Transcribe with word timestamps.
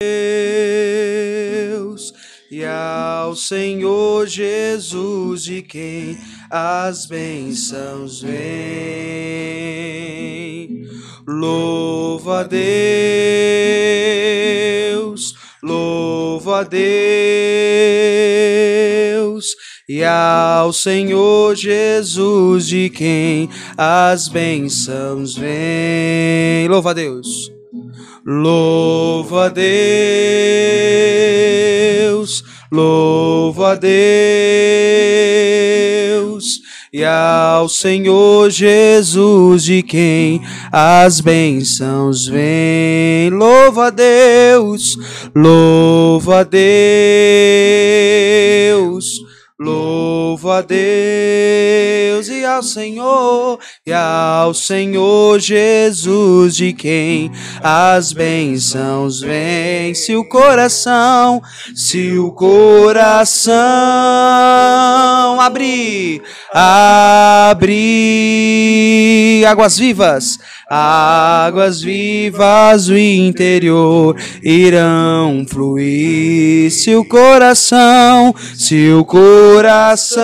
Deus 0.00 2.12
e 2.50 2.64
ao 2.64 3.36
Senhor 3.36 4.26
Jesus 4.26 5.44
de 5.44 5.62
quem 5.62 6.18
as 6.50 7.06
bênçãos 7.06 8.20
vêm. 8.20 8.34
Louva 11.26 12.40
a 12.40 12.42
Deus, 12.42 12.54
louva 15.62 16.60
a 16.60 16.64
Deus 16.64 16.74
e 19.88 20.04
ao 20.04 20.70
Senhor 20.72 21.54
Jesus 21.54 22.66
de 22.66 22.90
quem 22.90 23.48
as 23.76 24.26
bênçãos 24.28 25.36
vêm. 25.36 26.66
Louva 26.68 26.90
a 26.90 26.94
Deus. 26.94 27.52
Louva 28.26 29.44
a 29.44 29.48
Deus, 29.50 29.64
louva 32.72 33.72
a 33.72 33.74
Deus, 33.74 33.92
e 36.90 37.04
ao 37.04 37.68
Senhor 37.68 38.48
Jesus 38.48 39.64
de 39.64 39.82
quem 39.82 40.40
as 40.72 41.20
bênçãos 41.20 42.26
vêm. 42.26 43.28
Louva 43.28 43.88
a 43.88 43.90
Deus, 43.90 44.96
louva 45.36 46.40
a 46.40 46.44
Deus. 46.44 46.64
Louva 49.56 50.58
a 50.58 50.62
Deus 50.62 52.26
e 52.26 52.44
ao 52.44 52.60
Senhor, 52.60 53.60
e 53.86 53.92
ao 53.92 54.52
Senhor 54.52 55.38
Jesus, 55.38 56.56
de 56.56 56.72
quem 56.72 57.30
as 57.62 58.12
bênçãos 58.12 59.20
vêm. 59.20 59.94
Se 59.94 60.16
o 60.16 60.28
coração, 60.28 61.40
se 61.72 62.18
o 62.18 62.32
coração 62.32 63.54
abrir, 65.40 66.20
abrir 66.52 67.84
águas 69.46 69.78
vivas, 69.78 70.40
águas 70.68 71.80
vivas 71.82 72.86
do 72.86 72.96
interior 72.98 74.16
irão 74.42 75.44
fluir. 75.48 76.70
Se 76.70 76.94
o 76.94 77.04
coração, 77.04 78.34
se 78.54 78.90
o 78.90 79.04
coração 79.04 80.14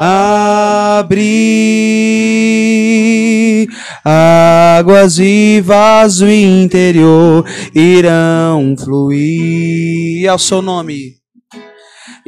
abrir, 0.00 1.20
águas 4.04 5.16
vivas 5.16 6.18
do 6.18 6.30
interior 6.30 7.44
irão 7.74 8.76
fluir 8.76 10.30
ao 10.30 10.38
seu 10.38 10.62
nome. 10.62 11.20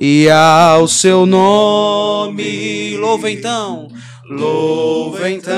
E 0.04 0.28
ao 0.28 0.88
seu 0.88 1.24
nome, 1.26 2.96
louva 2.96 3.30
então, 3.30 3.88
louva 4.36 5.30
então. 5.30 5.52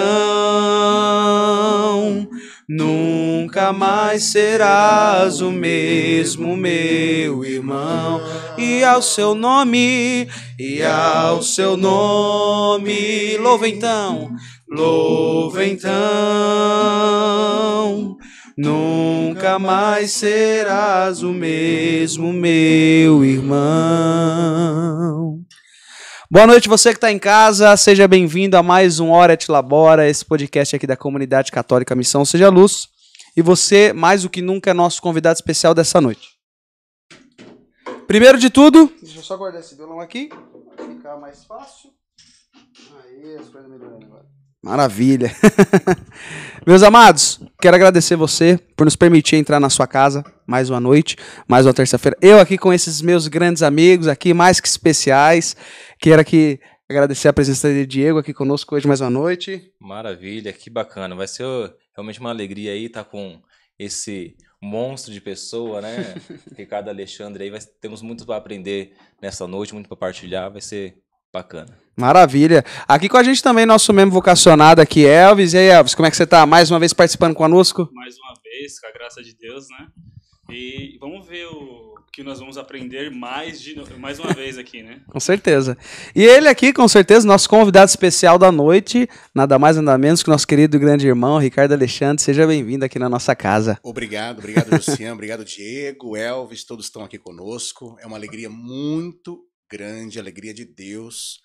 Nunca 2.68 3.72
mais 3.72 4.24
serás 4.24 5.40
o 5.40 5.50
mesmo, 5.52 6.56
meu 6.56 7.44
irmão. 7.44 8.20
E 8.56 8.82
ao 8.82 9.02
seu 9.02 9.34
nome, 9.34 10.26
e 10.58 10.82
ao 10.82 11.42
seu 11.42 11.76
nome, 11.76 13.36
louva 13.36 13.68
então, 13.68 14.30
louva 14.68 15.66
então. 15.66 15.94
Nunca 18.56 19.58
mais 19.58 20.12
serás 20.12 21.22
o 21.22 21.32
mesmo, 21.32 22.32
meu 22.32 23.24
irmão. 23.24 24.64
Boa 26.34 26.48
noite, 26.48 26.68
você 26.68 26.90
que 26.90 26.96
está 26.96 27.12
em 27.12 27.18
casa. 27.20 27.76
Seja 27.76 28.08
bem-vindo 28.08 28.56
a 28.56 28.62
mais 28.62 28.98
um 28.98 29.10
Hora 29.10 29.36
Te 29.36 29.52
Labora, 29.52 30.08
esse 30.08 30.24
podcast 30.24 30.74
aqui 30.74 30.84
da 30.84 30.96
Comunidade 30.96 31.52
Católica 31.52 31.94
Missão 31.94 32.24
Seja 32.24 32.48
Luz. 32.48 32.88
E 33.36 33.40
você, 33.40 33.92
mais 33.92 34.24
do 34.24 34.28
que 34.28 34.42
nunca, 34.42 34.72
é 34.72 34.74
nosso 34.74 35.00
convidado 35.00 35.36
especial 35.36 35.72
dessa 35.74 36.00
noite. 36.00 36.30
Primeiro 38.08 38.36
de 38.36 38.50
tudo, 38.50 38.92
deixa 39.00 39.20
eu 39.20 39.22
só 39.22 39.36
guardar 39.36 39.60
esse 39.60 39.76
violão 39.76 40.00
aqui, 40.00 40.28
para 40.74 40.88
ficar 40.88 41.16
mais 41.18 41.44
fácil. 41.44 41.90
Aí, 43.04 43.36
as 43.36 43.48
coisas 43.48 43.70
melhorando 43.70 44.04
agora. 44.04 44.33
Maravilha. 44.64 45.30
Meus 46.66 46.82
amados, 46.82 47.38
quero 47.60 47.76
agradecer 47.76 48.16
você 48.16 48.58
por 48.74 48.86
nos 48.86 48.96
permitir 48.96 49.36
entrar 49.36 49.60
na 49.60 49.68
sua 49.68 49.86
casa 49.86 50.24
mais 50.46 50.70
uma 50.70 50.80
noite, 50.80 51.18
mais 51.46 51.66
uma 51.66 51.74
terça-feira. 51.74 52.16
Eu 52.18 52.40
aqui 52.40 52.56
com 52.56 52.72
esses 52.72 53.02
meus 53.02 53.28
grandes 53.28 53.62
amigos 53.62 54.08
aqui, 54.08 54.32
mais 54.32 54.60
que 54.60 54.66
especiais. 54.66 55.54
Quero 56.00 56.18
aqui 56.18 56.58
agradecer 56.88 57.28
a 57.28 57.32
presença 57.34 57.68
de 57.68 57.84
Diego 57.84 58.18
aqui 58.18 58.32
conosco 58.32 58.74
hoje 58.74 58.88
mais 58.88 59.02
uma 59.02 59.10
noite. 59.10 59.70
Maravilha, 59.78 60.50
que 60.50 60.70
bacana. 60.70 61.14
Vai 61.14 61.28
ser 61.28 61.44
realmente 61.94 62.18
uma 62.18 62.30
alegria 62.30 62.72
aí 62.72 62.86
estar 62.86 63.04
com 63.04 63.42
esse 63.78 64.34
monstro 64.62 65.12
de 65.12 65.20
pessoa, 65.20 65.82
né? 65.82 66.14
Ricardo 66.56 66.88
Alexandre 66.88 67.44
aí, 67.44 67.50
vai, 67.50 67.60
temos 67.82 68.00
muito 68.00 68.24
para 68.24 68.36
aprender 68.36 68.94
nessa 69.20 69.46
noite, 69.46 69.74
muito 69.74 69.88
para 69.88 69.98
partilhar, 69.98 70.50
vai 70.50 70.62
ser 70.62 70.96
bacana. 71.30 71.83
Maravilha. 71.96 72.64
Aqui 72.88 73.08
com 73.08 73.16
a 73.16 73.22
gente 73.22 73.42
também 73.42 73.64
nosso 73.64 73.92
membro 73.92 74.14
vocacionado 74.14 74.80
aqui, 74.80 75.06
Elvis. 75.06 75.54
E 75.54 75.58
aí, 75.58 75.68
Elvis, 75.68 75.94
como 75.94 76.06
é 76.06 76.10
que 76.10 76.16
você 76.16 76.26
tá? 76.26 76.44
Mais 76.44 76.70
uma 76.70 76.78
vez 76.80 76.92
participando 76.92 77.34
conosco? 77.34 77.88
Mais 77.92 78.16
uma 78.18 78.34
vez, 78.42 78.80
com 78.80 78.86
a 78.86 78.92
graça 78.92 79.22
de 79.22 79.34
Deus, 79.34 79.66
né? 79.68 79.86
E 80.50 80.98
vamos 81.00 81.26
ver 81.26 81.46
o 81.46 81.94
que 82.12 82.22
nós 82.22 82.38
vamos 82.38 82.56
aprender 82.56 83.10
mais, 83.10 83.60
de, 83.60 83.74
mais 83.98 84.20
uma 84.20 84.32
vez 84.32 84.56
aqui, 84.56 84.82
né? 84.84 85.00
com 85.08 85.18
certeza. 85.18 85.76
E 86.14 86.22
ele 86.22 86.46
aqui, 86.46 86.72
com 86.72 86.86
certeza, 86.86 87.26
nosso 87.26 87.48
convidado 87.48 87.88
especial 87.88 88.38
da 88.38 88.52
noite, 88.52 89.08
nada 89.34 89.58
mais 89.58 89.76
nada 89.76 89.98
menos 89.98 90.22
que 90.22 90.28
nosso 90.28 90.46
querido 90.46 90.78
grande 90.78 91.08
irmão, 91.08 91.38
Ricardo 91.38 91.72
Alexandre. 91.72 92.22
Seja 92.22 92.46
bem-vindo 92.46 92.84
aqui 92.84 93.00
na 93.00 93.08
nossa 93.08 93.34
casa. 93.34 93.80
Obrigado, 93.82 94.38
obrigado, 94.38 94.70
Luciano, 94.76 95.14
obrigado, 95.14 95.44
Diego, 95.44 96.16
Elvis, 96.16 96.62
todos 96.64 96.86
estão 96.86 97.02
aqui 97.02 97.18
conosco. 97.18 97.96
É 98.00 98.06
uma 98.06 98.16
alegria 98.16 98.48
muito 98.48 99.40
grande, 99.68 100.20
alegria 100.20 100.54
de 100.54 100.64
Deus. 100.64 101.40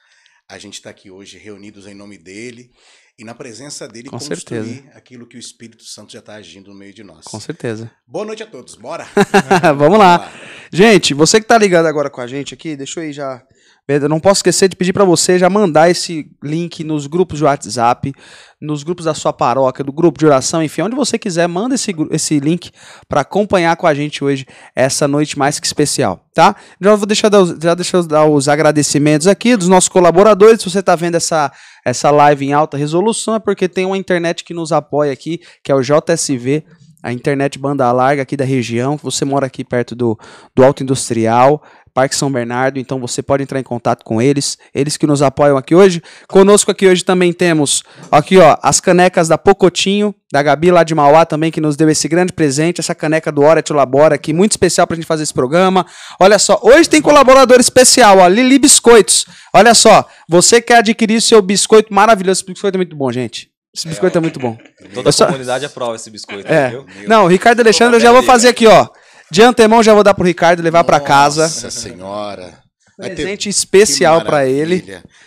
A 0.49 0.57
gente 0.57 0.73
está 0.73 0.89
aqui 0.89 1.11
hoje 1.11 1.37
reunidos 1.37 1.85
em 1.85 1.93
nome 1.93 2.17
dele 2.17 2.71
e 3.19 3.23
na 3.23 3.35
presença 3.35 3.87
dele 3.87 4.09
Com 4.09 4.17
construir 4.17 4.65
certeza. 4.65 4.97
aquilo 4.97 5.27
que 5.27 5.37
o 5.37 5.39
Espírito 5.39 5.83
Santo 5.83 6.11
já 6.11 6.17
está 6.17 6.33
agindo 6.33 6.71
no 6.71 6.75
meio 6.75 6.91
de 6.91 7.03
nós. 7.03 7.23
Com 7.25 7.39
certeza. 7.39 7.91
Boa 8.07 8.25
noite 8.25 8.41
a 8.41 8.47
todos, 8.47 8.73
bora! 8.73 9.05
Vamos 9.77 9.99
lá. 9.99 10.33
Gente, 10.73 11.13
você 11.13 11.39
que 11.39 11.45
tá 11.45 11.55
ligado 11.55 11.85
agora 11.85 12.09
com 12.09 12.19
a 12.19 12.25
gente 12.25 12.55
aqui, 12.55 12.75
deixa 12.75 12.99
eu 12.99 13.07
ir 13.07 13.13
já. 13.13 13.45
Eu 13.87 14.07
não 14.07 14.19
posso 14.19 14.39
esquecer 14.39 14.67
de 14.67 14.75
pedir 14.75 14.93
para 14.93 15.03
você 15.03 15.39
já 15.39 15.49
mandar 15.49 15.89
esse 15.89 16.29
link 16.43 16.83
nos 16.83 17.07
grupos 17.07 17.39
de 17.39 17.43
WhatsApp, 17.43 18.13
nos 18.61 18.83
grupos 18.83 19.05
da 19.05 19.13
sua 19.13 19.33
paróquia, 19.33 19.83
do 19.83 19.91
grupo 19.91 20.19
de 20.19 20.25
oração, 20.25 20.61
enfim, 20.61 20.83
onde 20.83 20.95
você 20.95 21.17
quiser, 21.17 21.47
manda 21.47 21.73
esse, 21.73 21.95
esse 22.11 22.39
link 22.39 22.71
para 23.07 23.21
acompanhar 23.21 23.75
com 23.77 23.87
a 23.87 23.93
gente 23.93 24.23
hoje 24.23 24.45
essa 24.75 25.07
noite 25.07 25.39
mais 25.39 25.59
que 25.59 25.65
especial, 25.65 26.23
tá? 26.33 26.55
Já 26.79 26.95
vou 26.95 27.05
deixar 27.07 27.31
já 27.61 27.73
deixa 27.73 27.97
eu 27.97 28.03
dar 28.03 28.25
os 28.25 28.47
agradecimentos 28.47 29.27
aqui 29.27 29.55
dos 29.55 29.67
nossos 29.67 29.89
colaboradores. 29.89 30.61
Se 30.61 30.69
você 30.69 30.83
tá 30.83 30.95
vendo 30.95 31.15
essa, 31.15 31.51
essa 31.83 32.11
live 32.11 32.45
em 32.45 32.53
alta 32.53 32.77
resolução, 32.77 33.35
é 33.35 33.39
porque 33.39 33.67
tem 33.67 33.85
uma 33.85 33.97
internet 33.97 34.43
que 34.43 34.53
nos 34.53 34.71
apoia 34.71 35.11
aqui, 35.11 35.39
que 35.63 35.71
é 35.71 35.75
o 35.75 35.81
JSV, 35.81 36.63
a 37.01 37.13
internet 37.13 37.57
banda 37.57 37.89
larga 37.91 38.21
aqui 38.21 38.35
da 38.35 38.43
região. 38.43 38.97
Você 38.97 39.23
mora 39.23 39.45
aqui 39.45 39.63
perto 39.63 39.95
do, 39.95 40.19
do 40.53 40.63
Alto 40.63 40.83
Industrial, 40.83 41.63
Parque 41.93 42.15
São 42.15 42.31
Bernardo, 42.31 42.79
então 42.79 42.99
você 42.99 43.21
pode 43.21 43.43
entrar 43.43 43.59
em 43.59 43.63
contato 43.63 44.03
com 44.05 44.21
eles. 44.21 44.57
Eles 44.73 44.95
que 44.97 45.07
nos 45.07 45.21
apoiam 45.21 45.57
aqui 45.57 45.73
hoje. 45.75 46.01
Conosco 46.27 46.71
aqui 46.71 46.87
hoje 46.87 47.03
também 47.03 47.33
temos 47.33 47.83
aqui, 48.11 48.37
ó, 48.37 48.57
as 48.61 48.79
canecas 48.79 49.27
da 49.27 49.37
Pocotinho, 49.37 50.13
da 50.31 50.41
Gabi 50.43 50.71
lá 50.71 50.83
de 50.83 50.93
Mauá 50.93 51.25
também, 51.25 51.51
que 51.51 51.59
nos 51.59 51.75
deu 51.75 51.89
esse 51.89 52.07
grande 52.07 52.31
presente, 52.31 52.79
essa 52.79 52.93
caneca 52.93 53.31
do 53.31 53.41
Hora 53.41 53.61
Te 53.61 53.73
Labora 53.73 54.15
aqui, 54.15 54.31
muito 54.33 54.51
especial 54.51 54.85
pra 54.85 54.95
gente 54.95 55.05
fazer 55.07 55.23
esse 55.23 55.33
programa. 55.33 55.85
Olha 56.19 56.37
só, 56.37 56.59
hoje 56.61 56.87
tem 56.89 57.01
colaborador 57.01 57.59
especial, 57.59 58.19
ó, 58.19 58.27
Lili 58.27 58.59
Biscoitos. 58.59 59.25
Olha 59.53 59.73
só, 59.73 60.07
você 60.29 60.61
quer 60.61 60.77
adquirir 60.77 61.21
seu 61.21 61.41
biscoito 61.41 61.93
maravilhoso, 61.93 62.41
esse 62.41 62.51
biscoito 62.51 62.75
é 62.75 62.79
muito 62.79 62.95
bom, 62.95 63.11
gente. 63.11 63.49
Esse 63.75 63.87
biscoito 63.87 64.17
é 64.17 64.21
muito 64.21 64.39
bom. 64.39 64.57
Toda 64.95 65.09
Eu 65.09 65.13
só- 65.13 65.25
a 65.25 65.27
comunidade 65.27 65.63
aprova 65.63 65.95
esse 65.95 66.09
biscoito, 66.09 66.51
É. 66.51 66.69
viu? 66.69 66.85
Não, 67.07 67.27
Ricardo 67.27 67.59
Alexandre 67.59 67.97
eu 67.97 67.99
já 67.99 68.11
vou 68.11 68.23
fazer 68.23 68.47
aqui, 68.49 68.65
ó. 68.65 68.87
De 69.31 69.41
antemão 69.41 69.81
já 69.83 69.93
vou 69.93 70.03
dar 70.03 70.13
pro 70.13 70.25
Ricardo 70.25 70.61
levar 70.63 70.83
pra 70.83 70.99
casa. 70.99 71.43
Nossa 71.43 71.69
Senhora! 71.71 72.59
Vai 72.97 73.09
ter- 73.11 73.15
Presente 73.23 73.47
especial 73.47 74.21
pra 74.25 74.45
ele. 74.45 74.81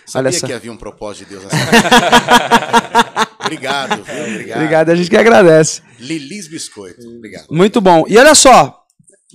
Sabia 0.06 0.28
Olha 0.28 0.32
só. 0.32 0.46
que 0.46 0.52
havia 0.52 0.70
um 0.70 0.76
propósito 0.76 1.24
de 1.28 1.30
Deus 1.36 1.44
nessa 1.44 1.56
casa? 1.80 3.28
Obrigado, 3.40 4.02
viu? 4.04 4.24
Obrigado. 4.26 4.58
Obrigado, 4.58 4.90
a 4.90 4.94
gente 4.94 5.08
que 5.08 5.16
agradece. 5.16 5.80
Lilis 5.98 6.48
Biscoito. 6.48 7.00
Obrigado. 7.16 7.46
Muito 7.50 7.80
bom. 7.80 8.04
E 8.08 8.18
olha 8.18 8.34
só, 8.34 8.78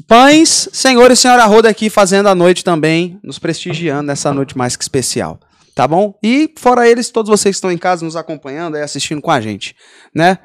pães, 0.07 0.69
senhor 0.71 1.09
e 1.11 1.15
senhora 1.15 1.45
Roda 1.45 1.67
aqui 1.69 1.89
fazendo 1.89 2.29
a 2.29 2.35
noite 2.35 2.63
também, 2.63 3.19
nos 3.23 3.39
prestigiando 3.39 4.03
nessa 4.03 4.31
noite 4.31 4.55
mais 4.57 4.75
que 4.75 4.83
especial. 4.83 5.39
Tá 5.73 5.87
bom? 5.87 6.13
E 6.23 6.53
fora 6.59 6.87
eles, 6.87 7.09
todos 7.09 7.29
vocês 7.29 7.55
que 7.55 7.57
estão 7.57 7.71
em 7.71 7.77
casa 7.77 8.05
nos 8.05 8.15
acompanhando 8.15 8.77
e 8.77 8.81
assistindo 8.81 9.21
com 9.21 9.31
a 9.31 9.41
gente, 9.41 9.75
né? 10.13 10.37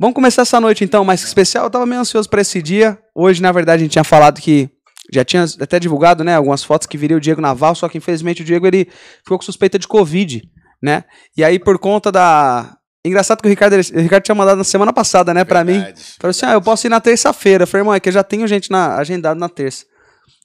Vamos 0.00 0.14
começar 0.14 0.40
essa 0.40 0.58
noite 0.58 0.82
então, 0.82 1.04
mais 1.04 1.20
que 1.20 1.26
especial. 1.26 1.64
Eu 1.64 1.70
tava 1.70 1.84
meio 1.84 2.00
ansioso 2.00 2.26
para 2.26 2.40
esse 2.40 2.62
dia. 2.62 2.98
Hoje, 3.14 3.42
na 3.42 3.52
verdade, 3.52 3.82
a 3.82 3.84
gente 3.84 3.92
tinha 3.92 4.02
falado 4.02 4.40
que 4.40 4.70
já 5.12 5.22
tinha 5.22 5.44
até 5.60 5.78
divulgado, 5.78 6.24
né, 6.24 6.36
algumas 6.36 6.64
fotos 6.64 6.86
que 6.86 6.96
viria 6.96 7.18
o 7.18 7.20
Diego 7.20 7.42
Naval, 7.42 7.74
só 7.74 7.86
que 7.86 7.98
infelizmente 7.98 8.40
o 8.40 8.44
Diego 8.44 8.66
ele 8.66 8.88
ficou 9.22 9.36
com 9.36 9.44
suspeita 9.44 9.78
de 9.78 9.86
Covid, 9.86 10.42
né? 10.82 11.04
E 11.36 11.44
aí 11.44 11.58
por 11.58 11.78
conta 11.78 12.10
da 12.10 12.76
Engraçado 13.04 13.40
que 13.40 13.48
o 13.48 13.50
Ricardo, 13.50 13.74
o 13.74 14.00
Ricardo 14.00 14.22
tinha 14.22 14.34
mandado 14.34 14.58
na 14.58 14.64
semana 14.64 14.92
passada, 14.92 15.34
né, 15.34 15.42
para 15.44 15.64
mim. 15.64 15.80
Falou 16.18 16.30
assim: 16.30 16.46
"Ah, 16.46 16.52
eu 16.52 16.62
posso 16.62 16.86
ir 16.86 16.90
na 16.90 17.00
terça-feira". 17.00 17.64
Eu 17.64 17.66
falei: 17.66 17.80
"Irmão, 17.82 17.94
é 17.94 18.00
que 18.00 18.08
eu 18.08 18.12
já 18.12 18.22
tenho 18.22 18.46
gente 18.46 18.70
na 18.70 18.96
agendado 18.96 19.38
na 19.40 19.48
terça". 19.48 19.84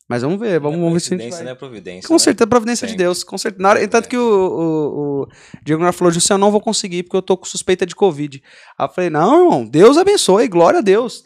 Mas 0.07 0.21
vamos 0.21 0.39
ver, 0.39 0.59
vamos, 0.59 0.77
vamos 0.79 0.93
ver 0.93 0.99
se 0.99 1.13
a 1.15 1.17
gente 1.17 1.31
vai. 1.31 1.43
né? 1.43 1.55
Providência. 1.55 2.07
Com 2.07 2.13
né? 2.13 2.19
certeza, 2.19 2.47
providência 2.47 2.87
de. 2.87 2.95
Deus. 2.95 3.23
Com 3.23 3.37
certeza. 3.37 3.61
Na 3.63 3.87
tanto 3.87 4.07
que 4.07 4.17
o, 4.17 4.21
o, 4.21 5.21
o 5.23 5.27
Diego 5.63 5.81
Nunes 5.81 5.95
falou, 5.95 6.13
José, 6.13 6.33
eu 6.33 6.37
não 6.37 6.51
vou 6.51 6.61
conseguir 6.61 7.03
porque 7.03 7.17
eu 7.17 7.21
tô 7.23 7.35
com 7.35 7.45
suspeita 7.45 7.85
de 7.85 7.95
Covid. 7.95 8.41
Aí 8.77 8.85
eu 8.87 8.91
falei, 8.93 9.09
não, 9.09 9.43
irmão, 9.43 9.65
Deus 9.65 9.97
abençoe, 9.97 10.47
glória 10.47 10.79
a 10.79 10.81
Deus. 10.83 11.23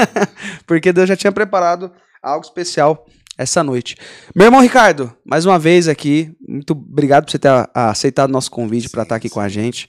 porque 0.66 0.92
Deus 0.92 1.08
já 1.08 1.16
tinha 1.16 1.32
preparado 1.32 1.92
algo 2.22 2.44
especial 2.44 3.06
essa 3.36 3.62
noite. 3.62 3.96
Meu 4.34 4.46
irmão 4.46 4.60
Ricardo, 4.60 5.14
mais 5.24 5.44
uma 5.44 5.58
vez 5.58 5.88
aqui, 5.88 6.32
muito 6.48 6.72
obrigado 6.72 7.24
por 7.24 7.30
você 7.32 7.38
ter 7.38 7.48
a- 7.48 7.68
aceitado 7.74 8.30
o 8.30 8.32
nosso 8.32 8.50
convite 8.50 8.88
para 8.88 9.02
estar 9.02 9.16
aqui 9.16 9.28
com 9.28 9.40
sim. 9.40 9.46
a 9.46 9.48
gente. 9.48 9.88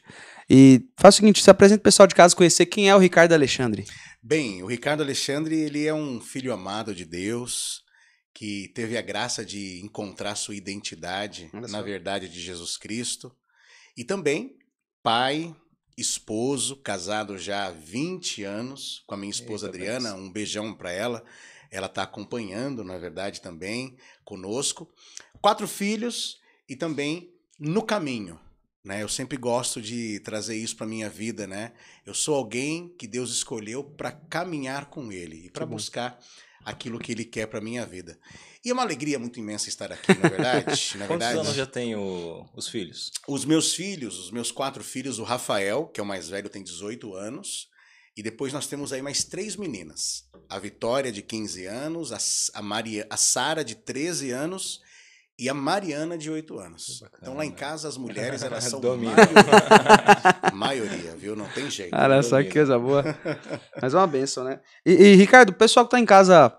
E 0.50 0.82
faz 1.00 1.16
o 1.16 1.18
seguinte, 1.18 1.42
se 1.42 1.50
apresenta 1.50 1.80
o 1.80 1.84
pessoal 1.84 2.06
de 2.06 2.14
casa 2.16 2.36
conhecer 2.36 2.66
quem 2.66 2.90
é 2.90 2.96
o 2.96 3.00
Ricardo 3.00 3.34
Alexandre. 3.34 3.86
Bem, 4.22 4.62
o 4.64 4.68
Ricardo 4.68 5.02
Alexandre, 5.02 5.56
ele 5.56 5.86
é 5.86 5.94
um 5.94 6.20
filho 6.20 6.52
amado 6.52 6.94
de 6.94 7.06
Deus, 7.06 7.82
que 8.36 8.68
teve 8.76 8.98
a 8.98 9.02
graça 9.02 9.46
de 9.46 9.80
encontrar 9.82 10.36
sua 10.36 10.58
identidade 10.58 11.50
na 11.54 11.82
verdade 11.82 12.28
de 12.28 12.42
Jesus 12.42 12.76
Cristo. 12.76 13.34
E 13.96 14.04
também 14.04 14.58
pai, 15.02 15.56
esposo, 15.98 16.76
casado 16.76 17.38
já 17.38 17.68
há 17.68 17.72
20 17.72 18.44
anos 18.44 19.04
com 19.08 19.16
a 19.16 19.18
minha 19.18 19.32
esposa 19.32 19.68
Eita, 19.68 19.78
Adriana. 19.78 20.16
Um 20.16 20.30
beijão 20.30 20.74
para 20.74 20.92
ela. 20.92 21.24
Ela 21.72 21.88
está 21.88 22.04
acompanhando, 22.04 22.84
na 22.84 22.98
verdade, 22.98 23.40
também 23.40 23.96
conosco. 24.26 24.94
Quatro 25.42 25.66
filhos 25.66 26.38
e 26.68 26.76
também 26.76 27.34
no 27.58 27.84
caminho. 27.84 28.38
Né? 28.84 29.02
Eu 29.02 29.08
sempre 29.08 29.38
gosto 29.38 29.82
de 29.82 30.20
trazer 30.20 30.58
isso 30.58 30.76
para 30.76 30.86
minha 30.86 31.10
vida, 31.10 31.48
né? 31.48 31.72
Eu 32.06 32.14
sou 32.14 32.36
alguém 32.36 32.94
que 33.00 33.08
Deus 33.08 33.32
escolheu 33.32 33.82
para 33.82 34.12
caminhar 34.12 34.88
com 34.88 35.12
Ele 35.12 35.46
e 35.46 35.50
para 35.50 35.66
Que 35.66 35.70
bom. 35.70 36.26
Aquilo 36.66 37.00
que 37.00 37.12
Ele 37.12 37.24
quer 37.24 37.46
para 37.46 37.62
minha 37.62 37.86
vida. 37.86 38.20
E 38.64 38.70
é 38.72 38.74
uma 38.74 38.82
alegria 38.82 39.20
muito 39.20 39.40
imensa 39.40 39.70
estar 39.70 39.92
aqui, 39.92 40.14
na 40.16 40.28
verdade. 40.28 40.66
na 40.98 41.06
Quantos 41.08 41.28
verdade, 41.28 41.38
anos 41.40 41.54
já 41.56 41.66
tem 41.68 41.96
o- 41.96 42.46
os 42.56 42.68
filhos? 42.68 43.12
os 43.28 43.46
meus 43.46 43.74
filhos, 43.76 44.18
os 44.18 44.32
meus 44.32 44.52
quatro 44.52 44.84
filhos, 44.84 45.20
o 45.20 45.24
Rafael, 45.24 45.86
que 45.88 46.00
é 46.00 46.04
o 46.04 46.06
mais 46.06 46.28
velho, 46.28 46.50
tem 46.50 46.64
18 46.64 47.14
anos. 47.14 47.70
E 48.18 48.24
depois 48.24 48.52
nós 48.54 48.66
temos 48.66 48.92
aí 48.94 49.02
mais 49.02 49.24
três 49.26 49.56
meninas. 49.56 50.24
A 50.50 50.58
Vitória, 50.58 51.12
de 51.12 51.22
15 51.22 51.66
anos, 51.66 52.12
a, 52.14 52.60
a, 52.60 52.62
Maria, 52.62 53.06
a 53.10 53.18
Sara, 53.18 53.64
de 53.64 53.76
13 53.76 54.32
anos, 54.32 54.82
e 55.38 55.50
a 55.50 55.54
Mariana, 55.54 56.18
de 56.18 56.32
8 56.32 56.58
anos. 56.58 57.00
Bacana, 57.02 57.20
então 57.22 57.34
lá 57.36 57.46
em 57.46 57.52
casa 57.52 57.90
as 57.90 57.98
mulheres, 57.98 58.42
elas 58.42 58.64
são 58.70 58.80
maioria, 58.82 60.52
maioria, 60.54 61.16
viu? 61.18 61.36
Não 61.36 61.48
tem 61.50 61.70
jeito. 61.70 61.96
Olha 61.96 62.24
só 62.24 62.42
que 62.42 62.52
coisa 62.52 62.80
boa. 62.80 63.04
Mas 63.82 63.94
é 63.94 63.98
uma 63.98 64.08
benção, 64.08 64.44
né? 64.46 64.62
E, 64.86 64.92
e, 64.92 65.16
Ricardo, 65.16 65.50
o 65.50 65.54
pessoal 65.54 65.86
que 65.86 65.92
tá 65.92 66.00
em 66.00 66.06
casa 66.06 66.58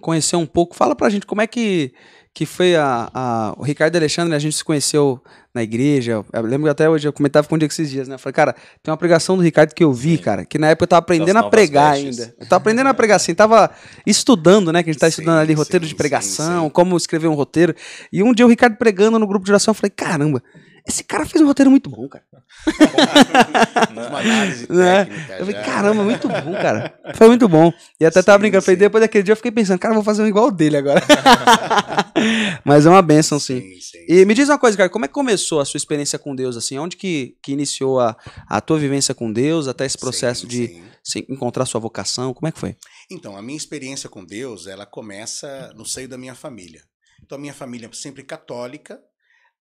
conhecer 0.00 0.36
um 0.36 0.46
pouco, 0.46 0.74
fala 0.74 0.94
pra 0.94 1.08
gente 1.08 1.26
como 1.26 1.40
é 1.40 1.46
que, 1.46 1.94
que 2.34 2.44
foi 2.44 2.74
a, 2.74 3.08
a- 3.14 3.54
o 3.56 3.62
Ricardo 3.62 3.94
Alexandre, 3.94 4.34
a 4.34 4.38
gente 4.40 4.56
se 4.56 4.64
conheceu 4.64 5.22
na 5.54 5.62
igreja. 5.62 6.24
Eu 6.32 6.42
lembro 6.42 6.64
que 6.64 6.70
até 6.70 6.90
hoje 6.90 7.06
eu 7.06 7.12
comentava 7.12 7.46
com 7.46 7.54
o 7.54 7.58
Diego 7.58 7.72
esses 7.72 7.88
dias, 7.88 8.08
né? 8.08 8.16
Eu 8.16 8.18
falei, 8.18 8.34
cara, 8.34 8.52
tem 8.82 8.90
uma 8.90 8.96
pregação 8.96 9.36
do 9.36 9.42
Ricardo 9.44 9.72
que 9.72 9.84
eu 9.84 9.92
vi, 9.92 10.16
Sim. 10.16 10.22
cara, 10.24 10.44
que 10.44 10.58
na 10.58 10.66
época 10.70 10.82
eu 10.82 10.88
tava 10.88 10.98
aprendendo 10.98 11.36
a 11.38 11.48
pregar 11.48 11.94
vestes. 11.94 12.18
ainda. 12.20 12.34
Eu 12.40 12.46
tava 12.46 12.56
aprendendo 12.60 12.88
a 12.88 12.94
pregar 12.94 13.16
assim, 13.16 13.32
tava 13.36 13.70
estudando, 14.04 14.72
né? 14.72 14.82
Que 14.82 14.90
a 14.90 14.92
gente 14.92 15.00
tá 15.00 15.06
Sim, 15.06 15.10
estudando 15.22 15.38
ali 15.38 15.54
roteiro 15.54 15.84
sim, 15.84 15.88
de 15.90 15.94
sim, 15.94 15.96
pregação, 15.96 16.64
sim. 16.64 16.70
como 16.70 16.96
escrever 16.96 17.28
um 17.28 17.34
roteiro. 17.34 17.72
E 18.12 18.20
um 18.22 18.34
dia 18.34 18.44
o 18.44 18.48
Ricardo 18.48 18.76
pregando 18.76 19.16
no 19.18 19.26
grupo 19.28 19.44
de 19.44 19.52
oração, 19.52 19.70
eu 19.70 19.76
falei, 19.76 19.92
caramba, 19.94 20.42
esse 20.86 21.02
cara 21.02 21.24
fez 21.24 21.42
um 21.42 21.46
roteiro 21.46 21.70
muito 21.70 21.88
bom, 21.88 22.06
cara. 22.08 22.24
Uma 23.90 24.18
análise 24.20 24.70
Né? 24.70 25.04
técnica 25.06 25.36
Eu 25.38 25.46
falei, 25.46 25.62
caramba, 25.62 26.02
muito 26.04 26.28
bom, 26.28 26.52
cara. 26.52 26.98
Foi 27.14 27.28
muito 27.28 27.48
bom. 27.48 27.72
E 27.98 28.04
até 28.04 28.22
tava 28.22 28.36
Sim, 28.36 28.40
brincando. 28.42 28.62
Falei, 28.64 28.76
depois 28.76 29.00
daquele 29.00 29.24
dia 29.24 29.32
eu 29.32 29.36
fiquei 29.36 29.50
pensando, 29.50 29.78
cara, 29.78 29.94
vou 29.94 30.02
fazer 30.04 30.22
um 30.22 30.26
igual 30.26 30.50
dele 30.50 30.76
agora. 30.76 31.00
Mas 32.64 32.84
é 32.86 32.90
uma 32.90 33.00
benção, 33.02 33.38
sim. 33.40 33.60
Sim, 33.60 33.80
sim, 33.80 34.06
E 34.08 34.24
me 34.24 34.34
diz 34.34 34.48
uma 34.48 34.58
coisa, 34.58 34.76
cara, 34.76 34.88
como 34.90 35.04
é 35.04 35.08
que 35.08 35.14
começou 35.14 35.60
a 35.60 35.64
sua 35.64 35.78
experiência 35.78 36.18
com 36.18 36.34
Deus, 36.34 36.56
assim? 36.56 36.78
Onde 36.78 36.96
que, 36.96 37.36
que 37.42 37.52
iniciou 37.52 38.00
a, 38.00 38.16
a 38.46 38.60
tua 38.60 38.78
vivência 38.78 39.14
com 39.14 39.32
Deus, 39.32 39.68
até 39.68 39.86
esse 39.86 39.98
processo 39.98 40.46
de 40.46 40.82
encontrar 41.28 41.64
sua 41.66 41.80
vocação? 41.80 42.34
Como 42.34 42.46
é 42.48 42.52
que 42.52 42.58
foi? 42.60 42.76
Então, 43.10 43.36
a 43.36 43.42
minha 43.42 43.56
experiência 43.56 44.08
com 44.08 44.24
Deus, 44.24 44.66
ela 44.66 44.86
começa 44.86 45.72
no 45.74 45.84
seio 45.84 46.08
da 46.08 46.18
minha 46.18 46.34
família. 46.34 46.82
Então, 47.22 47.36
a 47.36 47.40
minha 47.40 47.54
família 47.54 47.88
é 47.90 47.94
sempre 47.94 48.22
católica, 48.22 49.00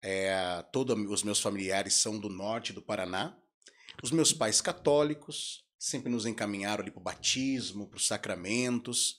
é, 0.03 0.65
todos 0.73 0.97
os 1.11 1.23
meus 1.23 1.41
familiares 1.41 1.95
são 1.95 2.19
do 2.19 2.29
norte 2.29 2.73
do 2.73 2.83
Paraná. 2.83 3.37
Os 4.03 4.11
meus 4.11 4.33
pais 4.33 4.61
católicos 4.61 5.65
sempre 5.79 6.11
nos 6.11 6.27
encaminharam 6.27 6.85
para 6.85 6.99
o 6.99 7.03
batismo, 7.03 7.87
para 7.87 7.97
os 7.97 8.07
sacramentos. 8.07 9.19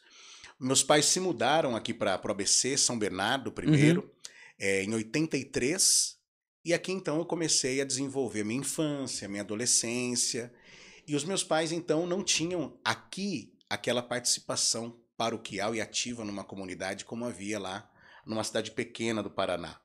Meus 0.60 0.84
pais 0.84 1.06
se 1.06 1.20
mudaram 1.20 1.76
aqui 1.76 1.94
para 1.94 2.20
o 2.24 2.32
ABC, 2.32 2.78
São 2.78 3.00
Bernardo 3.00 3.52
primeiro, 3.52 4.12
é, 4.60 4.84
em 4.84 4.94
83. 4.94 6.18
E 6.66 6.74
aqui 6.74 6.92
então 6.92 7.18
eu 7.18 7.26
comecei 7.26 7.82
a 7.82 7.86
desenvolver 7.86 8.44
minha 8.44 8.60
infância, 8.60 9.28
minha 9.28 9.42
adolescência. 9.42 10.54
E 11.08 11.16
os 11.16 11.24
meus 11.24 11.44
pais 11.44 11.72
então 11.72 12.06
não 12.06 12.24
tinham 12.24 12.78
aqui 12.84 13.54
aquela 13.70 14.02
participação 14.02 15.00
paroquial 15.18 15.76
e 15.76 15.82
ativa 15.82 16.24
numa 16.24 16.44
comunidade 16.44 17.06
como 17.06 17.26
havia 17.26 17.60
lá 17.60 17.90
numa 18.26 18.44
cidade 18.44 18.72
pequena 18.72 19.22
do 19.22 19.30
Paraná. 19.30 19.83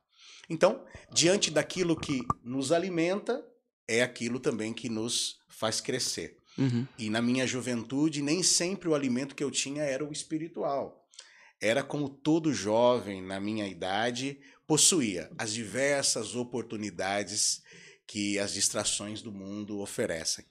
Então, 0.49 0.83
diante 1.11 1.51
daquilo 1.51 1.95
que 1.95 2.21
nos 2.43 2.71
alimenta, 2.71 3.45
é 3.87 4.01
aquilo 4.01 4.39
também 4.39 4.73
que 4.73 4.89
nos 4.89 5.39
faz 5.47 5.79
crescer. 5.79 6.37
Uhum. 6.57 6.87
E 6.97 7.09
na 7.09 7.21
minha 7.21 7.45
juventude, 7.45 8.21
nem 8.21 8.43
sempre 8.43 8.89
o 8.89 8.95
alimento 8.95 9.35
que 9.35 9.43
eu 9.43 9.51
tinha 9.51 9.83
era 9.83 10.03
o 10.03 10.11
espiritual. 10.11 11.07
Era 11.61 11.83
como 11.83 12.09
todo 12.09 12.53
jovem 12.53 13.21
na 13.21 13.39
minha 13.39 13.67
idade 13.67 14.39
possuía 14.65 15.31
as 15.37 15.53
diversas 15.53 16.35
oportunidades 16.35 17.61
que 18.05 18.39
as 18.39 18.53
distrações 18.53 19.21
do 19.21 19.31
mundo 19.31 19.79
oferecem. 19.79 20.45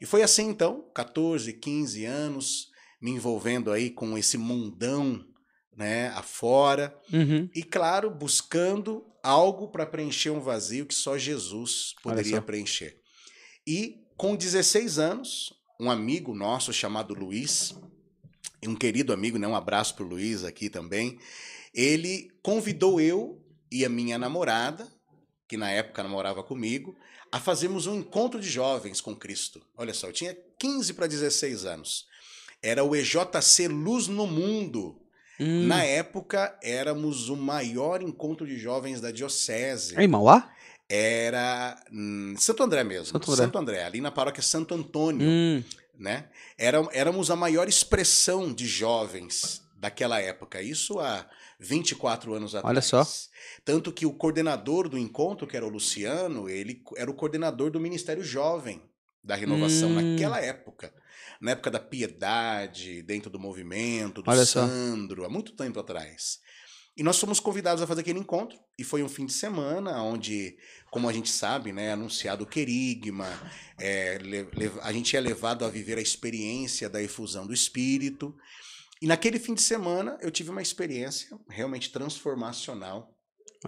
E 0.00 0.06
foi 0.06 0.22
assim 0.22 0.48
então, 0.48 0.90
14, 0.94 1.52
15 1.52 2.04
anos, 2.04 2.70
me 3.00 3.10
envolvendo 3.10 3.70
aí 3.70 3.90
com 3.90 4.16
esse 4.16 4.36
mundão, 4.38 5.24
né, 5.80 6.08
afora, 6.08 6.94
Uhum. 7.10 7.48
e 7.54 7.62
claro, 7.62 8.10
buscando 8.10 9.02
algo 9.22 9.68
para 9.68 9.86
preencher 9.86 10.28
um 10.28 10.38
vazio 10.40 10.84
que 10.84 10.94
só 10.94 11.16
Jesus 11.16 11.94
poderia 12.02 12.36
só. 12.36 12.42
preencher. 12.42 13.00
E 13.66 14.04
com 14.14 14.36
16 14.36 14.98
anos, 14.98 15.54
um 15.80 15.90
amigo 15.90 16.34
nosso 16.34 16.70
chamado 16.70 17.14
Luiz, 17.14 17.74
um 18.66 18.74
querido 18.74 19.10
amigo, 19.12 19.38
né, 19.38 19.48
um 19.48 19.56
abraço 19.56 19.94
pro 19.94 20.04
Luiz 20.06 20.44
aqui 20.44 20.68
também, 20.68 21.18
ele 21.72 22.30
convidou 22.42 23.00
eu 23.00 23.42
e 23.72 23.82
a 23.82 23.88
minha 23.88 24.18
namorada, 24.18 24.86
que 25.48 25.56
na 25.56 25.70
época 25.70 26.02
namorava 26.02 26.42
comigo, 26.42 26.94
a 27.32 27.40
fazermos 27.40 27.86
um 27.86 27.96
encontro 28.00 28.38
de 28.38 28.50
jovens 28.50 29.00
com 29.00 29.16
Cristo. 29.16 29.62
Olha 29.78 29.94
só, 29.94 30.08
eu 30.08 30.12
tinha 30.12 30.36
15 30.58 30.92
para 30.92 31.06
16 31.06 31.64
anos. 31.64 32.04
Era 32.62 32.84
o 32.84 32.94
EJC 32.94 33.68
Luz 33.68 34.06
no 34.08 34.26
Mundo. 34.26 34.99
Hum. 35.40 35.66
Na 35.66 35.82
época, 35.82 36.54
éramos 36.62 37.30
o 37.30 37.36
maior 37.36 38.02
encontro 38.02 38.46
de 38.46 38.58
jovens 38.58 39.00
da 39.00 39.10
diocese. 39.10 39.96
É 39.98 40.04
em 40.04 40.08
Mauá? 40.08 40.50
Era 40.88 41.82
hum, 41.90 42.34
Santo 42.36 42.62
André 42.62 42.84
mesmo. 42.84 43.06
Santo 43.06 43.34
Santo 43.34 43.56
André. 43.58 43.76
André. 43.76 43.86
ali 43.86 44.00
na 44.00 44.10
paróquia 44.10 44.42
Santo 44.42 44.74
Antônio. 44.74 45.26
Hum. 45.26 45.62
Né? 45.98 46.26
Era, 46.58 46.86
éramos 46.92 47.30
a 47.30 47.36
maior 47.36 47.68
expressão 47.68 48.52
de 48.52 48.66
jovens 48.66 49.62
daquela 49.76 50.20
época. 50.20 50.60
Isso 50.60 50.98
há 50.98 51.26
24 51.58 52.34
anos 52.34 52.54
atrás. 52.54 52.70
Olha 52.70 52.82
só. 52.82 53.06
Tanto 53.64 53.92
que 53.92 54.04
o 54.06 54.12
coordenador 54.12 54.88
do 54.88 54.98
encontro, 54.98 55.46
que 55.46 55.56
era 55.56 55.64
o 55.66 55.70
Luciano, 55.70 56.48
ele 56.48 56.82
era 56.96 57.10
o 57.10 57.14
coordenador 57.14 57.70
do 57.70 57.78
Ministério 57.80 58.22
Jovem 58.24 58.82
da 59.22 59.34
Renovação 59.34 59.90
Hum. 59.90 60.12
naquela 60.14 60.40
época. 60.40 60.92
Na 61.40 61.52
época 61.52 61.70
da 61.70 61.80
piedade, 61.80 63.02
dentro 63.02 63.30
do 63.30 63.38
movimento, 63.38 64.22
do 64.22 64.30
Olha 64.30 64.44
só. 64.44 64.66
Sandro, 64.66 65.24
há 65.24 65.28
muito 65.28 65.52
tempo 65.52 65.80
atrás. 65.80 66.38
E 66.96 67.02
nós 67.02 67.18
fomos 67.18 67.40
convidados 67.40 67.82
a 67.82 67.86
fazer 67.86 68.02
aquele 68.02 68.18
encontro, 68.18 68.58
e 68.78 68.84
foi 68.84 69.02
um 69.02 69.08
fim 69.08 69.24
de 69.24 69.32
semana 69.32 70.02
onde, 70.02 70.56
como 70.90 71.08
a 71.08 71.12
gente 71.12 71.30
sabe, 71.30 71.72
né, 71.72 71.92
anunciado 71.92 72.44
o 72.44 72.46
querigma, 72.46 73.26
é, 73.78 74.18
a 74.82 74.92
gente 74.92 75.16
é 75.16 75.20
levado 75.20 75.64
a 75.64 75.70
viver 75.70 75.96
a 75.96 76.02
experiência 76.02 76.90
da 76.90 77.02
efusão 77.02 77.46
do 77.46 77.54
Espírito. 77.54 78.36
E 79.00 79.06
naquele 79.06 79.38
fim 79.38 79.54
de 79.54 79.62
semana 79.62 80.18
eu 80.20 80.30
tive 80.30 80.50
uma 80.50 80.60
experiência 80.60 81.28
realmente 81.48 81.90
transformacional 81.90 83.16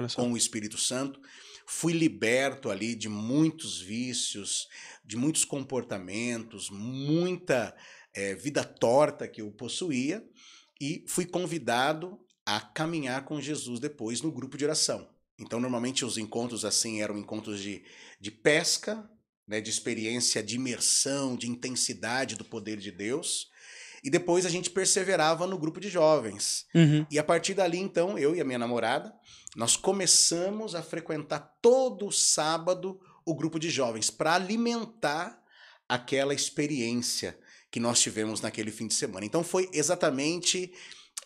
só. 0.08 0.22
com 0.22 0.32
o 0.32 0.36
Espírito 0.36 0.76
Santo, 0.76 1.18
fui 1.66 1.94
liberto 1.94 2.70
ali 2.70 2.94
de 2.94 3.08
muitos 3.08 3.80
vícios, 3.80 4.68
de 5.04 5.16
muitos 5.16 5.44
comportamentos, 5.44 6.70
muita 6.70 7.74
eh, 8.14 8.34
vida 8.34 8.64
torta 8.64 9.26
que 9.26 9.40
eu 9.40 9.50
possuía 9.50 10.24
e 10.80 11.04
fui 11.08 11.26
convidado 11.26 12.18
a 12.44 12.60
caminhar 12.60 13.24
com 13.24 13.40
Jesus 13.40 13.80
depois 13.80 14.20
no 14.20 14.32
grupo 14.32 14.56
de 14.56 14.64
oração. 14.64 15.08
Então, 15.38 15.60
normalmente 15.60 16.04
os 16.04 16.18
encontros 16.18 16.64
assim 16.64 17.00
eram 17.00 17.18
encontros 17.18 17.60
de, 17.60 17.84
de 18.20 18.30
pesca, 18.30 19.08
né, 19.46 19.60
de 19.60 19.70
experiência 19.70 20.42
de 20.42 20.56
imersão, 20.56 21.36
de 21.36 21.48
intensidade 21.48 22.36
do 22.36 22.44
poder 22.44 22.78
de 22.78 22.90
Deus. 22.90 23.50
E 24.04 24.10
depois 24.10 24.44
a 24.44 24.50
gente 24.50 24.70
perseverava 24.70 25.46
no 25.46 25.58
grupo 25.58 25.80
de 25.80 25.88
jovens. 25.88 26.66
Uhum. 26.74 27.06
E 27.10 27.18
a 27.18 27.24
partir 27.24 27.54
dali, 27.54 27.78
então, 27.78 28.18
eu 28.18 28.34
e 28.34 28.40
a 28.40 28.44
minha 28.44 28.58
namorada, 28.58 29.14
nós 29.56 29.76
começamos 29.76 30.74
a 30.74 30.82
frequentar 30.82 31.56
todo 31.60 32.10
sábado 32.10 33.00
o 33.24 33.34
grupo 33.34 33.58
de 33.58 33.70
jovens 33.70 34.10
para 34.10 34.34
alimentar 34.34 35.42
aquela 35.88 36.34
experiência 36.34 37.38
que 37.70 37.80
nós 37.80 38.00
tivemos 38.00 38.40
naquele 38.40 38.70
fim 38.70 38.86
de 38.86 38.94
semana. 38.94 39.24
Então 39.24 39.42
foi 39.42 39.68
exatamente 39.72 40.72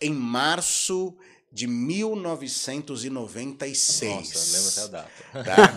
em 0.00 0.12
março 0.12 1.16
de 1.56 1.66
1996. 1.66 4.14
Nossa, 4.14 4.56
lembro 4.56 4.68
até 4.68 4.82
a 4.82 4.86
data. 4.86 5.08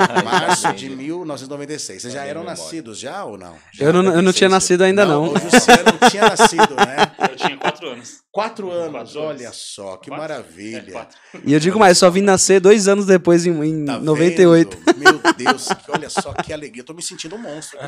Tá? 0.05 0.23
Março 0.27 0.73
de 0.73 0.87
Entendi. 0.87 1.03
1996. 1.03 2.01
Vocês 2.01 2.13
já 2.13 2.19
Tá 2.19 2.25
eram 2.27 2.43
nascidos 2.43 2.99
já 2.99 3.23
ou 3.23 3.37
não? 3.37 3.55
Eu 3.79 3.93
não, 3.93 4.03
eu 4.13 4.21
não 4.21 4.33
tinha 4.33 4.49
nascido 4.49 4.83
ainda, 4.83 5.05
não. 5.05 5.29
O 5.29 5.33
Luciano 5.33 5.83
não 6.01 6.09
tinha 6.09 6.23
nascido, 6.27 6.75
né? 6.75 7.09
Eu 7.31 7.35
tinha 7.37 7.55
quatro 7.57 7.87
anos. 7.89 8.19
Quatro 8.29 8.69
anos, 8.71 8.91
Quatro 9.13 9.21
olha 9.21 9.45
anos. 9.47 9.57
só, 9.57 9.95
que 9.97 10.09
Quatro? 10.09 10.17
maravilha. 10.27 11.07
É. 11.33 11.39
E 11.45 11.53
eu 11.53 11.59
digo 11.61 11.79
mais, 11.79 11.97
só 11.97 12.09
vim 12.09 12.21
nascer 12.21 12.59
dois 12.59 12.87
anos 12.89 13.05
depois, 13.05 13.45
em, 13.45 13.51
em 13.63 13.85
Tá 13.85 13.97
98. 13.99 14.77
vendo? 14.85 14.97
Meu 14.99 15.17
Deus, 15.33 15.67
que- 15.69 15.91
olha 15.91 16.09
só 16.09 16.33
que 16.33 16.51
alegria. 16.51 16.81
Eu 16.81 16.85
tô 16.85 16.93
me 16.93 17.01
sentindo 17.01 17.35
um 17.35 17.39
monstro. 17.41 17.79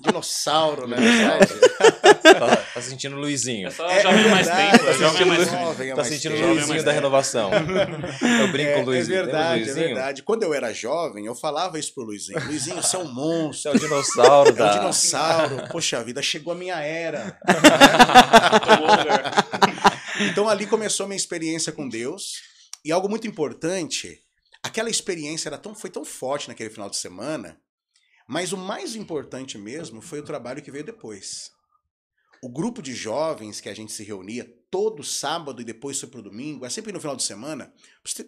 Dinossauro, 0.00 0.86
né? 0.86 0.96
Tá, 2.22 2.56
tá 2.74 2.80
sentindo 2.82 3.16
o 3.16 3.18
Luizinho. 3.20 3.68
É 3.68 3.70
só 3.70 3.88
É 3.88 4.02
jovem 4.02 4.28
mais 4.30 4.46
verdade, 4.46 4.70
tempo. 4.78 4.88
É 4.90 4.94
jovem 4.94 5.26
mais 5.26 5.50
jovem 5.50 5.88
Tá 5.90 5.96
mais 5.96 6.08
sentindo 6.08 6.34
o 6.34 6.46
Luizinho 6.54 6.84
da 6.84 6.92
renovação. 6.92 7.50
Eu 7.52 8.48
brinco 8.52 8.70
É, 8.70 8.74
com 8.74 8.82
o 8.82 8.84
Luizinho. 8.86 9.16
é 9.16 9.22
Lembra 9.22 9.32
do 9.32 9.38
verdade, 9.38 9.62
é 9.62 9.64
Luizinho? 9.64 9.86
verdade. 9.86 10.22
Quando 10.22 10.42
eu 10.42 10.54
era 10.54 10.72
jovem, 10.72 11.26
eu 11.26 11.34
falava 11.34 11.78
isso 11.78 11.92
pro 11.94 12.04
Luizinho. 12.04 12.38
Luizinho, 12.46 12.76
você 12.82 12.96
é 12.96 12.98
um 12.98 13.04
Você 13.06 13.12
monstro. 13.14 13.72
é 13.72 13.74
o 13.74 13.78
dinossauro 13.78 14.48
É 14.50 14.52
um 14.52 14.56
da... 14.56 14.68
dinossauro. 14.72 15.68
Poxa 15.70 16.02
vida, 16.04 16.22
chegou 16.22 16.52
a 16.52 16.56
minha 16.56 16.80
era. 16.80 17.38
Então 20.20 20.48
ali 20.48 20.66
começou 20.66 21.04
a 21.04 21.08
minha 21.08 21.16
experiência 21.16 21.72
com 21.72 21.88
Deus. 21.88 22.42
E 22.84 22.92
algo 22.92 23.08
muito 23.08 23.26
importante, 23.26 24.18
aquela 24.62 24.90
experiência 24.90 25.48
era 25.48 25.58
tão, 25.58 25.74
foi 25.74 25.90
tão 25.90 26.04
forte 26.04 26.48
naquele 26.48 26.70
final 26.70 26.88
de 26.90 26.96
semana, 26.96 27.56
mas 28.30 28.52
o 28.52 28.56
mais 28.56 28.94
importante 28.94 29.58
mesmo 29.58 30.00
foi 30.00 30.20
o 30.20 30.24
trabalho 30.24 30.62
que 30.62 30.70
veio 30.70 30.84
depois. 30.84 31.50
O 32.42 32.48
grupo 32.48 32.80
de 32.80 32.94
jovens 32.94 33.60
que 33.60 33.68
a 33.68 33.74
gente 33.74 33.92
se 33.92 34.04
reunia 34.04 34.48
todo 34.70 35.02
sábado 35.02 35.60
e 35.60 35.64
depois 35.64 35.98
foi 35.98 36.08
pro 36.08 36.22
domingo, 36.22 36.64
é 36.64 36.70
sempre 36.70 36.92
no 36.92 37.00
final 37.00 37.16
de 37.16 37.24
semana, 37.24 37.72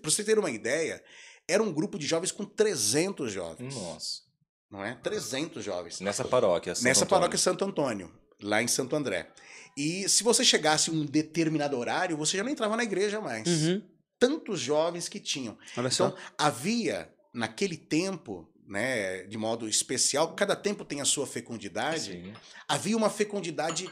pra 0.00 0.10
você- 0.10 0.24
ter 0.24 0.38
uma 0.38 0.50
ideia, 0.50 1.02
era 1.48 1.62
um 1.62 1.72
grupo 1.72 1.98
de 1.98 2.06
jovens 2.06 2.32
com 2.32 2.44
300 2.44 3.32
jovens, 3.32 3.74
Nossa. 3.74 4.22
não 4.70 4.84
é? 4.84 4.96
300 4.96 5.64
jovens. 5.64 6.00
Nessa 6.00 6.24
paróquia. 6.24 6.74
Santo 6.74 6.84
Nessa 6.84 7.04
Antônio. 7.04 7.20
paróquia 7.20 7.38
Santo 7.38 7.64
Antônio, 7.64 8.12
lá 8.42 8.60
em 8.62 8.68
Santo 8.68 8.96
André. 8.96 9.32
E 9.78 10.06
se 10.08 10.22
você 10.24 10.44
chegasse 10.44 10.90
um 10.90 11.06
determinado 11.06 11.78
horário, 11.78 12.16
você 12.16 12.36
já 12.36 12.42
não 12.42 12.50
entrava 12.50 12.76
na 12.76 12.82
igreja 12.82 13.20
mais. 13.20 13.46
Uhum. 13.48 13.88
Tantos 14.18 14.60
jovens 14.60 15.08
que 15.08 15.18
tinham. 15.20 15.56
Olha 15.76 15.90
só. 15.90 16.08
Então, 16.08 16.18
havia, 16.36 17.10
naquele 17.32 17.76
tempo, 17.78 18.51
né, 18.66 19.24
de 19.24 19.36
modo 19.36 19.68
especial, 19.68 20.34
cada 20.34 20.54
tempo 20.56 20.84
tem 20.84 21.00
a 21.00 21.04
sua 21.04 21.26
fecundidade, 21.26 22.12
Sim. 22.12 22.32
havia 22.68 22.96
uma 22.96 23.10
fecundidade 23.10 23.88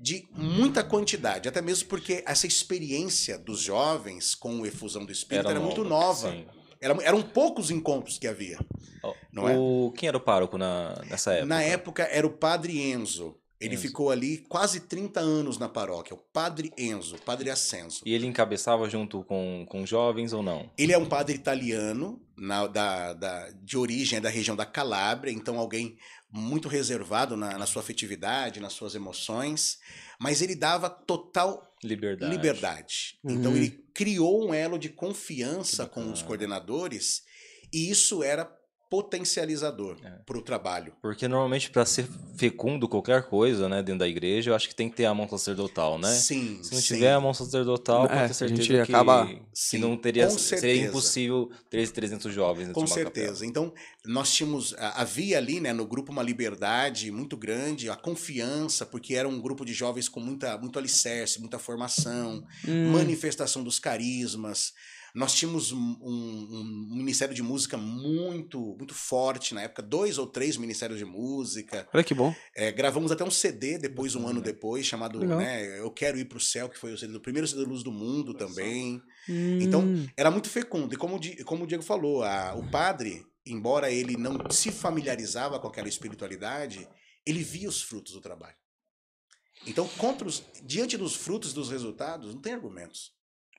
de 0.00 0.26
muita 0.32 0.82
quantidade, 0.82 1.48
até 1.48 1.62
mesmo 1.62 1.88
porque 1.88 2.22
essa 2.26 2.46
experiência 2.46 3.38
dos 3.38 3.60
jovens 3.60 4.34
com 4.34 4.60
o 4.60 4.66
efusão 4.66 5.04
do 5.04 5.12
Espírito 5.12 5.48
era, 5.48 5.60
muito 5.60 5.84
nova. 5.84 6.30
Sim. 6.32 6.46
Era- 6.80 7.02
eram 7.02 7.22
poucos 7.22 7.70
encontros 7.70 8.18
que 8.18 8.26
havia. 8.26 8.58
Ó, 9.02 9.14
Não 9.32 9.48
é? 9.48 9.56
o... 9.56 9.92
Quem 9.96 10.08
era 10.08 10.16
o 10.16 10.20
pároco 10.20 10.58
na... 10.58 11.00
nessa 11.08 11.32
época? 11.32 11.46
Na 11.46 11.62
época 11.62 12.02
era 12.02 12.26
o 12.26 12.30
Padre 12.30 12.78
Enzo. 12.78 13.36
Ele 13.60 13.74
Enzo. 13.74 13.82
ficou 13.82 14.10
ali 14.10 14.38
quase 14.48 14.80
30 14.80 15.20
anos 15.20 15.58
na 15.58 15.68
paróquia, 15.68 16.14
o 16.14 16.18
Padre 16.18 16.72
Enzo, 16.76 17.16
Padre 17.24 17.50
Ascenso. 17.50 18.02
E 18.04 18.12
ele 18.12 18.26
encabeçava 18.26 18.88
junto 18.90 19.22
com, 19.24 19.64
com 19.68 19.86
jovens 19.86 20.32
ou 20.32 20.42
não? 20.42 20.70
Ele 20.76 20.92
é 20.92 20.98
um 20.98 21.06
padre 21.06 21.34
italiano, 21.36 22.20
na- 22.36 22.66
da, 22.66 23.12
da- 23.14 23.50
de 23.62 23.78
origem 23.78 24.18
é 24.18 24.20
da 24.20 24.28
região 24.28 24.56
da 24.56 24.66
Calábria, 24.66 25.30
então 25.32 25.58
alguém 25.58 25.96
muito 26.30 26.66
reservado 26.68 27.36
na, 27.36 27.56
na 27.56 27.64
sua 27.64 27.80
afetividade, 27.80 28.58
nas 28.58 28.72
suas 28.72 28.96
emoções, 28.96 29.78
mas 30.20 30.42
ele 30.42 30.56
dava 30.56 30.90
total 30.90 31.72
Liberdade. 31.82 32.32
liberdade. 32.34 33.18
Então 33.24 33.52
Uhum. 33.52 33.56
ele 33.56 33.70
criou 33.94 34.48
um 34.48 34.52
elo 34.52 34.76
de 34.78 34.88
confiança 34.88 35.86
com 35.86 36.10
os 36.12 36.22
coordenadores 36.22 37.22
e 37.72 37.88
isso 37.88 38.22
era 38.22 38.50
potencializador 38.90 39.96
É. 40.04 40.10
para 40.26 40.38
o 40.38 40.42
trabalho. 40.42 40.92
Porque 41.00 41.26
normalmente 41.28 41.70
para 41.70 41.84
ser 41.86 42.06
fecundo 42.36 42.88
qualquer 42.88 43.22
coisa, 43.24 43.68
né, 43.68 43.82
dentro 43.82 44.00
da 44.00 44.08
igreja, 44.08 44.50
eu 44.50 44.54
acho 44.54 44.68
que 44.68 44.74
tem 44.74 44.88
que 44.90 44.96
ter 44.96 45.04
a 45.04 45.14
mão 45.14 45.28
sacerdotal, 45.28 45.98
né? 45.98 46.12
Sim, 46.12 46.58
Se 46.62 46.72
não 46.74 46.80
sim. 46.80 46.94
tiver 46.94 47.12
a 47.12 47.20
mão 47.20 47.32
sacerdotal, 47.32 48.06
É, 48.06 48.08
pode 48.08 48.28
ter 48.28 48.34
certeza 48.34 48.62
gente 48.62 48.74
que, 48.86 48.92
acaba- 48.92 49.26
que 49.26 49.42
Sim, 49.52 49.78
não 49.78 49.96
teria, 49.96 50.28
seria 50.30 50.60
certeza. 50.60 50.88
impossível 50.88 51.50
ter 51.70 51.78
esses 51.78 51.92
300 51.92 52.32
jovens 52.32 52.66
dentro 52.66 52.74
Com 52.80 52.84
de 52.84 52.90
uma 52.92 52.96
capela. 52.98 53.14
certeza. 53.26 53.46
Então, 53.46 53.72
nós 54.04 54.32
tínhamos. 54.32 54.74
Havia 54.78 55.38
ali, 55.38 55.60
né, 55.60 55.72
no 55.72 55.86
grupo, 55.86 56.10
uma 56.12 56.22
liberdade 56.22 57.10
muito 57.10 57.36
grande, 57.36 57.88
a 57.88 57.96
confiança, 57.96 58.84
porque 58.84 59.14
era 59.14 59.28
um 59.28 59.40
grupo 59.40 59.64
de 59.64 59.72
jovens 59.72 60.08
com 60.08 60.20
muita, 60.20 60.58
muito 60.58 60.78
alicerce, 60.78 61.40
muita 61.40 61.58
formação, 61.58 62.44
Hum. 62.66 62.92
manifestação 62.92 63.62
dos 63.62 63.78
carismas. 63.78 64.72
Nós 65.14 65.32
tínhamos 65.32 65.70
um, 65.70 65.78
um- 65.78 66.48
um 66.90 66.96
ministério 66.96 67.32
de 67.32 67.40
música 67.42 67.76
muito, 67.76 68.58
muito 68.76 68.92
forte 68.92 69.54
na 69.54 69.62
época, 69.62 69.80
dois 69.80 70.18
ou 70.18 70.26
três 70.26 70.56
ministérios 70.56 70.98
de 70.98 71.04
música. 71.04 71.88
Olha 71.94 72.02
que 72.02 72.12
bom. 72.14 72.34
É, 72.56 72.72
gravamos 72.72 73.12
até 73.12 73.22
um 73.22 73.30
CD 73.30 73.78
depois, 73.78 74.16
um 74.16 74.26
ano 74.26 74.40
depois, 74.42 74.84
chamado 74.84 75.20
né, 75.38 75.78
Eu 75.78 75.90
Quero 75.92 76.18
Ir 76.18 76.24
para 76.24 76.38
o 76.38 76.40
Céu, 76.40 76.68
que 76.68 76.76
foi 76.76 76.92
o 76.92 76.98
CD 76.98 77.12
do 77.12 77.20
primeiro 77.20 77.46
CD 77.46 77.62
Luz 77.62 77.84
do 77.84 77.92
Mundo 77.92 78.30
Olha 78.30 78.38
também. 78.38 79.00
Hum. 79.28 79.58
Então, 79.60 79.84
era 80.16 80.32
muito 80.32 80.50
fecundo. 80.50 80.92
E 80.92 80.96
como, 80.96 81.16
o 81.16 81.44
como 81.44 81.62
o 81.62 81.66
Diego 81.66 81.84
falou, 81.84 82.24
a- 82.24 82.54
o 82.56 82.68
padre, 82.68 83.24
embora 83.46 83.92
ele 83.92 84.16
não 84.16 84.50
se 84.50 84.72
familiarizava 84.72 85.60
com 85.60 85.68
aquela 85.68 85.88
espiritualidade, 85.88 86.88
ele 87.24 87.44
via 87.44 87.68
os 87.68 87.80
frutos 87.80 88.12
do 88.14 88.20
trabalho. 88.20 88.56
Então, 89.64 89.86
contra 89.96 90.26
os- 90.26 90.42
diante 90.64 90.96
dos 90.96 91.14
frutos 91.14 91.52
e 91.52 91.54
dos 91.54 91.70
resultados, 91.70 92.34
não 92.34 92.40
tem 92.42 92.52
argumentos. 92.52 93.13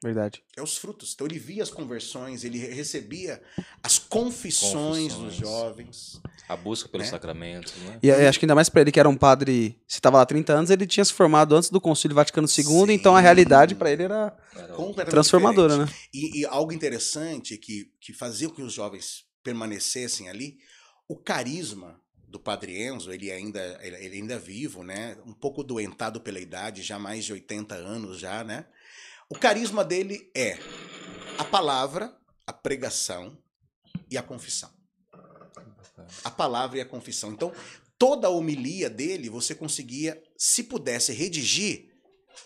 Verdade. 0.06 0.44
É 0.56 0.62
os 0.62 0.78
frutos. 0.78 1.14
Então, 1.16 1.26
ele 1.26 1.40
via 1.40 1.64
as 1.64 1.72
conversões, 1.72 2.44
ele 2.44 2.60
re- 2.60 2.74
recebia 2.74 3.42
as 3.82 3.98
confissões, 3.98 5.14
dos 5.14 5.24
Confissões. 5.24 5.36
jovens. 5.36 6.22
A 6.48 6.56
busca 6.56 6.88
pelos 6.88 7.08
Né? 7.08 7.12
sacramentos, 7.12 7.74
né? 7.78 7.98
E 8.04 8.08
eu 8.10 8.30
acho 8.30 8.38
que 8.38 8.46
ainda 8.46 8.54
mais 8.54 8.70
pra 8.70 8.82
ele, 8.82 8.92
que 8.92 9.00
era 9.00 9.10
um 9.10 9.18
padre, 9.18 9.82
se 9.88 10.00
tava 10.00 10.18
lá 10.18 10.26
30 10.26 10.54
anos, 10.54 10.70
ele 10.70 10.86
tinha 10.86 11.04
se 11.04 11.12
formado 11.12 11.56
antes 11.56 11.72
do 11.72 11.82
Concílio 11.82 12.14
Vaticano 12.14 12.48
II, 12.48 12.64
Sim. 12.64 12.92
então 12.92 13.16
a 13.16 13.20
realidade 13.20 13.74
pra 13.74 13.92
ele 13.92 14.04
era 14.04 14.38
Era 14.56 15.06
transformadora, 15.06 15.74
diferente. 15.86 15.92
né? 15.94 16.08
E, 16.14 16.42
e 16.42 16.46
algo 16.46 16.72
interessante 16.72 17.58
que, 17.58 17.92
que 18.00 18.14
fazia 18.14 18.48
com 18.48 18.56
que 18.56 18.62
os 18.62 18.74
jovens 18.74 19.26
permanecessem 19.44 20.30
ali, 20.30 20.58
o 21.08 21.16
carisma 21.16 22.00
do 22.28 22.40
Padre 22.40 22.84
Enzo, 22.84 23.12
ele 23.12 23.32
ainda, 23.32 23.80
ele, 23.82 23.96
ele 23.96 24.16
ainda 24.18 24.34
é 24.36 24.40
vivo, 24.40 24.84
né? 24.84 25.18
Um 25.26 25.34
pouco 25.34 25.64
doentado 25.64 26.20
pela 26.22 26.40
idade, 26.40 26.84
já 26.84 27.00
mais 27.00 27.26
de 27.26 27.34
80 27.34 27.74
anos 27.76 28.20
já, 28.20 28.44
né? 28.44 28.66
O 29.30 29.36
carisma 29.36 29.84
dele 29.84 30.30
é 30.36 30.58
a 31.38 31.44
palavra, 31.44 32.16
a 32.46 32.54
pregação 32.54 33.38
e 34.10 34.18
a 34.18 34.24
confissão. 34.24 34.70
A 36.24 36.30
palavra 36.30 36.78
e 36.78 36.82
a 36.82 36.86
confissão. 36.86 37.32
Então, 37.32 37.52
toda 37.98 38.28
a 38.28 38.32
homilia 38.32 38.90
dele, 38.90 39.30
você 39.30 39.56
conseguia, 39.56 40.22
se 40.38 40.64
pudesse 40.64 41.12
redigir, 41.12 41.90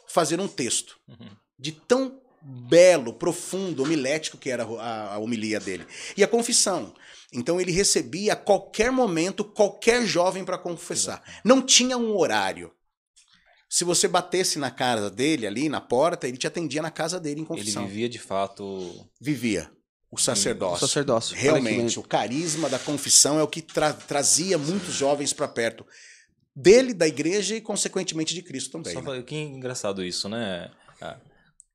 fazer 0.08 0.40
um 0.40 0.48
texto 0.48 0.98
Uhum. 1.08 1.36
de 1.58 1.72
tão 1.74 2.22
belo, 2.42 3.14
profundo, 3.14 3.84
homilético 3.84 4.38
que 4.38 4.50
era 4.50 4.64
a, 4.64 5.16
a 5.16 5.18
homilia 5.18 5.60
dele. 5.60 5.86
E 6.16 6.24
a 6.24 6.28
confissão. 6.28 6.94
Então 7.34 7.60
ele 7.60 7.72
recebia 7.72 8.34
a 8.34 8.36
qualquer 8.38 8.92
momento 8.92 9.44
qualquer 9.44 10.06
jovem 10.06 10.46
para 10.46 10.58
confessar. 10.58 11.22
Não 11.44 11.62
tinha 11.62 11.98
um 11.98 12.16
horário. 12.16 12.72
Se 13.70 13.84
você 13.84 14.08
batesse 14.08 14.58
na 14.58 14.72
casa 14.72 15.10
dele 15.12 15.46
ali 15.46 15.70
na 15.70 15.80
porta, 15.80 16.28
ele 16.28 16.38
te 16.38 16.48
atendia 16.48 16.82
na 16.82 16.90
casa 16.90 17.20
dele 17.20 17.42
em 17.42 17.44
Ele 17.44 17.48
confissão. 17.48 17.86
vivia 17.88 18.10
de 18.10 18.18
fato. 18.18 19.08
Vivia 19.22 19.70
o 20.12 20.16
O 20.16 20.20
sacerdócio. 20.20 20.88
sacerdócio. 20.88 21.34
Olha 21.36 21.40
que 21.40 21.48
Realmente, 21.48 22.00
o 22.00 22.04
carisma 22.04 22.68
da 22.68 22.80
confissão 22.80 23.38
é 23.40 23.44
o 23.44 23.48
que 23.48 23.62
tra- 23.62 23.94
trazia 23.94 24.58
muitos 24.58 24.96
jovens 24.96 25.34
para 25.34 25.48
perto 25.48 25.86
dele, 26.56 26.94
da 26.96 27.08
igreja 27.08 27.56
e, 27.56 27.62
consequentemente, 27.62 28.34
de 28.34 28.42
Cristo 28.42 28.72
também. 28.72 28.92
Só 28.92 29.02
né? 29.04 29.22
que 29.22 29.36
engraçado 29.36 30.04
isso, 30.04 30.28
né? 30.28 30.72
Ah, 31.00 31.18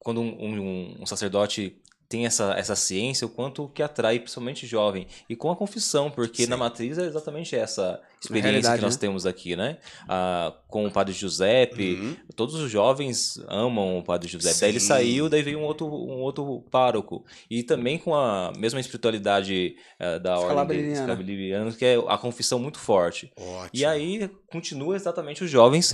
Quando 0.00 0.20
um, 0.20 0.34
um- 0.44 1.02
um 1.02 1.06
sacerdote 1.06 1.80
tem 2.14 2.26
essa, 2.26 2.54
essa 2.56 2.76
ciência, 2.76 3.26
o 3.26 3.28
quanto 3.28 3.68
que 3.68 3.82
atrai 3.82 4.20
principalmente 4.20 4.68
jovem. 4.68 5.08
E 5.28 5.34
com 5.34 5.50
a 5.50 5.56
confissão, 5.56 6.08
porque 6.08 6.44
Sim. 6.44 6.48
na 6.48 6.56
matriz 6.56 6.96
é 6.96 7.06
exatamente 7.06 7.56
essa 7.56 8.00
experiência 8.22 8.76
que 8.76 8.82
nós 8.82 8.94
né? 8.94 9.00
temos 9.00 9.26
aqui, 9.26 9.56
né? 9.56 9.78
Ah, 10.08 10.54
com 10.68 10.86
o 10.86 10.90
Padre 10.92 11.12
Giuseppe, 11.12 11.94
Uhum. 11.94 12.16
todos 12.36 12.54
os 12.54 12.70
jovens 12.70 13.36
amam 13.48 13.98
o 13.98 14.04
Padre 14.04 14.28
Giuseppe. 14.28 14.60
Daí 14.60 14.70
ele 14.70 14.78
Sim. 14.78 14.86
saiu, 14.86 15.28
daí 15.28 15.42
veio 15.42 15.58
um 15.58 15.64
outro, 15.64 15.86
um 15.86 16.20
outro 16.20 16.64
pároco. 16.70 17.24
E 17.50 17.64
também 17.64 17.98
com 17.98 18.14
a 18.14 18.52
mesma 18.56 18.78
espiritualidade 18.78 19.74
eh, 19.98 20.18
da 20.20 20.34
ordem 20.34 20.50
Scalabriniana. 20.50 20.96
Scalabriniana, 21.02 21.72
que 21.72 21.84
é 21.84 21.96
a 22.06 22.16
confissão 22.16 22.60
muito 22.60 22.78
forte. 22.78 23.32
Ótimo. 23.36 23.70
E 23.74 23.84
aí 23.84 24.30
continua 24.46 24.94
exatamente 24.94 25.42
os 25.42 25.50
jovens 25.50 25.90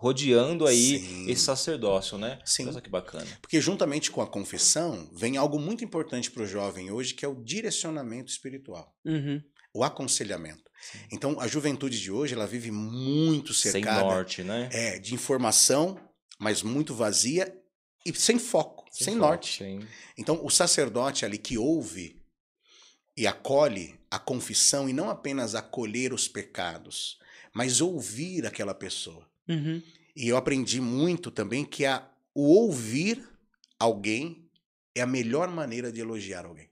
rodeando 0.00 0.66
aí 0.66 0.98
Sim. 0.98 1.30
esse 1.30 1.42
sacerdócio, 1.42 2.16
né? 2.16 2.38
Sim. 2.42 2.66
Olha 2.68 2.80
que 2.80 2.88
bacana. 2.88 3.26
Porque 3.42 3.60
juntamente 3.60 4.10
com 4.10 4.22
a 4.22 4.26
confissão, 4.26 5.10
vem 5.12 5.36
algo 5.36 5.58
muito 5.58 5.84
importante 5.84 6.30
para 6.30 6.42
o 6.42 6.46
jovem 6.46 6.90
hoje, 6.90 7.12
que 7.12 7.22
é 7.22 7.28
o 7.28 7.34
direcionamento 7.44 8.30
espiritual. 8.32 8.96
Uhum. 9.04 9.42
O 9.74 9.84
aconselhamento. 9.84 10.62
Então, 11.12 11.38
a 11.38 11.46
juventude 11.46 12.00
de 12.00 12.10
hoje, 12.10 12.32
ela 12.32 12.46
vive 12.46 12.70
muito 12.70 13.52
Sem 13.52 13.72
cercada 13.72 14.00
norte, 14.00 14.42
né? 14.42 14.70
é, 14.72 14.98
de 14.98 15.12
informação, 15.14 16.00
mas 16.38 16.62
muito 16.62 16.94
vazia 16.94 17.54
e 18.06 18.14
sem 18.14 18.38
foco, 18.38 18.86
sem, 18.90 19.14
foco, 19.16 19.18
norte. 19.26 19.58
sem- 19.58 19.86
Então, 20.16 20.40
o 20.42 20.48
sacerdote 20.48 21.26
ali 21.26 21.36
que 21.36 21.58
ouve 21.58 22.16
e 23.14 23.26
acolhe 23.26 24.00
a 24.10 24.18
confissão, 24.18 24.88
e 24.88 24.94
não 24.94 25.10
apenas 25.10 25.54
acolher 25.54 26.14
os 26.14 26.26
pecados, 26.26 27.18
mas 27.54 27.82
ouvir 27.82 28.46
aquela 28.46 28.74
pessoa. 28.74 29.28
Uhum. 29.50 29.82
E 30.14 30.28
eu 30.28 30.36
aprendi 30.36 30.80
muito 30.80 31.30
também 31.30 31.64
que 31.64 31.84
a, 31.84 32.08
o 32.34 32.42
ouvir 32.42 33.28
alguém 33.78 34.48
é 34.94 35.00
a 35.00 35.06
melhor 35.06 35.48
maneira 35.48 35.90
de 35.90 36.00
elogiar 36.00 36.46
alguém. 36.46 36.68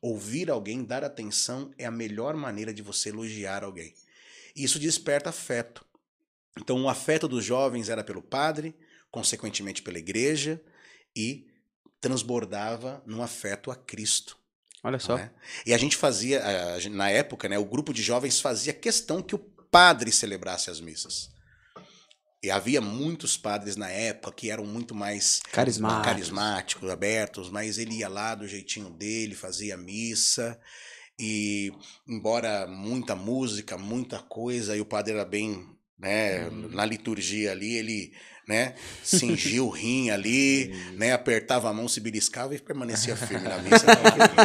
Ouvir 0.00 0.48
alguém, 0.50 0.84
dar 0.84 1.04
atenção 1.04 1.72
é 1.76 1.84
a 1.84 1.90
melhor 1.90 2.34
maneira 2.36 2.72
de 2.72 2.82
você 2.82 3.08
elogiar 3.08 3.64
alguém. 3.64 3.94
Isso 4.54 4.78
desperta 4.78 5.30
afeto. 5.30 5.84
Então, 6.56 6.82
o 6.82 6.88
afeto 6.88 7.28
dos 7.28 7.44
jovens 7.44 7.88
era 7.88 8.02
pelo 8.02 8.22
padre, 8.22 8.74
consequentemente 9.10 9.82
pela 9.82 9.98
igreja, 9.98 10.60
e 11.14 11.46
transbordava 12.00 13.02
num 13.06 13.22
afeto 13.22 13.70
a 13.70 13.76
Cristo. 13.76 14.38
Olha 14.82 14.98
só. 14.98 15.16
né? 15.16 15.32
E 15.66 15.74
a 15.74 15.78
gente 15.78 15.96
fazia, 15.96 16.40
na 16.90 17.10
época, 17.10 17.48
né, 17.48 17.58
o 17.58 17.64
grupo 17.64 17.92
de 17.92 18.02
jovens 18.02 18.40
fazia 18.40 18.72
questão 18.72 19.20
que 19.20 19.34
o 19.34 19.57
padre 19.70 20.12
celebrasse 20.12 20.70
as 20.70 20.80
missas. 20.80 21.30
E 22.42 22.50
havia 22.50 22.80
muitos 22.80 23.36
padres 23.36 23.74
na 23.74 23.88
época 23.88 24.32
que 24.32 24.50
eram 24.50 24.64
muito 24.64 24.94
mais 24.94 25.40
Carismáticos. 25.50 26.04
carismáticos, 26.04 26.90
abertos, 26.90 27.50
mas 27.50 27.78
ele 27.78 27.96
ia 27.96 28.08
lá 28.08 28.34
do 28.34 28.46
jeitinho 28.46 28.90
dele, 28.90 29.34
fazia 29.34 29.76
missa. 29.76 30.58
E 31.18 31.72
embora 32.06 32.66
muita 32.68 33.16
música, 33.16 33.76
muita 33.76 34.20
coisa, 34.20 34.76
e 34.76 34.80
o 34.80 34.86
padre 34.86 35.14
era 35.14 35.24
bem, 35.24 35.68
né, 35.98 36.48
na 36.48 36.84
liturgia 36.84 37.50
ali, 37.50 37.74
ele, 37.74 38.12
né, 38.48 38.74
cingia 39.04 39.62
o 39.62 39.68
rim 39.68 40.08
ali, 40.08 40.74
né, 40.96 41.12
apertava 41.12 41.68
a 41.68 41.72
mão, 41.72 41.86
se 41.86 42.00
beliscava 42.00 42.54
e 42.54 42.58
permanecia 42.58 43.14
firme 43.14 43.46
na 43.46 43.58
missa. 43.58 43.84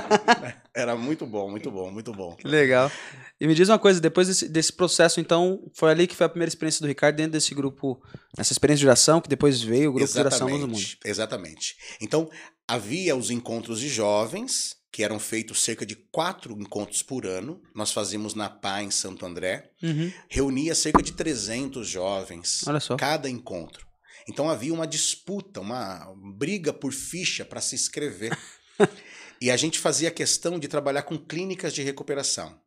Era 0.75 0.95
muito 0.97 1.25
bom, 1.25 1.49
muito 1.49 1.71
bom, 1.71 1.89
muito 1.89 2.11
bom. 2.11 2.35
Que 2.35 2.47
legal. 2.47 2.91
E 3.39 3.47
me 3.47 3.55
diz 3.55 3.69
uma 3.69 3.79
coisa, 3.79 4.01
depois 4.01 4.27
desse, 4.27 4.49
desse 4.49 4.73
processo, 4.73 5.21
então, 5.21 5.63
foi 5.73 5.91
ali 5.91 6.05
que 6.05 6.15
foi 6.15 6.25
a 6.25 6.29
primeira 6.29 6.49
experiência 6.49 6.81
do 6.81 6.87
Ricardo 6.87 7.15
dentro 7.15 7.31
desse 7.31 7.55
grupo, 7.55 8.01
essa 8.37 8.51
experiência 8.51 8.81
de 8.81 8.87
oração, 8.87 9.21
que 9.21 9.29
depois 9.29 9.61
veio 9.61 9.91
o 9.91 9.93
grupo 9.93 10.11
de 10.11 10.19
oração 10.19 10.49
do 10.49 10.67
Mundo. 10.67 10.79
Exatamente. 11.05 11.77
Então, 12.01 12.29
havia 12.67 13.15
os 13.15 13.29
encontros 13.29 13.79
de 13.79 13.87
jovens, 13.87 14.75
que 14.91 15.03
eram 15.03 15.19
feitos 15.19 15.63
cerca 15.63 15.85
de 15.85 15.95
quatro 15.95 16.53
encontros 16.53 17.01
por 17.01 17.25
ano. 17.25 17.59
Nós 17.73 17.91
fazíamos 17.91 18.35
na 18.35 18.47
PA 18.47 18.83
em 18.83 18.91
Santo 18.91 19.25
André. 19.25 19.71
Uhum. 19.81 20.11
Reunia 20.29 20.75
cerca 20.75 21.01
de 21.01 21.13
300 21.13 21.87
jovens 21.87 22.61
Olha 22.67 22.79
só. 22.79 22.95
cada 22.95 23.27
encontro. 23.27 23.92
Então 24.27 24.49
havia 24.49 24.73
uma 24.73 24.87
disputa, 24.87 25.59
uma 25.59 26.13
briga 26.35 26.71
por 26.71 26.93
ficha 26.93 27.43
para 27.43 27.61
se 27.61 27.75
inscrever. 27.75 28.37
e 29.41 29.51
a 29.51 29.57
gente 29.57 29.79
fazia 29.79 30.11
questão 30.11 30.57
de 30.57 30.67
trabalhar 30.67 31.03
com 31.03 31.17
clínicas 31.17 31.73
de 31.73 31.83
recuperação. 31.83 32.59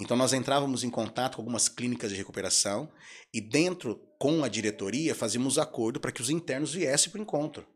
Então 0.00 0.16
nós 0.16 0.32
entrávamos 0.32 0.82
em 0.82 0.90
contato 0.90 1.36
com 1.36 1.42
algumas 1.42 1.68
clínicas 1.68 2.10
de 2.10 2.16
recuperação 2.16 2.90
e 3.32 3.40
dentro 3.40 4.00
com 4.18 4.42
a 4.42 4.48
diretoria 4.48 5.14
fazíamos 5.14 5.58
acordo 5.58 6.00
para 6.00 6.10
que 6.10 6.20
os 6.20 6.30
internos 6.30 6.74
viessem 6.74 7.10
para 7.10 7.20
o 7.20 7.22
encontro. 7.22 7.66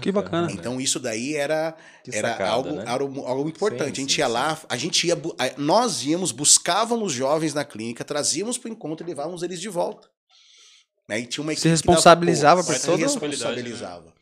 Que 0.00 0.10
bacana. 0.10 0.50
Então 0.50 0.80
isso 0.80 0.98
daí 0.98 1.36
era 1.36 1.76
Que 2.02 2.14
era 2.16 2.30
sacada, 2.30 2.50
algo, 2.50 2.70
né? 2.72 2.84
algo, 2.86 3.20
algo 3.20 3.48
importante. 3.48 3.84
Sim, 3.84 3.92
a 3.92 3.94
gente 3.94 4.14
sim, 4.14 4.20
ia 4.20 4.26
sim. 4.26 4.32
lá, 4.32 4.60
a 4.68 4.76
gente 4.76 5.06
ia, 5.06 5.22
nós 5.56 6.04
íamos, 6.04 6.32
buscávamos 6.32 7.12
jovens 7.12 7.54
na 7.54 7.64
clínica, 7.64 8.04
trazíamos 8.04 8.58
para 8.58 8.68
o 8.68 8.72
encontro 8.72 9.06
e 9.06 9.08
levávamos 9.08 9.42
eles 9.42 9.60
de 9.60 9.68
volta. 9.68 10.08
Né? 11.12 11.20
E 11.20 11.26
tinha 11.26 11.42
uma 11.42 11.52
Se 11.54 11.68
equipe 11.68 11.82
que 11.82 11.86
dava- 11.86 11.92
responsabilizava 11.96 12.64
por 12.64 12.74
se 12.74 12.86
todo- 12.86 13.00
responsabilizava. 13.00 14.12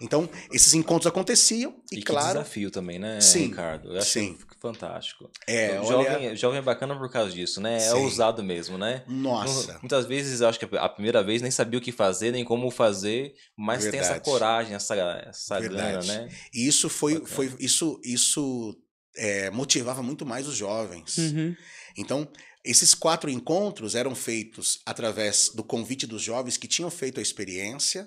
Então, 0.00 0.28
esses 0.52 0.74
encontros 0.74 1.08
aconteciam 1.08 1.74
e, 1.90 1.96
E 1.96 1.98
que 1.98 2.04
claro, 2.04 2.38
desafio 2.38 2.70
também, 2.70 3.00
né, 3.00 3.20
Sim, 3.20 3.46
Ricardo? 3.48 3.92
Eu 3.94 3.98
acho 3.98 4.08
sim. 4.12 4.38
fantástico. 4.62 5.28
é, 5.44 5.80
o 5.80 5.84
olha, 5.84 6.12
jovem, 6.12 6.36
jovem 6.36 6.58
é 6.60 6.62
bacana 6.62 6.96
por 6.96 7.10
causa 7.10 7.32
disso, 7.32 7.60
né? 7.60 7.76
É 7.78 7.80
Sim. 7.80 7.94
ousado 7.96 8.40
mesmo, 8.44 8.78
né? 8.78 9.02
nossa, 9.08 9.72
Não- 9.72 9.80
Muitas 9.80 10.06
vezes 10.06 10.40
eu 10.40 10.48
acho 10.48 10.56
que 10.60 10.76
a 10.76 10.88
primeira 10.88 11.20
vez 11.24 11.42
nem 11.42 11.50
sabia 11.50 11.80
o 11.80 11.82
que 11.82 11.90
fazer, 11.90 12.30
nem 12.30 12.44
como 12.44 12.70
fazer, 12.70 13.34
mas 13.56 13.80
tem 13.88 13.98
essa 13.98 14.10
Verdade. 14.12 14.24
coragem, 14.24 14.74
essa, 14.76 14.94
essa 15.28 15.58
Verdade. 15.60 16.06
né? 16.06 16.28
e 16.54 16.68
isso 16.68 16.88
foi, 16.88 17.14
Bacana. 17.14 17.34
foi 17.34 17.52
isso, 17.58 18.00
isso 18.04 18.78
é, 19.16 19.50
motivava 19.50 20.00
muito 20.00 20.24
mais 20.24 20.46
os 20.46 20.54
jovens. 20.56 21.18
Uhum. 21.18 21.56
Então, 21.96 22.28
esses 22.70 22.94
quatro 22.94 23.30
encontros 23.30 23.94
eram 23.94 24.14
feitos 24.14 24.80
através 24.84 25.50
do 25.54 25.64
convite 25.64 26.06
dos 26.06 26.20
jovens 26.20 26.58
que 26.58 26.68
tinham 26.68 26.90
feito 26.90 27.18
a 27.18 27.22
experiência 27.22 28.06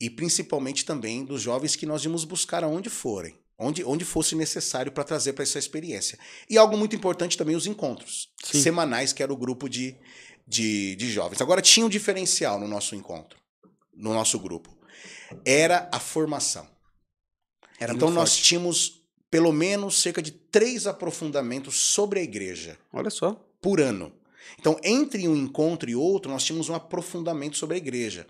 e 0.00 0.10
principalmente 0.10 0.84
também 0.84 1.24
dos 1.24 1.40
jovens 1.40 1.76
que 1.76 1.86
nós 1.86 2.02
íamos 2.04 2.24
buscar 2.24 2.64
aonde 2.64 2.90
forem, 2.90 3.38
onde, 3.56 3.84
onde 3.84 4.04
fosse 4.04 4.34
necessário 4.34 4.90
para 4.90 5.04
trazer 5.04 5.34
para 5.34 5.44
essa 5.44 5.60
experiência. 5.60 6.18
E 6.50 6.58
algo 6.58 6.76
muito 6.76 6.96
importante 6.96 7.38
também, 7.38 7.54
os 7.54 7.66
encontros 7.66 8.28
Sim. 8.42 8.60
semanais, 8.60 9.12
que 9.12 9.22
era 9.22 9.32
o 9.32 9.36
grupo 9.36 9.68
de, 9.68 9.96
de, 10.46 10.96
de 10.96 11.08
jovens. 11.08 11.40
Agora, 11.40 11.62
tinha 11.62 11.86
um 11.86 11.88
diferencial 11.88 12.58
no 12.58 12.66
nosso 12.66 12.96
encontro, 12.96 13.38
no 13.94 14.12
nosso 14.12 14.38
grupo. 14.40 14.76
Era 15.44 15.88
a 15.92 16.00
formação. 16.00 16.68
Era 17.78 17.94
então, 17.94 18.10
nós 18.10 18.30
forte. 18.30 18.42
tínhamos 18.42 19.06
pelo 19.30 19.52
menos 19.52 20.00
cerca 20.00 20.20
de 20.20 20.32
três 20.32 20.86
aprofundamentos 20.86 21.76
sobre 21.76 22.20
a 22.20 22.22
igreja 22.22 22.78
Olha 22.92 23.10
só. 23.10 23.40
Por 23.60 23.80
ano. 23.80 24.12
Então, 24.58 24.78
entre 24.82 25.26
um 25.28 25.36
encontro 25.36 25.90
e 25.90 25.96
outro, 25.96 26.30
nós 26.30 26.44
tínhamos 26.44 26.68
um 26.68 26.74
aprofundamento 26.74 27.56
sobre 27.56 27.74
a 27.74 27.78
igreja. 27.78 28.26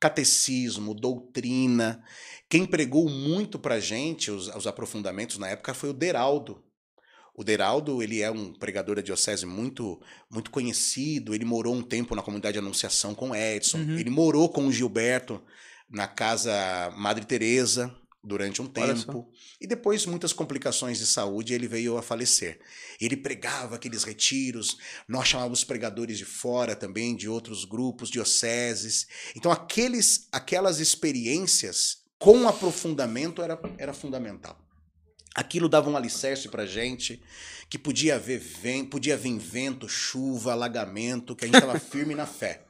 Catecismo, 0.00 0.94
doutrina. 0.94 2.02
Quem 2.48 2.64
pregou 2.66 3.08
muito 3.08 3.58
pra 3.58 3.80
gente 3.80 4.30
os, 4.30 4.48
os 4.54 4.66
aprofundamentos 4.66 5.38
na 5.38 5.48
época 5.48 5.74
foi 5.74 5.90
o 5.90 5.94
Deraldo. 5.94 6.62
O 7.34 7.44
Deraldo, 7.44 8.02
ele 8.02 8.22
é 8.22 8.30
um 8.30 8.52
pregador 8.52 8.96
da 8.96 9.02
diocese 9.02 9.44
muito 9.44 10.00
muito 10.30 10.50
conhecido, 10.50 11.34
ele 11.34 11.44
morou 11.44 11.74
um 11.74 11.82
tempo 11.82 12.14
na 12.14 12.22
comunidade 12.22 12.54
de 12.54 12.58
Anunciação 12.60 13.14
com 13.14 13.34
Edson, 13.34 13.78
Uhum. 13.78 13.98
ele 13.98 14.08
morou 14.10 14.48
com 14.48 14.66
o 14.66 14.72
Gilberto 14.72 15.42
na 15.90 16.06
casa 16.06 16.90
Madre 16.96 17.24
Teresa 17.26 17.94
durante 18.26 18.60
um 18.60 18.66
tempo. 18.66 19.30
E 19.60 19.66
depois, 19.66 20.04
muitas 20.04 20.32
complicações 20.32 20.98
de 20.98 21.06
saúde, 21.06 21.54
ele 21.54 21.68
veio 21.68 21.96
a 21.96 22.02
falecer. 22.02 22.58
Ele 23.00 23.16
pregava 23.16 23.76
aqueles 23.76 24.02
retiros, 24.02 24.76
nós 25.06 25.28
chamávamos 25.28 25.62
pregadores 25.62 26.18
de 26.18 26.24
fora 26.24 26.74
também, 26.74 27.14
de 27.14 27.28
outros 27.28 27.64
grupos, 27.64 28.10
dioceses. 28.10 29.06
Então, 29.36 29.52
aqueles, 29.52 30.28
aquelas 30.32 30.80
experiências 30.80 31.98
com 32.18 32.48
aprofundamento 32.48 33.42
era, 33.42 33.60
era 33.78 33.92
fundamental. 33.92 34.58
Aquilo 35.34 35.68
dava 35.68 35.88
um 35.88 35.96
alicerce 35.96 36.48
pra 36.48 36.66
gente, 36.66 37.22
que 37.68 37.78
podia 37.78 38.16
haver 38.16 38.40
vento, 38.40 38.90
podia 38.90 39.16
vir 39.16 39.38
vento, 39.38 39.88
chuva, 39.88 40.52
alagamento, 40.52 41.36
que 41.36 41.44
a 41.44 41.48
gente 41.48 41.58
estava 41.58 41.78
firme 41.80 42.14
na 42.14 42.26
fé. 42.26 42.64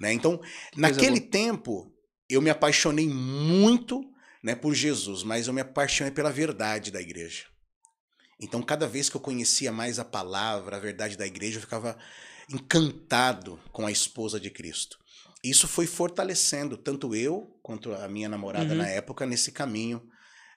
Né? 0.00 0.12
Então, 0.12 0.40
naquele 0.76 1.20
tempo, 1.20 1.92
eu 2.28 2.40
me 2.40 2.50
apaixonei 2.50 3.06
muito 3.06 4.11
né, 4.42 4.54
por 4.54 4.74
Jesus, 4.74 5.22
mas 5.22 5.46
eu 5.46 5.52
me 5.52 5.60
apaixonei 5.60 6.12
pela 6.12 6.30
verdade 6.32 6.90
da 6.90 7.00
igreja. 7.00 7.44
Então, 8.40 8.60
cada 8.62 8.86
vez 8.88 9.08
que 9.08 9.16
eu 9.16 9.20
conhecia 9.20 9.70
mais 9.70 9.98
a 10.00 10.04
palavra, 10.04 10.76
a 10.76 10.80
verdade 10.80 11.16
da 11.16 11.26
igreja, 11.26 11.58
eu 11.58 11.60
ficava 11.60 11.96
encantado 12.52 13.58
com 13.72 13.86
a 13.86 13.90
esposa 13.92 14.38
de 14.40 14.50
Cristo. 14.50 14.98
Isso 15.44 15.66
foi 15.66 15.86
fortalecendo 15.86 16.76
tanto 16.76 17.14
eu 17.14 17.56
quanto 17.62 17.92
a 17.92 18.08
minha 18.08 18.28
namorada 18.28 18.70
Uhum. 18.72 18.78
na 18.78 18.88
época 18.88 19.26
nesse 19.26 19.50
caminho 19.52 20.02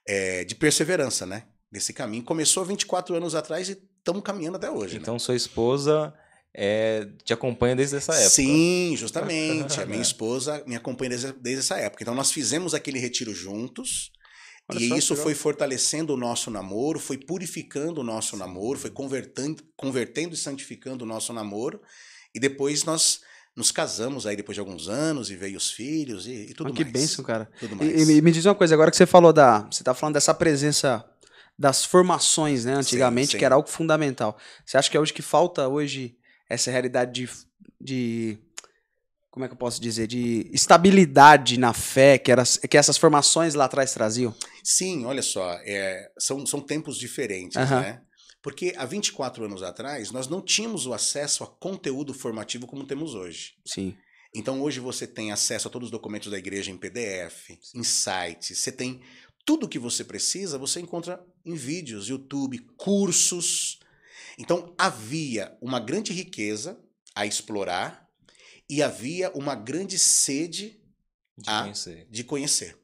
é, 0.07 0.43
de 0.43 0.53
perseverança, 0.55 1.25
né? 1.25 1.47
Nesse 1.71 1.91
caminho. 1.93 2.23
Começou 2.23 2.63
24 2.63 3.15
anos 3.15 3.33
atrás 3.33 3.69
e 3.69 3.71
estamos 3.97 4.21
caminhando 4.23 4.57
até 4.57 4.69
hoje. 4.69 4.95
né? 4.95 4.99
Então 5.01 5.17
sua 5.17 5.35
esposa 5.35 6.13
é, 6.57 7.05
te 7.23 7.33
acompanha 7.33 7.75
desde 7.75 7.97
essa 7.97 8.13
época. 8.13 8.29
Sim, 8.29 8.95
justamente. 8.97 9.79
A 9.81 9.85
minha 9.85 10.01
esposa 10.01 10.63
me 10.65 10.75
acompanha 10.75 11.09
desde, 11.09 11.33
desde 11.33 11.59
essa 11.59 11.77
época. 11.77 12.01
Então 12.03 12.15
nós 12.15 12.31
fizemos 12.31 12.73
aquele 12.73 12.97
retiro 12.97 13.33
juntos 13.33 14.11
Olha 14.69 14.79
e 14.79 14.89
que 14.89 14.97
isso 14.97 15.15
foi 15.17 15.35
fortalecendo 15.35 16.13
o 16.13 16.17
nosso 16.17 16.49
namoro, 16.49 16.97
foi 16.99 17.17
purificando 17.17 17.99
o 18.01 18.03
nosso 18.03 18.37
namoro, 18.37 18.79
foi 18.79 18.89
convertendo, 18.89 19.61
convertendo 19.75 20.33
e 20.33 20.37
santificando 20.37 21.03
o 21.03 21.07
nosso 21.07 21.33
namoro. 21.33 21.81
E 22.33 22.39
depois 22.39 22.83
nós 22.85 23.19
nos 23.55 23.71
casamos 23.71 24.25
aí 24.25 24.35
depois 24.35 24.55
de 24.55 24.59
alguns 24.59 24.87
anos 24.89 25.29
e 25.29 25.35
veio 25.35 25.57
os 25.57 25.71
filhos 25.71 26.25
e, 26.25 26.31
e 26.49 26.53
tudo 26.53 26.73
que 26.73 26.83
mais. 26.83 26.93
bênção, 26.93 27.23
cara. 27.23 27.49
Tudo 27.59 27.73
E, 27.75 27.77
mais. 27.77 28.01
e 28.01 28.05
me- 28.05 28.21
me 28.21 28.31
diz 28.31 28.45
uma 28.45 28.55
coisa, 28.55 28.73
agora 28.73 28.89
que 28.91 28.97
você 28.97 29.05
falou 29.05 29.31
da. 29.33 29.59
Você 29.71 29.83
tá 29.83 29.93
falando 29.93 30.15
dessa 30.15 30.33
presença 30.33 31.05
das 31.57 31.85
formações, 31.85 32.65
né? 32.65 32.73
Antigamente, 32.75 33.33
sim. 33.33 33.37
que 33.37 33.45
era 33.45 33.55
algo 33.55 33.69
fundamental. 33.69 34.37
Você 34.65 34.77
acha 34.77 34.89
que 34.89 34.97
é 34.97 34.99
hoje 34.99 35.13
que 35.13 35.21
falta 35.21 35.67
hoje 35.69 36.17
essa 36.49 36.71
realidade 36.71 37.11
de. 37.11 37.29
de 37.79 38.37
como 39.29 39.43
é 39.43 39.47
que 39.49 39.53
eu 39.53 39.57
posso 39.57 39.81
dizer? 39.81 40.07
De 40.07 40.49
estabilidade 40.53 41.59
na 41.59 41.73
fé 41.73 42.17
que, 42.17 42.31
era, 42.31 42.43
que 42.69 42.77
essas 42.77 42.97
formações 42.97 43.53
lá 43.53 43.65
atrás 43.65 43.93
traziam? 43.93 44.33
Sim, 44.63 45.03
olha 45.05 45.21
só, 45.21 45.51
é, 45.65 46.09
são, 46.17 46.45
são 46.45 46.61
tempos 46.61 46.97
diferentes, 46.97 47.57
Aham. 47.57 47.81
né? 47.81 48.01
Porque 48.41 48.73
há 48.77 48.85
24 48.85 49.43
anos 49.43 49.61
atrás, 49.61 50.11
nós 50.11 50.27
não 50.27 50.39
tínhamos 50.41 50.85
o 50.85 50.93
acesso 50.93 51.43
a 51.43 51.47
conteúdo 51.47 52.13
formativo 52.13 52.65
como 52.67 52.85
temos 52.85 53.13
hoje. 53.13 53.55
Sim. 53.65 53.97
Então 54.33 54.61
hoje 54.61 54.79
você 54.79 55.07
tem 55.07 55.31
acesso 55.31 55.67
a 55.67 55.71
todos 55.71 55.87
os 55.87 55.91
documentos 55.91 56.29
da 56.29 56.37
igreja 56.37 56.69
em 56.69 56.77
PDF, 56.77 57.49
em 57.73 57.83
sites, 57.83 58.59
você 58.59 58.71
tem 58.71 59.01
tudo 59.45 59.65
o 59.65 59.69
que 59.69 59.77
você 59.77 60.03
precisa, 60.03 60.57
você 60.57 60.79
encontra 60.79 61.23
em 61.45 61.53
vídeos, 61.53 62.09
YouTube, 62.09 62.59
cursos. 62.75 63.79
Então 64.37 64.73
havia 64.77 65.57
uma 65.61 65.79
grande 65.79 66.11
riqueza 66.13 66.77
a 67.15 67.25
explorar 67.25 68.07
e 68.69 68.81
havia 68.83 69.31
uma 69.31 69.55
grande 69.55 69.97
sede 69.97 70.79
De 71.37 71.43
Ah. 71.47 71.61
conhecer. 71.63 72.07
de 72.09 72.23
conhecer. 72.23 72.77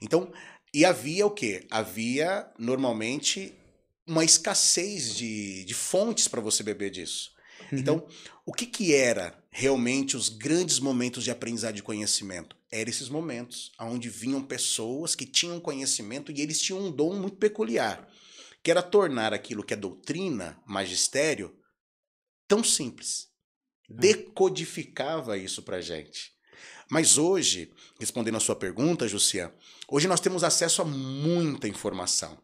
Então, 0.00 0.32
e 0.72 0.84
havia 0.84 1.26
o 1.26 1.30
quê? 1.30 1.66
Havia 1.70 2.46
normalmente 2.58 3.54
uma 4.06 4.24
escassez 4.24 5.14
de, 5.14 5.64
de 5.64 5.72
fontes 5.74 6.28
para 6.28 6.40
você 6.40 6.62
beber 6.62 6.90
disso. 6.90 7.32
Uhum. 7.72 7.78
Então, 7.78 8.06
o 8.44 8.52
que, 8.52 8.66
que 8.66 8.94
era 8.94 9.42
realmente 9.50 10.16
os 10.16 10.28
grandes 10.28 10.78
momentos 10.78 11.24
de 11.24 11.30
aprendizado 11.30 11.74
de 11.74 11.82
conhecimento? 11.82 12.56
Eram 12.70 12.90
esses 12.90 13.08
momentos 13.08 13.72
onde 13.80 14.08
vinham 14.10 14.42
pessoas 14.42 15.14
que 15.14 15.24
tinham 15.24 15.58
conhecimento 15.60 16.30
e 16.30 16.40
eles 16.40 16.60
tinham 16.60 16.80
um 16.80 16.90
dom 16.90 17.14
muito 17.14 17.36
peculiar, 17.36 18.06
que 18.64 18.70
era 18.70 18.82
tornar 18.82 19.34
aquilo 19.34 19.62
que 19.62 19.74
é 19.74 19.76
doutrina, 19.76 20.58
magistério, 20.66 21.54
tão 22.48 22.64
simples. 22.64 23.28
Decodificava 23.86 25.36
isso 25.36 25.62
pra 25.62 25.82
gente. 25.82 26.32
Mas 26.90 27.18
hoje, 27.18 27.70
respondendo 28.00 28.36
a 28.36 28.40
sua 28.40 28.56
pergunta, 28.56 29.06
Jussian, 29.06 29.52
hoje 29.86 30.08
nós 30.08 30.18
temos 30.18 30.42
acesso 30.42 30.80
a 30.80 30.84
muita 30.84 31.68
informação. 31.68 32.42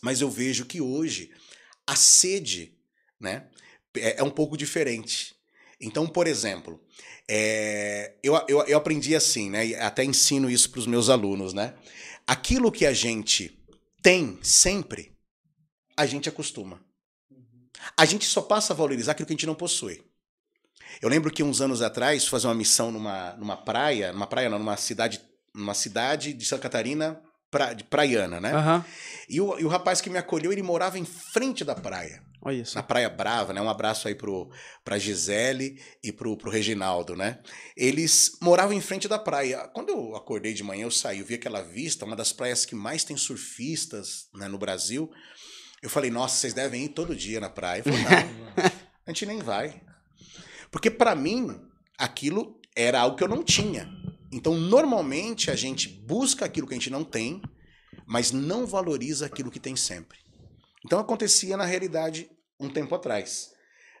Mas 0.00 0.22
eu 0.22 0.30
vejo 0.30 0.64
que 0.64 0.80
hoje 0.80 1.30
a 1.86 1.94
sede 1.94 2.74
né, 3.20 3.50
é, 3.94 4.20
é 4.20 4.22
um 4.22 4.30
pouco 4.30 4.56
diferente. 4.56 5.36
Então, 5.78 6.06
por 6.06 6.26
exemplo, 6.26 6.82
é, 7.28 8.14
eu, 8.22 8.34
eu, 8.48 8.62
eu 8.62 8.78
aprendi 8.78 9.14
assim, 9.14 9.50
né? 9.50 9.66
E 9.66 9.74
até 9.74 10.02
ensino 10.02 10.48
isso 10.48 10.70
para 10.70 10.80
os 10.80 10.86
meus 10.86 11.10
alunos, 11.10 11.52
né? 11.52 11.74
Aquilo 12.26 12.72
que 12.72 12.86
a 12.86 12.94
gente 12.94 13.62
tem 14.02 14.38
sempre, 14.42 15.15
a 15.96 16.06
gente 16.06 16.28
acostuma. 16.28 16.80
A 17.96 18.04
gente 18.04 18.26
só 18.26 18.42
passa 18.42 18.72
a 18.72 18.76
valorizar 18.76 19.12
aquilo 19.12 19.26
que 19.26 19.32
a 19.32 19.36
gente 19.36 19.46
não 19.46 19.54
possui. 19.54 20.02
Eu 21.00 21.08
lembro 21.08 21.30
que 21.30 21.42
uns 21.42 21.60
anos 21.60 21.82
atrás, 21.82 22.22
fui 22.24 22.30
fazer 22.30 22.46
uma 22.46 22.54
missão 22.54 22.90
numa, 22.90 23.32
numa 23.34 23.56
praia, 23.56 24.12
numa 24.12 24.26
praia 24.26 24.48
não, 24.48 24.58
numa 24.58 24.76
cidade, 24.76 25.20
numa 25.54 25.74
cidade 25.74 26.32
de 26.32 26.44
Santa 26.44 26.62
Catarina, 26.62 27.20
pra, 27.50 27.72
de 27.72 27.84
praiana, 27.84 28.40
né? 28.40 28.52
Aham. 28.52 28.84
E, 29.28 29.40
o, 29.40 29.58
e 29.58 29.64
o 29.64 29.68
rapaz 29.68 30.00
que 30.00 30.10
me 30.10 30.18
acolheu, 30.18 30.52
ele 30.52 30.62
morava 30.62 30.98
em 30.98 31.04
frente 31.04 31.64
da 31.64 31.74
praia, 31.74 32.22
Olha 32.42 32.62
isso. 32.62 32.74
na 32.76 32.82
Praia 32.82 33.08
Brava, 33.08 33.52
né? 33.52 33.60
Um 33.60 33.68
abraço 33.68 34.08
aí 34.08 34.14
pro, 34.14 34.50
pra 34.84 34.98
Gisele 34.98 35.80
e 36.02 36.12
pro, 36.12 36.36
pro 36.36 36.50
Reginaldo, 36.50 37.16
né? 37.16 37.40
Eles 37.76 38.38
moravam 38.40 38.72
em 38.72 38.80
frente 38.80 39.08
da 39.08 39.18
praia. 39.18 39.68
Quando 39.74 39.90
eu 39.90 40.16
acordei 40.16 40.54
de 40.54 40.62
manhã, 40.62 40.84
eu 40.84 40.90
saí, 40.90 41.18
eu 41.18 41.26
vi 41.26 41.34
aquela 41.34 41.62
vista, 41.62 42.04
uma 42.04 42.16
das 42.16 42.32
praias 42.32 42.64
que 42.64 42.74
mais 42.74 43.04
tem 43.04 43.16
surfistas 43.16 44.28
né, 44.34 44.48
no 44.48 44.58
Brasil. 44.58 45.10
Eu 45.86 45.90
falei, 45.90 46.10
nossa, 46.10 46.34
vocês 46.34 46.52
devem 46.52 46.86
ir 46.86 46.88
todo 46.88 47.14
dia 47.14 47.38
na 47.38 47.48
praia. 47.48 47.80
Falei, 47.80 48.00
não, 48.02 48.10
a 49.06 49.10
gente 49.10 49.24
nem 49.24 49.38
vai. 49.38 49.80
Porque 50.68 50.90
para 50.90 51.14
mim, 51.14 51.60
aquilo 51.96 52.60
era 52.74 52.98
algo 52.98 53.16
que 53.16 53.22
eu 53.22 53.28
não 53.28 53.44
tinha. 53.44 53.88
Então, 54.32 54.56
normalmente, 54.56 55.48
a 55.48 55.54
gente 55.54 55.88
busca 55.88 56.44
aquilo 56.44 56.66
que 56.66 56.74
a 56.74 56.76
gente 56.76 56.90
não 56.90 57.04
tem, 57.04 57.40
mas 58.04 58.32
não 58.32 58.66
valoriza 58.66 59.26
aquilo 59.26 59.48
que 59.48 59.60
tem 59.60 59.76
sempre. 59.76 60.18
Então, 60.84 60.98
acontecia 60.98 61.56
na 61.56 61.64
realidade 61.64 62.28
um 62.58 62.68
tempo 62.68 62.92
atrás. 62.92 63.52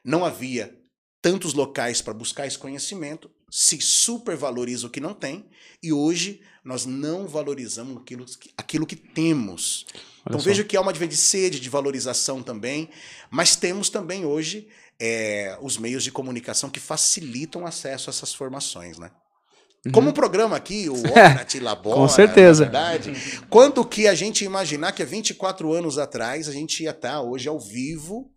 Não 0.04 0.24
havia 0.24 0.76
tantos 1.22 1.54
locais 1.54 2.02
para 2.02 2.12
buscar 2.12 2.48
esse 2.48 2.58
conhecimento, 2.58 3.30
se 3.50 3.80
supervaloriza 3.80 4.86
o 4.86 4.90
que 4.90 5.00
não 5.00 5.14
tem, 5.14 5.46
e 5.82 5.92
hoje 5.92 6.40
nós 6.64 6.84
não 6.84 7.26
valorizamos 7.28 7.96
aquilo, 8.02 8.24
que- 8.26 8.50
aquilo 8.56 8.86
que 8.86 8.96
temos. 8.96 9.86
Então 10.26 10.40
só. 10.40 10.44
vejo 10.46 10.64
que 10.64 10.76
há 10.76 10.80
uma 10.80 10.92
diferença 10.92 11.16
de 11.16 11.22
sede, 11.22 11.60
de 11.60 11.68
valorização 11.70 12.42
também, 12.42 12.88
mas 13.30 13.54
temos 13.56 13.88
também 13.88 14.24
hoje 14.24 14.66
é, 14.98 15.56
os 15.60 15.76
meios 15.76 16.02
de 16.02 16.10
comunicação 16.10 16.70
que 16.70 16.80
facilitam 16.80 17.62
o 17.62 17.66
acesso 17.66 18.08
a 18.08 18.12
essas 18.12 18.32
formações, 18.34 18.98
né? 18.98 19.10
Como 19.92 20.08
um 20.08 20.12
programa 20.12 20.56
aqui, 20.56 20.88
o 20.88 20.94
Hora 21.12 21.44
Te 21.44 21.60
Labora, 21.60 21.96
Uhum. 21.96 22.02
Com 22.06 22.08
certeza. 22.08 22.64
verdade. 22.64 23.12
Quanto 23.48 23.84
que 23.84 24.08
a 24.08 24.14
gente 24.16 24.44
imaginar 24.44 24.90
que 24.92 25.02
há 25.02 25.06
24 25.06 25.72
anos 25.72 25.96
atrás 25.98 26.48
a 26.48 26.52
gente 26.52 26.82
ia 26.82 26.90
estar 26.90 27.20
hoje 27.22 27.46
ao 27.48 27.60
vivo, 27.60 28.32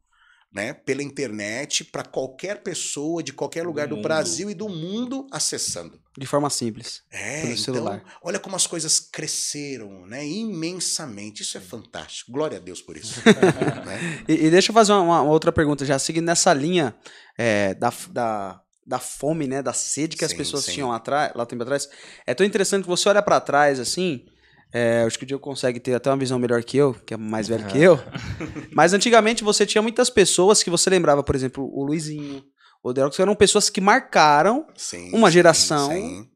né, 0.52 0.74
pela 0.74 1.04
internet, 1.04 1.84
para 1.84 2.04
qualquer 2.04 2.64
pessoa 2.64 3.22
de 3.22 3.32
qualquer 3.32 3.66
lugar 3.66 3.88
do 3.88 3.96
mundo. 3.96 4.04
Brasil 4.04 4.50
e 4.50 4.56
do 4.56 4.68
mundo 4.68 5.28
acessando. 5.32 6.00
De 6.18 6.26
forma 6.26 6.50
simples. 6.50 7.04
É, 7.12 7.42
Pelo 7.42 7.54
então, 7.54 7.64
celular. 7.64 8.04
olha 8.24 8.40
como 8.40 8.56
as 8.56 8.66
coisas 8.66 9.00
cresceram, 9.00 10.08
né, 10.08 10.26
imensamente. 10.28 11.44
Isso 11.44 11.58
é 11.58 11.62
fantástico. 11.62 12.32
Glória 12.32 12.58
a 12.58 12.60
Deus 12.60 12.82
por 12.82 12.98
isso. 12.98 13.22
né? 13.86 14.24
E, 14.28 14.48
e 14.48 14.50
deixa 14.50 14.72
eu 14.72 14.74
fazer 14.74 14.92
uma, 14.92 15.22
uma 15.22 15.32
outra 15.32 15.52
pergunta, 15.52 15.86
já 15.86 16.00
seguindo 16.00 16.26
nessa 16.26 16.52
linha 16.52 16.96
é, 17.38 17.76
da, 17.76 17.94
da, 18.10 18.62
da 18.86 19.00
fome, 19.00 19.48
né? 19.48 19.62
Da 19.62 19.72
sede 19.72 20.18
que 20.18 20.26
as 20.26 20.32
Sim, 20.32 20.38
pessoas 20.38 20.66
sim. 20.66 20.74
tinham 20.74 20.92
atrás, 20.92 21.32
lá 21.36 21.46
tempo 21.46 21.62
atrás. 21.62 21.88
É 22.26 22.34
tão 22.34 22.46
interessante 22.46 22.84
que 22.84 22.90
você 22.90 23.08
olha 23.08 23.22
pra 23.22 23.40
trás, 23.40 23.80
assim. 23.80 24.26
É, 24.72 25.04
acho 25.06 25.18
que 25.18 25.24
o 25.24 25.28
Diego 25.28 25.42
consegue 25.42 25.80
ter 25.80 25.96
até 25.96 26.10
uma 26.10 26.18
visão 26.18 26.38
melhor 26.38 26.64
que 26.64 26.78
eu, 26.78 26.94
que 26.94 27.14
é 27.14 27.18
mais 27.18 27.48
velho 27.48 27.66
que 27.68 27.78
eu. 27.80 28.00
Mas 28.72 28.94
antigamente 28.94 29.44
você 29.44 29.66
tinha 29.66 29.82
muitas 29.82 30.10
pessoas 30.10 30.62
que 30.62 30.70
você 30.70 30.90
lembrava, 30.90 31.24
por 31.24 31.36
exemplo, 31.36 31.68
o 31.74 31.84
Luizinho, 31.84 32.44
o 32.84 32.94
Derox, 32.94 33.20
eram 33.20 33.36
pessoas 33.36 33.70
que 33.70 33.82
marcaram 33.82 34.66
Sim, 34.76 35.12
Uma 35.14 35.28
sim, 35.30 35.34
geração 35.34 35.90
sim. 35.92 36.30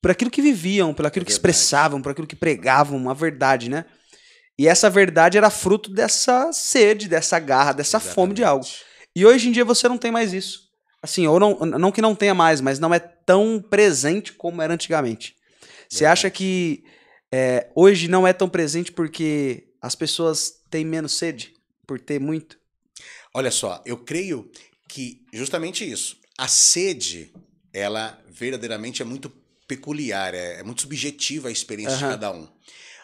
por 0.00 0.10
aquilo 0.10 0.30
que 0.30 0.42
viviam, 0.42 0.94
por 0.94 1.06
aquilo 1.06 1.24
É 1.24 1.26
que 1.26 1.32
expressavam, 1.32 2.00
por 2.00 2.12
aquilo 2.12 2.26
que 2.26 2.36
pregavam, 2.36 2.96
uma 2.96 3.14
verdade, 3.14 3.68
né? 3.68 3.84
E 4.58 4.66
essa 4.66 4.88
verdade 4.88 5.36
era 5.36 5.50
fruto 5.50 5.90
dessa 5.92 6.52
sede, 6.52 7.08
dessa 7.08 7.38
garra, 7.38 7.72
dessa 7.72 8.00
fome 8.00 8.34
de 8.34 8.44
algo. 8.44 8.64
Exatamente. 8.64 8.94
E 9.16 9.26
hoje 9.26 9.48
em 9.48 9.52
dia 9.52 9.64
você 9.64 9.88
não 9.88 9.98
tem 9.98 10.10
mais 10.10 10.32
isso. 10.32 10.64
Assim, 11.02 11.26
ou 11.26 11.38
não, 11.38 11.58
não 11.60 11.92
que 11.92 12.00
não 12.00 12.14
tenha 12.14 12.34
mais, 12.34 12.60
mas 12.60 12.78
não 12.78 12.94
é 12.94 12.98
tão 12.98 13.62
presente 13.68 14.32
como 14.32 14.62
era 14.62 14.72
antigamente. 14.72 15.34
Você 15.88 16.04
acha 16.04 16.30
que 16.30 16.82
é, 17.36 17.68
hoje 17.74 18.06
não 18.06 18.24
é 18.24 18.32
tão 18.32 18.48
presente 18.48 18.92
porque 18.92 19.66
as 19.82 19.96
pessoas 19.96 20.62
têm 20.70 20.84
menos 20.84 21.14
sede? 21.14 21.52
Por 21.84 21.98
ter 21.98 22.20
muito? 22.20 22.56
Olha 23.34 23.50
só, 23.50 23.82
eu 23.84 23.98
creio 23.98 24.48
que 24.88 25.26
justamente 25.32 25.84
isso. 25.90 26.16
A 26.38 26.46
sede, 26.46 27.34
ela 27.72 28.22
verdadeiramente 28.28 29.02
é 29.02 29.04
muito 29.04 29.30
peculiar, 29.66 30.32
é, 30.32 30.60
é 30.60 30.62
muito 30.62 30.82
subjetiva 30.82 31.48
a 31.48 31.50
experiência 31.50 31.98
de 31.98 32.04
Aham. 32.04 32.12
cada 32.12 32.30
um. 32.30 32.48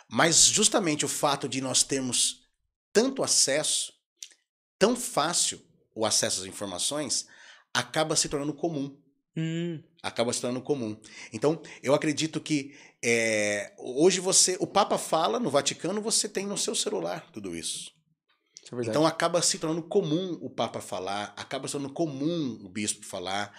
Mas 0.09 0.45
justamente 0.45 1.05
o 1.05 1.09
fato 1.09 1.49
de 1.49 1.61
nós 1.61 1.83
termos 1.83 2.45
tanto 2.93 3.25
acesso, 3.25 3.93
tão 4.79 4.95
fácil 4.95 5.61
o 5.93 6.07
acesso 6.07 6.43
às 6.43 6.47
informações, 6.47 7.27
acaba 7.75 8.14
se 8.14 8.29
tornando 8.29 8.55
comum. 8.55 8.97
Hum, 9.37 9.83
Acaba 10.03 10.33
se 10.33 10.41
tornando 10.41 10.65
comum. 10.65 10.97
Então, 11.33 11.61
eu 11.83 11.95
acredito 11.95 12.41
que 12.41 12.75
é, 13.03 13.73
hoje 13.79 14.21
você. 14.21 14.57
O 14.61 14.67
Papa 14.67 14.99
fala 14.99 15.41
no 15.41 15.51
Vaticano, 15.51 16.03
você 16.03 16.29
tem 16.29 16.47
no 16.47 16.59
seu 16.59 16.75
celular 16.75 17.31
tudo 17.33 17.57
isso. 17.57 17.93
isso 18.63 18.75
é. 18.75 18.85
Então 18.85 19.07
acaba 19.07 19.41
se 19.41 19.59
tornando 19.59 19.83
comum 19.83 20.39
o 20.43 20.51
Papa 20.51 20.81
falar, 20.81 21.33
acaba 21.37 21.67
se 21.67 21.73
tornando 21.73 21.95
comum 21.95 22.59
o 22.63 22.69
bispo 22.69 23.05
falar. 23.07 23.53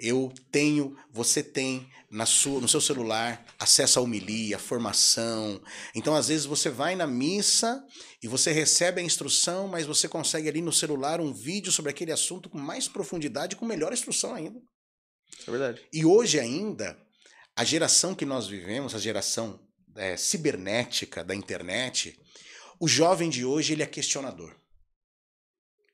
Eu 0.00 0.32
tenho, 0.52 0.96
você 1.10 1.42
tem 1.42 1.88
na 2.08 2.24
sua, 2.24 2.60
no 2.60 2.68
seu 2.68 2.80
celular 2.80 3.44
acesso 3.58 3.98
à 3.98 4.02
homilia, 4.02 4.56
formação. 4.56 5.60
Então, 5.92 6.14
às 6.14 6.28
vezes, 6.28 6.46
você 6.46 6.70
vai 6.70 6.94
na 6.94 7.04
missa 7.04 7.84
e 8.22 8.28
você 8.28 8.52
recebe 8.52 9.00
a 9.00 9.04
instrução, 9.04 9.66
mas 9.66 9.86
você 9.86 10.08
consegue 10.08 10.48
ali 10.48 10.62
no 10.62 10.72
celular 10.72 11.20
um 11.20 11.34
vídeo 11.34 11.72
sobre 11.72 11.90
aquele 11.90 12.12
assunto 12.12 12.48
com 12.48 12.58
mais 12.58 12.86
profundidade, 12.86 13.56
com 13.56 13.66
melhor 13.66 13.92
instrução 13.92 14.36
ainda. 14.36 14.60
É 15.46 15.50
verdade. 15.50 15.86
E 15.92 16.04
hoje 16.04 16.38
ainda, 16.38 16.98
a 17.54 17.64
geração 17.64 18.14
que 18.14 18.24
nós 18.24 18.46
vivemos, 18.46 18.94
a 18.94 18.98
geração 18.98 19.60
é, 19.96 20.16
cibernética 20.16 21.24
da 21.24 21.34
internet, 21.34 22.18
o 22.78 22.86
jovem 22.86 23.28
de 23.28 23.44
hoje 23.44 23.72
ele 23.72 23.82
é 23.82 23.86
questionador. 23.86 24.54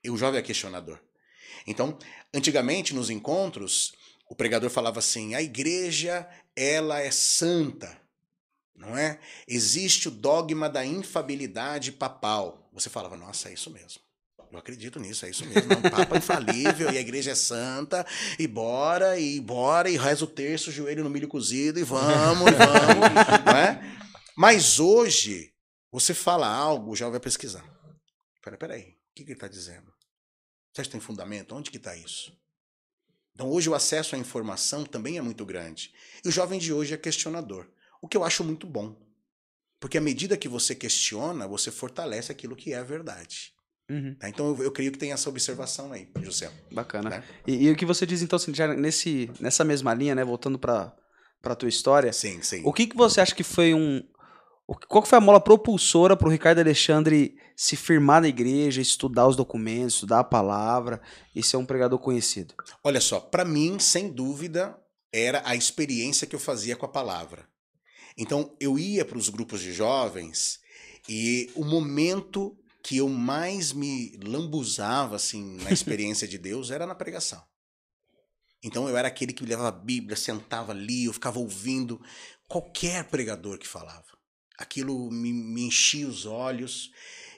E 0.03 0.09
o 0.09 0.17
jovem 0.17 0.39
é 0.39 0.43
questionador. 0.43 0.99
Então, 1.65 1.97
antigamente 2.33 2.93
nos 2.93 3.09
encontros, 3.09 3.93
o 4.29 4.35
pregador 4.35 4.69
falava 4.69 4.99
assim: 4.99 5.33
a 5.33 5.41
igreja 5.41 6.29
ela 6.55 7.01
é 7.01 7.09
santa, 7.09 7.99
não 8.75 8.95
é? 8.97 9.19
Existe 9.47 10.07
o 10.07 10.11
dogma 10.11 10.69
da 10.69 10.85
infabilidade 10.85 11.91
papal. 11.91 12.69
Você 12.73 12.89
falava, 12.89 13.17
nossa, 13.17 13.49
é 13.49 13.53
isso 13.53 13.71
mesmo. 13.71 14.04
Eu 14.51 14.59
acredito 14.59 14.99
nisso, 14.99 15.25
é 15.25 15.29
isso 15.29 15.45
mesmo. 15.45 15.73
É 15.73 15.77
um 15.77 15.81
Papa 15.81 16.17
infalível 16.17 16.91
e 16.91 16.97
a 16.97 17.01
igreja 17.01 17.31
é 17.31 17.35
santa, 17.35 18.05
e 18.39 18.47
bora, 18.47 19.19
e 19.19 19.39
bora, 19.39 19.89
e 19.89 19.97
reza 19.97 20.23
o 20.23 20.27
terço, 20.27 20.71
joelho 20.71 21.03
no 21.03 21.09
milho 21.09 21.27
cozido, 21.27 21.79
e 21.79 21.83
vamos, 21.83 22.47
e 22.47 22.55
vamos, 22.55 23.45
não 23.45 23.57
é? 23.57 23.99
Mas 24.37 24.79
hoje, 24.79 25.53
você 25.91 26.13
fala 26.13 26.47
algo, 26.47 26.95
já 26.95 27.09
vai 27.09 27.19
pesquisar. 27.19 27.63
Peraí, 28.41 28.59
peraí, 28.59 28.81
o 28.81 29.15
que, 29.15 29.23
que 29.23 29.31
ele 29.31 29.33
está 29.33 29.47
dizendo? 29.47 29.93
Você 30.71 30.81
acha 30.81 30.89
que 30.89 30.91
tem 30.91 31.01
fundamento? 31.01 31.55
Onde 31.55 31.71
que 31.71 31.77
está 31.77 31.95
isso? 31.95 32.37
Então, 33.33 33.49
hoje 33.49 33.69
o 33.69 33.75
acesso 33.75 34.15
à 34.15 34.17
informação 34.17 34.85
também 34.85 35.17
é 35.17 35.21
muito 35.21 35.45
grande. 35.45 35.93
E 36.23 36.27
o 36.27 36.31
jovem 36.31 36.59
de 36.59 36.71
hoje 36.71 36.93
é 36.93 36.97
questionador, 36.97 37.67
o 38.01 38.07
que 38.07 38.15
eu 38.15 38.23
acho 38.23 38.43
muito 38.43 38.67
bom. 38.67 38.95
Porque 39.79 39.97
à 39.97 40.01
medida 40.01 40.37
que 40.37 40.47
você 40.47 40.75
questiona, 40.75 41.47
você 41.47 41.71
fortalece 41.71 42.31
aquilo 42.31 42.55
que 42.55 42.73
é 42.73 42.77
a 42.77 42.83
verdade. 42.83 43.54
Uhum. 43.89 44.15
Tá? 44.15 44.29
Então 44.29 44.47
eu, 44.47 44.63
eu 44.63 44.71
creio 44.71 44.91
que 44.91 44.97
tem 44.97 45.11
essa 45.11 45.29
observação 45.29 45.91
aí, 45.91 46.09
José. 46.21 46.51
Bacana. 46.71 47.09
Né? 47.09 47.23
E, 47.45 47.67
e 47.67 47.71
o 47.71 47.75
que 47.75 47.85
você 47.85 48.05
diz, 48.05 48.21
então, 48.21 48.37
assim, 48.37 48.53
já 48.53 48.73
nesse, 48.73 49.29
nessa 49.39 49.63
mesma 49.63 49.93
linha, 49.93 50.15
né? 50.15 50.23
Voltando 50.23 50.57
para 50.57 50.93
a 51.43 51.55
tua 51.55 51.69
história, 51.69 52.11
Sim, 52.11 52.41
sim. 52.41 52.61
o 52.65 52.73
que, 52.73 52.87
que 52.87 52.97
você 52.97 53.21
acha 53.21 53.35
que 53.35 53.43
foi 53.43 53.73
um. 53.73 54.01
Qual 54.87 55.03
que 55.03 55.09
foi 55.09 55.19
a 55.19 55.21
mola 55.21 55.39
propulsora 55.39 56.17
para 56.17 56.27
o 56.27 56.31
Ricardo 56.31 56.57
Alexandre 56.57 57.37
se 57.55 57.75
firmar 57.75 58.19
na 58.19 58.27
igreja, 58.27 58.81
estudar 58.81 59.27
os 59.27 59.35
documentos, 59.35 59.93
estudar 59.93 60.21
a 60.21 60.23
palavra 60.23 60.99
e 61.35 61.43
ser 61.43 61.57
um 61.57 61.65
pregador 61.65 61.99
conhecido? 61.99 62.55
Olha 62.83 62.99
só, 62.99 63.19
para 63.19 63.45
mim, 63.45 63.77
sem 63.77 64.11
dúvida, 64.11 64.75
era 65.13 65.43
a 65.45 65.55
experiência 65.55 66.25
que 66.25 66.35
eu 66.35 66.39
fazia 66.39 66.75
com 66.75 66.83
a 66.87 66.89
palavra. 66.89 67.47
Então, 68.17 68.55
eu 68.59 68.79
ia 68.79 69.05
para 69.05 69.19
os 69.19 69.29
grupos 69.29 69.61
de 69.61 69.71
jovens 69.71 70.59
e 71.07 71.51
o 71.53 71.63
momento 71.63 72.57
que 72.85 72.97
eu 72.97 73.09
mais 73.09 73.73
me 73.73 74.15
lambuzava 74.23 75.15
assim 75.15 75.57
na 75.63 75.71
experiência 75.73 76.27
de 76.27 76.37
Deus 76.37 76.69
era 76.69 76.85
na 76.85 76.93
pregação. 76.93 77.43
Então 78.63 78.87
eu 78.87 78.95
era 78.95 79.07
aquele 79.07 79.33
que 79.33 79.43
levava 79.43 79.69
a 79.69 79.71
Bíblia, 79.71 80.15
sentava 80.15 80.71
ali, 80.71 81.05
eu 81.05 81.13
ficava 81.13 81.39
ouvindo 81.39 81.99
qualquer 82.47 83.05
pregador 83.05 83.57
que 83.57 83.67
falava. 83.67 84.05
Aquilo 84.55 85.09
me, 85.09 85.33
me 85.33 85.63
enchia 85.63 86.07
os 86.07 86.27
olhos 86.27 86.91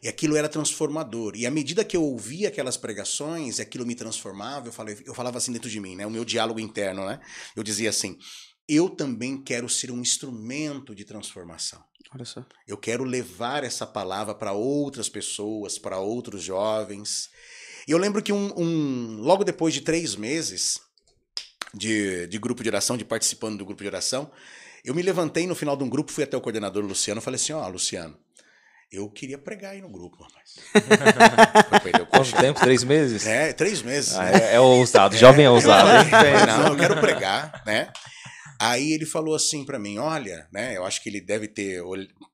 e 0.03 0.09
aquilo 0.09 0.35
era 0.35 0.49
transformador. 0.49 1.33
E 1.37 1.45
à 1.45 1.51
medida 1.51 1.85
que 1.85 1.95
eu 1.95 2.03
ouvia 2.03 2.49
aquelas 2.49 2.75
pregações 2.75 3.61
aquilo 3.61 3.85
me 3.85 3.95
transformava, 3.95 4.67
eu, 4.67 4.73
falei, 4.73 5.01
eu 5.05 5.13
falava 5.13 5.37
assim 5.37 5.53
dentro 5.53 5.69
de 5.69 5.79
mim, 5.79 5.95
né? 5.95 6.05
O 6.05 6.11
meu 6.11 6.25
diálogo 6.25 6.59
interno, 6.59 7.05
né? 7.05 7.21
Eu 7.55 7.63
dizia 7.63 7.89
assim: 7.89 8.19
eu 8.67 8.89
também 8.89 9.41
quero 9.41 9.69
ser 9.69 9.91
um 9.91 10.01
instrumento 10.01 10.93
de 10.93 11.05
transformação. 11.05 11.81
Olha 12.13 12.25
só. 12.25 12.43
Eu 12.67 12.77
quero 12.77 13.03
levar 13.03 13.63
essa 13.63 13.85
palavra 13.85 14.33
para 14.33 14.51
outras 14.53 15.09
pessoas, 15.09 15.77
para 15.77 15.97
outros 15.99 16.41
jovens. 16.43 17.29
E 17.87 17.91
eu 17.91 17.97
lembro 17.97 18.21
que 18.21 18.31
um, 18.33 18.53
um- 18.57 19.17
logo 19.19 19.43
depois 19.43 19.73
de 19.73 19.81
três 19.81 20.15
meses 20.15 20.79
de, 21.73 22.27
de 22.27 22.37
grupo 22.39 22.63
de 22.63 22.69
oração, 22.69 22.97
de 22.97 23.03
participando 23.05 23.57
do 23.57 23.65
grupo 23.65 23.81
de 23.81 23.87
oração, 23.87 24.31
eu 24.85 24.93
me 24.95 25.01
levantei 25.01 25.45
no 25.45 25.55
final 25.55 25.75
de 25.75 25.83
um 25.83 25.89
grupo, 25.89 26.11
fui 26.11 26.23
até 26.23 26.37
o 26.37 26.41
coordenador 26.41 26.83
Luciano 26.83 27.19
e 27.19 27.23
falei 27.23 27.35
assim: 27.35 27.51
Ó, 27.53 27.67
Luciano, 27.67 28.17
eu 28.89 29.09
queria 29.09 29.37
pregar 29.37 29.73
aí 29.73 29.81
no 29.81 29.89
grupo, 29.89 30.23
rapaz. 30.23 30.55
Quanto 32.09 32.31
tempo? 32.37 32.59
Três 32.59 32.83
meses? 32.83 33.25
É, 33.25 33.51
três 33.53 33.81
meses. 33.81 34.15
Ah, 34.15 34.23
né? 34.31 34.51
é, 34.51 34.55
é 34.55 34.59
ousado, 34.59 35.15
jovem 35.17 35.45
é 35.45 35.49
ousado. 35.49 35.89
hein? 35.89 36.09
Falei, 36.09 36.33
não, 36.45 36.67
eu 36.69 36.77
quero 36.77 36.99
pregar, 37.01 37.63
né? 37.65 37.91
Aí 38.59 38.91
ele 38.91 39.05
falou 39.05 39.35
assim 39.35 39.65
pra 39.65 39.79
mim, 39.79 39.97
olha, 39.97 40.47
né? 40.51 40.75
Eu 40.75 40.85
acho 40.85 41.01
que 41.01 41.09
ele 41.09 41.21
deve 41.21 41.47
ter 41.47 41.81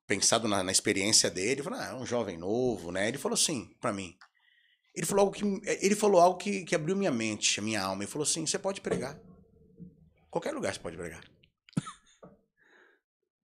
pensado 0.07 0.47
na, 0.47 0.63
na 0.63 0.71
experiência 0.71 1.29
dele. 1.29 1.51
Ele 1.51 1.63
falou, 1.63 1.79
ah, 1.79 1.87
é 1.87 1.93
um 1.93 2.05
jovem 2.05 2.37
novo, 2.37 2.91
né? 2.91 3.07
Ele 3.07 3.17
falou 3.17 3.35
assim 3.35 3.75
pra 3.81 3.91
mim. 3.91 4.15
Ele 4.95 5.05
falou 5.05 5.25
algo 5.25 5.35
que 5.35 5.43
ele 5.81 5.95
falou 5.95 6.21
algo 6.21 6.37
que, 6.37 6.63
que 6.63 6.75
abriu 6.75 6.95
minha 6.95 7.11
mente, 7.11 7.59
a 7.59 7.63
minha 7.63 7.81
alma. 7.81 8.03
Ele 8.03 8.11
falou 8.11 8.23
assim, 8.23 8.45
você 8.45 8.59
pode 8.59 8.79
pregar. 8.79 9.19
Qualquer 10.29 10.53
lugar 10.53 10.73
você 10.73 10.79
pode 10.79 10.97
pregar. 10.97 11.23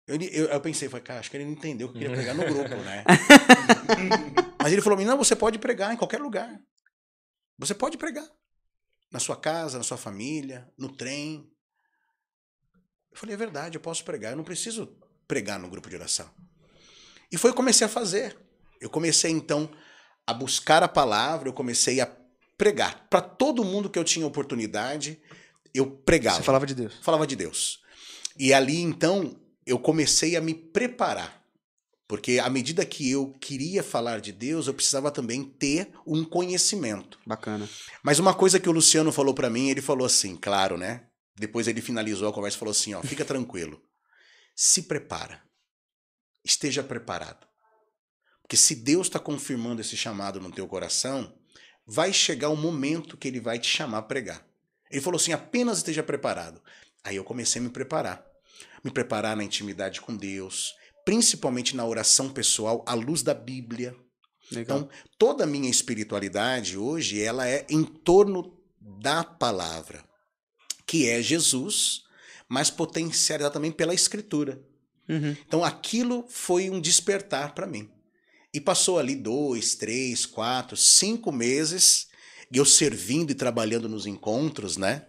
Eu, 0.05 0.17
eu, 0.17 0.45
eu 0.47 0.61
pensei, 0.61 0.89
falei, 0.89 1.03
cara, 1.03 1.19
acho 1.21 1.31
que 1.31 1.37
ele 1.37 1.45
não 1.45 1.53
entendeu 1.53 1.87
que 1.87 1.95
eu 1.95 2.01
queria 2.01 2.15
pregar 2.15 2.35
no 2.35 2.43
grupo, 2.43 2.75
né? 2.75 3.05
Mas 4.61 4.73
ele 4.73 4.81
falou, 4.81 4.99
não, 4.99 5.17
você 5.17 5.35
pode 5.35 5.57
pregar 5.59 5.93
em 5.93 5.97
qualquer 5.97 6.19
lugar. 6.19 6.59
Você 7.57 7.73
pode 7.73 7.97
pregar. 7.97 8.27
Na 9.09 9.19
sua 9.19 9.37
casa, 9.37 9.77
na 9.77 9.83
sua 9.83 9.97
família, 9.97 10.69
no 10.77 10.89
trem. 10.89 11.49
Eu 13.13 13.19
falei, 13.19 13.35
é 13.35 13.37
verdade, 13.37 13.77
eu 13.77 13.81
posso 13.81 14.03
pregar. 14.03 14.31
Eu 14.31 14.37
não 14.37 14.43
preciso 14.43 14.89
pregar 15.27 15.59
no 15.59 15.69
grupo 15.69 15.89
de 15.89 15.95
oração. 15.95 16.29
E 17.31 17.37
foi 17.37 17.51
o 17.51 17.53
que 17.53 17.57
eu 17.59 17.63
comecei 17.63 17.85
a 17.85 17.89
fazer. 17.89 18.35
Eu 18.81 18.89
comecei, 18.89 19.31
então, 19.31 19.69
a 20.25 20.33
buscar 20.33 20.83
a 20.83 20.87
palavra, 20.87 21.47
eu 21.47 21.53
comecei 21.53 22.01
a 22.01 22.11
pregar. 22.57 23.07
Para 23.09 23.21
todo 23.21 23.63
mundo 23.63 23.89
que 23.89 23.97
eu 23.97 24.03
tinha 24.03 24.25
oportunidade, 24.25 25.21
eu 25.73 25.89
pregava. 25.89 26.37
Você 26.37 26.43
falava 26.43 26.65
de 26.65 26.75
Deus. 26.75 26.93
Falava 27.01 27.27
de 27.27 27.35
Deus. 27.35 27.79
E 28.37 28.53
ali, 28.53 28.81
então, 28.81 29.39
eu 29.65 29.79
comecei 29.79 30.35
a 30.35 30.41
me 30.41 30.53
preparar. 30.53 31.41
Porque 32.07 32.39
à 32.39 32.49
medida 32.49 32.85
que 32.85 33.09
eu 33.09 33.33
queria 33.39 33.81
falar 33.81 34.19
de 34.19 34.31
Deus, 34.31 34.67
eu 34.67 34.73
precisava 34.73 35.09
também 35.09 35.43
ter 35.43 35.91
um 36.05 36.23
conhecimento. 36.23 37.17
Bacana. 37.25 37.67
Mas 38.03 38.19
uma 38.19 38.33
coisa 38.33 38.59
que 38.59 38.69
o 38.69 38.73
Luciano 38.73 39.11
falou 39.11 39.33
pra 39.33 39.49
mim, 39.49 39.69
ele 39.69 39.81
falou 39.81 40.05
assim, 40.05 40.35
claro, 40.35 40.77
né? 40.77 41.05
Depois 41.35 41.67
ele 41.67 41.81
finalizou 41.81 42.29
a 42.29 42.33
conversa 42.33 42.57
e 42.57 42.59
falou 42.59 42.71
assim, 42.71 42.93
ó, 42.93 43.01
fica 43.01 43.25
tranquilo. 43.25 43.81
Se 44.55 44.83
prepara. 44.83 45.41
Esteja 46.43 46.83
preparado. 46.83 47.47
Porque 48.41 48.57
se 48.57 48.75
Deus 48.75 49.07
está 49.07 49.19
confirmando 49.19 49.81
esse 49.81 49.97
chamado 49.97 50.39
no 50.39 50.51
teu 50.51 50.67
coração, 50.67 51.33
vai 51.85 52.13
chegar 52.13 52.49
o 52.49 52.55
momento 52.55 53.17
que 53.17 53.27
ele 53.27 53.39
vai 53.39 53.57
te 53.57 53.67
chamar 53.67 53.99
a 53.99 54.03
pregar. 54.03 54.45
Ele 54.91 55.01
falou 55.01 55.17
assim, 55.17 55.33
apenas 55.33 55.77
esteja 55.79 56.03
preparado. 56.03 56.61
Aí 57.03 57.15
eu 57.15 57.23
comecei 57.23 57.59
a 57.59 57.63
me 57.63 57.69
preparar. 57.69 58.23
Me 58.83 58.91
preparar 58.91 59.35
na 59.35 59.43
intimidade 59.43 60.01
com 60.01 60.15
Deus, 60.15 60.75
principalmente 61.03 61.75
na 61.75 61.85
oração 61.85 62.29
pessoal, 62.29 62.83
à 62.87 62.93
luz 62.93 63.23
da 63.23 63.33
Bíblia. 63.33 63.95
Legal. 64.51 64.77
Então, 64.77 64.89
toda 65.17 65.45
a 65.45 65.47
minha 65.47 65.69
espiritualidade 65.69 66.77
hoje, 66.77 67.21
ela 67.21 67.47
é 67.47 67.65
em 67.69 67.83
torno 67.83 68.61
da 68.79 69.23
palavra, 69.23 70.03
que 70.85 71.07
é 71.09 71.21
Jesus, 71.21 72.03
mas 72.47 72.69
potencializada 72.69 73.53
também 73.53 73.71
pela 73.71 73.93
escritura. 73.93 74.61
Uhum. 75.07 75.35
Então, 75.45 75.63
aquilo 75.63 76.25
foi 76.29 76.69
um 76.69 76.79
despertar 76.79 77.53
para 77.53 77.67
mim. 77.67 77.89
E 78.53 78.61
passou 78.61 78.99
ali 78.99 79.15
dois, 79.15 79.75
três, 79.75 80.25
quatro, 80.25 80.77
cinco 80.77 81.31
meses, 81.31 82.07
e 82.51 82.57
eu 82.57 82.65
servindo 82.65 83.31
e 83.31 83.35
trabalhando 83.35 83.89
nos 83.89 84.05
encontros, 84.05 84.77
né? 84.77 85.07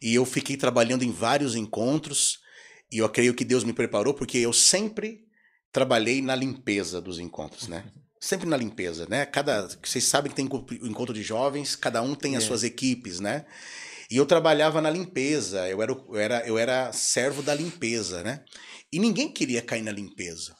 E 0.00 0.14
eu 0.14 0.24
fiquei 0.24 0.56
trabalhando 0.56 1.02
em 1.04 1.10
vários 1.10 1.54
encontros, 1.54 2.40
e 2.90 2.98
eu 2.98 3.08
creio 3.08 3.34
que 3.34 3.44
Deus 3.44 3.62
me 3.64 3.72
preparou, 3.74 4.14
porque 4.14 4.38
eu 4.38 4.52
sempre 4.52 5.26
trabalhei 5.70 6.22
na 6.22 6.34
limpeza 6.34 7.00
dos 7.00 7.18
encontros, 7.18 7.68
né? 7.68 7.84
Sempre 8.20 8.48
na 8.48 8.56
limpeza, 8.56 9.06
né? 9.08 9.24
Cada, 9.24 9.68
vocês 9.80 10.02
sabem 10.04 10.28
que 10.28 10.34
tem 10.34 10.48
o 10.48 10.86
encontro 10.88 11.14
de 11.14 11.22
jovens, 11.22 11.76
cada 11.76 12.02
um 12.02 12.16
tem 12.16 12.34
as 12.34 12.42
É. 12.42 12.46
suas 12.48 12.64
equipes, 12.64 13.20
né? 13.20 13.46
E 14.10 14.16
eu 14.16 14.24
trabalhava 14.24 14.80
na 14.80 14.88
limpeza, 14.90 15.68
eu 15.68 15.82
era, 15.82 15.92
eu 15.92 16.16
era, 16.16 16.46
eu 16.46 16.58
era 16.58 16.92
servo 16.92 17.42
da 17.42 17.54
limpeza, 17.54 18.22
né? 18.22 18.40
E 18.90 18.98
ninguém 18.98 19.30
queria 19.30 19.60
cair 19.60 19.82
na 19.82 19.92
limpeza. 19.92 20.54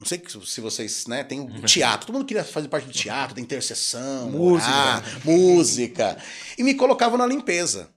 Não 0.00 0.06
sei 0.06 0.22
se 0.44 0.60
vocês, 0.60 1.06
né, 1.06 1.24
tem 1.24 1.40
o 1.40 1.60
teatro, 1.64 2.06
todo 2.06 2.16
mundo 2.16 2.26
queria 2.26 2.44
fazer 2.44 2.68
parte 2.68 2.86
do 2.86 2.92
teatro, 2.92 3.34
da 3.34 3.40
intercessão, 3.40 4.30
Música. 4.30 4.70
orar, 4.70 5.04
música. 5.24 6.16
E 6.56 6.62
me 6.62 6.74
colocavam 6.74 7.18
na 7.18 7.26
limpeza. 7.26 7.90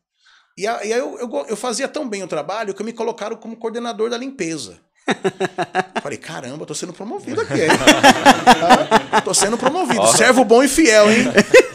E, 0.58 0.68
aí 0.68 0.92
eu, 0.92 1.18
eu, 1.18 1.46
eu 1.48 1.56
fazia 1.56 1.88
tão 1.88 2.08
bem 2.08 2.22
o 2.22 2.28
trabalho 2.28 2.74
que 2.74 2.84
me 2.84 2.92
colocaram 2.92 3.38
como 3.38 3.56
coordenador 3.56 4.10
da 4.10 4.18
limpeza. 4.18 4.80
Falei, 6.02 6.18
caramba, 6.18 6.66
tô 6.66 6.76
sendo 6.76 6.94
promovido 6.94 7.42
aqui, 7.42 7.54
hein? 7.54 7.70
Tô 9.24 9.34
sendo 9.34 9.58
promovido. 9.58 10.06
Servo 10.16 10.44
bom 10.46 10.62
e 10.64 10.68
fiel, 10.68 11.10
hein? 11.12 11.26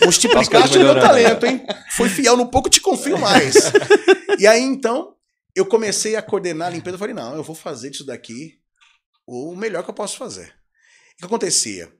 Multiplicaste 0.04 0.56
As 0.56 0.70
o 0.70 0.78
meu 0.78 0.94
melhorando. 0.94 1.06
talento, 1.06 1.46
hein? 1.46 1.66
Foi 1.96 2.08
fiel 2.08 2.36
no 2.36 2.50
pouco, 2.50 2.68
te 2.68 2.80
confio 2.80 3.18
mais. 3.18 3.54
E 4.36 4.48
aí, 4.48 4.60
então, 4.60 5.14
eu 5.54 5.64
comecei 5.64 6.16
a 6.16 6.22
coordenar 6.22 6.66
a 6.66 6.70
limpeza. 6.72 6.96
Eu 6.96 6.98
falei, 6.98 7.14
não, 7.14 7.36
eu 7.36 7.42
vou 7.44 7.54
fazer 7.54 7.90
disso 7.90 8.04
daqui 8.04 8.58
o 9.24 9.54
melhor 9.54 9.84
que 9.84 9.90
eu 9.90 9.94
posso 9.94 10.16
fazer. 10.16 10.48
O 11.14 11.18
que 11.18 11.24
acontecia? 11.24 11.92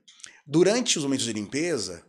Durante 0.45 0.97
os 0.97 1.05
momentos 1.05 1.25
de 1.25 1.31
limpeza, 1.31 2.05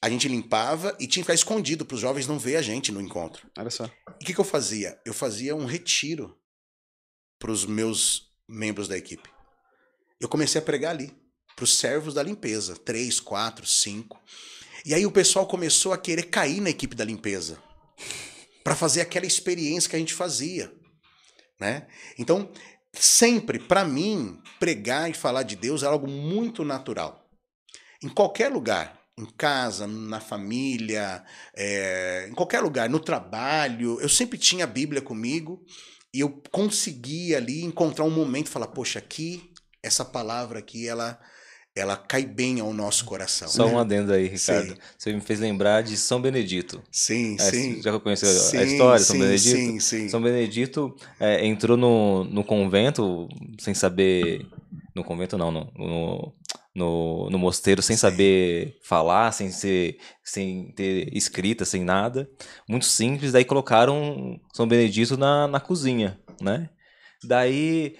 a 0.00 0.08
gente 0.08 0.28
limpava 0.28 0.96
e 1.00 1.06
tinha 1.08 1.22
que 1.22 1.26
ficar 1.26 1.34
escondido 1.34 1.84
para 1.84 1.96
os 1.96 2.00
jovens 2.00 2.26
não 2.28 2.38
ver 2.38 2.56
a 2.56 2.62
gente 2.62 2.92
no 2.92 3.00
encontro. 3.00 3.50
Olha 3.58 3.70
só. 3.70 3.86
E 4.20 4.22
o 4.22 4.26
que, 4.26 4.34
que 4.34 4.40
eu 4.40 4.44
fazia? 4.44 5.00
Eu 5.04 5.12
fazia 5.12 5.56
um 5.56 5.66
retiro 5.66 6.38
para 7.38 7.50
os 7.50 7.66
meus 7.66 8.30
membros 8.48 8.86
da 8.86 8.96
equipe. 8.96 9.28
Eu 10.20 10.28
comecei 10.28 10.60
a 10.60 10.64
pregar 10.64 10.94
ali, 10.94 11.12
para 11.56 11.64
os 11.64 11.76
servos 11.76 12.14
da 12.14 12.22
limpeza, 12.22 12.76
três, 12.76 13.18
quatro, 13.18 13.66
cinco. 13.66 14.22
E 14.84 14.92
aí 14.92 15.06
o 15.06 15.10
pessoal 15.10 15.46
começou 15.46 15.94
a 15.94 15.98
querer 15.98 16.24
cair 16.24 16.60
na 16.60 16.68
equipe 16.68 16.94
da 16.94 17.04
limpeza, 17.04 17.58
para 18.62 18.76
fazer 18.76 19.00
aquela 19.00 19.24
experiência 19.24 19.88
que 19.88 19.96
a 19.96 19.98
gente 19.98 20.12
fazia, 20.12 20.70
né? 21.58 21.86
Então, 22.18 22.52
sempre 22.92 23.58
para 23.58 23.82
mim, 23.82 24.38
pregar 24.60 25.10
e 25.10 25.14
falar 25.14 25.42
de 25.42 25.56
Deus 25.56 25.82
é 25.82 25.86
algo 25.86 26.06
muito 26.06 26.64
natural. 26.64 27.26
Em 28.02 28.10
qualquer 28.10 28.52
lugar, 28.52 29.00
em 29.16 29.24
casa, 29.24 29.86
na 29.86 30.20
família, 30.20 31.24
é, 31.56 32.26
em 32.30 32.34
qualquer 32.34 32.60
lugar, 32.60 32.90
no 32.90 33.00
trabalho, 33.00 33.98
eu 34.02 34.08
sempre 34.08 34.36
tinha 34.36 34.64
a 34.64 34.68
Bíblia 34.68 35.00
comigo 35.00 35.64
e 36.12 36.20
eu 36.20 36.42
conseguia 36.50 37.38
ali 37.38 37.64
encontrar 37.64 38.04
um 38.04 38.10
momento 38.10 38.48
e 38.48 38.50
falar, 38.50 38.66
poxa, 38.66 38.98
aqui, 38.98 39.50
essa 39.82 40.04
palavra 40.04 40.58
aqui, 40.58 40.86
ela 40.86 41.18
ela 41.76 41.96
cai 41.96 42.24
bem 42.24 42.60
ao 42.60 42.72
nosso 42.72 43.04
coração. 43.04 43.48
Só 43.48 43.66
né? 43.66 43.72
um 43.72 43.78
adendo 43.78 44.12
aí, 44.12 44.28
Ricardo. 44.28 44.74
Sim. 44.74 44.78
Você 44.96 45.12
me 45.12 45.20
fez 45.20 45.40
lembrar 45.40 45.82
de 45.82 45.96
São 45.96 46.20
Benedito. 46.22 46.80
Sim, 46.90 47.36
É, 47.38 47.50
sim. 47.50 47.82
Já 47.82 47.98
conheceu 47.98 48.28
Sim, 48.28 48.58
a 48.58 48.62
história 48.62 49.00
de 49.00 49.04
São 49.04 49.16
sim, 49.16 49.22
Benedito? 49.22 49.56
Sim, 49.56 49.80
sim. 49.80 50.08
São 50.08 50.22
Benedito 50.22 50.94
é, 51.18 51.44
entrou 51.44 51.76
no, 51.76 52.24
no 52.24 52.44
convento 52.44 53.28
sem 53.58 53.74
saber. 53.74 54.46
No 54.94 55.02
convento 55.02 55.36
não, 55.36 55.50
no, 55.50 55.72
no, 55.76 56.32
no, 56.72 57.30
no 57.30 57.38
mosteiro 57.38 57.82
sem 57.82 57.96
Sim. 57.96 58.00
saber 58.02 58.78
falar, 58.80 59.32
sem 59.32 59.50
ser, 59.50 59.98
sem 60.22 60.70
ter 60.76 61.08
escrita, 61.16 61.64
sem 61.64 61.82
nada. 61.82 62.28
Muito 62.68 62.84
simples, 62.86 63.32
daí 63.32 63.44
colocaram 63.44 64.40
São 64.52 64.68
Benedito 64.68 65.16
na, 65.16 65.48
na 65.48 65.58
cozinha, 65.58 66.20
né? 66.40 66.70
Daí 67.24 67.96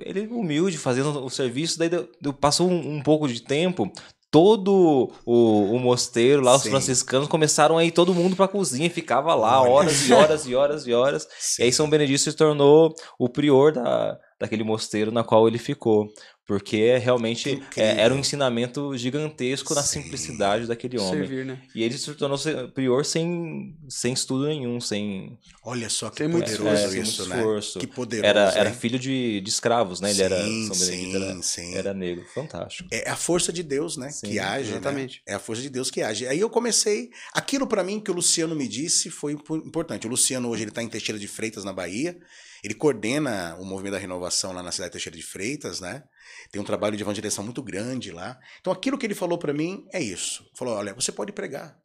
ele 0.00 0.26
humilde 0.26 0.76
fazendo 0.78 1.24
o 1.24 1.30
serviço, 1.30 1.78
daí 1.78 1.88
deu- 1.88 2.08
deu- 2.20 2.32
passou 2.32 2.68
um, 2.68 2.96
um 2.96 3.02
pouco 3.02 3.28
de 3.28 3.40
tempo. 3.42 3.90
Todo 4.30 5.10
o, 5.24 5.74
o 5.74 5.78
mosteiro 5.78 6.42
lá, 6.42 6.54
os 6.54 6.62
Sim. 6.62 6.68
franciscanos 6.70 7.28
começaram 7.28 7.78
a 7.78 7.84
ir 7.84 7.92
todo 7.92 8.12
mundo 8.12 8.36
pra 8.36 8.46
cozinha 8.46 8.86
e 8.86 8.90
ficava 8.90 9.34
lá 9.34 9.62
Olha. 9.62 9.70
horas 9.70 10.06
e 10.06 10.12
horas 10.12 10.46
e 10.46 10.54
horas 10.54 10.86
e 10.86 10.92
horas. 10.92 11.28
Sim. 11.38 11.62
E 11.62 11.64
aí 11.66 11.72
São 11.72 11.88
Benedito 11.88 12.18
se 12.20 12.34
tornou 12.34 12.92
o 13.18 13.26
prior 13.26 13.72
da, 13.72 14.18
daquele 14.38 14.62
mosteiro 14.64 15.10
na 15.10 15.24
qual 15.24 15.48
ele 15.48 15.56
ficou. 15.56 16.06
Porque 16.48 16.96
realmente 16.96 17.62
Que 17.70 17.78
é, 17.82 18.00
era 18.00 18.14
um 18.14 18.18
ensinamento 18.18 18.96
gigantesco 18.96 19.74
na 19.74 19.82
Sim. 19.82 20.00
simplicidade 20.02 20.66
daquele 20.66 20.98
homem. 20.98 21.20
Servir, 21.20 21.44
né? 21.44 21.60
E 21.74 21.82
ele 21.82 21.98
se 21.98 22.14
tornou 22.14 22.38
prior 22.72 23.04
sem, 23.04 23.76
sem 23.86 24.14
estudo 24.14 24.46
nenhum, 24.46 24.80
sem, 24.80 25.38
Olha 25.62 25.90
só 25.90 26.08
que 26.08 26.26
poderoso 26.26 26.66
é, 26.66 26.88
sem 26.88 27.02
isso, 27.02 27.18
muito 27.20 27.28
né? 27.28 27.36
esforço. 27.36 27.78
Que 27.78 27.86
poderoso. 27.86 28.26
Era, 28.30 28.50
era 28.52 28.72
filho 28.72 28.98
de, 28.98 29.42
de 29.42 29.48
escravos, 29.50 30.00
né? 30.00 30.10
Ele 30.10 30.22
era 30.22 30.42
Sim, 30.42 30.72
São 30.72 30.86
Benedito 30.86 31.16
era, 31.16 31.34
sim, 31.34 31.42
sim. 31.42 31.74
era 31.74 31.92
negro. 31.92 32.24
Fantástico. 32.34 32.88
É 32.90 33.10
a 33.10 33.16
força 33.16 33.52
de 33.52 33.62
Deus, 33.62 33.98
né? 33.98 34.08
Sim, 34.08 34.28
que 34.28 34.38
age. 34.38 34.70
né? 34.70 34.76
exatamente. 34.78 35.20
É 35.26 35.34
a 35.34 35.38
força 35.38 35.60
de 35.60 35.68
Deus 35.68 35.90
que 35.90 36.00
age. 36.00 36.26
Aí 36.26 36.40
eu 36.40 36.48
comecei. 36.48 37.10
Aquilo 37.34 37.66
pra 37.66 37.84
mim 37.84 38.00
que 38.00 38.10
o 38.10 38.14
Luciano 38.14 38.56
me 38.56 38.66
disse 38.66 39.10
foi 39.10 39.32
impo- 39.32 39.56
importante. 39.58 40.06
O 40.06 40.10
Luciano 40.10 40.48
hoje 40.48 40.62
ele 40.64 40.70
tá 40.70 40.82
em 40.82 40.88
Teixeira 40.88 41.18
de 41.18 41.28
Freitas, 41.28 41.62
na 41.62 41.74
Bahia. 41.74 42.16
Ele 42.64 42.74
coordena 42.74 43.56
o 43.60 43.64
movimento 43.64 43.92
da 43.92 43.98
renovação 44.00 44.52
lá 44.52 44.62
na 44.62 44.72
cidade 44.72 44.88
de 44.88 44.92
Teixeira 44.94 45.16
de 45.16 45.22
Freitas, 45.22 45.78
né? 45.78 46.02
Tem 46.50 46.60
um 46.60 46.64
trabalho 46.64 46.96
de 46.96 47.02
evangelização 47.02 47.44
muito 47.44 47.62
grande 47.62 48.10
lá. 48.10 48.38
Então 48.60 48.72
aquilo 48.72 48.96
que 48.96 49.06
ele 49.06 49.14
falou 49.14 49.38
pra 49.38 49.52
mim 49.52 49.86
é 49.92 50.00
isso. 50.00 50.48
Falou: 50.54 50.74
olha, 50.74 50.94
você 50.94 51.12
pode 51.12 51.32
pregar 51.32 51.78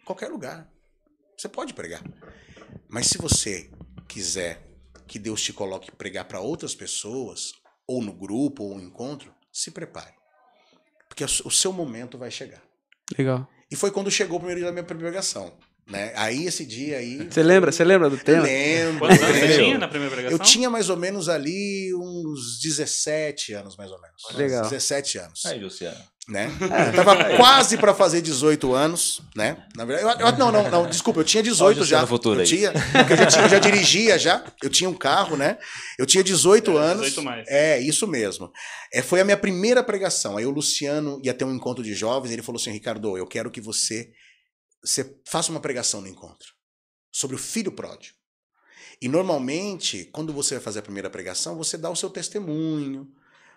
em 0.00 0.04
qualquer 0.04 0.28
lugar. 0.28 0.70
Você 1.36 1.48
pode 1.48 1.74
pregar. 1.74 2.02
Mas 2.88 3.06
se 3.08 3.18
você 3.18 3.70
quiser 4.08 4.66
que 5.06 5.18
Deus 5.18 5.42
te 5.42 5.52
coloque 5.52 5.92
pregar 5.92 6.24
pra 6.24 6.40
outras 6.40 6.74
pessoas, 6.74 7.52
ou 7.86 8.02
no 8.02 8.12
grupo, 8.12 8.64
ou 8.64 8.76
no 8.76 8.82
encontro, 8.82 9.34
se 9.52 9.70
prepare. 9.70 10.14
Porque 11.08 11.24
o 11.24 11.50
seu 11.50 11.72
momento 11.72 12.18
vai 12.18 12.30
chegar. 12.30 12.62
Legal. 13.16 13.48
E 13.70 13.76
foi 13.76 13.90
quando 13.90 14.10
chegou 14.10 14.36
o 14.36 14.40
primeiro 14.40 14.60
dia 14.60 14.66
da 14.66 14.72
minha 14.72 14.84
pregação. 14.84 15.56
Né? 15.88 16.12
Aí 16.16 16.46
esse 16.46 16.66
dia 16.66 16.98
aí. 16.98 17.28
Você 17.30 17.42
lembra? 17.44 17.70
Você 17.70 17.84
lembra 17.84 18.10
do 18.10 18.16
Eu 18.16 18.24
tema? 18.24 18.42
lembro. 18.42 18.98
Quantos 19.06 19.22
anos 19.22 19.38
você 19.38 19.56
tinha 19.56 19.78
na 19.78 19.86
primeira 19.88 20.12
pregação? 20.14 20.36
Eu 20.38 20.42
tinha 20.44 20.68
mais 20.68 20.90
ou 20.90 20.96
menos 20.96 21.28
ali 21.28 21.94
uns 21.94 22.58
17 22.60 23.52
anos, 23.52 23.76
mais 23.76 23.90
ou 23.92 24.00
menos. 24.00 24.22
Legal. 24.34 24.62
17 24.68 25.18
anos. 25.18 25.46
Aí, 25.46 25.60
Luciano. 25.62 25.96
Né? 26.28 26.50
Eu 26.60 26.92
tava 27.04 27.36
quase 27.36 27.76
pra 27.78 27.94
fazer 27.94 28.20
18 28.20 28.74
anos, 28.74 29.22
né? 29.36 29.58
Na 29.76 29.84
verdade, 29.84 30.20
eu- 30.20 30.26
eu- 30.26 30.36
não, 30.36 30.50
não, 30.50 30.68
não, 30.68 30.86
desculpa, 30.88 31.20
eu 31.20 31.24
tinha 31.24 31.40
18 31.40 31.76
Olha 31.76 31.82
o 31.84 31.86
já. 31.86 32.04
Futuro 32.04 32.38
eu 32.38 32.42
aí. 32.42 32.46
tinha, 32.48 32.72
porque 32.72 33.12
eu 33.12 33.16
já, 33.16 33.26
tinha, 33.26 33.42
eu 33.44 33.48
já 33.48 33.58
dirigia 33.60 34.18
já, 34.18 34.44
eu 34.60 34.68
tinha 34.68 34.90
um 34.90 34.94
carro, 34.94 35.36
né? 35.36 35.56
Eu 35.96 36.04
tinha 36.04 36.24
18 36.24 36.72
Era 36.72 36.80
anos. 36.80 37.06
18 37.06 37.22
mais. 37.24 37.46
É, 37.46 37.78
isso 37.78 38.08
mesmo. 38.08 38.50
É, 38.92 39.02
foi 39.02 39.20
a 39.20 39.24
minha 39.24 39.36
primeira 39.36 39.84
pregação. 39.84 40.36
Aí 40.36 40.44
o 40.44 40.50
Luciano 40.50 41.20
ia 41.22 41.32
ter 41.32 41.44
um 41.44 41.54
encontro 41.54 41.84
de 41.84 41.94
jovens, 41.94 42.32
ele 42.32 42.42
falou 42.42 42.58
assim: 42.60 42.72
Ricardo, 42.72 43.16
eu 43.16 43.24
quero 43.28 43.48
que 43.48 43.60
você, 43.60 44.08
você 44.86 45.18
faça 45.26 45.50
uma 45.50 45.60
pregação 45.60 46.00
no 46.00 46.08
encontro 46.08 46.54
sobre 47.12 47.34
o 47.36 47.38
filho 47.38 47.72
pródigo. 47.72 48.16
E 49.00 49.08
normalmente, 49.08 50.04
quando 50.06 50.32
você 50.32 50.54
vai 50.54 50.64
fazer 50.64 50.78
a 50.78 50.82
primeira 50.82 51.10
pregação, 51.10 51.56
você 51.56 51.76
dá 51.76 51.90
o 51.90 51.96
seu 51.96 52.08
testemunho, 52.08 53.12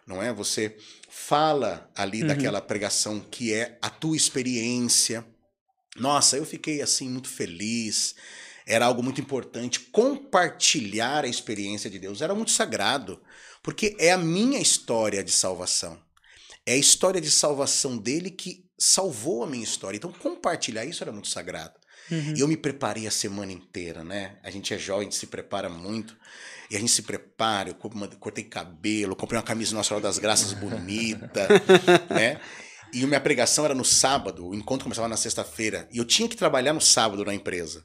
não 0.06 0.22
é? 0.22 0.34
Você 0.34 0.78
fala 1.10 1.90
ali 1.96 2.22
Uhum. 2.22 2.28
daquela 2.28 2.62
pregação 2.62 3.20
que 3.20 3.54
é 3.54 3.78
a 3.82 3.90
tua 3.90 4.18
experiência. 4.18 5.26
Nossa, 5.96 6.36
eu 6.38 6.46
fiquei 6.46 6.82
assim 6.82 7.10
muito 7.10 7.30
feliz. 7.30 8.16
Era 8.66 8.86
algo 8.86 9.02
muito 9.02 9.22
importante 9.22 9.80
compartilhar 9.80 11.24
a 11.24 11.28
experiência 11.28 11.90
de 11.90 12.00
Deus. 12.00 12.22
Era 12.22 12.36
muito 12.36 12.52
sagrado, 12.52 13.22
porque 13.64 13.96
é 14.00 14.12
a 14.12 14.18
minha 14.18 14.60
história 14.60 15.24
de 15.24 15.32
salvação. 15.32 16.00
É 16.66 16.74
a 16.74 16.78
história 16.78 17.20
de 17.22 17.32
salvação 17.32 17.98
dele 17.98 18.30
que 18.30 18.69
salvou 18.80 19.44
a 19.44 19.48
minha 19.48 19.64
história. 19.64 19.98
Então, 19.98 20.12
compartilhar 20.12 20.86
isso 20.86 21.04
era 21.04 21.12
muito 21.12 21.28
sagrado. 21.28 21.74
Uhum. 22.10 22.34
E 22.36 22.40
eu 22.40 22.48
me 22.48 22.58
preparei 22.58 23.06
a 23.06 23.12
semana 23.12 23.52
inteira, 23.52 24.04
né? 24.04 24.38
A 24.42 24.50
gente 24.50 24.74
é 24.74 24.78
jovem, 24.78 25.02
a 25.02 25.04
gente 25.04 25.16
se 25.16 25.28
prepara 25.28 25.70
muito. 25.70 26.18
E 26.72 26.76
a 26.76 26.80
gente 26.80 26.92
se 26.92 27.02
prepara, 27.02 27.70
eu 27.70 27.76
cortei 28.20 28.44
cabelo, 28.44 29.16
comprei 29.16 29.38
uma 29.38 29.46
camisa 29.46 29.76
Nossa 29.76 29.90
Senhora 29.90 30.04
das 30.04 30.20
Graças 30.20 30.54
bonita, 30.54 31.48
né? 32.10 32.40
E 32.94 33.06
minha 33.06 33.20
pregação 33.20 33.66
era 33.66 33.76
no 33.76 33.86
sábado, 33.86 34.48
o 34.48 34.56
encontro 34.56 34.84
começava 34.86 35.08
na 35.08 35.18
sexta-feira. 35.18 35.88
E 35.92 35.98
eu 35.98 36.06
tinha 36.06 36.28
que 36.28 36.36
trabalhar 36.36 36.74
no 36.74 36.82
sábado 36.82 37.26
na 37.26 37.34
empresa. 37.34 37.84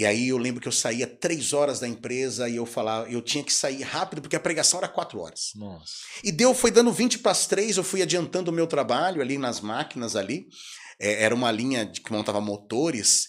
E 0.00 0.06
aí 0.06 0.28
eu 0.28 0.38
lembro 0.38 0.62
que 0.62 0.66
eu 0.68 0.72
saía 0.72 1.06
três 1.06 1.52
horas 1.52 1.78
da 1.78 1.86
empresa 1.86 2.48
e 2.48 2.56
eu 2.56 2.64
falava, 2.64 3.06
eu 3.10 3.20
tinha 3.20 3.44
que 3.44 3.52
sair 3.52 3.82
rápido, 3.82 4.22
porque 4.22 4.34
a 4.34 4.40
pregação 4.40 4.78
era 4.78 4.88
quatro 4.88 5.20
horas. 5.20 5.50
Nossa. 5.54 5.92
E 6.24 6.32
deu, 6.32 6.54
foi 6.54 6.70
dando 6.70 6.90
20 6.90 7.18
para 7.18 7.32
as 7.32 7.46
3, 7.46 7.76
eu 7.76 7.84
fui 7.84 8.00
adiantando 8.00 8.50
o 8.50 8.54
meu 8.54 8.66
trabalho 8.66 9.20
ali 9.20 9.36
nas 9.36 9.60
máquinas 9.60 10.16
ali. 10.16 10.46
É, 10.98 11.22
era 11.24 11.34
uma 11.34 11.50
linha 11.52 11.84
de, 11.84 12.00
que 12.00 12.10
montava 12.12 12.40
motores 12.40 13.28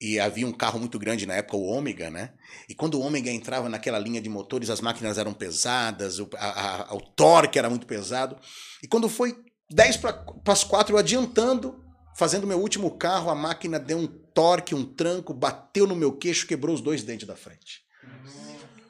e 0.00 0.20
havia 0.20 0.46
um 0.46 0.52
carro 0.52 0.78
muito 0.78 1.00
grande 1.00 1.26
na 1.26 1.34
época, 1.34 1.56
o 1.56 1.64
Ômega, 1.64 2.08
né? 2.10 2.32
E 2.68 2.76
quando 2.76 2.94
o 2.94 3.00
Ômega 3.00 3.28
entrava 3.32 3.68
naquela 3.68 3.98
linha 3.98 4.20
de 4.20 4.28
motores, 4.28 4.70
as 4.70 4.80
máquinas 4.80 5.18
eram 5.18 5.32
pesadas, 5.32 6.20
o, 6.20 6.30
a- 6.36 6.90
a- 6.90 6.94
o 6.94 7.00
torque 7.00 7.58
era 7.58 7.68
muito 7.68 7.88
pesado. 7.88 8.36
E 8.80 8.86
quando 8.86 9.08
foi 9.08 9.34
10 9.68 9.96
para 9.96 10.24
as 10.46 10.62
4, 10.62 10.94
eu 10.94 10.98
adiantando, 10.98 11.82
fazendo 12.16 12.46
meu 12.46 12.60
último 12.60 12.92
carro, 12.96 13.30
a 13.30 13.34
máquina 13.34 13.80
deu 13.80 13.98
um 13.98 14.23
torque, 14.34 14.74
um 14.74 14.84
tranco, 14.84 15.32
bateu 15.32 15.86
no 15.86 15.94
meu 15.94 16.12
queixo, 16.12 16.46
quebrou 16.46 16.74
os 16.74 16.80
dois 16.80 17.02
dentes 17.02 17.26
da 17.26 17.36
frente. 17.36 17.82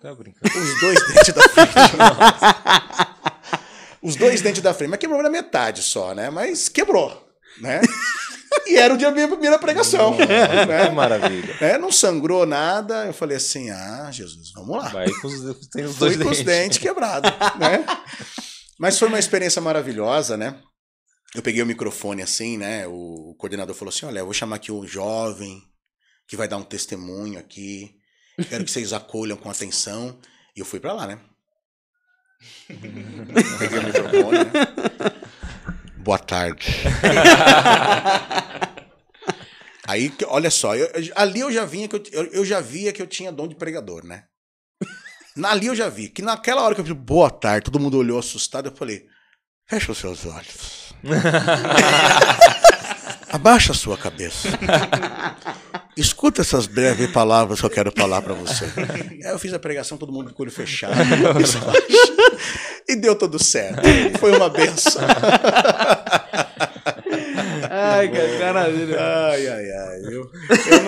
Tá 0.00 0.14
brincando. 0.14 0.58
Os 0.58 0.80
dois 0.80 1.06
dentes 1.06 1.34
da 1.34 1.42
frente. 1.48 1.72
Os 4.02 4.16
dois 4.16 4.42
dentes 4.42 4.62
da 4.62 4.74
frente. 4.74 4.90
Mas 4.90 4.98
quebrou 4.98 5.22
na 5.22 5.30
metade 5.30 5.82
só, 5.82 6.14
né? 6.14 6.28
Mas 6.28 6.68
quebrou, 6.68 7.26
né? 7.58 7.80
E 8.66 8.76
era 8.76 8.92
o 8.92 8.98
dia 8.98 9.08
da 9.08 9.14
minha 9.14 9.28
primeira 9.28 9.58
pregação. 9.58 10.14
Que 10.14 10.26
né? 10.26 10.90
maravilha. 10.90 11.56
É, 11.60 11.78
não 11.78 11.90
sangrou 11.90 12.46
nada. 12.46 13.06
Eu 13.06 13.14
falei 13.14 13.36
assim: 13.36 13.70
ah, 13.70 14.10
Jesus, 14.12 14.52
vamos 14.52 14.76
lá. 14.76 14.88
Vai 14.90 15.10
com 15.10 15.28
os, 15.28 15.68
tem 15.68 15.84
os 15.84 15.96
Fui 15.96 16.10
dois 16.10 16.22
com 16.22 16.30
os 16.30 16.38
dentes. 16.38 16.44
dentes 16.44 16.78
quebrados, 16.78 17.30
né? 17.58 17.84
Mas 18.78 18.98
foi 18.98 19.08
uma 19.08 19.18
experiência 19.18 19.60
maravilhosa, 19.62 20.36
né? 20.36 20.56
Eu 21.34 21.42
peguei 21.42 21.62
o 21.62 21.66
microfone 21.66 22.22
assim, 22.22 22.56
né? 22.56 22.86
O 22.86 23.34
coordenador 23.38 23.74
falou 23.74 23.92
assim: 23.92 24.06
olha, 24.06 24.20
eu 24.20 24.24
vou 24.24 24.34
chamar 24.34 24.56
aqui 24.56 24.70
um 24.70 24.86
jovem 24.86 25.62
que 26.28 26.36
vai 26.36 26.46
dar 26.48 26.56
um 26.56 26.62
testemunho 26.62 27.38
aqui. 27.38 27.96
Quero 28.48 28.64
que 28.64 28.70
vocês 28.70 28.92
acolham 28.92 29.36
com 29.36 29.50
atenção. 29.50 30.18
E 30.56 30.60
eu 30.60 30.64
fui 30.66 30.78
pra 30.80 30.92
lá, 30.92 31.06
né? 31.06 31.18
Peguei 33.58 33.78
o 33.78 33.82
microfone, 33.84 34.38
né? 34.38 34.50
Boa 35.96 36.18
tarde. 36.18 36.66
Aí, 39.86 40.12
olha 40.28 40.50
só, 40.50 40.74
eu- 40.74 40.90
ali 41.14 41.40
eu 41.40 41.52
já 41.52 41.64
vinha 41.66 41.86
que 41.88 41.96
eu, 41.96 42.24
eu 42.26 42.44
já 42.44 42.58
via 42.60 42.92
que 42.92 43.02
eu 43.02 43.06
tinha 43.06 43.30
dom 43.30 43.46
de 43.46 43.54
pregador, 43.54 44.04
né? 44.04 44.24
Ali 45.44 45.66
eu 45.66 45.74
já 45.74 45.88
vi 45.88 46.08
que 46.08 46.22
naquela 46.22 46.62
hora 46.62 46.74
que 46.74 46.80
eu 46.80 46.84
falei, 46.84 46.98
boa 47.00 47.30
tarde, 47.30 47.64
todo 47.66 47.80
mundo 47.80 47.98
olhou 47.98 48.18
assustado, 48.18 48.68
eu 48.70 48.76
falei, 48.76 49.06
fecha 49.68 49.92
os 49.92 49.98
seus 49.98 50.24
olhos. 50.24 50.83
Abaixa 53.30 53.72
a 53.72 53.74
sua 53.74 53.96
cabeça. 53.96 54.48
Escuta 55.96 56.40
essas 56.40 56.66
breves 56.66 57.10
palavras 57.10 57.60
que 57.60 57.66
eu 57.66 57.70
quero 57.70 57.92
falar 57.96 58.22
para 58.22 58.34
você. 58.34 58.64
Aí 59.24 59.32
eu 59.32 59.38
fiz 59.38 59.52
a 59.52 59.58
pregação, 59.58 59.98
todo 59.98 60.12
mundo 60.12 60.32
com 60.32 60.42
o 60.42 60.44
olho 60.44 60.52
fechado. 60.52 60.94
e 62.88 62.96
deu 62.96 63.16
tudo 63.16 63.42
certo. 63.42 63.82
Foi 64.18 64.36
uma 64.36 64.48
benção. 64.48 65.02
Ai, 67.84 68.08
cara, 68.08 68.52
maravilha. 68.52 68.98
Ai, 68.98 69.46
ai, 69.46 69.70
ai. 69.70 70.00
Eu, 70.10 70.30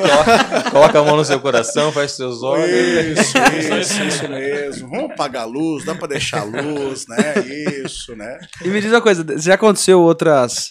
Coloca 0.70 0.98
a 0.98 1.04
mão 1.04 1.16
no 1.16 1.24
seu 1.24 1.38
coração, 1.40 1.92
fecha 1.92 2.14
seus 2.14 2.42
olhos. 2.42 2.68
Isso, 2.68 3.34
isso, 3.80 4.02
isso 4.02 4.28
mesmo. 4.28 4.88
Vamos 4.88 5.10
apagar 5.10 5.42
a 5.42 5.46
luz, 5.46 5.84
dá 5.84 5.94
para 5.94 6.08
deixar 6.08 6.40
a 6.40 6.44
luz, 6.44 7.06
né? 7.06 7.34
Isso, 7.84 8.16
né? 8.16 8.38
E 8.64 8.68
me 8.68 8.80
diz 8.80 8.90
uma 8.90 9.02
coisa, 9.02 9.24
já 9.38 9.54
aconteceu 9.54 10.00
outras. 10.00 10.70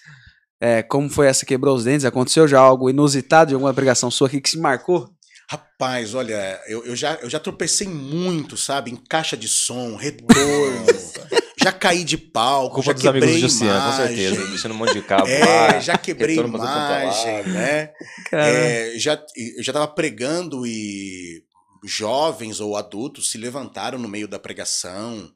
É, 0.59 0.81
como 0.81 1.09
foi 1.09 1.27
essa 1.27 1.45
quebrou 1.45 1.75
os 1.75 1.83
dentes? 1.83 2.05
Aconteceu 2.05 2.47
já 2.47 2.59
algo 2.59 2.89
inusitado 2.89 3.49
de 3.49 3.53
alguma 3.53 3.73
pregação 3.73 4.09
sua 4.09 4.27
aqui 4.27 4.41
que 4.41 4.49
se 4.49 4.57
marcou? 4.57 5.09
Rapaz, 5.47 6.15
olha, 6.15 6.59
eu, 6.67 6.83
eu, 6.85 6.95
já, 6.95 7.19
eu 7.21 7.29
já 7.29 7.39
tropecei 7.39 7.87
muito, 7.87 8.57
sabe? 8.57 8.89
Em 8.89 8.95
caixa 8.95 9.37
de 9.37 9.47
som, 9.47 9.95
retorno. 9.95 10.85
já 11.65 11.71
caí 11.71 12.03
de 12.03 12.17
palco, 12.17 12.75
Culpa 12.75 12.87
já 12.89 12.93
dos 12.93 13.01
quebrei 13.01 13.23
amigos 13.29 13.41
do 13.41 13.63
Luciano, 13.65 13.91
com 13.91 13.97
certeza. 13.97 14.47
Deixando 14.47 14.71
um 14.73 14.77
monte 14.77 14.93
de 14.93 15.01
cabo 15.01 15.27
É, 15.27 15.81
já 15.81 15.97
quebrei 15.97 16.37
é 16.37 16.41
imagem, 16.41 17.43
né? 17.53 17.91
É, 18.31 18.93
já, 18.97 19.21
eu 19.57 19.63
já 19.63 19.73
tava 19.73 19.87
pregando 19.87 20.65
e 20.65 21.43
jovens 21.83 22.59
ou 22.59 22.75
adultos 22.75 23.29
se 23.31 23.37
levantaram 23.37 23.97
no 23.99 24.07
meio 24.07 24.27
da 24.27 24.39
pregação 24.39 25.31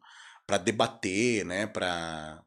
para 0.48 0.58
debater, 0.58 1.46
né, 1.46 1.68
para 1.68 2.42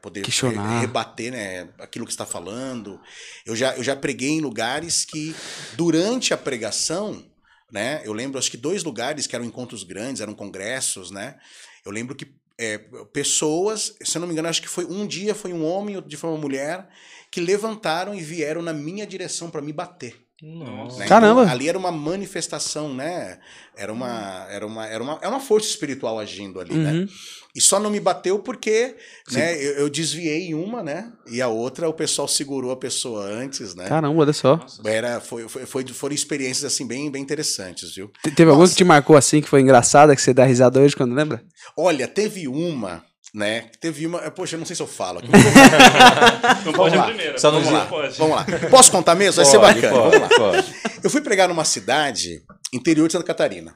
poder 0.00 0.22
Questionar. 0.22 0.76
re- 0.76 0.80
rebater, 0.80 1.30
né, 1.30 1.68
aquilo 1.78 2.06
que 2.06 2.12
está 2.12 2.24
falando. 2.24 2.98
Eu 3.44 3.54
já, 3.54 3.74
eu 3.76 3.84
já 3.84 3.94
preguei 3.94 4.30
em 4.30 4.40
lugares 4.40 5.04
que 5.04 5.34
durante 5.74 6.32
a 6.32 6.38
pregação, 6.38 7.22
né, 7.70 8.00
eu 8.04 8.14
lembro 8.14 8.38
acho 8.38 8.50
que 8.50 8.56
dois 8.56 8.82
lugares 8.82 9.26
que 9.26 9.34
eram 9.36 9.44
encontros 9.44 9.82
grandes, 9.84 10.22
eram 10.22 10.32
congressos, 10.34 11.10
né. 11.10 11.36
Eu 11.84 11.92
lembro 11.92 12.14
que 12.14 12.26
é, 12.58 12.78
pessoas, 13.12 13.94
se 14.02 14.16
eu 14.16 14.20
não 14.20 14.28
me 14.28 14.32
engano, 14.32 14.48
acho 14.48 14.62
que 14.62 14.68
foi 14.68 14.84
um 14.84 15.06
dia 15.06 15.34
foi 15.34 15.52
um 15.52 15.64
homem, 15.64 15.96
outro 15.96 16.08
dia 16.08 16.18
foi 16.18 16.30
uma 16.30 16.38
mulher 16.38 16.88
que 17.30 17.40
levantaram 17.40 18.14
e 18.14 18.20
vieram 18.20 18.62
na 18.62 18.72
minha 18.72 19.06
direção 19.06 19.50
para 19.50 19.60
me 19.60 19.72
bater. 19.72 20.24
Nossa. 20.42 20.98
né? 20.98 21.06
Caramba! 21.06 21.42
Então, 21.42 21.52
ali 21.52 21.68
era 21.68 21.78
uma 21.78 21.90
manifestação, 21.90 22.92
né? 22.92 23.38
Era 23.76 23.92
uma, 23.92 24.46
era 24.50 24.66
uma, 24.66 24.86
era 24.86 25.02
uma, 25.02 25.18
é 25.22 25.28
uma 25.28 25.40
força 25.40 25.68
espiritual 25.68 26.18
agindo 26.18 26.60
ali, 26.60 26.74
né? 26.74 27.08
E 27.54 27.60
só 27.60 27.78
não 27.78 27.88
me 27.88 28.00
bateu 28.00 28.38
porque, 28.40 28.96
né? 29.30 29.54
Eu, 29.56 29.72
eu 29.74 29.88
desviei 29.88 30.52
uma, 30.54 30.82
né? 30.82 31.12
E 31.30 31.40
a 31.40 31.46
outra 31.48 31.88
o 31.88 31.92
pessoal 31.94 32.26
segurou 32.26 32.72
a 32.72 32.76
pessoa 32.76 33.24
antes, 33.26 33.74
né? 33.76 33.86
Caramba, 33.86 34.20
olha 34.20 34.32
só. 34.32 34.58
Era, 34.84 35.20
foi, 35.20 35.48
foi, 35.48 35.64
foi- 35.64 35.86
foram 35.86 36.14
experiências 36.14 36.64
assim 36.64 36.84
bem, 36.86 37.08
bem 37.10 37.22
interessantes, 37.22 37.94
viu? 37.94 38.10
Te- 38.24 38.30
Teve 38.32 38.50
alguma 38.50 38.64
Nossa. 38.64 38.72
que 38.72 38.78
te 38.78 38.84
marcou 38.84 39.16
assim, 39.16 39.40
que 39.40 39.48
foi 39.48 39.60
engraçada, 39.60 40.16
que 40.16 40.20
você 40.22 40.34
dá 40.34 40.44
risada 40.44 40.80
hoje 40.80 40.96
quando 40.96 41.14
lembra? 41.14 41.42
Olha, 41.76 42.08
teve 42.08 42.48
uma, 42.48 43.04
né? 43.32 43.70
Teve 43.80 44.04
uma, 44.06 44.18
poxa, 44.32 44.56
eu 44.56 44.58
não 44.58 44.66
sei 44.66 44.74
se 44.74 44.82
eu 44.82 44.88
falo 44.88 45.20
aqui. 45.20 45.28
Não 46.66 46.72
pode 46.72 46.96
lá. 46.96 47.02
a 47.04 47.06
primeira. 47.06 47.38
Só 47.38 47.50
não 47.52 47.60
Vamos 47.60 47.72
lá. 47.78 47.86
Pode. 47.86 48.18
Vamos 48.18 48.36
lá. 48.36 48.46
Posso 48.70 48.90
contar 48.90 49.14
mesmo? 49.14 49.36
Vai 49.36 49.44
ser 49.44 49.58
Pode, 49.58 49.80
bacana. 49.80 50.02
pode, 50.02 50.18
Vamos 50.18 50.38
lá. 50.38 50.38
pode. 50.52 50.74
Eu 51.02 51.10
fui 51.10 51.20
pregar 51.20 51.48
numa 51.48 51.64
cidade 51.64 52.42
interior 52.72 53.06
de 53.06 53.12
Santa 53.12 53.24
Catarina. 53.24 53.74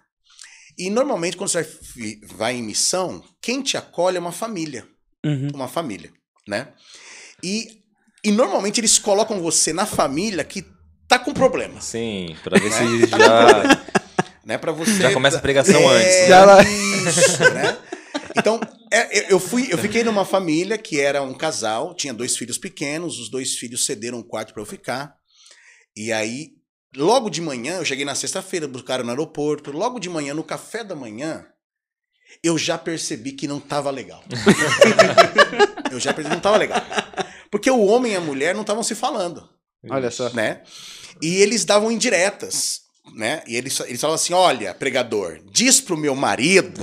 E 0.78 0.90
normalmente, 0.90 1.36
quando 1.36 1.50
você 1.50 1.62
vai, 1.96 2.16
vai 2.36 2.56
em 2.56 2.62
missão, 2.62 3.22
quem 3.42 3.62
te 3.62 3.76
acolhe 3.76 4.16
é 4.16 4.20
uma 4.20 4.32
família. 4.32 4.86
Uhum. 5.26 5.48
Uma 5.54 5.66
família, 5.68 6.10
né? 6.46 6.68
E, 7.42 7.80
e 8.24 8.30
normalmente 8.30 8.78
eles 8.80 8.98
colocam 8.98 9.40
você 9.42 9.72
na 9.72 9.86
família 9.86 10.44
que 10.44 10.64
tá 11.08 11.18
com 11.18 11.32
problema. 11.34 11.80
Sim, 11.80 12.36
pra 12.44 12.58
ver 12.58 12.70
se 12.72 12.82
Né? 12.84 13.06
já. 13.18 13.82
Né? 14.44 14.58
Pra 14.58 14.72
você. 14.72 15.02
Já 15.02 15.12
começa 15.12 15.38
a 15.38 15.40
pregação 15.40 15.80
É, 15.80 15.96
antes, 15.96 16.20
né? 16.20 16.28
Já 16.28 16.44
lá- 16.44 16.62
Isso, 16.62 17.38
né? 17.54 17.78
Então, 18.36 18.60
é, 18.92 19.18
eu- 19.18 19.24
eu, 19.30 19.40
fui, 19.40 19.66
eu 19.72 19.76
fiquei 19.78 20.04
numa 20.04 20.24
família 20.24 20.78
que 20.78 21.00
era 21.00 21.20
um 21.22 21.34
casal, 21.34 21.92
tinha 21.94 22.14
dois 22.14 22.36
filhos 22.36 22.56
pequenos, 22.56 23.18
os 23.18 23.28
dois 23.28 23.54
filhos 23.56 23.84
cederam 23.84 24.18
um 24.18 24.22
quarto 24.22 24.52
para 24.54 24.62
eu 24.62 24.66
ficar. 24.66 25.14
E 25.96 26.12
aí, 26.12 26.50
logo 26.96 27.30
de 27.30 27.40
manhã, 27.40 27.76
eu 27.76 27.84
cheguei 27.84 28.04
na 28.04 28.14
sexta-feira, 28.14 28.68
buscaram 28.68 29.04
no 29.04 29.10
aeroporto. 29.10 29.70
Logo 29.70 29.98
de 29.98 30.08
manhã, 30.08 30.34
no 30.34 30.44
café 30.44 30.82
da 30.82 30.94
manhã, 30.94 31.46
eu 32.42 32.56
já 32.58 32.76
percebi 32.78 33.32
que 33.32 33.48
não 33.48 33.60
tava 33.60 33.90
legal. 33.90 34.22
eu 35.90 36.00
já 36.00 36.12
percebi 36.12 36.30
que 36.30 36.36
não 36.36 36.42
tava 36.42 36.56
legal. 36.56 36.82
Porque 37.50 37.70
o 37.70 37.84
homem 37.86 38.12
e 38.12 38.16
a 38.16 38.20
mulher 38.20 38.54
não 38.54 38.60
estavam 38.62 38.82
se 38.82 38.94
falando 38.94 39.48
Olha 39.88 40.10
só. 40.10 40.28
né? 40.30 40.62
E 41.22 41.36
eles 41.36 41.64
davam 41.64 41.90
indiretas, 41.90 42.82
né? 43.14 43.42
E 43.46 43.56
eles, 43.56 43.78
eles 43.80 44.00
falavam 44.00 44.16
assim: 44.16 44.34
olha, 44.34 44.74
pregador, 44.74 45.40
diz 45.50 45.80
pro 45.80 45.96
meu 45.96 46.14
marido, 46.14 46.82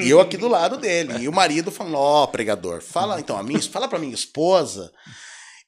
e 0.00 0.08
eu 0.08 0.20
aqui 0.20 0.36
do 0.36 0.48
lado 0.48 0.78
dele, 0.78 1.18
e 1.20 1.28
o 1.28 1.32
marido 1.32 1.70
falando: 1.70 1.96
ó, 1.96 2.26
pregador, 2.26 2.80
fala 2.80 3.20
então 3.20 3.36
a 3.36 3.42
minha, 3.42 3.60
fala 3.62 3.86
pra 3.88 3.98
minha 3.98 4.14
esposa. 4.14 4.90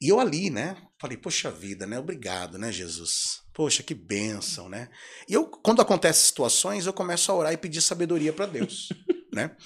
E 0.00 0.08
eu 0.08 0.18
ali, 0.20 0.48
né? 0.48 0.76
Falei, 0.98 1.16
poxa 1.16 1.50
vida, 1.50 1.86
né? 1.86 1.98
Obrigado, 1.98 2.58
né, 2.58 2.72
Jesus? 2.72 3.42
Poxa, 3.54 3.82
que 3.82 3.94
bênção, 3.94 4.68
né? 4.68 4.88
E 5.28 5.34
eu, 5.34 5.46
quando 5.46 5.80
acontecem 5.80 6.26
situações, 6.26 6.86
eu 6.86 6.92
começo 6.92 7.30
a 7.30 7.34
orar 7.34 7.52
e 7.52 7.56
pedir 7.56 7.80
sabedoria 7.80 8.32
pra 8.32 8.46
Deus, 8.46 8.88
né? 9.32 9.56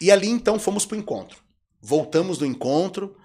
E 0.00 0.10
ali, 0.10 0.28
então, 0.28 0.58
fomos 0.58 0.86
pro 0.86 0.96
encontro. 0.96 1.42
Voltamos 1.80 2.38
do 2.38 2.46
encontro, 2.46 3.16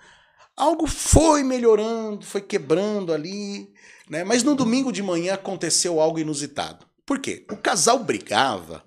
algo 0.56 0.88
foi 0.88 1.43
melhorando, 1.43 2.26
foi 2.26 2.41
quebrando 2.41 3.14
ali, 3.14 3.72
né? 4.10 4.24
Mas 4.24 4.43
no 4.43 4.54
domingo 4.54 4.91
de 4.91 5.02
manhã 5.02 5.36
aconteceu 5.36 6.02
algo 6.02 6.20
inusitado. 6.20 6.86
Por 7.06 7.20
quê? 7.20 7.45
O 7.50 7.56
casal 7.56 8.04
brigava 8.04 8.86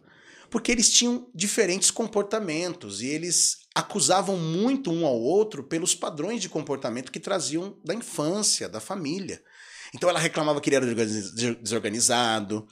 porque 0.50 0.72
eles 0.72 0.90
tinham 0.90 1.30
diferentes 1.34 1.90
comportamentos 1.90 3.00
e 3.00 3.06
eles 3.06 3.59
acusavam 3.74 4.36
muito 4.36 4.90
um 4.90 5.06
ao 5.06 5.18
outro 5.18 5.62
pelos 5.62 5.94
padrões 5.94 6.40
de 6.40 6.48
comportamento 6.48 7.12
que 7.12 7.20
traziam 7.20 7.76
da 7.84 7.94
infância, 7.94 8.68
da 8.68 8.80
família. 8.80 9.42
Então 9.94 10.08
ela 10.08 10.18
reclamava 10.20 10.60
que 10.60 10.68
ele 10.70 10.76
era 10.76 10.86
desorganiz- 10.86 11.60
desorganizado, 11.60 12.66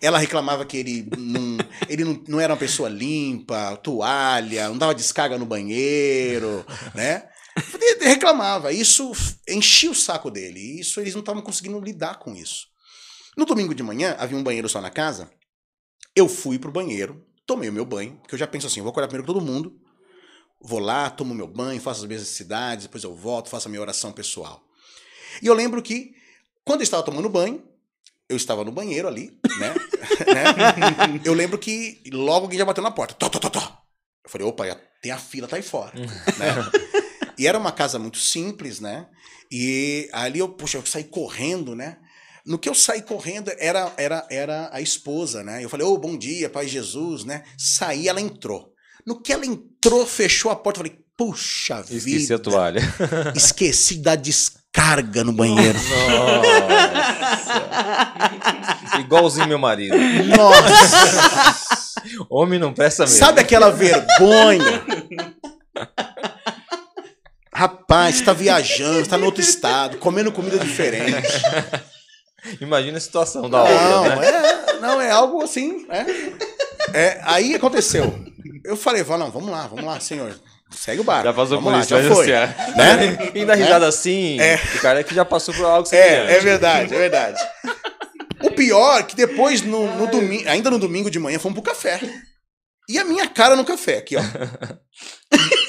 ela 0.00 0.18
reclamava 0.18 0.64
que 0.64 0.76
ele 0.76 1.08
não, 1.16 1.58
ele 1.88 2.04
não, 2.04 2.22
não 2.28 2.40
era 2.40 2.52
uma 2.52 2.58
pessoa 2.58 2.88
limpa, 2.88 3.76
toalha, 3.76 4.68
não 4.68 4.78
dava 4.78 4.94
descarga 4.94 5.38
no 5.38 5.46
banheiro, 5.46 6.64
né? 6.94 7.28
Ele 7.80 8.06
reclamava. 8.06 8.72
Isso 8.72 9.12
enchia 9.48 9.90
o 9.90 9.94
saco 9.94 10.30
dele. 10.30 10.58
E 10.58 10.80
isso 10.80 11.00
eles 11.00 11.14
não 11.14 11.20
estavam 11.20 11.42
conseguindo 11.42 11.78
lidar 11.78 12.18
com 12.18 12.34
isso. 12.34 12.66
No 13.36 13.44
domingo 13.44 13.74
de 13.74 13.82
manhã, 13.82 14.16
havia 14.18 14.36
um 14.36 14.42
banheiro 14.42 14.68
só 14.68 14.80
na 14.80 14.90
casa. 14.90 15.30
Eu 16.16 16.28
fui 16.28 16.58
pro 16.58 16.72
banheiro, 16.72 17.24
tomei 17.46 17.68
o 17.68 17.72
meu 17.72 17.84
banho, 17.84 18.16
porque 18.16 18.34
eu 18.34 18.38
já 18.38 18.46
penso 18.46 18.66
assim: 18.66 18.80
eu 18.80 18.84
vou 18.84 18.90
acordar 18.90 19.08
primeiro 19.08 19.26
que 19.26 19.32
todo 19.32 19.44
mundo. 19.44 19.80
Vou 20.66 20.78
lá, 20.78 21.10
tomo 21.10 21.34
meu 21.34 21.46
banho, 21.46 21.78
faço 21.78 22.00
as 22.00 22.06
minhas 22.06 22.22
necessidades, 22.22 22.86
depois 22.86 23.04
eu 23.04 23.14
volto, 23.14 23.50
faço 23.50 23.68
a 23.68 23.70
minha 23.70 23.82
oração 23.82 24.10
pessoal. 24.12 24.64
E 25.42 25.46
eu 25.46 25.52
lembro 25.52 25.82
que, 25.82 26.14
quando 26.64 26.80
eu 26.80 26.84
estava 26.84 27.02
tomando 27.02 27.28
banho, 27.28 27.62
eu 28.30 28.36
estava 28.36 28.64
no 28.64 28.72
banheiro 28.72 29.06
ali, 29.06 29.38
né? 29.58 29.74
né? 30.32 31.20
Eu 31.22 31.34
lembro 31.34 31.58
que 31.58 32.02
logo 32.10 32.46
alguém 32.46 32.58
já 32.58 32.64
bateu 32.64 32.82
na 32.82 32.90
porta. 32.90 33.14
Tó, 33.14 33.28
tó, 33.28 33.38
tó, 33.38 33.50
tó. 33.50 33.78
Eu 34.24 34.30
falei, 34.30 34.46
opa, 34.46 34.64
tem 35.02 35.12
a 35.12 35.18
fila, 35.18 35.46
tá 35.46 35.56
aí 35.56 35.62
fora. 35.62 35.92
né? 36.00 36.54
E 37.36 37.46
era 37.46 37.58
uma 37.58 37.70
casa 37.70 37.98
muito 37.98 38.16
simples, 38.16 38.80
né? 38.80 39.06
E 39.52 40.08
ali 40.12 40.38
eu, 40.38 40.48
puxa, 40.48 40.78
eu 40.78 40.86
saí 40.86 41.04
correndo, 41.04 41.74
né? 41.74 41.98
No 42.46 42.58
que 42.58 42.68
eu 42.68 42.74
saí 42.74 43.02
correndo 43.02 43.52
era, 43.58 43.92
era, 43.98 44.26
era 44.30 44.70
a 44.72 44.80
esposa, 44.80 45.42
né? 45.42 45.62
Eu 45.62 45.68
falei, 45.68 45.86
ô, 45.86 45.98
bom 45.98 46.16
dia, 46.16 46.48
Pai 46.48 46.66
Jesus, 46.66 47.24
né? 47.24 47.44
Saí, 47.58 48.08
ela 48.08 48.20
entrou. 48.20 48.73
No 49.06 49.20
que 49.20 49.32
ela 49.32 49.44
entrou, 49.44 50.06
fechou 50.06 50.50
a 50.50 50.56
porta, 50.56 50.80
eu 50.80 50.84
falei, 50.86 50.98
puxa 51.16 51.80
Esqueci 51.80 51.98
vida. 52.18 52.34
a 52.36 52.38
toalha. 52.38 52.80
Esqueci 53.36 53.98
da 53.98 54.14
descarga 54.14 55.22
no 55.22 55.32
banheiro. 55.32 55.78
Nossa. 58.88 58.98
Igualzinho 59.00 59.46
meu 59.48 59.58
marido. 59.58 59.96
Nossa! 60.36 61.54
Homem 62.30 62.58
não 62.58 62.72
presta 62.72 63.04
mesmo. 63.04 63.18
Sabe 63.18 63.40
aquela 63.40 63.70
vergonha? 63.70 64.82
Rapaz, 67.52 68.16
você 68.16 68.24
tá 68.24 68.32
viajando, 68.32 69.04
você 69.04 69.10
tá 69.10 69.16
no 69.18 69.26
outro 69.26 69.40
estado, 69.40 69.98
comendo 69.98 70.32
comida 70.32 70.58
diferente. 70.58 71.28
Imagina 72.60 72.98
a 72.98 73.00
situação 73.00 73.48
da 73.48 73.62
obra, 73.62 73.74
Não, 73.74 74.04
né? 74.20 74.26
é, 74.28 74.80
não, 74.80 75.00
é 75.00 75.10
algo 75.10 75.42
assim, 75.42 75.86
né? 75.86 76.04
É, 76.92 77.20
aí 77.24 77.54
aconteceu. 77.54 78.22
Eu 78.64 78.76
falei, 78.76 79.02
"Vá, 79.02 79.18
não, 79.18 79.30
vamos 79.30 79.50
lá, 79.50 79.66
vamos 79.66 79.84
lá, 79.84 80.00
senhor. 80.00 80.34
Segue 80.70 81.00
o 81.00 81.04
barco. 81.04 81.24
Já 81.24 81.32
passou 81.32 81.60
vamos 81.60 81.64
por 81.64 81.72
lá, 81.72 81.80
isso, 81.80 81.90
já 81.90 81.96
vai 81.96 82.08
foi. 82.08 82.32
anunciar. 82.34 82.56
Né? 82.76 83.30
E 83.34 83.38
ainda 83.40 83.54
risada 83.54 83.86
assim, 83.86 84.38
o 84.76 84.80
cara 84.80 85.00
é 85.00 85.04
que 85.04 85.14
já 85.14 85.24
passou 85.24 85.54
por 85.54 85.64
algo 85.64 85.86
semelhante. 85.86 86.32
É, 86.32 86.36
é 86.36 86.40
verdade, 86.40 86.94
é 86.94 86.98
verdade. 86.98 87.40
O 88.42 88.50
pior 88.50 89.00
é 89.00 89.02
que 89.04 89.14
depois, 89.14 89.62
no, 89.62 89.86
no 89.96 90.06
domingo, 90.08 90.48
ainda 90.48 90.70
no 90.70 90.78
domingo 90.78 91.10
de 91.10 91.18
manhã, 91.18 91.38
fomos 91.38 91.60
pro 91.60 91.70
café. 91.72 92.00
E 92.88 92.98
a 92.98 93.04
minha 93.04 93.26
cara 93.28 93.54
no 93.56 93.64
café, 93.64 93.98
aqui, 93.98 94.16
ó. 94.16 94.20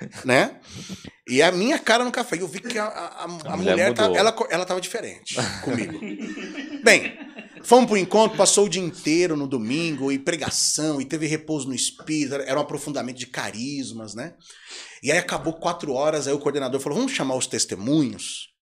né? 0.24 0.60
E 1.28 1.42
a 1.42 1.50
minha 1.50 1.78
cara 1.78 2.04
no 2.04 2.12
café. 2.12 2.36
E 2.36 2.40
eu 2.40 2.48
vi 2.48 2.60
que 2.60 2.78
a, 2.78 2.84
a, 2.86 3.24
a- 3.24 3.28
mulher 3.28 3.56
mulher, 3.56 3.94
tá- 3.94 4.04
ela, 4.14 4.36
ela 4.50 4.64
tava 4.64 4.80
diferente 4.80 5.34
comigo. 5.62 5.98
Bem, 6.84 7.18
fomos 7.62 7.86
pro 7.88 7.96
encontro, 7.96 8.36
passou 8.36 8.66
o 8.66 8.68
dia 8.68 8.82
inteiro 8.82 9.36
no 9.36 9.46
domingo, 9.48 10.12
e 10.12 10.18
pregação, 10.18 11.00
e 11.00 11.04
teve 11.04 11.26
repouso 11.26 11.68
no 11.68 11.74
espírito, 11.74 12.34
era 12.34 12.44
era 12.44 12.58
um 12.58 12.62
aprofundamento 12.62 13.16
de 13.18 13.26
carismas, 13.26 14.14
né? 14.14 14.34
E 15.02 15.10
aí 15.10 15.18
acabou 15.18 15.54
quatro 15.54 15.92
horas, 15.92 16.26
aí 16.26 16.32
o 16.34 16.38
coordenador 16.38 16.80
falou: 16.80 16.98
vamos 16.98 17.12
chamar 17.12 17.34
os 17.36 17.46
testemunhos. 17.46 18.54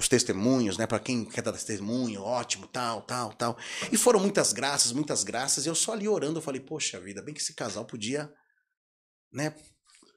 Os 0.00 0.06
testemunhos, 0.08 0.78
né? 0.78 0.86
Para 0.86 1.00
quem 1.00 1.24
quer 1.24 1.42
dar 1.42 1.50
testemunho, 1.50 2.22
ótimo, 2.22 2.68
tal, 2.68 3.02
tal, 3.02 3.32
tal. 3.32 3.58
E 3.90 3.96
foram 3.96 4.20
muitas 4.20 4.52
graças, 4.52 4.92
muitas 4.92 5.24
graças. 5.24 5.66
E 5.66 5.68
eu 5.68 5.74
só 5.74 5.92
ali 5.92 6.06
orando, 6.06 6.38
eu 6.38 6.42
falei, 6.42 6.60
poxa 6.60 7.00
vida, 7.00 7.20
bem 7.20 7.34
que 7.34 7.40
esse 7.40 7.52
casal 7.52 7.84
podia, 7.84 8.30
né? 9.32 9.52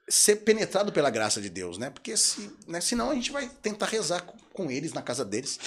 Ser 0.09 0.37
penetrado 0.37 0.91
pela 0.91 1.09
graça 1.09 1.39
de 1.41 1.49
Deus, 1.49 1.77
né? 1.77 1.89
Porque 1.89 2.17
se, 2.17 2.51
né, 2.67 2.81
senão 2.81 3.11
a 3.11 3.15
gente 3.15 3.31
vai 3.31 3.47
tentar 3.61 3.85
rezar 3.85 4.21
com, 4.21 4.37
com 4.53 4.69
eles 4.71 4.93
na 4.93 5.01
casa 5.01 5.23
deles. 5.23 5.57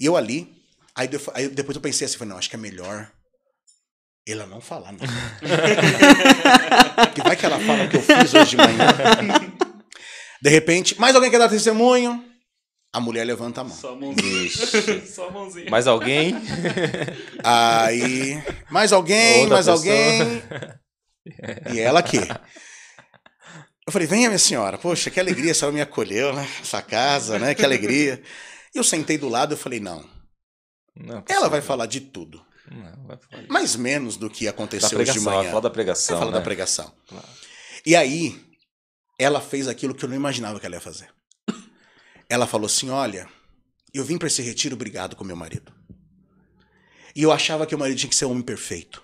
E 0.00 0.04
eu 0.06 0.16
ali, 0.16 0.52
aí, 0.94 1.08
eu- 1.12 1.32
aí 1.34 1.48
depois 1.48 1.76
eu 1.76 1.80
pensei 1.82 2.06
assim, 2.06 2.16
falei, 2.16 2.30
não, 2.30 2.38
acho 2.38 2.48
que 2.50 2.56
é 2.56 2.58
melhor 2.58 3.10
ela 4.26 4.46
não 4.46 4.60
falar, 4.60 4.92
não. 4.92 4.98
Porque 7.06 7.22
vai 7.22 7.34
que 7.36 7.46
ela 7.46 7.58
fala 7.60 7.84
o 7.84 7.88
que 7.88 7.96
eu 7.96 8.02
fiz 8.02 8.34
hoje 8.34 8.50
de 8.50 8.56
manhã. 8.58 8.86
De 10.42 10.50
repente, 10.50 11.00
mais 11.00 11.14
alguém 11.14 11.30
quer 11.30 11.38
dar 11.38 11.48
testemunho? 11.48 12.24
A 12.92 13.00
mulher 13.00 13.24
levanta 13.24 13.60
a 13.60 13.64
mão. 13.64 13.76
Só 13.76 13.92
a 13.92 13.96
mãozinha. 13.96 14.50
Só 15.06 15.28
a 15.28 15.30
mãozinha. 15.30 15.70
Mais 15.70 15.86
alguém? 15.86 16.34
Aí, 17.44 18.42
mais 18.70 18.92
alguém, 18.92 19.40
Outra 19.42 19.54
mais 19.54 19.66
pessoa. 19.66 19.76
alguém. 19.78 20.42
E 21.74 21.78
ela 21.78 22.00
aqui. 22.00 22.18
Eu 23.88 23.92
falei, 23.92 24.06
venha, 24.06 24.28
minha 24.28 24.38
senhora. 24.38 24.76
Poxa, 24.76 25.10
que 25.10 25.18
alegria, 25.18 25.50
a 25.50 25.54
senhora 25.54 25.74
me 25.74 25.80
acolheu, 25.80 26.34
né? 26.34 26.46
Essa 26.60 26.82
casa, 26.82 27.38
né? 27.38 27.54
Que 27.54 27.64
alegria. 27.64 28.22
E 28.74 28.76
eu 28.76 28.84
sentei 28.84 29.16
do 29.16 29.30
lado 29.30 29.54
e 29.54 29.56
falei, 29.56 29.80
não. 29.80 30.04
Não, 30.94 31.24
Ela 31.26 31.48
vai 31.48 31.62
falar 31.62 31.86
de 31.86 32.02
tudo. 32.02 32.44
Não, 32.70 33.06
vai 33.06 33.16
falar 33.16 33.42
de- 33.44 33.48
Mais 33.48 33.76
menos 33.76 34.18
do 34.18 34.28
que 34.28 34.44
da 34.44 34.50
aconteceu 34.50 34.98
hoje 34.98 35.12
de 35.12 35.20
manhã. 35.20 35.44
falar 35.48 35.60
da 35.62 35.68
Vai 35.70 35.70
pregação, 35.70 36.18
falar 36.18 36.30
né? 36.32 36.36
da 36.36 36.44
pregação. 36.44 36.92
Claro. 37.06 37.26
E 37.86 37.96
aí, 37.96 38.38
ela 39.18 39.40
fez 39.40 39.66
aquilo 39.66 39.94
que 39.94 40.04
eu 40.04 40.08
não 40.10 40.16
imaginava 40.16 40.60
que 40.60 40.66
ela 40.66 40.74
ia 40.74 40.80
fazer. 40.82 41.08
Ela 42.28 42.46
falou 42.46 42.66
assim: 42.66 42.90
Olha, 42.90 43.26
eu 43.94 44.04
vim 44.04 44.18
para 44.18 44.26
esse 44.26 44.42
retiro 44.42 44.76
brigado 44.76 45.16
com 45.16 45.24
meu 45.24 45.34
marido. 45.36 45.72
E 47.16 47.22
eu 47.22 47.32
achava 47.32 47.66
que 47.66 47.74
o 47.74 47.78
marido 47.78 47.96
tinha 47.96 48.10
que 48.10 48.16
ser 48.16 48.26
um 48.26 48.32
homem 48.32 48.42
perfeito. 48.42 49.02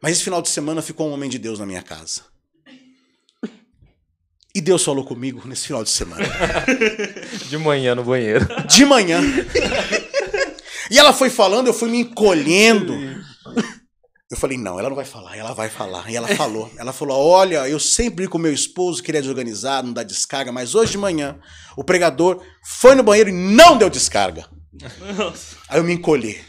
Mas 0.00 0.12
esse 0.12 0.24
final 0.24 0.40
de 0.40 0.48
semana 0.48 0.80
ficou 0.80 1.10
um 1.10 1.12
homem 1.12 1.28
de 1.28 1.38
Deus 1.38 1.58
na 1.58 1.66
minha 1.66 1.82
casa. 1.82 2.32
E 4.54 4.60
Deus 4.60 4.84
falou 4.84 5.04
comigo 5.04 5.42
nesse 5.46 5.66
final 5.66 5.82
de 5.82 5.90
semana. 5.90 6.24
De 7.48 7.58
manhã 7.58 7.94
no 7.96 8.04
banheiro. 8.04 8.46
De 8.68 8.84
manhã. 8.84 9.20
E 10.88 10.96
ela 10.96 11.12
foi 11.12 11.28
falando, 11.28 11.66
eu 11.66 11.74
fui 11.74 11.90
me 11.90 11.98
encolhendo. 11.98 12.94
Eu 14.30 14.36
falei, 14.36 14.56
não, 14.56 14.78
ela 14.78 14.88
não 14.88 14.96
vai 14.96 15.04
falar, 15.04 15.36
ela 15.36 15.54
vai 15.54 15.68
falar. 15.68 16.08
E 16.08 16.16
ela 16.16 16.28
falou. 16.28 16.70
Ela 16.78 16.92
falou: 16.92 17.16
olha, 17.16 17.68
eu 17.68 17.80
sempre 17.80 18.28
com 18.28 18.38
meu 18.38 18.52
esposo, 18.52 19.02
que 19.02 19.10
ele 19.10 19.18
é 19.18 19.20
desorganizado, 19.20 19.88
não 19.88 19.94
dá 19.94 20.02
descarga, 20.02 20.52
mas 20.52 20.74
hoje 20.74 20.92
de 20.92 20.98
manhã 20.98 21.38
o 21.76 21.82
pregador 21.82 22.40
foi 22.62 22.94
no 22.94 23.02
banheiro 23.02 23.30
e 23.30 23.32
não 23.32 23.76
deu 23.76 23.90
descarga. 23.90 24.48
Nossa. 25.16 25.56
Aí 25.68 25.78
eu 25.78 25.84
me 25.84 25.92
encolhi. 25.92 26.40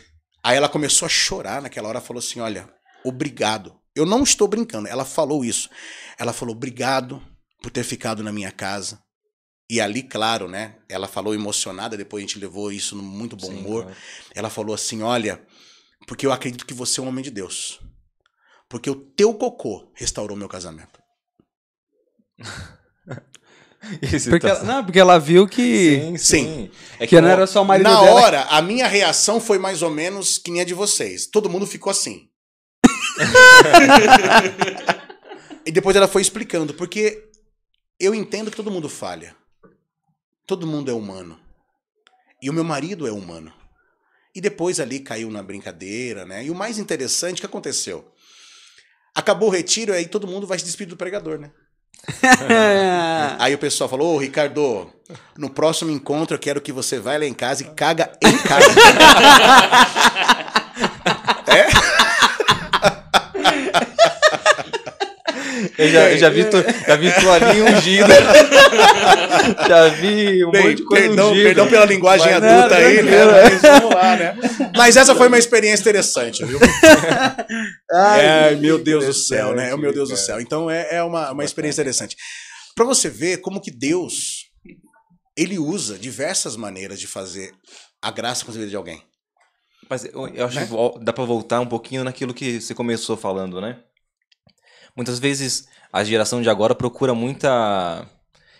Aí 0.44 0.56
ela 0.58 0.70
começou 0.70 1.06
a 1.08 1.10
chorar 1.10 1.62
naquela 1.62 1.90
hora, 1.90 2.02
falou 2.02 2.20
assim: 2.20 2.40
olha, 2.40 2.70
obrigado. 3.04 3.76
Eu 3.96 4.06
não 4.06 4.24
estou 4.24 4.48
brincando, 4.48 4.88
ela 4.88 5.06
falou 5.06 5.44
isso. 5.44 5.70
Ela 6.20 6.34
falou: 6.34 6.56
obrigado 6.56 7.22
por 7.66 7.72
ter 7.72 7.84
ficado 7.84 8.22
na 8.22 8.32
minha 8.32 8.52
casa. 8.52 9.00
E 9.68 9.82
ali, 9.82 10.04
claro, 10.04 10.48
né? 10.48 10.76
Ela 10.88 11.08
falou 11.08 11.34
emocionada, 11.34 11.98
depois 11.98 12.24
a 12.24 12.28
gente 12.28 12.38
levou 12.38 12.72
isso 12.72 12.96
no 12.96 13.02
muito 13.02 13.36
bom 13.36 13.48
Sim, 13.48 13.58
humor. 13.58 13.86
claro. 13.86 13.98
Ela 14.36 14.52
falou 14.52 14.76
assim: 14.76 15.02
Olha, 15.02 15.42
porque 16.06 16.28
eu 16.28 16.32
acredito 16.32 16.64
que 16.64 16.76
você 16.76 17.00
é 17.00 17.04
um 17.04 17.08
homem 17.08 17.24
de 17.24 17.32
Deus. 17.32 17.80
Porque 18.70 18.88
o 18.88 18.94
teu 18.94 19.34
cocô 19.34 19.92
restaurou 19.96 20.38
meu 20.38 20.48
casamento. 20.48 21.00
Porque 24.30 24.40
tá- 24.40 24.50
ela, 24.50 24.64
não, 24.64 24.84
porque 24.84 25.00
ela 25.00 25.20
viu 25.20 25.48
que, 25.48 26.00
Sim, 26.00 26.18
Sim. 26.18 26.20
sim. 26.44 26.72
É 27.00 27.06
que 27.06 27.22
não 27.22 27.30
era 27.30 27.46
só 27.46 27.62
o 27.62 27.66
marido 27.66 27.88
Na 27.88 28.02
dela. 28.02 28.20
hora, 28.20 28.42
a 28.46 28.60
minha 28.60 28.88
reação 28.88 29.40
foi 29.40 29.60
mais 29.60 29.84
ou 29.84 29.92
menos 29.92 30.40
que 30.40 30.50
nem 30.50 30.62
a 30.62 30.66
de 30.66 30.74
vocês. 30.74 31.28
Todo 31.28 31.48
mundo 31.52 31.68
ficou 31.68 31.92
assim. 31.92 32.28
e 35.68 35.72
depois 35.72 35.96
ela 35.96 36.08
foi 36.08 36.24
explicando, 36.24 36.74
porque 36.74 37.30
eu 38.00 38.14
entendo 38.14 38.52
que 38.52 38.58
todo 38.58 38.72
mundo 38.72 38.90
falha. 38.90 39.36
Todo 40.46 40.68
mundo 40.68 40.92
é 40.92 40.94
humano. 40.94 41.40
E 42.42 42.50
o 42.50 42.54
meu 42.54 42.64
marido 42.64 43.08
é 43.08 43.12
humano. 43.12 43.52
E 44.34 44.42
depois 44.42 44.80
ali 44.80 45.00
caiu 45.00 45.32
na 45.32 45.42
brincadeira, 45.42 46.26
né? 46.26 46.46
E 46.46 46.52
o 46.52 46.56
mais 46.56 46.78
interessante, 46.78 47.38
o 47.38 47.40
que 47.40 47.46
aconteceu? 47.46 48.12
Acabou 49.16 49.48
o 49.48 49.52
retiro, 49.52 49.94
aí 49.94 50.06
todo 50.08 50.28
mundo 50.28 50.46
vai 50.46 50.60
se 50.60 50.66
despedir 50.66 50.90
do 50.90 50.98
pregador, 50.98 51.40
né? 51.40 51.52
Aí 53.40 53.54
o 53.56 53.58
pessoal 53.58 53.90
falou, 53.90 54.14
ô 54.14 54.18
Ricardo, 54.18 54.92
no 55.38 55.50
próximo 55.50 55.90
encontro 55.90 56.36
eu 56.36 56.40
quero 56.40 56.62
que 56.62 56.72
você 56.72 57.00
vá 57.00 57.18
lá 57.18 57.26
em 57.26 57.34
casa 57.34 57.64
e 57.64 57.74
caga 57.74 58.12
em 58.22 58.38
casa. 58.38 58.68
Eu 65.78 65.90
já, 65.90 66.12
eu 66.12 66.18
já 66.18 66.30
vi, 66.30 66.46
tu, 66.46 66.58
já 66.88 66.96
vi 66.96 67.12
toalhinha 67.12 67.66
ungida. 67.78 68.08
já 69.68 69.88
vi 69.90 70.46
um 70.46 70.52
Bem, 70.52 70.64
monte 70.68 70.76
de 70.78 70.84
coisa 70.84 71.08
perdão, 71.08 71.32
ungida. 71.32 71.46
perdão 71.46 71.68
pela 71.68 71.86
linguagem 71.86 72.28
Mas 72.28 72.44
adulta 72.44 72.80
não, 72.80 72.88
aí, 72.88 73.04
né? 73.04 73.26
Mas 73.44 73.62
vamos 73.62 73.96
lá, 73.96 74.16
né? 74.16 74.38
Mas 74.76 74.98
essa 74.98 75.16
foi 75.16 75.28
uma 75.28 75.38
experiência 75.38 75.82
interessante, 75.82 76.44
viu? 76.46 76.60
Ai, 77.92 78.56
meu 78.56 78.78
Deus 78.78 79.06
do 79.06 79.14
céu, 79.14 79.54
né? 79.56 79.72
É 79.72 79.78
meu 79.78 79.94
Deus 79.94 80.10
do 80.10 80.18
céu. 80.18 80.40
Então 80.40 80.70
é, 80.70 80.96
é 80.96 81.04
uma, 81.04 81.32
uma 81.32 81.44
experiência 81.44 81.82
interessante. 81.82 82.16
Pra 82.76 82.86
você 82.86 83.10
ver 83.10 83.38
como 83.38 83.62
que 83.62 83.72
Deus, 83.72 84.46
ele 85.38 85.58
usa 85.58 85.98
diversas 85.98 86.56
maneiras 86.56 87.00
de 87.00 87.08
fazer 87.08 87.52
a 88.02 88.12
graça 88.12 88.44
com 88.46 88.52
a 88.52 88.54
vida 88.54 88.68
de 88.68 88.76
alguém. 88.76 89.02
Mas 89.90 90.04
eu, 90.06 90.28
eu 90.28 90.46
acho 90.46 90.60
Né? 90.60 90.68
que 90.68 91.04
dá 91.04 91.14
pra 91.14 91.24
voltar 91.26 91.60
um 91.60 91.66
pouquinho 91.68 92.04
naquilo 92.04 92.34
que 92.34 92.60
você 92.60 92.74
começou 92.74 93.16
falando, 93.16 93.62
né? 93.62 93.78
Muitas 94.96 95.20
vezes 95.20 95.68
a 95.92 96.04
geração 96.04 96.42
de 96.42 96.50
agora 96.50 96.74
procura 96.76 97.14
muita. 97.14 98.08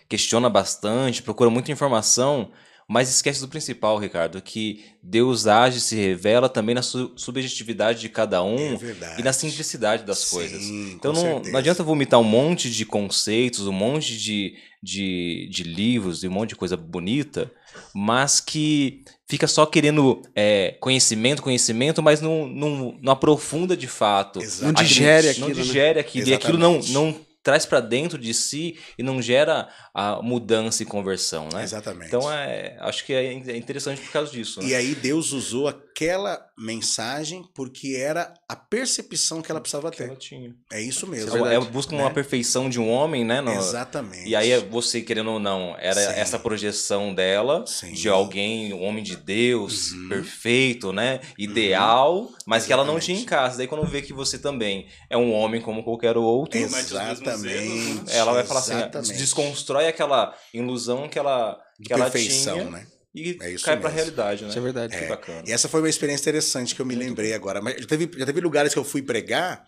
questiona 0.08 0.48
bastante, 0.50 1.22
procura 1.22 1.50
muita 1.50 1.72
informação, 1.72 2.50
mas 2.88 3.08
esquece 3.08 3.40
do 3.40 3.48
principal, 3.48 3.98
Ricardo, 3.98 4.40
que 4.40 4.84
Deus 5.02 5.46
age 5.46 5.78
e 5.78 5.80
se 5.80 5.96
revela 5.96 6.48
também 6.48 6.74
na 6.74 6.82
su- 6.82 7.12
subjetividade 7.16 8.00
de 8.00 8.08
cada 8.08 8.42
um 8.42 8.74
É 8.74 9.18
e 9.18 9.22
na 9.22 9.32
simplicidade 9.32 10.04
das 10.04 10.18
Sim, 10.18 10.36
coisas. 10.36 10.62
Então 10.62 11.12
não, 11.12 11.42
não 11.42 11.58
adianta 11.58 11.82
vomitar 11.82 12.20
um 12.20 12.24
monte 12.24 12.70
de 12.70 12.84
conceitos, 12.86 13.66
um 13.66 13.72
monte 13.72 14.16
de, 14.16 14.54
de, 14.82 15.48
de 15.50 15.62
livros 15.64 16.22
e 16.22 16.28
um 16.28 16.32
monte 16.32 16.50
de 16.50 16.56
coisa 16.56 16.76
bonita, 16.76 17.50
mas 17.92 18.40
que 18.40 19.02
fica 19.28 19.46
só 19.46 19.66
querendo 19.66 20.22
é, 20.34 20.76
conhecimento, 20.80 21.42
conhecimento, 21.42 22.02
mas 22.02 22.20
não, 22.20 22.46
não, 22.46 22.96
não 23.02 23.12
aprofunda 23.12 23.76
de 23.76 23.88
fato. 23.88 24.38
Não 24.62 24.72
digere 24.72 25.26
Não 25.38 25.48
aquilo, 25.48 25.48
né? 25.48 25.62
digere 25.62 25.98
aquilo. 26.00 26.28
E 26.28 26.34
aquilo 26.34 26.58
não, 26.58 26.80
não 26.90 27.26
traz 27.42 27.64
pra 27.64 27.80
dentro 27.80 28.18
de 28.18 28.34
si 28.34 28.76
e 28.98 29.02
não 29.04 29.22
gera 29.22 29.68
a 29.98 30.20
mudança 30.20 30.82
e 30.82 30.86
conversão, 30.86 31.48
né? 31.50 31.62
Exatamente. 31.62 32.08
Então 32.08 32.30
é, 32.30 32.76
acho 32.80 33.02
que 33.06 33.14
é 33.14 33.24
é 33.32 33.56
interessante 33.56 34.02
por 34.02 34.12
causa 34.12 34.30
disso. 34.30 34.60
Né? 34.60 34.68
E 34.68 34.74
aí 34.74 34.94
Deus 34.94 35.32
usou 35.32 35.66
aquela 35.68 36.44
mensagem 36.58 37.42
porque 37.54 37.96
era 37.98 38.34
a 38.46 38.54
percepção 38.54 39.40
que 39.40 39.50
ela 39.50 39.58
precisava 39.58 39.90
Que 39.90 40.02
ela 40.02 40.12
ter. 40.12 40.18
tinha. 40.18 40.54
É 40.70 40.82
isso 40.82 41.06
É, 41.06 41.08
mesmo. 41.08 41.46
é, 41.46 41.58
busca 41.60 41.94
uma 41.94 42.08
né? 42.08 42.14
perfeição 42.14 42.68
de 42.68 42.78
um 42.78 42.90
homem, 42.90 43.24
né? 43.24 43.40
no- 43.40 43.52
Exatamente. 43.52 44.28
E 44.28 44.36
aí 44.36 44.50
é 44.50 44.60
você, 44.60 45.00
querendo 45.00 45.30
ou 45.30 45.38
não, 45.40 45.74
era 45.78 45.98
Sim. 46.12 46.20
essa 46.20 46.38
projeção 46.38 47.14
dela 47.14 47.64
Sim. 47.66 47.92
de 47.92 48.06
alguém, 48.10 48.74
um 48.74 48.84
homem 48.84 49.02
de 49.02 49.16
Deus, 49.16 49.92
Uhum. 49.92 50.08
perfeito, 50.10 50.92
né? 50.92 51.20
Ideal, 51.38 52.30
mas 52.44 52.66
que 52.66 52.72
ela 52.72 52.84
não 52.84 52.98
Exatamente. 52.98 53.06
tinha 53.06 53.20
em 53.20 53.24
casa. 53.24 53.56
Daí 53.58 53.66
quando 53.66 53.86
vê 53.86 54.02
que 54.02 54.12
você 54.12 54.38
também 54.38 54.86
é 55.08 55.16
um 55.16 55.32
homem 55.32 55.62
como 55.62 55.82
qualquer 55.82 56.18
outro, 56.18 56.58
Exatamente. 56.58 57.54
né? 58.04 58.04
ela 58.12 58.32
vai 58.34 58.44
falar 58.44 58.60
assim, 58.60 58.74
Exatamente. 58.74 59.14
desconstrói 59.16 59.85
aquela 59.88 60.34
ilusão 60.52 61.08
que 61.08 61.18
ela, 61.18 61.60
que 61.82 61.92
ela 61.92 62.10
perfeição, 62.10 62.58
tinha 62.58 62.70
né? 62.70 62.86
e 63.14 63.38
É 63.40 63.50
isso 63.52 63.64
cai 63.64 63.76
pra 63.76 63.88
mesmo. 63.88 63.96
realidade, 63.96 64.42
né? 64.42 64.48
Isso 64.50 64.58
é 64.58 64.62
verdade. 64.62 64.96
Que 64.96 65.04
É. 65.04 65.08
bacana. 65.08 65.42
E 65.46 65.52
essa 65.52 65.68
foi 65.68 65.80
uma 65.80 65.88
experiência 65.88 66.22
interessante 66.22 66.74
que 66.74 66.80
eu 66.82 66.86
me 66.86 66.94
lembrei 66.94 67.32
agora. 67.32 67.62
Mas 67.62 67.80
já 67.80 67.86
teve, 67.86 68.10
já 68.18 68.26
teve 68.26 68.40
lugares 68.40 68.72
que 68.72 68.78
eu 68.78 68.84
fui 68.84 69.02
pregar 69.02 69.66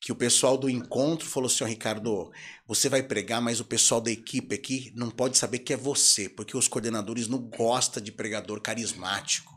que 0.00 0.10
o 0.10 0.16
pessoal 0.16 0.58
do 0.58 0.68
encontro 0.68 1.28
falou 1.28 1.46
assim, 1.46 1.64
Ricardo, 1.64 2.32
você 2.66 2.88
vai 2.88 3.04
pregar, 3.04 3.40
mas 3.40 3.60
o 3.60 3.64
pessoal 3.64 4.00
da 4.00 4.10
equipe 4.10 4.52
aqui 4.54 4.92
não 4.96 5.08
pode 5.10 5.38
saber 5.38 5.60
que 5.60 5.72
é 5.72 5.76
você, 5.76 6.28
porque 6.28 6.56
os 6.56 6.66
coordenadores 6.66 7.28
não 7.28 7.38
gostam 7.38 8.02
de 8.02 8.10
pregador 8.10 8.60
carismático. 8.60 9.52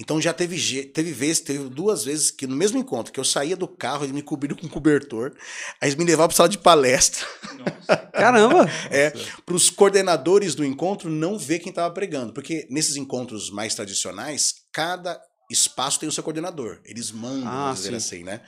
Então 0.00 0.20
já 0.20 0.32
teve, 0.32 0.84
teve 0.86 1.12
vezes, 1.12 1.40
teve 1.40 1.68
duas 1.68 2.04
vezes 2.04 2.30
que 2.30 2.46
no 2.46 2.56
mesmo 2.56 2.78
encontro, 2.78 3.12
que 3.12 3.20
eu 3.20 3.24
saía 3.24 3.56
do 3.56 3.66
carro, 3.68 4.04
eles 4.04 4.14
me 4.14 4.22
cobriram 4.22 4.56
com 4.56 4.68
cobertor, 4.68 5.32
aí 5.80 5.88
eles 5.88 5.94
me 5.94 6.04
levavam 6.04 6.28
para 6.28 6.36
sala 6.36 6.48
de 6.48 6.58
palestra, 6.58 7.26
Nossa. 7.58 7.96
Caramba! 8.12 8.66
é, 8.90 9.10
para 9.44 9.54
os 9.54 9.70
coordenadores 9.70 10.54
do 10.54 10.64
encontro 10.64 11.08
não 11.10 11.38
ver 11.38 11.58
quem 11.60 11.70
estava 11.70 11.92
pregando. 11.92 12.32
Porque 12.32 12.66
nesses 12.70 12.96
encontros 12.96 13.50
mais 13.50 13.74
tradicionais, 13.74 14.54
cada 14.72 15.20
espaço 15.50 15.98
tem 16.00 16.08
o 16.08 16.12
seu 16.12 16.22
coordenador. 16.22 16.80
Eles 16.84 17.10
mandam, 17.10 17.48
Ah, 17.48 17.72
dizer 17.72 17.90
sim. 17.90 17.96
assim, 17.96 18.24
né? 18.24 18.40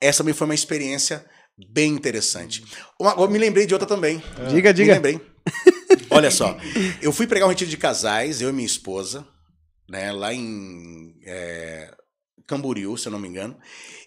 Essa 0.00 0.18
também 0.18 0.34
foi 0.34 0.46
uma 0.46 0.54
experiência 0.54 1.24
bem 1.70 1.92
interessante. 1.92 2.62
Uma, 3.00 3.12
eu 3.12 3.30
me 3.30 3.38
lembrei 3.38 3.64
de 3.66 3.72
outra 3.72 3.88
também. 3.88 4.22
Diga, 4.50 4.68
Me 4.70 4.74
diga. 4.74 4.92
lembrei. 4.94 5.20
Olha 6.10 6.30
só, 6.30 6.56
eu 7.00 7.12
fui 7.12 7.26
pregar 7.26 7.46
um 7.46 7.50
retiro 7.50 7.70
de 7.70 7.76
casais, 7.76 8.40
eu 8.40 8.50
e 8.50 8.52
minha 8.52 8.66
esposa, 8.66 9.26
né, 9.88 10.12
lá 10.12 10.32
em 10.32 11.18
é, 11.24 11.96
Camboriú, 12.46 12.96
se 12.96 13.08
eu 13.08 13.12
não 13.12 13.18
me 13.18 13.28
engano. 13.28 13.58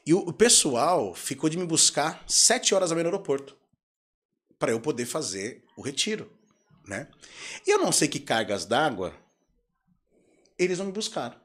E 0.06 0.14
o, 0.14 0.20
o 0.20 0.34
pessoal 0.34 1.14
ficou 1.14 1.50
de 1.50 1.58
me 1.58 1.66
buscar 1.66 2.24
sete 2.28 2.74
horas 2.74 2.90
da 2.90 2.96
manhã 2.96 3.04
no 3.06 3.10
aeroporto 3.10 3.58
para 4.58 4.72
eu 4.72 4.80
poder 4.80 5.06
fazer 5.06 5.64
o 5.78 5.82
retiro, 5.82 6.32
né? 6.86 7.08
E 7.66 7.72
eu 7.72 7.78
não 7.78 7.92
sei 7.92 8.08
que 8.08 8.20
cargas 8.20 8.66
d'água 8.66 9.14
eles 10.58 10.78
não 10.78 10.88
me 10.88 10.92
buscaram. 10.92 11.40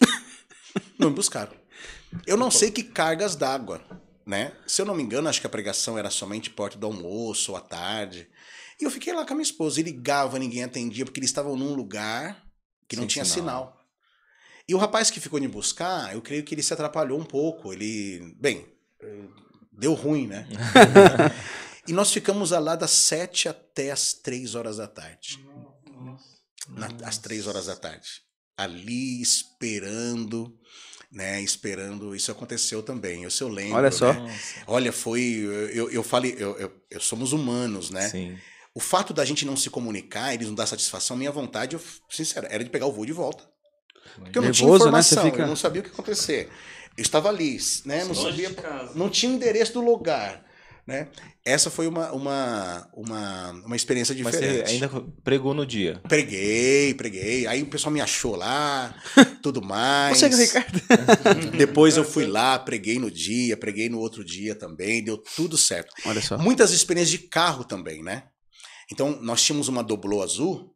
não 0.98 1.10
me 1.10 1.14
buscaram. 1.14 1.52
Eu 2.26 2.36
não 2.36 2.50
sei 2.50 2.72
que 2.72 2.82
cargas 2.82 3.36
d'água, 3.36 3.80
né? 4.26 4.52
Se 4.66 4.82
eu 4.82 4.86
não 4.86 4.94
me 4.94 5.04
engano, 5.04 5.28
acho 5.28 5.40
que 5.40 5.46
a 5.46 5.50
pregação 5.50 5.96
era 5.96 6.10
somente 6.10 6.50
porta 6.50 6.76
do 6.76 6.86
almoço 6.86 7.52
ou 7.52 7.56
à 7.56 7.60
tarde. 7.60 8.28
E 8.80 8.84
eu 8.84 8.90
fiquei 8.90 9.12
lá 9.12 9.24
com 9.24 9.32
a 9.32 9.36
minha 9.36 9.44
esposa. 9.44 9.78
E 9.78 9.84
ligava, 9.84 10.38
ninguém 10.38 10.64
atendia, 10.64 11.04
porque 11.04 11.20
eles 11.20 11.30
estavam 11.30 11.54
num 11.54 11.74
lugar 11.74 12.49
que 12.90 12.96
não 12.96 13.02
Sem 13.04 13.08
tinha 13.08 13.24
sinal. 13.24 13.66
sinal. 13.66 13.80
E 14.68 14.74
o 14.74 14.78
rapaz 14.78 15.10
que 15.10 15.20
ficou 15.20 15.40
me 15.40 15.46
buscar, 15.48 16.12
eu 16.12 16.20
creio 16.20 16.42
que 16.42 16.54
ele 16.54 16.62
se 16.62 16.72
atrapalhou 16.74 17.18
um 17.20 17.24
pouco. 17.24 17.72
Ele, 17.72 18.34
bem, 18.38 18.66
deu 19.72 19.94
ruim, 19.94 20.26
né? 20.26 20.46
e 21.86 21.92
nós 21.92 22.12
ficamos 22.12 22.50
lá 22.50 22.74
das 22.76 22.90
sete 22.90 23.48
até 23.48 23.90
as 23.92 24.12
três 24.12 24.54
horas 24.56 24.76
da 24.78 24.86
tarde. 24.88 25.38
Na- 26.68 26.88
às 27.04 27.16
três 27.18 27.46
horas 27.46 27.66
da 27.66 27.76
tarde. 27.76 28.22
Ali 28.56 29.20
esperando, 29.22 30.56
né? 31.10 31.40
Esperando. 31.40 32.14
Isso 32.14 32.30
aconteceu 32.30 32.82
também. 32.82 33.24
Isso 33.24 33.42
eu 33.42 33.48
lembro. 33.48 33.76
Olha 33.76 33.90
só. 33.90 34.12
né? 34.12 34.38
Olha, 34.66 34.92
foi. 34.92 35.22
Eu, 35.72 35.90
eu 35.90 36.02
falei, 36.02 36.34
eu, 36.38 36.56
eu, 36.58 36.72
eu- 36.90 37.00
somos 37.00 37.32
humanos, 37.32 37.90
né? 37.90 38.08
Sim. 38.08 38.36
O 38.80 38.82
fato 38.82 39.12
da 39.12 39.26
gente 39.26 39.44
não 39.44 39.58
se 39.58 39.68
comunicar, 39.68 40.32
eles 40.32 40.46
não 40.48 40.54
dar 40.54 40.64
satisfação, 40.64 41.14
minha 41.14 41.30
vontade, 41.30 41.76
eu, 41.76 41.80
sincero, 42.08 42.46
era 42.48 42.64
de 42.64 42.70
pegar 42.70 42.86
o 42.86 42.92
voo 42.92 43.04
de 43.04 43.12
volta. 43.12 43.44
Porque 44.16 44.38
eu 44.38 44.42
não 44.42 44.50
tinha 44.50 44.70
né? 44.70 44.74
Informação, 44.76 45.24
fica- 45.24 45.42
eu 45.42 45.46
não 45.46 45.54
sabia 45.54 45.80
o 45.80 45.84
que 45.84 45.90
ia 45.90 45.92
acontecer. 45.92 46.48
Eu 46.96 47.02
estava 47.02 47.28
ali, 47.28 47.58
né? 47.84 48.04
Não 48.04 48.14
sabia, 48.14 48.50
não 48.94 49.10
tinha 49.10 49.30
o 49.30 49.34
endereço 49.34 49.74
do 49.74 49.82
lugar, 49.82 50.42
né? 50.86 51.08
Essa 51.44 51.68
foi 51.70 51.86
uma, 51.86 52.10
uma, 52.12 52.88
uma, 52.94 53.50
uma 53.66 53.76
experiência 53.76 54.14
Mas 54.14 54.34
você 54.34 54.40
diferente. 54.40 54.70
ainda 54.72 54.88
pregou 55.22 55.52
no 55.52 55.66
dia. 55.66 56.00
Preguei, 56.08 56.94
preguei. 56.94 57.46
Aí 57.46 57.62
o 57.62 57.66
pessoal 57.66 57.92
me 57.92 58.00
achou 58.00 58.34
lá, 58.34 58.94
tudo 59.42 59.60
mais. 59.60 60.16
Você, 60.18 60.26
Ricardo. 60.28 60.80
Depois 61.56 61.98
eu 61.98 62.04
fui 62.04 62.26
lá, 62.26 62.58
preguei 62.58 62.98
no 62.98 63.10
dia, 63.10 63.58
preguei 63.58 63.90
no 63.90 63.98
outro 63.98 64.24
dia 64.24 64.54
também, 64.54 65.04
deu 65.04 65.18
tudo 65.18 65.58
certo. 65.58 65.92
Olha 66.06 66.22
só. 66.22 66.38
Muitas 66.38 66.72
experiências 66.72 67.10
de 67.10 67.28
carro 67.28 67.62
também, 67.62 68.02
né? 68.02 68.24
Então, 68.92 69.20
nós 69.22 69.42
tínhamos 69.42 69.68
uma 69.68 69.82
Doblô 69.82 70.22
azul 70.22 70.74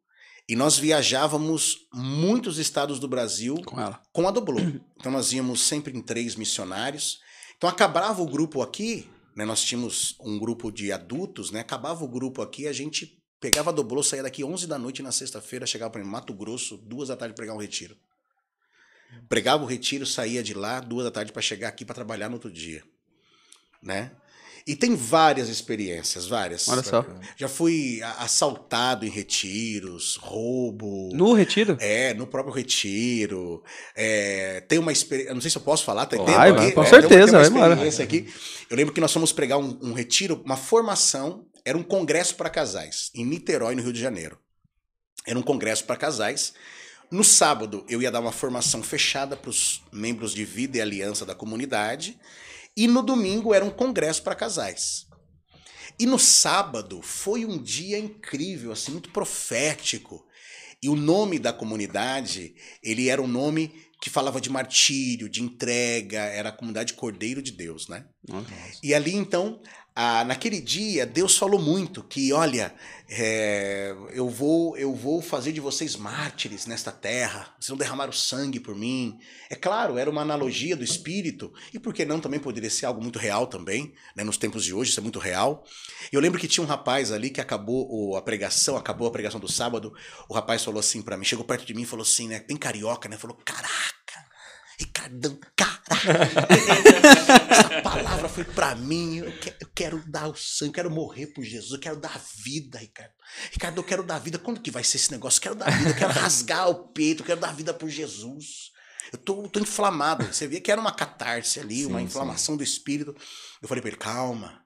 e 0.48 0.54
nós 0.54 0.78
viajávamos 0.78 1.86
muitos 1.92 2.58
estados 2.58 2.98
do 2.98 3.08
Brasil 3.08 3.56
Com 3.64 3.80
ela. 3.80 4.02
com 4.12 4.28
a 4.28 4.30
Doblô. 4.30 4.60
Então, 4.96 5.12
nós 5.12 5.32
íamos 5.32 5.60
sempre 5.60 5.94
em 5.94 6.00
três 6.00 6.34
missionários. 6.34 7.20
Então, 7.58 7.68
acabava 7.68 8.22
o 8.22 8.26
grupo 8.26 8.62
aqui, 8.62 9.06
né? 9.36 9.44
Nós 9.44 9.62
tínhamos 9.62 10.16
um 10.20 10.38
grupo 10.38 10.72
de 10.72 10.90
adultos, 10.90 11.50
né? 11.50 11.60
Acabava 11.60 12.02
o 12.02 12.08
grupo 12.08 12.40
aqui, 12.40 12.66
a 12.66 12.72
gente 12.72 13.22
pegava 13.38 13.68
a 13.68 13.72
Doblô, 13.72 14.02
saía 14.02 14.22
daqui 14.22 14.42
11 14.42 14.66
da 14.66 14.78
noite 14.78 15.02
na 15.02 15.12
sexta-feira, 15.12 15.66
chegava 15.66 15.90
para 15.90 16.02
Mato 16.02 16.32
Grosso, 16.32 16.78
duas 16.78 17.08
da 17.08 17.16
tarde 17.16 17.34
pregar 17.34 17.54
um 17.54 17.60
retiro. 17.60 17.96
Pregava 19.28 19.62
o 19.62 19.66
retiro, 19.66 20.06
saía 20.06 20.42
de 20.42 20.54
lá, 20.54 20.80
duas 20.80 21.04
da 21.04 21.10
tarde 21.10 21.32
para 21.32 21.42
chegar 21.42 21.68
aqui 21.68 21.84
para 21.84 21.94
trabalhar 21.94 22.28
no 22.28 22.36
outro 22.36 22.50
dia, 22.50 22.82
né? 23.82 24.12
E 24.66 24.74
tem 24.74 24.96
várias 24.96 25.50
experiências, 25.50 26.26
várias. 26.26 26.68
Olha 26.68 26.82
só. 26.82 27.04
Já 27.36 27.48
fui 27.48 28.00
assaltado 28.18 29.04
em 29.04 29.10
retiros, 29.10 30.16
roubo. 30.16 31.10
No 31.12 31.34
retiro? 31.34 31.76
É, 31.80 32.14
no 32.14 32.26
próprio 32.26 32.54
retiro. 32.54 33.62
É, 33.94 34.62
tem 34.62 34.78
uma 34.78 34.90
experiência. 34.90 35.34
Não 35.34 35.40
sei 35.42 35.50
se 35.50 35.58
eu 35.58 35.62
posso 35.62 35.84
falar, 35.84 36.06
tem 36.06 36.18
Vai, 36.24 36.50
aqui? 36.50 36.72
com 36.72 36.82
É, 36.82 36.86
certeza, 36.86 37.42
tem 37.42 37.50
uma, 37.50 37.76
tem 37.76 37.88
uma 37.88 38.02
aqui. 38.02 38.32
Eu 38.70 38.76
lembro 38.76 38.94
que 38.94 39.02
nós 39.02 39.12
fomos 39.12 39.32
pregar 39.32 39.58
um, 39.58 39.78
um 39.82 39.92
retiro, 39.92 40.40
uma 40.46 40.56
formação, 40.56 41.44
era 41.62 41.76
um 41.76 41.82
congresso 41.82 42.34
para 42.34 42.48
casais, 42.48 43.10
em 43.14 43.24
Niterói, 43.24 43.74
no 43.74 43.82
Rio 43.82 43.92
de 43.92 44.00
Janeiro. 44.00 44.38
Era 45.26 45.38
um 45.38 45.42
congresso 45.42 45.84
para 45.84 45.96
casais. 45.96 46.54
No 47.10 47.22
sábado, 47.22 47.84
eu 47.86 48.00
ia 48.00 48.10
dar 48.10 48.20
uma 48.20 48.32
formação 48.32 48.82
fechada 48.82 49.36
para 49.36 49.50
os 49.50 49.82
membros 49.92 50.32
de 50.32 50.44
vida 50.44 50.78
e 50.78 50.80
aliança 50.80 51.26
da 51.26 51.34
comunidade. 51.34 52.18
E 52.76 52.86
no 52.86 53.02
domingo 53.02 53.54
era 53.54 53.64
um 53.64 53.70
congresso 53.70 54.22
para 54.22 54.34
casais. 54.34 55.06
E 55.98 56.06
no 56.06 56.18
sábado 56.18 57.00
foi 57.02 57.44
um 57.44 57.62
dia 57.62 57.98
incrível, 57.98 58.72
assim, 58.72 58.92
muito 58.92 59.10
profético. 59.10 60.24
E 60.82 60.88
o 60.88 60.96
nome 60.96 61.38
da 61.38 61.52
comunidade, 61.52 62.54
ele 62.82 63.08
era 63.08 63.22
um 63.22 63.28
nome 63.28 63.72
que 64.00 64.10
falava 64.10 64.40
de 64.40 64.50
martírio, 64.50 65.30
de 65.30 65.42
entrega, 65.42 66.18
era 66.18 66.50
a 66.50 66.52
comunidade 66.52 66.92
Cordeiro 66.92 67.40
de 67.40 67.52
Deus, 67.52 67.88
né? 67.88 68.04
E 68.82 68.92
ali 68.92 69.14
então, 69.14 69.62
ah, 69.96 70.24
naquele 70.24 70.60
dia, 70.60 71.06
Deus 71.06 71.38
falou 71.38 71.60
muito 71.60 72.02
que, 72.02 72.32
olha, 72.32 72.74
é, 73.08 73.94
eu 74.12 74.28
vou, 74.28 74.76
eu 74.76 74.92
vou 74.92 75.22
fazer 75.22 75.52
de 75.52 75.60
vocês 75.60 75.94
mártires 75.94 76.66
nesta 76.66 76.90
terra. 76.90 77.54
Vocês 77.60 77.68
vão 77.68 77.78
derramar 77.78 78.08
o 78.08 78.12
sangue 78.12 78.58
por 78.58 78.74
mim. 78.74 79.16
É 79.48 79.54
claro, 79.54 79.96
era 79.96 80.10
uma 80.10 80.22
analogia 80.22 80.74
do 80.74 80.82
Espírito 80.82 81.52
e 81.72 81.78
por 81.78 81.94
que 81.94 82.04
não 82.04 82.18
também 82.18 82.40
poderia 82.40 82.70
ser 82.70 82.86
algo 82.86 83.00
muito 83.00 83.20
real 83.20 83.46
também, 83.46 83.94
né? 84.16 84.24
Nos 84.24 84.36
tempos 84.36 84.64
de 84.64 84.74
hoje 84.74 84.90
isso 84.90 84.98
é 84.98 85.02
muito 85.02 85.20
real. 85.20 85.64
Eu 86.10 86.20
lembro 86.20 86.40
que 86.40 86.48
tinha 86.48 86.64
um 86.64 86.68
rapaz 86.68 87.12
ali 87.12 87.30
que 87.30 87.40
acabou 87.40 88.16
a 88.16 88.22
pregação, 88.22 88.76
acabou 88.76 89.06
a 89.06 89.12
pregação 89.12 89.38
do 89.38 89.50
sábado. 89.50 89.94
O 90.28 90.34
rapaz 90.34 90.64
falou 90.64 90.80
assim 90.80 91.02
pra 91.02 91.16
mim, 91.16 91.24
chegou 91.24 91.44
perto 91.44 91.64
de 91.64 91.72
mim 91.72 91.82
e 91.82 91.86
falou 91.86 92.02
assim, 92.02 92.26
né? 92.26 92.40
Bem 92.40 92.56
carioca, 92.56 93.08
né? 93.08 93.16
Falou, 93.16 93.38
caraca. 93.44 94.03
Ricardão, 94.78 95.38
caraca! 95.56 95.84
Essa 97.50 97.82
palavra 97.82 98.28
foi 98.28 98.44
pra 98.44 98.74
mim. 98.74 99.18
Eu 99.18 99.32
que- 99.38 99.54
eu 99.60 99.68
quero, 99.74 100.02
dar 100.06 100.28
o 100.28 100.34
sangue, 100.34 100.70
eu 100.70 100.74
quero 100.74 100.90
morrer 100.90 101.28
por 101.28 101.44
Jesus, 101.44 101.72
eu 101.72 101.78
quero 101.78 101.96
dar 101.96 102.20
vida, 102.44 102.78
Ricardo. 102.78 103.12
Ricardo, 103.52 103.78
eu 103.78 103.84
quero 103.84 104.02
dar 104.02 104.18
vida. 104.18 104.38
Quando 104.38 104.60
que 104.60 104.70
vai 104.70 104.82
ser 104.84 104.96
esse 104.96 105.10
negócio? 105.12 105.38
Eu 105.38 105.42
quero 105.42 105.54
dar 105.54 105.70
vida, 105.70 105.90
eu 105.90 105.94
quero 105.96 106.12
rasgar 106.12 106.68
o 106.68 106.88
peito, 106.88 107.22
eu 107.22 107.26
quero 107.26 107.40
dar 107.40 107.54
vida 107.54 107.72
por 107.72 107.88
Jesus. 107.88 108.72
Eu 109.12 109.18
tô, 109.18 109.48
tô 109.48 109.60
inflamado. 109.60 110.24
Você 110.26 110.46
via 110.48 110.60
que 110.60 110.72
era 110.72 110.80
uma 110.80 110.92
catarse 110.92 111.60
ali, 111.60 111.86
uma 111.86 111.98
Sim, 112.00 112.06
inflamação 112.06 112.56
do 112.56 112.64
espírito. 112.64 113.14
Eu 113.62 113.68
falei 113.68 113.80
pra 113.82 113.90
ele, 113.90 113.98
calma. 113.98 114.62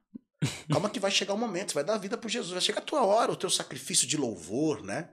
Calma 0.70 0.88
que 0.88 1.00
vai 1.00 1.10
chegar 1.10 1.34
o 1.34 1.38
momento, 1.38 1.70
você 1.70 1.74
vai 1.74 1.84
dar 1.84 1.98
vida 1.98 2.16
por 2.16 2.28
Jesus. 2.30 2.52
Vai 2.52 2.60
chegar 2.60 2.78
a 2.78 2.84
tua 2.84 3.04
hora, 3.04 3.32
o 3.32 3.36
teu 3.36 3.50
sacrifício 3.50 4.06
de 4.06 4.16
louvor, 4.16 4.82
né? 4.84 5.10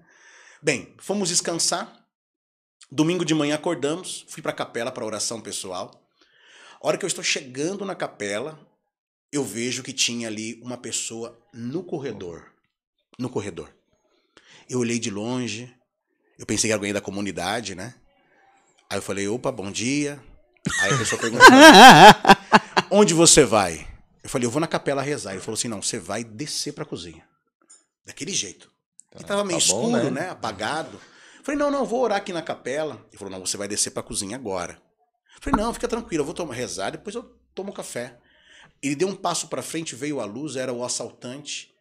Bem, 0.61 0.95
fomos 0.99 1.29
descansar. 1.29 2.04
Domingo 2.91 3.25
de 3.25 3.33
manhã 3.33 3.55
acordamos, 3.55 4.25
fui 4.27 4.41
para 4.41 4.51
a 4.51 4.55
capela 4.55 4.91
para 4.91 5.05
oração 5.05 5.41
pessoal. 5.41 5.91
A 6.81 6.87
hora 6.87 6.97
que 6.97 7.05
eu 7.05 7.07
estou 7.07 7.23
chegando 7.23 7.83
na 7.83 7.95
capela, 7.95 8.59
eu 9.31 9.43
vejo 9.43 9.83
que 9.83 9.91
tinha 9.91 10.27
ali 10.27 10.59
uma 10.61 10.77
pessoa 10.77 11.37
no 11.53 11.83
corredor. 11.83 12.51
No 13.17 13.29
corredor. 13.29 13.73
Eu 14.69 14.79
olhei 14.79 14.99
de 14.99 15.09
longe, 15.09 15.73
eu 16.37 16.45
pensei 16.45 16.67
que 16.67 16.71
era 16.71 16.77
alguém 16.77 16.93
da 16.93 17.01
comunidade, 17.01 17.75
né? 17.75 17.95
Aí 18.89 18.97
eu 18.97 19.01
falei, 19.01 19.27
opa, 19.27 19.51
bom 19.51 19.71
dia. 19.71 20.21
Aí 20.81 20.93
a 20.93 20.97
pessoa 20.97 21.19
perguntou, 21.19 21.47
onde 22.91 23.13
você 23.13 23.43
vai? 23.43 23.87
Eu 24.23 24.29
falei, 24.29 24.45
eu 24.47 24.51
vou 24.51 24.59
na 24.59 24.67
capela 24.67 25.01
rezar. 25.01 25.31
Ele 25.31 25.41
falou 25.41 25.57
assim, 25.57 25.67
não, 25.67 25.81
você 25.81 25.99
vai 25.99 26.23
descer 26.23 26.73
para 26.73 26.83
a 26.83 26.87
cozinha. 26.87 27.27
Daquele 28.05 28.31
jeito. 28.31 28.71
E 29.19 29.23
tava 29.23 29.43
meio 29.43 29.59
tá 29.59 29.65
bom, 29.67 29.87
escuro, 29.87 30.11
né? 30.11 30.21
né? 30.21 30.29
Apagado. 30.29 30.99
Falei, 31.45 31.59
não, 31.59 31.69
não, 31.69 31.85
vou 31.85 32.01
orar 32.01 32.17
aqui 32.17 32.33
na 32.33 32.41
capela. 32.41 33.05
Ele 33.11 33.19
falou, 33.19 33.31
não, 33.31 33.45
você 33.45 33.55
vai 33.55 33.67
descer 33.67 33.91
pra 33.91 34.01
cozinha 34.01 34.35
agora. 34.35 34.81
Falei, 35.39 35.63
não, 35.63 35.71
fica 35.71 35.87
tranquilo, 35.87 36.21
eu 36.21 36.25
vou 36.25 36.33
tomar, 36.33 36.55
rezar, 36.55 36.89
depois 36.89 37.15
eu 37.15 37.21
tomo 37.53 37.71
café. 37.71 38.17
Ele 38.81 38.95
deu 38.95 39.07
um 39.07 39.15
passo 39.15 39.47
pra 39.47 39.61
frente, 39.61 39.95
veio 39.95 40.19
a 40.19 40.25
luz, 40.25 40.55
era 40.55 40.73
o 40.73 40.83
assaltante, 40.83 41.71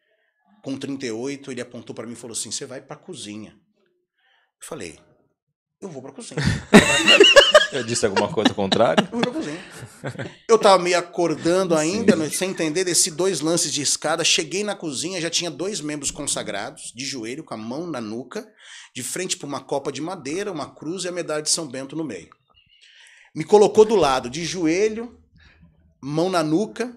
com 0.62 0.76
38, 0.76 1.50
ele 1.50 1.62
apontou 1.62 1.94
pra 1.94 2.06
mim 2.06 2.12
e 2.12 2.16
falou 2.16 2.36
assim, 2.36 2.50
você 2.50 2.66
vai 2.66 2.82
pra 2.82 2.94
cozinha. 2.94 3.52
Eu 4.60 4.68
falei, 4.68 4.98
eu 5.80 5.88
vou 5.88 6.02
pra 6.02 6.12
cozinha. 6.12 6.42
Eu 7.74 7.82
disse 7.84 8.06
alguma 8.06 8.28
coisa 8.32 8.50
ao 8.50 8.54
contrário? 8.54 9.06
Eu 10.48 10.58
tava 10.58 10.82
meio 10.82 10.98
acordando 10.98 11.74
ainda, 11.74 12.14
né, 12.14 12.28
sem 12.30 12.50
entender, 12.50 12.84
desci 12.84 13.10
dois 13.10 13.40
lances 13.40 13.72
de 13.72 13.82
escada, 13.82 14.22
cheguei 14.24 14.62
na 14.62 14.74
cozinha, 14.76 15.20
já 15.20 15.28
tinha 15.28 15.50
dois 15.50 15.80
membros 15.80 16.10
consagrados, 16.10 16.92
de 16.94 17.04
joelho, 17.04 17.42
com 17.44 17.54
a 17.54 17.56
mão 17.56 17.86
na 17.86 18.00
nuca, 18.00 18.46
de 18.94 19.02
frente 19.02 19.36
para 19.36 19.46
uma 19.46 19.60
copa 19.60 19.90
de 19.90 20.00
madeira, 20.00 20.52
uma 20.52 20.72
cruz 20.74 21.04
e 21.04 21.08
a 21.08 21.12
medalha 21.12 21.42
de 21.42 21.50
São 21.50 21.66
Bento 21.66 21.96
no 21.96 22.04
meio. 22.04 22.30
Me 23.34 23.44
colocou 23.44 23.84
do 23.84 23.96
lado, 23.96 24.30
de 24.30 24.44
joelho, 24.44 25.18
mão 26.00 26.30
na 26.30 26.42
nuca. 26.42 26.96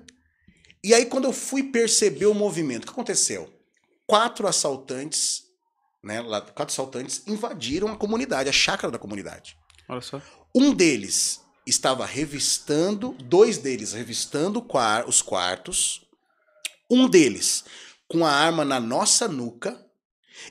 E 0.83 0.93
aí, 0.93 1.05
quando 1.07 1.25
eu 1.25 1.33
fui 1.33 1.63
perceber 1.63 2.27
o 2.27 2.33
movimento, 2.35 2.83
o 2.83 2.85
que 2.87 2.91
aconteceu? 2.91 3.51
Quatro 4.05 4.47
assaltantes, 4.47 5.41
né, 6.03 6.21
lá- 6.21 6.41
quatro 6.41 6.71
assaltantes 6.71 7.23
invadiram 7.25 7.87
a 7.87 7.95
comunidade, 7.97 8.47
a 8.49 8.53
chácara 8.53 8.91
da 8.91 8.99
comunidade. 8.99 9.57
Olha 9.89 10.01
só. 10.01 10.21
Um 10.59 10.73
deles 10.73 11.39
estava 11.67 12.03
revistando, 12.03 13.11
dois 13.23 13.59
deles 13.59 13.93
revistando 13.93 14.65
os 15.07 15.21
quartos, 15.21 16.01
um 16.89 17.07
deles 17.07 17.63
com 18.07 18.25
a 18.25 18.31
arma 18.31 18.65
na 18.65 18.79
nossa 18.79 19.27
nuca 19.27 19.79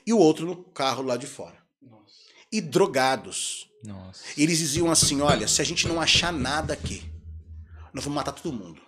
e 0.05 0.13
o 0.13 0.17
outro 0.17 0.45
no 0.45 0.63
carro 0.63 1.03
lá 1.03 1.17
de 1.17 1.27
fora. 1.27 1.61
E 2.49 2.61
drogados. 2.61 3.69
Nossa. 3.83 4.23
Eles 4.37 4.59
diziam 4.59 4.89
assim: 4.89 5.19
olha, 5.19 5.45
se 5.45 5.61
a 5.61 5.65
gente 5.65 5.85
não 5.85 5.99
achar 5.99 6.31
nada 6.31 6.73
aqui, 6.73 7.03
nós 7.93 8.05
vamos 8.05 8.15
matar 8.15 8.31
todo 8.31 8.53
mundo. 8.53 8.81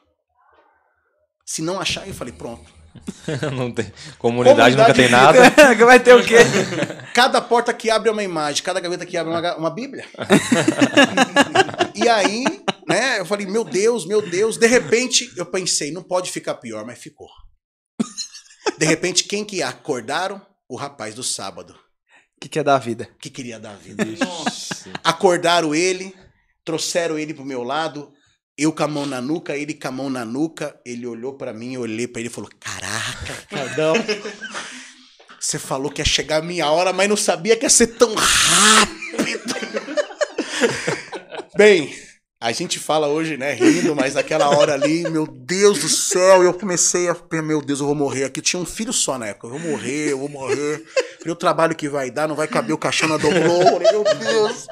Se 1.46 1.62
não 1.62 1.82
achar, 1.82 2.08
eu 2.08 2.14
falei: 2.14 2.34
pronto. 2.34 2.79
Não 3.56 3.72
tem. 3.72 3.92
Comunidade, 4.18 4.76
Comunidade 4.76 4.76
nunca 4.76 4.94
tem 4.94 5.10
nada. 5.10 5.50
Vai 5.86 6.00
ter 6.00 6.14
o 6.16 6.26
quê? 6.26 6.38
Cada 7.14 7.42
porta 7.42 7.74
que 7.74 7.90
abre 7.90 8.10
é 8.10 8.12
uma 8.12 8.24
imagem, 8.24 8.64
cada 8.64 8.80
gaveta 8.80 9.06
que 9.06 9.18
abre 9.18 9.34
é 9.34 9.38
uma, 9.38 9.56
uma 9.58 9.70
Bíblia. 9.70 10.06
e 11.96 12.08
aí, 12.08 12.44
né, 12.88 13.20
eu 13.20 13.26
falei, 13.26 13.46
meu 13.46 13.64
Deus, 13.64 14.06
meu 14.06 14.22
Deus. 14.22 14.58
De 14.58 14.68
repente, 14.68 15.32
eu 15.36 15.46
pensei, 15.46 15.92
não 15.92 16.04
pode 16.04 16.32
ficar 16.32 16.56
pior, 16.56 16.86
mas 16.86 17.00
ficou. 17.00 17.28
De 18.78 18.86
repente, 18.86 19.26
quem 19.26 19.44
que 19.44 19.62
acordaram? 19.62 20.42
O 20.70 20.76
rapaz 20.76 21.16
do 21.16 21.24
sábado, 21.24 21.74
O 21.74 22.40
que, 22.40 22.48
que 22.48 22.60
é 22.60 22.64
da 22.64 22.78
vida? 22.78 23.10
que 23.20 23.30
queria 23.32 23.60
dar 23.60 23.76
vida. 23.76 24.06
Nossa. 24.24 24.92
Acordaram 25.04 25.74
ele, 25.74 26.14
trouxeram 26.64 27.18
ele 27.18 27.34
pro 27.34 27.44
meu 27.44 27.64
lado, 27.64 28.14
eu 28.62 28.74
com 28.74 28.84
a 28.84 28.88
mão 28.88 29.06
na 29.06 29.22
nuca, 29.22 29.56
ele 29.56 29.74
com 29.74 29.88
a 29.88 29.92
mão 29.92 30.10
na 30.10 30.26
nuca. 30.26 30.78
Ele 30.86 31.08
olhou 31.08 31.34
pra 31.34 31.54
mim, 31.54 31.76
eu 31.76 31.82
olhei 31.82 32.08
pra 32.08 32.20
ele 32.20 32.30
e 32.30 32.32
falou: 32.32 32.50
Caraca, 32.60 33.34
Cardão, 33.50 33.94
você 35.40 35.58
falou 35.58 35.90
que 35.90 36.02
ia 36.02 36.06
chegar 36.06 36.38
a 36.38 36.42
minha 36.42 36.70
hora, 36.70 36.92
mas 36.92 37.08
não 37.08 37.16
sabia 37.16 37.56
que 37.56 37.66
ia 37.66 37.70
ser 37.70 37.88
tão 37.88 38.14
rápido. 38.14 39.00
Bem, 41.56 41.94
a 42.42 42.52
gente 42.52 42.80
fala 42.80 43.08
hoje, 43.08 43.36
né, 43.38 43.54
rindo, 43.54 43.96
mas 43.96 44.16
naquela 44.16 44.50
hora 44.50 44.74
ali, 44.74 45.10
meu 45.10 45.28
Deus 45.28 45.80
do 45.80 45.90
céu, 45.90 46.42
eu 46.42 46.54
comecei 46.54 47.10
a, 47.10 47.16
meu 47.42 47.62
Deus, 47.62 47.80
eu 47.80 47.86
vou 47.86 47.96
morrer 47.96 48.24
aqui. 48.24 48.42
Tinha 48.42 48.62
um 48.62 48.66
filho 48.66 48.94
só 48.94 49.18
na 49.18 49.28
época, 49.28 49.48
eu 49.48 49.52
vou 49.52 49.60
morrer, 49.60 50.12
eu 50.12 50.20
vou 50.20 50.30
morrer. 50.30 50.84
Falei, 51.20 51.34
o 51.34 51.36
trabalho 51.36 51.76
que 51.76 51.90
vai 51.90 52.10
dar, 52.10 52.28
não 52.28 52.36
vai 52.36 52.48
caber 52.48 52.74
o 52.74 52.78
caixão 52.78 53.10
na. 53.10 53.20
Falei, 53.20 53.92
meu 53.92 54.04
Deus. 54.04 54.68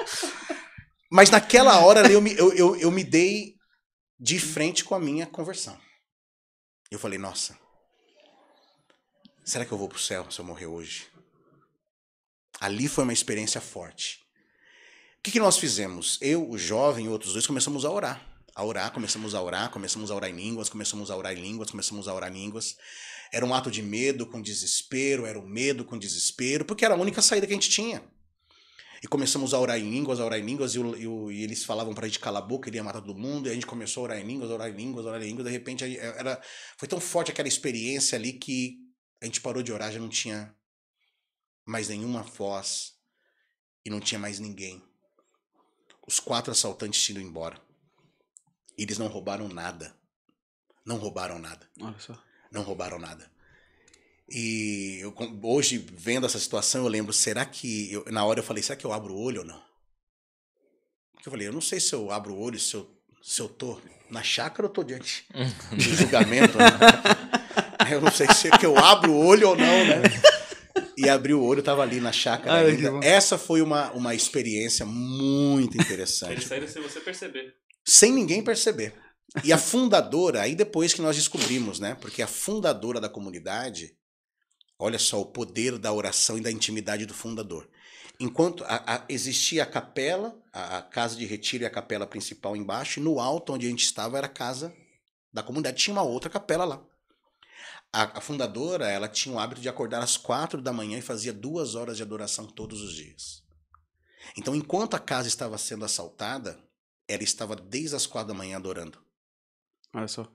Mas 1.12 1.30
naquela 1.30 1.80
hora 1.80 2.02
ali, 2.02 2.14
eu 2.14 2.22
me, 2.22 2.38
eu, 2.38 2.54
eu, 2.54 2.76
eu 2.78 2.92
me 2.92 3.04
dei 3.04 3.57
de 4.20 4.40
frente 4.40 4.84
com 4.84 4.96
a 4.96 5.00
minha 5.00 5.28
conversão. 5.28 5.80
Eu 6.90 6.98
falei, 6.98 7.20
nossa, 7.20 7.58
será 9.44 9.66
que 9.66 9.72
eu 9.72 9.78
vou 9.78 9.88
pro 9.88 10.00
céu 10.00 10.30
se 10.32 10.40
eu 10.40 10.46
morrer 10.46 10.66
hoje? 10.66 11.08
Ali 12.60 12.88
foi 12.88 13.04
uma 13.04 13.14
experiência 13.14 13.62
forte. 13.62 14.26
O 15.20 15.22
que, 15.22 15.32
que 15.32 15.40
nós 15.40 15.58
fizemos? 15.58 16.18
Eu, 16.22 16.50
o 16.50 16.58
jovem 16.58 17.06
e 17.06 17.10
outros 17.10 17.34
dois 17.34 17.46
começamos 17.46 17.86
a 17.86 17.92
orar. 17.92 18.26
A 18.56 18.64
orar, 18.64 18.92
começamos 18.92 19.36
a 19.36 19.42
orar, 19.42 19.70
começamos 19.70 20.10
a 20.10 20.16
orar 20.16 20.30
em 20.32 20.36
línguas, 20.36 20.70
começamos 20.70 21.12
a 21.12 21.16
orar 21.16 21.34
em 21.34 21.42
línguas, 21.42 21.70
começamos 21.70 22.08
a 22.08 22.14
orar 22.14 22.32
em 22.32 22.34
línguas. 22.34 22.76
Era 23.32 23.46
um 23.46 23.54
ato 23.54 23.70
de 23.70 23.84
medo 23.84 24.26
com 24.26 24.42
desespero, 24.42 25.26
era 25.28 25.38
um 25.38 25.46
medo 25.46 25.86
com 25.86 25.98
desespero, 25.98 26.66
porque 26.66 26.86
era 26.86 26.96
a 26.96 26.98
única 26.98 27.22
saída 27.22 27.46
que 27.46 27.54
a 27.54 27.56
gente 27.56 27.70
tinha. 27.70 28.04
E 29.04 29.08
começamos 29.08 29.54
a 29.54 29.60
orar 29.60 29.78
em 29.78 29.90
línguas, 29.90 30.20
a 30.20 30.26
orar 30.26 30.40
em 30.40 30.46
línguas, 30.46 30.74
e, 30.76 30.80
o- 30.80 30.96
e 30.98 31.08
o- 31.08 31.32
e 31.32 31.44
eles 31.44 31.64
falavam 31.64 31.94
pra 31.94 32.08
gente 32.08 32.20
calar 32.20 32.42
a 32.42 32.46
boca, 32.46 32.68
ele 32.70 32.78
ia 32.78 32.84
matar 32.84 33.02
todo 33.02 33.16
mundo, 33.18 33.48
e 33.48 33.52
a 33.52 33.54
gente 33.54 33.66
começou 33.68 34.02
a 34.02 34.04
orar 34.06 34.20
em 34.20 34.26
línguas, 34.26 34.50
orar 34.50 34.70
em 34.70 34.76
línguas, 34.76 35.06
orar 35.06 35.22
em 35.22 35.26
línguas, 35.26 35.46
de 35.46 35.52
repente 35.52 35.84
é, 35.84 35.96
era, 35.98 36.42
foi 36.78 36.88
tão 36.88 37.00
forte 37.00 37.32
aquela 37.32 37.48
experiência 37.48 38.18
ali 38.18 38.34
que 38.34 38.78
a 39.22 39.26
gente 39.26 39.42
parou 39.42 39.62
de 39.62 39.72
orar, 39.72 39.92
já 39.92 40.00
não 40.00 40.10
tinha 40.10 40.56
mais 41.66 41.90
nenhuma 41.90 42.24
voz, 42.24 42.94
e 43.86 43.90
não 43.90 44.00
tinha 44.00 44.20
mais 44.20 44.40
ninguém. 44.40 44.84
Os 46.08 46.20
quatro 46.20 46.52
assaltantes 46.52 47.02
tinham 47.04 47.20
ido 47.22 47.30
embora. 47.30 47.62
Eles 48.78 48.98
não 48.98 49.08
roubaram 49.08 49.48
nada. 49.50 49.96
Não 50.86 50.98
roubaram 50.98 51.38
nada 51.38 51.70
Olha 51.82 52.00
só. 52.00 52.18
não 52.50 52.62
roubaram 52.64 52.98
nada. 52.98 53.30
E 54.30 55.00
eu, 55.02 55.14
hoje, 55.44 55.78
vendo 55.94 56.26
essa 56.26 56.40
situação, 56.40 56.84
eu 56.84 56.88
lembro, 56.90 57.14
será 57.14 57.46
que. 57.46 57.92
Eu, 57.92 58.06
na 58.12 58.26
hora 58.26 58.40
eu 58.40 58.44
falei, 58.44 58.62
será 58.62 58.76
que 58.78 58.86
eu 58.86 58.92
abro 58.92 59.14
o 59.14 59.20
olho 59.22 59.40
ou 59.42 59.46
não? 59.46 59.62
Porque 61.14 61.30
eu 61.30 61.32
falei, 61.32 61.48
eu 61.48 61.54
não 61.54 61.62
sei 61.62 61.80
se 61.80 61.94
eu 61.94 62.12
abro 62.12 62.34
o 62.34 62.40
olho, 62.40 62.60
se 62.60 62.74
eu, 62.76 62.90
se 63.24 63.42
eu 63.42 63.48
tô 63.48 63.80
na 64.10 64.22
chácara 64.24 64.68
ou 64.68 64.74
tô 64.74 64.84
diante 64.84 65.26
do 65.72 65.82
julgamento. 65.82 66.58
né? 66.58 66.66
Eu 67.92 68.02
não 68.02 68.12
sei 68.12 68.28
se 68.34 68.48
é 68.50 68.58
que 68.58 68.66
eu 68.66 68.78
abro 68.78 69.12
o 69.14 69.26
olho 69.26 69.50
ou 69.50 69.56
não, 69.56 69.66
né? 69.86 70.02
E 70.98 71.08
abri 71.08 71.34
o 71.34 71.42
olho, 71.44 71.64
tava 71.64 71.82
ali 71.84 72.00
na 72.00 72.12
chácara 72.12 72.54
Ai. 72.68 72.78
Essa 73.04 73.38
foi 73.38 73.62
uma, 73.62 73.92
uma 73.92 74.14
experiência 74.14 74.86
muito 74.86 75.76
Eles 75.78 75.86
interessante 75.86 76.46
saíram 76.48 76.68
sem 76.68 76.82
você 76.82 77.00
perceber. 77.00 77.54
sem 77.88 78.12
ninguém 78.12 78.44
perceber. 78.44 78.94
E 79.44 79.54
a 79.54 79.58
fundadora, 79.58 80.42
aí 80.42 80.56
depois 80.56 80.94
que 80.94 81.02
nós 81.02 81.16
descobrimos, 81.16 81.80
né? 81.80 81.96
Porque 82.02 82.22
a 82.22 82.28
fundadora 82.28 83.00
da 83.00 83.10
comunidade, 83.10 83.96
olha 84.80 85.00
só 85.00 85.20
o 85.22 85.26
poder 85.26 85.78
da 85.78 85.92
oração 85.92 86.38
e 86.38 86.42
da 86.42 86.52
intimidade 86.52 87.06
do 87.06 87.14
fundador. 87.14 87.68
Enquanto 88.20 88.64
a- 88.64 88.84
a- 88.96 89.06
existia 89.10 89.64
a 89.64 89.66
capela, 89.66 90.36
a, 90.52 90.78
a 90.78 90.82
casa 90.82 91.16
de 91.16 91.26
retiro 91.26 91.64
e 91.64 91.68
a 91.68 91.70
capela 91.70 92.08
principal 92.08 92.56
embaixo, 92.56 93.00
e 93.00 93.04
no 93.04 93.20
alto 93.20 93.54
onde 93.54 93.68
a 93.68 93.70
gente 93.70 93.84
estava 93.84 94.18
era 94.18 94.28
a 94.28 94.30
casa 94.30 94.76
da 95.32 95.44
comunidade. 95.44 95.78
Tinha 95.78 95.94
uma 95.94 96.02
outra 96.04 96.30
capela 96.30 96.66
lá. 96.66 96.84
A, 97.94 98.20
fundadora, 98.20 98.90
ela 98.90 99.08
tinha 99.08 99.34
o 99.34 99.40
hábito 99.40 99.62
de 99.62 99.70
acordar 99.70 100.04
às 100.04 100.18
quatro 100.18 100.62
da 100.62 100.74
manhã 100.74 100.98
e 100.98 101.02
fazia 101.02 101.32
duas 101.32 101.74
horas 101.76 101.98
de 101.98 102.04
adoração 102.04 102.46
todos 102.46 102.82
os 102.82 102.94
dias. 102.94 103.44
Então, 104.38 104.56
enquanto 104.56 104.96
a 104.96 105.00
casa 105.00 105.28
estava 105.28 105.58
sendo 105.58 105.86
assaltada, 105.86 106.60
ela 107.08 107.24
estava 107.24 107.56
desde 107.56 107.96
as 107.96 108.06
quatro 108.06 108.30
da 108.30 108.34
manhã 108.34 108.58
adorando. 108.58 109.00
Olha 109.94 110.08
só. 110.08 110.28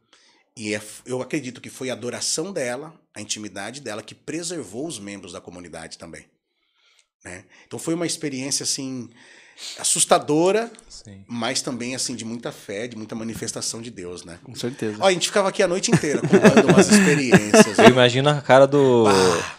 E 0.56 0.74
é- 0.74 0.82
eu 1.06 1.22
acredito 1.22 1.60
que 1.60 1.70
foi 1.70 1.90
a 1.90 1.94
adoração 1.94 2.52
dela, 2.52 2.98
a 3.14 3.20
intimidade 3.20 3.80
dela, 3.80 4.02
que 4.02 4.14
preservou 4.14 4.86
os 4.86 4.98
membros 4.98 5.32
da 5.32 5.40
comunidade 5.40 5.98
também. 5.98 6.26
Né? 7.24 7.44
Então 7.66 7.78
foi 7.78 7.94
uma 7.94 8.06
experiência 8.06 8.64
assim 8.64 9.08
assustadora, 9.78 10.70
Sim. 10.88 11.24
mas 11.28 11.60
também 11.62 11.94
assim 11.94 12.14
de 12.14 12.24
muita 12.24 12.52
fé, 12.52 12.86
de 12.86 12.96
muita 12.96 13.14
manifestação 13.14 13.80
de 13.82 13.90
Deus, 13.90 14.24
né? 14.24 14.38
Com 14.44 14.54
certeza. 14.54 14.96
Ó, 15.00 15.06
a 15.06 15.12
gente 15.12 15.26
ficava 15.28 15.48
aqui 15.48 15.62
a 15.62 15.68
noite 15.68 15.90
inteira 15.90 16.20
contando 16.20 16.68
umas 16.68 16.88
experiências. 16.90 17.78
Eu 17.78 17.88
imagino 17.90 18.28
a 18.30 18.40
cara 18.40 18.66
do, 18.66 19.04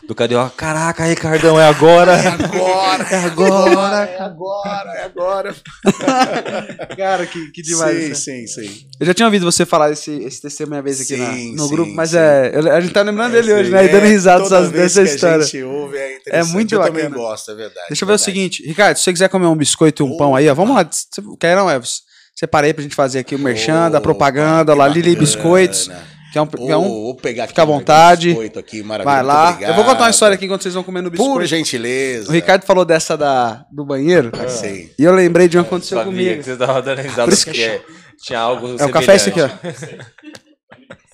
do 0.07 0.15
Carioca. 0.15 0.53
Caraca, 0.55 1.05
Ricardão, 1.05 1.59
é 1.59 1.67
agora. 1.67 2.13
É 2.13 2.27
agora, 2.27 3.03
é 3.09 3.15
agora, 3.25 4.03
é 4.09 4.21
agora, 4.21 4.89
é 4.93 5.03
agora. 5.03 5.55
Cara, 6.97 7.25
que, 7.25 7.51
que 7.51 7.61
demais. 7.61 7.97
sim, 8.17 8.31
né? 8.41 8.45
sim, 8.45 8.47
sim. 8.47 8.87
Eu 8.99 9.05
já 9.05 9.13
tinha 9.13 9.25
ouvido 9.25 9.43
você 9.45 9.65
falar 9.65 9.91
esse, 9.91 10.11
esse 10.23 10.41
testemunho 10.41 10.77
uma 10.77 10.81
vez 10.83 11.01
aqui 11.01 11.15
na- 11.17 11.33
Sim, 11.33 11.55
no 11.55 11.63
sim, 11.67 11.69
grupo, 11.75 11.91
mas 11.93 12.11
sim. 12.11 12.17
é. 12.17 12.51
eu- 12.53 12.71
A 12.71 12.79
gente 12.81 12.93
tá 12.93 13.01
lembrando 13.01 13.31
dele 13.33 13.51
É, 13.51 13.55
hoje, 13.55 13.65
sim, 13.69 13.75
né? 13.75 13.85
E 13.85 13.89
dando 13.89 14.05
é, 14.05 14.09
risada 14.09 14.69
dessa 14.69 15.01
história. 15.03 15.37
A 15.37 15.41
gente 15.41 15.63
ouve, 15.63 15.97
é, 15.97 16.17
interessante. 16.17 16.51
muito 16.53 16.73
Eu 16.75 16.79
bacana. 16.79 16.99
também 17.03 17.17
gosto, 17.19 17.51
é 17.51 17.55
verdade. 17.55 17.87
Deixa 17.89 18.03
eu 18.03 18.07
ver 18.07 18.13
o 18.13 18.17
verdade. 18.17 18.21
seguinte, 18.23 18.63
Ricardo, 18.65 18.97
se 18.97 19.03
você 19.03 19.13
quiser 19.13 19.29
comer 19.29 19.47
um 19.47 19.55
biscoito 19.55 19.92
e 20.01 20.03
um 20.05 20.17
pão 20.17 20.35
aí, 20.35 20.49
ó, 20.49 20.53
vamos 20.53 20.75
lá. 20.75 20.87
Quer 21.39 21.55
não, 21.55 21.69
Elvis? 21.69 22.01
Separa 22.35 22.65
aí 22.67 22.73
pra 22.73 22.81
gente 22.81 22.95
fazer 22.95 23.19
aqui 23.19 23.35
o 23.35 23.39
merchan, 23.39 23.91
da 23.91 23.99
Opa, 23.99 24.01
propaganda, 24.01 24.73
que 24.73 24.77
lá, 24.79 24.87
Lili. 24.87 25.15
Biscoitos, 25.15 25.89
que 26.31 26.37
é 26.39 26.41
um, 26.41 26.47
que 26.47 26.71
é 26.71 26.75
um- 26.75 26.89
Vou 26.89 27.15
pegar 27.15 27.43
aqui 27.43 27.51
fica 27.51 27.61
à 27.61 27.65
vontade. 27.65 28.29
biscoito 28.29 28.57
Aqui, 28.59 28.81
maravilha, 28.81 29.13
vai 29.13 29.23
lá. 29.23 29.49
obrigado. 29.51 29.69
Eu 29.69 29.75
vou 29.75 29.85
contar 29.85 30.03
uma 30.05 30.09
história 30.09 30.33
aqui 30.35 30.45
enquanto 30.45 30.63
vocês 30.63 30.73
vão 30.73 30.83
comendo 30.83 31.09
o 31.09 31.11
biscoito. 31.11 31.33
Por 31.33 31.45
gentileza. 31.45 32.29
O 32.29 32.33
Ricardo 32.33 32.65
falou 32.65 32.83
dessa 32.83 33.15
da, 33.15 33.63
do 33.71 33.85
banheiro, 33.85 34.31
Sei. 34.47 34.91
e 34.97 35.03
eu 35.03 35.13
lembrei 35.13 35.47
de 35.47 35.57
uma 35.57 35.63
que 35.63 35.67
aconteceu 35.69 35.97
Sabia 35.99 36.11
comigo. 36.11 36.37
que 36.39 36.43
você 36.49 36.57
tava 36.57 36.81
dando 36.81 37.01
risada 37.01 37.35
porque 37.35 37.61
é, 37.61 37.81
tinha 38.23 38.39
algo 38.39 38.75
É 38.79 38.85
o 38.85 38.89
café 38.89 39.15
esse 39.15 39.29
aqui, 39.29 39.41
ó. 39.41 39.49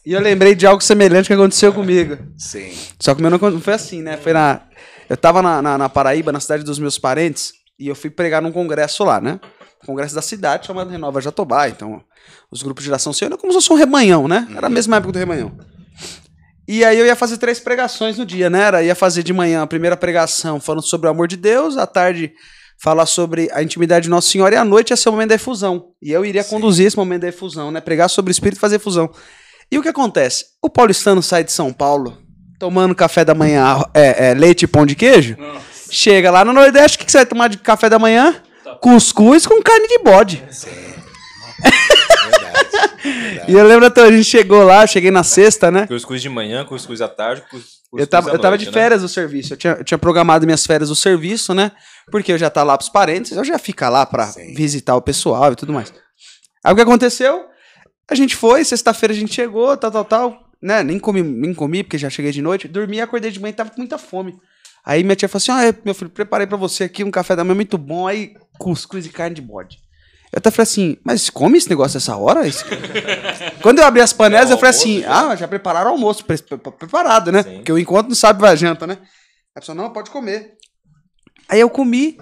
E 0.06 0.14
eu 0.14 0.22
lembrei 0.22 0.56
de 0.56 0.66
algo 0.66 0.82
semelhante 0.82 1.28
que 1.28 1.34
aconteceu 1.34 1.72
comigo. 1.74 2.18
Sim. 2.38 2.72
Só 3.00 3.14
que 3.14 3.20
o 3.20 3.22
meu 3.22 3.30
não 3.30 3.38
não 3.52 3.62
foi 3.62 3.74
assim, 3.74 4.02
né? 4.02 4.18
Foi 4.18 4.34
na. 4.34 4.62
Eu 5.10 5.18
tava 5.18 5.42
na, 5.42 5.62
na, 5.62 5.78
na 5.78 5.90
Paraíba, 5.90 6.32
na 6.32 6.40
cidade 6.40 6.64
dos 6.64 6.80
meus 6.80 6.98
parentes, 6.98 7.52
e 7.80 7.88
eu 7.88 7.96
fui 7.96 8.10
pregar 8.10 8.42
num 8.42 8.52
congresso 8.52 9.04
lá, 9.04 9.22
né? 9.22 9.40
Congresso 9.86 10.14
da 10.14 10.22
cidade, 10.22 10.68
chamado 10.68 10.90
Renova 10.90 11.22
Jatobá. 11.22 11.70
Então, 11.70 12.04
os 12.52 12.62
grupos 12.62 12.84
de 12.84 12.88
geração 12.88 13.14
Senhor, 13.14 13.36
como 13.38 13.54
se 13.54 13.60
fosse 13.60 13.72
um 13.72 13.78
remanhão, 13.78 14.28
né? 14.28 14.48
Era 14.56 14.68
a 14.68 14.70
mesma 14.70 14.98
época 14.98 15.14
do 15.14 15.20
remanhão. 15.20 15.58
E 16.68 16.84
aí 16.84 17.00
eu 17.00 17.06
ia 17.06 17.16
fazer 17.16 17.38
três 17.38 17.60
pregações 17.60 18.18
no 18.18 18.26
dia, 18.26 18.50
né? 18.50 18.62
Era, 18.62 18.84
ia 18.84 18.94
fazer 18.94 19.24
de 19.24 19.34
manhã 19.34 19.64
a 19.64 19.68
primeira 19.68 19.96
pregação 19.96 20.60
falando 20.60 20.84
sobre 20.84 21.08
o 21.08 21.10
amor 21.10 21.28
de 21.28 21.38
Deus, 21.38 21.78
à 21.78 21.88
tarde 21.88 22.34
falar 22.82 23.06
sobre 23.06 23.50
a 23.52 23.64
intimidade 23.64 24.04
de 24.04 24.10
Nossa 24.10 24.30
Senhora 24.30 24.56
e 24.56 24.58
à 24.58 24.64
noite 24.64 24.92
ia 24.92 24.98
ser 24.98 25.10
o 25.10 25.12
momento 25.12 25.30
da 25.30 25.36
efusão. 25.36 25.88
E 26.02 26.12
eu 26.12 26.24
iria 26.24 26.44
Sim. 26.44 26.50
conduzir 26.52 26.86
esse 26.86 26.98
momento 26.98 27.22
da 27.22 27.28
efusão, 27.28 27.72
né? 27.72 27.82
Pregar 27.82 28.10
sobre 28.10 28.30
o 28.30 28.34
Espírito 28.34 28.58
e 28.58 28.62
fazer 28.62 28.76
efusão. 28.76 29.10
E 29.72 29.78
o 29.78 29.82
que 29.82 29.90
acontece? 29.90 30.46
O 30.62 30.70
paulistano 30.70 31.22
sai 31.22 31.44
de 31.44 31.52
São 31.52 31.74
Paulo 31.74 32.18
tomando 32.60 32.94
café 32.94 33.24
da 33.24 33.34
manhã, 33.34 33.82
é, 33.94 34.30
é, 34.30 34.34
leite 34.34 34.64
e 34.64 34.68
pão 34.68 34.86
de 34.86 34.94
queijo. 34.94 35.38
Nossa. 35.40 35.69
Chega 35.90 36.30
lá 36.32 36.44
no 36.46 36.54
Nordeste, 36.54 36.96
o 36.98 37.00
que 37.00 37.06
que 37.06 37.12
você 37.12 37.20
vai 37.20 37.26
tomar 37.26 37.48
de 37.50 37.58
café 37.58 37.90
da 37.90 37.98
manhã? 38.00 38.42
Cuscuz 38.82 39.46
com 39.48 39.62
carne 39.62 39.88
de 39.88 40.00
bode. 40.00 40.44
Verdade. 43.04 43.52
E 43.52 43.54
eu 43.54 43.66
lembro 43.66 43.86
até, 43.86 44.02
a 44.04 44.12
gente 44.12 44.24
chegou 44.26 44.64
lá, 44.64 44.86
cheguei 44.86 45.12
na 45.12 45.24
sexta, 45.24 45.72
né? 45.72 45.88
Cuscuz 45.88 46.22
de 46.22 46.30
manhã, 46.30 46.66
cuscuz 46.66 47.02
à 47.02 47.08
tarde, 47.08 47.42
cus- 47.50 47.52
cuscuz 47.90 48.00
Eu 48.02 48.08
tava, 48.08 48.30
à 48.30 48.34
eu 48.34 48.38
tava 48.40 48.52
noite, 48.52 48.62
de 48.62 48.66
né? 48.68 48.72
férias 48.74 49.02
do 49.02 49.08
serviço. 49.10 49.54
Eu 49.54 49.58
tinha, 49.58 49.74
eu 49.74 49.84
tinha 49.84 49.98
programado 49.98 50.46
minhas 50.46 50.66
férias 50.66 50.90
do 50.90 50.96
serviço, 50.96 51.54
né? 51.54 51.72
Porque 52.12 52.32
eu 52.32 52.38
já 52.38 52.50
tá 52.50 52.64
lá 52.64 52.78
pros 52.78 52.90
parentes, 52.90 53.32
eu 53.32 53.44
já 53.44 53.58
fica 53.58 53.90
lá 53.90 54.06
pra 54.06 54.28
Sim. 54.28 54.54
visitar 54.54 54.96
o 54.96 55.02
pessoal 55.02 55.52
e 55.52 55.56
tudo 55.56 55.74
mais. 55.74 55.94
Aí 56.64 56.74
o 56.74 56.76
que 56.76 56.82
aconteceu? 56.82 57.46
A 58.10 58.16
gente 58.16 58.36
foi, 58.36 58.64
sexta-feira 58.64 59.14
a 59.14 59.18
gente 59.18 59.34
chegou, 59.34 59.76
tal, 59.78 59.92
tal, 59.92 60.06
tal. 60.06 60.40
Né? 60.62 60.84
Nem 60.84 61.00
comi, 61.00 61.22
nem 61.24 61.54
comi, 61.54 61.84
porque 61.84 61.98
já 61.98 62.10
cheguei 62.10 62.32
de 62.32 62.42
noite. 62.42 62.68
Dormi, 62.68 63.00
acordei 63.00 63.32
de 63.32 63.40
manhã 63.40 63.52
e 63.52 63.56
tava 63.56 63.70
com 63.70 63.78
muita 63.78 63.98
fome. 63.98 64.36
Aí 64.90 65.04
minha 65.04 65.16
tia 65.16 65.30
falou 65.30 65.40
assim: 65.40 65.52
Ah, 65.52 65.76
meu 65.86 65.94
filho, 65.94 66.10
preparei 66.10 66.48
pra 66.48 66.58
você 66.58 66.86
aqui 66.86 67.04
um 67.04 67.12
café 67.12 67.36
da 67.36 67.44
manhã 67.44 67.56
muito 67.56 67.78
bom. 67.78 68.08
Aí, 68.08 68.34
cuscuz 68.58 69.06
e 69.06 69.10
carne 69.10 69.36
de 69.36 69.42
bode. 69.42 69.78
Eu 70.32 70.38
até 70.38 70.50
falei 70.52 70.64
assim, 70.64 70.98
mas 71.04 71.30
come 71.30 71.58
esse 71.58 71.70
negócio 71.70 71.98
essa 71.98 72.16
hora? 72.16 72.42
Quando 73.62 73.80
eu 73.80 73.86
abri 73.86 74.02
as 74.02 74.14
panelas, 74.14 74.50
É 74.50 74.54
o 74.54 74.56
eu 74.56 74.58
falei 74.60 74.70
assim, 74.70 75.04
almoço, 75.04 75.26
já? 75.28 75.32
ah, 75.32 75.36
já 75.36 75.48
prepararam 75.48 75.90
o 75.90 75.94
almoço, 75.94 76.24
pre- 76.26 76.38
pre- 76.38 76.58
preparado, 76.72 77.32
né? 77.32 77.44
Sim. 77.44 77.56
Porque 77.58 77.72
o 77.72 77.80
encontro 77.80 78.10
não 78.10 78.16
sabe 78.16 78.40
vai 78.42 78.56
janta, 78.56 78.86
né? 78.86 78.98
A 79.56 79.60
pessoa, 79.60 79.76
não, 79.76 79.92
pode 79.92 80.10
comer. 80.12 80.54
Aí 81.50 81.60
eu 81.60 81.70
comi 81.70 82.18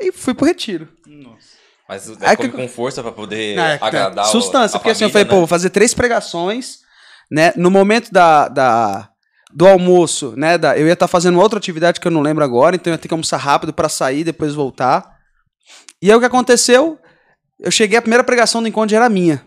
e 0.00 0.10
fui 0.10 0.32
pro 0.34 0.46
retiro. 0.46 0.88
Nossa. 1.06 1.48
Mas 1.86 2.08
Aí 2.08 2.16
deve 2.16 2.36
come 2.36 2.48
que- 2.50 2.56
com 2.56 2.68
força 2.68 3.02
pra 3.02 3.12
poder 3.12 3.58
É, 3.58 3.78
agradar 3.80 4.24
o- 4.24 4.28
Sustância, 4.28 4.76
a 4.76 4.80
porque 4.80 4.92
assim, 4.92 5.04
eu 5.04 5.10
família, 5.10 5.12
falei, 5.12 5.24
pô, 5.26 5.36
vou 5.40 5.46
fazer 5.46 5.68
três 5.68 5.92
pregações, 5.92 6.78
né? 7.30 7.52
No 7.56 7.70
momento 7.70 8.10
da, 8.10 8.48
da- 8.48 9.08
do 9.54 9.66
almoço, 9.68 10.34
né? 10.36 10.58
da- 10.58 10.76
eu 10.76 10.86
ia 10.86 10.92
estar 10.94 11.06
fazendo 11.06 11.38
outra 11.40 11.58
atividade 11.58 12.00
que 12.00 12.06
eu 12.08 12.10
não 12.10 12.20
lembro 12.20 12.42
agora, 12.42 12.74
então 12.74 12.90
eu 12.90 12.94
ia 12.94 12.98
ter 12.98 13.06
que 13.08 13.14
almoçar 13.14 13.36
rápido 13.36 13.72
pra 13.72 13.88
sair, 13.88 14.24
depois 14.24 14.52
voltar. 14.52 15.04
E 16.02 16.10
aí 16.10 16.16
o 16.16 16.20
que 16.20 16.26
aconteceu? 16.26 16.98
Eu 17.60 17.70
cheguei, 17.70 17.96
a 17.96 18.02
primeira 18.02 18.24
pregação 18.24 18.60
do 18.60 18.66
encontro 18.68 18.96
era 18.96 19.08
minha. 19.08 19.44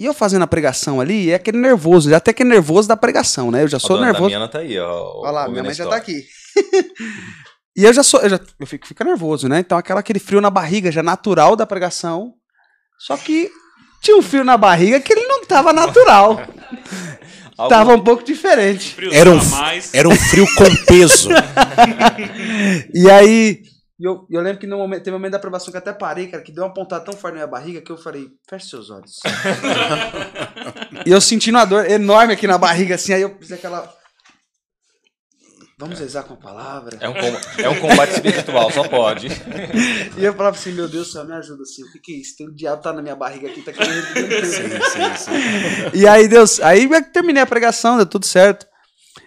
E 0.00 0.06
eu 0.06 0.14
fazendo 0.14 0.42
a 0.42 0.46
pregação 0.46 1.00
ali, 1.00 1.30
é 1.30 1.34
aquele 1.34 1.58
nervoso, 1.58 2.08
já 2.10 2.16
até 2.16 2.30
aquele 2.30 2.48
nervoso 2.48 2.88
da 2.88 2.96
pregação, 2.96 3.50
né? 3.50 3.62
Eu 3.62 3.68
já 3.68 3.76
A 3.76 3.80
sou 3.80 4.00
nervoso. 4.00 4.22
Damiana 4.24 4.48
tá 4.48 4.58
aí, 4.60 4.78
ó. 4.78 5.20
Olha 5.20 5.30
lá, 5.30 5.48
minha 5.48 5.60
a 5.60 5.64
mãe 5.64 5.74
já 5.74 5.86
tá 5.86 5.96
aqui. 5.96 6.24
e 7.76 7.84
eu 7.84 7.92
já 7.92 8.02
sou, 8.02 8.20
eu 8.20 8.30
já 8.30 8.40
eu 8.58 8.66
fico, 8.66 8.86
fico 8.86 9.04
nervoso, 9.04 9.48
né? 9.48 9.60
Então 9.60 9.76
aquela, 9.78 10.00
aquele 10.00 10.18
frio 10.18 10.40
na 10.40 10.50
barriga 10.50 10.90
já 10.90 11.02
natural 11.02 11.54
da 11.54 11.66
pregação. 11.66 12.32
Só 12.98 13.16
que 13.16 13.50
tinha 14.00 14.16
um 14.16 14.22
frio 14.22 14.42
na 14.42 14.56
barriga 14.56 14.98
que 15.00 15.12
ele 15.12 15.26
não 15.26 15.44
tava 15.44 15.72
natural. 15.72 16.40
Algo- 17.56 17.68
tava 17.74 17.94
um 17.94 18.00
pouco 18.02 18.24
diferente. 18.24 18.94
Frio 18.94 19.12
Era 19.12 19.30
um, 19.30 19.38
era 19.92 20.08
um 20.08 20.16
frio 20.16 20.46
com 20.56 20.84
peso. 20.86 21.28
E 22.94 23.10
aí, 23.10 23.62
eu, 24.00 24.26
eu 24.30 24.40
lembro 24.40 24.58
que 24.58 24.66
no 24.66 24.76
momento, 24.78 25.02
teve 25.04 25.14
um 25.14 25.18
momento 25.18 25.32
da 25.32 25.38
aprovação 25.38 25.70
que 25.70 25.76
eu 25.76 25.80
até 25.80 25.92
parei, 25.92 26.26
cara, 26.26 26.42
que 26.42 26.52
deu 26.52 26.64
uma 26.64 26.72
pontada 26.74 27.04
tão 27.04 27.14
forte 27.14 27.34
na 27.34 27.40
minha 27.40 27.46
barriga 27.46 27.80
que 27.80 27.90
eu 27.92 27.96
falei, 27.96 28.28
feche 28.48 28.68
seus 28.68 28.90
olhos. 28.90 29.20
e 31.06 31.10
eu 31.10 31.20
sentindo 31.20 31.56
uma 31.56 31.64
dor 31.64 31.88
enorme 31.90 32.32
aqui 32.32 32.46
na 32.46 32.58
barriga, 32.58 32.94
assim, 32.96 33.12
aí 33.12 33.22
eu 33.22 33.36
fiz 33.38 33.52
aquela. 33.52 33.92
Vamos 35.76 35.98
rezar 35.98 36.22
com 36.22 36.34
a 36.34 36.36
palavra. 36.36 36.96
É 37.00 37.08
um, 37.08 37.14
é 37.64 37.68
um 37.68 37.80
combate 37.80 38.12
espiritual, 38.12 38.70
só 38.70 38.88
pode. 38.88 39.28
E 40.16 40.24
eu 40.24 40.32
falava 40.32 40.56
assim, 40.56 40.72
meu 40.72 40.88
Deus 40.88 41.08
do 41.08 41.12
céu, 41.12 41.24
me 41.24 41.32
ajuda 41.32 41.62
assim. 41.62 41.82
O 41.82 41.90
que, 41.90 41.98
que 41.98 42.12
é 42.12 42.16
isso? 42.18 42.36
Tem 42.36 42.46
o 42.46 42.54
diabo 42.54 42.80
tá 42.80 42.92
na 42.92 43.02
minha 43.02 43.16
barriga 43.16 43.48
aqui, 43.48 43.62
tá 43.62 43.72
querendo. 43.72 44.46
sim, 44.46 44.68
sim, 44.68 45.16
sim. 45.16 45.30
e 45.92 46.06
aí 46.06 46.28
Deus, 46.28 46.60
aí 46.60 46.84
eu 46.84 47.02
terminei 47.10 47.42
a 47.42 47.46
pregação, 47.46 47.96
deu 47.96 48.06
tudo 48.06 48.24
certo. 48.24 48.64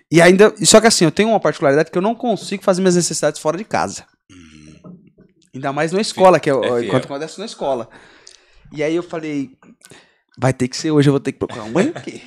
E 0.10 0.22
ainda, 0.22 0.54
só 0.64 0.80
que 0.80 0.88
assim, 0.88 1.04
eu 1.04 1.12
tenho 1.12 1.28
uma 1.28 1.40
particularidade 1.40 1.92
que 1.92 1.98
eu 1.98 2.02
não 2.02 2.16
consigo 2.16 2.64
fazer 2.64 2.82
minhas 2.82 2.96
necessidades 2.96 3.42
fora 3.42 3.58
de 3.58 3.66
casa. 3.66 4.06
Ainda 5.54 5.74
mais 5.74 5.92
na 5.92 6.00
escola, 6.00 6.40
que 6.40 6.50
é, 6.50 6.54
É 6.54 6.86
enquanto 6.86 7.06
acontece 7.06 7.38
na 7.40 7.46
escola. 7.46 7.90
E 8.72 8.82
aí 8.82 8.96
eu 8.96 9.04
falei, 9.04 9.52
vai 10.38 10.54
ter 10.54 10.68
que 10.70 10.78
ser 10.78 10.92
hoje, 10.92 11.10
eu 11.10 11.14
vou 11.14 11.20
ter 11.20 11.34
que 11.34 11.40
procurar 11.40 11.64
um 11.64 11.72
banheiro 11.72 11.98
aqui. 11.98 12.24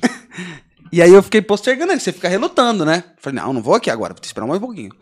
E 0.92 1.00
aí 1.00 1.10
eu 1.10 1.22
fiquei 1.22 1.40
postergando, 1.40 1.98
você 1.98 2.12
fica 2.12 2.28
relutando, 2.28 2.84
né? 2.84 3.02
Falei, 3.16 3.40
não, 3.40 3.54
não 3.54 3.62
vou 3.62 3.74
aqui 3.74 3.90
agora, 3.90 4.12
vou 4.12 4.20
que 4.20 4.26
esperar 4.26 4.46
mais 4.46 4.60
um 4.60 4.66
pouquinho. 4.66 4.92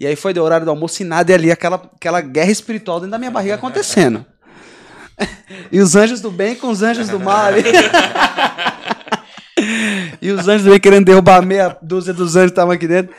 E 0.00 0.06
aí 0.06 0.16
foi 0.16 0.34
do 0.34 0.42
horário 0.42 0.66
do 0.66 0.70
almoço 0.70 1.02
e 1.02 1.04
nada, 1.04 1.30
e 1.30 1.34
ali 1.34 1.52
aquela, 1.52 1.76
aquela 1.76 2.20
guerra 2.20 2.50
espiritual 2.50 2.98
dentro 2.98 3.12
da 3.12 3.18
minha 3.18 3.30
barriga 3.30 3.54
acontecendo. 3.54 4.26
E 5.72 5.80
os 5.80 5.96
anjos 5.96 6.20
do 6.20 6.30
bem 6.30 6.54
com 6.54 6.68
os 6.68 6.82
anjos 6.82 7.08
do 7.08 7.18
mal 7.18 7.46
ali. 7.46 7.62
e 10.20 10.30
os 10.30 10.46
anjos 10.46 10.64
do 10.64 10.70
bem 10.70 10.78
querendo 10.78 11.06
derrubar 11.06 11.40
meia 11.40 11.74
dúzia 11.80 12.12
dos 12.12 12.36
anjos 12.36 12.50
que 12.50 12.52
estavam 12.52 12.74
aqui 12.74 12.86
dentro. 12.86 13.14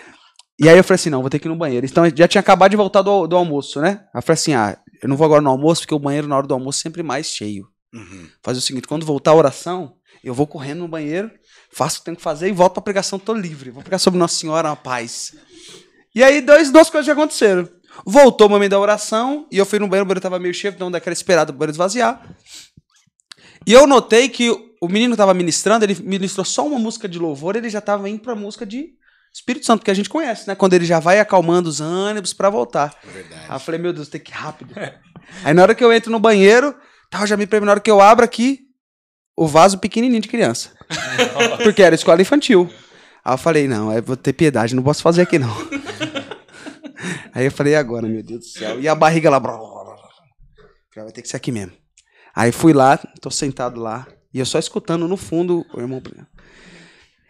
E 0.59 0.69
aí 0.69 0.77
eu 0.77 0.83
falei 0.83 0.95
assim, 0.95 1.09
não, 1.09 1.21
vou 1.21 1.29
ter 1.29 1.39
que 1.39 1.47
ir 1.47 1.49
no 1.49 1.55
banheiro. 1.55 1.87
Então 1.87 2.03
já 2.15 2.27
tinha 2.27 2.39
acabado 2.39 2.69
de 2.69 2.77
voltar 2.77 3.01
do, 3.01 3.25
do 3.25 3.35
almoço, 3.35 3.81
né? 3.81 4.01
Aí 4.13 4.19
eu 4.19 4.21
falei 4.21 4.35
assim, 4.35 4.53
ah, 4.53 4.77
eu 5.01 5.09
não 5.09 5.15
vou 5.15 5.25
agora 5.25 5.41
no 5.41 5.49
almoço, 5.49 5.81
porque 5.81 5.95
o 5.95 5.99
banheiro 5.99 6.27
na 6.27 6.37
hora 6.37 6.45
do 6.45 6.53
almoço 6.53 6.79
é 6.79 6.83
sempre 6.83 7.01
mais 7.01 7.25
cheio. 7.25 7.67
Uhum. 7.91 8.27
Fazer 8.43 8.59
o 8.59 8.61
seguinte, 8.61 8.87
quando 8.87 9.05
voltar 9.05 9.31
a 9.31 9.35
oração, 9.35 9.95
eu 10.23 10.33
vou 10.33 10.45
correndo 10.45 10.79
no 10.79 10.87
banheiro, 10.87 11.31
faço 11.71 11.97
o 11.97 11.99
que 11.99 12.05
tenho 12.05 12.17
que 12.17 12.23
fazer 12.23 12.49
e 12.49 12.51
volto 12.51 12.73
pra 12.73 12.81
pregação, 12.81 13.19
tô 13.19 13.33
livre. 13.33 13.69
Vou 13.69 13.83
pregar 13.83 13.99
sobre 13.99 14.19
Nossa 14.19 14.35
Senhora, 14.35 14.69
uma 14.69 14.75
paz. 14.75 15.35
E 16.13 16.23
aí, 16.23 16.41
dois, 16.41 16.71
duas 16.71 16.89
coisas 16.89 17.05
já 17.05 17.13
aconteceram. 17.13 17.69
Voltou 18.05 18.47
o 18.47 18.49
momento 18.49 18.71
da 18.71 18.79
oração, 18.79 19.47
e 19.51 19.57
eu 19.57 19.65
fui 19.65 19.79
no 19.79 19.87
banheiro, 19.87 20.05
o 20.05 20.07
banheiro 20.07 20.21
tava 20.21 20.39
meio 20.39 20.53
cheio, 20.53 20.73
então 20.73 20.91
daquela 20.91 21.13
esperada 21.13 21.51
pro 21.51 21.59
banheiro 21.59 21.73
esvaziar. 21.73 22.21
E 23.65 23.73
eu 23.73 23.87
notei 23.87 24.29
que 24.29 24.49
o 24.81 24.87
menino 24.87 25.13
que 25.13 25.17
tava 25.17 25.33
ministrando, 25.33 25.83
ele 25.83 25.95
ministrou 26.03 26.45
só 26.45 26.65
uma 26.65 26.79
música 26.79 27.07
de 27.07 27.17
louvor, 27.17 27.55
ele 27.55 27.69
já 27.69 27.81
tava 27.81 28.07
indo 28.09 28.21
pra 28.21 28.35
música 28.35 28.65
de 28.65 28.95
Espírito 29.33 29.65
Santo, 29.65 29.83
que 29.83 29.91
a 29.91 29.93
gente 29.93 30.09
conhece, 30.09 30.47
né? 30.47 30.55
Quando 30.55 30.73
ele 30.73 30.85
já 30.85 30.99
vai 30.99 31.19
acalmando 31.19 31.69
os 31.69 31.81
ânimos 31.81 32.33
pra 32.33 32.49
voltar. 32.49 32.95
É 33.03 33.11
verdade. 33.11 33.45
Aí 33.49 33.55
eu 33.55 33.59
falei, 33.59 33.79
meu 33.79 33.93
Deus, 33.93 34.07
tem 34.07 34.21
que 34.21 34.31
ir 34.31 34.35
rápido. 34.35 34.73
Aí 35.43 35.53
na 35.53 35.61
hora 35.61 35.75
que 35.75 35.83
eu 35.83 35.91
entro 35.91 36.11
no 36.11 36.19
banheiro, 36.19 36.75
tava 37.09 37.27
já 37.27 37.35
me 37.35 37.45
prevendo, 37.45 37.65
na 37.65 37.73
hora 37.73 37.79
que 37.79 37.91
eu 37.91 38.01
abro 38.01 38.23
aqui, 38.23 38.66
o 39.37 39.45
vaso 39.45 39.77
pequenininho 39.77 40.21
de 40.21 40.27
criança. 40.27 40.71
Porque 41.61 41.83
era 41.83 41.93
escola 41.93 42.21
infantil. 42.21 42.67
Aí 43.23 43.33
eu 43.33 43.37
falei, 43.37 43.67
não, 43.67 43.93
eu 43.93 44.01
vou 44.01 44.17
ter 44.17 44.33
piedade, 44.33 44.75
não 44.75 44.81
posso 44.81 45.03
fazer 45.03 45.21
aqui 45.21 45.37
não. 45.37 45.55
Aí 47.33 47.45
eu 47.45 47.51
falei, 47.51 47.75
agora, 47.75 48.07
meu 48.07 48.23
Deus 48.23 48.39
do 48.39 48.45
céu? 48.45 48.81
E 48.81 48.87
a 48.87 48.95
barriga 48.95 49.29
lá. 49.29 49.39
blá, 49.39 49.55
blá, 49.55 49.83
blá, 49.83 51.03
vai 51.03 51.11
ter 51.11 51.21
que 51.21 51.27
ser 51.27 51.37
aqui 51.37 51.51
mesmo. 51.51 51.73
Aí 52.35 52.51
fui 52.51 52.73
lá, 52.73 52.97
tô 53.21 53.29
sentado 53.29 53.79
lá, 53.79 54.07
e 54.33 54.39
eu 54.39 54.45
só 54.45 54.57
escutando 54.57 55.07
no 55.07 55.17
fundo 55.17 55.65
o 55.73 55.79
irmão. 55.79 56.01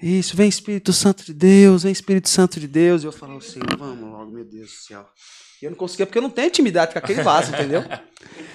Isso, 0.01 0.37
vem 0.37 0.47
Espírito 0.47 0.93
Santo 0.93 1.25
de 1.25 1.33
Deus, 1.33 1.83
vem 1.83 1.91
Espírito 1.91 2.29
Santo 2.29 2.59
de 2.59 2.67
Deus. 2.67 3.03
E 3.03 3.05
eu 3.05 3.11
falo 3.11 3.37
assim, 3.37 3.59
vamos 3.77 4.09
logo, 4.09 4.31
meu 4.31 4.45
Deus 4.45 4.69
do 4.69 4.75
céu. 4.87 5.05
E 5.61 5.65
eu 5.65 5.71
não 5.71 5.77
conseguia, 5.77 6.05
porque 6.05 6.19
eu 6.19 6.21
não 6.21 6.29
tenho 6.29 6.47
intimidade 6.47 6.93
com 6.93 6.99
aquele 6.99 7.21
vaso, 7.23 7.51
entendeu? 7.51 7.83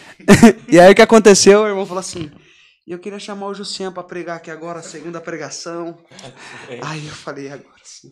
e 0.69 0.79
aí 0.79 0.93
o 0.93 0.95
que 0.95 1.03
aconteceu? 1.03 1.63
O 1.63 1.67
irmão 1.67 1.85
falou 1.85 2.01
assim: 2.01 2.31
eu 2.91 2.99
queria 2.99 3.19
chamar 3.19 3.47
o 3.47 3.55
Jussian 3.55 3.93
para 3.93 4.03
pregar 4.03 4.37
aqui 4.39 4.51
agora, 4.51 4.81
a 4.81 4.83
segunda 4.83 5.21
pregação. 5.21 5.97
Aí 6.83 7.07
eu 7.07 7.15
falei, 7.15 7.49
agora 7.49 7.71
sim. 7.85 8.11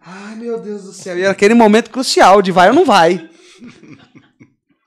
Ai, 0.00 0.36
meu 0.36 0.60
Deus 0.60 0.84
do 0.84 0.92
céu. 0.92 1.18
E 1.18 1.22
era 1.22 1.32
aquele 1.32 1.54
momento 1.54 1.90
crucial 1.90 2.40
de 2.40 2.52
vai 2.52 2.68
ou 2.68 2.74
não 2.74 2.84
vai. 2.84 3.28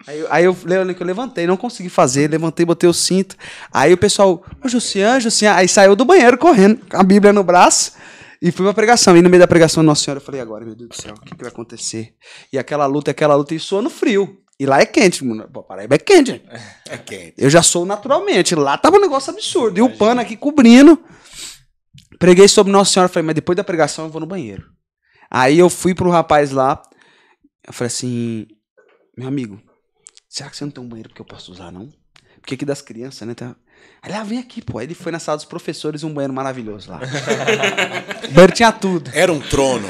Aí, 0.06 0.20
eu- 0.20 0.28
aí 0.30 0.44
eu, 0.44 0.58
eu 0.68 1.06
levantei, 1.06 1.48
não 1.48 1.56
consegui 1.56 1.88
fazer, 1.88 2.30
levantei, 2.30 2.66
botei 2.66 2.90
o 2.90 2.94
cinto. 2.94 3.38
Aí 3.72 3.94
o 3.94 3.98
pessoal, 3.98 4.44
ô 4.62 4.68
Jussian, 4.68 5.18
Jussian, 5.22 5.54
aí 5.54 5.66
saiu 5.66 5.96
do 5.96 6.04
banheiro 6.04 6.38
correndo, 6.38 6.86
com 6.90 6.98
a 6.98 7.04
Bíblia 7.04 7.32
no 7.32 7.42
braço, 7.42 7.94
e 8.42 8.52
fui 8.52 8.66
pra 8.66 8.74
pregação. 8.74 9.16
E 9.16 9.22
no 9.22 9.30
meio 9.30 9.40
da 9.40 9.48
pregação, 9.48 9.82
Nossa 9.82 10.04
Senhora, 10.04 10.20
eu 10.20 10.26
falei, 10.26 10.42
agora, 10.42 10.66
meu 10.66 10.76
Deus 10.76 10.90
do 10.90 11.02
céu, 11.02 11.14
o 11.14 11.22
que, 11.22 11.34
que 11.34 11.42
vai 11.42 11.50
acontecer? 11.50 12.16
E 12.52 12.58
aquela 12.60 12.86
luta, 12.86 13.12
aquela 13.12 13.34
luta, 13.34 13.56
e 13.56 13.60
suando 13.62 13.90
frio. 13.90 14.43
E 14.64 14.66
lá 14.66 14.80
é 14.80 14.86
quente, 14.86 15.26
mano. 15.26 15.46
Paraíba 15.68 15.96
é 15.96 15.98
quente. 15.98 16.32
gente. 16.32 16.46
É 16.90 16.98
quente. 16.98 17.34
Eu 17.38 17.50
já 17.50 17.62
sou 17.62 17.86
naturalmente. 17.86 18.56
Lá 18.56 18.78
tava 18.78 18.96
um 18.96 19.02
negócio 19.02 19.34
absurdo. 19.34 19.78
E 19.78 19.82
o 19.82 19.98
pano 19.98 20.22
aqui 20.22 20.38
cobrindo. 20.38 21.04
Preguei 22.18 22.48
sobre 22.48 22.72
Nossa 22.72 22.94
Senhora. 22.94 23.10
Falei, 23.10 23.26
mas 23.26 23.36
depois 23.36 23.58
da 23.58 23.64
pregação 23.64 24.06
eu 24.06 24.12
vou 24.12 24.22
no 24.22 24.26
banheiro. 24.26 24.66
Aí 25.30 25.60
eu 25.60 25.70
fui 25.70 25.94
pro 25.94 26.10
rapaz 26.10 26.52
lá. 26.52 26.82
Eu 27.68 27.74
falei 27.74 27.88
assim: 27.88 28.48
Meu 29.18 29.28
amigo, 29.28 29.62
será 30.30 30.50
que 30.50 30.56
você 30.56 30.64
não 30.64 30.72
tem 30.72 30.82
um 30.82 30.88
banheiro 30.88 31.14
que 31.14 31.20
eu 31.20 31.26
posso 31.26 31.52
usar, 31.52 31.70
não? 31.70 31.92
Porque 32.40 32.54
aqui 32.54 32.64
das 32.64 32.82
crianças, 32.82 33.28
né? 33.28 33.34
Tá... 33.34 33.58
Aí 34.02 34.12
ah, 34.14 34.24
vem 34.24 34.38
aqui, 34.38 34.62
pô. 34.62 34.80
Aí 34.80 34.86
ele 34.86 34.94
foi 34.94 35.12
na 35.12 35.20
sala 35.20 35.38
dos 35.38 35.46
professores, 35.46 36.04
um 36.04 36.14
banheiro 36.14 36.34
maravilhoso 36.34 36.92
lá. 36.92 37.00
o 38.30 38.32
banheiro 38.34 38.54
tinha 38.54 38.72
tudo. 38.72 39.10
Era 39.14 39.32
um 39.32 39.40
trono. 39.40 39.88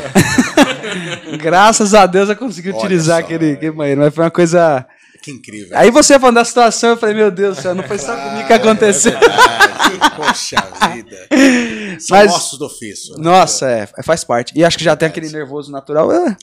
Graças 1.42 1.96
a 1.96 2.06
Deus 2.06 2.30
eu 2.30 2.36
consegui 2.36 2.70
Olha 2.70 2.78
utilizar 2.78 3.20
só, 3.20 3.26
aquele, 3.26 3.52
é. 3.52 3.54
aquele 3.54 3.72
banheiro. 3.72 4.02
Mas 4.02 4.14
foi 4.14 4.24
uma 4.24 4.32
coisa. 4.32 4.86
Que 5.24 5.32
incrível. 5.32 5.76
Aí 5.76 5.90
você 5.90 6.20
falando 6.20 6.36
da 6.36 6.46
situação, 6.46 6.92
eu 6.92 6.98
falei, 6.98 7.16
meu 7.16 7.32
Deus 7.32 7.58
do 7.58 7.62
céu, 7.62 7.74
não 7.74 7.84
foi 7.84 7.98
só 7.98 8.16
comigo 8.16 8.46
que 8.46 8.54
aconteceu. 8.54 9.14
É. 9.14 10.10
Poxa 10.16 10.58
vida. 10.94 11.28
São 12.00 12.18
Mas- 12.18 12.32
ossos 12.32 12.60
do 12.60 12.66
ofício. 12.66 13.16
né? 13.16 13.24
Nossa, 13.24 13.70
é, 13.70 13.88
faz 14.04 14.24
parte. 14.24 14.54
E 14.56 14.64
acho 14.64 14.78
que 14.78 14.84
já 14.84 14.96
tem 14.96 15.08
aquele 15.08 15.30
nervoso 15.30 15.72
natural. 15.72 16.12
é. 16.12 16.36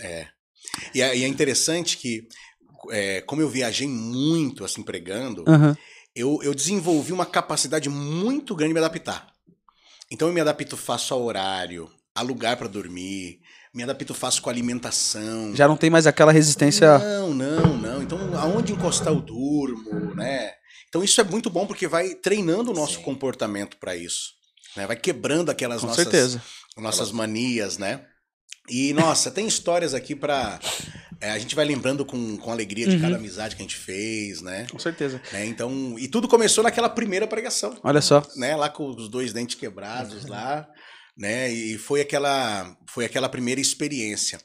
E 0.95 1.03
é, 1.03 1.17
e 1.17 1.25
é 1.25 1.29
interessante 1.29 1.97
que 1.97 2.27
é, 2.91 3.21
como 3.23 3.43
eu 3.43 3.49
viajei 3.49 3.87
muito, 3.87 4.65
assim, 4.65 4.83
pregando, 4.83 5.45
Aham. 5.47 5.77
Eu, 6.15 6.41
eu 6.43 6.55
desenvolvi 6.55 7.13
uma 7.13 7.27
capacidade 7.27 7.89
muito 7.89 8.55
grande 8.55 8.71
de 8.71 8.81
me 8.81 8.85
adaptar. 8.85 9.27
Então 10.11 10.29
eu 10.29 10.35
me 10.35 10.41
adapto 10.41 10.77
fácil 10.77 11.15
ao 11.17 11.23
horário, 11.23 11.91
a 12.15 12.23
lugar 12.23 12.57
para 12.57 12.67
dormir, 12.69 13.41
me 13.73 13.83
adapto 13.85 14.13
fácil 14.13 14.43
com 14.43 14.51
a 14.51 14.53
alimentação. 14.53 15.55
Já 15.55 15.69
não 15.69 15.77
tem 15.77 15.89
mais 15.91 16.07
aquela 16.07 16.33
resistência. 16.33 16.99
Não, 16.99 17.33
não, 17.33 17.77
não. 17.77 18.03
Então, 18.03 18.19
aonde 18.39 18.73
encostar 18.73 19.13
eu 19.13 19.21
durmo, 19.21 20.15
né? 20.15 20.53
Então, 20.89 21.05
isso 21.05 21.21
é 21.21 21.25
muito 21.25 21.49
bom 21.49 21.67
porque 21.67 21.87
vai 21.87 22.15
treinando 22.17 22.73
o 22.73 22.75
nosso 22.75 22.97
Sim. 22.97 23.03
comportamento 23.03 23.77
para 23.77 23.95
isso. 23.95 24.33
né? 24.77 24.89
Vai 24.89 24.97
quebrando 24.97 25.49
aquelas 25.51 25.81
Com 25.83 25.87
nossas, 25.87 26.03
certeza. 26.03 26.43
nossas 26.77 27.13
manias, 27.13 27.79
né? 27.79 28.05
E, 28.69 28.93
nossa, 28.93 29.31
tem 29.31 29.47
histórias 29.47 29.95
aqui 29.95 30.17
pra. 30.17 30.59
É, 31.21 31.31
a 31.31 31.39
gente 31.39 31.55
vai 31.55 31.65
lembrando 31.65 32.05
com, 32.05 32.37
com 32.37 32.51
alegria 32.51 32.87
de 32.89 32.97
Uhum. 32.97 33.03
cada 33.03 33.17
amizade 33.17 33.55
que 33.57 33.63
a 33.63 33.65
gente 33.65 33.77
fez, 33.77 34.41
né? 34.43 34.67
Com 34.71 34.79
certeza. 34.79 35.21
né? 35.33 35.45
Então, 35.47 35.99
e 35.99 36.09
tudo 36.09 36.27
começou 36.29 36.65
naquela 36.65 36.89
primeira 36.89 37.27
pregação 37.27 37.79
Olha 37.83 38.01
só. 38.01 38.23
né, 38.37 38.57
lá 38.57 38.69
com 38.69 38.89
os 38.89 39.09
dois 39.09 39.33
dentes 39.33 39.55
quebrados 39.57 40.27
lá, 40.27 40.67
né? 41.17 41.53
E 41.53 41.77
foi 41.79 42.01
aquela 42.01 42.77
foi 42.89 43.05
aquela 43.05 43.29
primeira 43.29 43.61
experiência. 43.61 44.41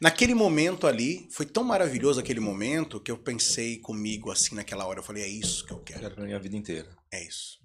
Naquele 0.00 0.34
momento 0.34 0.86
ali, 0.86 1.28
foi 1.32 1.44
tão 1.44 1.62
maravilhoso 1.64 2.18
aquele 2.20 2.40
momento 2.40 3.00
que 3.00 3.10
eu 3.10 3.18
pensei 3.18 3.78
comigo 3.78 4.30
assim 4.30 4.54
naquela 4.54 4.86
hora, 4.86 5.00
eu 5.00 5.04
falei, 5.04 5.22
é 5.24 5.28
isso 5.28 5.66
que 5.66 5.72
eu 5.72 5.78
quero. 5.80 6.00
Quero 6.00 6.14
pra 6.14 6.24
minha 6.24 6.38
vida 6.38 6.56
inteira. 6.56 6.88
É 7.12 7.22
isso. 7.26 7.58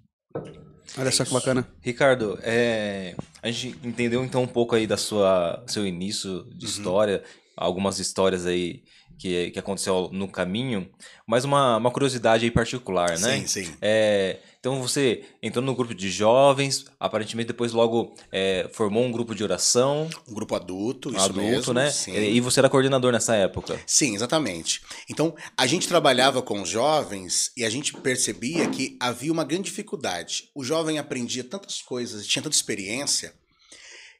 Olha 0.98 1.10
só 1.10 1.24
que 1.24 1.32
bacana. 1.32 1.66
Ricardo, 1.80 2.38
é, 2.42 3.14
a 3.42 3.50
gente 3.50 3.78
entendeu 3.86 4.22
então 4.24 4.42
um 4.42 4.46
pouco 4.46 4.74
aí 4.74 4.86
da 4.86 4.96
sua 4.98 5.64
seu 5.66 5.86
início 5.86 6.44
de 6.54 6.66
Uhum. 6.66 6.70
história, 6.72 7.24
algumas 7.56 7.98
histórias 7.98 8.44
aí 8.46 8.82
que, 9.18 9.50
que 9.50 9.58
aconteceu 9.58 10.10
no 10.12 10.28
caminho, 10.28 10.88
mas 11.26 11.44
uma, 11.44 11.78
uma 11.78 11.90
curiosidade 11.90 12.44
aí 12.44 12.50
particular, 12.50 13.18
né? 13.18 13.38
Sim, 13.38 13.46
sim. 13.46 13.72
É, 13.80 14.38
então 14.60 14.82
você 14.82 15.24
entrou 15.42 15.64
no 15.64 15.74
grupo 15.74 15.94
de 15.94 16.10
jovens, 16.10 16.84
aparentemente 17.00 17.46
depois 17.46 17.72
logo 17.72 18.14
é, 18.30 18.68
formou 18.72 19.02
um 19.02 19.10
grupo 19.10 19.34
de 19.34 19.42
oração, 19.42 20.08
Um 20.28 20.34
grupo 20.34 20.54
adulto, 20.54 21.08
isso 21.08 21.18
adulto, 21.24 21.40
mesmo. 21.40 21.72
né? 21.72 21.90
Sim. 21.90 22.14
E 22.14 22.40
você 22.40 22.60
era 22.60 22.68
coordenador 22.68 23.10
nessa 23.10 23.34
época. 23.34 23.80
Sim, 23.86 24.14
exatamente. 24.14 24.82
Então, 25.08 25.34
a 25.56 25.66
gente 25.66 25.88
trabalhava 25.88 26.42
com 26.42 26.60
os 26.60 26.68
jovens 26.68 27.52
e 27.56 27.64
a 27.64 27.70
gente 27.70 27.94
percebia 27.94 28.68
que 28.68 28.96
havia 29.00 29.32
uma 29.32 29.44
grande 29.44 29.70
dificuldade. 29.70 30.50
O 30.54 30.62
jovem 30.62 30.98
aprendia 30.98 31.42
tantas 31.42 31.80
coisas, 31.80 32.26
tinha 32.26 32.42
tanta 32.42 32.54
experiência, 32.56 33.32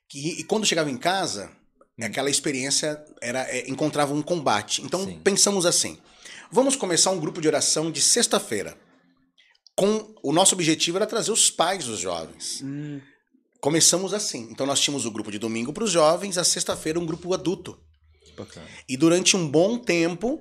que 0.09 0.41
e 0.41 0.45
quando 0.45 0.65
chegava 0.65 0.91
em 0.91 0.97
casa, 0.97 1.51
aquela 2.05 2.29
experiência 2.31 3.03
era 3.23 3.41
é, 3.51 3.69
encontrava 3.71 4.13
um 4.13 4.23
combate. 4.23 4.83
Então, 4.83 5.05
Sim. 5.05 5.21
pensamos 5.25 5.65
assim: 5.67 5.99
vamos 6.51 6.77
começar 6.77 7.11
um 7.11 7.19
grupo 7.21 7.41
de 7.41 7.49
oração 7.49 7.91
de 7.91 8.01
sexta-feira. 8.01 8.77
Com 9.75 10.15
o 10.23 10.33
nosso 10.33 10.55
objetivo 10.55 10.97
era 10.99 11.07
trazer 11.07 11.31
os 11.33 11.51
pais 11.51 11.85
dos 11.85 11.99
jovens. 12.01 12.63
Hum, 12.65 13.01
Começamos 13.61 14.15
assim. 14.15 14.49
Então, 14.51 14.67
nós 14.67 14.79
tínhamos 14.81 15.05
o 15.07 15.11
grupo 15.11 15.31
de 15.31 15.39
domingo 15.39 15.73
para 15.73 15.83
os 15.85 15.91
jovens, 15.91 16.39
a 16.39 16.45
sexta-feira 16.45 17.01
um 17.01 17.07
grupo 17.07 17.33
adulto. 17.35 17.77
Bacana. 18.37 18.67
E 18.89 18.97
durante 18.97 19.35
um 19.37 19.49
bom 19.49 19.79
tempo, 19.79 20.39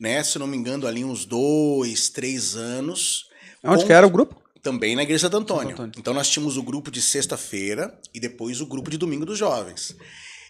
né, 0.00 0.22
se 0.24 0.38
não 0.38 0.46
me 0.46 0.56
engano, 0.56 0.86
ali 0.86 1.04
uns 1.04 1.24
dois, 1.24 2.08
três 2.08 2.56
anos, 2.56 3.24
Onde 3.62 3.80
Com- 3.82 3.86
que 3.86 3.92
era 3.92 4.06
o 4.06 4.10
grupo? 4.10 4.40
também 4.62 4.94
na 4.96 5.02
Igreja 5.02 5.22
Santo 5.26 5.36
Antônio. 5.36 5.72
Antônio. 5.72 5.92
Então 5.98 6.14
nós 6.14 6.28
tínhamos 6.30 6.56
o 6.56 6.62
grupo 6.62 6.90
de 6.90 7.02
sexta-feira 7.02 7.98
e 8.14 8.20
depois 8.20 8.60
o 8.62 8.66
grupo 8.66 8.90
de 8.90 8.96
domingo 8.96 9.26
dos 9.26 9.38
jovens. 9.38 9.94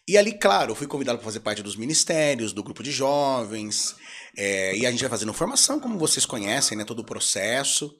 E 0.06 0.18
ali, 0.18 0.32
claro, 0.32 0.72
eu 0.72 0.74
fui 0.76 0.86
convidado 0.86 1.18
para 1.18 1.24
fazer 1.24 1.40
parte 1.40 1.62
dos 1.62 1.76
ministérios, 1.76 2.52
do 2.52 2.62
grupo 2.62 2.82
de 2.82 2.92
jovens, 2.92 3.94
é, 4.36 4.76
e 4.76 4.84
a 4.86 4.90
gente 4.90 5.00
vai 5.00 5.08
fazendo 5.08 5.32
formação, 5.32 5.80
como 5.80 5.98
vocês 5.98 6.26
conhecem, 6.26 6.76
né, 6.76 6.84
todo 6.84 6.98
o 7.00 7.04
processo. 7.04 7.90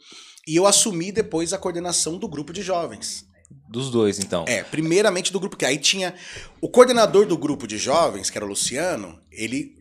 E 0.47 0.55
eu 0.57 0.67
assumi 0.67 1.11
depois 1.11 1.53
a 1.55 1.59
coordenação 1.59 2.19
do 2.19 2.29
grupo 2.29 2.53
de 2.53 2.61
jovens. 2.61 3.25
Dos 3.71 3.91
dois, 3.91 4.19
então. 4.19 4.45
É, 4.47 4.63
primeiramente 4.63 5.33
do 5.33 5.41
grupo 5.41 5.57
que 5.57 5.65
aí 5.65 5.79
tinha 5.79 6.15
o 6.61 6.69
coordenador 6.69 7.25
do 7.27 7.39
grupo 7.39 7.67
de 7.67 7.79
jovens, 7.79 8.29
que 8.29 8.37
era 8.37 8.45
o 8.45 8.49
Luciano, 8.49 9.19
ele 9.33 9.73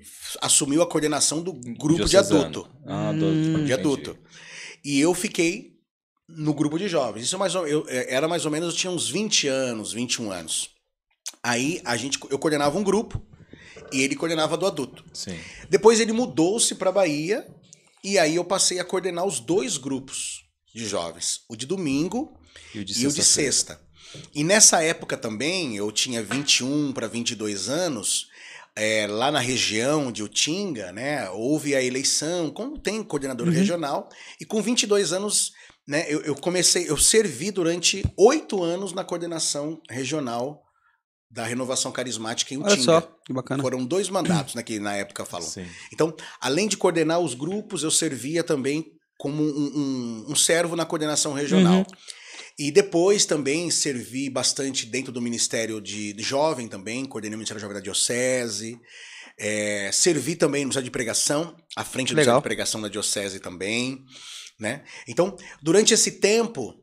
assumiu 0.41 0.81
a 0.81 0.87
coordenação 0.87 1.41
do 1.41 1.51
grupo 1.53 2.03
de 2.05 2.09
Diocesano. 2.11 2.45
adulto, 2.45 2.69
Ah, 2.87 3.11
do, 3.11 3.25
Hum. 3.25 3.49
entendi. 3.51 3.65
de 3.65 3.73
adulto. 3.73 4.17
E 4.85 4.99
eu 4.99 5.13
fiquei 5.13 5.73
no 6.29 6.53
grupo 6.53 6.77
de 6.79 6.87
jovens. 6.87 7.23
Isso 7.25 7.35
é 7.35 7.37
mais 7.37 7.53
ou, 7.55 7.67
eu 7.67 7.85
é, 7.89 8.13
era 8.13 8.27
mais 8.27 8.45
ou 8.45 8.51
menos 8.51 8.69
eu 8.73 8.75
tinha 8.79 8.91
uns 8.91 9.09
20 9.09 9.47
anos, 9.47 9.91
21 9.91 10.31
anos. 10.31 10.69
Aí 11.43 11.81
a 11.83 11.97
gente 11.97 12.17
eu 12.29 12.39
coordenava 12.39 12.77
um 12.77 12.83
grupo 12.83 13.21
e 13.91 14.01
ele 14.01 14.15
coordenava 14.15 14.55
do 14.57 14.65
adulto. 14.65 15.03
Sim. 15.13 15.37
Depois 15.69 15.99
ele 15.99 16.13
mudou-se 16.13 16.73
para 16.75 16.91
Bahia 16.91 17.45
e 18.03 18.17
aí 18.17 18.35
eu 18.35 18.45
passei 18.45 18.79
a 18.79 18.85
coordenar 18.85 19.25
os 19.25 19.39
dois 19.39 19.77
grupos 19.77 20.45
de 20.73 20.85
jovens, 20.87 21.41
o 21.49 21.55
de 21.55 21.65
domingo 21.65 22.33
E 22.73 22.79
o 22.79 22.85
de 22.85 22.93
e 23.01 23.07
o 23.07 23.11
de 23.11 23.23
sexta. 23.23 23.79
E 24.33 24.43
nessa 24.43 24.81
época 24.83 25.17
também, 25.17 25.75
eu 25.75 25.91
tinha 25.91 26.21
21 26.21 26.93
para 26.93 27.07
22 27.07 27.67
anos, 27.67 28.27
é, 28.75 29.07
lá 29.07 29.31
na 29.31 29.39
região 29.39 30.11
de 30.11 30.21
Utinga, 30.23 30.91
né, 30.91 31.29
houve 31.31 31.75
a 31.75 31.81
eleição, 31.81 32.51
como 32.51 32.77
tem 32.77 33.03
coordenador 33.03 33.47
Uhum. 33.47 33.53
regional, 33.53 34.09
e 34.39 34.45
com 34.45 34.61
22 34.61 35.13
anos, 35.13 35.51
né, 35.87 36.05
eu, 36.07 36.21
eu 36.21 36.35
comecei, 36.35 36.87
eu 36.89 36.97
servi 36.97 37.49
durante 37.51 38.03
oito 38.15 38.61
anos 38.63 38.93
na 38.93 39.03
coordenação 39.03 39.81
regional 39.89 40.63
da 41.33 41.45
renovação 41.45 41.91
carismática 41.91 42.53
em 42.53 42.57
Olha 42.57 42.67
Utinga. 42.73 42.83
só, 42.83 43.01
que 43.25 43.33
bacana. 43.33 43.61
Foram 43.63 43.83
dois 43.83 44.07
mandatos, 44.07 44.53
né, 44.53 44.61
que 44.61 44.79
na 44.79 44.95
época 44.95 45.25
falam. 45.25 45.47
Sim. 45.47 45.65
Então, 45.91 46.15
além 46.39 46.67
de 46.67 46.77
coordenar 46.77 47.19
os 47.19 47.33
grupos, 47.33 47.81
eu 47.81 47.89
servia 47.89 48.43
também 48.43 48.85
como 49.17 49.41
um, 49.43 49.47
um- 49.47 50.25
um 50.31 50.35
servo 50.35 50.75
na 50.75 50.85
coordenação 50.85 51.33
regional. 51.33 51.77
Uhum. 51.79 51.85
E 52.59 52.71
depois 52.71 53.25
também 53.25 53.71
servi 53.71 54.29
bastante 54.29 54.85
dentro 54.85 55.11
do 55.11 55.19
Ministério 55.19 55.81
de, 55.81 56.13
de 56.13 56.21
Jovem 56.21 56.67
também, 56.67 57.03
coordenei 57.03 57.35
o 57.35 57.39
Ministério 57.39 57.59
Jovem 57.59 57.75
da 57.75 57.81
Diocese. 57.81 58.77
É, 59.39 59.89
servi 59.91 60.35
também 60.35 60.61
no 60.61 60.67
Ministério 60.67 60.85
de 60.85 60.91
Pregação, 60.91 61.55
à 61.75 61.83
frente 61.83 62.09
do 62.13 62.17
Legal. 62.17 62.35
Ministério 62.35 62.39
de 62.41 62.43
Pregação 62.43 62.79
da 62.81 62.87
Diocese 62.89 63.39
também. 63.39 64.03
Né? 64.59 64.83
Então, 65.07 65.35
durante 65.63 65.95
esse 65.95 66.11
tempo, 66.19 66.75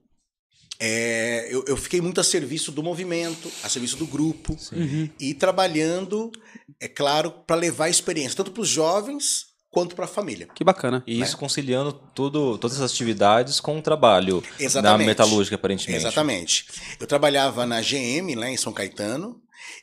é, 0.80 1.46
eu, 1.50 1.62
eu 1.68 1.76
fiquei 1.76 2.00
muito 2.00 2.20
a 2.20 2.24
serviço 2.24 2.72
do 2.72 2.82
movimento, 2.82 3.50
a 3.62 3.68
serviço 3.68 3.96
do 3.96 4.06
grupo 4.06 4.56
Uhum. 4.72 5.08
e 5.20 5.34
trabalhando, 5.34 6.32
é 6.80 6.88
claro, 6.88 7.30
para 7.46 7.56
levar 7.56 7.84
a 7.84 7.90
experiência, 7.90 8.36
tanto 8.36 8.50
para 8.50 8.62
os 8.62 8.68
jovens 8.68 9.50
quanto 9.70 9.94
para 9.94 10.06
a 10.06 10.08
família. 10.08 10.48
Que 10.54 10.64
bacana. 10.64 11.04
E 11.06 11.18
Né? 11.18 11.24
isso 11.26 11.36
conciliando 11.36 11.92
tudo, 11.92 12.56
todas 12.58 12.76
essas 12.78 12.90
atividades 12.92 13.60
com 13.60 13.78
o 13.78 13.82
trabalho 13.82 14.42
na 14.58 14.64
Exatamente. 14.64 15.06
metalúrgica, 15.06 15.54
aparentemente. 15.56 16.00
Exatamente. 16.02 16.66
Eu 16.98 17.06
trabalhava 17.06 17.64
na 17.66 17.80
GM, 17.80 18.34
lá 18.34 18.48
em 18.50 18.56
São 18.56 18.72
Caetano, 18.72 19.40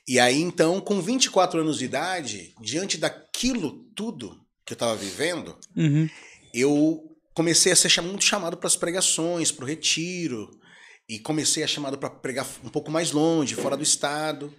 e 0.08 0.20
aí 0.20 0.42
então, 0.42 0.82
com 0.82 1.00
24 1.00 1.62
anos 1.62 1.78
de 1.78 1.86
idade, 1.86 2.54
diante 2.60 2.98
daquilo 2.98 3.86
tudo 3.96 4.38
que 4.66 4.74
eu 4.74 4.76
estava 4.76 4.96
vivendo, 4.96 5.56
Uhum. 5.76 6.10
eu 6.54 7.04
comecei 7.34 7.72
a 7.72 7.76
ser 7.76 8.02
muito 8.02 8.24
chamado 8.26 8.58
para 8.58 8.68
as 8.68 8.76
pregações, 8.76 9.52
para 9.52 9.64
o 9.64 9.68
retiro, 9.68 10.50
e 11.10 11.20
comecei 11.20 11.64
a 11.64 11.68
chamado 11.68 11.98
para 11.98 12.10
pregar 12.10 12.46
um 12.64 12.70
pouco 12.70 12.92
mais 12.92 13.12
longe, 13.12 13.56
fora 13.56 13.78
do 13.78 13.84
estado. 13.84 14.54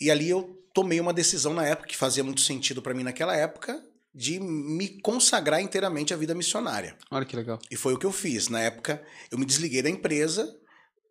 E 0.00 0.10
ali 0.10 0.28
eu 0.30 0.58
tomei 0.72 0.98
uma 1.00 1.12
decisão 1.12 1.52
na 1.54 1.66
época 1.66 1.88
que 1.88 1.96
fazia 1.96 2.24
muito 2.24 2.40
sentido 2.40 2.80
para 2.82 2.94
mim 2.94 3.02
naquela 3.02 3.36
época 3.36 3.80
de 4.14 4.38
me 4.40 5.00
consagrar 5.00 5.60
inteiramente 5.60 6.14
à 6.14 6.16
vida 6.16 6.34
missionária. 6.34 6.96
Olha 7.10 7.24
que 7.24 7.34
legal. 7.36 7.58
E 7.70 7.76
foi 7.76 7.94
o 7.94 7.98
que 7.98 8.06
eu 8.06 8.12
fiz. 8.12 8.48
Na 8.48 8.60
época, 8.60 9.02
eu 9.30 9.36
me 9.36 9.44
desliguei 9.44 9.82
da 9.82 9.90
empresa 9.90 10.48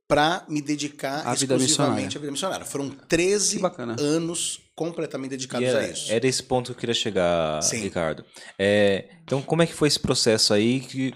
para 0.08 0.46
me 0.50 0.62
dedicar 0.62 1.26
À 1.26 1.34
vida 1.34 1.56
exclusivamente 1.56 1.64
missionária. 1.66 2.08
à 2.18 2.20
vida 2.20 2.32
missionária. 2.32 2.66
Foram 2.66 2.90
13 2.90 3.56
Que 3.58 3.62
bacana. 3.62 3.96
anos 4.00 4.62
completamente 4.76 5.32
dedicados 5.32 5.68
era, 5.68 5.80
a 5.82 5.88
isso. 5.88 6.12
era 6.12 6.28
esse 6.28 6.44
ponto 6.44 6.68
que 6.68 6.72
eu 6.72 6.76
queria 6.80 6.96
chegar, 6.96 7.62
Sim. 7.62 7.78
Ricardo. 7.82 8.26
É, 8.58 9.10
então, 9.24 9.42
como 9.42 9.62
é 9.62 9.68
que 9.68 9.74
foi 9.74 9.88
esse 9.88 10.00
processo 10.00 10.54
aí 10.54 10.80
que 10.80 11.14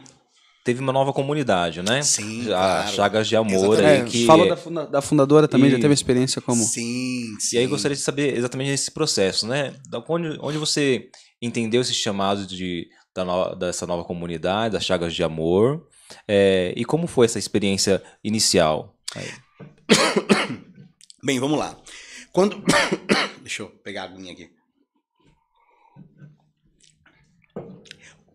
teve 0.68 0.82
uma 0.82 0.92
nova 0.92 1.14
comunidade, 1.14 1.82
né? 1.82 2.02
Sim, 2.04 2.42
A 2.44 2.46
claro. 2.48 2.92
Chagas 2.92 3.28
de 3.30 3.36
Amor 3.38 3.80
aí 3.80 4.02
É, 4.02 4.04
que... 4.04 4.26
falou 4.26 4.50
da, 4.50 4.58
funda- 4.58 4.86
da 4.86 5.02
fundadora 5.02 5.48
também, 5.48 5.72
já 5.72 5.78
E- 5.78 5.80
teve 5.82 5.94
experiência 5.94 6.42
como. 6.42 6.62
Sim, 6.62 7.36
sim. 7.40 7.56
E 7.56 7.60
aí 7.60 7.64
eu 7.66 7.70
gostaria 7.70 7.96
de 7.96 8.02
saber 8.04 8.36
exatamente 8.38 8.72
esse 8.72 8.92
processo, 8.92 9.48
né? 9.48 9.74
Da 9.90 10.04
onde, 10.10 10.38
onde 10.42 10.58
você 10.58 11.10
entendeu 11.42 11.80
esse 11.82 11.94
chamado 11.94 12.46
de, 12.46 12.90
da 13.16 13.24
no- 13.24 13.56
dessa 13.56 13.88
nova 13.88 14.04
comunidade, 14.04 14.74
das 14.74 14.84
Chagas 14.84 15.16
de 15.16 15.24
Amor, 15.24 15.88
é, 16.28 16.74
e 16.76 16.84
como 16.84 17.08
foi 17.08 17.26
essa 17.26 17.40
experiência 17.40 18.04
inicial? 18.22 18.94
Aí. 19.16 19.28
Bem, 21.24 21.40
vamos 21.40 21.58
lá. 21.58 21.78
Quando. 22.34 22.62
Deixa 23.42 23.64
eu 23.64 23.68
pegar 23.68 24.02
a 24.02 24.06
aguinha 24.06 24.34
aqui. 24.34 24.50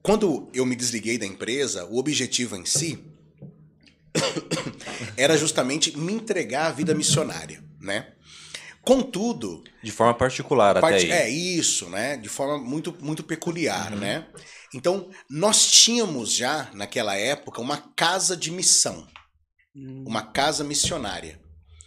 Quando 0.02 0.50
eu 0.52 0.66
me 0.66 0.74
desliguei 0.74 1.16
da 1.16 1.26
empresa, 1.26 1.84
o 1.86 1.96
objetivo 1.98 2.56
em 2.56 2.64
si 2.64 2.98
era 5.16 5.36
justamente 5.36 5.96
me 5.96 6.12
entregar 6.12 6.66
à 6.66 6.72
vida 6.72 6.94
missionária, 6.94 7.62
né? 7.80 8.12
Contudo, 8.82 9.62
De 9.82 9.92
forma 9.92 10.12
particular 10.12 10.80
Parte- 10.80 11.04
até 11.06 11.22
aí. 11.22 11.28
É 11.28 11.30
isso, 11.30 11.88
né? 11.88 12.16
De 12.16 12.28
forma 12.28 12.58
muito, 12.58 12.94
muito 13.00 13.22
peculiar, 13.22 13.92
Uhum. 13.92 13.98
né? 14.00 14.26
Então, 14.74 15.08
nós 15.30 15.70
tínhamos 15.70 16.32
já, 16.34 16.68
naquela 16.74 17.14
época, 17.16 17.60
uma 17.60 17.76
casa 17.94 18.36
de 18.36 18.50
missão, 18.50 19.06
uma 19.74 20.22
casa 20.22 20.64
missionária, 20.64 21.40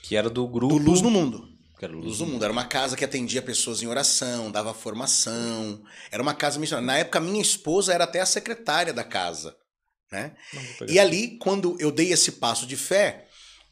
Que 0.04 0.16
era 0.16 0.30
do 0.30 0.48
grupo. 0.48 0.74
do 0.74 0.82
Luz 0.82 1.02
no 1.02 1.10
Mundo. 1.12 1.50
Que 1.78 1.86
era 1.86 1.94
Luz 1.94 2.20
do 2.20 2.26
Mundo. 2.26 2.44
Era 2.44 2.54
uma 2.54 2.66
casa 2.66 2.96
que 2.96 3.04
atendia 3.04 3.42
pessoas 3.42 3.82
em 3.82 3.88
oração, 3.88 4.52
dava 4.52 4.74
formação. 4.74 5.84
Era 6.12 6.24
uma 6.24 6.34
casa 6.34 6.60
missionária. 6.60 6.86
Na 6.88 6.98
época, 6.98 7.20
minha 7.20 7.42
esposa 7.42 7.94
era 7.94 8.06
até 8.06 8.22
a 8.22 8.26
secretária 8.26 8.94
da 8.94 9.04
casa, 9.04 9.56
né? 10.12 10.36
E 10.88 11.00
ali, 11.00 11.38
quando 11.38 11.76
eu 11.80 11.92
dei 11.92 12.14
esse 12.14 12.34
passo 12.34 12.66
de 12.66 12.78
fé, 12.78 13.28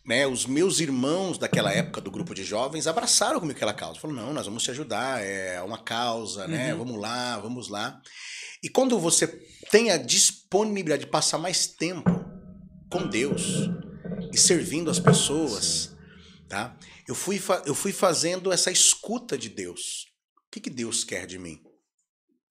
né, 0.06 0.28
os 0.28 0.46
meus 0.46 0.82
irmãos 0.82 1.38
daquela 1.38 1.72
época 1.72 2.02
do 2.02 2.12
grupo 2.12 2.36
de 2.36 2.44
jovens 2.44 2.88
abraçaram 2.88 3.40
comigo 3.40 3.56
aquela 3.56 3.74
causa. 3.74 4.00
Falaram, 4.00 4.26
não, 4.26 4.34
nós 4.34 4.46
vamos 4.46 4.64
te 4.64 4.72
ajudar, 4.72 5.24
é 5.24 5.62
uma 5.62 5.78
causa, 5.78 6.46
né? 6.48 6.76
Vamos 6.76 7.00
lá, 7.00 7.40
vamos 7.40 7.70
lá. 7.70 8.02
E 8.62 8.70
quando 8.70 9.00
você 9.00 9.28
tem 9.72 9.92
a 9.92 9.98
disponibilidade 9.98 11.06
de 11.06 11.10
passar 11.10 11.38
mais 11.38 11.68
tempo 11.68 12.10
com 12.92 13.08
Deus 13.08 13.70
e 14.32 14.38
servindo 14.38 14.92
as 14.92 15.00
pessoas, 15.00 15.96
tá? 16.50 16.76
Eu 17.08 17.16
fui, 17.16 17.42
eu 17.66 17.76
fui 17.76 17.92
fazendo 17.92 18.52
essa 18.52 18.72
escuta 18.72 19.38
de 19.38 19.50
Deus. 19.50 20.08
O 20.48 20.52
que, 20.52 20.60
que 20.60 20.70
Deus 20.70 21.04
quer 21.04 21.26
de 21.26 21.38
mim? 21.38 21.62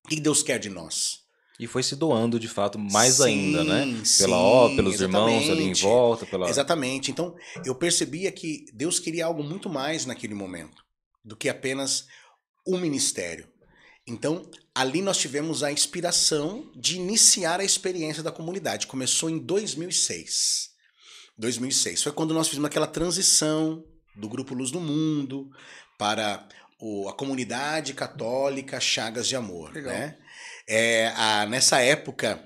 O 0.05 0.09
que, 0.09 0.17
que 0.17 0.21
Deus 0.21 0.43
quer 0.43 0.59
de 0.59 0.69
nós? 0.69 1.23
E 1.59 1.67
foi 1.67 1.83
se 1.83 1.95
doando, 1.95 2.41
de 2.41 2.49
fato, 2.49 2.79
mais 2.79 3.17
Sim, 3.17 3.25
ainda, 3.25 3.63
né? 3.63 4.03
sim, 4.05 4.25
Pela 4.25 4.37
ó, 4.37 4.75
pelos 4.75 5.01
irmãos 5.01 5.49
ali 5.49 5.65
em 5.65 5.75
volta, 5.75 6.27
pela. 6.27 6.49
Exatamente. 6.49 7.11
Então, 7.11 7.37
eu 7.65 7.75
percebia 7.75 8.33
que 8.33 8.65
Deus 8.75 8.99
queria 8.99 9.27
algo 9.27 9.45
muito 9.45 9.69
mais 9.69 10.05
naquele 10.05 10.35
momento 10.35 10.83
do 11.25 11.37
que 11.37 11.49
apenas 11.49 12.07
o 12.67 12.77
ministério. 12.77 13.49
Então, 14.07 14.51
ali 14.75 15.01
nós 15.01 15.19
tivemos 15.19 15.63
a 15.63 15.71
inspiração 15.71 16.73
de 16.75 16.97
iniciar 16.97 17.61
a 17.61 17.65
experiência 17.65 18.23
da 18.23 18.33
comunidade. 18.33 18.87
Começou 18.89 19.31
em 19.31 19.39
2006. 19.39 20.71
2006 21.39 22.03
foi 22.03 22.13
quando 22.13 22.35
nós 22.35 22.49
fizemos 22.49 22.67
aquela 22.67 22.87
transição 22.87 23.85
do 24.15 24.29
grupo 24.29 24.55
Luz 24.55 24.71
do 24.71 24.81
Mundo 24.81 25.51
para 25.99 26.47
o- 26.81 27.09
a 27.09 27.13
comunidade 27.15 27.95
católica 27.95 28.81
Chagas 28.81 29.27
de 29.29 29.37
Amor, 29.37 29.73
Legal. 29.73 29.93
né? 29.93 30.19
É, 30.69 31.09
a- 31.17 31.47
nessa 31.47 31.81
época 31.81 32.45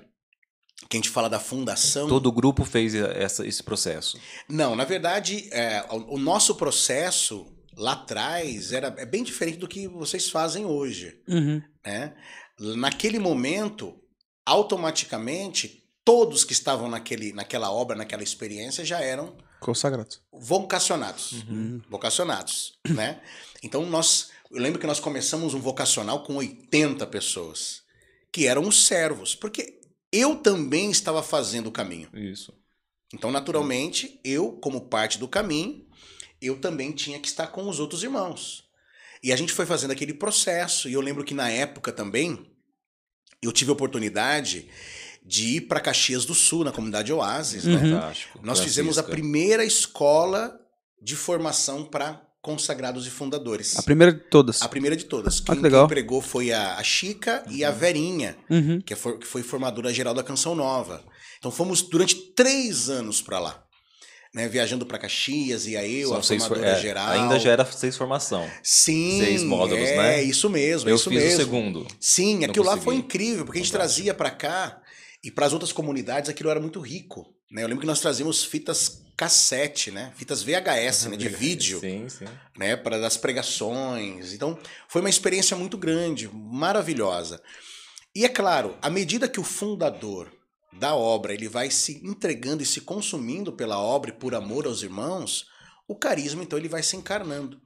que 0.89 0.95
a 0.95 0.99
gente 0.99 1.09
fala 1.09 1.29
da 1.29 1.39
fundação, 1.39 2.07
Todo 2.07 2.27
o 2.27 2.31
grupo 2.31 2.63
fez 2.63 2.93
essa, 2.95 3.45
esse 3.45 3.61
processo. 3.63 4.19
não, 4.47 4.75
na 4.75 4.85
verdade, 4.85 5.49
é, 5.51 5.83
o, 5.89 6.15
o 6.15 6.17
nosso 6.19 6.55
processo 6.55 7.45
lá 7.75 7.91
atrás 7.93 8.71
era 8.71 8.93
é 8.97 9.05
bem 9.05 9.23
diferente 9.23 9.57
do 9.57 9.67
que 9.67 9.87
vocês 9.87 10.29
fazem 10.29 10.65
hoje. 10.65 11.19
Uhum. 11.27 11.61
Né? 11.85 12.15
Naquele 12.59 13.19
momento, 13.19 13.93
automaticamente, 14.45 15.83
todos 16.05 16.43
que 16.43 16.53
estavam 16.53 16.89
naquele, 16.89 17.33
naquela 17.33 17.71
obra, 17.71 17.95
naquela 17.95 18.23
experiência, 18.23 18.85
já 18.85 18.99
eram 19.01 19.35
Consagrado. 19.59 20.17
vocacionados. 20.31 21.43
Uhum. 21.43 21.81
Vocacionados, 21.89 22.77
né? 22.87 23.21
Então, 23.63 23.85
nós... 23.85 24.29
Eu 24.49 24.61
lembro 24.61 24.79
que 24.79 24.87
nós 24.87 24.99
começamos 24.99 25.53
um 25.53 25.59
vocacional 25.59 26.23
com 26.23 26.35
80 26.37 27.05
pessoas, 27.07 27.81
que 28.31 28.47
eram 28.47 28.67
os 28.67 28.85
servos, 28.85 29.35
porque 29.35 29.81
eu 30.11 30.37
também 30.37 30.89
estava 30.89 31.21
fazendo 31.21 31.67
o 31.67 31.71
caminho. 31.71 32.09
Isso. 32.13 32.53
Então, 33.13 33.31
naturalmente, 33.31 34.19
eu, 34.23 34.53
como 34.53 34.81
parte 34.81 35.17
do 35.17 35.27
caminho, 35.27 35.85
eu 36.41 36.59
também 36.59 36.91
tinha 36.91 37.19
que 37.19 37.27
estar 37.27 37.47
com 37.47 37.67
os 37.67 37.79
outros 37.79 38.03
irmãos. 38.03 38.65
E 39.23 39.33
a 39.33 39.35
gente 39.35 39.53
foi 39.53 39.65
fazendo 39.65 39.91
aquele 39.91 40.13
processo. 40.13 40.87
E 40.87 40.93
eu 40.93 41.01
lembro 41.01 41.23
que 41.23 41.33
na 41.33 41.49
época 41.49 41.91
também, 41.91 42.49
eu 43.41 43.51
tive 43.51 43.71
a 43.71 43.73
oportunidade 43.73 44.69
de 45.27 45.57
ir 45.57 45.61
para 45.61 45.79
Caxias 45.81 46.23
do 46.25 46.33
Sul, 46.33 46.63
na 46.63 46.71
comunidade 46.71 47.11
Oasis. 47.11 47.65
Né? 47.65 47.73
Uhum. 47.75 47.91
Fantástico. 47.99 48.39
Nós 48.41 48.59
fizemos 48.61 48.97
a 48.97 49.03
primeira 49.03 49.65
escola 49.65 50.57
de 51.01 51.15
formação 51.15 51.83
para 51.83 52.21
consagrados 52.41 53.05
e 53.05 53.09
fundadores. 53.09 53.77
A 53.77 53.83
primeira 53.83 54.13
de 54.13 54.19
todas. 54.21 54.61
A 54.61 54.69
primeira 54.69 54.95
de 54.95 55.03
todas. 55.03 55.41
que 55.41 55.51
Quem, 55.51 55.59
legal. 55.61 55.81
quem 55.85 55.95
pregou 55.95 56.21
foi 56.21 56.53
a, 56.53 56.75
a 56.75 56.83
Chica 56.83 57.43
e 57.49 57.63
a 57.65 57.71
Verinha 57.71 58.37
Uhum. 58.49 58.79
que, 58.79 58.93
é 58.93 58.95
for- 58.95 59.19
que 59.19 59.27
foi 59.27 59.43
formadora 59.43 59.93
geral 59.93 60.13
da 60.13 60.23
Canção 60.23 60.55
Nova. 60.55 61.03
Então 61.39 61.51
fomos 61.51 61.81
durante 61.81 62.15
três 62.33 62.89
anos 62.89 63.21
para 63.21 63.37
lá. 63.39 63.63
Né, 64.33 64.47
viajando 64.47 64.85
para 64.85 64.99
Caxias, 64.99 65.65
e 65.65 65.75
aí 65.75 66.01
eu, 66.01 66.09
São 66.09 66.17
a 66.17 66.21
for- 66.21 66.37
formadora 66.39 66.77
é, 66.77 66.81
geral. 66.81 67.07
Ainda 67.09 67.39
já 67.39 67.49
era 67.51 67.65
seis 67.65 67.95
formação. 67.97 68.47
Sim, 68.61 69.19
seis 69.19 69.41
módulos, 69.41 69.83
é, 69.87 69.95
né? 69.97 70.23
isso 70.23 70.49
mesmo, 70.49 70.89
Eu 70.89 70.95
isso 70.95 71.09
fiz 71.09 71.19
mesmo. 71.23 71.35
o 71.35 71.37
segundo. 71.39 71.87
Sim, 71.99 72.43
aquilo 72.43 72.65
lá 72.65 72.77
foi 72.77 72.95
incrível, 72.95 73.45
porque 73.45 73.57
a 73.59 73.61
gente 73.63 73.71
trazia 73.71 74.13
para 74.13 74.29
cá 74.29 74.79
e 75.27 75.31
para 75.31 75.45
as 75.45 75.51
outras 75.51 75.73
comunidades 75.73 76.29
aquilo 76.29 76.49
era 76.49 76.57
muito 76.57 76.79
rico. 76.79 77.27
Né? 77.51 77.61
Eu 77.61 77.67
lembro 77.67 77.81
que 77.81 77.87
nós 77.87 77.99
trazíamos 77.99 78.45
fitas 78.45 79.03
cassete, 79.17 79.91
né? 79.91 80.13
Fitas 80.15 80.41
VHS, 80.41 81.07
né? 81.07 81.17
de 81.17 81.27
vídeo 81.27 81.81
Sim, 81.81 82.07
sim. 82.07 82.23
né, 82.57 82.77
para 82.77 82.97
das 82.97 83.17
pregações. 83.17 84.31
Então, 84.31 84.57
foi 84.87 85.01
uma 85.01 85.09
experiência 85.09 85.57
muito 85.57 85.77
grande, 85.77 86.29
maravilhosa. 86.33 87.41
E 88.15 88.23
é 88.23 88.29
claro, 88.29 88.77
à 88.81 88.89
medida 88.89 89.27
que 89.27 89.39
o 89.39 89.43
fundador 89.43 90.31
da 90.71 90.95
obra, 90.95 91.33
ele 91.33 91.49
vai 91.49 91.69
se 91.69 91.99
entregando 92.07 92.63
e 92.63 92.65
se 92.65 92.79
consumindo 92.79 93.51
pela 93.51 93.77
obra 93.77 94.11
e 94.11 94.13
por 94.13 94.33
amor 94.33 94.65
aos 94.65 94.81
irmãos, 94.81 95.45
o 95.89 95.95
carisma 95.95 96.41
então 96.41 96.57
ele 96.57 96.69
vai 96.69 96.83
se 96.83 96.95
encarnando. 96.95 97.59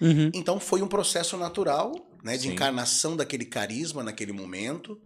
Uhum. 0.00 0.30
Então 0.32 0.58
foi 0.58 0.80
um 0.80 0.88
processo 0.88 1.36
natural, 1.36 1.92
né, 2.22 2.38
de 2.38 2.44
Sim. 2.44 2.52
encarnação 2.52 3.14
daquele 3.14 3.44
carisma 3.44 4.02
naquele 4.02 4.32
momento. 4.32 4.98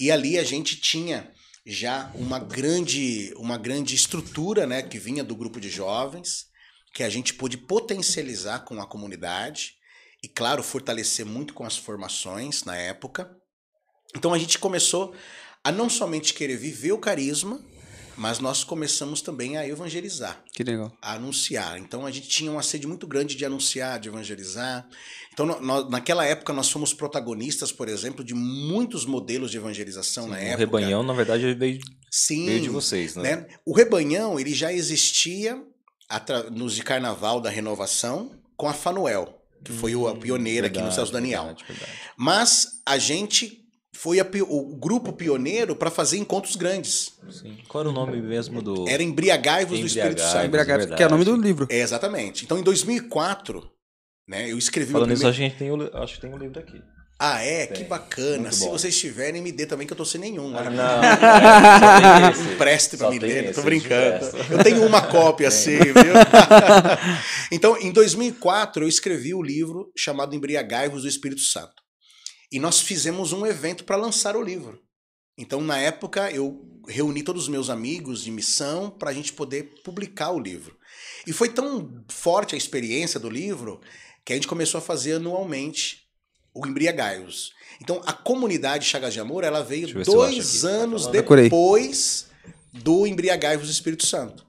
E 0.00 0.10
ali 0.10 0.38
a 0.38 0.42
gente 0.42 0.80
tinha 0.80 1.30
já 1.66 2.10
uma 2.14 2.38
grande, 2.38 3.34
uma 3.36 3.58
grande 3.58 3.94
estrutura, 3.94 4.66
né, 4.66 4.82
que 4.82 4.98
vinha 4.98 5.22
do 5.22 5.36
grupo 5.36 5.60
de 5.60 5.68
jovens, 5.68 6.46
que 6.94 7.02
a 7.02 7.10
gente 7.10 7.34
pôde 7.34 7.58
potencializar 7.58 8.60
com 8.60 8.80
a 8.80 8.86
comunidade 8.86 9.74
e 10.22 10.28
claro, 10.28 10.62
fortalecer 10.62 11.26
muito 11.26 11.52
com 11.52 11.64
as 11.64 11.76
formações 11.76 12.64
na 12.64 12.76
época. 12.76 13.30
Então 14.16 14.32
a 14.32 14.38
gente 14.38 14.58
começou 14.58 15.14
a 15.62 15.70
não 15.70 15.90
somente 15.90 16.32
querer 16.32 16.56
viver 16.56 16.92
o 16.92 16.98
carisma, 16.98 17.62
mas 18.20 18.38
nós 18.38 18.62
começamos 18.62 19.22
também 19.22 19.56
a 19.56 19.66
evangelizar 19.66 20.42
Que 20.52 20.62
legal. 20.62 20.92
a 21.00 21.14
anunciar. 21.14 21.78
Então 21.78 22.04
a 22.04 22.10
gente 22.10 22.28
tinha 22.28 22.50
uma 22.52 22.62
sede 22.62 22.86
muito 22.86 23.06
grande 23.06 23.34
de 23.34 23.44
anunciar, 23.46 23.98
de 23.98 24.08
evangelizar. 24.10 24.86
Então 25.32 25.46
naquela 25.88 26.24
época 26.26 26.52
nós 26.52 26.70
fomos 26.70 26.92
protagonistas, 26.92 27.72
por 27.72 27.88
exemplo, 27.88 28.22
de 28.22 28.34
muitos 28.34 29.06
modelos 29.06 29.50
de 29.50 29.56
evangelização 29.56 30.26
na 30.28 30.34
o 30.36 30.38
época. 30.38 30.58
rebanhão, 30.58 31.02
na 31.02 31.14
verdade, 31.14 31.54
veio, 31.54 31.80
Sim, 32.10 32.44
veio 32.44 32.60
de 32.60 32.68
vocês, 32.68 33.16
né? 33.16 33.36
né? 33.36 33.46
O 33.64 33.74
rebanhão 33.74 34.38
ele 34.38 34.52
já 34.52 34.70
existia 34.70 35.58
nos 36.52 36.74
de 36.74 36.82
Carnaval 36.82 37.40
da 37.40 37.48
Renovação 37.48 38.32
com 38.54 38.68
a 38.68 38.74
Fanuel, 38.74 39.40
que 39.64 39.72
foi 39.72 39.94
o- 39.96 40.06
a 40.08 40.14
pioneira 40.14 40.66
aqui 40.66 40.76
no 40.76 40.82
Verdade, 40.84 40.94
Celso 40.96 41.12
Daniel. 41.12 41.44
verdade, 41.44 41.64
verdade. 41.66 41.92
Mas 42.18 42.82
a 42.84 42.98
gente 42.98 43.59
foi 44.00 44.18
a 44.18 44.26
o 44.48 44.76
grupo 44.76 45.12
pioneiro 45.12 45.76
para 45.76 45.90
fazer 45.90 46.16
encontros 46.16 46.56
grandes. 46.56 47.12
Sim. 47.30 47.58
Qual 47.68 47.82
era 47.82 47.90
o 47.90 47.92
nome 47.92 48.22
mesmo 48.22 48.62
do. 48.62 48.88
Era 48.88 49.02
Embriagaivos 49.02 49.78
do 49.78 49.86
Espírito 49.86 50.12
Embriagaivos. 50.12 50.32
Santo. 50.32 50.46
Embriagado, 50.46 50.78
verdade. 50.78 50.96
que 50.96 51.02
é 51.02 51.06
o 51.06 51.10
nome 51.10 51.24
do 51.26 51.36
livro. 51.36 51.66
É, 51.68 51.80
exatamente. 51.80 52.46
Então, 52.46 52.58
em 52.58 52.62
2004, 52.62 53.62
né, 54.26 54.50
eu 54.50 54.56
escrevi 54.56 54.90
Falando 54.90 55.10
nisso, 55.10 55.26
a 55.26 55.30
primeiro... 55.30 55.52
gente 55.52 55.58
tem 55.58 55.70
o, 55.70 56.02
acho 56.02 56.14
que 56.14 56.20
tem 56.22 56.32
um 56.32 56.38
livro 56.38 56.58
aqui. 56.58 56.80
Ah, 57.18 57.42
é? 57.42 57.66
Tem. 57.66 57.76
Que 57.76 57.84
bacana. 57.84 58.38
Muito 58.38 58.54
Se 58.54 58.64
bom. 58.64 58.70
vocês 58.70 58.98
tiverem, 58.98 59.42
me 59.42 59.52
dê 59.52 59.66
também, 59.66 59.86
que 59.86 59.92
eu 59.92 59.96
tô 59.98 60.06
sem 60.06 60.18
nenhum. 60.18 60.56
Ah, 60.56 60.70
não. 60.70 62.24
é, 62.24 62.30
esse. 62.32 62.54
Empreste 62.54 62.96
pra 62.96 63.08
Só 63.08 63.12
me 63.12 63.18
ler, 63.18 63.44
esse, 63.44 63.52
tô 63.52 63.60
eu 63.60 63.64
brincando. 63.64 64.24
Eu 64.48 64.64
tenho 64.64 64.86
uma 64.86 65.02
cópia 65.02 65.48
assim, 65.48 65.76
viu? 65.76 65.92
então, 67.52 67.76
em 67.76 67.92
2004, 67.92 68.82
eu 68.82 68.88
escrevi 68.88 69.34
o 69.34 69.42
livro 69.42 69.92
chamado 69.94 70.34
Embriagaivos 70.34 71.02
do 71.02 71.08
Espírito 71.08 71.42
Santo. 71.42 71.79
E 72.50 72.58
nós 72.58 72.80
fizemos 72.80 73.32
um 73.32 73.46
evento 73.46 73.84
para 73.84 73.96
lançar 73.96 74.36
o 74.36 74.42
livro. 74.42 74.82
Então, 75.38 75.60
na 75.60 75.78
época, 75.78 76.30
eu 76.30 76.66
reuni 76.86 77.22
todos 77.22 77.44
os 77.44 77.48
meus 77.48 77.70
amigos 77.70 78.22
de 78.22 78.30
missão 78.30 78.90
para 78.90 79.10
a 79.10 79.14
gente 79.14 79.32
poder 79.32 79.80
publicar 79.84 80.30
o 80.30 80.40
livro. 80.40 80.76
E 81.26 81.32
foi 81.32 81.48
tão 81.48 82.04
forte 82.08 82.54
a 82.54 82.58
experiência 82.58 83.20
do 83.20 83.30
livro 83.30 83.80
que 84.24 84.32
a 84.32 84.36
gente 84.36 84.48
começou 84.48 84.78
a 84.78 84.82
fazer 84.82 85.14
anualmente 85.14 86.02
o 86.52 86.66
Embriagaivos. 86.66 87.52
Então, 87.80 88.02
a 88.04 88.12
comunidade 88.12 88.84
Chagas 88.84 89.14
de 89.14 89.20
Amor, 89.20 89.44
ela 89.44 89.62
veio 89.62 90.04
dois. 90.04 90.60
Tá 90.60 90.68
anos 90.68 91.06
depois 91.06 92.26
do 92.72 93.06
Embriagaivos 93.06 93.68
do 93.68 93.72
Espírito 93.72 94.04
Santo. 94.04 94.46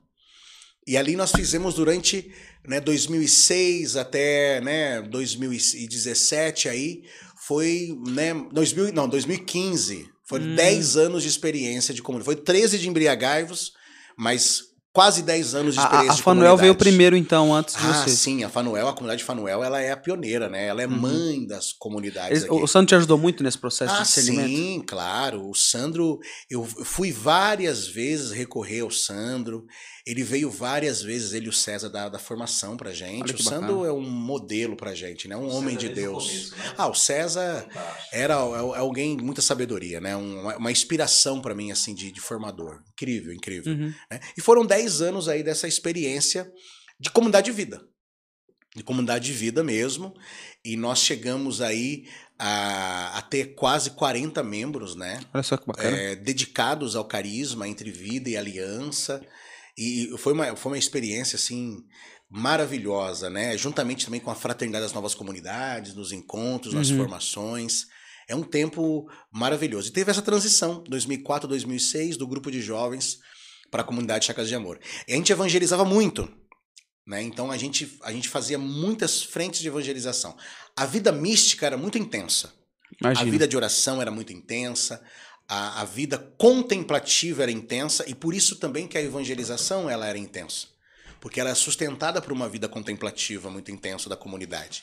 E 0.86 0.98
ali 0.98 1.16
nós 1.16 1.32
fizemos 1.32 1.76
durante 1.76 2.34
né, 2.68 2.80
2006 2.80 3.96
até 3.96 4.60
né, 4.62 5.02
2017 5.04 6.68
aí 6.70 7.04
foi 7.48 7.98
né, 8.08 8.34
2000, 8.52 8.94
não, 8.94 9.08
2015. 9.08 10.08
Foram 10.26 10.46
Hum. 10.46 10.56
10 10.56 10.96
anos 10.98 11.24
de 11.24 11.30
experiência 11.30 11.94
de 11.94 12.02
comunidade. 12.02 12.26
Foi 12.36 12.36
13 12.44 12.78
de 12.80 12.88
embriagaivos, 12.88 13.74
mas 14.18 14.64
quase 14.94 15.22
10 15.24 15.56
anos 15.56 15.74
de 15.74 15.80
A, 15.80 15.84
experiência 15.84 16.12
a 16.14 16.16
de 16.16 16.22
Fanuel 16.22 16.56
veio 16.58 16.76
primeiro, 16.76 17.16
então, 17.18 17.54
antes 17.54 17.76
de 17.76 17.82
Ah, 17.86 17.94
você. 17.94 18.10
sim, 18.10 18.44
a 18.44 18.50
Fanuel, 18.50 18.88
a 18.88 18.94
comunidade 18.94 19.24
Fanuel, 19.24 19.64
ela 19.64 19.82
é 19.82 19.92
a 19.92 19.98
pioneira, 19.98 20.50
né? 20.50 20.68
Ela 20.68 20.84
é 20.84 20.88
Uhum. 20.88 20.98
mãe 20.98 21.46
das 21.48 21.72
comunidades 21.74 22.46
o 22.50 22.68
Sandro 22.68 22.88
te 22.90 22.96
ajudou 22.96 23.18
muito 23.18 23.42
nesse 23.44 23.58
processo 23.58 23.94
Ah, 23.94 23.98
de 24.02 24.04
discernimento? 24.08 24.56
sim, 24.56 24.84
claro. 24.86 25.50
O 25.50 25.56
Sandro, 25.56 26.20
eu 26.50 26.64
fui 26.66 27.12
várias 27.12 27.88
vezes 27.88 28.32
recorrer 28.32 28.82
ao 28.82 28.92
Sandro. 28.92 29.66
Ele 30.06 30.24
veio 30.24 30.50
várias 30.50 31.02
vezes, 31.02 31.34
ele 31.34 31.46
e 31.46 31.50
o 31.50 31.54
César, 31.54 31.88
da, 31.90 32.10
da 32.10 32.18
formação 32.18 32.76
pra 32.76 32.92
gente. 32.92 33.34
O 33.36 33.44
Sandro 33.44 33.76
bacana. 33.78 33.88
é 33.88 33.92
um 33.92 34.02
modelo 34.02 34.76
pra 34.76 34.96
gente, 34.96 35.28
né? 35.28 35.38
Um 35.38 35.50
homem 35.50 35.78
de 35.78 35.88
desde 35.90 36.02
o 36.08 36.12
Deus. 36.14 36.28
começo, 36.28 36.56
né? 36.58 36.74
Ah, 36.78 36.88
o 36.88 36.96
César 36.96 37.68
era 38.12 38.34
é- 38.34 38.38
é 38.38 38.78
alguém 38.80 39.16
de 39.16 39.24
muita 39.24 39.42
sabedoria, 39.42 40.02
né? 40.02 40.16
Uma, 40.16 40.58
uma 40.58 40.72
inspiração 40.72 41.40
pra 41.40 41.54
mim, 41.54 41.72
assim, 41.72 41.94
de, 41.94 42.12
de 42.12 42.20
formador. 42.20 42.82
Incrível, 42.94 43.32
incrível. 43.34 43.74
Uhum. 43.74 43.94
né? 44.10 44.20
E 44.38 44.42
foram 44.42 44.66
10 44.66 45.02
anos 45.02 45.28
aí 45.28 45.44
dessa 45.44 45.68
experiência 45.68 46.52
de 47.00 47.10
comunidade 47.12 47.46
de 47.46 47.52
vida. 47.52 47.82
De 48.76 48.84
comunidade 48.84 49.26
de 49.26 49.34
vida 49.34 49.64
mesmo. 49.64 50.14
E 50.64 50.78
nós 50.78 51.00
chegamos 51.00 51.62
aí 51.62 52.08
a, 52.40 53.18
a 53.18 53.22
ter 53.22 53.54
quase 53.54 53.92
40 53.92 54.42
membros, 54.42 54.96
né? 54.96 55.20
Olha 55.34 55.44
só 55.44 55.58
que 55.58 55.68
bacana. 55.68 55.96
É, 55.96 56.16
dedicados 56.16 56.96
ao 56.96 57.06
carisma 57.06 57.68
entre 57.68 57.92
vida 57.92 58.30
e 58.30 58.38
aliança. 58.38 59.22
E 59.78 60.14
foi 60.18 60.34
uma, 60.34 60.56
foi 60.56 60.72
uma 60.74 60.78
experiência, 60.78 61.36
assim, 61.36 61.78
maravilhosa, 62.30 63.30
né? 63.30 63.58
Juntamente 63.58 64.06
também 64.06 64.20
com 64.22 64.32
a 64.32 64.36
fraternidade 64.36 64.84
das 64.84 64.94
novas 64.94 65.14
comunidades, 65.14 65.94
nos 65.94 66.12
encontros, 66.12 66.74
nas 66.74 66.90
Uhum. 66.90 66.98
formações. 66.98 67.88
É 68.28 68.36
um 68.36 68.44
tempo 68.44 69.10
maravilhoso. 69.32 69.90
E 69.90 69.92
teve 69.92 70.10
essa 70.12 70.22
transição, 70.22 70.84
2004, 70.88 71.48
2006, 71.48 72.16
do 72.18 72.26
grupo 72.28 72.50
de 72.50 72.62
jovens 72.62 73.20
para 73.70 73.82
a 73.82 73.86
comunidade 73.86 74.26
Chacas 74.26 74.48
de 74.48 74.56
Amor. 74.56 74.80
E 75.08 75.14
a 75.14 75.16
gente 75.16 75.32
evangelizava 75.32 75.84
muito, 75.84 76.30
né? 77.06 77.22
Então 77.22 77.52
a 77.52 77.58
gente, 77.58 77.98
a 78.04 78.12
gente 78.14 78.30
fazia 78.30 78.58
muitas 78.58 79.22
frentes 79.24 79.60
de 79.60 79.68
evangelização. 79.68 80.38
A 80.76 80.86
vida 80.86 81.12
mística 81.12 81.66
era 81.66 81.78
muito 81.78 81.98
intensa. 81.98 82.54
Imagina. 83.02 83.28
A 83.28 83.32
vida 83.32 83.48
de 83.48 83.58
oração 83.58 84.02
era 84.02 84.12
muito 84.12 84.32
intensa, 84.34 85.02
a, 85.54 85.82
a 85.82 85.84
vida 85.84 86.18
contemplativa 86.38 87.44
era 87.44 87.52
intensa 87.52 88.06
e 88.08 88.16
por 88.16 88.34
isso 88.34 88.56
também 88.56 88.88
que 88.88 88.98
a 88.98 89.02
evangelização 89.02 89.90
ela 89.90 90.08
era 90.08 90.18
intensa, 90.18 90.68
porque 91.20 91.42
ela 91.42 91.50
é 91.50 91.56
sustentada 91.56 92.22
por 92.22 92.32
uma 92.32 92.48
vida 92.48 92.70
contemplativa 92.70 93.50
muito 93.50 93.70
intensa 93.70 94.08
da 94.08 94.16
comunidade, 94.16 94.82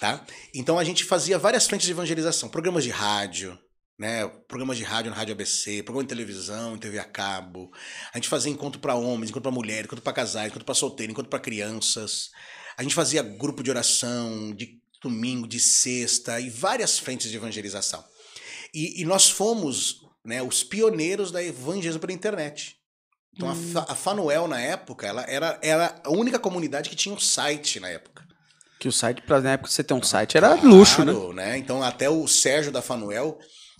tá? 0.00 0.24
Então 0.54 0.78
a 0.78 0.84
gente 0.84 1.04
fazia 1.04 1.38
várias 1.38 1.66
frentes 1.66 1.84
de 1.84 1.92
evangelização, 1.92 2.48
programas 2.48 2.84
de 2.84 2.90
rádio, 2.90 3.58
né? 3.98 4.26
Programas 4.48 4.78
de 4.78 4.82
rádio 4.82 5.10
na 5.10 5.16
Rádio 5.16 5.32
ABC, 5.32 5.82
programa 5.82 6.04
de 6.04 6.08
televisão, 6.08 6.78
TV 6.78 6.98
a 6.98 7.04
cabo. 7.04 7.70
A 8.14 8.16
gente 8.16 8.30
fazia 8.30 8.50
encontro 8.50 8.80
para 8.80 8.94
homens, 8.94 9.28
encontro 9.28 9.42
para 9.42 9.52
mulheres, 9.52 9.84
encontro 9.84 10.02
para 10.02 10.14
casais, 10.14 10.46
encontro 10.46 10.64
para 10.64 10.74
solteiros, 10.74 11.12
encontro 11.12 11.28
para 11.28 11.38
crianças. 11.38 12.30
A 12.78 12.82
gente 12.82 12.94
fazia 12.94 13.22
grupo 13.22 13.62
de 13.62 13.68
oração, 13.68 14.54
de 14.54 14.80
domingo, 15.02 15.46
de 15.46 15.60
sexta 15.60 16.40
e 16.40 16.48
várias 16.48 16.98
frentes 16.98 17.30
de 17.30 17.36
evangelização. 17.36 18.02
E, 18.74 19.02
e 19.02 19.04
nós 19.04 19.28
fomos 19.30 20.00
né, 20.24 20.42
os 20.42 20.62
pioneiros 20.62 21.30
da 21.30 21.42
evangelização 21.42 22.00
pela 22.00 22.12
internet. 22.12 22.76
Então 23.34 23.48
a, 23.48 23.54
Fa- 23.54 23.86
a 23.88 23.94
Fanuel, 23.94 24.46
na 24.46 24.60
época, 24.60 25.06
ela 25.06 25.22
era, 25.22 25.58
era 25.62 26.00
a 26.04 26.10
única 26.10 26.38
comunidade 26.38 26.90
que 26.90 26.96
tinha 26.96 27.14
um 27.14 27.18
site 27.18 27.80
na 27.80 27.88
época. 27.88 28.22
Que 28.78 28.88
o 28.88 28.92
site, 28.92 29.22
pra, 29.22 29.40
na 29.40 29.52
época 29.52 29.70
você 29.70 29.82
ter 29.84 29.94
um 29.94 30.02
site, 30.02 30.36
era 30.36 30.54
luxo, 30.54 31.04
né? 31.04 31.12
Claro, 31.12 31.32
né? 31.32 31.56
Então 31.56 31.82
até 31.82 32.10
o 32.10 32.26
Sérgio 32.26 32.70
da 32.72 32.82
Fanuel, 32.82 33.38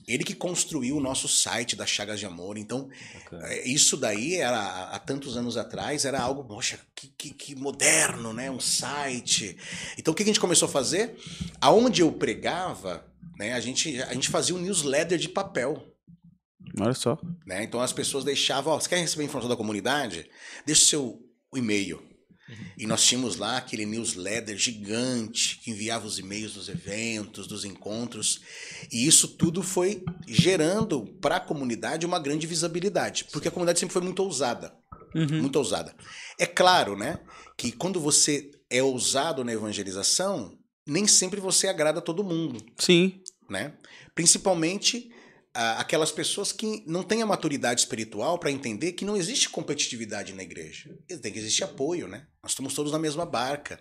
ele 0.08 0.24
que 0.24 0.34
construiu 0.34 0.96
o 0.96 1.00
nosso 1.00 1.28
site 1.28 1.76
das 1.76 1.90
Chagas 1.90 2.18
de 2.20 2.24
Amor. 2.26 2.56
Então 2.56 2.88
Bacana. 3.14 3.48
é, 3.48 3.68
Isso 3.68 3.96
daí 3.96 4.36
era 4.36 4.58
há 4.90 4.98
tantos 4.98 5.36
anos 5.36 5.56
atrás, 5.56 6.04
era 6.04 6.20
algo, 6.20 6.44
poxa, 6.44 6.78
que, 6.94 7.08
que, 7.08 7.30
que 7.34 7.54
moderno, 7.54 8.32
né? 8.32 8.50
Um 8.50 8.60
site. 8.60 9.56
Então 9.98 10.12
o 10.12 10.14
que 10.14 10.22
a 10.22 10.26
gente 10.26 10.40
começou 10.40 10.66
a 10.68 10.72
fazer? 10.72 11.16
Aonde 11.60 12.00
eu 12.02 12.10
pregava, 12.12 13.04
né? 13.38 13.52
A 13.52 13.60
gente, 13.60 14.00
a 14.02 14.14
gente 14.14 14.28
fazia 14.28 14.54
um 14.54 14.58
newsletter 14.58 15.18
de 15.18 15.28
papel. 15.28 15.86
Olha 16.80 16.94
só. 16.94 17.18
Né? 17.46 17.64
Então 17.64 17.80
as 17.80 17.92
pessoas 17.92 18.24
deixavam, 18.24 18.72
ó, 18.72 18.80
você 18.80 18.88
quer 18.88 18.98
receber 18.98 19.24
informação 19.24 19.50
da 19.50 19.56
comunidade? 19.56 20.28
Deixa 20.64 20.82
o 20.82 20.86
seu 20.86 21.20
e-mail. 21.54 22.12
E 22.76 22.86
nós 22.86 23.04
tínhamos 23.04 23.36
lá 23.36 23.56
aquele 23.56 23.86
newsletter 23.86 24.56
gigante 24.56 25.58
que 25.58 25.70
enviava 25.70 26.06
os 26.06 26.18
e-mails 26.18 26.54
dos 26.54 26.68
eventos, 26.68 27.46
dos 27.46 27.64
encontros. 27.64 28.40
E 28.90 29.06
isso 29.06 29.28
tudo 29.28 29.62
foi 29.62 30.04
gerando 30.26 31.06
para 31.20 31.36
a 31.36 31.40
comunidade 31.40 32.06
uma 32.06 32.18
grande 32.18 32.46
visibilidade, 32.46 33.26
porque 33.32 33.48
a 33.48 33.50
comunidade 33.50 33.78
sempre 33.78 33.92
foi 33.92 34.02
muito 34.02 34.22
ousada. 34.22 34.74
Uhum. 35.14 35.42
Muito 35.42 35.56
ousada. 35.56 35.94
É 36.38 36.46
claro, 36.46 36.96
né, 36.96 37.18
que 37.56 37.70
quando 37.70 38.00
você 38.00 38.50
é 38.70 38.82
ousado 38.82 39.44
na 39.44 39.52
evangelização, 39.52 40.58
nem 40.86 41.06
sempre 41.06 41.40
você 41.40 41.68
agrada 41.68 42.00
a 42.00 42.02
todo 42.02 42.24
mundo 42.24 42.64
Sim. 42.76 43.21
Né? 43.52 43.74
Principalmente 44.14 45.12
ah, 45.54 45.80
aquelas 45.80 46.10
pessoas 46.10 46.50
que 46.50 46.82
não 46.86 47.02
têm 47.02 47.22
a 47.22 47.26
maturidade 47.26 47.82
espiritual 47.82 48.38
para 48.38 48.50
entender 48.50 48.92
que 48.92 49.04
não 49.04 49.16
existe 49.16 49.48
competitividade 49.50 50.32
na 50.32 50.42
igreja. 50.42 50.90
Tem 51.20 51.32
que 51.32 51.38
existir 51.38 51.62
apoio, 51.62 52.08
né? 52.08 52.26
Nós 52.42 52.52
estamos 52.52 52.74
todos 52.74 52.90
na 52.90 52.98
mesma 52.98 53.26
barca. 53.26 53.78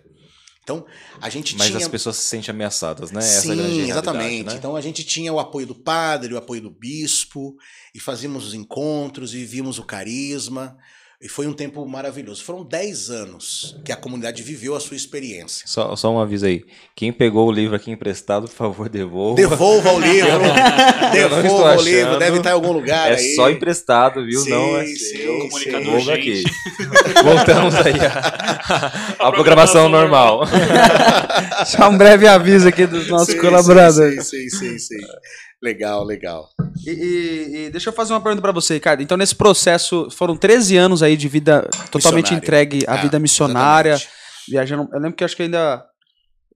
Então, 0.62 0.86
a 1.20 1.28
gente 1.28 1.56
Mas 1.56 1.68
tinha 1.68 1.78
as 1.78 1.88
pessoas 1.88 2.16
se 2.16 2.24
sentem 2.24 2.52
ameaçadas, 2.52 3.10
né? 3.10 3.20
É 3.20 3.22
Sim, 3.22 3.80
exatamente. 3.80 4.46
né? 4.46 4.54
Então 4.54 4.76
a 4.76 4.80
gente 4.80 5.02
tinha 5.02 5.32
o 5.32 5.40
apoio 5.40 5.66
do 5.66 5.74
padre, 5.74 6.34
o 6.34 6.36
apoio 6.36 6.60
do 6.60 6.70
bispo, 6.70 7.56
e 7.92 7.98
fazíamos 7.98 8.46
os 8.46 8.54
encontros, 8.54 9.34
e 9.34 9.38
vivíamos 9.38 9.78
o 9.78 9.82
carisma. 9.82 10.76
E 11.22 11.28
foi 11.28 11.46
um 11.46 11.52
tempo 11.52 11.86
maravilhoso. 11.86 12.42
Foram 12.42 12.64
10 12.64 13.08
anos 13.10 13.76
que 13.84 13.92
a 13.92 13.96
comunidade 13.96 14.42
viveu 14.42 14.74
a 14.74 14.80
sua 14.80 14.96
experiência. 14.96 15.64
Só, 15.68 15.94
só 15.94 16.12
um 16.12 16.18
aviso 16.18 16.46
aí. 16.46 16.64
Quem 16.96 17.12
pegou 17.12 17.46
o 17.48 17.52
livro 17.52 17.76
aqui 17.76 17.92
emprestado, 17.92 18.48
por 18.48 18.54
favor, 18.56 18.88
devolva. 18.88 19.36
Devolva 19.36 19.92
o 19.92 20.00
livro. 20.00 20.30
Devolva 21.12 21.76
o 21.78 21.80
livro. 21.80 22.18
Deve 22.18 22.38
estar 22.38 22.50
em 22.50 22.54
algum 22.54 22.72
lugar 22.72 23.12
É 23.12 23.14
aí. 23.14 23.36
só 23.36 23.48
emprestado, 23.48 24.26
viu? 24.26 24.40
Sim, 24.40 24.50
não 24.50 24.76
é 24.76 24.84
sim, 24.86 24.96
seu. 24.96 25.32
sim. 25.32 25.48
Comunicador 25.48 25.94
urgente. 25.94 26.10
aqui. 26.10 26.42
Voltamos 27.22 27.74
aí 27.76 28.00
à, 28.00 29.28
à 29.28 29.30
programação 29.32 29.88
normal. 29.88 30.40
Só 31.66 31.88
um 31.88 31.96
breve 31.96 32.26
aviso 32.26 32.66
aqui 32.66 32.84
dos 32.84 33.06
nossos 33.08 33.32
Sim, 33.34 33.40
colaboradores. 33.40 34.26
Sim, 34.26 34.48
sim, 34.50 34.58
sim, 34.58 34.78
sim. 34.78 35.06
Legal, 35.62 36.02
legal. 36.04 36.48
E, 36.84 36.90
e- 36.90 37.56
e 37.66 37.70
deixa 37.70 37.90
eu 37.90 37.92
fazer 37.92 38.12
uma 38.12 38.20
pergunta 38.20 38.42
pra 38.42 38.50
você, 38.52 38.74
Ricardo. 38.74 39.02
Então, 39.02 39.16
nesse 39.16 39.34
processo, 39.34 40.08
foram 40.10 40.36
13 40.36 40.76
anos 40.76 41.02
aí 41.02 41.16
de 41.16 41.28
vida 41.28 41.68
totalmente 41.90 42.34
entregue 42.34 42.84
à 42.88 42.94
Ah, 42.94 42.96
vida 42.96 43.18
missionária, 43.18 43.90
exatamente. 43.92 44.16
viajando. 44.48 44.88
Eu 44.92 44.98
lembro 45.00 45.16
que 45.16 45.22
acho 45.24 45.36
que 45.36 45.42
ainda. 45.44 45.84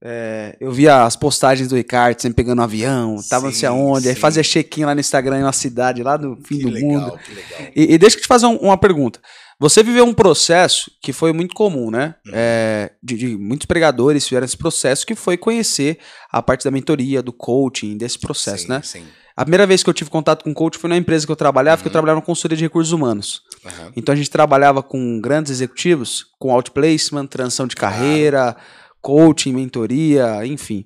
é, 0.03 0.55
eu 0.61 0.71
via 0.71 1.03
as 1.05 1.15
postagens 1.15 1.69
do 1.69 1.75
Ricardo, 1.75 2.21
sempre 2.21 2.35
pegando 2.43 2.59
um 2.59 2.63
avião, 2.63 3.15
tava 3.29 3.45
não 3.45 3.51
sei 3.51 3.61
Sim, 3.61 3.65
aonde, 3.67 4.07
aí 4.09 4.13
sim. 4.13 4.19
fazia 4.21 4.43
check-in 4.43 4.85
lá 4.85 4.93
no 4.93 4.99
Instagram, 5.01 5.39
em 5.39 5.43
uma 5.43 5.51
cidade 5.51 6.03
lá 6.03 6.15
do 6.17 6.35
fim 6.45 6.57
Que 6.57 6.63
do 6.65 6.69
legal, 6.69 6.89
mundo. 6.91 7.17
que 7.25 7.33
legal. 7.33 7.59
E, 7.75 7.93
e 7.95 7.97
deixa 7.97 8.17
eu 8.17 8.21
te 8.21 8.27
fazer 8.27 8.45
um- 8.45 8.57
uma 8.57 8.77
pergunta. 8.77 9.19
Você 9.59 9.81
viveu 9.81 10.05
um 10.05 10.13
processo 10.13 10.91
que 11.01 11.11
foi 11.11 11.33
muito 11.33 11.55
comum, 11.55 11.89
né? 11.89 12.13
Uhum. 12.27 12.31
É, 12.35 12.91
de, 13.01 13.15
de 13.17 13.37
muitos 13.37 13.65
pregadores 13.65 14.23
fizeram 14.27 14.45
esse 14.45 14.55
processo 14.57 15.05
que 15.05 15.15
foi 15.15 15.35
conhecer 15.35 15.97
a 16.31 16.41
parte 16.43 16.63
da 16.63 16.69
mentoria, 16.71 17.23
do 17.23 17.33
coaching, 17.33 17.97
desse 17.97 18.19
processo, 18.19 18.63
sim, 18.63 18.69
né? 18.69 18.81
Sim. 18.83 19.03
A 19.35 19.43
primeira 19.43 19.65
vez 19.67 19.81
que 19.83 19.89
eu 19.89 19.93
tive 19.93 20.09
contato 20.09 20.43
com 20.43 20.53
coach 20.53 20.77
foi 20.77 20.89
na 20.89 20.97
empresa 20.97 21.25
que 21.25 21.31
eu 21.31 21.35
trabalhava, 21.35 21.81
que 21.81 21.87
eu 21.87 21.89
Uhum. 21.89 21.93
trabalhava 21.93 22.19
na 22.19 22.25
consultoria 22.25 22.57
de 22.57 22.63
recursos 22.63 22.91
humanos. 22.93 23.41
Aham. 23.65 23.91
Então 23.95 24.13
a 24.13 24.15
gente 24.15 24.29
trabalhava 24.29 24.83
com 24.83 25.19
grandes 25.19 25.51
executivos, 25.51 26.25
com 26.39 26.51
outplacement, 26.51 27.25
transição 27.27 27.65
de 27.67 27.75
carreira, 27.75 28.55
coaching, 29.01 29.53
mentoria, 29.53 30.45
enfim. 30.45 30.85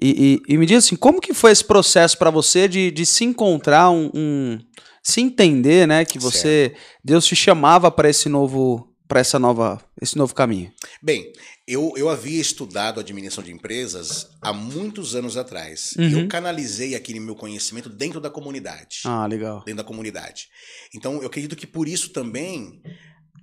E, 0.00 0.40
e- 0.48 0.54
e 0.54 0.58
me 0.58 0.66
diz 0.66 0.84
assim, 0.84 0.96
como 0.96 1.20
que 1.20 1.32
foi 1.32 1.50
esse 1.52 1.64
processo 1.64 2.18
para 2.18 2.30
você 2.30 2.66
de, 2.68 2.90
de 2.90 3.06
se 3.06 3.24
encontrar 3.24 3.90
um, 3.90 4.10
um- 4.14 4.58
se 5.02 5.20
entender, 5.20 5.86
né, 5.86 6.04
que 6.04 6.18
você 6.18 6.74
Deus 7.04 7.26
te 7.26 7.34
chamava 7.34 7.90
para 7.90 8.08
esse 8.08 8.28
novo 8.28 8.88
para 9.08 9.20
essa 9.20 9.38
nova 9.38 9.82
esse 10.00 10.16
novo 10.16 10.34
caminho. 10.34 10.72
Bem, 11.02 11.30
eu, 11.66 11.92
eu 11.96 12.08
havia 12.08 12.40
estudado 12.40 12.98
administração 12.98 13.44
de 13.44 13.52
empresas 13.52 14.28
há 14.40 14.52
muitos 14.52 15.14
anos 15.14 15.36
atrás. 15.36 15.92
E 15.98 16.00
Uhum. 16.02 16.20
eu 16.22 16.28
canalizei 16.28 16.94
aquele 16.94 17.20
meu 17.20 17.34
conhecimento 17.34 17.88
dentro 17.90 18.20
da 18.20 18.30
comunidade. 18.30 19.00
Ah, 19.04 19.26
legal. 19.26 19.58
dentro 19.66 19.76
da 19.82 19.84
comunidade. 19.84 20.48
Então, 20.94 21.20
eu 21.20 21.26
acredito 21.26 21.54
que 21.54 21.66
por 21.66 21.86
isso 21.86 22.10
também 22.10 22.80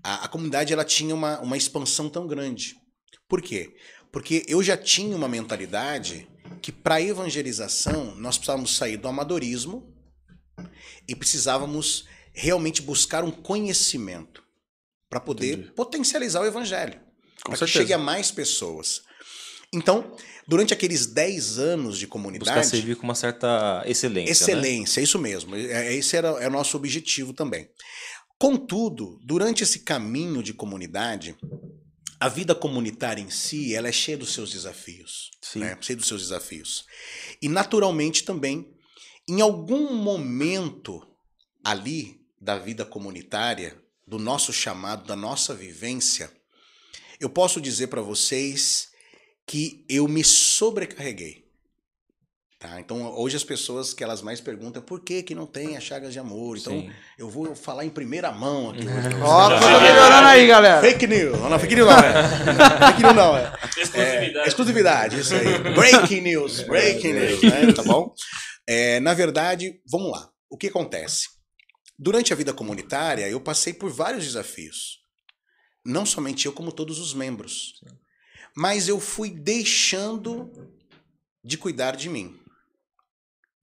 a, 0.04 0.26
a 0.26 0.28
comunidade 0.28 0.74
ela 0.74 0.84
tinha 0.84 1.14
uma, 1.14 1.40
uma 1.40 1.56
expansão 1.56 2.10
tão 2.10 2.26
grande. 2.26 2.76
Por 3.28 3.42
quê? 3.42 3.76
Porque 4.12 4.44
eu 4.48 4.64
já 4.64 4.76
tinha 4.76 5.16
uma 5.16 5.28
mentalidade 5.30 6.28
que 6.62 6.72
para 6.72 7.00
evangelização 7.02 8.16
nós 8.16 8.38
precisávamos 8.38 8.76
sair 8.76 8.98
do 8.98 9.08
amadorismo 9.08 9.94
e 11.10 11.16
precisávamos 11.16 12.06
realmente 12.34 12.82
buscar 12.82 13.24
um 13.24 13.32
conhecimento 13.32 14.44
para 15.10 15.20
poder 15.20 15.54
Entendi. 15.54 15.72
potencializar 15.72 16.42
o 16.42 16.46
evangelho, 16.46 17.00
para 17.44 17.58
que 17.58 17.68
chegue 17.68 17.92
a 17.94 17.98
mais 17.98 18.32
pessoas. 18.32 19.02
Então, 19.74 20.16
durante 20.48 20.74
aqueles 20.74 21.06
10 21.08 21.58
anos 21.60 21.98
de 21.98 22.06
Buscar 22.06 22.12
comunidade, 22.14 22.68
servir 22.68 22.96
com 22.96 23.04
uma 23.04 23.16
certa 23.16 23.84
excelência. 23.86 24.26
Né? 24.26 24.32
Excelência, 24.32 25.00
é 25.00 25.04
isso 25.04 25.20
mesmo. 25.20 25.56
É- 25.56 25.88
é- 25.88 25.94
Esse 25.96 26.16
era, 26.16 26.30
é 26.30 26.48
o 26.48 26.52
nosso 26.52 26.78
objetivo 26.78 27.34
também. 27.34 27.70
Contudo, 28.38 29.20
durante 29.24 29.64
esse 29.64 29.80
caminho 29.80 30.42
de 30.42 30.54
comunidade, 30.54 31.36
a 32.20 32.28
vida 32.30 32.56
comunitária 32.56 33.22
em 33.22 33.30
si, 33.30 33.76
ela 33.76 33.88
é 33.88 33.92
cheia 33.92 34.18
dos 34.18 34.34
seus 34.34 34.52
desafios, 34.52 35.32
Sim. 35.42 35.60
né? 35.60 35.78
Cheia 35.82 35.98
dos 35.98 36.08
seus 36.08 36.22
desafios. 36.22 36.86
E 37.42 37.48
naturalmente 37.50 38.24
também, 38.24 38.72
em 39.30 39.42
algum 39.42 39.94
momento 39.94 41.06
ali 41.64 42.20
da 42.42 42.58
vida 42.58 42.84
comunitária, 42.84 43.78
do 44.08 44.18
nosso 44.18 44.52
chamado, 44.52 45.06
da 45.06 45.16
nossa 45.16 45.54
vivência, 45.54 46.32
eu 47.20 47.30
posso 47.30 47.62
dizer 47.62 47.88
para 47.88 48.02
vocês 48.02 48.90
que 49.46 49.86
eu 49.88 50.08
me 50.08 50.24
sobrecarreguei. 50.24 51.48
Tá? 52.58 52.78
Então, 52.80 53.14
hoje 53.16 53.38
as 53.38 53.44
pessoas 53.44 53.94
que 53.94 54.04
elas 54.04 54.22
mais 54.22 54.42
perguntam 54.42 54.82
por 54.82 55.00
que, 55.00 55.24
que 55.24 55.34
não 55.34 55.46
tem 55.46 55.78
as 55.78 55.84
chagas 55.84 56.12
de 56.12 56.20
amor. 56.20 56.58
Então, 56.58 56.74
Sim. 56.74 56.92
eu 57.18 57.30
vou 57.30 57.56
falar 57.56 57.86
em 57.86 57.90
primeira 57.90 58.32
mão 58.32 58.72
aqui. 58.72 58.86
Ó, 59.24 59.50
tá 59.50 59.80
melhorando 59.80 60.28
aí, 60.28 60.48
galera. 60.48 60.82
Fake 60.82 61.08
news. 61.08 61.40
Não, 61.40 61.50
não, 61.50 61.60
fake 61.60 61.76
news 61.76 61.88
não, 61.88 61.98
é. 61.98 62.88
fake 62.88 63.04
news 63.04 63.16
não, 63.16 63.38
é. 63.38 63.54
Exclusividade. 63.78 64.38
É, 64.38 64.48
exclusividade, 64.48 65.20
isso 65.20 65.34
aí. 65.36 65.74
Breaking 65.74 66.22
news, 66.22 66.62
breaking 66.64 67.14
news, 67.14 67.42
né? 67.44 67.72
Tá 67.74 67.84
bom? 67.84 68.14
É, 68.72 69.00
na 69.00 69.16
verdade, 69.16 69.82
vamos 69.90 70.12
lá. 70.12 70.30
O 70.48 70.56
que 70.56 70.68
acontece? 70.68 71.28
Durante 71.98 72.32
a 72.32 72.36
vida 72.36 72.54
comunitária, 72.54 73.28
eu 73.28 73.42
passei 73.42 73.74
por 73.74 73.90
vários 73.90 74.24
desafios. 74.24 75.00
Não 75.84 76.06
somente 76.06 76.46
eu, 76.46 76.54
como 76.54 76.72
todos 76.72 77.00
os 77.00 77.12
membros. 77.12 77.82
Mas 78.56 78.88
eu 78.88 79.00
fui 79.00 79.32
deixando 79.32 80.52
de 81.44 81.58
cuidar 81.58 81.96
de 81.96 82.10
mim. 82.10 82.40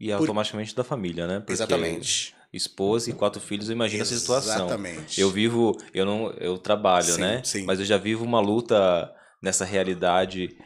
E 0.00 0.10
automaticamente 0.10 0.74
da 0.74 0.82
família, 0.82 1.24
né? 1.28 1.38
Porque 1.38 1.52
Exatamente. 1.52 2.34
Esposa 2.52 3.10
e 3.10 3.12
quatro 3.12 3.40
filhos, 3.40 3.68
eu 3.68 3.74
imagino 3.74 4.02
essa 4.02 4.18
situação. 4.18 4.66
Exatamente. 4.66 5.20
Eu 5.20 5.30
vivo, 5.30 5.76
eu 5.94 6.04
não, 6.04 6.30
eu 6.32 6.58
trabalho, 6.58 7.14
Sim, 7.14 7.20
né? 7.20 7.42
sim. 7.44 7.62
Mas 7.62 7.78
eu 7.78 7.84
já 7.84 7.96
vivo 7.96 8.24
uma 8.24 8.40
luta 8.40 9.14
nessa 9.40 9.64
realidade 9.64 10.58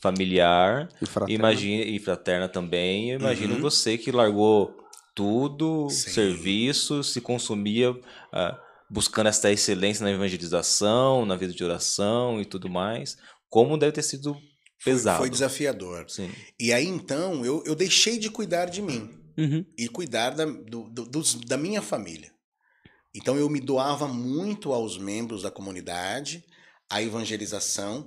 familiar 0.00 0.88
E 1.00 1.06
fraterno. 1.06 1.34
Imagina, 1.34 1.84
e 1.84 1.98
fraterna 1.98 2.48
também. 2.48 3.10
Eu 3.10 3.20
imagino 3.20 3.54
Uhum. 3.54 3.60
você 3.60 3.96
que 3.98 4.10
largou 4.12 4.76
tudo, 5.14 5.88
Sim. 5.90 6.10
serviço, 6.10 7.02
se 7.04 7.20
consumia 7.20 7.94
ah, 8.32 8.58
buscando 8.90 9.28
essa 9.28 9.50
excelência 9.50 10.04
na 10.04 10.10
evangelização, 10.10 11.24
na 11.24 11.36
vida 11.36 11.52
de 11.52 11.62
oração 11.64 12.40
e 12.40 12.44
tudo 12.44 12.68
mais. 12.68 13.16
Como 13.48 13.76
deve 13.78 13.92
ter 13.92 14.02
sido 14.02 14.34
Foi- 14.34 14.42
pesado. 14.84 15.18
Foi 15.18 15.30
desafiador. 15.30 16.04
Sim. 16.08 16.30
E 16.58 16.72
aí, 16.72 16.86
então, 16.86 17.44
eu, 17.44 17.62
eu 17.64 17.74
deixei 17.74 18.18
de 18.18 18.28
cuidar 18.30 18.66
de 18.66 18.82
mim. 18.82 19.10
Uhum. 19.36 19.64
e 19.76 19.88
cuidar 19.88 20.30
da, 20.30 20.44
do- 20.44 20.88
do- 20.90 21.06
dos- 21.06 21.34
da 21.34 21.56
minha 21.56 21.82
família. 21.82 22.30
Então 23.12 23.36
eu 23.36 23.48
me 23.50 23.58
doava 23.58 24.06
muito 24.06 24.72
aos 24.72 24.96
membros 24.96 25.42
da 25.42 25.50
comunidade, 25.50 26.44
à 26.88 27.02
evangelização. 27.02 28.06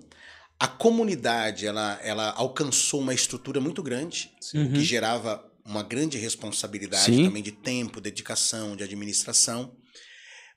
A 0.59 0.67
comunidade 0.67 1.65
ela, 1.67 1.99
ela 2.01 2.31
alcançou 2.31 3.01
uma 3.01 3.13
estrutura 3.13 3.59
muito 3.61 3.83
grande, 3.83 4.31
Uhum. 4.53 4.73
que 4.73 4.81
gerava 4.83 5.43
uma 5.65 5.83
grande 5.83 6.17
responsabilidade 6.17 7.05
Sim. 7.05 7.25
também 7.25 7.43
de 7.43 7.51
tempo, 7.51 7.99
dedicação, 8.01 8.75
de 8.75 8.83
administração. 8.83 9.75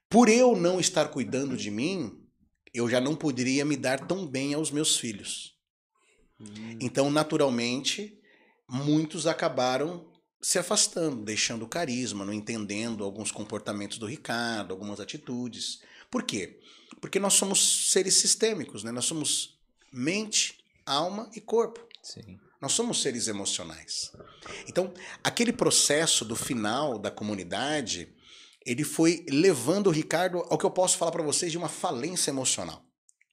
Por 0.08 0.28
eu 0.28 0.56
não 0.56 0.80
estar 0.80 1.08
cuidando 1.08 1.56
de 1.56 1.70
mim, 1.70 2.12
eu 2.72 2.88
já 2.88 3.00
não 3.00 3.14
poderia 3.16 3.64
me 3.64 3.76
dar 3.76 4.06
tão 4.06 4.26
bem 4.26 4.54
aos 4.54 4.70
meus 4.70 4.96
filhos. 4.96 5.54
Então, 6.80 7.10
naturalmente, 7.10 8.16
muitos 8.68 9.26
acabaram 9.26 10.08
se 10.40 10.58
afastando, 10.58 11.22
deixando 11.22 11.64
o 11.64 11.68
carisma, 11.68 12.24
não 12.24 12.32
entendendo 12.32 13.04
alguns 13.04 13.30
comportamentos 13.30 13.98
do 13.98 14.06
Ricardo, 14.06 14.70
algumas 14.72 14.98
atitudes. 15.00 15.80
Por 16.10 16.22
quê? 16.22 16.58
Porque 17.00 17.18
nós 17.18 17.34
somos 17.34 17.90
seres 17.90 18.14
sistêmicos, 18.14 18.82
né? 18.82 18.90
Nós 18.90 19.04
somos 19.04 19.59
mente, 19.92 20.58
alma 20.84 21.30
e 21.34 21.40
corpo. 21.40 21.80
Sim. 22.02 22.38
Nós 22.60 22.72
somos 22.72 23.00
seres 23.00 23.26
emocionais. 23.26 24.12
Então, 24.68 24.92
aquele 25.24 25.52
processo 25.52 26.24
do 26.24 26.36
final 26.36 26.98
da 26.98 27.10
comunidade, 27.10 28.12
ele 28.66 28.84
foi 28.84 29.24
levando 29.30 29.86
o 29.86 29.90
Ricardo 29.90 30.38
ao 30.50 30.58
que 30.58 30.66
eu 30.66 30.70
posso 30.70 30.98
falar 30.98 31.10
para 31.10 31.22
vocês 31.22 31.50
de 31.50 31.56
uma 31.56 31.68
falência 31.68 32.30
emocional. 32.30 32.84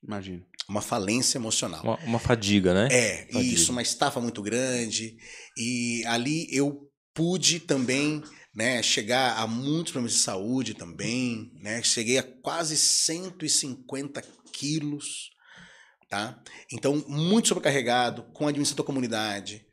Imagino. 0.02 0.46
Uma 0.70 0.82
falência 0.82 1.38
emocional. 1.38 1.82
Uma, 1.84 1.98
uma 2.06 2.20
fadiga, 2.20 2.74
né? 2.74 2.88
É, 2.92 3.28
Fadiga. 3.32 3.54
isso, 3.54 3.72
uma 3.72 3.82
estafa 3.82 4.22
muito 4.22 4.42
grande. 4.42 5.18
E 5.58 6.04
ali 6.06 6.48
eu 6.52 6.90
pude 7.14 7.60
também 7.60 8.24
né, 8.56 8.82
chegar 8.82 9.38
a 9.38 9.48
muitos 9.48 9.92
problemas 9.92 10.14
de 10.14 10.20
saúde 10.20 10.74
também. 10.74 11.52
Né, 11.56 11.82
cheguei 11.84 12.18
a 12.18 12.24
quase 12.24 12.78
150 12.78 14.22
quilos. 14.54 15.32
Tá? 16.10 16.42
Então, 16.72 17.04
muito 17.08 17.50
sobrecarregado 17.50 18.24
com 18.34 18.46
a 18.46 18.50
administração 18.50 18.84
da 18.84 18.88
comunidade, 18.88 19.66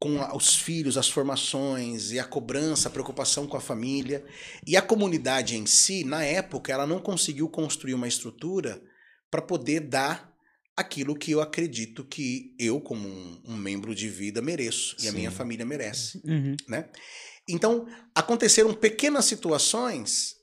com 0.00 0.20
a- 0.20 0.34
os 0.36 0.56
filhos, 0.56 0.96
as 0.96 1.08
formações 1.08 2.10
e 2.10 2.18
a 2.18 2.24
cobrança, 2.24 2.88
a 2.88 2.90
preocupação 2.90 3.46
com 3.46 3.56
a 3.56 3.60
família. 3.60 4.26
E 4.66 4.76
a 4.76 4.82
comunidade 4.82 5.56
em 5.56 5.66
si, 5.66 6.02
na 6.04 6.24
época, 6.24 6.72
ela 6.72 6.86
não 6.86 7.00
conseguiu 7.00 7.48
construir 7.48 7.94
uma 7.94 8.08
estrutura 8.08 8.82
para 9.30 9.40
poder 9.40 9.80
dar 9.80 10.32
aquilo 10.76 11.16
que 11.16 11.30
eu 11.32 11.40
acredito 11.40 12.04
que 12.04 12.54
eu, 12.58 12.80
como 12.80 13.08
um, 13.08 13.42
um 13.44 13.56
membro 13.56 13.94
de 13.94 14.08
vida, 14.08 14.40
mereço 14.42 14.96
e 15.00 15.06
a 15.08 15.10
Sim. 15.10 15.16
minha 15.16 15.30
família 15.30 15.66
merece. 15.66 16.20
Uhum. 16.24 16.56
Né? 16.68 16.88
Então, 17.48 17.86
aconteceram 18.14 18.74
pequenas 18.74 19.24
situações 19.24 20.34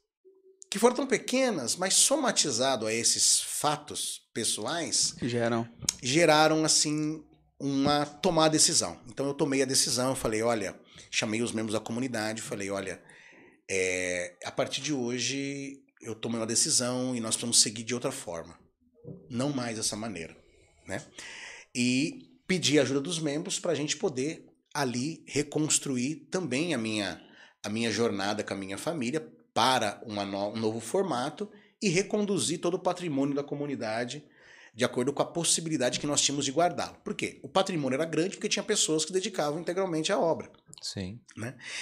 que 0.69 0.79
foram 0.79 0.95
tão 0.95 1.07
pequenas, 1.07 1.75
mas 1.75 1.93
somatizado 1.93 2.85
a 2.85 2.93
esses 2.93 3.39
fatos 3.39 4.24
pessoais, 4.35 5.15
geram. 5.21 5.67
geraram 6.03 6.65
assim 6.65 7.23
uma 7.57 8.05
tomar 8.05 8.49
decisão. 8.49 8.99
Então 9.07 9.25
eu 9.27 9.33
tomei 9.33 9.61
a 9.61 9.65
decisão, 9.65 10.13
falei, 10.13 10.41
olha, 10.43 10.77
chamei 11.09 11.41
os 11.41 11.53
membros 11.53 11.73
da 11.73 11.79
comunidade, 11.79 12.41
falei, 12.41 12.69
olha, 12.69 13.01
é, 13.71 14.35
a 14.43 14.51
partir 14.51 14.81
de 14.81 14.91
hoje 14.93 15.81
eu 16.01 16.13
tomei 16.13 16.37
uma 16.39 16.45
decisão 16.45 17.15
e 17.15 17.21
nós 17.21 17.37
vamos 17.37 17.61
seguir 17.61 17.83
de 17.83 17.93
outra 17.93 18.11
forma, 18.11 18.59
não 19.29 19.53
mais 19.53 19.77
dessa 19.77 19.95
maneira, 19.95 20.35
né? 20.85 21.01
E 21.73 22.29
pedi 22.45 22.77
a 22.77 22.81
ajuda 22.81 22.99
dos 22.99 23.19
membros 23.19 23.57
para 23.57 23.71
a 23.71 23.75
gente 23.75 23.95
poder 23.95 24.45
ali 24.73 25.23
reconstruir 25.27 26.27
também 26.29 26.73
a 26.73 26.77
minha 26.77 27.21
a 27.63 27.69
minha 27.69 27.89
jornada 27.91 28.43
com 28.43 28.53
a 28.53 28.57
minha 28.57 28.77
família 28.77 29.27
para 29.53 29.99
no- 30.05 30.49
um 30.53 30.55
novo 30.57 30.79
formato 30.79 31.49
e 31.85 31.89
reconduzir 31.89 32.59
todo 32.59 32.75
o 32.75 32.79
patrimônio 32.79 33.35
da 33.35 33.43
comunidade 33.43 34.23
de 34.73 34.83
acordo 34.83 35.13
com 35.13 35.21
a 35.21 35.25
possibilidade 35.25 36.01
que 36.01 36.07
nós 36.07 36.19
tínhamos 36.19 36.43
de 36.43 36.51
guardá-lo. 36.51 36.97
Por 37.01 37.15
quê? 37.15 37.39
O 37.41 37.47
patrimônio 37.47 37.95
era 37.95 38.03
grande 38.03 38.35
porque 38.35 38.49
tinha 38.49 38.61
pessoas 38.61 39.05
que 39.05 39.13
dedicavam 39.13 39.61
integralmente 39.61 40.11
à 40.11 40.19
obra. 40.19 40.51
Sim. 40.81 41.17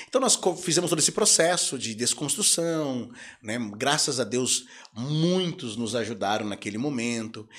Então 0.07 0.21
nós 0.21 0.39
fizemos 0.61 0.91
todo 0.91 0.99
esse 0.99 1.11
processo 1.11 1.79
de 1.79 1.95
desconstrução, 1.95 3.09
né? 3.41 3.57
Graças 3.75 4.19
a 4.19 4.23
Deus, 4.23 4.65
muitos 4.95 5.75
nos 5.75 5.95
ajudaram 5.95 6.45
naquele 6.45 6.77
momento. 6.77 7.49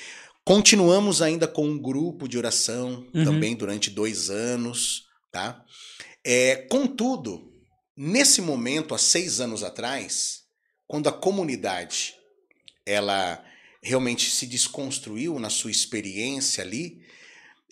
Continuamos 0.45 1.21
ainda 1.21 1.49
com 1.49 1.67
um 1.67 1.79
grupo 1.79 2.29
de 2.29 2.39
oração 2.39 3.05
Uhum. 3.13 3.25
também 3.25 3.57
durante 3.57 3.91
dois 3.91 4.31
anos, 4.31 5.07
tá? 5.33 5.65
É, 6.23 6.57
contudo, 6.71 7.51
nesse 7.97 8.41
momento, 8.41 8.95
há 8.95 8.99
seis 8.99 9.41
anos 9.41 9.65
atrás, 9.65 10.43
quando 10.87 11.09
a 11.09 11.13
comunidade 11.13 12.15
ela 12.87 13.43
realmente 13.83 14.31
se 14.31 14.47
desconstruiu 14.47 15.39
na 15.39 15.51
sua 15.51 15.71
experiência 15.71 16.63
ali, 16.65 17.03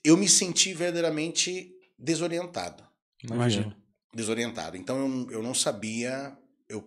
eu 0.04 0.16
me 0.16 0.28
senti 0.28 0.74
verdadeiramente 0.74 1.70
desorientado 1.98 2.82
Imagino. 3.22 3.74
desorientado. 4.14 4.76
Então 4.76 4.98
eu, 4.98 5.08
não- 5.08 5.30
eu 5.30 5.42
não 5.42 5.54
sabia, 5.54 6.36
eu 6.68 6.84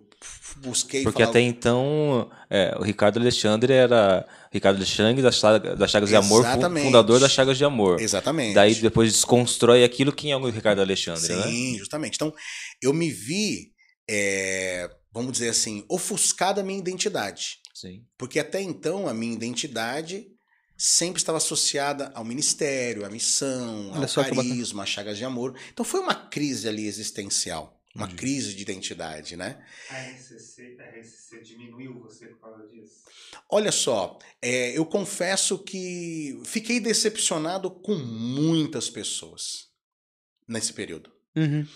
busquei 0.58 1.04
Porque 1.04 1.22
falar- 1.24 1.30
até 1.32 1.42
então, 1.42 2.30
é, 2.50 2.76
o 2.80 2.84
Ricardo 2.84 3.20
Alexandre 3.20 3.74
era 3.74 4.28
Ricardo 4.52 4.78
Alexandre 4.78 5.22
das 5.22 5.36
Chagas, 5.36 5.78
das 5.78 5.90
Chagas 5.92 6.10
de 6.10 6.16
Amor, 6.16 6.44
fundador 6.84 7.20
das 7.20 7.32
Chagas 7.32 7.58
de 7.58 7.64
Amor. 7.66 8.00
Exatamente. 8.02 8.54
Daí 8.54 8.76
depois 8.76 9.12
desconstrói 9.12 9.84
aquilo 9.84 10.12
quem 10.12 10.32
é 10.32 10.38
o 10.38 10.50
Ricardo 10.50 10.82
Alexandre, 10.82 11.34
né? 11.34 11.44
Sim, 11.44 11.78
justamente. 11.78 12.16
Então 12.16 12.34
eu 12.82 12.94
me 12.94 13.10
vi, 13.10 13.72
é, 14.10 14.90
vamos 15.12 15.32
dizer 15.32 15.50
assim, 15.50 15.84
ofuscada 15.90 16.62
a 16.62 16.64
minha 16.64 16.80
identidade. 16.80 17.58
Sim. 17.76 18.08
Porque 18.18 18.40
até 18.40 18.62
então 18.62 19.06
a 19.06 19.14
minha 19.14 19.34
identidade 19.34 20.32
sempre 20.78 21.20
estava 21.20 21.38
associada 21.38 22.10
ao 22.16 22.24
ministério, 22.24 23.06
à 23.06 23.10
missão, 23.10 23.92
Olha 23.92 24.08
ao 24.08 24.24
carisma, 24.24 24.84
às 24.84 24.90
chagas 24.90 25.18
de 25.18 25.26
amor. 25.26 25.60
Então 25.74 25.84
foi 25.84 26.00
uma 26.00 26.16
crise 26.16 26.70
ali 26.70 26.88
existencial, 26.88 27.78
uma 27.94 28.06
Entendi. 28.06 28.22
crise 28.22 28.56
de 28.56 28.62
identidade, 28.62 29.36
né? 29.36 29.62
A 29.90 29.98
RCC, 29.98 30.78
a 30.80 31.00
RCC 31.00 31.42
diminuiu 31.42 32.00
você 32.00 32.28
por 32.28 32.40
causa 32.40 32.66
disso? 32.66 33.04
Olha 33.50 33.74
só, 33.74 34.20
é, 34.42 34.78
eu 34.78 34.86
confesso 34.86 35.60
que 35.60 36.40
fiquei 36.46 36.80
decepcionado 36.80 37.70
com 37.70 37.96
muitas 37.96 38.90
pessoas 38.90 39.68
nesse 40.48 40.72
período. 40.72 41.12
Uhum. 41.36 41.68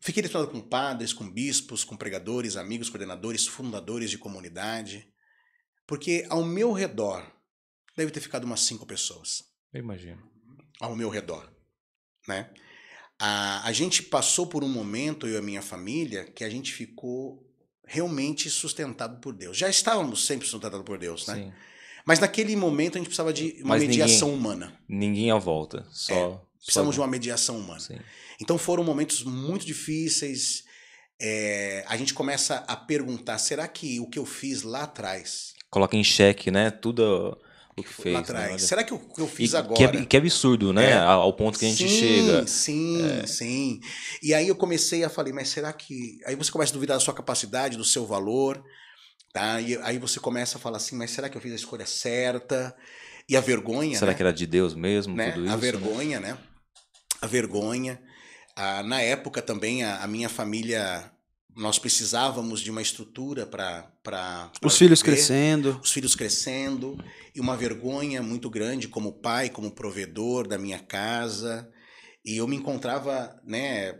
Fiquei 0.00 0.22
relacionado 0.22 0.52
com 0.52 0.60
padres, 0.60 1.12
com 1.12 1.28
bispos, 1.28 1.82
com 1.82 1.96
pregadores, 1.96 2.56
amigos, 2.56 2.88
coordenadores, 2.88 3.44
fundadores 3.44 4.08
de 4.08 4.18
comunidade. 4.18 5.12
Porque 5.88 6.26
ao 6.28 6.44
meu 6.44 6.70
redor, 6.70 7.26
deve 7.96 8.12
ter 8.12 8.20
ficado 8.20 8.44
umas 8.44 8.60
cinco 8.60 8.84
pessoas. 8.86 9.42
Eu 9.72 9.80
imagino. 9.80 10.22
Ao 10.78 10.94
meu 10.94 11.08
redor. 11.08 11.50
Né? 12.28 12.50
A, 13.18 13.66
a 13.66 13.72
gente 13.72 14.02
passou 14.02 14.46
por 14.46 14.62
um 14.62 14.68
momento, 14.68 15.26
eu 15.26 15.34
e 15.34 15.36
a 15.38 15.42
minha 15.42 15.62
família, 15.62 16.24
que 16.26 16.44
a 16.44 16.50
gente 16.50 16.74
ficou 16.74 17.42
realmente 17.86 18.50
sustentado 18.50 19.18
por 19.18 19.32
Deus. 19.32 19.56
Já 19.56 19.68
estávamos 19.70 20.26
sempre 20.26 20.46
sustentados 20.46 20.84
por 20.84 20.98
Deus, 20.98 21.26
né? 21.26 21.34
Sim. 21.34 21.52
Mas 22.04 22.20
naquele 22.20 22.54
momento 22.54 22.96
a 22.96 22.98
gente 22.98 23.06
precisava 23.08 23.32
de 23.32 23.56
uma 23.60 23.70
Mas 23.70 23.82
mediação 23.82 24.28
ninguém- 24.28 24.40
humana. 24.40 24.80
Ninguém 24.86 25.30
à 25.30 25.38
volta. 25.38 25.86
Só. 25.90 26.46
Precisamos 26.62 26.90
de 26.90 26.96
só... 26.96 27.02
uma 27.02 27.08
mediação 27.08 27.58
humana. 27.58 27.80
Sim. 27.80 27.98
Então 28.40 28.58
foram 28.58 28.84
momentos 28.84 29.24
muito 29.24 29.64
difíceis. 29.64 30.64
É, 31.20 31.82
a 31.88 31.96
gente 31.96 32.12
começa 32.12 32.56
a 32.68 32.76
perguntar: 32.76 33.38
será 33.38 33.66
que 33.66 33.98
o 34.00 34.06
que 34.06 34.18
eu 34.18 34.26
fiz 34.26 34.62
lá 34.62 34.84
atrás, 34.84 35.54
Coloca 35.70 35.96
em 35.96 36.04
xeque, 36.04 36.50
né? 36.50 36.70
Tudo 36.70 37.36
o 37.76 37.82
que 37.82 37.88
fez. 37.92 38.14
lá 38.14 38.20
né? 38.20 38.24
atrás, 38.24 38.50
Olha. 38.52 38.58
será 38.58 38.82
que 38.84 38.92
o 38.94 38.98
que 38.98 39.20
eu 39.20 39.26
E 39.26 39.28
fiz 39.28 39.50
que, 39.50 39.56
agora? 39.56 39.84
ab- 39.84 40.06
que 40.06 40.16
absurdo, 40.16 40.72
né? 40.72 40.90
É. 40.90 40.94
Ao 40.98 41.32
ponto 41.32 41.58
que 41.58 41.64
a 41.64 41.68
gente 41.68 41.88
sim, 41.88 41.98
chega. 42.00 42.38
É. 42.42 42.46
Sim, 42.46 43.26
sim. 43.26 43.80
E 44.22 44.34
aí 44.34 44.48
eu 44.48 44.56
comecei 44.56 45.04
a 45.04 45.08
falar, 45.10 45.32
mas 45.32 45.48
será 45.48 45.72
que. 45.72 46.18
Aí 46.26 46.34
você 46.34 46.50
começa 46.50 46.72
a 46.72 46.74
duvidar 46.74 46.96
da 46.96 47.00
sua 47.04 47.14
capacidade, 47.14 47.76
do 47.76 47.84
seu 47.84 48.06
valor, 48.06 48.62
tá? 49.32 49.60
E 49.60 49.76
aí 49.82 49.98
você 49.98 50.18
começa 50.18 50.58
a 50.58 50.60
falar 50.60 50.78
assim, 50.78 50.96
mas 50.96 51.10
será 51.10 51.28
que 51.28 51.36
eu 51.36 51.40
fiz 51.40 51.52
a 51.52 51.56
escolha 51.56 51.86
certa? 51.86 52.74
E 53.28 53.36
a 53.36 53.40
vergonha. 53.40 53.98
Será 53.98 54.12
né? 54.12 54.16
que 54.16 54.22
era 54.22 54.32
de 54.32 54.46
Deus 54.46 54.74
mesmo? 54.74 55.14
né? 55.14 55.30
Tudo 55.32 55.44
isso? 55.44 55.52
A 55.54 55.56
vergonha, 55.56 56.18
né? 56.18 56.38
A 57.20 57.26
vergonha. 57.26 58.00
Ah, 58.56 58.82
na 58.82 59.00
época 59.02 59.40
também 59.42 59.84
a, 59.84 60.02
a 60.02 60.06
minha 60.08 60.28
família, 60.28 61.12
nós 61.58 61.76
precisávamos 61.76 62.60
de 62.60 62.70
uma 62.70 62.80
estrutura 62.80 63.44
para 63.44 64.50
Os 64.64 64.78
filhos 64.78 65.02
crescendo. 65.02 65.80
os 65.82 65.90
filhos 65.90 66.14
crescendo 66.14 66.96
e 67.34 67.40
uma 67.40 67.56
vergonha 67.56 68.22
muito 68.22 68.48
grande 68.48 68.86
como 68.86 69.12
pai, 69.20 69.50
como 69.50 69.72
provedor 69.72 70.46
da 70.46 70.56
minha 70.56 70.78
casa. 70.78 71.68
E 72.24 72.36
eu 72.36 72.46
me 72.46 72.54
encontrava, 72.54 73.40
né, 73.44 73.98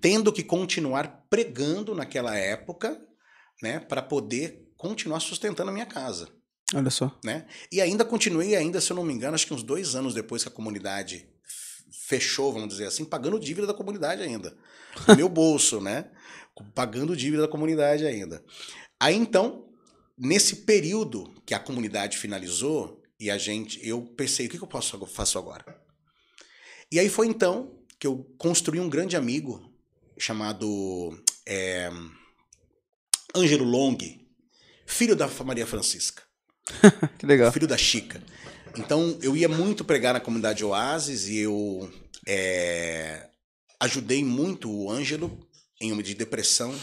tendo 0.00 0.32
que 0.32 0.42
continuar 0.42 1.26
pregando 1.30 1.94
naquela 1.94 2.36
época, 2.36 3.00
né, 3.62 3.78
para 3.78 4.02
poder 4.02 4.72
continuar 4.76 5.20
sustentando 5.20 5.70
a 5.70 5.72
minha 5.72 5.86
casa, 5.86 6.28
Olha 6.74 6.90
só. 6.90 7.16
né? 7.24 7.46
E 7.70 7.80
ainda 7.80 8.04
continuei 8.04 8.56
ainda, 8.56 8.80
se 8.80 8.90
eu 8.90 8.96
não 8.96 9.04
me 9.04 9.14
engano, 9.14 9.34
acho 9.34 9.46
que 9.46 9.54
uns 9.54 9.62
dois 9.62 9.94
anos 9.94 10.12
depois 10.12 10.42
que 10.42 10.48
a 10.48 10.52
comunidade 10.52 11.28
fechou, 12.06 12.52
vamos 12.52 12.68
dizer 12.68 12.86
assim, 12.86 13.04
pagando 13.04 13.38
dívida 13.38 13.66
da 13.66 13.74
comunidade 13.74 14.22
ainda, 14.22 14.56
do 15.06 15.16
meu 15.16 15.28
bolso, 15.28 15.80
né? 15.80 16.10
Pagando 16.74 17.16
dívida 17.16 17.42
da 17.42 17.48
comunidade 17.48 18.06
ainda. 18.06 18.42
Aí 18.98 19.14
então, 19.14 19.68
nesse 20.16 20.56
período 20.56 21.32
que 21.44 21.54
a 21.54 21.58
comunidade 21.58 22.16
finalizou 22.16 23.02
e 23.18 23.30
a 23.30 23.38
gente, 23.38 23.80
eu 23.86 24.02
pensei, 24.02 24.46
o 24.46 24.50
que 24.50 24.58
que 24.58 24.64
eu 24.64 24.68
posso 24.68 24.98
faço 25.06 25.38
agora? 25.38 25.64
E 26.90 26.98
aí 26.98 27.08
foi 27.08 27.26
então 27.26 27.78
que 27.98 28.06
eu 28.06 28.24
construí 28.38 28.78
um 28.78 28.88
grande 28.88 29.16
amigo 29.16 29.72
chamado 30.18 31.18
é, 31.46 31.90
Ângelo 33.34 33.64
Long, 33.64 33.98
filho 34.86 35.16
da 35.16 35.28
Maria 35.44 35.66
Francisca, 35.66 36.22
Que 37.18 37.26
legal. 37.26 37.52
filho 37.52 37.66
da 37.66 37.76
Chica. 37.76 38.22
Então 38.76 39.18
eu 39.22 39.36
ia 39.36 39.48
muito 39.48 39.84
pregar 39.84 40.14
na 40.14 40.20
comunidade 40.20 40.64
Oasis 40.64 41.28
e 41.28 41.38
eu 41.38 41.90
é, 42.26 43.28
ajudei 43.80 44.24
muito 44.24 44.70
o 44.70 44.90
Ângelo 44.90 45.45
em 45.80 45.92
uma 45.92 46.02
de 46.02 46.14
depressão 46.14 46.74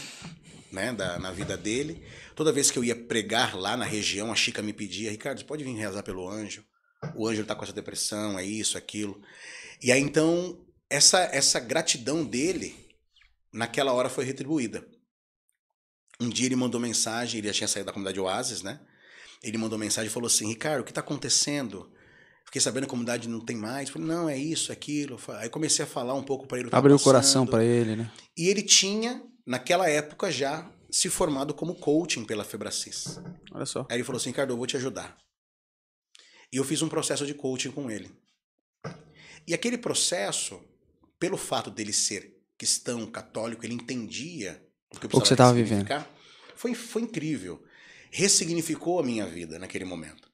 né, 0.70 0.92
da, 0.92 1.18
na 1.18 1.30
vida 1.30 1.56
dele. 1.56 2.04
Toda 2.34 2.52
vez 2.52 2.70
que 2.70 2.78
eu 2.78 2.84
ia 2.84 2.96
pregar 2.96 3.56
lá 3.56 3.76
na 3.76 3.84
região, 3.84 4.32
a 4.32 4.36
Chica 4.36 4.62
me 4.62 4.72
pedia, 4.72 5.10
Ricardo, 5.10 5.38
você 5.38 5.44
pode 5.44 5.64
vir 5.64 5.74
rezar 5.74 6.02
pelo 6.02 6.28
Ângelo? 6.28 6.66
O 7.14 7.26
Ângelo 7.26 7.46
tá 7.46 7.54
com 7.54 7.64
essa 7.64 7.72
depressão, 7.72 8.38
é 8.38 8.44
isso, 8.44 8.76
aquilo. 8.76 9.20
E 9.82 9.92
aí 9.92 10.00
então, 10.00 10.64
essa, 10.88 11.20
essa 11.32 11.60
gratidão 11.60 12.24
dele, 12.24 12.74
naquela 13.52 13.92
hora 13.92 14.08
foi 14.08 14.24
retribuída. 14.24 14.86
Um 16.20 16.28
dia 16.28 16.46
ele 16.46 16.56
mandou 16.56 16.80
mensagem, 16.80 17.38
ele 17.38 17.48
já 17.48 17.54
tinha 17.54 17.68
saído 17.68 17.86
da 17.86 17.92
comunidade 17.92 18.20
Oasis, 18.20 18.62
né? 18.62 18.80
Ele 19.42 19.58
mandou 19.58 19.78
mensagem 19.78 20.08
e 20.08 20.12
falou 20.12 20.28
assim: 20.28 20.48
Ricardo, 20.48 20.80
o 20.80 20.84
que 20.84 20.90
está 20.90 21.00
acontecendo? 21.00 21.92
Fiquei 22.46 22.60
sabendo 22.60 22.84
que 22.84 22.88
a 22.88 22.90
comunidade 22.90 23.28
não 23.28 23.40
tem 23.40 23.56
mais. 23.56 23.90
Falei, 23.90 24.06
não, 24.06 24.28
é 24.28 24.36
isso, 24.36 24.70
é 24.70 24.74
aquilo. 24.74 25.18
Aí 25.38 25.48
comecei 25.48 25.84
a 25.84 25.88
falar 25.88 26.14
um 26.14 26.22
pouco 26.22 26.46
para 26.46 26.58
ele. 26.58 26.68
Abriu 26.70 26.96
o 26.96 26.98
tava 26.98 27.04
coração 27.04 27.46
pra 27.46 27.64
ele, 27.64 27.96
né? 27.96 28.10
E 28.36 28.48
ele 28.48 28.62
tinha, 28.62 29.22
naquela 29.46 29.88
época, 29.88 30.30
já 30.30 30.70
se 30.90 31.10
formado 31.10 31.52
como 31.52 31.74
coaching 31.74 32.24
pela 32.24 32.44
Febracis. 32.44 33.20
Olha 33.52 33.66
só. 33.66 33.86
Aí 33.90 33.96
ele 33.96 34.04
falou 34.04 34.18
assim: 34.20 34.30
Ricardo, 34.30 34.52
eu 34.52 34.56
vou 34.56 34.66
te 34.66 34.76
ajudar. 34.76 35.16
E 36.52 36.56
eu 36.56 36.64
fiz 36.64 36.82
um 36.82 36.88
processo 36.88 37.26
de 37.26 37.34
coaching 37.34 37.72
com 37.72 37.90
ele. 37.90 38.08
E 39.46 39.52
aquele 39.52 39.76
processo, 39.76 40.60
pelo 41.18 41.36
fato 41.36 41.70
dele 41.70 41.92
ser 41.92 42.40
cristão, 42.56 43.06
católico, 43.06 43.66
ele 43.66 43.74
entendia 43.74 44.64
o 44.94 45.00
que, 45.00 45.06
eu 45.06 45.08
O 45.08 45.10
que 45.10 45.16
você 45.16 45.34
precisava 45.34 45.36
tava 45.36 45.52
vivendo. 45.54 46.06
Foi, 46.54 46.74
foi 46.74 47.02
incrível. 47.02 47.62
Ressignificou 48.10 49.00
a 49.00 49.02
minha 49.02 49.26
vida 49.26 49.58
naquele 49.58 49.84
momento. 49.84 50.30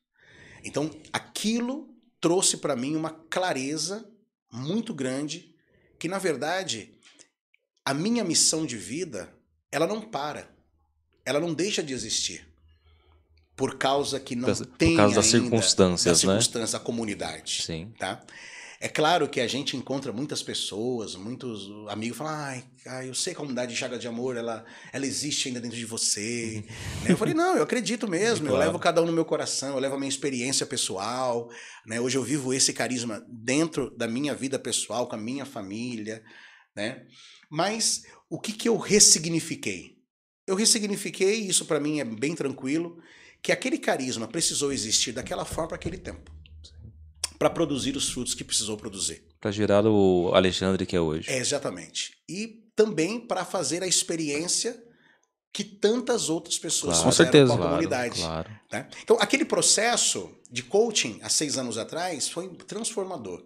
Então, 0.63 0.91
aquilo 1.13 1.90
trouxe 2.21 2.57
para 2.57 2.77
mim 2.77 2.97
uma 2.97 3.11
clareza 3.11 4.09
muito 4.53 4.93
grande 4.93 5.55
que, 5.99 6.09
na 6.09 6.19
verdade, 6.19 6.93
a 7.85 7.95
minha 7.95 8.25
missão 8.25 8.67
de 8.67 8.77
vida, 8.77 9.33
ela 9.71 9.87
não 9.87 10.01
para. 10.01 10.49
Ela 11.25 11.41
não 11.41 11.55
deixa 11.55 11.83
de 11.83 11.93
existir. 11.93 12.47
Por 13.55 13.77
causa 13.77 14.19
que 14.19 14.35
não 14.35 14.55
Por 14.55 14.67
tem 14.67 14.97
causa 14.97 15.17
das 15.17 15.27
circunstâncias, 15.27 16.05
das 16.05 16.25
né? 16.25 16.33
circunstâncias, 16.35 16.73
da 16.73 16.81
comunidade 16.81 17.63
Sim. 17.63 17.93
tá? 17.99 18.23
É 18.83 18.89
claro 18.89 19.29
que 19.29 19.41
a 19.43 19.47
gente 19.47 19.77
encontra 19.77 20.11
muitas 20.11 20.43
pessoas, 20.43 21.15
muitos 21.15 21.69
amigos 21.91 22.17
falam, 22.17 22.33
ai, 22.33 22.65
ai, 22.87 23.09
eu 23.11 23.15
sei 23.15 23.35
que 23.35 23.37
a 23.37 23.41
comunidade 23.41 23.73
de 23.75 23.79
Chaga 23.79 23.99
de 23.99 24.09
Amor, 24.09 24.39
ela, 24.39 24.65
ela 24.91 25.05
existe 25.05 25.49
ainda 25.49 25.61
dentro 25.61 25.77
de 25.77 25.85
você. 25.85 26.65
né? 27.05 27.13
Eu 27.13 27.17
falei, 27.19 27.35
não, 27.35 27.57
eu 27.59 27.63
acredito 27.63 28.09
mesmo, 28.09 28.47
eu 28.47 28.53
Claro. 28.53 28.65
levo 28.65 28.79
cada 28.79 29.03
um 29.03 29.07
no 29.07 29.13
meu 29.13 29.27
coração, 29.27 29.75
eu 29.75 29.79
levo 29.79 29.97
a 29.97 29.99
minha 29.99 30.09
experiência 30.09 30.65
pessoal, 30.65 31.51
né? 31.87 32.01
Hoje 32.01 32.17
eu 32.17 32.23
vivo 32.23 32.55
esse 32.55 32.73
carisma 32.73 33.23
dentro 33.29 33.91
da 33.99 34.09
minha 34.09 34.35
vida 34.35 34.59
pessoal, 34.59 35.07
com 35.07 35.15
a 35.15 35.19
minha 35.19 35.45
família, 35.45 36.23
né? 36.75 37.05
Mas 37.51 38.05
o 38.31 38.41
que, 38.41 38.51
que 38.51 38.67
eu 38.67 38.79
ressignifiquei? 38.79 39.99
Eu 40.47 40.55
ressignifiquei, 40.57 41.35
isso 41.41 41.67
para 41.67 41.79
mim 41.79 42.01
é 42.01 42.05
bem 42.05 42.35
tranquilo, 42.35 42.97
que 43.43 43.53
aquele 43.53 43.77
carisma 43.77 44.27
precisou 44.27 44.73
existir 44.73 45.13
daquela 45.13 45.45
forma 45.45 45.69
para 45.69 45.77
aquele 45.77 45.99
tempo. 45.99 46.33
Para 47.41 47.49
produzir 47.49 47.97
os 47.97 48.11
frutos 48.11 48.35
que 48.35 48.45
precisou 48.45 48.77
produzir. 48.77 49.25
Pra 49.41 49.51
gerar 49.51 49.87
o 49.87 50.31
Alexandre 50.35 50.85
que 50.85 50.95
é 50.95 51.01
hoje. 51.01 51.31
É, 51.31 51.39
exatamente. 51.39 52.13
E 52.29 52.63
também 52.77 53.19
para 53.19 53.47
fazer 53.47 53.83
a 53.83 53.87
experiência 53.87 54.79
que 55.51 55.65
tantas 55.65 56.29
outras 56.29 56.59
pessoas 56.59 56.99
Claro. 56.99 57.05
Com 57.07 57.11
fizeram 57.13 57.33
certeza. 57.33 57.47
com 57.49 57.55
a 57.55 57.57
Claro, 57.57 57.71
comunidade. 57.71 58.21
claro. 58.21 58.51
né? 58.71 58.89
Então, 59.03 59.17
aquele 59.19 59.47
processo 59.47 60.31
de 60.51 60.63
coaching 60.63 61.19
há 61.23 61.31
seis 61.31 61.57
anos 61.57 61.79
atrás 61.79 62.29
foi 62.29 62.47
transformador. 62.67 63.43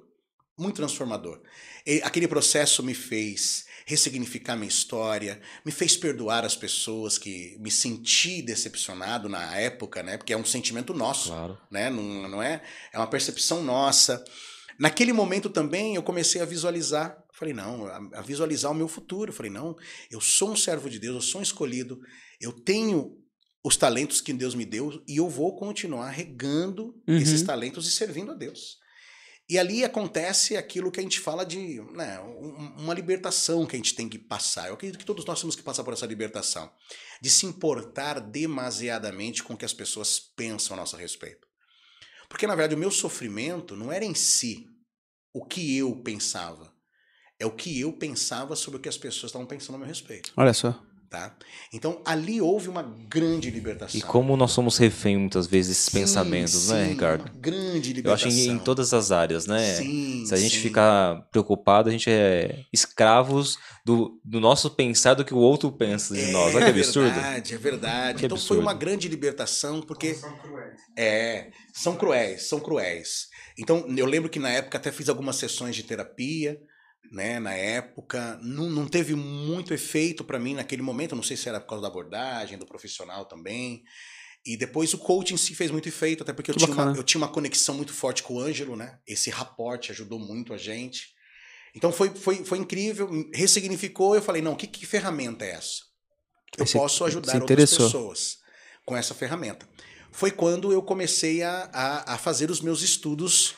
Muito 0.58 0.74
transformador. 0.76 1.40
E 1.86 2.00
aquele 2.02 2.26
processo 2.26 2.82
me 2.82 2.94
fez 2.94 3.64
ressignificar 3.86 4.56
minha 4.56 4.68
história, 4.68 5.40
me 5.64 5.70
fez 5.70 5.96
perdoar 5.96 6.44
as 6.44 6.56
pessoas 6.56 7.18
que 7.18 7.56
me 7.60 7.70
senti 7.70 8.40
decepcionado 8.42 9.28
na 9.28 9.54
época, 9.56 10.02
né? 10.02 10.16
Porque 10.16 10.32
é 10.32 10.36
um 10.36 10.44
sentimento 10.44 10.94
nosso 10.94 11.28
Claro. 11.28 11.58
né? 11.70 11.90
Não, 11.90 12.28
não 12.28 12.42
é? 12.42 12.62
É 12.92 12.98
uma 12.98 13.06
percepção 13.06 13.62
nossa. 13.62 14.24
Naquele 14.78 15.12
momento 15.12 15.48
também 15.50 15.94
eu 15.94 16.02
comecei 16.02 16.40
a 16.40 16.44
visualizar. 16.44 17.16
Falei, 17.32 17.52
não, 17.52 17.86
a, 18.14 18.22
visualizar 18.22 18.70
o 18.70 18.74
meu 18.74 18.88
futuro. 18.88 19.32
Falei, 19.32 19.50
não, 19.50 19.76
eu 20.10 20.20
sou 20.20 20.52
um 20.52 20.56
servo 20.56 20.88
de 20.88 20.98
Deus, 20.98 21.14
eu 21.16 21.20
sou 21.22 21.40
um 21.40 21.42
escolhido, 21.44 22.00
eu 22.40 22.52
tenho 22.52 23.18
os 23.62 23.76
talentos 23.76 24.20
que 24.20 24.32
Deus 24.32 24.54
me 24.54 24.64
deu 24.64 25.02
e 25.08 25.16
eu 25.16 25.28
vou 25.28 25.56
continuar 25.56 26.10
regando 26.10 26.94
Uhum. 27.08 27.16
esses 27.16 27.42
talentos 27.42 27.86
e 27.88 27.90
servindo 27.90 28.30
a 28.30 28.34
Deus. 28.34 28.78
E 29.48 29.58
ali 29.58 29.84
acontece 29.84 30.56
aquilo 30.56 30.90
que 30.90 30.98
a 31.00 31.02
gente 31.02 31.20
fala 31.20 31.44
de 31.44 31.80
né, 31.92 32.18
um- 32.20 32.74
uma 32.82 32.94
libertação 32.94 33.66
que 33.66 33.76
a 33.76 33.78
gente 33.78 33.94
tem 33.94 34.08
que 34.08 34.18
passar. 34.18 34.68
Eu 34.68 34.74
acredito 34.74 34.98
que 34.98 35.04
todos 35.04 35.24
nós 35.26 35.38
temos 35.38 35.54
que 35.54 35.62
passar 35.62 35.84
por 35.84 35.92
essa 35.92 36.06
libertação. 36.06 36.72
De 37.20 37.28
se 37.28 37.44
importar 37.44 38.20
demasiadamente 38.20 39.42
com 39.42 39.52
o 39.52 39.56
que 39.56 39.64
as 39.64 39.74
pessoas 39.74 40.18
pensam 40.18 40.74
a 40.74 40.80
nosso 40.80 40.96
respeito. 40.96 41.46
Porque, 42.28 42.46
na 42.46 42.54
verdade, 42.54 42.74
o 42.74 42.78
meu 42.78 42.90
sofrimento 42.90 43.76
não 43.76 43.92
era 43.92 44.04
em 44.04 44.14
si 44.14 44.66
o 45.32 45.44
que 45.44 45.76
eu 45.76 45.94
pensava. 46.02 46.72
É 47.38 47.44
o 47.44 47.50
que 47.54 47.78
eu 47.78 47.92
pensava 47.92 48.56
sobre 48.56 48.78
o 48.78 48.80
que 48.82 48.88
as 48.88 48.96
pessoas 48.96 49.30
estavam 49.30 49.46
pensando 49.46 49.74
a 49.74 49.78
meu 49.78 49.86
respeito. 49.88 50.32
Olha 50.36 50.54
só. 50.54 50.80
Tá? 51.14 51.32
Então, 51.72 52.02
ali 52.04 52.40
houve 52.40 52.68
uma 52.68 52.82
grande 52.82 53.48
libertação. 53.48 53.96
E 53.96 54.02
como 54.02 54.36
nós 54.36 54.50
somos 54.50 54.76
refém 54.78 55.16
muitas 55.16 55.46
vezes 55.46 55.68
desses 55.76 55.84
Sim, 55.92 56.00
pensamentos, 56.00 56.68
né, 56.70 56.84
sim, 56.86 56.90
Ricardo? 56.90 57.20
Uma 57.20 57.40
grande 57.40 57.90
Eu 57.90 57.94
libertação. 57.94 58.28
acho 58.28 58.36
em, 58.36 58.48
em 58.48 58.58
todas 58.58 58.92
as 58.92 59.12
áreas, 59.12 59.46
né? 59.46 59.74
Sim, 59.76 60.24
Se 60.26 60.34
a 60.34 60.36
gente 60.36 60.56
sim. 60.56 60.62
ficar 60.62 61.22
preocupado, 61.30 61.88
a 61.88 61.92
gente 61.92 62.10
é 62.10 62.64
escravos 62.72 63.56
do, 63.84 64.20
do 64.24 64.40
nosso 64.40 64.70
pensar 64.72 65.14
do 65.14 65.24
que 65.24 65.32
o 65.32 65.38
outro 65.38 65.70
pensa 65.70 66.14
de 66.14 66.32
nós. 66.32 66.52
Olha 66.52 66.64
que 66.72 66.80
absurdo. 66.80 67.10
É 67.10 67.12
verdade, 67.12 67.54
é 67.54 67.58
verdade. 67.58 68.18
Que 68.18 68.26
então 68.26 68.36
foi 68.36 68.42
absurdo. 68.56 68.60
uma 68.62 68.74
grande 68.74 69.06
libertação, 69.06 69.80
porque 69.80 70.14
São 70.14 70.36
cruéis. 70.38 70.80
é, 70.98 71.50
são 71.72 71.94
cruéis, 71.96 72.42
são 72.48 72.58
cruéis. 72.58 73.28
Então, 73.56 73.84
eu 73.96 74.06
lembro 74.06 74.28
que 74.28 74.40
na 74.40 74.50
época 74.50 74.78
até 74.78 74.90
fiz 74.90 75.08
algumas 75.08 75.36
sessões 75.36 75.76
de 75.76 75.84
terapia, 75.84 76.58
né, 77.14 77.38
na 77.38 77.54
época, 77.54 78.38
não, 78.42 78.68
não 78.68 78.88
teve 78.88 79.14
muito 79.14 79.72
efeito 79.72 80.24
para 80.24 80.38
mim 80.38 80.54
naquele 80.54 80.82
momento, 80.82 81.14
não 81.14 81.22
sei 81.22 81.36
se 81.36 81.48
era 81.48 81.60
por 81.60 81.68
causa 81.68 81.82
da 81.82 81.88
abordagem, 81.88 82.58
do 82.58 82.66
profissional 82.66 83.24
também. 83.24 83.84
E 84.44 84.56
depois 84.56 84.92
o 84.92 84.98
coaching 84.98 85.36
si 85.36 85.54
fez 85.54 85.70
muito 85.70 85.88
efeito, 85.88 86.24
até 86.24 86.32
porque 86.32 86.50
eu 86.50 86.56
tinha, 86.56 86.70
uma, 86.70 86.92
eu 86.96 87.02
tinha 87.04 87.20
uma 87.20 87.28
conexão 87.28 87.76
muito 87.76 87.94
forte 87.94 88.22
com 88.22 88.34
o 88.34 88.40
Ângelo, 88.40 88.74
né? 88.74 88.98
Esse 89.06 89.30
raporte 89.30 89.92
ajudou 89.92 90.18
muito 90.18 90.52
a 90.52 90.58
gente. 90.58 91.14
Então 91.74 91.92
foi, 91.92 92.10
foi, 92.10 92.44
foi 92.44 92.58
incrível, 92.58 93.08
ressignificou. 93.32 94.16
Eu 94.16 94.22
falei, 94.22 94.42
não, 94.42 94.56
que, 94.56 94.66
que 94.66 94.84
ferramenta 94.84 95.44
é 95.44 95.52
essa? 95.52 95.82
Eu 96.58 96.66
posso 96.66 97.04
ajudar 97.04 97.40
outras 97.40 97.76
pessoas 97.76 98.38
com 98.84 98.96
essa 98.96 99.14
ferramenta. 99.14 99.68
Foi 100.10 100.30
quando 100.30 100.72
eu 100.72 100.82
comecei 100.82 101.42
a, 101.42 101.70
a, 101.72 102.14
a 102.14 102.18
fazer 102.18 102.50
os 102.50 102.60
meus 102.60 102.82
estudos 102.82 103.54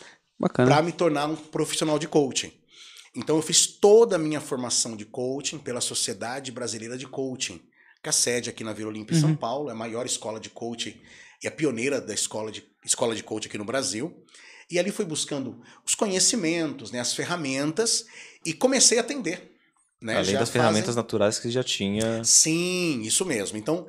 para 0.53 0.83
me 0.83 0.93
tornar 0.93 1.27
um 1.27 1.37
profissional 1.37 1.99
de 1.99 2.07
coaching. 2.07 2.53
Então 3.17 3.37
eu 3.37 3.43
fiz 3.43 3.67
toda 3.67 4.17
a 4.17 4.19
minha 4.19 4.41
formação 4.41 4.95
de 4.97 5.05
coaching 5.07 5.59
pela 5.59 5.81
Sociedade 5.81 6.53
Brasileira 6.53 6.99
de 6.99 7.07
Coaching, 7.07 7.59
que 8.03 8.09
é 8.09 8.11
a 8.11 8.13
sede 8.13 8.51
aqui 8.51 8.63
na 8.63 8.73
Vila 8.73 8.91
Olímpia, 8.91 9.17
em 9.17 9.21
São 9.21 9.35
Paulo, 9.35 9.69
é 9.71 9.73
a 9.73 9.77
maior 9.77 10.05
escola 10.07 10.39
de 10.39 10.51
coaching 10.51 11.01
e 11.43 11.49
a 11.49 11.51
pioneira 11.51 12.01
da 12.01 12.13
escola 12.15 12.53
de, 12.53 12.63
escola 12.85 13.15
de 13.15 13.23
coaching 13.23 13.49
aqui 13.49 13.59
no 13.59 13.65
Brasil. 13.65 14.25
E 14.71 14.79
ali 14.79 14.91
fui 14.91 15.05
buscando 15.05 15.61
os 15.85 15.95
conhecimentos, 15.95 16.91
né, 16.91 17.01
as 17.01 17.15
ferramentas 17.15 18.05
e 18.45 18.53
comecei 18.53 18.99
a 18.99 19.01
atender. 19.01 19.53
Né? 20.03 20.15
Além 20.17 20.33
Já 20.33 20.39
das 20.41 20.49
fazem- 20.51 20.61
ferramentas 20.63 20.97
naturais 20.97 21.39
que 21.39 21.51
já 21.51 21.63
tinha. 21.65 22.23
Sim, 22.25 23.01
isso 23.03 23.25
mesmo. 23.25 23.57
Então, 23.57 23.87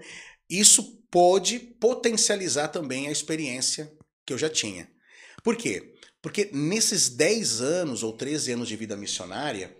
isso 0.49 1.01
pôde 1.11 1.59
potencializar 1.59 2.69
também 2.69 3.07
a 3.07 3.11
experiência 3.11 3.91
que 4.25 4.31
eu 4.31 4.37
já 4.37 4.49
tinha. 4.49 4.87
Por 5.43 5.55
quê? 5.55 5.93
Porque 6.21 6.49
nesses 6.51 7.09
10 7.09 7.61
anos 7.61 8.03
ou 8.03 8.13
13 8.13 8.53
anos 8.53 8.67
de 8.67 8.75
vida 8.75 8.95
missionária, 8.95 9.75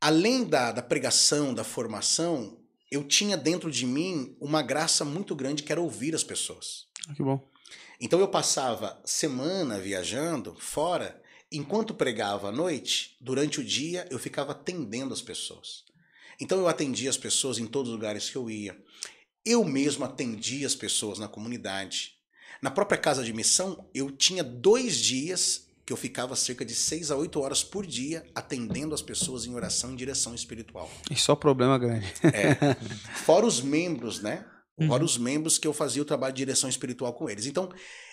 além 0.00 0.44
da, 0.44 0.72
da 0.72 0.82
pregação, 0.82 1.54
da 1.54 1.64
formação, 1.64 2.58
eu 2.90 3.02
tinha 3.02 3.36
dentro 3.36 3.70
de 3.70 3.86
mim 3.86 4.36
uma 4.40 4.62
graça 4.62 5.04
muito 5.04 5.34
grande 5.34 5.62
que 5.62 5.72
era 5.72 5.80
ouvir 5.80 6.14
as 6.14 6.22
pessoas. 6.22 6.86
Que 7.16 7.22
bom. 7.22 7.48
Então 8.00 8.20
eu 8.20 8.28
passava 8.28 9.00
semana 9.04 9.78
viajando 9.78 10.54
fora, 10.58 11.20
enquanto 11.50 11.94
pregava 11.94 12.48
à 12.48 12.52
noite, 12.52 13.16
durante 13.20 13.60
o 13.60 13.64
dia 13.64 14.06
eu 14.10 14.18
ficava 14.18 14.52
atendendo 14.52 15.14
as 15.14 15.22
pessoas. 15.22 15.84
Então 16.40 16.58
eu 16.58 16.68
atendia 16.68 17.08
as 17.08 17.16
pessoas 17.16 17.58
em 17.58 17.66
todos 17.66 17.90
os 17.90 17.96
lugares 17.96 18.28
que 18.28 18.36
eu 18.36 18.50
ia. 18.50 18.76
Eu 19.44 19.64
mesmo 19.64 20.04
atendia 20.04 20.66
as 20.66 20.74
pessoas 20.74 21.18
na 21.18 21.28
comunidade. 21.28 22.13
Na 22.64 22.70
própria 22.70 22.96
casa 22.96 23.22
de 23.22 23.30
missão, 23.30 23.86
eu 23.92 24.10
tinha 24.10 24.42
dois 24.42 24.96
dias 24.96 25.66
que 25.84 25.92
eu 25.92 25.98
ficava 25.98 26.34
cerca 26.34 26.64
de 26.64 26.74
seis 26.74 27.10
a 27.10 27.16
oito 27.16 27.38
horas 27.38 27.62
por 27.62 27.84
dia 27.84 28.24
atendendo 28.34 28.94
as 28.94 29.02
pessoas 29.02 29.44
em 29.44 29.54
oração 29.54 29.92
em 29.92 29.96
direção 29.96 30.34
espiritual. 30.34 30.90
E 31.10 31.14
só 31.14 31.36
problema 31.36 31.76
grande. 31.76 32.06
É. 32.22 32.74
Fora 33.26 33.44
os 33.44 33.60
membros, 33.60 34.22
né? 34.22 34.46
Uhum. 34.78 34.86
Fora 34.88 35.04
os 35.04 35.18
membros 35.18 35.58
que 35.58 35.68
eu 35.68 35.74
fazia 35.74 36.00
o 36.00 36.06
trabalho 36.06 36.32
de 36.32 36.38
direção 36.38 36.70
espiritual 36.70 37.12
com 37.12 37.28
eles. 37.28 37.44
Então, 37.44 37.68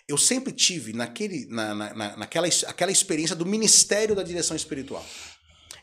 eu 0.06 0.18
sempre 0.18 0.52
tive 0.52 0.92
naquele, 0.92 1.46
na, 1.46 1.74
na, 1.74 1.94
na- 1.94 2.18
naquela 2.18 2.50
aquela 2.68 2.92
experiência 2.92 3.38
do 3.38 3.46
ministério 3.46 4.14
da 4.14 4.22
direção 4.22 4.58
espiritual. 4.58 5.06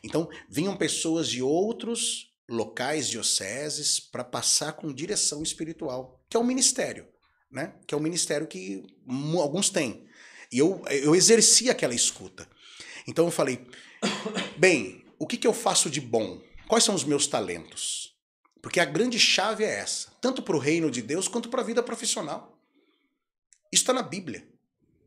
Então, 0.03 0.29
vinham 0.47 0.77
pessoas 0.77 1.27
de 1.27 1.41
outros 1.41 2.27
locais 2.47 3.09
dioceses 3.09 3.99
para 3.99 4.23
passar 4.23 4.73
com 4.73 4.93
direção 4.93 5.41
espiritual, 5.41 6.23
que 6.29 6.37
é 6.37 6.39
o 6.39 6.43
ministério, 6.43 7.07
né? 7.51 7.73
Que 7.87 7.93
é 7.93 7.97
o 7.97 8.01
ministério 8.01 8.47
que 8.47 8.83
alguns 9.39 9.69
têm. 9.69 10.05
E 10.51 10.57
eu, 10.59 10.83
eu 10.89 11.15
exerci 11.15 11.69
aquela 11.69 11.93
escuta. 11.93 12.47
Então 13.07 13.25
eu 13.25 13.31
falei, 13.31 13.65
bem, 14.57 15.03
o 15.17 15.27
que, 15.27 15.37
que 15.37 15.47
eu 15.47 15.53
faço 15.53 15.89
de 15.89 16.01
bom? 16.01 16.41
Quais 16.67 16.83
são 16.83 16.95
os 16.95 17.03
meus 17.03 17.27
talentos? 17.27 18.13
Porque 18.61 18.79
a 18.79 18.85
grande 18.85 19.17
chave 19.17 19.63
é 19.63 19.79
essa, 19.79 20.09
tanto 20.21 20.41
para 20.41 20.55
o 20.55 20.59
reino 20.59 20.91
de 20.91 21.01
Deus 21.01 21.27
quanto 21.27 21.49
para 21.49 21.61
a 21.61 21.65
vida 21.65 21.81
profissional. 21.81 22.57
Isso 23.71 23.83
está 23.83 23.93
na 23.93 24.01
Bíblia. 24.03 24.47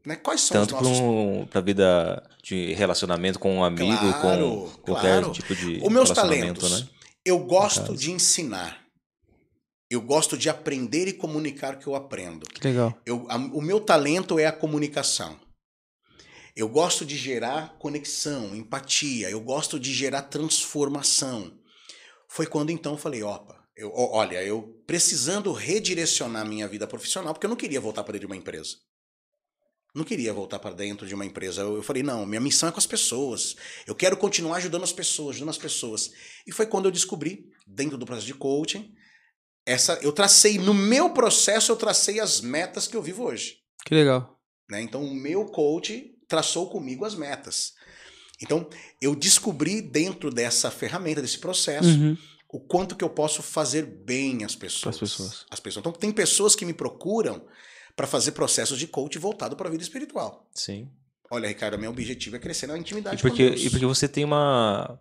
Né? 0.05 0.17
Quais 0.17 0.41
são 0.41 0.57
Tanto 0.67 0.77
os 0.77 0.83
nossos 0.83 1.49
para 1.49 1.61
a 1.61 1.63
vida 1.63 2.31
de 2.43 2.73
relacionamento 2.75 3.39
com 3.39 3.57
um 3.57 3.63
amigo, 3.65 3.97
Claro, 4.21 4.71
com 4.83 4.93
qualquer 4.93 5.21
claro. 5.21 5.33
tipo 5.33 5.55
de 5.55 5.81
Os 5.83 5.93
meus 5.93 6.11
talentos. 6.11 6.81
né? 6.81 6.89
Eu 7.25 7.39
gosto 7.39 7.97
de 7.97 8.11
ensinar. 8.11 8.82
Eu 9.93 10.01
gosto 10.01 10.39
de 10.39 10.49
aprender 10.49 11.07
e 11.07 11.13
comunicar 11.13 11.75
o 11.75 11.79
que 11.79 11.87
eu 11.87 11.95
aprendo. 11.95 12.47
Que 12.47 12.67
legal. 12.67 12.99
Eu, 13.05 13.27
a- 13.29 13.37
o 13.37 13.61
meu 13.61 13.79
talento 13.79 14.39
é 14.39 14.47
a 14.47 14.53
comunicação. 14.53 15.39
Eu 16.57 16.67
gosto 16.67 17.05
de 17.05 17.15
gerar 17.17 17.77
conexão, 17.79 18.57
empatia. 18.57 19.29
Eu 19.29 19.41
gosto 19.41 19.79
de 19.79 19.93
gerar 19.93 20.23
transformação. 20.23 21.59
Foi 22.27 22.47
quando 22.47 22.71
então 22.71 22.93
eu 22.93 22.99
falei, 22.99 23.23
opa, 23.23 23.63
eu, 23.77 23.93
olha, 23.95 24.43
eu 24.43 24.83
precisando 24.87 25.53
redirecionar 25.53 26.47
minha 26.49 26.67
vida 26.67 26.87
profissional, 26.87 27.35
porque 27.35 27.45
eu 27.45 27.51
não 27.51 27.57
queria 27.57 27.81
voltar 27.81 28.03
para 28.03 28.13
dentro 28.13 28.27
de 28.27 28.33
uma 28.33 28.37
empresa. 28.37 28.77
Não 29.95 30.05
queria 30.05 30.33
voltar 30.33 30.59
para 30.59 30.75
dentro 30.75 31.07
de 31.07 31.15
uma 31.15 31.27
empresa. 31.27 31.61
Eu, 31.61 31.77
eu 31.77 31.83
falei, 31.83 32.03
não, 32.03 32.25
minha 32.25 32.41
missão 32.41 32.71
é 32.71 32.73
com 32.73 32.79
as 32.79 32.87
pessoas. 32.87 33.57
Eu 33.87 33.95
quero 33.95 34.17
continuar 34.17 34.57
ajudando 34.57 34.85
as 34.85 34.93
pessoas, 34.93 35.37
ajudando 35.37 35.51
as 35.51 35.59
pessoas. 35.59 36.11
E 36.47 36.53
foi 36.53 36.65
quando 36.65 36.87
eu 36.87 36.91
descobri, 36.91 37.51
dentro 37.67 37.99
do 37.99 38.07
processo 38.07 38.27
de 38.27 38.33
coaching, 38.33 38.95
essa, 39.67 39.95
eu 40.03 40.13
tracei, 40.13 40.59
no 40.59 40.75
meu 40.75 41.11
processo, 41.11 41.71
eu 41.73 41.77
tracei 41.77 42.19
as 42.21 42.41
metas 42.41 42.87
que 42.87 42.97
eu 42.97 43.03
vivo 43.03 43.25
hoje. 43.25 43.57
Que 43.85 43.95
legal. 43.95 44.39
né? 44.71 44.81
Então, 44.81 45.05
o 45.05 45.15
meu 45.15 45.47
coach 45.47 46.11
traçou 46.29 46.71
comigo 46.71 47.05
as 47.05 47.15
metas. 47.15 47.73
Então, 48.41 48.69
eu 49.01 49.15
descobri 49.15 49.81
dentro 49.81 50.31
dessa 50.31 50.71
ferramenta, 50.71 51.21
desse 51.23 51.39
processo, 51.39 51.89
Uhum. 51.89 52.17
o 52.53 52.59
quanto 52.61 52.97
que 52.97 53.05
eu 53.05 53.11
posso 53.11 53.43
fazer 53.43 53.85
bem 53.85 54.45
às 54.45 54.55
pessoas. 54.57 54.97
Pras 54.97 55.11
pessoas. 55.11 55.47
As 55.51 55.61
pessoas. 55.61 55.83
Então, 55.83 55.93
tem 55.93 56.11
pessoas 56.11 56.55
que 56.57 56.65
me 56.65 56.73
procuram 56.73 57.45
para 57.95 58.07
fazer 58.07 58.33
processos 58.33 58.79
de 58.79 58.87
coach 58.87 59.19
voltado 59.19 59.55
para 59.57 59.69
a 59.69 59.71
vida 59.71 59.83
espiritual. 59.83 60.49
Sim. 60.55 60.89
Olha, 61.31 61.47
Ricardo, 61.49 61.79
meu 61.79 61.91
objetivo 61.91 62.37
é 62.37 62.39
crescer 62.39 62.67
na 62.67 62.77
E 62.77 62.81
intimidade 62.81 63.21
porque, 63.23 63.45
com 63.45 63.55
Deus. 63.55 63.65
e 63.67 63.71
porque 63.71 63.87
você 63.87 64.09
tem 64.09 64.25
uma 64.25 64.99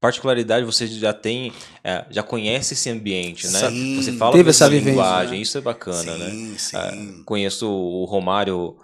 particularidade, 0.00 0.64
você 0.64 0.86
já 0.86 1.12
tem, 1.12 1.52
é, 1.82 2.04
já 2.10 2.22
conhece 2.22 2.74
esse 2.74 2.88
ambiente, 2.90 3.48
né? 3.48 3.70
Sim. 3.70 3.96
Você 3.96 4.12
fala 4.12 4.32
Teve 4.32 4.44
com 4.44 4.50
essa 4.50 4.68
linguagem, 4.68 5.36
né? 5.36 5.42
isso 5.42 5.58
é 5.58 5.60
bacana, 5.60 6.16
né? 6.16 6.30
sim, 6.30 6.58
sim. 6.58 6.76
Ah, 6.76 7.22
Conheço 7.24 7.68
o 7.68 8.04
Romário, 8.04 8.76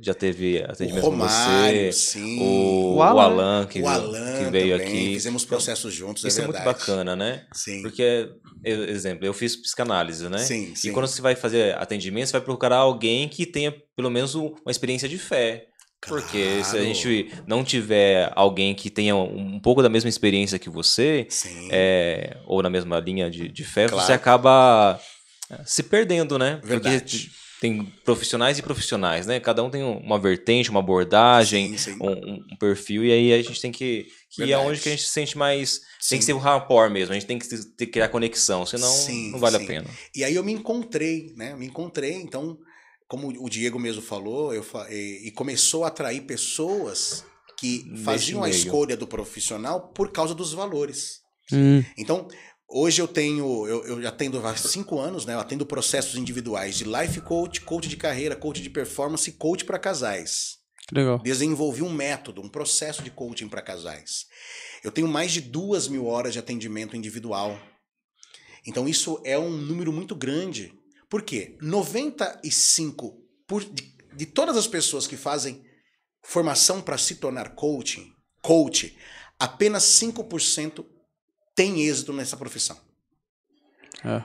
já 0.00 0.14
teve 0.14 0.62
atendimento 0.62 1.04
o 1.04 1.10
com 1.10 1.16
Romário, 1.16 1.92
você, 1.92 1.92
sim. 1.92 2.38
o, 2.40 2.42
O 2.42 2.94
o 2.96 3.02
Alan. 3.02 3.22
Alan, 3.22 3.66
que, 3.66 3.80
o 3.80 3.88
Alan 3.88 4.32
que 4.38 4.44
veio 4.50 4.78
também, 4.78 4.86
aqui. 4.88 5.14
Fizemos 5.14 5.42
Então, 5.42 5.56
processos 5.56 5.92
juntos, 5.94 6.24
Isso 6.24 6.40
é 6.40 6.44
é 6.44 6.46
muito 6.46 6.62
bacana, 6.62 7.14
né? 7.16 7.44
Sim. 7.54 7.82
Porque, 7.82 8.28
exemplo, 8.64 9.26
eu 9.26 9.34
fiz 9.34 9.56
psicanálise, 9.56 10.28
né? 10.28 10.38
Sim, 10.38 10.74
sim. 10.74 10.88
E 10.88 10.92
quando 10.92 11.06
você 11.06 11.20
vai 11.20 11.34
fazer 11.34 11.76
atendimento, 11.76 12.26
você 12.26 12.32
vai 12.32 12.40
procurar 12.40 12.76
alguém 12.78 13.28
que 13.28 13.44
tenha 13.46 13.74
pelo 13.96 14.10
menos 14.10 14.34
um- 14.34 14.54
uma 14.64 14.70
experiência 14.70 15.08
de 15.08 15.18
fé. 15.18 15.66
Porque 16.08 16.62
se 16.64 16.76
a 16.76 16.82
gente 16.82 17.32
não 17.46 17.62
tiver 17.64 18.30
alguém 18.34 18.74
que 18.74 18.90
tenha 18.90 19.14
um 19.14 19.58
pouco 19.60 19.82
da 19.82 19.88
mesma 19.88 20.08
experiência 20.08 20.58
que 20.58 20.68
você, 20.68 21.26
Sim. 21.30 21.68
é, 21.70 22.36
ou 22.46 22.62
na 22.62 22.68
mesma 22.70 22.98
linha 22.98 23.30
de, 23.30 23.48
de 23.48 23.64
fé, 23.64 23.86
Claro. 23.88 24.04
você 24.04 24.12
acaba 24.12 25.00
é, 25.50 25.60
se 25.64 25.82
perdendo, 25.82 26.38
né? 26.38 26.60
Verdade. 26.64 27.00
Porque 27.28 27.42
tem 27.60 27.84
profissionais 28.04 28.58
e 28.58 28.62
profissionais, 28.62 29.24
né? 29.24 29.38
Cada 29.38 29.62
um 29.62 29.70
tem 29.70 29.84
um- 29.84 29.98
uma 29.98 30.18
vertente, 30.18 30.68
uma 30.70 30.80
abordagem, 30.80 31.78
Sim, 31.78 31.92
sim. 31.92 31.98
um, 32.00 32.10
um- 32.10 32.56
perfil, 32.58 33.04
e 33.04 33.12
aí 33.12 33.32
a 33.32 33.40
gente 33.40 33.60
tem 33.60 33.70
que, 33.70 34.08
que 34.30 34.42
ir 34.42 34.52
aonde 34.52 34.80
que 34.80 34.88
a 34.88 34.92
gente 34.92 35.04
se 35.04 35.10
sente 35.12 35.38
mais. 35.38 35.80
Tem 36.08 36.18
que 36.18 36.24
Sim. 36.24 36.32
ser 36.32 36.32
um 36.32 36.38
rapport 36.38 36.90
mesmo, 36.90 37.12
a 37.12 37.14
gente 37.14 37.26
tem 37.26 37.38
que 37.38 37.46
ter, 37.76 37.86
criar 37.86 38.08
conexão, 38.08 38.66
senão 38.66 38.90
Sim, 38.92 39.30
não 39.30 39.38
vale 39.38 39.58
sim. 39.58 39.64
a 39.64 39.66
pena. 39.68 39.86
E 40.16 40.24
aí 40.24 40.34
eu 40.34 40.42
me 40.42 40.52
encontrei, 40.52 41.32
né? 41.36 41.54
Me 41.54 41.66
encontrei, 41.66 42.14
então, 42.14 42.58
como 43.12 43.28
o 43.28 43.48
Diego 43.50 43.78
mesmo 43.78 44.00
falou, 44.00 44.54
eu 44.54 44.62
fa- 44.62 44.88
e, 44.90 45.26
e 45.28 45.30
começou 45.30 45.84
a 45.84 45.88
atrair 45.88 46.22
pessoas 46.22 47.22
que 47.58 47.84
faziam 48.04 48.42
a 48.42 48.48
escolha 48.66 48.96
do 48.96 49.06
profissional 49.06 49.92
por 49.92 50.10
causa 50.10 50.34
dos 50.34 50.54
valores. 50.54 51.20
Hum, 51.52 51.84
Então, 51.98 52.26
hoje 52.66 53.02
eu 53.02 53.06
tenho, 53.06 53.66
eu, 53.68 53.84
eu 53.84 54.02
já 54.02 54.08
atendo 54.08 54.38
há 54.46 54.56
cinco 54.56 54.98
anos, 54.98 55.26
né? 55.26 55.34
Eu 55.34 55.40
atendo 55.40 55.66
processos 55.66 56.16
individuais 56.16 56.74
de 56.78 56.84
life 56.84 57.20
coach, 57.20 57.60
coach 57.60 57.86
de 57.86 57.98
carreira, 57.98 58.34
coach 58.34 58.62
de 58.62 58.70
performance 58.70 59.28
e 59.28 59.34
coach 59.34 59.64
para 59.66 59.78
casais. 59.78 60.56
que 60.88 60.94
legal. 60.94 61.18
Desenvolvi 61.18 61.82
um 61.82 61.92
método, 61.92 62.40
um 62.40 62.48
processo 62.48 63.02
de 63.02 63.10
coaching 63.10 63.46
para 63.48 63.60
casais. 63.60 64.24
Eu 64.82 64.90
tenho 64.90 65.06
mais 65.06 65.32
de 65.32 65.42
duas 65.42 65.86
mil 65.86 66.06
horas 66.06 66.32
de 66.32 66.38
atendimento 66.38 66.96
individual. 66.96 67.58
Então 68.66 68.88
isso 68.88 69.20
é 69.22 69.38
um 69.38 69.50
número 69.50 69.92
muito 69.92 70.14
grande. 70.16 70.72
Por 71.12 71.20
quê? 71.20 71.58
95% 71.60 73.14
por, 73.46 73.62
de, 73.62 73.94
de 74.16 74.24
todas 74.24 74.56
as 74.56 74.66
pessoas 74.66 75.06
que 75.06 75.14
fazem 75.14 75.62
formação 76.22 76.80
para 76.80 76.96
se 76.96 77.16
tornar 77.16 77.50
coaching, 77.54 78.10
coach, 78.40 78.96
apenas 79.38 79.82
5% 79.82 80.82
tem 81.54 81.82
êxito 81.82 82.14
nessa 82.14 82.34
profissão. 82.34 82.80
É. 84.02 84.22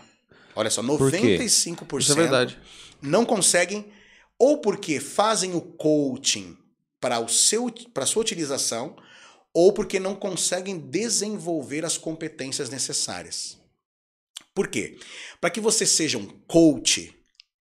Olha 0.55 0.69
só, 0.69 0.81
Por 0.81 1.11
quê? 1.11 1.37
95% 1.37 1.99
Isso 1.99 2.13
é 2.13 2.15
verdade. 2.15 2.57
não 3.01 3.25
conseguem 3.25 3.91
ou 4.39 4.61
porque 4.61 5.01
fazem 5.01 5.55
o 5.55 5.61
coaching 5.61 6.57
para 7.01 7.19
o 7.19 7.27
seu 7.27 7.69
para 7.93 8.05
sua 8.05 8.21
utilização 8.21 8.95
ou 9.53 9.73
porque 9.73 9.99
não 9.99 10.15
conseguem 10.15 10.79
desenvolver 10.79 11.83
as 11.83 11.97
competências 11.97 12.69
necessárias. 12.69 13.57
Por 14.57 14.67
quê? 14.69 14.97
Para 15.39 15.51
que 15.51 15.59
você 15.61 15.85
seja 15.85 16.17
um 16.17 16.25
coach 16.47 17.13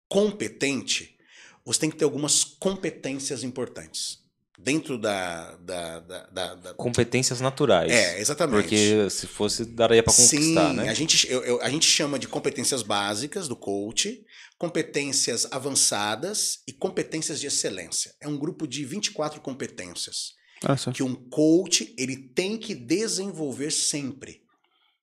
competente, 0.09 1.15
você 1.63 1.81
tem 1.81 1.91
que 1.91 1.97
ter 1.97 2.05
algumas 2.07 2.43
competências 2.43 3.43
importantes 3.45 4.19
dentro 4.59 4.97
da, 4.97 5.57
da, 5.57 6.01
da, 6.01 6.27
da- 6.29 6.55
da- 6.55 6.75
Competências 6.75 7.39
naturais. 7.43 7.93
é 7.93 8.19
exatamente 8.19 8.63
Porque 8.63 9.11
se 9.11 9.27
fosse, 9.27 9.67
daria 9.67 10.03
pra 10.03 10.11
conquistar, 10.15 10.71
Sim, 10.71 10.77
né? 10.77 10.89
a 10.89 10.95
gente, 10.95 11.31
eu- 11.31 11.45
eu- 11.45 11.61
a 11.61 11.69
gente 11.69 11.85
chama 11.87 12.19
de 12.19 12.27
competências 12.27 12.83
básicas 12.83 13.47
do 13.47 13.55
coach, 13.57 14.25
competências 14.57 15.47
avançadas 15.53 16.61
e 16.67 16.73
competências 16.73 17.39
de 17.39 17.47
excelência. 17.47 18.15
É 18.23 18.27
um 18.27 18.39
grupo 18.39 18.67
de 18.67 18.87
24 18.87 19.43
competências 19.43 20.33
só. 20.79 20.91
que 20.91 21.03
um 21.03 21.15
coach 21.15 21.95
ele 21.99 22.17
tem 22.17 22.57
que 22.57 22.75
desenvolver 22.75 23.71
sempre, 23.71 24.41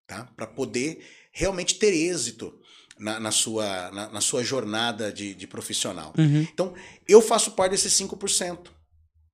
tá? 0.07 0.26
Para 0.36 0.48
poder 0.48 1.06
realmente 1.34 1.76
ter 1.76 1.91
êxito 1.93 2.57
na, 2.97 3.19
na 3.19 3.31
sua, 3.31 3.91
na, 3.91 4.10
na 4.10 4.22
sua 4.22 4.43
jornada 4.43 5.11
de, 5.11 5.34
de 5.34 5.47
profissional. 5.47 6.14
Uhum. 6.18 6.41
Então, 6.41 6.73
eu 7.07 7.22
faço 7.22 7.51
parte 7.51 7.72
desses 7.72 7.93
5%. 7.93 8.69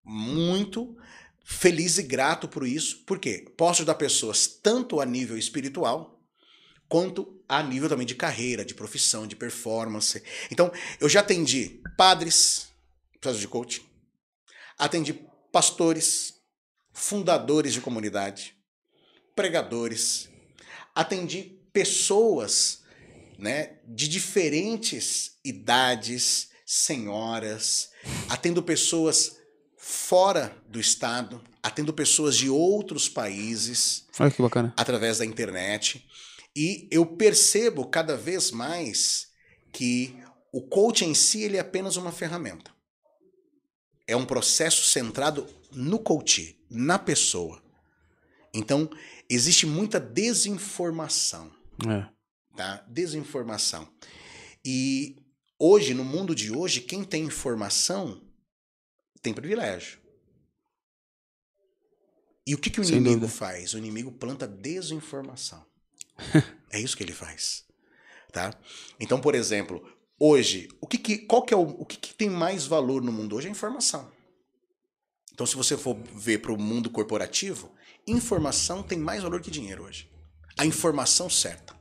Muito 0.04 0.96
feliz 1.44 1.98
e 1.98 2.04
grato 2.04 2.48
por 2.48 2.66
isso. 2.66 3.04
Por 3.06 3.20
quê? 3.20 3.46
Posso 3.58 3.82
ajudar 3.82 3.96
pessoas 3.96 4.48
tanto 4.48 5.00
a 5.02 5.06
nível 5.06 5.38
espiritual 5.38 6.20
quanto 6.88 7.40
a 7.48 7.62
nível 7.62 7.90
também 7.90 8.08
de 8.08 8.16
carreira, 8.16 8.66
de 8.66 8.74
profissão, 8.74 9.28
de 9.28 9.36
performance. 9.36 10.24
Então, 10.50 10.72
eu 11.00 11.10
já 11.10 11.20
atendi 11.20 11.82
padres, 11.98 12.70
precisam 13.20 13.42
de 13.42 13.48
coaching, 13.48 13.84
atendi 14.78 15.14
pastores, 15.52 16.36
fundadores 16.92 17.74
de 17.74 17.82
comunidade, 17.82 18.56
pregadores, 19.36 20.30
atendi 20.96 21.59
pessoas 21.80 22.82
né, 23.38 23.78
de 23.88 24.10
diferentes 24.10 25.38
idades, 25.46 26.50
senhoras, 26.66 27.92
atendo 28.28 28.62
pessoas 28.62 29.38
fora 29.78 30.54
do 30.68 30.78
estado, 30.78 31.42
atendo 31.64 31.94
pessoas 31.94 32.36
de 32.36 32.50
outros 32.50 33.08
países 33.08 34.06
Olha 34.20 34.30
que 34.30 34.42
bacana. 34.42 34.74
através 34.76 35.20
da 35.20 35.26
internet. 35.26 36.06
E 36.54 36.86
eu 36.92 37.06
percebo 37.06 37.86
cada 37.86 38.18
vez 38.18 38.52
mais 38.52 39.30
que 39.72 40.14
o 40.52 40.62
coaching 40.62 41.12
em 41.12 41.16
si 41.16 41.44
ele 41.44 41.56
é 41.56 41.62
apenas 41.62 41.96
uma 41.96 42.12
ferramenta. 42.12 42.72
É 44.06 44.18
um 44.18 44.26
processo 44.26 44.84
centrado 44.84 45.48
no 45.72 45.98
coach, 45.98 46.60
na 46.70 47.00
pessoa. 47.00 47.64
Então, 48.54 48.90
existe 49.30 49.66
muita 49.66 49.98
desinformação 49.98 51.58
É. 51.88 52.10
tá? 52.56 52.84
Desinformação. 52.88 53.88
E 54.66 55.16
hoje, 55.58 55.94
no 55.94 56.04
mundo 56.04 56.36
de 56.36 56.52
hoje, 56.52 56.82
quem 56.82 57.04
tem 57.04 57.24
informação 57.24 58.22
tem 59.22 59.34
privilégio. 59.34 60.00
E 62.46 62.56
o 62.56 62.58
que, 62.58 62.70
que 62.70 62.82
o 62.82 62.84
Sem 62.84 62.96
inimigo 62.96 63.22
dúvida. 63.22 63.38
faz? 63.38 63.74
O 63.74 63.78
inimigo 63.78 64.12
planta 64.12 64.48
desinformação. 64.48 65.64
é 66.72 66.80
isso 66.80 66.98
que 66.98 67.04
ele 67.04 67.14
faz. 67.14 67.64
Tá? 68.32 68.58
Então, 69.00 69.22
por 69.22 69.36
exemplo, 69.36 69.88
hoje, 70.20 70.68
o 70.82 70.88
que, 70.88 70.98
que 70.98 71.18
qual 71.20 71.44
que 71.44 71.54
é 71.54 71.58
o, 71.58 71.62
o 71.62 71.86
que, 71.86 71.98
que 71.98 72.14
tem 72.14 72.30
mais 72.30 72.66
valor 72.66 73.04
no 73.04 73.12
mundo 73.12 73.36
hoje 73.36 73.48
é 73.48 73.50
a 73.50 73.52
informação. 73.52 74.12
Então, 75.32 75.46
se 75.46 75.56
você 75.56 75.78
for 75.78 75.96
ver 76.16 76.40
para 76.40 76.52
o 76.52 76.58
mundo 76.58 76.90
corporativo, 76.90 77.72
informação 78.08 78.84
tem 78.84 78.98
mais 78.98 79.24
valor 79.24 79.42
que 79.42 79.52
dinheiro 79.52 79.84
hoje. 79.84 80.09
A 80.60 80.66
informação 80.66 81.30
certa 81.30 81.74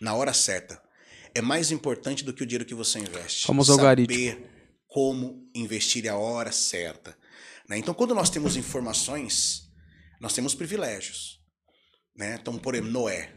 na 0.00 0.14
hora 0.14 0.32
certa 0.32 0.80
é 1.34 1.42
mais 1.42 1.72
importante 1.72 2.22
do 2.22 2.32
que 2.32 2.44
o 2.44 2.46
dinheiro 2.46 2.64
que 2.64 2.72
você 2.72 3.00
investe. 3.00 3.44
Famoso 3.44 3.74
Saber 3.74 3.88
algoritmo. 3.88 4.48
como 4.86 5.50
investir 5.52 6.08
a 6.08 6.16
hora 6.16 6.52
certa. 6.52 7.18
né? 7.68 7.78
Então, 7.78 7.92
quando 7.92 8.14
nós 8.14 8.30
temos 8.30 8.56
informações, 8.56 9.68
nós 10.20 10.32
temos 10.32 10.54
privilégios. 10.54 11.40
Né? 12.14 12.38
Então, 12.40 12.56
por 12.60 12.76
exemplo, 12.76 12.92
Noé. 12.92 13.34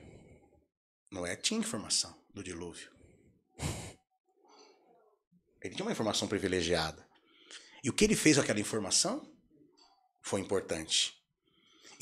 Noé 1.12 1.36
tinha 1.36 1.60
informação 1.60 2.16
do 2.32 2.44
dilúvio. 2.44 2.92
Ele 5.64 5.74
tinha 5.74 5.84
uma 5.84 5.92
informação 5.92 6.28
privilegiada. 6.28 7.04
E 7.84 7.90
o 7.90 7.94
que 7.94 8.04
ele 8.04 8.16
fez 8.16 8.36
com 8.36 8.44
aquela 8.44 8.60
informação 8.60 9.28
foi 10.22 10.42
importante. 10.42 11.23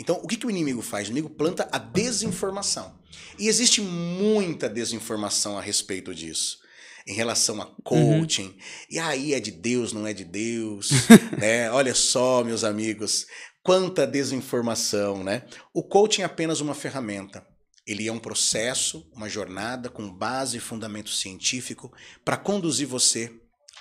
Então, 0.02 0.20
o 0.24 0.28
que, 0.28 0.36
que 0.36 0.48
o 0.48 0.50
inimigo 0.50 0.82
faz? 0.82 1.08
O 1.08 1.12
inimigo 1.12 1.30
planta 1.30 1.70
a 1.72 1.78
desinformação. 1.78 3.00
E 3.38 3.48
existe 3.48 3.82
muita 3.82 4.68
desinformação 4.68 5.60
a 5.60 5.62
respeito 5.62 6.14
disso. 6.16 6.58
Em 7.06 7.14
relação 7.14 7.62
a 7.62 7.68
coaching. 7.84 8.58
E 8.90 8.98
aí 8.98 9.36
é 9.36 9.40
de 9.40 9.52
Deus, 9.52 9.94
não 9.94 10.08
é 10.08 10.12
de 10.12 10.24
Deus. 10.26 10.90
né? 11.38 11.70
Olha 11.72 11.94
só, 11.94 12.44
meus 12.44 12.64
amigos, 12.64 13.28
quanta 13.62 14.08
desinformação, 14.08 15.24
né? 15.24 15.44
O 15.72 15.84
coaching 15.84 16.24
é 16.24 16.26
apenas 16.26 16.62
uma 16.62 16.74
ferramenta. 16.74 17.46
Ele 17.86 18.08
é 18.08 18.12
um 18.12 18.20
processo, 18.20 19.08
uma 19.16 19.30
jornada 19.30 19.88
com 19.88 20.12
base 20.12 20.58
e 20.58 20.60
fundamento 20.60 21.12
científico 21.12 21.94
para 22.26 22.38
conduzir 22.38 22.88
você 22.88 23.32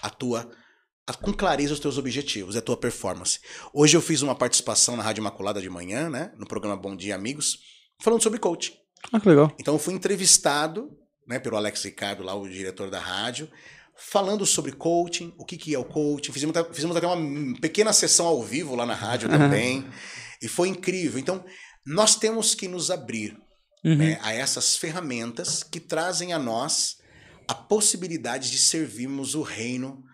à 0.02 0.10
tua 0.10 0.50
com 1.18 1.32
clareza 1.32 1.72
os 1.74 1.80
teus 1.80 1.98
objetivos, 1.98 2.56
a 2.56 2.60
tua 2.62 2.76
performance. 2.76 3.38
Hoje 3.72 3.96
eu 3.96 4.00
fiz 4.02 4.22
uma 4.22 4.34
participação 4.34 4.96
na 4.96 5.02
Rádio 5.02 5.20
Imaculada 5.20 5.60
de 5.60 5.68
manhã, 5.70 6.08
né, 6.10 6.32
no 6.38 6.46
programa 6.46 6.76
Bom 6.76 6.94
Dia 6.96 7.14
Amigos, 7.14 7.58
falando 8.02 8.22
sobre 8.22 8.38
coaching. 8.38 8.72
Ah, 9.12 9.18
que 9.20 9.28
legal. 9.28 9.52
Então 9.58 9.74
eu 9.74 9.78
fui 9.78 9.94
entrevistado, 9.94 10.90
né, 11.26 11.38
pelo 11.38 11.56
Alex 11.56 11.82
Ricardo, 11.84 12.22
lá 12.22 12.34
o 12.34 12.48
diretor 12.48 12.90
da 12.90 12.98
rádio, 13.00 13.48
falando 13.96 14.46
sobre 14.46 14.72
coaching, 14.72 15.34
o 15.38 15.44
que, 15.44 15.56
que 15.56 15.74
é 15.74 15.78
o 15.78 15.84
coaching. 15.84 16.32
Fizemos, 16.32 16.56
até- 16.56 16.72
fizemos 16.72 16.96
até 16.96 17.06
uma 17.06 17.58
pequena 17.60 17.92
sessão 17.92 18.26
ao 18.26 18.42
vivo 18.42 18.74
lá 18.74 18.86
na 18.86 18.94
rádio 18.94 19.28
também, 19.28 19.86
e 20.42 20.48
foi 20.48 20.68
incrível. 20.68 21.18
Então 21.18 21.44
nós 21.86 22.14
temos 22.16 22.54
que 22.54 22.68
nos 22.68 22.90
abrir 22.90 23.36
Uhum. 23.82 23.96
né, 23.96 24.18
a 24.22 24.34
essas 24.34 24.76
ferramentas 24.76 25.62
que 25.62 25.80
trazem 25.80 26.34
a 26.34 26.38
nós 26.38 26.98
a 27.48 27.54
possibilidade 27.54 28.50
de 28.50 28.58
servirmos 28.58 29.34
o 29.34 29.40
reino 29.40 30.04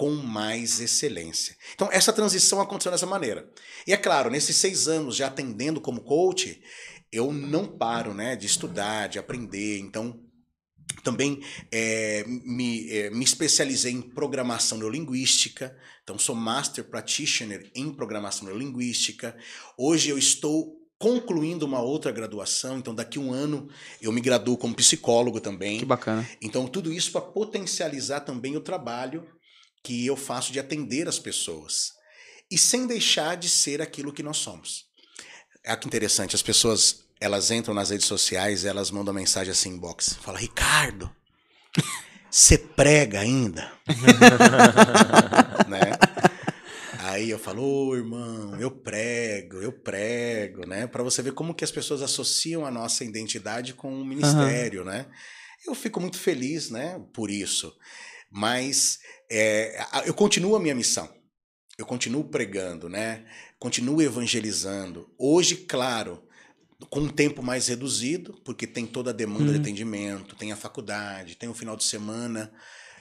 com 0.00 0.12
mais 0.12 0.80
excelência. 0.80 1.54
Então, 1.74 1.90
essa 1.92 2.10
transição 2.10 2.58
aconteceu 2.58 2.90
dessa 2.90 3.04
maneira. 3.04 3.46
E 3.86 3.92
é 3.92 3.98
claro, 3.98 4.30
nesses 4.30 4.56
seis 4.56 4.88
anos 4.88 5.14
já 5.14 5.26
atendendo 5.26 5.78
como 5.78 6.00
coach, 6.00 6.58
eu 7.12 7.30
não 7.30 7.66
paro 7.66 8.14
né, 8.14 8.34
de 8.34 8.46
estudar, 8.46 9.08
de 9.08 9.18
aprender. 9.18 9.78
Então, 9.78 10.18
também 11.04 11.42
é, 11.70 12.24
me, 12.26 12.90
é, 12.90 13.10
me 13.10 13.22
especializei 13.22 13.92
em 13.92 14.00
programação 14.00 14.78
neurolinguística. 14.78 15.76
Então, 16.02 16.18
sou 16.18 16.34
Master 16.34 16.84
Practitioner 16.84 17.70
em 17.74 17.92
programação 17.92 18.46
neurolinguística. 18.46 19.36
Hoje 19.76 20.08
eu 20.08 20.16
estou 20.16 20.80
concluindo 20.98 21.66
uma 21.66 21.82
outra 21.82 22.10
graduação. 22.10 22.78
Então, 22.78 22.94
daqui 22.94 23.18
a 23.18 23.20
um 23.20 23.34
ano 23.34 23.68
eu 24.00 24.10
me 24.12 24.22
graduo 24.22 24.56
como 24.56 24.74
psicólogo 24.74 25.40
também. 25.40 25.78
Que 25.78 25.84
bacana. 25.84 26.26
Então, 26.40 26.66
tudo 26.66 26.90
isso 26.90 27.12
para 27.12 27.20
potencializar 27.20 28.20
também 28.20 28.56
o 28.56 28.62
trabalho 28.62 29.28
que 29.82 30.06
eu 30.06 30.16
faço 30.16 30.52
de 30.52 30.60
atender 30.60 31.08
as 31.08 31.18
pessoas. 31.18 31.92
E 32.50 32.58
sem 32.58 32.86
deixar 32.86 33.36
de 33.36 33.48
ser 33.48 33.80
aquilo 33.80 34.12
que 34.12 34.22
nós 34.22 34.38
somos. 34.38 34.86
É 35.62 35.76
que 35.76 35.86
interessante, 35.86 36.34
as 36.34 36.42
pessoas, 36.42 37.04
elas 37.20 37.50
entram 37.50 37.74
nas 37.74 37.90
redes 37.90 38.06
sociais, 38.06 38.64
elas 38.64 38.90
mandam 38.90 39.12
mensagem 39.12 39.52
assim, 39.52 39.70
inbox, 39.70 40.14
fala, 40.20 40.38
Ricardo, 40.38 41.14
você 42.30 42.56
prega 42.56 43.20
ainda? 43.20 43.70
né? 45.68 45.92
Aí 46.98 47.28
eu 47.28 47.38
falo, 47.38 47.62
ô 47.62 47.96
irmão, 47.96 48.58
eu 48.60 48.70
prego, 48.70 49.56
eu 49.58 49.72
prego, 49.72 50.66
né? 50.66 50.86
Para 50.86 51.02
você 51.02 51.22
ver 51.22 51.32
como 51.32 51.54
que 51.54 51.64
as 51.64 51.70
pessoas 51.70 52.02
associam 52.02 52.64
a 52.64 52.70
nossa 52.70 53.04
identidade 53.04 53.74
com 53.74 53.92
o 53.92 54.04
ministério, 54.04 54.84
né? 54.84 55.06
Eu 55.66 55.74
fico 55.74 56.00
muito 56.00 56.18
feliz, 56.18 56.70
né, 56.70 57.00
por 57.12 57.30
isso. 57.30 57.76
Mas 58.30 58.98
é, 59.30 59.84
eu 60.06 60.14
continuo 60.14 60.54
a 60.56 60.60
minha 60.60 60.74
missão. 60.74 61.08
Eu 61.76 61.86
continuo 61.86 62.24
pregando, 62.24 62.88
né? 62.88 63.24
Continuo 63.58 64.02
evangelizando. 64.02 65.12
Hoje, 65.18 65.56
claro, 65.56 66.22
com 66.90 67.00
um 67.00 67.08
tempo 67.08 67.42
mais 67.42 67.68
reduzido, 67.68 68.40
porque 68.44 68.66
tem 68.66 68.86
toda 68.86 69.10
a 69.10 69.14
demanda 69.14 69.46
de 69.46 69.52
Uhum. 69.52 69.60
atendimento, 69.60 70.36
tem 70.36 70.52
a 70.52 70.56
faculdade, 70.56 71.36
tem 71.36 71.48
o 71.48 71.54
final 71.54 71.76
de 71.76 71.84
semana 71.84 72.52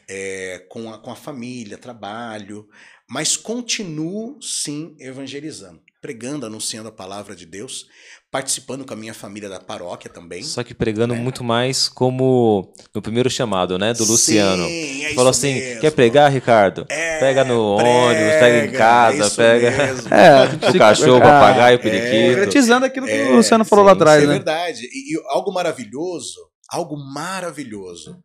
é, 0.07 0.65
com, 0.69 0.91
a, 0.91 0.97
com 0.97 1.11
a 1.11 1.15
família, 1.15 1.77
trabalho, 1.77 2.67
mas 3.07 3.37
continuo 3.37 4.41
sim 4.41 4.95
evangelizando, 4.99 5.81
pregando, 6.01 6.45
anunciando 6.45 6.87
a 6.89 6.91
palavra 6.91 7.35
de 7.35 7.45
Deus, 7.45 7.85
participando 8.31 8.85
com 8.85 8.93
a 8.93 8.97
minha 8.97 9.13
família 9.13 9.49
da 9.49 9.59
paróquia 9.59 10.09
também. 10.09 10.41
Só 10.43 10.63
que 10.63 10.73
pregando 10.73 11.13
É. 11.13 11.17
muito 11.17 11.43
mais 11.43 11.89
como 11.89 12.73
no 12.93 13.01
primeiro 13.01 13.29
chamado, 13.29 13.77
né? 13.77 13.93
Do 13.93 14.05
Luciano. 14.05 14.65
Sim, 14.67 15.05
é 15.05 15.13
Falou 15.13 15.29
assim: 15.31 15.53
mesmo. 15.55 15.81
quer 15.81 15.91
pregar, 15.91 16.31
Ricardo? 16.31 16.85
É, 16.89 17.19
pega 17.19 17.43
no 17.43 17.75
ônibus, 17.75 18.33
pega 18.39 18.65
em 18.65 18.71
casa, 18.71 19.25
é 19.25 19.29
pega 19.29 19.71
mesmo. 19.85 20.09
É, 20.13 20.69
o 20.69 20.77
cachorro, 20.77 21.17
o 21.17 21.21
papagaio, 21.21 21.77
o 21.77 21.79
é. 21.79 21.83
periquito. 21.83 22.35
Concretizando 22.35 22.85
aquilo 22.85 23.05
que 23.05 23.11
É, 23.11 23.29
o 23.31 23.35
Luciano 23.37 23.65
falou 23.65 23.83
lá 23.85 23.91
sim, 23.91 23.97
atrás, 23.97 24.23
é 24.23 24.27
né? 24.27 24.33
verdade. 24.33 24.81
E, 24.91 25.15
e 25.15 25.21
algo 25.29 25.51
maravilhoso, 25.51 26.39
algo 26.69 26.95
maravilhoso 26.97 28.21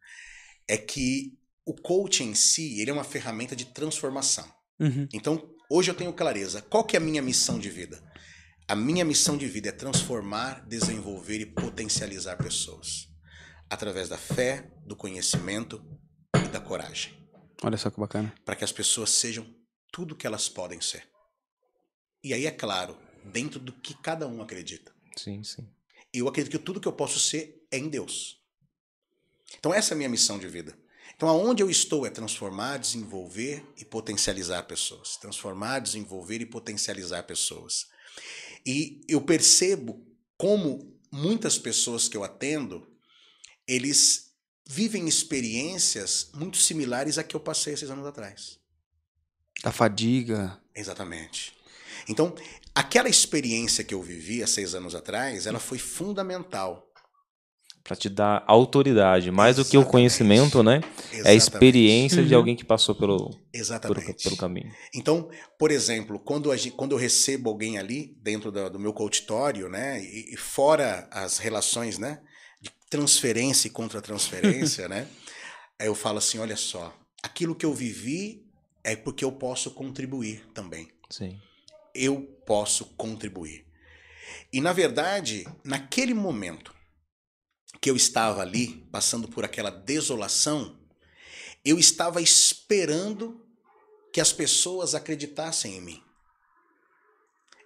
é 0.69 0.77
que 0.77 1.33
o 1.67 1.75
coaching 1.75 2.31
em 2.31 2.35
si, 2.35 2.81
ele 2.81 2.91
é 2.91 2.93
uma 2.93 3.05
ferramenta 3.05 3.57
de 3.57 3.65
transformação. 3.65 4.45
Uhum. 4.79 5.09
Então, 5.15 5.43
hoje 5.71 5.91
eu 5.91 5.95
tenho 5.95 6.13
clareza. 6.13 6.63
Qual 6.63 6.85
que 6.85 6.97
é 6.97 6.99
a 6.99 7.03
minha 7.03 7.23
missão 7.23 7.59
de 7.59 7.71
vida? 7.71 8.03
A 8.67 8.75
minha 8.75 9.05
missão 9.05 9.37
de 9.37 9.47
vida 9.47 9.69
é 9.69 9.73
transformar, 9.73 10.65
desenvolver 10.67 11.41
e 11.41 11.47
potencializar 11.47 12.37
pessoas 12.37 13.09
através 13.69 14.09
da 14.09 14.17
fé, 14.17 14.71
do 14.87 14.95
conhecimento 14.97 15.85
e 16.37 16.49
da 16.49 16.61
coragem, 16.61 17.13
Olha 17.63 17.77
só 17.77 17.91
que 17.91 17.99
bacana. 17.99 18.33
para 18.45 18.55
que 18.57 18.65
as 18.65 18.73
pessoas 18.73 19.11
sejam 19.11 19.47
tudo 19.93 20.15
que 20.17 20.27
elas 20.27 20.49
podem 20.49 20.81
ser. 20.81 21.09
E 22.23 22.33
aí 22.33 22.47
é 22.47 22.51
claro, 22.51 22.97
dentro 23.25 23.59
do 23.59 23.73
que 23.73 23.95
cada 24.03 24.27
um 24.29 24.41
acredita. 24.43 24.95
Sim, 25.17 25.43
sim. 25.45 25.69
Eu 26.13 26.29
acredito 26.29 26.53
que 26.53 26.59
tudo 26.65 26.81
que 26.81 26.89
eu 26.89 26.93
posso 26.93 27.19
ser 27.19 27.57
é 27.71 27.79
em 27.79 27.89
Deus. 27.89 28.39
Então 29.59 29.75
essa 29.75 29.93
é 29.93 29.95
a 29.95 29.99
minha 29.99 30.09
missão 30.09 30.39
de 30.39 30.49
vida. 30.49 30.77
Então 31.17 31.29
aonde 31.29 31.63
eu 31.63 31.71
estou 31.71 32.07
é 32.07 32.11
transformar, 32.11 32.79
desenvolver 32.79 33.65
e 33.79 33.85
potencializar 33.85 34.63
pessoas. 34.65 35.17
Transformar, 35.17 35.81
desenvolver 35.81 36.41
e 36.41 36.47
potencializar 36.47 37.23
pessoas. 37.25 37.87
E 38.67 39.01
eu 39.09 39.21
percebo 39.21 40.05
como 40.37 40.95
muitas 41.11 41.59
pessoas 41.59 42.09
que 42.09 42.17
eu 42.17 42.25
atendo, 42.25 42.87
eles 43.67 44.33
vivem 44.67 45.07
experiências 45.07 46.31
muito 46.35 46.59
similares 46.59 47.19
a 47.19 47.23
que 47.23 47.37
eu 47.37 47.41
passei 47.41 47.75
esses 47.75 47.91
anos 47.91 48.07
atrás. 48.07 48.59
A 49.63 49.71
fadiga. 49.71 50.61
Exatamente. 50.75 51.55
Então, 52.09 52.35
aquela 52.75 53.09
experiência 53.09 53.85
que 53.85 53.95
eu 53.95 54.03
vivi 54.03 54.43
há 54.43 54.47
seis 54.47 54.75
anos 54.75 54.95
atrás, 54.95 55.47
ela 55.47 55.61
foi 55.61 55.79
fundamental. 55.79 56.91
Pra 57.85 57.95
te 57.95 58.09
dar 58.09 58.43
autoridade, 58.47 59.31
mais 59.31 59.57
do 59.57 59.63
que 59.63 59.77
o 59.77 59.81
Exatamente. 59.81 59.91
conhecimento, 59.93 60.63
né? 60.63 60.81
É 60.83 60.87
a 60.87 61.19
Exatamente. 61.19 61.37
experiência 61.37 62.25
de 62.25 62.33
Uhum. 62.33 62.41
alguém 62.41 62.57
que 62.57 62.65
passou 62.65 62.95
pelo, 62.95 63.29
pelo, 63.29 63.41
Exatamente. 63.53 64.23
pelo 64.25 64.37
caminho. 64.39 64.73
Então, 64.95 65.29
por 65.59 65.71
exemplo, 65.71 66.19
quando, 66.19 66.51
a 66.51 66.57
quando 66.75 66.93
eu 66.93 66.99
recebo 66.99 67.51
alguém 67.51 67.77
ali 67.77 68.17
dentro 68.23 68.51
da- 68.51 68.71
do, 68.71 68.81
meu 68.81 68.95
consultório, 68.95 69.69
né, 69.69 70.03
e, 70.03 70.33
e 70.33 70.37
fora 70.39 71.07
as 71.11 71.37
relações, 71.37 71.99
né, 71.99 72.23
de 72.59 72.71
transferência 72.89 73.69
e 73.69 73.71
contra-transferência, 73.71 74.89
né, 74.89 75.07
aí 75.79 75.87
eu 75.87 75.95
falo 75.95 76.17
assim, 76.17 76.39
olha 76.39 76.57
só, 76.57 76.91
aquilo 77.23 77.55
que 77.55 77.67
eu 77.67 77.75
vivi 77.75 78.47
é 78.83 78.97
porque 78.97 79.27
eu 79.27 79.33
posso 79.33 79.71
contribuir 79.73 80.47
também. 80.55 80.89
Sim. 81.11 81.39
Eu 81.95 82.23
posso 82.47 82.87
contribuir. 82.97 83.67
E 84.51 84.59
na 84.63 84.73
verdade, 84.73 85.47
naquele 85.63 86.15
momento 86.15 86.75
que 87.81 87.91
eu 87.91 87.97
estava 87.97 88.41
ali, 88.41 88.87
passando 88.91 89.29
por 89.29 89.45
aquela 89.45 89.71
desolação, 89.71 90.79
eu 91.65 91.79
estava 91.79 92.21
esperando 92.21 93.45
que 94.13 94.21
as 94.21 94.33
pessoas 94.33 94.95
acreditassem 94.95 95.77
em 95.77 95.81
mim. 95.81 96.03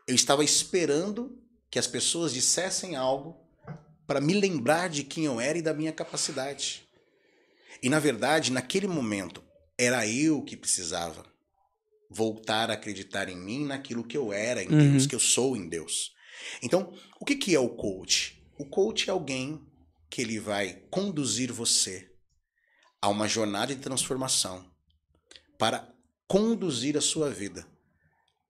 Eu 0.06 0.14
estava 0.14 0.42
esperando 0.42 1.38
que 1.70 1.78
as 1.78 1.86
pessoas 1.86 2.32
dissessem 2.32 2.96
algo 2.96 3.36
para 4.06 4.20
me 4.20 4.32
lembrar 4.32 4.88
de 4.88 5.04
quem 5.04 5.26
eu 5.26 5.38
era 5.40 5.58
e 5.58 5.62
da 5.62 5.74
minha 5.74 5.92
capacidade. 5.92 6.88
E 7.82 7.88
na 7.90 7.98
verdade, 7.98 8.50
naquele 8.50 8.86
momento, 8.86 9.44
era 9.76 10.06
eu 10.06 10.42
que 10.42 10.56
precisava 10.56 11.24
voltar 12.10 12.70
a 12.70 12.74
acreditar 12.74 13.28
em 13.28 13.36
mim, 13.36 13.66
naquilo 13.66 14.02
que 14.02 14.16
eu 14.16 14.32
era 14.32 14.62
em 14.62 14.68
Uhum. 14.68 14.92
Deus, 14.92 15.06
que 15.06 15.14
eu 15.14 15.20
sou 15.20 15.54
em 15.56 15.68
Deus. 15.68 16.14
Então, 16.62 16.92
o 17.20 17.24
que, 17.24 17.36
que 17.36 17.54
é 17.54 17.60
o 17.60 17.68
coach? 17.68 18.42
O 18.58 18.64
coach 18.64 19.10
é 19.10 19.12
alguém 19.12 19.60
que 20.10 20.22
ele 20.22 20.38
vai 20.38 20.82
conduzir 20.90 21.52
você 21.52 22.10
a 23.00 23.08
uma 23.08 23.28
jornada 23.28 23.74
de 23.74 23.80
transformação 23.80 24.64
para 25.58 25.88
conduzir 26.26 26.96
a 26.96 27.00
sua 27.00 27.30
vida 27.30 27.66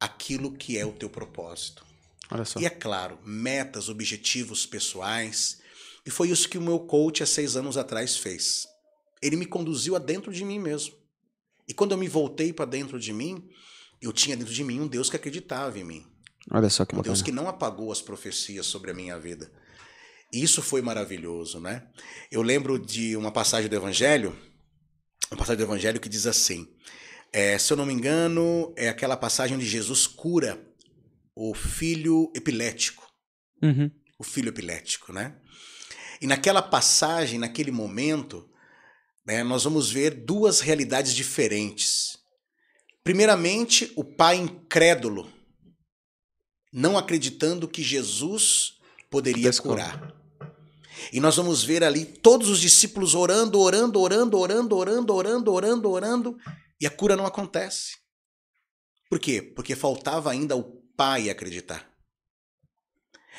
aquilo 0.01 0.53
que 0.53 0.79
é 0.79 0.85
o 0.85 0.93
teu 0.93 1.11
propósito. 1.11 1.85
E 2.59 2.67
é 2.67 2.71
claro, 2.71 3.19
metas, 3.25 3.89
objetivos 3.89 4.67
pessoais. 4.67 5.59
E 6.05 6.11
foi 6.11 6.31
isso 6.31 6.49
que 6.49 6.59
o 6.59 6.63
meu 6.63 6.81
coach 6.81 7.23
há 7.23 7.27
seis 7.27 7.57
anos 7.57 7.77
atrás 7.77 8.17
fez. 8.17 8.67
Ele 9.23 9.37
me 9.37 9.47
conduziu 9.47 9.97
a 9.97 9.99
dentro 9.99 10.33
de 10.33 10.45
mim 10.45 10.59
mesmo. 10.59 10.95
E 11.67 11.75
quando 11.75 11.93
eu 11.93 11.99
me 11.99 12.09
voltei 12.09 12.53
para 12.53 12.65
dentro 12.65 12.99
de 12.99 13.13
mim, 13.13 13.49
eu 14.01 14.13
tinha 14.13 14.37
dentro 14.37 14.53
de 14.53 14.63
mim 14.63 14.81
um 14.81 14.87
Deus 14.87 15.11
que 15.11 15.17
acreditava 15.17 15.79
em 15.79 15.85
mim. 15.85 16.07
Olha 16.51 16.71
só 16.71 16.85
que 16.85 16.95
Um 16.95 16.99
bacana. 16.99 17.15
Deus 17.15 17.23
que 17.23 17.33
não 17.33 17.49
apagou 17.49 17.91
as 17.91 18.01
profecias 18.01 18.67
sobre 18.67 18.91
a 18.91 18.95
minha 18.95 19.19
vida. 19.19 19.51
Isso 20.33 20.61
foi 20.63 20.83
maravilhoso, 20.83 21.61
né? 21.61 21.87
Eu 22.31 22.43
lembro 22.43 22.79
de 22.79 23.17
uma 23.17 23.33
passagem 23.33 23.69
do 23.69 23.77
Evangelho, 23.77 24.37
uma 25.31 25.39
passagem 25.39 25.59
do 25.59 25.63
Evangelho 25.65 26.01
que 26.01 26.09
diz 26.09 26.27
assim: 26.27 26.69
é, 27.33 27.59
se 27.59 27.73
eu 27.73 27.77
não 27.77 27.87
me 27.87 27.93
engano, 27.95 28.73
é 28.77 28.89
aquela 28.89 29.17
passagem 29.17 29.57
onde 29.57 29.67
Jesus 29.67 30.07
cura 30.07 30.63
o 31.35 31.55
filho 31.55 32.31
epilético 32.35 33.07
Uhum. 33.63 33.91
o 34.19 34.23
filho 34.25 34.51
epilético, 34.51 35.13
né? 35.13 35.37
E 36.21 36.27
naquela 36.27 36.63
passagem, 36.63 37.39
naquele 37.39 37.71
momento, 37.71 38.49
né, 39.27 39.43
nós 39.43 39.65
vamos 39.65 39.91
ver 39.91 40.15
duas 40.15 40.61
realidades 40.61 41.15
diferentes. 41.15 42.19
Primeiramente, 43.03 43.93
o 43.97 44.05
pai 44.05 44.37
incrédulo, 44.37 45.33
não 46.73 46.99
acreditando 46.99 47.69
que 47.69 47.83
Jesus 47.83 48.75
poderia 49.11 49.53
curar. 49.55 50.15
E 51.13 51.21
nós 51.21 51.37
vamos 51.37 51.63
ver 51.63 51.85
ali 51.85 52.05
todos 52.05 52.49
os 52.49 52.61
discípulos 52.61 53.15
orando, 53.15 53.61
orando, 53.61 54.01
orando, 54.01 54.39
orando, 54.39 54.77
orando, 54.77 55.15
orando, 55.15 55.53
orando, 55.53 55.91
orando, 55.91 56.39
e 56.81 56.87
a 56.87 56.91
cura 56.91 57.17
não 57.17 57.27
acontece. 57.27 57.97
Por 59.09 59.19
quê? 59.19 59.43
Porque 59.43 59.75
faltava 59.75 60.31
ainda 60.31 60.57
o 60.57 60.65
pai 60.97 61.31
acreditar. 61.31 61.91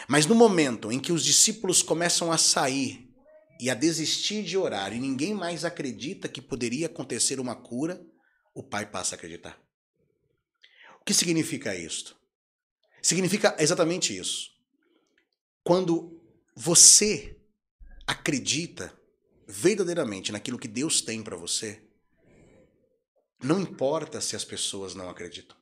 Mas 0.08 0.26
no 0.26 0.36
momento 0.36 0.92
em 0.92 1.00
que 1.00 1.12
os 1.12 1.24
discípulos 1.24 1.82
começam 1.82 2.32
a 2.32 2.38
sair 2.38 3.10
e 3.60 3.70
a 3.70 3.76
desistir 3.76 4.44
de 4.44 4.58
orar 4.58 4.94
e 4.94 5.00
ninguém 5.00 5.34
mais 5.34 5.66
acredita 5.66 6.30
que 6.30 6.42
poderia 6.42 6.88
acontecer 6.88 7.40
uma 7.40 7.56
cura, 7.56 8.02
o 8.56 8.64
pai 8.64 8.90
passa 8.90 9.16
a 9.16 9.18
acreditar. 9.18 9.60
O 11.02 11.06
que 11.06 11.14
significa 11.14 11.76
isto? 11.76 12.18
Significa 13.02 13.56
exatamente 13.60 14.16
isso. 14.18 14.50
Quando 15.64 16.22
você 16.56 17.39
acredita 18.10 18.92
verdadeiramente 19.48 20.32
naquilo 20.32 20.58
que 20.58 20.68
Deus 20.68 21.00
tem 21.00 21.22
para 21.22 21.38
você, 21.38 21.80
não 23.44 23.62
importa 23.62 24.20
se 24.20 24.36
as 24.36 24.44
pessoas 24.44 24.96
não 24.96 25.08
acreditam. 25.12 25.56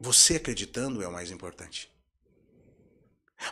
Você 0.00 0.34
acreditando 0.34 1.00
é 1.02 1.06
o 1.06 1.12
mais 1.12 1.30
importante. 1.30 1.88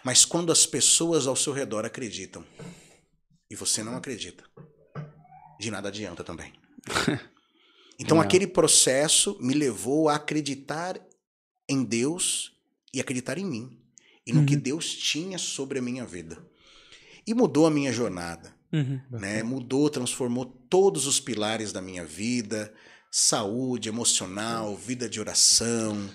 Mas 0.02 0.24
quando 0.24 0.50
as 0.50 0.66
pessoas 0.66 1.28
ao 1.28 1.36
seu 1.36 1.52
redor 1.52 1.84
acreditam 1.84 2.44
e 3.48 3.54
você 3.54 3.84
não 3.84 3.96
acredita, 3.96 4.44
de 5.60 5.70
nada 5.70 5.88
adianta 5.88 6.24
também. 6.24 6.52
Então 7.98 8.16
Genial. 8.16 8.26
aquele 8.26 8.46
processo 8.48 9.38
me 9.38 9.54
levou 9.54 10.08
a 10.08 10.16
acreditar 10.16 10.98
em 11.68 11.84
Deus 11.84 12.50
e 12.92 13.00
acreditar 13.00 13.38
em 13.38 13.44
mim 13.44 13.81
e 14.26 14.32
no 14.32 14.44
que 14.44 14.54
Uhum. 14.54 14.60
Deus 14.60 14.94
tinha 14.94 15.38
sobre 15.38 15.78
a 15.78 15.82
minha 15.82 16.04
vida. 16.04 16.38
E 17.26 17.34
mudou 17.34 17.66
a 17.66 17.70
minha 17.70 17.92
jornada 17.92 18.54
Uhum. 18.72 19.00
né? 19.10 19.42
Mudou, 19.42 19.90
transformou 19.90 20.44
todos 20.46 21.06
os 21.06 21.20
pilares 21.20 21.72
da 21.72 21.82
minha 21.82 22.04
vida, 22.04 22.72
saúde 23.10 23.88
emocional, 23.88 24.74
vida 24.76 25.08
de 25.08 25.20
oração, 25.20 26.08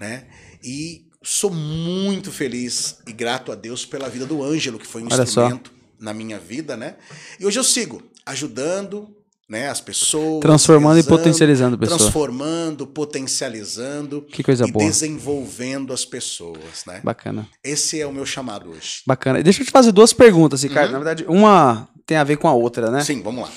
né? 0.00 0.26
E 0.64 1.06
sou 1.22 1.50
muito 1.52 2.32
feliz 2.32 2.98
e 3.06 3.12
grato 3.12 3.52
a 3.52 3.54
Deus 3.54 3.84
pela 3.84 4.08
vida 4.08 4.24
do 4.24 4.42
Ângelo, 4.42 4.78
que 4.78 4.86
foi 4.86 5.02
um 5.02 5.06
Olha 5.06 5.16
só. 5.26 5.42
instrumento 5.44 5.72
na 5.98 6.14
minha 6.14 6.38
vida, 6.38 6.76
né? 6.76 6.96
E 7.38 7.44
hoje 7.44 7.58
eu 7.58 7.64
sigo 7.64 8.02
ajudando 8.24 9.14
né, 9.48 9.68
as 9.68 9.80
pessoas. 9.80 10.40
Transformando 10.40 10.98
e 10.98 11.02
potencializando 11.02 11.76
a 11.76 11.78
pessoa. 11.78 11.98
Transformando, 11.98 12.86
potencializando 12.86 14.22
Que 14.22 14.42
coisa 14.42 14.66
e 14.66 14.70
boa. 14.72 14.84
desenvolvendo 14.84 15.92
as 15.92 16.04
pessoas, 16.04 16.84
né? 16.86 17.00
Bacana. 17.02 17.48
Esse 17.64 18.00
é 18.00 18.06
o 18.06 18.12
meu 18.12 18.26
chamado 18.26 18.70
hoje. 18.70 19.02
Bacana. 19.06 19.42
Deixa 19.42 19.62
eu 19.62 19.66
te 19.66 19.72
fazer 19.72 19.92
duas 19.92 20.12
perguntas, 20.12 20.62
Ricardo. 20.62 20.92
Na 20.92 20.98
verdade, 20.98 21.24
uma 21.28 21.88
tem 22.04 22.16
a 22.16 22.24
ver 22.24 22.36
com 22.36 22.48
a 22.48 22.52
outra, 22.52 22.90
né? 22.90 22.98
Uhum. 22.98 23.04
Sim, 23.04 23.22
vamos 23.22 23.42
lá. 23.42 23.50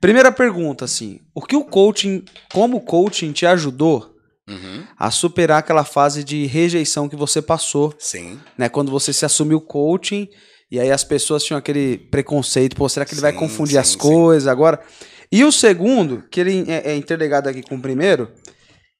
Primeira 0.00 0.30
pergunta, 0.30 0.84
assim, 0.84 1.20
o 1.34 1.40
que 1.40 1.56
o 1.56 1.64
coaching, 1.64 2.24
como 2.52 2.76
o 2.78 2.80
coaching 2.80 3.32
te 3.32 3.46
ajudou 3.46 4.12
Uhum, 4.48 4.84
a 4.96 5.10
superar 5.10 5.58
aquela 5.58 5.82
fase 5.82 6.22
de 6.22 6.46
rejeição 6.46 7.08
que 7.08 7.16
você 7.16 7.42
passou, 7.42 7.92
Sim. 7.98 8.38
né? 8.56 8.68
Quando 8.68 8.92
você 8.92 9.12
se 9.12 9.24
assumiu 9.24 9.60
coaching 9.60 10.28
e 10.70 10.78
aí 10.78 10.88
as 10.92 11.02
pessoas 11.02 11.42
tinham 11.42 11.58
aquele 11.58 11.98
preconceito, 11.98 12.76
pô, 12.76 12.88
será 12.88 13.04
que 13.04 13.12
ele 13.12 13.20
vai 13.20 13.32
Sim, 13.32 13.38
confundir 13.38 13.72
sim, 13.72 13.78
as 13.78 13.96
coisas 13.96 14.46
agora? 14.46 14.80
E 15.30 15.44
o 15.44 15.52
segundo, 15.52 16.24
que 16.30 16.40
ele 16.40 16.64
é, 16.68 16.92
é 16.92 16.96
interligado 16.96 17.48
aqui 17.48 17.62
com 17.62 17.76
o 17.76 17.82
primeiro, 17.82 18.30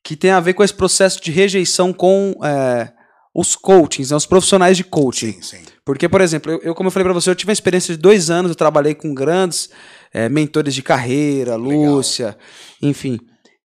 que 0.05 0.17
tem 0.17 0.31
a 0.31 0.41
ver 0.41 0.55
com 0.55 0.63
esse 0.63 0.75
processo 0.75 1.21
de 1.23 1.31
rejeição 1.31 1.93
com 1.93 2.35
é, 2.43 2.93
os 3.35 3.55
coachings, 3.55 4.11
né, 4.11 4.17
os 4.17 4.27
profissionais 4.27 4.77
de 4.77 4.85
coaching. 4.85 5.33
Sim, 5.33 5.43
sim. 5.43 5.63
Porque, 5.85 6.09
por 6.09 6.21
exemplo, 6.21 6.53
eu, 6.53 6.61
eu, 6.63 6.75
como 6.75 6.89
eu 6.89 6.91
falei 6.91 7.05
pra 7.05 7.13
você, 7.13 7.31
eu 7.31 7.35
tive 7.35 7.51
uma 7.51 7.55
experiência 7.55 7.95
de 7.95 8.01
dois 8.01 8.31
anos, 8.31 8.51
eu 8.51 8.57
trabalhei 8.57 8.95
com 8.95 9.15
grandes 9.15 9.69
eh, 10.13 10.29
mentores 10.29 10.75
de 10.75 10.83
carreira, 10.83 11.57
Lúcia, 11.57 12.37
enfim. 12.83 13.19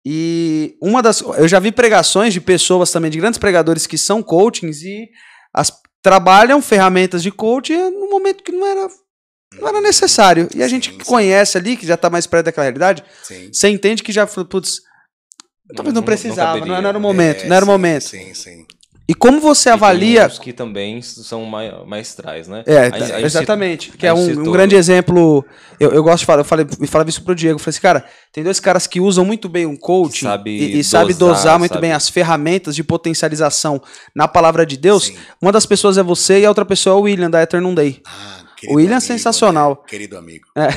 E 0.05 0.77
uma 0.83 1.03
das. 1.03 1.21
Eu 1.21 1.47
já 1.47 1.61
vi 1.61 1.71
pregações 1.71 2.33
de 2.33 2.41
pessoas 2.41 2.91
também, 2.91 3.11
de 3.11 3.19
grandes 3.19 3.39
pregadores 3.39 3.87
que 3.87 3.99
são 3.99 4.23
coachings 4.23 4.83
e 4.83 5.09
as, 5.53 5.71
trabalham 6.03 6.63
ferramentas 6.63 7.23
de 7.23 7.31
coaching 7.31 7.91
no 7.91 8.09
momento 8.09 8.43
que 8.43 8.53
não 8.53 8.67
era, 8.67 8.89
não 9.61 9.69
era 9.69 9.81
necessário. 9.81 10.49
E 10.55 10.63
a 10.63 10.69
gente 10.69 10.91
Sim, 10.91 10.99
que 10.99 11.05
sim. 11.05 11.11
conhece 11.11 11.57
ali, 11.59 11.77
que 11.77 11.87
já 11.87 11.97
tá 11.97 12.09
mais 12.11 12.27
perto 12.27 12.47
daquela 12.47 12.65
realidade, 12.65 13.03
Sim. 13.23 13.51
você 13.53 13.69
entende 13.69 14.03
que 14.03 14.13
já, 14.13 14.27
falou, 14.27 14.47
putz, 14.49 14.81
talvez 15.75 15.95
não, 15.95 16.01
não 16.01 16.07
precisava, 16.07 16.53
não, 16.53 16.59
caberia. 16.61 16.81
não 16.83 16.89
era 16.89 16.99
o 16.99 17.01
momento, 17.01 17.45
É, 17.45 17.49
não 17.49 17.57
era 17.57 17.65
o 17.65 17.67
sim, 17.67 17.73
momento. 17.73 18.03
Sim, 18.05 18.35
sim. 18.35 18.67
E 19.11 19.15
como 19.15 19.41
você 19.41 19.71
E 19.71 19.73
tem 19.73 19.73
avalia 19.73 20.29
que 20.29 20.53
também 20.53 21.01
são 21.01 21.43
maestrais, 21.87 22.47
né? 22.47 22.63
É, 22.67 22.77
A 22.79 22.85
gente- 22.85 23.03
a 23.05 23.07
gente 23.07 23.25
exatamente. 23.25 23.93
que 23.93 24.07
é 24.07 24.15
gente 24.15 24.37
um, 24.39 24.43
um 24.49 24.53
grande 24.53 24.75
exemplo. 24.77 25.43
Eu, 25.81 25.93
eu 25.93 26.03
gosto 26.03 26.19
de 26.19 26.27
falar, 26.27 26.41
eu 26.43 26.45
falei, 26.45 26.67
me 26.79 26.87
falava 26.87 27.09
isso 27.09 27.23
pro 27.25 27.35
Diego. 27.35 27.55
Eu 27.55 27.59
falei 27.59 27.71
assim, 27.71 27.81
cara, 27.81 28.05
tem 28.35 28.45
dois 28.45 28.61
caras 28.61 28.87
que 28.87 29.01
usam 29.01 29.25
muito 29.25 29.49
bem 29.49 29.65
um 29.65 29.79
coaching 29.79 30.27
Sabe 30.27 30.51
e, 30.51 30.81
e 30.81 30.85
sabe 30.85 31.15
dosar, 31.15 31.37
dosar 31.37 31.59
muito 31.59 31.73
sabe? 31.73 31.81
bem 31.81 31.93
as 31.95 32.11
ferramentas 32.11 32.77
de 32.77 32.85
potencialização 32.85 33.81
na 34.15 34.29
palavra 34.29 34.67
de 34.67 34.77
Deus. 34.77 35.07
Sim. 35.07 35.17
Uma 35.41 35.53
das 35.53 35.65
pessoas 35.65 35.97
é 35.97 36.03
você 36.03 36.41
e 36.41 36.45
a 36.45 36.51
outra 36.51 36.67
pessoa 36.67 36.95
é 36.95 36.99
o 36.99 37.03
William, 37.05 37.31
da 37.31 37.43
Eternum 37.43 37.75
Day. 37.75 38.03
Ah, 38.07 38.41
O 38.67 38.75
William 38.77 38.97
é 38.97 39.01
sensacional. 39.01 39.71
né? 39.71 39.89
Querido 39.89 40.17
amigo. 40.19 40.47
É. 40.57 40.69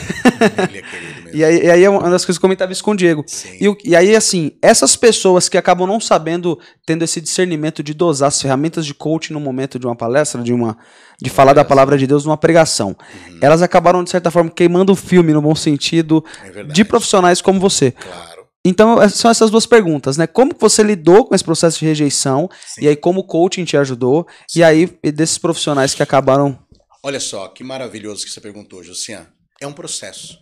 Ele 0.70 0.78
é 0.78 0.82
querido 0.82 1.14
mesmo. 1.24 1.32
E 1.34 1.46
aí, 1.46 1.64
e 1.66 1.72
aí 1.72 1.84
é 1.86 1.90
uma 1.90 2.10
das 2.10 2.26
coisas 2.26 2.38
que 2.38 2.44
eu 2.44 2.48
comentava 2.50 2.72
isso 2.74 2.84
com 2.84 2.92
o 2.92 2.96
Diego. 2.96 3.24
Sim. 3.26 3.58
E, 3.60 3.90
e 3.92 3.96
aí, 3.96 4.14
assim, 4.16 4.52
essas 4.62 4.96
pessoas 4.98 5.48
que 5.48 5.58
acabam 5.58 5.88
não 5.88 6.00
sabendo, 6.00 6.60
tendo 6.86 7.04
esse 7.06 7.22
discernimento 7.22 7.82
de 7.82 7.94
dosar 7.94 8.28
as 8.28 8.42
ferramentas 8.42 8.86
de 8.86 8.94
coaching 8.94 9.32
no 9.34 9.40
momento 9.40 9.80
de 9.80 9.86
uma 9.88 9.96
palestra, 9.96 10.42
de 10.44 10.52
uma 10.54 10.78
de 11.22 11.30
falar 11.30 11.54
da 11.54 11.64
palavra 11.64 11.98
de 11.98 12.06
Deus 12.06 12.26
numa 12.26 12.36
pregação, 12.38 12.90
Uhum. 13.30 13.40
elas 13.42 13.62
acabaram, 13.62 14.04
de 14.04 14.10
certa 14.10 14.30
forma, 14.32 14.50
queimando 14.50 14.92
o 14.92 14.96
filme, 14.96 15.32
no 15.34 15.42
bom 15.42 15.54
sentido, 15.56 16.24
É 16.44 16.64
de 16.64 16.84
profissionais 16.84 17.42
como 17.42 17.60
você. 17.60 17.92
Claro. 17.92 18.42
Então, 18.66 19.02
é- 19.02 19.08
são 19.10 19.32
essas 19.32 19.50
duas 19.50 19.66
perguntas, 19.66 20.18
né? 20.18 20.28
Como 20.28 20.54
que 20.54 20.60
você 20.62 20.84
lidou 20.84 21.26
com 21.26 21.34
esse 21.34 21.44
processo 21.44 21.80
de 21.80 21.86
rejeição? 21.86 22.50
Sim. 22.68 22.82
E 22.84 22.88
aí, 22.90 22.96
como 22.96 23.22
o 23.22 23.24
coaching 23.24 23.64
te 23.66 23.76
ajudou? 23.78 24.28
E 24.56 24.64
aí, 24.64 24.88
desses 25.14 25.38
profissionais 25.38 25.94
que 25.96 26.04
acabaram. 26.04 26.58
Olha 27.04 27.20
só, 27.20 27.48
que 27.48 27.64
maravilhoso 27.64 28.26
que 28.26 28.32
você 28.32 28.40
perguntou, 28.40 28.84
Josian. 28.84 29.32
É 29.60 29.68
um 29.68 29.74
processo. 29.74 30.40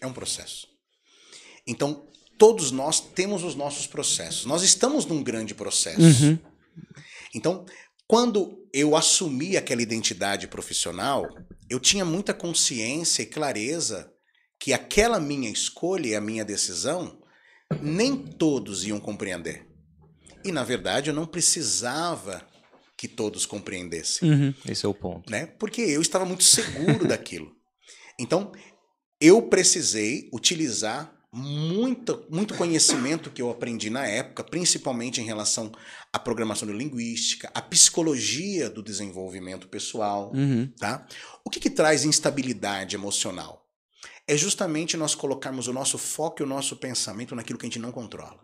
É 0.00 0.06
um 0.06 0.12
processo. 0.12 0.66
Então, 1.66 2.06
todos 2.38 2.70
nós 2.70 3.00
temos 3.00 3.44
os 3.44 3.54
nossos 3.54 3.86
processos. 3.86 4.44
Nós 4.44 4.62
estamos 4.62 5.06
num 5.06 5.22
grande 5.22 5.54
processo. 5.54 6.00
Uhum. 6.00 6.38
Então, 7.34 7.64
quando 8.06 8.68
eu 8.72 8.96
assumi 8.96 9.56
aquela 9.56 9.82
identidade 9.82 10.46
profissional, 10.48 11.28
eu 11.68 11.80
tinha 11.80 12.04
muita 12.04 12.34
consciência 12.34 13.22
e 13.22 13.26
clareza 13.26 14.12
que 14.58 14.72
aquela 14.72 15.18
minha 15.18 15.50
escolha 15.50 16.08
e 16.08 16.14
a 16.14 16.20
minha 16.20 16.44
decisão 16.44 17.20
nem 17.80 18.16
todos 18.16 18.84
iam 18.84 19.00
compreender. 19.00 19.66
E, 20.44 20.52
na 20.52 20.64
verdade, 20.64 21.10
eu 21.10 21.14
não 21.14 21.26
precisava 21.26 22.46
que 23.02 23.08
todos 23.08 23.44
compreendessem 23.44 24.30
Uhum. 24.30 24.54
Esse 24.64 24.86
é 24.86 24.88
o 24.88 24.94
ponto. 24.94 25.28
né? 25.28 25.46
Porque 25.58 25.80
eu 25.82 26.00
estava 26.00 26.24
muito 26.24 26.44
seguro 26.44 27.04
daquilo. 27.08 27.50
Então, 28.16 28.52
eu 29.20 29.42
precisei 29.42 30.30
utilizar 30.32 31.12
muito, 31.32 32.24
muito 32.30 32.54
conhecimento 32.54 33.28
que 33.28 33.42
eu 33.42 33.50
aprendi 33.50 33.90
na 33.90 34.06
época, 34.06 34.44
principalmente 34.44 35.20
em 35.20 35.24
relação 35.24 35.72
à 36.12 36.18
programação 36.20 36.68
linguística, 36.70 37.50
à 37.52 37.60
psicologia 37.60 38.70
do 38.70 38.84
desenvolvimento 38.84 39.66
pessoal, 39.66 40.30
Uhum. 40.32 40.70
tá? 40.78 41.04
O 41.44 41.50
que, 41.50 41.58
que 41.58 41.70
traz 41.70 42.04
instabilidade 42.04 42.94
emocional? 42.94 43.66
É 44.28 44.36
justamente 44.36 44.96
nós 44.96 45.16
colocarmos 45.16 45.66
o 45.66 45.72
nosso 45.72 45.98
foco 45.98 46.40
e 46.40 46.44
o 46.44 46.46
nosso 46.48 46.76
pensamento 46.76 47.34
naquilo 47.34 47.58
que 47.58 47.66
a 47.66 47.68
gente 47.68 47.80
não 47.80 47.90
controla. 47.90 48.38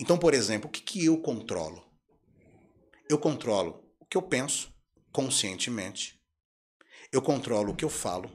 Então, 0.00 0.16
por 0.16 0.32
exemplo, 0.32 0.68
o 0.68 0.72
que, 0.72 0.80
que 0.80 1.04
eu 1.04 1.18
controlo? 1.18 1.86
Eu 3.08 3.18
controlo 3.18 3.82
o 3.98 4.04
que 4.04 4.16
eu 4.16 4.22
penso 4.22 4.72
conscientemente. 5.10 6.20
Eu 7.10 7.22
controlo 7.22 7.72
o 7.72 7.76
que 7.76 7.84
eu 7.84 7.88
falo. 7.88 8.30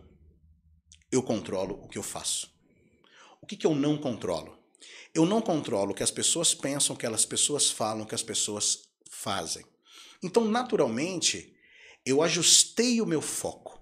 Eu 1.12 1.22
controlo 1.22 1.76
o 1.84 1.88
que 1.88 1.98
eu 1.98 2.04
faço. 2.04 2.52
O 3.42 3.46
que, 3.46 3.56
que 3.56 3.68
eu 3.68 3.76
não 3.76 3.98
controlo? 3.98 4.58
Eu 5.14 5.26
não 5.26 5.42
controlo 5.42 5.92
o 5.92 5.94
que 5.94 6.02
as 6.02 6.10
pessoas 6.10 6.56
pensam, 6.56 6.96
o 6.96 7.00
que 7.00 7.06
as 7.06 7.26
pessoas 7.26 7.70
falam, 7.70 8.04
o 8.04 8.08
que 8.08 8.16
as 8.16 8.24
pessoas 8.24 8.90
fazem. 9.10 9.64
Então, 10.24 10.46
naturalmente, 10.46 11.56
eu 12.06 12.24
ajustei 12.24 13.00
o 13.00 13.06
meu 13.06 13.22
foco 13.22 13.80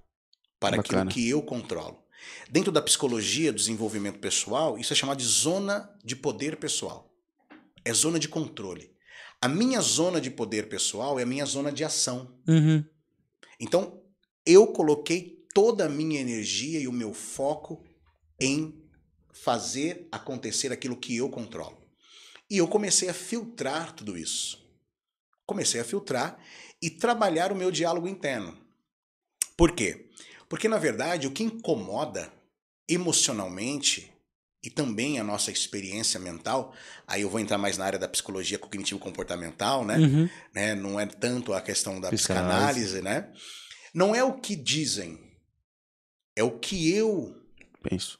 para 0.59 0.77
Bacana. 0.77 1.03
aquilo 1.03 1.13
que 1.13 1.29
eu 1.29 1.41
controlo. 1.41 2.03
Dentro 2.49 2.71
da 2.71 2.81
psicologia 2.81 3.51
do 3.51 3.57
desenvolvimento 3.57 4.19
pessoal, 4.19 4.77
isso 4.77 4.91
é 4.91 4.95
chamado 4.95 5.19
de 5.19 5.25
zona 5.25 5.97
de 6.03 6.15
poder 6.15 6.57
pessoal. 6.57 7.15
É 7.85 7.93
zona 7.93 8.19
de 8.19 8.27
controle. 8.27 8.90
A 9.41 9.47
minha 9.47 9.81
zona 9.81 10.21
de 10.21 10.29
poder 10.29 10.69
pessoal 10.69 11.19
é 11.19 11.23
a 11.23 11.25
minha 11.25 11.45
zona 11.45 11.71
de 11.71 11.83
ação. 11.83 12.39
Uhum. 12.47 12.85
Então, 13.59 14.01
eu 14.45 14.67
coloquei 14.67 15.45
toda 15.53 15.85
a 15.85 15.89
minha 15.89 16.19
energia 16.19 16.79
e 16.79 16.87
o 16.87 16.91
meu 16.91 17.13
foco 17.13 17.83
em 18.39 18.81
fazer 19.33 20.07
acontecer 20.11 20.71
aquilo 20.71 20.95
que 20.95 21.17
eu 21.17 21.29
controlo. 21.29 21.81
E 22.49 22.57
eu 22.57 22.67
comecei 22.67 23.09
a 23.09 23.13
filtrar 23.13 23.93
tudo 23.93 24.17
isso. 24.17 24.63
Comecei 25.45 25.81
a 25.81 25.85
filtrar 25.85 26.37
e 26.81 26.89
trabalhar 26.89 27.51
o 27.51 27.55
meu 27.55 27.71
diálogo 27.71 28.07
interno. 28.07 28.57
Por 29.57 29.71
quê? 29.73 30.09
Porque, 30.47 30.67
na 30.67 30.77
verdade, 30.77 31.27
o 31.27 31.31
que 31.31 31.43
incomoda 31.43 32.31
emocionalmente 32.87 34.11
e 34.63 34.69
também 34.69 35.19
a 35.19 35.23
nossa 35.23 35.51
experiência 35.51 36.19
mental, 36.19 36.73
aí 37.07 37.21
eu 37.23 37.29
vou 37.29 37.39
entrar 37.39 37.57
mais 37.57 37.77
na 37.77 37.85
área 37.85 37.97
da 37.99 38.07
psicologia 38.07 38.59
cognitivo-comportamental, 38.59 39.83
né? 39.85 39.97
Uhum. 39.97 40.29
né? 40.53 40.75
Não 40.75 40.99
é 40.99 41.05
tanto 41.05 41.51
a 41.53 41.61
questão 41.61 41.99
da 41.99 42.09
Psicanálise. 42.11 42.85
psicanálise, 42.87 43.01
né? 43.01 43.33
Não 43.93 44.13
é 44.15 44.23
o 44.23 44.33
que 44.39 44.55
dizem, 44.55 45.19
é 46.35 46.43
o 46.43 46.59
que 46.59 46.91
eu 46.93 47.35
Penso. 47.83 48.19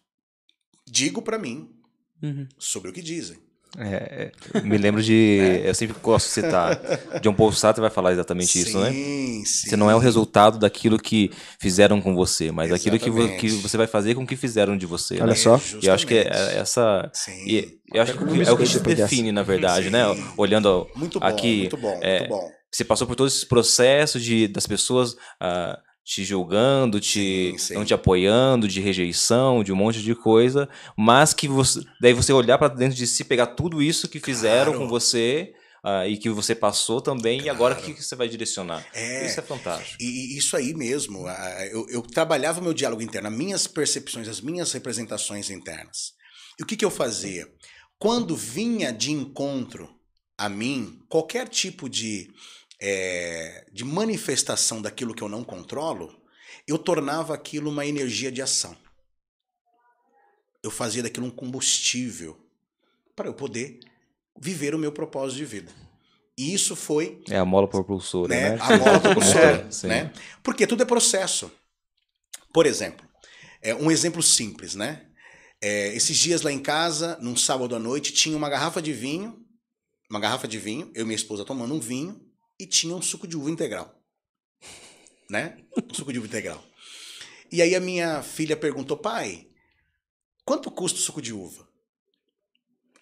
digo 0.87 1.21
pra 1.21 1.37
mim 1.37 1.75
Uhum. 2.23 2.47
sobre 2.57 2.89
o 2.89 2.93
que 2.93 3.01
dizem. 3.01 3.39
É, 3.77 4.31
é, 4.53 4.61
me 4.61 4.77
lembro 4.77 5.01
de. 5.01 5.61
Eu 5.63 5.73
sempre 5.73 5.95
gosto 6.03 6.27
de 6.27 6.33
citar. 6.33 6.79
John 7.21 7.33
Paul 7.33 7.51
Sartre 7.53 7.79
vai 7.81 7.89
falar 7.89 8.11
exatamente 8.11 8.59
isso, 8.59 8.77
né? 8.79 8.91
Sim, 8.91 9.43
sim. 9.45 9.69
Você 9.69 9.75
não 9.77 9.89
é 9.89 9.95
o 9.95 9.99
resultado 9.99 10.59
daquilo 10.59 10.97
que 10.99 11.31
fizeram 11.59 12.01
com 12.01 12.13
você, 12.13 12.51
mas 12.51 12.69
daquilo 12.69 12.99
que, 12.99 13.09
vo- 13.09 13.37
que 13.37 13.49
você 13.49 13.77
vai 13.77 13.87
fazer 13.87 14.13
com 14.15 14.23
o 14.23 14.27
que 14.27 14.35
fizeram 14.35 14.75
de 14.77 14.85
você. 14.85 15.15
Olha 15.15 15.27
né? 15.27 15.35
só. 15.35 15.59
E 15.81 15.87
eu 15.87 15.93
acho 15.93 16.05
que 16.05 16.15
é- 16.15 16.27
é 16.27 16.57
essa. 16.59 17.09
Sim. 17.13 17.45
E 17.47 17.79
eu 17.93 18.01
acho 18.01 18.13
que 18.17 18.23
é 18.43 18.51
o 18.51 18.57
que 18.57 18.63
te 18.65 18.79
define, 18.79 19.31
na 19.31 19.43
verdade, 19.43 19.85
Sim. 19.85 19.91
né? 19.91 20.03
Olhando 20.35 20.87
Muito 20.95 21.19
bom, 21.19 21.25
aqui, 21.25 21.57
muito 21.61 21.77
bom, 21.77 21.99
é, 22.01 22.19
muito 22.19 22.29
bom. 22.29 22.51
você 22.71 22.83
passou 22.83 23.07
por 23.07 23.15
todo 23.15 23.27
esse 23.27 23.45
processo 23.45 24.19
de 24.19 24.47
das 24.47 24.67
pessoas 24.67 25.15
ah, 25.39 25.79
te 26.03 26.23
julgando, 26.23 26.99
te 26.99 27.51
Sim, 27.51 27.57
sim. 27.57 27.73
não 27.75 27.85
te 27.85 27.93
apoiando, 27.93 28.67
de 28.67 28.79
rejeição, 28.81 29.63
de 29.63 29.71
um 29.71 29.75
monte 29.75 30.01
de 30.01 30.15
coisa, 30.15 30.67
mas 30.97 31.33
que 31.33 31.47
você 31.47 31.81
daí 32.01 32.13
você 32.13 32.33
olhar 32.33 32.57
para 32.57 32.67
dentro 32.73 32.95
de 32.97 33.05
si, 33.07 33.23
pegar 33.23 33.47
tudo 33.47 33.81
isso 33.81 34.09
que 34.09 34.19
fizeram 34.19 34.71
Claro. 34.73 34.79
com 34.79 34.87
você 34.89 35.53
ah, 35.83 36.07
e 36.07 36.17
que 36.17 36.29
você 36.29 36.53
passou 36.55 37.01
também 37.01 37.41
e 37.41 37.49
agora 37.49 37.73
o 37.73 37.77
Claro. 37.77 37.91
que 37.93 37.99
que 37.99 38.03
você 38.05 38.15
vai 38.15 38.27
direcionar? 38.27 38.85
É. 38.93 39.25
Isso 39.25 39.39
é 39.39 39.43
fantástico. 39.43 39.97
E, 40.01 40.35
e 40.35 40.37
isso 40.37 40.55
aí 40.57 40.73
mesmo, 40.73 41.25
a- 41.27 41.65
eu, 41.71 41.85
eu 41.89 42.01
trabalhava 42.01 42.59
o 42.59 42.63
meu 42.63 42.73
diálogo 42.73 43.01
interno, 43.01 43.27
as 43.29 43.33
minhas 43.35 43.67
percepções, 43.67 44.27
as 44.27 44.41
minhas 44.41 44.71
representações 44.73 45.49
internas. 45.49 46.13
E 46.59 46.63
o 46.63 46.65
que, 46.65 46.75
que 46.75 46.85
eu 46.85 46.91
fazia? 46.91 47.47
Quando 47.97 48.35
vinha 48.35 48.91
de 48.91 49.11
encontro 49.11 49.87
a 50.37 50.49
mim 50.49 50.99
qualquer 51.07 51.47
tipo 51.47 51.87
de, 51.87 52.27
é, 52.81 53.65
de 53.71 53.85
manifestação 53.85 54.81
daquilo 54.81 55.13
que 55.13 55.21
eu 55.21 55.29
não 55.29 55.43
controlo, 55.43 56.19
eu 56.67 56.77
tornava 56.77 57.33
aquilo 57.33 57.69
uma 57.69 57.85
energia 57.85 58.31
de 58.31 58.41
ação. 58.41 58.75
eu 60.63 60.69
fazia 60.69 61.01
daquilo 61.01 61.25
um 61.25 61.31
combustível 61.31 62.37
para 63.15 63.27
eu 63.27 63.33
poder 63.33 63.79
viver 64.39 64.75
o 64.75 64.79
meu 64.79 64.91
propósito 64.91 65.37
de 65.37 65.45
vida. 65.45 65.71
E 66.37 66.53
isso 66.53 66.75
foi 66.75 67.21
É 67.29 67.37
a 67.37 67.45
mola 67.45 67.67
propulsora, 67.67 68.27
né, 68.27 68.49
né? 68.51 68.57
a 68.61 68.77
mola 68.77 68.99
propulsora, 69.01 69.67
É, 69.83 69.87
né? 69.87 70.13
Porque 70.43 70.67
tudo 70.67 70.83
é 70.83 70.85
processo. 70.85 71.51
Por 72.53 72.65
exemplo, 72.65 73.05
é, 73.61 73.73
um 73.75 73.89
exemplo 73.91 74.21
simples, 74.21 74.75
né? 74.75 75.07
É, 75.61 75.95
esses 75.95 76.17
dias 76.17 76.41
lá 76.41 76.51
em 76.51 76.59
casa, 76.59 77.17
num 77.21 77.35
sábado 77.35 77.75
à 77.75 77.79
noite, 77.79 78.13
tinha 78.13 78.37
uma 78.37 78.49
garrafa 78.49 78.81
de 78.81 78.93
vinho, 78.93 79.43
uma 80.09 80.19
garrafa 80.19 80.47
de 80.47 80.57
vinho, 80.57 80.91
eu 80.95 81.01
e 81.03 81.05
minha 81.05 81.15
esposa 81.15 81.45
tomando 81.45 81.73
um 81.73 81.79
vinho, 81.79 82.19
e 82.61 82.67
tinha 82.67 82.95
um 82.95 83.01
suco 83.01 83.27
de 83.27 83.35
uva 83.35 83.49
integral. 83.49 83.99
Né? 85.27 85.65
Um 85.89 85.93
suco 85.95 86.13
de 86.13 86.19
uva 86.19 86.27
integral. 86.27 86.63
E 87.51 87.59
aí 87.59 87.73
a 87.75 87.79
minha 87.79 88.21
filha 88.21 88.55
perguntou, 88.55 88.95
pai, 88.95 89.47
quanto 90.45 90.69
custa 90.69 90.99
o 90.99 91.01
suco 91.01 91.19
de 91.19 91.33
uva? 91.33 91.67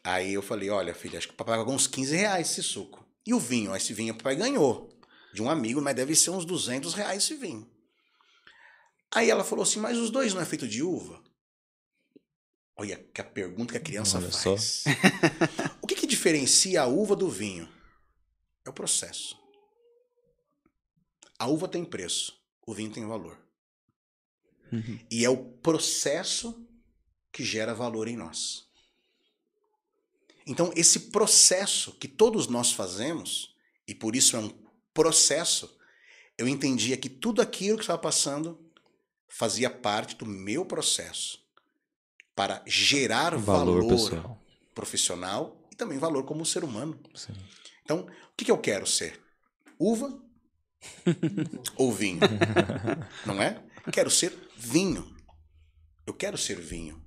Aí 0.02 0.34
eu 0.34 0.42
falei, 0.42 0.70
olha, 0.70 0.94
filha, 0.96 1.18
acho 1.18 1.28
que 1.28 1.34
o 1.34 1.38
papai 1.38 1.58
pagou 1.58 1.74
uns 1.74 1.88
15 1.88 2.16
reais 2.16 2.52
esse 2.52 2.64
suco. 2.64 3.06
E 3.28 3.34
o 3.34 3.40
vinho? 3.40 3.76
Esse 3.76 3.94
vinho 3.94 4.14
o 4.14 4.18
papai 4.18 4.38
ganhou 4.38 4.98
de 5.34 5.42
um 5.42 5.50
amigo, 5.50 5.82
mas 5.82 5.94
deve 5.94 6.16
ser 6.16 6.30
uns 6.30 6.46
200 6.46 6.94
reais 6.94 7.24
esse 7.24 7.36
vinho. 7.36 7.70
Aí 9.14 9.30
ela 9.30 9.44
falou 9.44 9.64
assim, 9.64 9.80
mas 9.80 9.98
os 9.98 10.10
dois 10.10 10.34
não 10.34 10.42
é 10.42 10.46
feito 10.46 10.70
de 10.70 10.82
uva? 10.82 11.22
Olha 12.78 12.96
que 13.14 13.20
a 13.20 13.26
pergunta 13.26 13.74
que 13.74 13.78
a 13.78 13.82
criança 13.82 14.20
Olha 14.20 14.32
faz. 14.32 14.86
o 15.82 15.86
que, 15.86 15.96
que 15.96 16.08
diferencia 16.08 16.82
a 16.82 16.88
uva 16.88 17.14
do 17.14 17.30
vinho? 17.30 17.68
É 18.66 18.70
o 18.70 18.74
processo. 18.74 19.38
A 21.40 21.48
uva 21.48 21.68
tem 21.68 21.86
preço, 21.86 22.38
o 22.68 22.74
vinho 22.74 22.92
tem 22.92 23.08
valor. 23.08 23.40
Uhum. 24.72 25.00
E 25.10 25.24
é 25.24 25.30
o 25.30 25.38
processo 25.38 26.68
que 27.32 27.44
gera 27.44 27.74
valor 27.74 28.08
em 28.08 28.18
nós. 28.18 28.68
Então, 30.46 30.72
esse 30.76 31.12
processo 31.12 31.94
que 31.94 32.08
todos 32.08 32.48
nós 32.48 32.72
fazemos, 32.72 33.56
e 33.88 33.96
por 33.96 34.16
isso 34.16 34.36
é 34.36 34.40
um 34.40 34.52
processo, 34.94 35.78
eu 36.38 36.48
entendia 36.48 36.98
que 36.98 37.10
tudo 37.10 37.42
aquilo 37.42 37.78
que 37.78 37.84
estava 37.84 38.00
passando 38.00 38.60
fazia 39.28 39.70
parte 39.70 40.16
do 40.16 40.26
meu 40.26 40.66
processo 40.66 41.40
para 42.36 42.64
gerar 42.66 43.36
valor, 43.38 43.84
Valor, 43.86 44.38
profissional 44.74 45.68
e 45.72 45.76
também 45.76 45.98
valor 45.98 46.24
como 46.24 46.46
ser 46.46 46.64
humano. 46.64 47.00
Sim. 47.14 47.34
Então, 47.84 48.02
o 48.02 48.36
que, 48.36 48.46
que 48.46 48.52
eu 48.52 48.58
quero 48.58 48.88
ser? 48.88 49.20
Uva 49.78 50.20
ou 51.76 51.92
vinho? 51.92 52.20
Não 53.26 53.42
é? 53.42 53.62
Quero 53.92 54.10
ser 54.10 54.34
vinho. 54.58 55.16
Eu 56.06 56.14
quero 56.14 56.38
ser 56.38 56.60
vinho. 56.60 57.02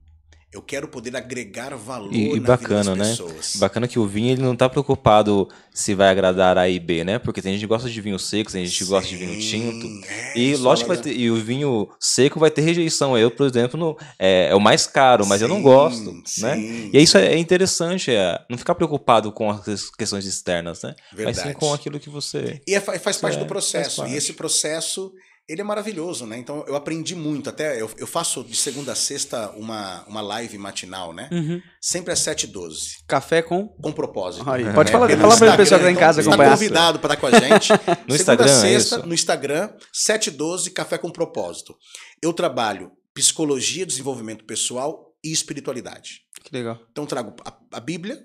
Eu 0.53 0.61
quero 0.61 0.87
poder 0.87 1.17
agregar 1.17 1.75
valor 1.77 2.13
E, 2.13 2.37
e 2.37 2.41
na 2.41 2.47
bacana, 2.47 2.95
né? 2.95 3.09
pessoas. 3.09 3.57
Bacana 3.57 3.89
que 3.89 3.99
o 3.99 4.07
vinho 4.07 4.33
ele 4.33 4.43
não 4.43 4.55
tá 4.55 4.69
preocupado 4.69 5.49
se 5.73 5.95
vai 5.95 6.11
agradar 6.11 6.59
A 6.59 6.69
e 6.69 6.79
B, 6.79 7.03
né? 7.05 7.19
Porque 7.19 7.41
tem 7.41 7.53
gente 7.55 7.63
que 7.63 7.67
gosta 7.67 7.89
de 7.89 8.01
vinho 8.03 8.19
seco, 8.19 8.53
tem 8.53 8.67
gente 8.67 8.77
que 8.77 8.85
gosta 8.85 9.09
de 9.09 9.17
vinho 9.17 9.41
Sim, 9.41 9.49
tinto. 9.81 9.87
é, 10.07 10.39
E 10.39 10.53
isso 10.53 10.63
lógico 10.63 10.89
vai 10.89 10.99
ter, 10.99 11.17
e 11.17 11.31
o 11.31 11.37
vinho 11.37 11.89
seco 11.99 12.39
vai 12.39 12.51
ter 12.51 12.61
rejeição. 12.61 13.17
Eu, 13.17 13.31
por 13.31 13.47
exemplo, 13.47 13.81
não, 13.81 13.97
é, 14.19 14.49
é 14.51 14.55
o 14.55 14.61
mais 14.61 14.87
caro, 14.87 15.25
mas 15.27 15.41
eu 15.41 15.49
não 15.49 15.57
Sim, 15.57 15.63
gosto, 15.63 16.13
né? 16.13 16.23
sim, 16.57 16.91
E 16.93 17.01
isso 17.03 17.17
é, 17.17 17.29
é 17.33 17.39
interessante, 17.39 18.11
é, 18.11 18.39
não 18.51 18.59
ficar 18.59 18.75
preocupado 18.75 19.33
com 19.33 19.49
as 19.51 19.91
questões 19.91 20.27
externas, 20.27 20.83
né? 20.83 20.95
Mas 21.13 21.17
Verdade. 21.37 21.49
sim 21.49 21.55
com 21.55 21.73
aquilo 21.73 21.99
que 21.99 22.11
você. 22.11 22.61
E 22.69 22.75
é- 22.75 22.81
faz, 22.81 23.01
faz 23.03 23.17
parte 23.17 23.37
É, 23.37 23.41
do 23.41 23.47
processo. 23.47 24.05
E 24.07 24.15
esse 24.17 24.35
processo, 24.35 25.11
ele 25.49 25.61
é 25.61 25.65
maravilhoso, 25.65 26.25
né? 26.25 26.39
Então 26.39 26.65
eu 26.67 26.77
aprendi 26.77 27.15
muito. 27.15 27.51
Até 27.51 27.81
eu, 27.81 27.91
eu 27.99 28.07
faço 28.07 28.45
de 28.45 28.57
segunda 28.57 28.93
a 28.93 28.95
sexta 28.95 29.51
uma, 29.51 30.05
uma 30.07 30.21
live 30.21 30.57
matinal, 30.57 31.13
né? 31.13 31.29
Uhum. 31.33 31.61
Sempre 31.81 32.13
às 32.13 32.21
7h12. 32.21 33.05
Café 33.07 33.43
com. 33.43 33.69
Com 33.69 33.93
propósito. 33.93 34.49
Aí, 34.49 34.65
pode 34.73 34.91
falar, 34.91 35.09
Pelo 35.09 35.21
fala 35.21 35.37
para 35.37 35.55
o 35.55 35.57
pessoal 35.57 35.81
que 35.81 35.85
tá 35.85 35.91
em 35.91 35.95
Instagram, 35.95 36.01
casa 36.01 36.21
então, 36.21 36.33
acompanhar. 36.33 36.53
Está 36.53 36.59
convidado 36.59 36.99
para 37.01 37.15
estar 37.15 37.21
com 37.21 37.35
a 37.35 37.39
gente. 37.39 37.73
No 38.07 38.17
Segunda 38.17 38.45
Instagram, 38.45 38.47
a 38.47 38.57
é 38.57 38.61
sexta, 38.61 38.97
isso? 38.97 39.07
no 39.07 39.15
Instagram, 39.15 39.71
712 39.93 40.71
Café 40.71 40.99
com 40.99 41.11
Propósito. 41.11 41.77
Eu 42.23 42.33
trabalho 42.33 42.91
psicologia, 43.15 43.87
desenvolvimento 43.87 44.45
pessoal 44.45 45.15
e 45.25 45.31
espiritualidade. 45.33 46.21
Que 46.43 46.55
legal. 46.55 46.81
Então 46.91 47.05
eu 47.05 47.09
trago 47.09 47.35
a, 47.45 47.57
a 47.73 47.81
Bíblia, 47.81 48.19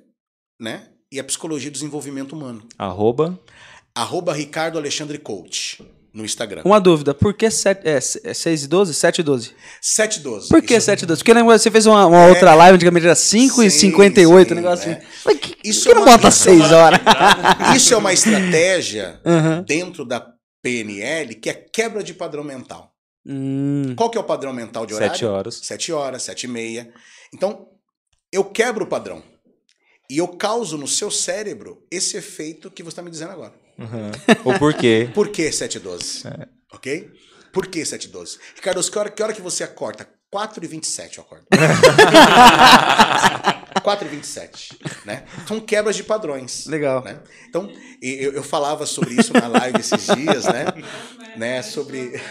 né? 0.60 0.90
E 1.12 1.20
a 1.20 1.24
psicologia 1.24 1.70
do 1.70 1.74
desenvolvimento 1.74 2.34
humano. 2.34 2.68
Arroba. 2.78 3.40
Arroba 3.96 4.34
Ricardo 4.34 4.78
Alexandre 4.78 5.18
Coach 5.18 5.84
no 6.18 6.26
Instagram. 6.26 6.64
Uma 6.66 6.80
dúvida, 6.82 7.14
por 7.14 7.34
que 7.34 7.50
7, 7.50 7.82
é, 7.88 8.00
6 8.02 8.64
e 8.64 8.68
12? 8.68 8.94
7 8.94 9.20
e 9.20 9.24
12. 9.24 9.54
712. 9.82 10.50
Por 10.50 10.62
que 10.62 10.74
Isso- 10.76 10.86
7 10.88 11.04
e 11.04 11.06
12? 11.06 11.20
Porque 11.22 11.34
lembra, 11.34 11.58
você 11.58 11.70
fez 11.72 11.86
uma, 11.86 12.06
uma 12.08 12.26
outra 12.26 12.54
live, 12.56 12.76
antigamente 12.76 13.06
era 13.06 13.16
5 13.16 13.62
e 13.64 13.70
Sim, 13.70 13.80
58, 13.92 14.48
sim, 14.48 14.54
um 14.54 14.56
negócio 14.58 14.90
é. 14.90 14.94
assim. 14.94 15.06
Mas 15.26 15.38
que, 15.40 15.58
Isso 15.64 15.84
por 15.84 15.86
que 15.86 15.92
é 15.92 15.96
não 15.96 16.02
uma- 16.08 16.18
bota 16.18 16.32
6 16.32 16.72
horas? 16.72 17.00
Isso 17.78 17.94
é 17.94 17.98
uma 17.98 18.12
estratégia 18.14 19.22
Uhum. 19.26 19.62
dentro 19.64 20.04
da 20.04 20.26
PNL 20.62 21.36
que 21.36 21.50
é 21.50 21.54
quebra 21.54 22.04
de 22.04 22.14
padrão 22.14 22.44
mental. 22.44 22.92
Hum, 23.26 23.94
Qual 23.96 24.10
que 24.10 24.18
é 24.18 24.22
o 24.22 24.24
padrão 24.24 24.52
mental 24.54 24.86
de 24.86 24.94
horário? 24.94 25.14
Sete 25.14 25.26
horas. 25.26 25.60
Sete 25.64 25.92
horas, 25.94 26.24
sete 26.24 26.44
e 26.44 26.48
meia. 26.48 26.92
Então, 27.34 27.68
eu 28.32 28.44
quebro 28.44 28.86
o 28.86 28.88
padrão. 28.88 29.22
E 30.10 30.18
eu 30.18 30.28
causo 30.30 30.78
no 30.78 30.88
seu 30.88 31.12
cérebro 31.12 31.84
esse 31.92 32.16
efeito 32.18 32.72
que 32.72 32.82
você 32.82 32.90
está 32.94 33.02
me 33.02 33.12
dizendo 33.12 33.32
agora. 33.34 33.54
Uhum. 33.78 34.12
O 34.46 34.58
porquê? 34.60 35.10
Por 35.16 35.30
que 35.30 35.52
7 35.52 35.76
e 35.76 35.80
12? 35.80 36.28
É. 36.28 36.48
Ok? 36.74 37.12
Por 37.54 37.68
que 37.68 37.86
7 37.86 38.06
e 38.06 38.08
12? 38.10 38.40
Ricardo, 38.56 38.84
que 38.84 39.00
hora, 39.00 39.10
que 39.10 39.24
hora 39.24 39.34
que 39.34 39.42
você 39.42 39.64
acorda? 39.64 40.08
4 40.30 40.64
e 40.64 40.68
27 40.68 41.18
eu 41.18 41.24
acordo. 41.24 41.46
4 43.82 44.06
e 44.06 44.10
27, 44.10 44.78
né? 45.06 45.24
São 45.48 45.62
quebras 45.62 45.96
de 45.96 46.04
padrões. 46.04 46.66
legal. 46.66 47.02
né? 47.04 47.20
Então, 47.48 47.72
eu, 48.02 48.34
eu 48.34 48.44
falava 48.44 48.86
sobre 48.86 49.14
isso 49.14 49.32
na 49.32 49.48
live 49.48 49.80
esses 49.80 50.06
dias, 50.08 50.46
né? 50.46 50.66
né? 51.38 51.62
Sobre. 51.62 52.12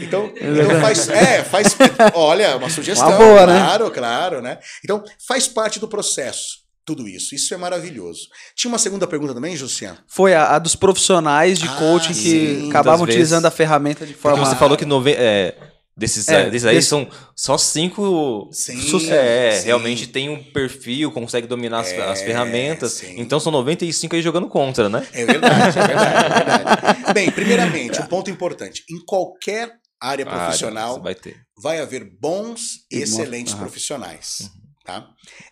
Então, 0.00 0.32
então 0.36 0.80
faz, 0.80 1.08
é, 1.08 1.42
faz, 1.42 1.76
olha, 2.14 2.56
uma 2.56 2.70
sugestão, 2.70 3.08
Uma 3.08 3.16
boa, 3.18 3.46
né? 3.46 3.58
claro, 3.58 3.90
claro, 3.90 4.40
né? 4.40 4.60
Então, 4.84 5.02
faz 5.26 5.48
parte 5.48 5.80
do 5.80 5.88
processo, 5.88 6.58
tudo 6.86 7.06
isso, 7.08 7.34
isso 7.34 7.52
é 7.52 7.56
maravilhoso. 7.56 8.28
Tinha 8.54 8.70
uma 8.70 8.78
segunda 8.78 9.06
pergunta 9.06 9.34
também, 9.34 9.56
Jussian? 9.56 9.98
Foi 10.06 10.32
a, 10.34 10.54
a 10.54 10.58
dos 10.60 10.76
profissionais 10.76 11.58
de 11.58 11.66
Ah, 11.66 11.74
coaching 11.76 12.12
que 12.14 12.20
sim, 12.60 12.68
acabavam 12.70 13.00
muitas 13.00 13.14
utilizando 13.16 13.42
vezes. 13.42 13.54
a 13.54 13.56
ferramenta 13.56 14.06
de 14.06 14.12
Porque 14.14 14.22
forma. 14.22 14.46
você 14.46 14.54
falou 14.56 14.76
que 14.78 14.84
nove, 14.84 15.10
é, 15.12 15.56
desses, 15.96 16.28
É, 16.28 16.48
desses 16.48 16.64
aí 16.64 16.76
desse- 16.76 16.88
são 16.88 17.08
só 17.34 17.58
cinco. 17.58 18.48
Sim, 18.52 19.10
é, 19.10 19.58
sim. 19.58 19.66
realmente 19.66 20.06
tem 20.06 20.28
um 20.28 20.40
perfil, 20.52 21.10
consegue 21.10 21.46
dominar 21.48 21.80
as, 21.80 21.92
as 21.92 22.22
É, 22.22 22.24
ferramentas. 22.24 22.92
sim. 22.92 23.14
Então 23.18 23.40
são 23.40 23.50
95 23.50 24.14
aí 24.14 24.22
jogando 24.22 24.46
contra, 24.48 24.88
né? 24.88 25.04
É 25.12 25.24
verdade, 25.26 25.78
é 25.78 25.86
verdade, 25.86 26.24
é 26.24 26.44
verdade. 26.44 27.12
Bem, 27.14 27.30
primeiramente, 27.32 28.00
um 28.00 28.06
ponto 28.06 28.30
importante: 28.30 28.84
em 28.88 29.04
qualquer 29.04 29.72
área 30.00 30.24
Ah, 30.24 30.28
profissional, 30.30 30.94
você 30.94 31.00
vai 31.00 31.14
ter. 31.16 31.36
vai 31.60 31.80
haver 31.80 32.04
bons 32.20 32.84
e 32.92 32.98
excelentes 32.98 33.54
profissionais. 33.54 34.50
Tá? 34.84 35.04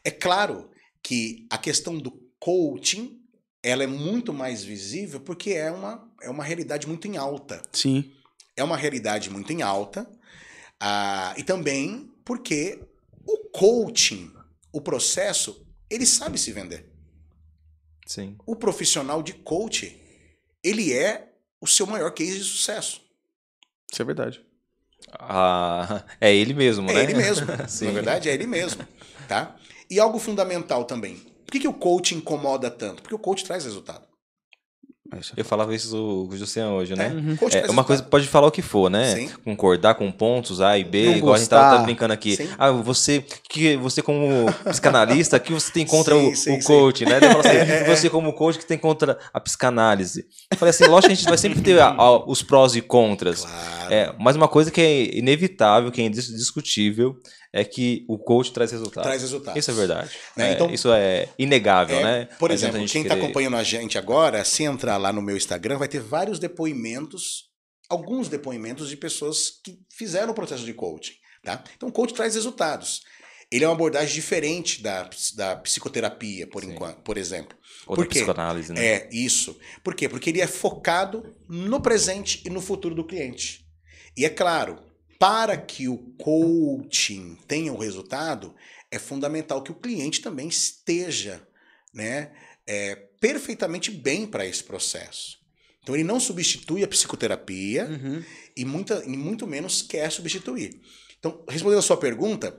É 0.05 0.13
claro 0.13 0.69
que 1.05 1.47
a 1.51 1.59
questão 1.59 1.97
do 1.99 2.11
coaching 2.41 3.21
ela 3.63 3.85
é 3.85 3.87
muito 3.87 4.33
mais 4.33 4.65
visível 4.65 5.21
porque 5.21 5.51
é 5.51 5.71
uma, 5.71 6.11
é 6.21 6.29
uma 6.29 6.43
realidade 6.43 6.87
muito 6.89 7.07
em 7.07 7.17
alta. 7.17 7.63
Sim. 7.73 8.11
É 8.57 8.65
uma 8.65 8.77
realidade 8.77 9.31
muito 9.31 9.53
em 9.53 9.63
alta. 9.63 10.11
ah, 10.81 11.35
e 11.37 11.43
também 11.45 12.11
porque 12.25 12.81
o 13.27 13.37
coaching, 13.51 14.33
o 14.73 14.81
processo, 14.81 15.65
ele 15.89 16.05
sabe 16.07 16.39
se 16.39 16.51
vender. 16.53 16.91
Sim. 18.07 18.37
O 18.47 18.57
profissional 18.57 19.23
de 19.23 19.33
coach, 19.35 19.99
ele 20.63 20.93
é 20.93 21.33
o 21.61 21.67
seu 21.67 21.87
maior 21.87 22.11
case 22.13 22.39
de 22.39 22.45
sucesso. 22.45 23.03
Isso 23.91 24.03
é 24.03 24.05
verdade. 24.05 24.45
Ah, 25.19 26.05
é 26.21 26.35
ele 26.35 26.53
mesmo, 26.55 26.91
É 26.91 26.95
né? 26.95 27.03
ele 27.03 27.15
mesmo. 27.15 27.47
Sim. 27.69 27.87
Na 27.87 27.93
verdade, 27.93 28.29
é 28.29 28.35
ele 28.35 28.47
mesmo. 28.47 28.87
Tá? 29.29 29.57
E 29.91 29.99
algo 30.01 30.19
fundamental 30.19 30.85
também. 30.85 31.17
Por 31.45 31.53
que, 31.53 31.61
que 31.61 31.69
o 31.69 31.73
coach 31.75 32.15
incomoda 32.15 32.71
tanto? 32.71 33.03
Porque 33.03 33.15
o 33.15 33.19
coach 33.19 33.45
traz 33.45 33.65
resultado. 33.65 34.05
Eu 35.37 35.45
falava 35.45 35.73
isso 35.73 35.91
com 36.29 36.35
o 36.35 36.37
Jussian 36.37 36.71
hoje, 36.71 36.97
né? 36.97 37.13
É, 37.33 37.37
coach 37.37 37.55
É 37.55 37.61
traz 37.61 37.71
uma 37.73 37.85
coisa, 37.85 38.03
pode 38.03 38.27
falar 38.27 38.49
o 38.49 38.51
que 38.51 38.63
for, 38.63 38.91
né? 38.91 39.15
Sim. 39.15 39.29
Concordar 39.45 39.95
com 39.95 40.11
pontos 40.11 40.61
A 40.61 40.77
e 40.77 40.83
B, 40.83 41.05
Não 41.07 41.17
igual 41.19 41.35
a 41.35 41.39
gente 41.39 41.49
tava, 41.49 41.63
gostar. 41.63 41.75
tava 41.77 41.85
brincando 41.85 42.13
aqui. 42.15 42.35
Sim. 42.35 42.49
Ah, 42.59 42.73
você, 42.73 43.25
que 43.49 43.77
você 43.77 44.03
como 44.03 44.47
psicanalista, 44.69 45.39
que 45.39 45.53
você 45.53 45.71
tem 45.71 45.87
contra 45.87 46.17
Sim, 46.17 46.33
o, 46.33 46.35
sim, 46.37 46.57
o 46.59 46.61
sim. 46.61 46.67
coach, 46.67 47.05
né? 47.05 47.19
Assim, 47.19 47.49
É, 47.57 47.83
é, 47.83 47.85
você 47.85 48.11
como 48.11 48.33
coach 48.33 48.59
que 48.59 48.67
tem 48.67 48.79
contra 48.79 49.17
a 49.33 49.39
psicanálise. 49.39 50.25
Eu 50.51 50.57
falei 50.59 50.71
assim, 50.71 50.85
lógico 50.87 51.09
que 51.09 51.13
a 51.13 51.17
gente 51.17 51.29
vai 51.29 51.39
sempre 51.39 51.61
ter 51.61 51.79
a- 51.79 51.91
a- 51.91 52.27
os 52.29 52.43
prós 52.43 52.75
e 52.75 52.81
contras. 52.81 53.43
Claro. 53.45 53.93
É, 53.95 54.13
mas 54.19 54.35
uma 54.35 54.49
coisa 54.49 54.71
que 54.73 54.81
é 54.81 55.17
inevitável, 55.17 55.93
que 55.93 56.01
é 56.01 56.07
indiscutível, 56.07 57.15
é 57.57 57.65
que 57.65 58.05
o 58.09 58.19
coach 58.19 58.53
traz 58.53 58.73
resultado. 58.73 59.05
Traz 59.05 59.23
resultados. 59.23 59.59
Isso 59.59 59.71
é 59.71 59.75
verdade. 59.75 60.11
Né? 60.37 60.51
É, 60.51 60.53
Então- 60.55 60.71
isso 60.71 60.93
é 60.93 61.29
inegável, 61.39 61.99
É, 61.99 62.03
né? 62.03 62.25
Por 62.39 62.51
adianta 62.51 62.77
exemplo, 62.79 62.91
quem 62.93 63.03
está 63.03 63.15
querer- 63.15 63.25
acompanhando 63.25 63.57
a 63.57 63.63
gente 63.63 63.97
agora, 63.97 64.45
se 64.45 64.65
entrar 64.65 64.97
lá 64.97 65.13
no 65.13 65.23
meu 65.23 65.37
Instagram, 65.37 65.79
vai 65.79 65.87
ter 65.87 66.01
vários 66.01 66.41
depoimentos, 66.41 67.45
alguns 67.89 68.29
depoimentos 68.29 68.89
de 68.89 68.97
pessoas 68.97 69.51
que 69.65 69.79
fizeram 69.97 70.33
o 70.33 70.35
processo 70.35 70.65
de 70.65 70.75
coaching. 70.75 71.15
Tá? 71.45 71.63
Então, 71.77 71.89
o 71.89 71.93
coach 71.93 72.13
traz 72.13 72.35
resultados. 72.35 73.03
Ele 73.53 73.65
é 73.65 73.69
uma 73.69 73.75
abordagem 73.75 74.13
diferente 74.15 74.83
da, 74.83 75.09
da 75.37 75.55
psicoterapia, 75.57 76.47
por, 76.49 76.65
Sim. 76.65 76.73
enquanto, 76.73 77.03
por 77.03 77.17
exemplo. 77.17 77.57
Ou 77.87 77.95
Por 77.95 78.05
da 78.05 78.09
quê? 78.11 78.19
psicanálise, 78.21 78.73
né? 78.73 78.85
É, 78.85 79.09
isso. 79.13 79.57
Por 79.85 79.95
quê? 79.95 80.09
Porque 80.09 80.31
ele 80.31 80.41
é 80.41 80.47
focado 80.47 81.23
no 81.49 81.81
presente 81.81 82.43
e 82.45 82.51
no 82.51 82.61
futuro 82.61 82.95
do 82.97 83.05
cliente. 83.07 83.65
E 84.17 84.25
é 84.25 84.29
claro, 84.31 84.81
para 85.19 85.57
que 85.57 85.89
o 85.89 85.99
coaching 86.19 87.37
tenha 87.47 87.73
o 87.73 87.79
resultado, 87.79 88.55
é 88.91 88.99
fundamental 88.99 89.63
que 89.63 89.73
o 89.73 89.75
cliente 89.75 90.21
também 90.21 90.49
esteja 90.49 91.47
né, 91.93 92.33
é, 92.67 92.95
perfeitamente 93.21 93.91
bem 93.91 94.27
para 94.27 94.47
esse 94.47 94.63
processo. 94.63 95.39
Então 95.83 95.95
ele 95.95 96.05
não 96.05 96.19
substitui 96.19 96.83
a 96.83 96.89
psicoterapia 96.89 97.85
Uhum. 97.87 98.23
e, 98.57 98.65
muita, 98.65 99.03
e 99.05 99.17
muito 99.17 99.47
menos 99.47 99.83
quer 99.83 100.11
substituir. 100.11 100.81
Então, 101.19 101.43
respondendo 101.49 101.79
a 101.79 101.83
sua 101.83 101.97
pergunta, 101.97 102.57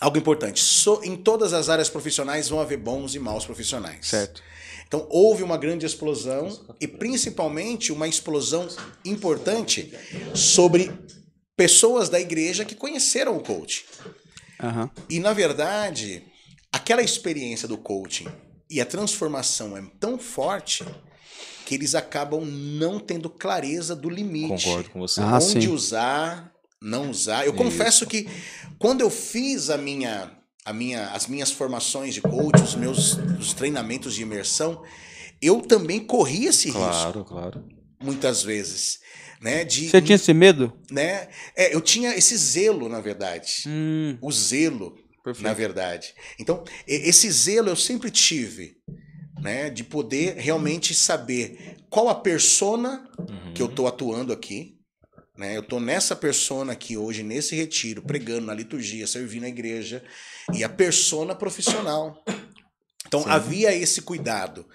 algo 0.00 0.18
importante. 0.18 0.60
So- 0.60 1.00
em 1.04 1.16
todas 1.16 1.52
as 1.52 1.68
áreas 1.68 1.88
profissionais 1.88 2.48
vão 2.48 2.60
haver 2.60 2.78
bons 2.78 3.14
e 3.14 3.18
maus 3.18 3.44
profissionais. 3.46 4.06
Certo. 4.06 4.42
Então 4.86 5.06
houve 5.10 5.42
uma 5.42 5.56
grande 5.56 5.86
explosão 5.86 6.48
e 6.80 6.86
principalmente 6.86 7.90
uma 7.92 8.06
explosão 8.06 8.68
importante 9.04 9.90
sobre 10.34 10.90
pessoas 11.56 12.08
da 12.08 12.20
igreja 12.20 12.64
que 12.64 12.74
conheceram 12.74 13.36
o 13.36 13.40
coaching. 13.40 13.84
Aham. 14.62 14.90
E 15.08 15.18
na 15.20 15.32
verdade, 15.32 16.22
aquela 16.72 17.02
experiência 17.02 17.66
do 17.68 17.76
coaching 17.76 18.28
e 18.70 18.80
a 18.80 18.86
transformação 18.86 19.76
é 19.76 19.82
tão 20.00 20.18
forte 20.18 20.84
que 21.66 21.74
eles 21.74 21.94
acabam 21.94 22.44
não 22.44 22.98
tendo 22.98 23.28
clareza 23.30 23.94
do 23.94 24.08
limite. 24.08 24.64
Concordo 24.64 24.90
com 24.90 25.00
você. 25.00 25.20
Ah, 25.20 25.36
onde 25.36 25.66
sim. 25.66 25.68
usar, 25.68 26.52
não 26.80 27.10
usar. 27.10 27.44
Eu 27.46 27.54
Isso. 27.54 27.62
confesso 27.62 28.06
que 28.06 28.28
quando 28.78 29.00
eu 29.00 29.10
fiz 29.10 29.70
a 29.70 29.76
minha, 29.76 30.30
a 30.64 30.72
minha, 30.72 31.08
as 31.10 31.26
minhas 31.26 31.50
formações 31.50 32.14
de 32.14 32.20
coach, 32.20 32.62
os 32.62 32.74
meus 32.74 33.14
os 33.38 33.52
treinamentos 33.52 34.14
de 34.14 34.22
imersão, 34.22 34.82
eu 35.40 35.60
também 35.60 36.00
corri 36.00 36.46
esse 36.46 36.66
risco 36.66 36.80
Claro, 36.80 37.24
claro. 37.24 37.64
muitas 38.02 38.42
vezes, 38.42 39.00
né? 39.42 39.64
De, 39.64 39.88
Você 39.90 40.00
tinha 40.00 40.16
esse 40.16 40.32
medo? 40.32 40.72
né? 40.90 41.28
É, 41.56 41.74
eu 41.74 41.80
tinha 41.80 42.14
esse 42.16 42.36
zelo, 42.36 42.88
na 42.88 43.00
verdade, 43.00 43.64
Hum, 43.66 44.16
o 44.22 44.30
zelo, 44.32 44.96
perfeito. 45.24 45.42
na 45.46 45.52
verdade. 45.52 46.14
Então, 46.38 46.64
esse 46.86 47.30
zelo 47.30 47.68
eu 47.68 47.76
sempre 47.76 48.10
tive, 48.10 48.76
né? 49.40 49.68
De 49.70 49.82
poder 49.84 50.36
realmente 50.36 50.94
saber 50.94 51.76
qual 51.90 52.08
a 52.08 52.14
persona 52.14 53.08
Uhum. 53.18 53.52
que 53.54 53.60
eu 53.62 53.68
tô 53.68 53.86
atuando 53.86 54.32
aqui, 54.32 54.78
né? 55.36 55.56
Eu 55.56 55.62
tô 55.62 55.80
nessa 55.80 56.14
persona 56.14 56.72
aqui 56.72 56.96
hoje 56.96 57.22
nesse 57.22 57.54
retiro, 57.56 58.02
pregando 58.02 58.46
na 58.46 58.54
liturgia, 58.54 59.06
servindo 59.06 59.44
a 59.44 59.48
igreja 59.48 60.02
e 60.54 60.62
a 60.62 60.68
persona 60.68 61.34
profissional. 61.34 62.22
Então 63.06 63.22
Sim. 63.24 63.30
havia 63.30 63.74
esse 63.74 64.02
cuidado. 64.02 64.66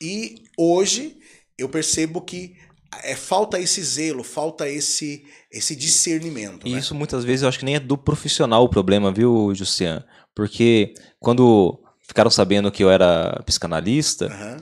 E 0.00 0.42
hoje 0.58 1.16
eu 1.58 1.68
percebo 1.68 2.20
que 2.20 2.56
é, 3.02 3.14
falta 3.14 3.58
esse 3.58 3.82
zelo, 3.82 4.22
falta 4.22 4.68
esse 4.68 5.24
esse 5.50 5.74
discernimento. 5.74 6.66
E 6.66 6.72
né? 6.72 6.78
isso 6.78 6.94
muitas 6.94 7.24
vezes 7.24 7.42
eu 7.42 7.48
acho 7.48 7.58
que 7.58 7.64
nem 7.64 7.76
é 7.76 7.80
do 7.80 7.96
profissional 7.96 8.64
o 8.64 8.68
problema, 8.68 9.10
viu, 9.12 9.52
Jussian? 9.54 10.04
Porque 10.34 10.92
quando 11.18 11.78
ficaram 12.06 12.30
sabendo 12.30 12.70
que 12.70 12.84
eu 12.84 12.90
era 12.90 13.42
psicanalista, 13.46 14.26
Aham. 14.26 14.56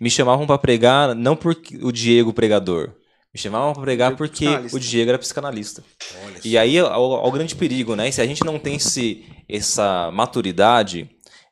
me 0.00 0.08
chamavam 0.10 0.46
pra 0.46 0.56
pregar 0.58 1.14
não 1.14 1.34
porque 1.36 1.78
o 1.82 1.90
Diego 1.90 2.32
pregador. 2.32 2.92
Me 3.32 3.40
chamavam 3.40 3.72
pra 3.72 3.82
pregar 3.82 4.16
porque 4.16 4.46
o 4.72 4.78
Diego 4.78 5.10
era 5.10 5.18
psicanalista. 5.18 5.84
Olha 6.24 6.40
E 6.44 6.52
só. 6.52 6.58
aí 6.58 6.78
ao, 6.78 7.14
ao 7.14 7.30
grande 7.30 7.54
perigo, 7.54 7.94
né? 7.94 8.08
E 8.08 8.12
se 8.12 8.20
a 8.20 8.26
gente 8.26 8.44
não 8.44 8.58
tem 8.58 8.76
esse, 8.76 9.24
essa 9.48 10.10
maturidade 10.12 11.08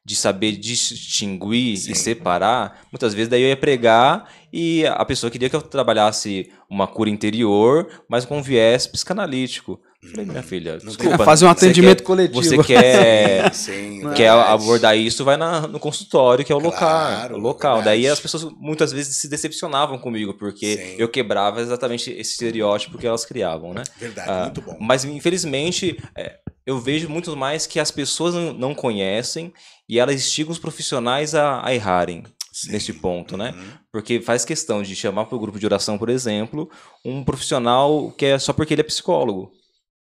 de 0.08 0.16
saber 0.16 0.52
distinguir 0.52 1.76
Sim. 1.76 1.92
e 1.92 1.94
separar, 1.94 2.80
muitas 2.90 3.12
vezes 3.12 3.28
daí 3.28 3.42
eu 3.42 3.48
ia 3.48 3.56
pregar 3.56 4.26
e 4.50 4.86
a 4.86 5.04
pessoa 5.04 5.30
queria 5.30 5.50
que 5.50 5.56
eu 5.56 5.60
trabalhasse 5.60 6.50
uma 6.70 6.86
cura 6.86 7.10
interior, 7.10 7.86
mas 8.08 8.24
com 8.24 8.42
viés 8.42 8.86
psicanalítico. 8.86 9.78
Falei, 10.10 10.24
minha 10.26 10.42
filha, 10.44 10.78
Não 10.82 10.86
desculpa. 10.92 11.24
Fazer 11.24 11.44
um 11.44 11.48
você 11.48 11.66
atendimento 11.66 11.98
quer- 11.98 12.04
coletivo. 12.06 12.40
Você 12.42 12.56
quer 12.62 13.50
Sim, 13.52 14.00
quer 14.14 14.30
verdade. 14.32 14.52
abordar 14.52 14.96
isso, 14.96 15.24
vai 15.24 15.36
na- 15.36 15.66
no 15.66 15.80
consultório, 15.80 16.44
que 16.44 16.52
é 16.52 16.54
o 16.54 16.58
local. 16.60 16.78
Claro, 16.78 17.34
o 17.34 17.38
local. 17.38 17.76
verdade. 17.78 18.00
Daí 18.02 18.08
as 18.08 18.20
pessoas 18.20 18.44
muitas 18.58 18.92
vezes 18.92 19.16
se 19.16 19.28
decepcionavam 19.28 19.98
comigo, 19.98 20.34
porque 20.34 20.76
Sim. 20.76 20.94
eu 20.98 21.08
quebrava 21.08 21.60
exatamente 21.60 22.10
esse 22.12 22.30
estereótipo 22.30 22.96
que 22.96 23.06
elas 23.08 23.24
criavam, 23.24 23.74
né? 23.74 23.82
Verdade, 23.98 24.30
Ah, 24.30 24.42
muito 24.44 24.62
bom. 24.62 24.76
Mas 24.80 25.04
infelizmente 25.04 26.00
é, 26.16 26.36
eu 26.68 26.78
vejo 26.78 27.08
muito 27.08 27.34
mais 27.34 27.66
que 27.66 27.80
as 27.80 27.90
pessoas 27.90 28.34
não, 28.34 28.74
conhecem 28.74 29.54
e 29.88 29.98
elas 29.98 30.16
instigam 30.16 30.52
os 30.52 30.58
profissionais 30.58 31.34
a, 31.34 31.66
a 31.66 31.74
errarem 31.74 32.24
Sim. 32.52 32.72
nesse 32.72 32.92
ponto, 32.92 33.38
né? 33.38 33.54
Uhum. 33.56 33.70
Porque 33.90 34.20
faz 34.20 34.44
questão 34.44 34.82
de 34.82 34.94
chamar 34.94 35.24
para 35.24 35.36
o 35.36 35.40
grupo 35.40 35.58
de 35.58 35.64
oração, 35.64 35.96
por 35.96 36.10
exemplo, 36.10 36.70
um 37.02 37.24
profissional 37.24 38.12
que 38.12 38.26
é 38.26 38.38
só 38.38 38.52
porque 38.52 38.74
ele 38.74 38.82
é 38.82 38.84
psicólogo. 38.84 39.50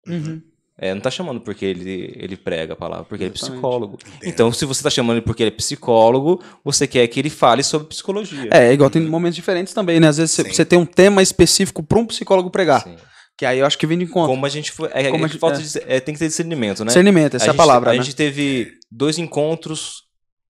Uhum. 0.08 0.42
É, 0.76 0.92
não 0.92 1.00
tá 1.00 1.08
chamando 1.08 1.40
porque 1.40 1.64
ele, 1.64 2.12
ele 2.16 2.36
prega 2.36 2.72
a 2.72 2.76
palavra, 2.76 3.04
porque 3.04 3.22
ele 3.22 3.30
é 3.30 3.32
Exatamente. 3.32 3.60
psicólogo. 3.60 3.98
Entendo. 4.04 4.28
Então, 4.28 4.52
se 4.52 4.64
você 4.64 4.82
tá 4.82 4.90
chamando 4.90 5.18
ele 5.18 5.24
porque 5.24 5.44
ele 5.44 5.50
é 5.50 5.56
psicólogo, 5.56 6.42
você 6.64 6.88
quer 6.88 7.06
que 7.06 7.20
ele 7.20 7.30
fale 7.30 7.62
sobre 7.62 7.86
psicologia. 7.86 8.50
É, 8.52 8.72
igual 8.72 8.90
tem 8.90 9.02
momentos 9.02 9.36
diferentes 9.36 9.72
também, 9.72 10.00
né? 10.00 10.08
Às 10.08 10.16
vezes 10.16 10.34
você 10.34 10.64
tem 10.64 10.76
um 10.76 10.84
tema 10.84 11.22
específico 11.22 11.80
para 11.80 11.96
um 11.96 12.04
psicólogo 12.04 12.50
pregar. 12.50 12.82
Sim. 12.82 12.96
Que 13.38 13.44
aí 13.44 13.58
eu 13.58 13.66
acho 13.66 13.76
que 13.76 13.86
vem 13.86 13.98
de 13.98 14.04
encontro. 14.04 14.30
Como 14.30 14.46
a 14.46 14.48
gente 14.48 14.72
foi. 14.72 14.88
É, 14.92 15.10
Como 15.10 15.22
é 15.24 15.26
a 15.26 15.28
gente- 15.28 15.38
falta 15.38 15.58
é. 15.58 15.62
de- 15.62 15.78
é, 15.86 16.00
tem 16.00 16.14
que 16.14 16.18
ter 16.18 16.26
discernimento, 16.28 16.80
né? 16.80 16.86
Discernimento, 16.86 17.34
essa 17.36 17.44
é 17.44 17.48
a 17.48 17.52
gente- 17.52 17.56
palavra, 17.58 17.90
A 17.90 17.94
né? 17.94 18.02
gente 18.02 18.16
teve 18.16 18.72
dois 18.90 19.18
encontros 19.18 20.04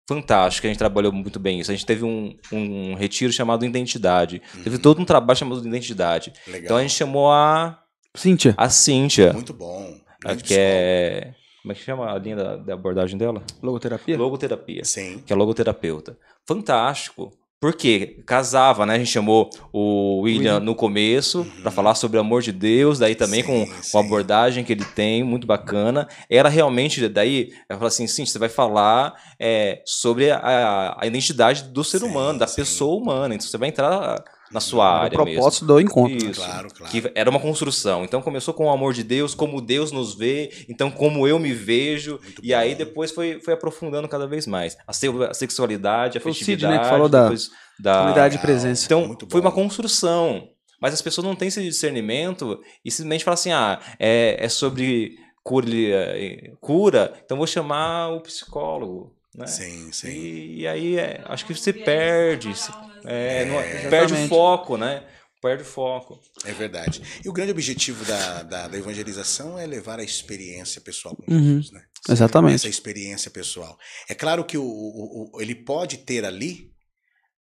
fantásticos, 0.07 0.65
a 0.67 0.69
gente 0.71 0.77
trabalhou 0.77 1.11
muito 1.11 1.39
bem 1.39 1.59
isso. 1.59 1.71
A 1.71 1.73
gente 1.73 1.85
teve 1.85 2.05
um, 2.05 2.35
um 2.51 2.93
retiro 2.93 3.33
chamado 3.33 3.65
Identidade. 3.65 4.39
Teve 4.63 4.77
todo 4.77 5.01
um 5.01 5.05
trabalho 5.05 5.37
chamado 5.39 5.67
Identidade. 5.67 6.31
Legal. 6.45 6.61
Então 6.63 6.77
a 6.77 6.81
gente 6.83 6.93
chamou 6.93 7.31
a, 7.31 7.79
Cíntia, 8.15 8.53
a 8.55 8.69
Cíntia, 8.69 9.33
Muito 9.33 9.51
bom. 9.53 9.99
a 10.23 10.27
Grande 10.27 10.43
que 10.43 10.53
é. 10.55 11.33
Como 11.63 11.71
é 11.71 11.75
que 11.75 11.81
chama 11.83 12.13
a 12.13 12.19
linha 12.19 12.35
da, 12.35 12.55
da 12.57 12.73
abordagem 12.75 13.17
dela? 13.17 13.43
logoterapia? 13.63 14.15
Logoterapia. 14.15 14.85
Sim. 14.85 15.23
que 15.25 15.33
é 15.33 15.35
logoterapeuta. 15.35 16.15
Fantástico. 16.47 17.33
Porque 17.59 18.21
casava, 18.27 18.85
né? 18.85 18.95
A 18.95 18.97
gente 18.97 19.11
chamou 19.11 19.49
o 19.71 20.21
William 20.21 20.59
no 20.59 20.75
começo 20.75 21.45
para 21.61 21.71
falar 21.71 21.95
sobre 21.95 22.17
o 22.17 22.21
amor 22.21 22.41
de 22.41 22.51
Deus, 22.51 22.99
daí 22.99 23.15
também 23.15 23.41
Sim, 23.41 23.47
com, 23.47 23.65
sim. 23.81 23.91
com 23.91 23.97
a 23.97 24.01
abordagem 24.01 24.63
que 24.63 24.73
ele 24.73 24.85
tem, 24.85 25.23
muito 25.23 25.47
bacana. 25.47 26.07
Era 26.29 26.49
realmente, 26.49 27.07
daí, 27.07 27.51
eu 27.69 27.77
falo 27.77 27.87
assim, 27.87 28.07
sim, 28.07 28.25
você 28.25 28.37
vai 28.37 28.49
falar 28.49 29.15
é, 29.39 29.81
sobre 29.85 30.29
a, 30.31 30.97
a 30.99 31.07
identidade 31.07 31.63
do 31.63 31.83
ser 31.83 31.99
Sim, 31.99 32.07
humano, 32.07 32.39
da 32.39 32.47
pessoa 32.47 33.01
humana. 33.01 33.33
Então 33.33 33.47
você 33.47 33.57
vai 33.57 33.69
entrar 33.69 34.23
na 34.55 34.59
sua 34.61 34.85
Era 34.85 34.93
o 34.93 34.97
área 35.03 35.17
mesmo. 35.25 35.33
propósito 35.33 35.65
do 35.65 35.79
encontro. 35.79 36.15
Isso. 36.31 36.41
Claro, 36.41 36.67
claro. 36.73 36.91
Que 36.91 37.11
era 37.13 37.29
uma 37.29 37.39
construção. 37.39 38.03
Então 38.03 38.21
começou 38.21 38.53
com 38.53 38.65
o 38.65 38.69
amor 38.71 38.93
de 38.93 39.03
Deus, 39.03 39.35
como 39.35 39.61
Deus 39.61 39.91
nos 39.91 40.15
vê, 40.15 40.49
então 40.67 40.89
como 40.89 41.27
eu 41.27 41.37
me 41.37 41.53
vejo, 41.53 42.19
Muito 42.23 42.41
e 42.43 42.53
aí 42.53 42.71
bom. 42.71 42.77
depois 42.77 43.11
foi, 43.11 43.39
foi 43.41 43.53
aprofundando 43.53 44.07
cada 44.07 44.25
vez 44.25 44.47
mais. 44.47 44.75
A, 44.87 44.93
se- 44.93 45.07
a 45.29 45.33
sexualidade, 45.33 46.17
a 46.17 46.21
Foi 46.21 46.31
o 46.31 46.33
Sidney 46.33 46.55
afetividade, 46.55 46.83
que 46.83 46.89
falou 46.89 47.09
da 47.09 47.31
da... 47.77 48.05
Unidade 48.05 48.37
de 48.37 48.37
Legal. 48.37 48.41
presença. 48.41 48.85
Então 48.85 49.05
Muito 49.07 49.27
foi 49.29 49.41
uma 49.41 49.51
construção. 49.51 50.47
Mas 50.81 50.93
as 50.93 51.01
pessoas 51.01 51.25
não 51.25 51.35
têm 51.35 51.47
esse 51.49 51.61
discernimento 51.61 52.59
e 52.83 52.91
simplesmente 52.91 53.23
falam 53.23 53.33
assim, 53.35 53.51
ah, 53.51 53.79
é, 53.99 54.37
é 54.39 54.49
sobre 54.49 55.17
cura, 55.43 55.67
eh, 55.69 56.51
cura, 56.59 57.13
então 57.23 57.37
vou 57.37 57.47
chamar 57.47 58.09
o 58.09 58.21
psicólogo. 58.21 59.13
Né? 59.35 59.47
Sim, 59.47 59.91
sim. 59.91 60.07
E, 60.09 60.61
e 60.61 60.67
aí 60.67 60.97
é, 60.97 61.21
acho 61.25 61.45
que 61.45 61.53
você 61.53 61.73
perde, 61.73 62.57
se- 62.57 62.71
é, 63.07 63.45
não- 63.45 63.59
exatamente. 63.59 63.89
perde 63.89 64.13
o 64.13 64.27
foco, 64.27 64.77
né? 64.77 65.03
Perde 65.41 65.63
o 65.63 65.65
foco. 65.65 66.19
É 66.43 66.51
verdade. 66.53 67.01
E 67.23 67.29
o 67.29 67.33
grande 67.33 67.51
objetivo 67.51 68.03
da, 68.05 68.41
da, 68.43 68.67
da 68.67 68.77
evangelização 68.77 69.59
é 69.59 69.65
levar 69.67 69.99
a 69.99 70.03
experiência 70.03 70.81
pessoal 70.81 71.15
com 71.15 71.31
Uhum. 71.31 71.43
Jesus, 71.57 71.71
né? 71.71 71.83
Exatamente. 72.09 72.55
Essa 72.55 72.67
experiência 72.69 73.29
pessoal. 73.29 73.77
É 74.09 74.15
claro 74.15 74.43
que 74.43 74.57
o, 74.57 74.63
o- 74.63 75.31
o- 75.35 75.41
ele 75.41 75.53
pode 75.55 75.97
ter 75.99 76.25
ali 76.25 76.71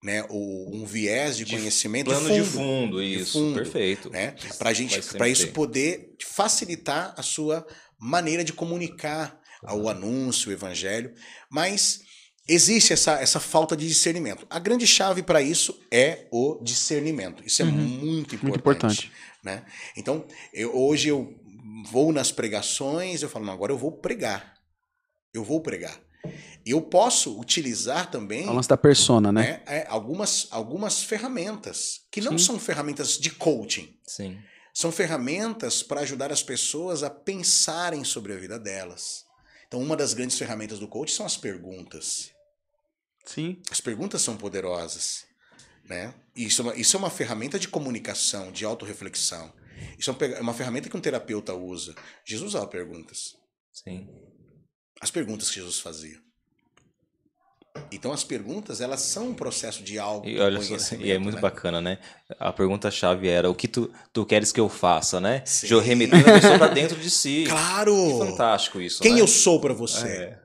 né, 0.04 0.26
o- 0.32 0.76
um 0.76 0.84
viés 0.84 1.38
de, 1.38 1.46
De 1.46 1.56
conhecimento 1.56 2.06
Plano 2.08 2.28
fundo, 2.28 2.34
de 2.44 2.50
fundo, 2.50 3.04
isso, 3.04 3.34
fundo, 3.34 3.54
perfeito. 3.54 4.10
né? 4.10 4.34
Para 4.58 4.74
gente, 4.74 5.00
para 5.16 5.30
isso 5.30 5.46
ter. 5.46 5.52
poder 5.54 6.16
facilitar 6.26 7.14
a 7.16 7.22
sua 7.22 7.64
maneira 8.00 8.44
de 8.44 8.52
comunicar 8.52 9.40
o 9.74 9.88
anúncio, 9.88 10.50
o 10.50 10.52
evangelho, 10.54 11.14
mas 11.52 12.00
existe 12.54 12.94
essa, 12.94 13.14
essa 13.22 13.40
falta 13.40 13.76
de 13.76 13.88
discernimento. 13.88 14.46
A 14.50 14.60
grande 14.60 14.86
chave 14.88 15.22
para 15.24 15.42
isso 15.42 15.80
é 15.92 16.28
o 16.32 16.60
discernimento. 16.62 17.44
Isso 17.46 17.62
é 17.62 17.66
Uhum. 17.66 17.72
muito 17.72 18.36
importante. 18.36 18.44
Muito 18.44 18.60
importante. 18.60 19.12
Né? 19.44 19.66
Então, 19.98 20.26
eu- 20.54 20.76
hoje 20.76 21.10
eu 21.10 21.36
vou 21.92 22.12
nas 22.12 22.32
pregações, 22.32 23.22
eu 23.22 23.30
falo, 23.30 23.46
não, 23.46 23.54
agora 23.54 23.72
eu 23.72 23.78
vou 23.78 23.92
pregar. 23.92 24.56
Eu 25.34 25.44
vou 25.44 25.62
pregar. 25.62 26.00
Eu 26.64 26.80
posso 26.82 27.40
utilizar 27.40 28.12
também 28.12 28.48
o 28.48 28.54
lance 28.54 28.70
da 28.70 28.78
persona, 28.78 29.32
né? 29.32 29.42
né, 29.42 29.64
é, 29.66 29.88
algumas, 29.90 30.48
algumas 30.52 31.02
ferramentas, 31.02 32.02
que 32.12 32.22
não 32.22 32.38
Sim. 32.38 32.46
são 32.46 32.60
ferramentas 32.60 33.18
de 33.18 33.32
coaching, 33.32 33.98
Sim. 34.06 34.38
São 34.74 34.90
ferramentas 34.92 35.84
para 35.84 36.00
ajudar 36.02 36.32
as 36.32 36.42
pessoas 36.44 37.04
a 37.04 37.10
pensarem 37.10 38.04
sobre 38.06 38.32
a 38.34 38.38
vida 38.38 38.58
delas. 38.60 39.26
Então, 39.68 39.82
uma 39.82 39.98
das 39.98 40.14
grandes 40.14 40.38
ferramentas 40.38 40.80
do 40.80 40.88
coach 40.88 41.12
são 41.12 41.26
as 41.26 41.36
perguntas. 41.36 42.30
Sim. 43.26 43.62
As 43.72 43.82
perguntas 43.82 44.22
são 44.22 44.36
poderosas. 44.38 45.26
Né? 45.88 46.14
Isso, 46.36 46.62
é 46.62 46.66
uma, 46.66 46.76
isso 46.76 46.96
é 46.96 47.00
uma 47.00 47.10
ferramenta 47.10 47.60
de 47.60 47.68
comunicação, 47.68 48.52
de 48.52 48.64
autorreflexão. 48.64 49.52
Isso 49.98 50.10
é 50.10 50.14
uma 50.14 50.26
é 50.38 50.42
uma 50.42 50.54
ferramenta 50.54 50.90
que 50.90 50.96
um 50.96 51.02
terapeuta 51.02 51.54
usa. 51.54 51.96
Jesus 52.26 52.50
usava 52.50 52.68
perguntas. 52.68 53.36
Sim. 53.74 54.08
As 55.02 55.10
perguntas 55.10 55.50
que 55.50 55.56
Jesus 55.56 55.80
fazia. 55.80 56.18
Então, 57.92 58.12
as 58.12 58.24
perguntas, 58.24 58.82
elas 58.82 59.02
são 59.02 59.30
um 59.30 59.34
processo 59.34 59.82
de 59.82 59.96
E 59.96 60.00
autoconhecimento. 60.00 60.72
olha 60.72 60.80
só, 60.80 60.96
e 60.96 61.12
é 61.12 61.18
muito 61.18 61.36
né? 61.36 61.42
bacana, 61.42 61.82
né? 61.82 62.00
A 62.38 62.52
pergunta-chave 62.52 63.30
era 63.30 63.50
o 63.50 63.56
que 63.56 63.68
tu, 63.68 63.90
tu 64.12 64.26
queres 64.26 64.52
que 64.52 64.60
eu 64.60 64.68
faça, 64.68 65.22
né? 65.22 65.42
Sim. 65.46 65.80
Remetendo 65.80 66.30
a 66.30 66.34
pessoa 66.34 66.58
pra 66.58 66.68
dentro 66.68 66.98
de 67.00 67.10
si. 67.10 67.46
Claro! 67.48 67.94
Que 67.96 68.26
fantástico 68.28 68.82
isso, 68.82 69.02
Quem 69.02 69.16
né? 69.16 69.22
eu 69.22 69.28
sou 69.28 69.60
para 69.60 69.74
você? 69.74 70.08
É. 70.08 70.40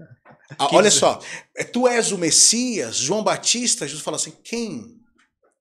Ah, 0.59 0.75
olha 0.77 0.91
só, 0.91 1.21
é, 1.57 1.65
tu 1.65 1.89
és 1.89 2.13
o 2.13 2.19
Messias, 2.19 2.97
João 2.97 3.23
Batista, 3.23 3.87
Jesus 3.87 4.03
fala 4.03 4.17
assim: 4.17 4.33
quem 4.45 5.01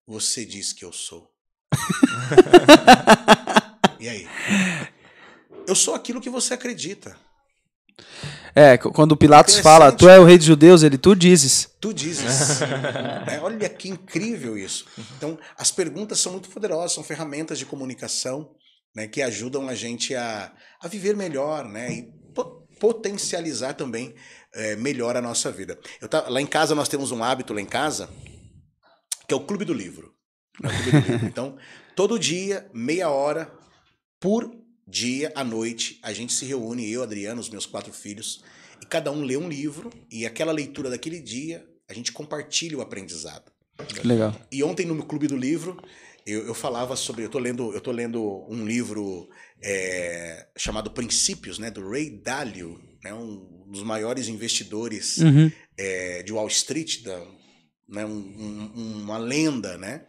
você 0.08 0.46
diz 0.46 0.74
que 0.74 0.86
eu 0.86 0.92
sou? 0.92 1.32
e 4.00 4.08
aí? 4.08 4.28
Eu 5.68 5.76
sou 5.76 5.96
aquilo 5.96 6.22
que 6.22 6.30
você 6.30 6.54
acredita. 6.54 7.18
É, 8.54 8.78
quando 8.78 9.18
Pilatos 9.18 9.58
fala, 9.58 9.92
tu 9.92 10.08
é 10.08 10.20
o 10.20 10.24
rei 10.24 10.38
dos 10.38 10.46
judeus, 10.46 10.84
ele, 10.84 10.98
tu 10.98 11.16
dizes. 11.16 11.70
Tu 11.82 11.94
dizes. 11.94 12.60
É, 13.28 13.40
olha 13.42 13.68
que 13.68 13.90
incrível 13.90 14.58
isso. 14.58 14.86
Então, 15.18 15.38
as 15.58 15.72
perguntas 15.72 16.20
são 16.20 16.32
muito 16.32 16.50
poderosas, 16.50 16.94
são 16.94 17.04
ferramentas 17.04 17.58
de 17.58 17.66
comunicação 17.66 18.52
né, 18.96 19.08
que 19.08 19.22
ajudam 19.22 19.68
a 19.68 19.76
gente 19.76 20.16
a, 20.16 20.54
a 20.80 20.88
viver 20.88 21.16
melhor 21.16 21.66
né, 21.66 21.92
e 21.92 22.04
po- 22.34 22.66
potencializar 22.80 23.74
também 23.74 24.16
é, 24.56 24.76
melhor 24.76 25.16
a 25.16 25.22
nossa 25.22 25.52
vida. 25.52 25.78
Eu 26.02 26.08
tá, 26.08 26.28
lá 26.30 26.42
em 26.42 26.48
casa 26.48 26.74
nós 26.74 26.90
temos 26.90 27.12
um 27.12 27.24
hábito 27.24 27.54
lá 27.54 27.62
em 27.62 27.66
casa 27.66 28.10
que 29.28 29.34
é 29.34 29.38
o 29.38 29.42
Clube 29.42 29.66
do 29.66 29.74
Livro. 29.74 30.14
o 30.60 30.68
Clube 30.68 30.92
do 30.92 31.12
Livro. 31.12 31.26
Então, 31.28 31.58
todo 31.96 32.20
dia, 32.20 32.70
meia 32.74 33.10
hora 33.10 33.52
por 34.20 34.52
dia 34.88 35.32
à 35.36 35.44
noite, 35.44 36.00
a 36.04 36.14
gente 36.14 36.34
se 36.34 36.46
reúne, 36.46 36.90
eu, 36.90 37.04
Adriano, 37.04 37.42
os 37.42 37.50
meus 37.50 37.66
quatro 37.66 37.92
filhos, 37.92 38.44
e 38.82 38.86
cada 38.86 39.12
um 39.12 39.24
lê 39.24 39.36
um 39.36 39.50
livro, 39.50 39.90
e 40.12 40.26
aquela 40.26 40.52
leitura 40.52 40.90
daquele 40.90 41.20
dia, 41.20 41.66
a 41.90 41.94
gente 41.94 42.12
compartilha 42.12 42.78
o 42.78 42.82
aprendizado. 42.82 43.52
Legal. 44.04 44.34
E 44.52 44.64
ontem 44.64 44.86
no 44.86 45.04
Clube 45.06 45.28
do 45.28 45.36
Livro, 45.36 45.78
eu, 46.26 46.48
eu 46.48 46.54
falava 46.54 46.96
sobre. 46.96 47.26
Eu 47.26 47.30
tô 47.30 47.40
lendo, 47.40 47.74
eu 47.74 47.82
tô 47.82 47.92
lendo 47.92 48.46
um 48.50 48.66
livro 48.66 49.30
é, 49.62 50.48
chamado 50.58 50.92
Princípios, 50.92 51.60
né, 51.60 51.70
do 51.70 51.88
Ray 51.90 52.10
Dalio, 52.10 52.82
né, 53.06 53.14
um 53.14 53.66
dos 53.68 53.84
maiores 53.84 54.28
investidores 54.28 55.18
Uhum. 55.20 55.52
é, 55.78 56.24
de 56.24 56.34
Wall 56.34 56.48
Street, 56.48 57.04
da, 57.04 57.20
né, 57.88 58.04
um- 58.04 58.10
um- 58.10 59.02
uma 59.04 59.18
lenda, 59.20 59.78
né? 59.78 60.08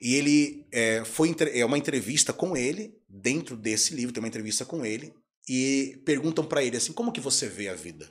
E 0.00 0.14
ele 0.14 0.64
é, 0.70 1.04
foi 1.04 1.34
é 1.52 1.64
uma 1.64 1.76
entrevista 1.76 2.32
com 2.32 2.56
ele 2.56 2.94
dentro 3.08 3.56
desse 3.56 3.92
livro, 3.92 4.12
tem 4.12 4.22
uma 4.22 4.28
entrevista 4.28 4.64
com 4.64 4.86
ele 4.86 5.12
e 5.48 6.00
perguntam 6.06 6.44
para 6.44 6.62
ele 6.62 6.76
assim, 6.76 6.92
como 6.92 7.10
que 7.10 7.20
você 7.20 7.48
vê 7.48 7.68
a 7.68 7.74
vida? 7.74 8.08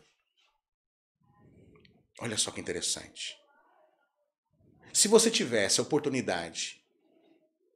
Olha 2.20 2.38
só 2.38 2.52
que 2.52 2.60
interessante. 2.60 3.34
Se 4.91 5.08
você 5.08 5.32
tivesse 5.32 5.80
a 5.80 5.84
oportunidade 5.84 6.82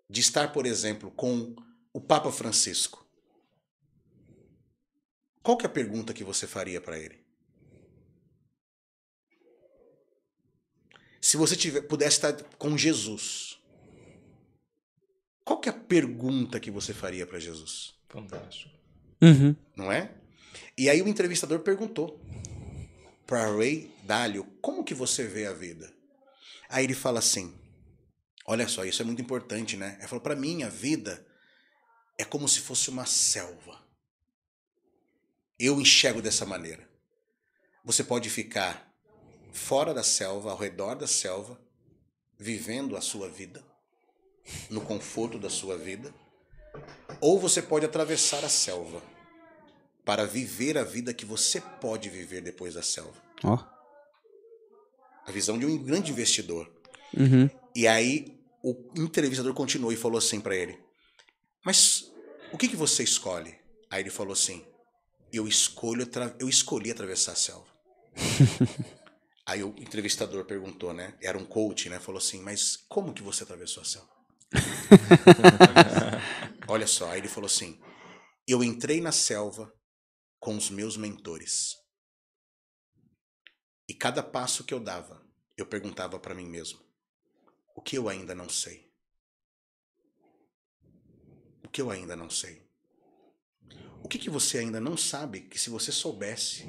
de 0.10 0.19
estar, 0.19 0.52
por 0.52 0.65
exemplo, 0.65 1.11
com 1.11 1.56
o 1.94 2.02
Papa 2.02 2.32
Francisco, 2.32 3.06
qual 5.43 5.57
que 5.57 5.65
é 5.65 5.69
a 5.69 5.72
pergunta 5.72 6.13
que 6.13 6.23
você 6.23 6.47
faria 6.47 6.80
para 6.80 6.97
ele? 6.97 7.19
Se 11.19 11.38
você 11.38 11.55
tiver, 11.55 11.81
pudesse 11.81 12.18
estar 12.18 12.34
com 12.57 12.77
Jesus, 12.77 13.59
qual 15.43 15.59
que 15.59 15.69
é 15.69 15.72
a 15.72 15.76
pergunta 15.76 16.59
que 16.59 16.72
você 16.72 16.93
faria 16.93 17.27
para 17.27 17.39
Jesus? 17.39 17.93
Fantástico. 18.09 18.72
Uhum. 19.22 19.55
Não 19.76 19.91
é? 19.91 20.11
E 20.77 20.89
aí 20.89 21.01
o 21.01 21.07
entrevistador 21.07 21.59
perguntou 21.59 22.19
para 23.27 23.55
Ray 23.55 23.91
Dalio, 24.03 24.43
como 24.61 24.84
que 24.84 24.93
você 24.93 25.27
vê 25.27 25.45
a 25.45 25.53
vida? 25.53 25.93
Aí 26.68 26.85
ele 26.85 26.93
fala 26.93 27.19
assim, 27.19 27.53
olha 28.45 28.68
só, 28.68 28.84
isso 28.84 29.01
é 29.01 29.05
muito 29.05 29.22
importante, 29.22 29.77
né? 29.77 29.95
Ele 29.99 30.07
falou, 30.07 30.22
para 30.22 30.35
mim 30.35 30.63
a 30.63 30.69
vida 30.69 31.26
é 32.18 32.26
como 32.26 32.47
se 32.47 32.59
fosse 32.59 32.89
uma 32.89 33.05
selva. 33.05 33.80
Eu 35.61 35.79
enxergo 35.79 36.23
dessa 36.23 36.43
maneira. 36.43 36.89
Você 37.85 38.03
pode 38.03 38.31
ficar 38.31 38.91
fora 39.53 39.93
da 39.93 40.01
selva, 40.01 40.49
ao 40.49 40.57
redor 40.57 40.95
da 40.95 41.05
selva, 41.05 41.61
vivendo 42.35 42.97
a 42.97 43.01
sua 43.01 43.29
vida, 43.29 43.63
no 44.71 44.81
conforto 44.81 45.38
da 45.38 45.51
sua 45.51 45.77
vida, 45.77 46.11
ou 47.19 47.39
você 47.39 47.61
pode 47.61 47.85
atravessar 47.85 48.43
a 48.43 48.49
selva 48.49 49.03
para 50.03 50.25
viver 50.25 50.79
a 50.79 50.83
vida 50.83 51.13
que 51.13 51.25
você 51.25 51.61
pode 51.61 52.09
viver 52.09 52.41
depois 52.41 52.73
da 52.73 52.81
selva. 52.81 53.21
Ó. 53.43 53.63
A 55.27 55.31
visão 55.31 55.59
de 55.59 55.65
um 55.67 55.77
grande 55.77 56.11
investidor. 56.11 56.71
Uhum. 57.15 57.47
E 57.75 57.88
aí 57.88 58.43
o 58.63 58.75
entrevistador 58.97 59.53
continuou 59.53 59.93
e 59.93 59.95
falou 59.95 60.17
assim 60.17 60.41
para 60.41 60.55
ele: 60.55 60.79
Mas 61.63 62.11
o 62.51 62.57
que, 62.57 62.67
que 62.67 62.75
você 62.75 63.03
escolhe? 63.03 63.55
Aí 63.91 64.01
ele 64.01 64.09
falou 64.09 64.33
assim: 64.33 64.65
Eu 65.32 65.48
escolho, 65.48 66.08
eu 66.40 66.49
escolhi 66.49 66.91
atravessar 66.91 67.34
a 67.34 67.36
selva. 67.36 67.68
aí 69.45 69.64
o 69.64 69.70
entrevistador 69.78 70.45
perguntou, 70.45 70.94
né? 70.94 71.18
Era 71.22 71.38
um 71.38 71.45
coach, 71.45 71.90
né? 71.90 71.99
Falou 71.99 72.20
assim: 72.20 72.41
Mas 72.41 72.78
como 72.90 73.14
que 73.14 73.24
você 73.24 73.44
atravessou 73.44 73.82
a 73.82 73.86
selva? 73.86 74.10
Olha 76.68 76.88
só, 76.88 77.12
aí 77.12 77.20
ele 77.20 77.28
falou 77.28 77.48
assim: 77.48 77.80
Eu 78.48 78.64
entrei 78.64 78.99
na 78.99 79.12
selva 79.12 79.72
com 80.40 80.58
os 80.58 80.70
meus 80.70 80.98
mentores. 80.98 81.76
E 83.88 83.94
cada 83.94 84.24
passo 84.24 84.64
que 84.64 84.74
eu 84.74 84.80
dava, 84.80 85.22
eu 85.58 85.66
perguntava 85.66 86.20
para 86.20 86.36
mim 86.36 86.48
mesmo: 86.48 86.80
o 87.76 87.82
que 87.82 87.98
eu 87.98 88.10
ainda 88.10 88.36
não 88.36 88.49
sei? 88.49 88.91
O 91.64 91.70
que 91.70 91.82
eu 91.82 91.90
ainda 91.90 92.16
não 92.16 92.30
sei? 92.30 92.60
O 94.03 94.07
que, 94.07 94.18
que 94.18 94.30
você 94.30 94.57
ainda 94.60 94.80
não 94.80 94.98
sabe 94.98 95.41
que 95.41 95.60
se 95.60 95.69
você 95.69 95.91
soubesse, 95.91 96.68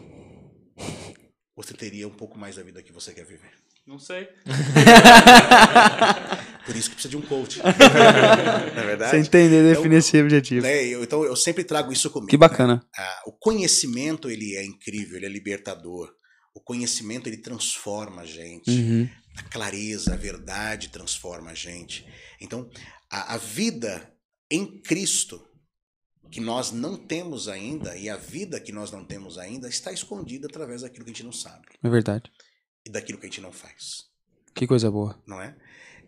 você 1.57 1.75
teria 1.75 2.07
um 2.07 2.11
pouco 2.15 2.39
mais 2.39 2.57
da 2.57 2.63
vida 2.63 2.83
que 2.83 2.93
você 2.93 3.13
quer 3.13 3.25
viver? 3.27 3.51
Não 3.87 3.99
sei. 3.99 4.29
Por 6.65 6.77
isso 6.77 6.89
que 6.91 6.95
precisa 6.95 7.11
de 7.11 7.17
um 7.17 7.23
coach. 7.23 7.59
Não 7.59 7.67
é 7.69 7.73
Você 7.73 8.87
verdade? 8.87 9.17
entender 9.17 9.57
e 9.57 9.71
Então, 9.71 9.83
definir 9.83 9.97
esse 9.99 10.23
objetivo. 10.23 10.63
Né, 10.65 10.85
eu- 10.87 11.03
então 11.03 11.25
eu 11.25 11.35
sempre 11.35 11.65
trago 11.65 11.93
isso 11.93 12.09
comigo. 12.11 12.31
Que 12.31 12.37
bacana. 12.37 12.87
Ah, 12.97 13.23
o 13.27 13.33
conhecimento 13.33 14.31
ele 14.31 14.55
é 14.55 14.65
incrível, 14.65 15.17
ele 15.17 15.27
é 15.27 15.29
libertador. 15.29 16.09
O 16.55 16.61
conhecimento 16.61 17.29
ele 17.29 17.39
transforma 17.39 18.23
a 18.23 18.27
gente. 18.27 18.71
Uhum. 18.71 19.09
A 19.37 19.43
clareza, 19.45 20.13
a 20.13 20.17
verdade 20.17 20.91
transforma 20.91 21.51
a 21.51 21.55
gente. 21.55 22.07
Então, 22.41 22.71
a, 23.11 23.35
a 23.35 23.39
vida 23.39 24.09
em 24.51 24.81
Cristo, 24.83 25.43
que 26.33 26.41
nós 26.41 26.73
não 26.73 26.97
temos 26.97 27.47
ainda, 27.47 27.95
e 27.97 28.09
a 28.09 28.17
vida 28.17 28.59
que 28.59 28.73
nós 28.73 28.91
não 28.91 29.05
temos 29.05 29.37
ainda, 29.39 29.69
está 29.69 29.93
escondida 29.93 30.47
através 30.49 30.81
daquilo 30.83 31.05
que 31.05 31.11
a 31.11 31.15
gente 31.15 31.25
não 31.25 31.33
sabe 31.33 31.67
É 31.83 31.89
verdade. 31.91 32.31
e 32.87 32.91
daquilo 32.91 33.19
que 33.19 33.27
a 33.27 33.29
gente 33.29 33.41
não 33.43 33.53
faz. 33.53 34.07
Que 34.55 34.67
coisa 34.67 34.91
boa. 34.91 35.23
Não 35.27 35.41
é? 35.41 35.55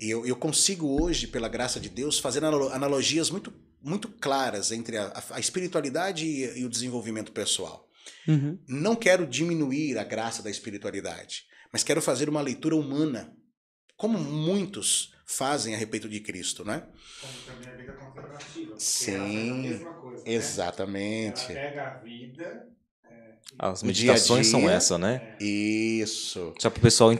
E 0.00 0.10
eu, 0.10 0.26
eu 0.26 0.34
consigo 0.34 1.00
hoje, 1.00 1.26
pela 1.28 1.48
graça 1.48 1.78
de 1.78 1.88
Deus, 1.88 2.18
fazer 2.18 2.38
analo- 2.44 2.70
analogias 2.70 3.30
muito, 3.30 3.52
muito 3.82 4.08
claras 4.08 4.72
entre 4.72 4.96
a, 4.96 5.12
a- 5.30 5.38
espiritualidade 5.38 6.26
e, 6.26 6.60
e 6.60 6.64
o 6.64 6.68
desenvolvimento 6.70 7.30
pessoal. 7.30 7.88
Uhum. 8.26 8.58
Não 8.66 8.96
quero 8.96 9.26
diminuir 9.26 9.98
a 9.98 10.04
graça 10.04 10.42
da 10.42 10.50
espiritualidade, 10.50 11.44
mas 11.72 11.84
quero 11.84 12.02
fazer 12.02 12.28
uma 12.28 12.40
leitura 12.40 12.74
humana, 12.76 13.34
como 13.96 14.18
muitos 14.18 15.12
fazem 15.26 15.74
a 15.74 15.78
respeito 15.78 16.08
de 16.08 16.20
Cristo, 16.20 16.64
né? 16.64 16.86
Como 17.20 17.32
também 17.46 17.68
a 17.72 17.76
vida 17.76 17.92
contemplativa. 17.94 18.74
Sim, 18.78 19.80
coisa, 20.14 20.28
né? 20.28 20.34
Exatamente. 20.36 21.52
Ela 21.52 21.60
pega 21.60 21.82
a 21.82 21.90
vida. 21.98 22.74
As 23.56 23.82
O 23.82 23.92
dia 23.92 24.10
a 24.10 24.14
meditações 24.14 24.46
são 24.48 24.68
essa, 24.68 24.98
né? 24.98 25.20
Isso. 25.38 26.52
Só 26.58 26.70
para 26.70 26.78
o 26.78 26.82
pessoal 26.82 27.10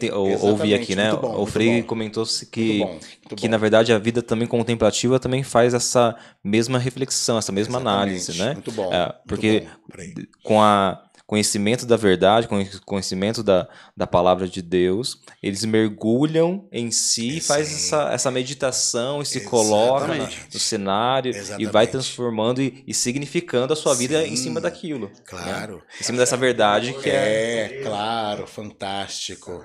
ouvir 0.42 0.74
aqui, 0.74 0.96
né? 0.96 1.10
muito 1.10 1.22
bom, 1.22 1.32
o 1.32 1.36
muito 1.38 1.52
Frei 1.52 1.82
comentou 1.84 2.24
que, 2.50 2.78
Muito 2.78 2.78
bom. 2.78 2.92
Muito 2.92 3.36
que 3.36 3.46
bom. 3.46 3.50
na 3.50 3.56
verdade 3.56 3.92
a 3.92 3.98
vida 3.98 4.20
também 4.20 4.48
contemplativa 4.48 5.20
também 5.20 5.44
faz 5.44 5.74
essa 5.74 6.16
mesma 6.42 6.78
reflexão, 6.78 7.38
essa 7.38 7.52
mesma 7.52 7.78
Exatamente. 7.78 8.02
análise, 8.02 8.38
né? 8.38 8.52
Muito 8.54 8.72
bom. 8.72 8.92
É, 8.92 9.04
muito 9.06 9.18
porque 9.28 9.66
aí. 9.96 10.14
com 10.42 10.60
a 10.60 11.04
conhecimento 11.26 11.86
da 11.86 11.96
verdade, 11.96 12.46
conhe- 12.46 12.68
conhecimento 12.84 13.42
da, 13.42 13.66
da 13.96 14.06
palavra 14.06 14.46
de 14.46 14.60
Deus, 14.60 15.20
eles 15.42 15.64
mergulham 15.64 16.68
em 16.70 16.90
si, 16.90 17.40
faz 17.40 17.68
Sim. 17.68 17.74
essa, 17.74 18.12
essa 18.12 18.30
meditação 18.30 19.22
e 19.22 19.26
se 19.26 19.40
coloca 19.40 20.06
na- 20.08 20.16
Exatamente. 20.16 20.48
no 20.52 20.60
cenário 20.60 21.30
e 21.30 21.32
vai 21.32 21.40
Exatamente. 21.42 21.90
transformando 21.90 22.60
e, 22.62 22.84
e 22.86 22.92
significando 22.92 23.72
a 23.72 23.76
sua 23.76 23.94
vida 23.94 24.22
em 24.26 24.36
Sim. 24.36 24.44
cima 24.44 24.60
daquilo. 24.60 25.10
Claro. 25.24 25.76
né? 25.76 25.82
Em 26.00 26.04
cima 26.04 26.18
dessa 26.18 26.36
verdade 26.36 26.92
que 26.94 27.08
é. 27.08 27.14
É, 27.14 27.82
claro, 27.82 28.46
fantástico. 28.46 29.64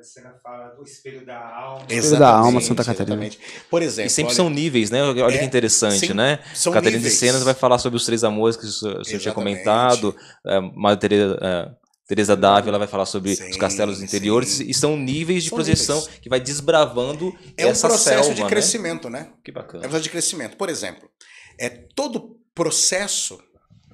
De 0.00 0.06
Sena 0.08 0.34
fala 0.42 0.68
do 0.70 0.82
espelho 0.82 1.24
da 1.26 1.38
alma. 1.38 1.84
Espelho 1.88 2.18
da 2.18 2.30
alma, 2.30 2.60
Santa 2.60 2.84
Catarina. 2.84 3.24
exatamente. 3.26 3.38
Por 3.70 3.82
exemplo, 3.82 4.06
E 4.06 4.10
sempre 4.10 4.28
olha, 4.30 4.36
são 4.36 4.50
níveis, 4.50 4.90
né? 4.90 5.02
Olha 5.02 5.34
É, 5.34 5.38
que 5.38 5.44
interessante, 5.44 6.06
sim, 6.08 6.14
né? 6.14 6.38
são 6.54 6.72
Catarina 6.72 6.96
níveis. 6.98 7.14
de 7.14 7.18
Cenas 7.18 7.42
vai 7.42 7.54
falar 7.54 7.78
sobre 7.78 7.96
os 7.96 8.04
três 8.06 8.24
amores 8.24 8.56
que 8.56 8.64
o 8.64 8.68
senhor 8.70 9.00
o 9.00 9.04
senhor 9.04 9.20
tinha 9.20 9.34
comentado. 9.34 10.16
É, 10.46 10.60
Madre 10.60 11.00
Teresa, 11.08 11.38
é, 11.42 11.70
Teresa 12.08 12.36
Dávila 12.36 12.78
vai 12.78 12.88
falar 12.88 13.06
sobre 13.06 13.36
Sim, 13.36 13.50
os 13.50 13.56
castelos 13.56 14.02
interiores. 14.02 14.48
sim. 14.48 14.64
E 14.68 14.74
são 14.74 14.96
níveis 14.96 15.44
de 15.44 15.48
São 15.50 15.56
projeção 15.56 16.00
níveis. 16.00 16.18
que 16.20 16.28
vai 16.28 16.40
desbravando 16.40 17.32
é 17.56 17.66
um 17.66 17.70
essa 17.70 17.86
processo 17.88 18.18
selva, 18.24 18.34
de 18.34 18.42
né? 18.42 18.48
crescimento, 18.48 19.08
né? 19.10 19.28
Que 19.44 19.50
É 19.50 19.52
um 19.52 19.54
bacana. 19.54 19.82
processo 19.82 20.02
de 20.02 20.10
crescimento. 20.10 20.56
Por 20.56 20.68
exemplo, 20.68 21.08
é 21.58 21.68
todo 21.68 22.36
processo 22.54 23.38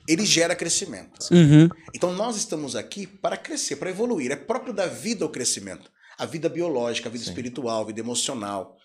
ele 0.09 0.25
gera 0.25 0.55
crescimento. 0.55 1.19
Uhum. 1.33 1.69
Então 1.93 2.13
nós 2.13 2.37
estamos 2.37 2.77
aqui 2.77 3.07
para 3.09 3.37
crescer, 3.37 3.75
para 3.75 3.91
evoluir. 3.91 4.31
É 4.31 4.37
próprio 4.37 4.73
da 4.73 4.87
vida 4.87 5.27
o 5.27 5.29
crescimento. 5.29 5.91
A 6.19 6.25
vida 6.27 6.49
biológica, 6.49 7.09
a 7.09 7.13
vida 7.13 7.25
Sim. 7.25 7.31
espiritual, 7.31 7.83
a 7.83 7.87
vida 7.87 8.01
emocional. 8.01 8.77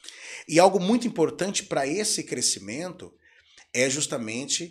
E 0.48 0.60
algo 0.60 0.80
muito 0.80 1.08
importante 1.08 1.64
para 1.64 1.88
esse 1.88 2.24
crescimento 2.24 3.14
é 3.74 3.90
justamente 3.90 4.70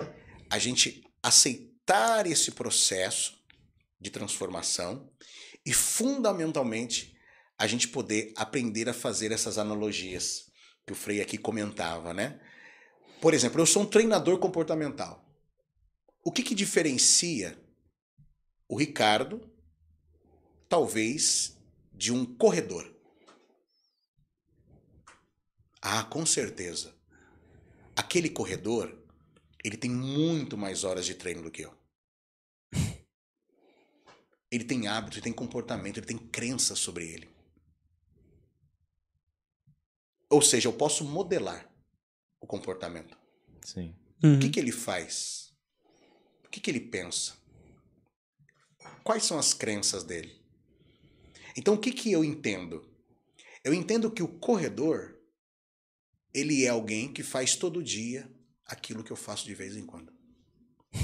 a 0.51 0.59
gente 0.59 1.03
aceitar 1.23 2.27
esse 2.27 2.53
processo 2.53 3.39
de 4.01 4.11
transformação 4.11 5.11
e, 5.65 5.73
fundamentalmente, 5.73 7.16
a 7.59 7.66
gente 7.66 7.89
poder 7.89 8.32
aprender 8.37 8.89
a 8.89 8.95
fazer 8.95 9.32
essas 9.32 9.59
analogias 9.59 10.51
que 10.87 10.93
o 10.93 10.97
Frei 10.97 11.20
aqui 11.20 11.37
comentava, 11.37 12.15
né? 12.15 12.41
Por 13.20 13.35
exemplo, 13.35 13.61
eu 13.61 13.66
sou 13.66 13.82
um 13.82 13.87
treinador 13.87 14.39
comportamental. 14.39 15.24
O 16.24 16.32
que, 16.32 16.43
que 16.43 16.55
diferencia 16.55 17.59
o 18.66 18.77
Ricardo, 18.77 19.41
talvez, 20.69 21.59
de 22.01 22.10
um 22.10 22.24
corredor? 22.24 22.90
Ah, 25.82 26.02
com 26.05 26.24
certeza. 26.24 26.94
Aquele 27.94 28.31
corredor, 28.31 28.98
ele 29.62 29.77
tem 29.77 29.90
muito 29.90 30.56
mais 30.56 30.82
horas 30.82 31.05
de 31.05 31.14
treino 31.14 31.43
do 31.43 31.51
que 31.51 31.60
eu. 31.60 31.77
Ele 34.51 34.64
tem 34.64 34.89
hábito, 34.89 35.16
ele 35.16 35.22
tem 35.22 35.32
comportamento, 35.32 35.98
ele 35.98 36.06
tem 36.06 36.18
crença 36.18 36.74
sobre 36.74 37.09
ele. 37.09 37.31
Ou 40.28 40.43
seja, 40.43 40.66
eu 40.66 40.72
posso 40.72 41.05
modelar 41.05 41.72
o 42.40 42.48
comportamento. 42.48 43.16
Sim. 43.62 43.94
Uhum. 44.24 44.35
O 44.35 44.40
que, 44.40 44.51
que 44.51 44.59
ele 44.59 44.72
faz? 44.72 45.55
O 46.44 46.48
que, 46.48 46.59
que 46.59 46.68
ele 46.68 46.81
pensa? 46.81 47.36
Quais 49.05 49.22
são 49.22 49.39
as 49.39 49.55
crenças 49.55 50.02
dele? 50.02 50.40
Então, 51.56 51.74
o 51.74 51.78
que, 51.78 51.93
que 51.93 52.10
eu 52.12 52.24
entendo? 52.24 52.85
Eu 53.64 53.74
entendo 53.74 54.10
que 54.10 54.22
o 54.22 54.28
corredor, 54.28 55.16
ele 56.32 56.64
é 56.64 56.68
alguém 56.68 57.12
que 57.12 57.22
faz 57.22 57.55
todo 57.55 57.82
dia 57.82 58.31
aquilo 58.66 59.02
que 59.02 59.10
eu 59.10 59.16
faço 59.16 59.44
de 59.44 59.55
vez 59.55 59.77
em 59.77 59.85
quando. 59.85 60.12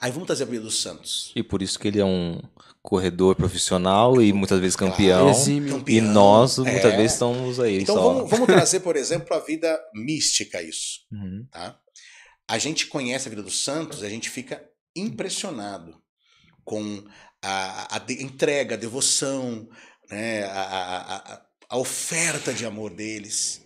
Aí 0.00 0.10
vamos 0.10 0.26
trazer 0.26 0.42
a 0.42 0.46
vida 0.46 0.62
dos 0.62 0.82
Santos. 0.82 1.32
E 1.34 1.42
por 1.42 1.62
isso 1.62 1.78
que 1.78 1.88
ele 1.88 2.00
é 2.00 2.04
um 2.04 2.40
corredor 2.82 3.34
profissional 3.34 4.20
e 4.20 4.32
muitas 4.32 4.60
vezes 4.60 4.76
campeão. 4.76 5.30
E 5.30 5.70
Campeão, 5.70 6.12
nós 6.12 6.58
muitas 6.58 6.92
é. 6.92 6.96
vezes 6.96 7.12
estamos 7.12 7.58
aí 7.58 7.78
Então 7.78 7.94
só. 7.94 8.12
vamos, 8.12 8.30
vamos 8.30 8.46
trazer, 8.46 8.80
por 8.80 8.96
exemplo, 8.96 9.34
a 9.34 9.40
vida 9.40 9.80
mística 9.94 10.60
isso. 10.60 11.00
Uhum. 11.10 11.46
tá? 11.50 11.78
A 12.46 12.58
gente 12.58 12.86
conhece 12.86 13.26
a 13.26 13.30
vida 13.30 13.42
dos 13.42 13.64
santos, 13.64 14.02
a 14.02 14.08
gente 14.10 14.28
fica 14.28 14.62
impressionado 14.94 15.98
com 16.62 17.04
a, 17.44 17.96
a 17.96 18.12
entrega, 18.12 18.74
a 18.74 18.78
devoção, 18.78 19.68
né? 20.10 20.44
a, 20.44 20.60
a- 20.62 21.16
a- 21.34 21.42
a 21.70 21.78
oferta 21.78 22.52
de 22.52 22.64
amor 22.66 22.90
deles. 22.94 23.62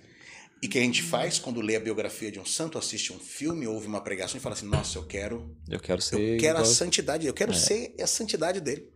E 0.60 0.66
que 0.66 0.76
a 0.78 0.82
gente 0.82 1.02
faz 1.02 1.38
quando 1.38 1.60
lê 1.60 1.76
a 1.76 1.80
biografia 1.80 2.32
de 2.32 2.40
um 2.40 2.44
santo, 2.44 2.78
assiste 2.78 3.12
um 3.12 3.18
filme, 3.20 3.66
ouve 3.66 3.86
uma 3.86 4.00
pregação 4.02 4.38
e 4.38 4.40
fala 4.40 4.56
assim: 4.56 4.66
Nossa, 4.66 4.98
eu 4.98 5.06
quero 5.06 5.56
Eu 5.68 5.78
quero 5.78 6.02
ser. 6.02 6.18
eu 6.18 6.38
quero 6.40 6.58
a 6.58 6.62
igual- 6.62 6.74
santidade, 6.74 7.26
eu 7.26 7.34
quero 7.34 7.52
É. 7.52 7.54
ser 7.54 7.94
a 8.00 8.06
santidade 8.08 8.60
dele. 8.60 8.88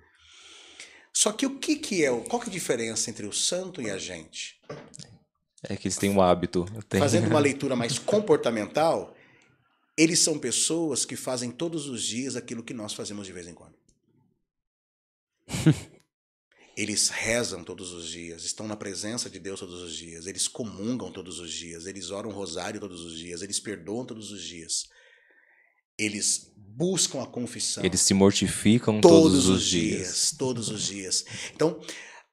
Só 1.15 1.31
que 1.31 1.47
o 1.47 1.59
que, 1.59 1.77
que 1.77 2.05
é, 2.05 2.11
qual 2.29 2.41
que 2.41 2.49
é 2.49 2.51
a 2.51 2.53
diferença 2.53 3.11
entre 3.11 3.27
o 3.27 3.33
santo 3.33 3.81
e 3.83 3.89
a 3.91 3.99
gente? 3.99 4.61
É 5.69 5.77
que 5.77 5.87
eles 5.87 5.97
têm 5.99 6.11
um 6.11 6.21
hábito. 6.21 6.65
Tem- 6.89 6.99
Fazendo 6.99 7.29
uma 7.29 7.39
leitura 7.41 7.77
mais 7.77 7.97
comportamental, 7.99 9.15
eles 9.97 10.19
são 10.19 10.39
pessoas 10.39 11.05
que 11.05 11.15
fazem 11.15 11.51
todos 11.51 11.87
os 11.87 12.03
dias 12.03 12.35
aquilo 12.35 12.63
que 12.65 12.75
nós 12.75 12.93
fazemos 12.95 13.27
de 13.27 13.33
vez 13.33 13.47
em 13.47 13.55
quando. 13.55 13.72
Eles 16.77 17.09
rezam 17.11 17.63
todos 17.63 17.93
os 17.93 18.09
dias, 18.09 18.45
estão 18.45 18.67
na 18.67 18.77
presença 18.77 19.29
de 19.29 19.39
Deus 19.39 19.61
todos 19.61 19.83
os 19.83 19.95
dias, 19.95 20.27
eles 20.27 20.49
comungam 20.49 21.13
todos 21.13 21.39
os 21.39 21.53
dias, 21.53 21.85
eles 21.87 22.11
oram 22.11 22.31
o 22.31 22.33
rosário 22.33 22.81
todos 22.81 23.03
os 23.05 23.19
dias, 23.19 23.43
eles 23.43 23.61
perdoam 23.61 24.07
todos 24.07 24.31
os 24.33 24.43
dias. 24.43 24.85
Eles 25.99 26.51
buscam 26.57 27.23
a 27.23 27.27
confissão 27.27 27.85
Eles 27.85 28.01
se 28.01 28.15
mortificam 28.15 29.01
todos, 29.03 29.47
os 29.49 29.63
dias. 29.65 30.35
Todos 30.39 30.71
os 30.71 30.83
dias. 30.87 31.25
Então, 31.55 31.79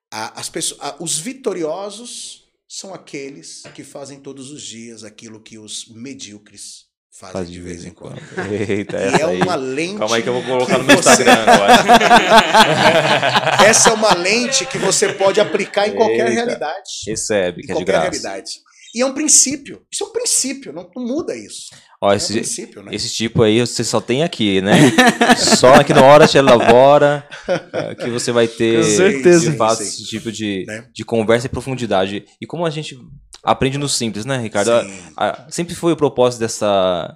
a- 0.09 0.39
as 0.39 0.49
pessoas, 0.49 0.79
a- 0.79 0.97
os 1.03 1.17
vitoriosos 1.19 2.45
são 2.65 2.93
aqueles 2.93 3.63
que 3.75 3.83
fazem 3.83 4.21
todos 4.21 4.49
os 4.51 4.61
dias 4.63 5.03
aquilo 5.03 5.41
que 5.43 5.57
os 5.59 5.87
medíocres 5.89 6.85
fazem 7.11 7.33
Faz 7.33 7.49
de 7.51 7.59
vez 7.61 7.85
em 7.85 7.91
quando. 7.91 8.19
Eita, 8.69 8.97
E 8.97 9.03
essa 9.03 9.17
é 9.21 9.25
aí. 9.25 9.41
uma 9.41 9.55
lente. 9.55 9.97
Calma 9.97 10.15
aí 10.15 10.23
que 10.23 10.29
eu 10.29 10.33
vou 10.33 10.43
colocar 10.43 10.77
no 10.77 10.83
meu 10.83 10.97
Instagram 10.99 11.33
agora. 11.33 11.73
Essa 13.65 13.89
é 13.89 13.93
uma 13.93 14.13
lente 14.13 14.65
que 14.65 14.77
você 14.77 15.13
pode 15.13 15.39
aplicar 15.39 15.87
em 15.87 15.95
qualquer 15.95 16.27
Eita. 16.27 16.31
realidade. 16.31 16.89
Recebe, 17.07 17.61
que 17.63 17.71
é 17.71 17.75
de 17.75 17.79
qualquer 17.85 17.85
graça. 17.91 18.09
realidade. 18.09 18.51
E 18.95 19.01
é 19.01 19.05
um 19.05 19.13
princípio. 19.13 19.81
Isso 19.91 20.03
é 20.03 20.07
um 20.07 20.11
princípio, 20.11 20.73
não, 20.73 20.89
não 20.95 21.05
muda 21.05 21.35
isso. 21.35 21.67
Ó, 22.01 22.09
É 22.09 22.13
um 22.13 22.17
esse, 22.17 22.33
princípio, 22.33 22.81
né? 22.81 22.91
esse 22.95 23.09
tipo 23.13 23.43
aí 23.43 23.59
você 23.59 23.83
só 23.83 23.99
tem 24.01 24.23
aqui, 24.23 24.61
né? 24.61 24.71
só 25.59 25.75
aqui 25.75 25.93
no 25.93 26.01
Hora 26.03 26.27
Te 26.27 26.37
Elabora 26.37 27.27
é, 27.73 27.93
que 27.93 28.09
você 28.09 28.31
vai 28.31 28.47
ter 28.47 28.77
Com 28.77 28.89
certeza. 28.89 29.51
de 29.51 29.57
fato 29.57 29.79
Sim, 29.79 29.83
sim. 29.83 29.89
esse 29.89 30.03
tipo 30.05 30.31
de, 30.31 30.63
Né? 30.65 30.85
de 30.93 31.03
conversa 31.03 31.45
e 31.45 31.49
profundidade. 31.49 32.25
E 32.41 32.47
como 32.47 32.65
a 32.65 32.69
gente 32.69 32.97
aprende 33.43 33.77
no 33.77 33.87
simples, 33.89 34.25
né, 34.25 34.37
Ricardo? 34.37 34.71
Sim. 34.83 34.99
A- 35.17 35.45
sempre 35.49 35.75
foi 35.75 35.93
o 35.93 35.97
propósito 35.97 36.39
dessa 36.41 37.15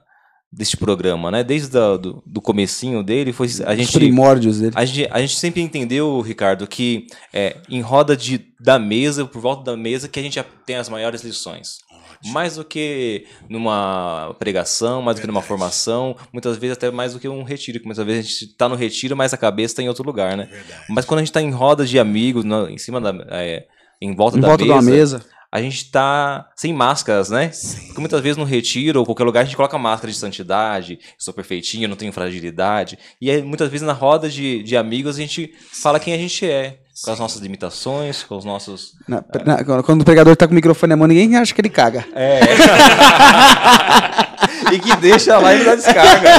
deste 0.55 0.77
programa, 0.77 1.31
né? 1.31 1.43
Desde 1.43 1.75
a, 1.75 1.97
do, 1.97 2.21
do 2.27 2.39
comecinho 2.39 3.01
dele, 3.01 3.33
foi 3.33 3.47
a 3.65 3.71
Os 3.71 3.75
gente 3.77 3.91
primórdios 3.93 4.59
dele. 4.59 4.71
a 4.75 4.85
gente, 4.85 5.09
a 5.11 5.19
gente 5.19 5.35
sempre 5.35 5.63
entendeu, 5.63 6.21
Ricardo, 6.21 6.67
que 6.67 7.07
é, 7.33 7.57
em 7.67 7.81
roda 7.81 8.15
de, 8.15 8.39
da 8.59 8.77
mesa, 8.77 9.25
por 9.25 9.41
volta 9.41 9.63
da 9.71 9.75
mesa, 9.75 10.07
que 10.07 10.19
a 10.19 10.21
gente 10.23 10.39
tem 10.63 10.75
as 10.75 10.87
maiores 10.89 11.23
lições. 11.23 11.77
Ótimo. 11.91 12.33
Mais 12.35 12.55
do 12.55 12.63
que 12.63 13.25
numa 13.49 14.35
pregação, 14.37 15.01
mais 15.01 15.17
do 15.17 15.21
que 15.21 15.27
numa 15.27 15.41
formação, 15.41 16.15
muitas 16.31 16.55
vezes 16.57 16.77
até 16.77 16.91
mais 16.91 17.13
do 17.13 17.19
que 17.19 17.27
um 17.27 17.41
retiro, 17.41 17.79
que 17.79 17.85
muitas 17.87 18.05
vezes 18.05 18.19
a 18.19 18.29
gente 18.29 18.51
está 18.51 18.69
no 18.69 18.75
retiro, 18.75 19.17
mas 19.17 19.33
a 19.33 19.37
cabeça 19.37 19.71
está 19.73 19.81
em 19.81 19.87
outro 19.87 20.03
lugar, 20.05 20.37
né? 20.37 20.45
Verdade. 20.51 20.83
Mas 20.87 21.03
quando 21.05 21.17
a 21.17 21.21
gente 21.21 21.29
está 21.31 21.41
em 21.41 21.49
roda 21.49 21.83
de 21.83 21.97
amigos, 21.97 22.43
na- 22.45 22.69
em 22.69 22.77
cima 22.77 23.01
da. 23.01 23.11
é, 23.31 23.65
em 23.99 24.13
volta, 24.15 24.37
Em 24.37 24.41
da, 24.41 24.47
volta 24.49 24.63
mesa, 24.65 24.73
uma 24.75 24.81
mesa. 24.83 25.25
A 25.55 25.61
gente 25.61 25.91
tá 25.91 26.49
sem 26.55 26.73
máscaras, 26.73 27.29
né? 27.29 27.51
Sim. 27.51 27.85
Porque 27.85 27.99
muitas 27.99 28.19
vezes 28.21 28.37
no 28.37 28.43
retiro 28.43 29.01
ou 29.01 29.05
qualquer 29.05 29.23
lugar 29.23 29.41
a 29.41 29.43
gente 29.43 29.55
coloca 29.55 29.77
máscara 29.77 30.11
de 30.11 30.17
santidade, 30.17 30.97
sou 31.15 31.31
perfeitinho, 31.31 31.87
não 31.87 31.95
tenho 31.95 32.11
fragilidade. 32.11 32.97
E 33.21 33.29
aí, 33.29 33.43
muitas 33.43 33.69
vezes 33.69 33.85
na 33.85 33.93
roda 33.93 34.27
de, 34.27 34.63
de 34.63 34.75
amigos 34.75 35.15
a 35.15 35.19
gente 35.19 35.53
fala 35.71 35.99
quem 35.99 36.11
a 36.11 36.17
gente 36.17 36.43
é, 36.43 36.79
com 37.03 37.11
as 37.11 37.17
Sim. 37.17 37.21
nossas 37.21 37.39
limitações, 37.39 38.23
com 38.23 38.35
os 38.35 38.43
nossos. 38.43 38.93
Na- 39.07 39.23
na- 39.45 39.63
quando- 39.83 40.01
o 40.01 40.05
pregador 40.05 40.35
tá 40.35 40.47
com 40.47 40.53
o 40.53 40.55
microfone 40.55 40.89
na 40.89 40.97
mão, 40.97 41.05
ninguém 41.07 41.35
acha 41.37 41.53
que 41.53 41.61
ele 41.61 41.69
caga. 41.69 42.03
É. 42.15 42.39
e 44.73 44.79
que 44.79 44.95
deixa 44.97 45.37
lá 45.37 45.53
e 45.53 45.63
dá 45.63 45.75
descarga. 45.75 46.29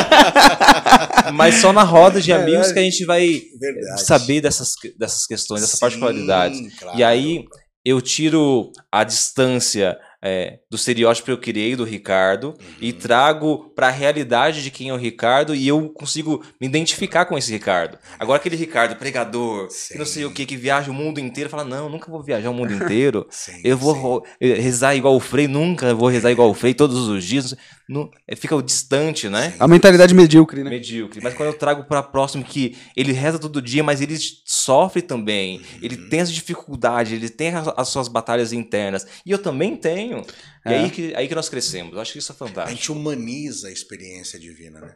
Mas 1.33 1.55
só 1.57 1.73
na 1.73 1.83
roda 1.85 2.21
de 2.21 2.33
amigos 2.33 2.73
que 2.73 2.79
a 2.81 2.83
gente 2.83 3.05
vai 3.05 3.43
Verdade. 3.61 4.03
saber 4.03 4.41
dessas, 4.41 4.75
dessas 4.99 5.25
questões, 5.27 5.61
dessas 5.61 5.79
Sim, 5.79 5.81
particularidades. 5.81 6.61
claro. 6.79 6.99
E 6.99 7.05
aí 7.05 7.45
eu 7.85 8.01
tiro 8.01 8.73
a 8.91 9.05
distância 9.05 9.99
é, 10.27 10.61
do 10.71 10.77
estereótipo 10.77 11.27
que 11.27 11.33
eu 11.33 11.39
criei 11.39 11.77
do 11.77 11.85
Ricardo 11.85 12.55
e 12.81 12.93
Uhum. 12.93 12.99
trago 12.99 13.73
para 13.77 13.89
a 13.89 13.91
realidade 13.91 14.63
de 14.63 14.71
quem 14.71 14.89
é 14.89 14.93
o 14.95 14.97
Ricardo 14.97 15.55
e 15.55 15.69
eu 15.69 15.91
consigo 15.91 16.43
me 16.59 16.67
identificar 16.67 17.27
com 17.27 17.37
esse 17.37 17.53
Ricardo. 17.53 17.99
Agora 18.19 18.39
aquele 18.39 18.57
Ricardo 18.57 18.97
pregador, 18.97 19.69
não 19.97 20.07
sei 20.07 20.25
o 20.25 20.33
que, 20.33 20.47
que 20.47 20.57
viaja 20.57 20.91
o 20.91 20.95
mundo 20.95 21.21
inteiro, 21.21 21.51
fala 21.51 21.63
não, 21.65 21.91
nunca 21.91 22.11
vou 22.11 22.23
viajar 22.23 22.49
o 22.49 22.55
mundo 22.55 22.73
inteiro. 22.73 23.27
Sim, 23.31 23.61
Eu 23.63 23.77
vou 23.77 24.25
sim. 24.25 24.33
eh, 24.41 24.55
rezar 24.55 24.95
igual 24.97 25.15
o 25.15 25.21
Frei, 25.21 25.47
nunca 25.47 25.95
vou 25.95 26.09
rezar 26.09 26.31
igual 26.31 26.49
o 26.49 26.55
Frei 26.55 26.73
todos 26.73 27.07
os 27.09 27.23
dias. 27.23 27.55
Não, 27.89 28.11
eh, 28.27 28.35
fica 28.35 28.61
distante, 28.63 29.29
né? 29.29 29.55
A 29.59 29.69
mentalidade 29.69 30.15
medíocre, 30.15 30.65
né? 30.65 30.71
Medíocre. 30.71 31.21
Mas 31.23 31.35
quando 31.35 31.49
eu 31.51 31.59
trago 31.59 31.85
para 31.85 32.03
próximo 32.03 32.43
que 32.43 32.77
ele 32.97 33.13
reza 33.13 33.39
todo 33.39 33.61
dia, 33.61 33.83
mas 33.85 34.01
ele 34.01 34.17
sofre 34.47 35.03
também, 35.03 35.61
ele 35.83 35.97
Uhum. 35.97 36.09
tem 36.09 36.21
essa 36.21 36.33
dificuldade, 36.33 37.15
ele 37.15 37.29
tem 37.29 37.49
as, 37.55 37.69
as 37.77 37.89
suas 37.89 38.09
batalhas 38.09 38.53
internas. 38.55 39.07
E 39.27 39.31
eu 39.31 39.39
também 39.39 39.77
tenho. 39.77 40.25
E 40.67 40.73
É. 40.73 40.79
aí 40.79 40.91
que, 40.91 41.15
aí 41.15 41.29
que 41.29 41.35
nós 41.35 41.49
crescemos. 41.51 41.93
Eu 41.95 42.01
acho 42.01 42.13
que 42.13 42.19
isso 42.19 42.33
é 42.33 42.35
A 42.35 42.39
fantástico. 42.39 42.77
gente 42.77 42.91
humaniza 42.91 43.69
a 43.69 43.71
experiência 43.71 44.39
divina, 44.41 44.81
né? 44.81 44.95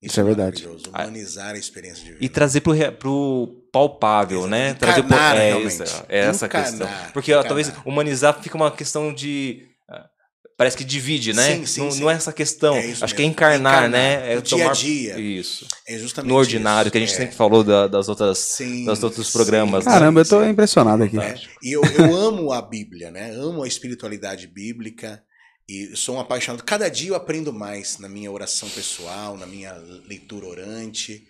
Isso 0.00 0.20
é 0.20 0.22
verdade. 0.22 0.64
Humanizar 0.88 1.54
a 1.54 1.58
experiência 1.58 2.04
divina. 2.04 2.18
E 2.20 2.28
trazer 2.28 2.60
pro, 2.60 2.72
pro 2.92 3.64
palpável, 3.72 4.38
Exato. 4.40 4.50
né? 4.50 4.74
Trazer 4.74 5.02
pro, 5.02 5.14
Encarnar, 5.16 5.36
é, 5.36 5.48
realmente. 5.48 5.82
essa, 5.82 6.06
é 6.08 6.18
essa 6.20 6.46
Encarnar, 6.46 6.70
questão. 6.70 6.88
Porque 7.12 7.32
ó, 7.32 7.42
talvez 7.42 7.68
encarnar. 7.68 7.88
humanizar 7.88 8.40
fica 8.42 8.56
uma 8.56 8.70
questão 8.70 9.12
de. 9.12 9.66
Parece 10.58 10.76
que 10.76 10.82
divide, 10.84 11.32
né? 11.32 11.54
Sim, 11.54 11.66
sim, 11.66 11.80
não, 11.82 11.90
sim. 11.92 12.00
não 12.00 12.10
é 12.10 12.14
essa 12.14 12.32
questão. 12.32 12.74
É 12.74 12.90
Acho 12.90 12.98
que 13.14 13.22
é 13.22 13.24
mesmo. 13.24 13.30
encarnar, 13.30 13.58
Encarnar, 13.84 13.90
né? 13.90 14.32
É 14.32 14.34
no 14.34 14.42
dia 14.42 14.68
a 14.68 14.72
dia. 14.72 15.16
Isso. 15.18 15.68
É 15.86 15.96
justamente 15.96 16.28
No 16.32 16.36
ordinário, 16.36 16.88
isso. 16.88 16.90
que 16.92 16.98
a 16.98 17.00
gente 17.00 17.12
É. 17.12 17.16
sempre 17.16 17.36
falou 17.36 17.62
da- 17.62 17.86
das 17.86 18.08
outras. 18.08 18.38
Sim, 18.38 18.84
dos 18.84 19.00
outros 19.04 19.28
sim, 19.28 19.32
programas, 19.34 19.86
né? 19.86 19.92
Caramba, 19.92 20.20
eu 20.20 20.24
tô 20.28 20.42
sim. 20.42 20.50
impressionado 20.50 21.04
aqui. 21.04 21.16
É, 21.16 21.40
E 21.62 21.70
eu, 21.76 21.80
eu 21.84 22.16
amo 22.16 22.52
a 22.52 22.60
Bíblia, 22.60 23.08
né? 23.12 23.30
Amo 23.36 23.62
a 23.62 23.68
espiritualidade 23.68 24.48
bíblica 24.48 25.22
e 25.68 25.94
sou 25.96 26.16
um 26.16 26.20
apaixonado. 26.20 26.64
Cada 26.64 26.88
dia 26.88 27.10
eu 27.10 27.14
aprendo 27.14 27.52
mais 27.52 27.98
na 28.00 28.08
minha 28.08 28.30
oração 28.32 28.68
pessoal, 28.68 29.36
na 29.36 29.46
minha 29.46 29.74
leitura 30.08 30.44
orante. 30.46 31.22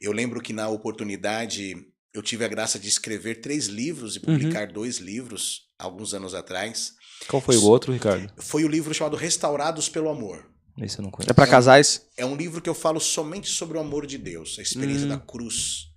Eu 0.00 0.10
lembro 0.10 0.40
que 0.40 0.52
na 0.52 0.68
oportunidade 0.68 1.76
eu 2.12 2.20
tive 2.20 2.44
a 2.44 2.48
graça 2.48 2.80
de 2.80 2.88
escrever 2.88 3.36
três 3.40 3.66
livros 3.66 4.16
e 4.16 4.18
Uhum. 4.18 4.24
publicar 4.24 4.66
dois 4.66 4.98
livros 4.98 5.68
alguns 5.78 6.14
anos 6.14 6.34
atrás. 6.34 6.94
Qual 7.28 7.40
foi 7.40 7.56
o 7.56 7.64
outro, 7.64 7.92
Ricardo? 7.92 8.30
Foi 8.36 8.64
o 8.64 8.68
livro 8.68 8.92
chamado 8.92 9.16
Restaurados 9.16 9.88
pelo 9.88 10.08
Amor. 10.08 10.46
Esse 10.78 10.98
eu 10.98 11.02
não 11.02 11.10
conheço. 11.10 11.30
É 11.30 11.34
pra 11.34 11.46
casais? 11.46 12.06
É 12.16 12.24
um 12.24 12.34
livro 12.34 12.60
que 12.62 12.68
eu 12.68 12.74
falo 12.74 12.98
somente 13.00 13.48
sobre 13.50 13.76
o 13.76 13.80
amor 13.80 14.06
de 14.06 14.16
Deus, 14.18 14.56
a 14.58 14.62
experiência 14.62 15.04
Hum. 15.06 15.10
da 15.10 15.18
cruz. 15.18 15.88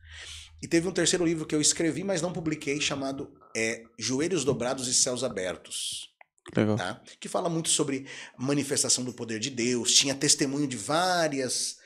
E 0.62 0.68
teve 0.68 0.88
um 0.88 0.92
terceiro 0.92 1.26
livro 1.26 1.46
que 1.46 1.56
eu 1.56 1.62
escrevi, 1.62 2.04
mas 2.04 2.22
não 2.22 2.34
publiquei, 2.34 2.80
chamado 2.82 3.30
é, 3.56 3.84
Joelhos 3.98 4.44
Dobrados 4.44 4.88
e 4.88 4.94
Céus 4.94 5.24
Abertos. 5.24 6.10
Legal. 6.56 6.76
tá? 6.78 7.02
Que 7.20 7.28
fala 7.28 7.50
muito 7.50 7.70
sobre 7.70 8.06
manifestação 8.38 9.04
do 9.04 9.12
poder 9.14 9.40
de 9.40 9.50
Deus. 9.50 9.94
Tinha 9.94 10.14
testemunho 10.14 10.68
de 10.68 10.78
várias. 10.78 11.78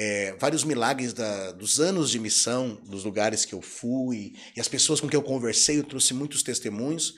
é, 0.00 0.36
vários 0.38 0.62
milagres 0.62 1.12
da- 1.12 1.50
dos 1.50 1.80
anos 1.80 2.08
de 2.10 2.20
missão, 2.20 2.80
dos 2.88 3.02
lugares 3.02 3.44
que 3.44 3.52
eu 3.52 3.60
fui, 3.60 4.32
e 4.56 4.60
as 4.60 4.68
pessoas 4.68 5.00
com 5.00 5.08
quem 5.08 5.18
eu 5.18 5.22
conversei, 5.24 5.76
eu 5.78 5.82
trouxe 5.82 6.14
muitos 6.14 6.40
testemunhos. 6.44 7.14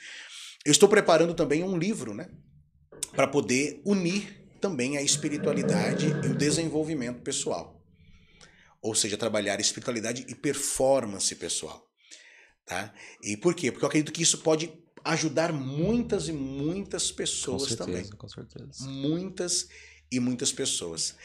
Eu 0.65 0.73
estou 0.73 0.89
preparando 0.89 1.35
também 1.35 1.63
um 1.63 1.79
livro, 1.79 2.15
né? 2.15 2.29
Para 3.13 3.27
poder 3.27 3.81
unir 3.85 4.41
também 4.61 4.97
a 4.99 5.03
espiritualidade 5.03 6.07
e 6.25 6.29
o 6.29 6.37
desenvolvimento 6.37 7.23
pessoal. 7.23 7.83
Ou 8.83 8.95
seja, 8.95 9.17
trabalhar 9.17 9.61
espiritualidade 9.61 10.27
e 10.29 10.35
performance 10.35 11.35
pessoal. 11.35 11.89
Tá? 12.67 12.93
E 13.23 13.37
por 13.37 13.55
quê? 13.55 13.73
Porque 13.73 13.85
eu 13.85 13.89
acredito 13.89 14.13
que 14.13 14.23
isso 14.23 14.39
pode 14.39 14.73
ajudar 15.03 15.53
muitas 15.53 16.29
e 16.29 16.33
muitas 16.33 17.11
Com 17.11 17.17
pessoas 17.17 17.63
certeza, 17.63 17.85
também. 17.87 18.11
com 18.11 18.29
certeza. 18.29 18.85
Muitas 18.87 19.69
e 20.13 20.21
muitas 20.21 20.53
pessoas. 20.53 21.17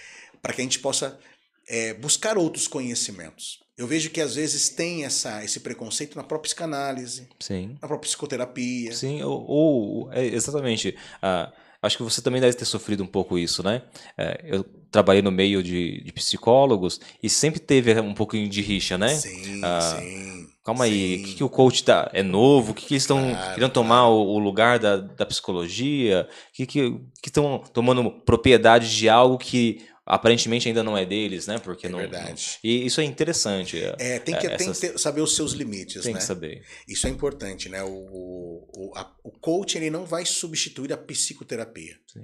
Para 0.41 0.53
que 0.53 0.62
a 0.62 0.64
gente 0.64 0.80
possa 0.80 1.20
é, 1.68 1.94
buscar 1.94 2.38
outros 2.38 2.68
conhecimentos. 2.68 3.60
Eu 3.78 3.88
vejo 3.88 4.10
que 4.10 4.22
às 4.22 4.36
vezes 4.36 4.70
tem 4.70 5.04
essa, 5.04 5.44
esse 5.44 5.60
preconceito 5.60 6.16
na 6.16 6.24
própria 6.24 6.44
psicanálise, 6.48 7.28
Sim. 7.40 7.78
na 7.82 7.88
própria 7.88 8.08
psicoterapia. 8.08 8.94
Sim, 8.94 9.22
ou, 9.24 9.46
ou- 9.46 10.14
é, 10.14 10.26
exatamente. 10.26 10.96
Ah, 11.22 11.52
acho 11.82 11.98
que 11.98 12.04
você 12.04 12.22
também 12.22 12.40
deve 12.40 12.56
ter 12.56 12.64
sofrido 12.66 13.04
um 13.04 13.08
pouco 13.08 13.38
isso, 13.38 13.62
né? 13.62 13.82
É, 14.18 14.40
eu 14.46 14.64
trabalhei 14.90 15.22
no 15.22 15.30
meio 15.32 15.62
de, 15.62 16.02
de 16.04 16.14
psicólogos 16.14 17.02
e 17.22 17.30
sempre 17.30 17.60
teve 17.60 18.00
um 18.00 18.14
pouquinho 18.14 18.48
de 18.48 18.62
rixa, 18.62 18.98
né? 18.98 19.10
Sim, 19.10 19.60
Ah, 19.62 19.98
sim. 20.00 20.48
Calma 20.64 20.86
aí, 20.86 21.18
sim. 21.18 21.22
o 21.22 21.26
que, 21.28 21.36
que 21.36 21.44
o 21.44 21.50
coach 21.50 21.84
tá, 21.84 22.10
é 22.14 22.24
novo? 22.24 22.72
O 22.72 22.74
que, 22.74 22.86
que 22.88 22.94
eles 22.96 23.04
estão 23.04 23.36
Claro, 23.36 23.54
querendo 23.54 23.72
tomar 23.72 24.08
o, 24.08 24.26
o 24.36 24.40
lugar 24.40 24.80
da, 24.80 24.98
da 24.98 25.26
psicologia? 25.26 26.28
O 26.50 26.54
que 26.54 26.66
que 26.66 27.00
estão 27.26 27.62
tomando 27.74 28.10
propriedade 28.10 28.96
de 28.96 29.08
algo 29.10 29.38
que 29.38 29.86
aparentemente 30.06 30.68
ainda 30.68 30.84
não 30.84 30.98
é 30.98 31.06
deles, 31.06 31.48
né? 31.48 31.57
Porque 31.57 31.88
É 31.88 31.90
não, 31.90 31.98
verdade. 31.99 32.60
e 32.64 32.86
isso 32.86 33.02
é 33.02 33.03
interessante. 33.03 33.77
é, 33.77 33.95
É, 33.98 34.19
tem 34.19 34.38
que, 34.38 34.45
É, 34.48 34.56
tem 34.56 34.68
essas- 34.69 34.80
que 34.80 34.90
ter- 34.90 34.98
saber 34.99 35.22
os 35.22 35.36
seus 35.36 35.53
limites, 35.53 36.03
tem 36.03 36.14
né? 36.14 36.19
que 36.19 36.26
saber. 36.26 36.64
Isso 36.88 37.07
é 37.07 37.10
importante, 37.10 37.69
né? 37.69 37.84
O, 37.84 37.90
o, 37.90 38.68
o, 38.76 38.91
a- 38.95 39.15
o 39.23 39.32
coaching 39.32 39.80
ele 39.80 39.90
não 39.90 40.06
vai 40.06 40.26
substituir 40.26 40.94
a 40.94 40.98
psicoterapia. 40.98 41.98
Sim. 42.07 42.23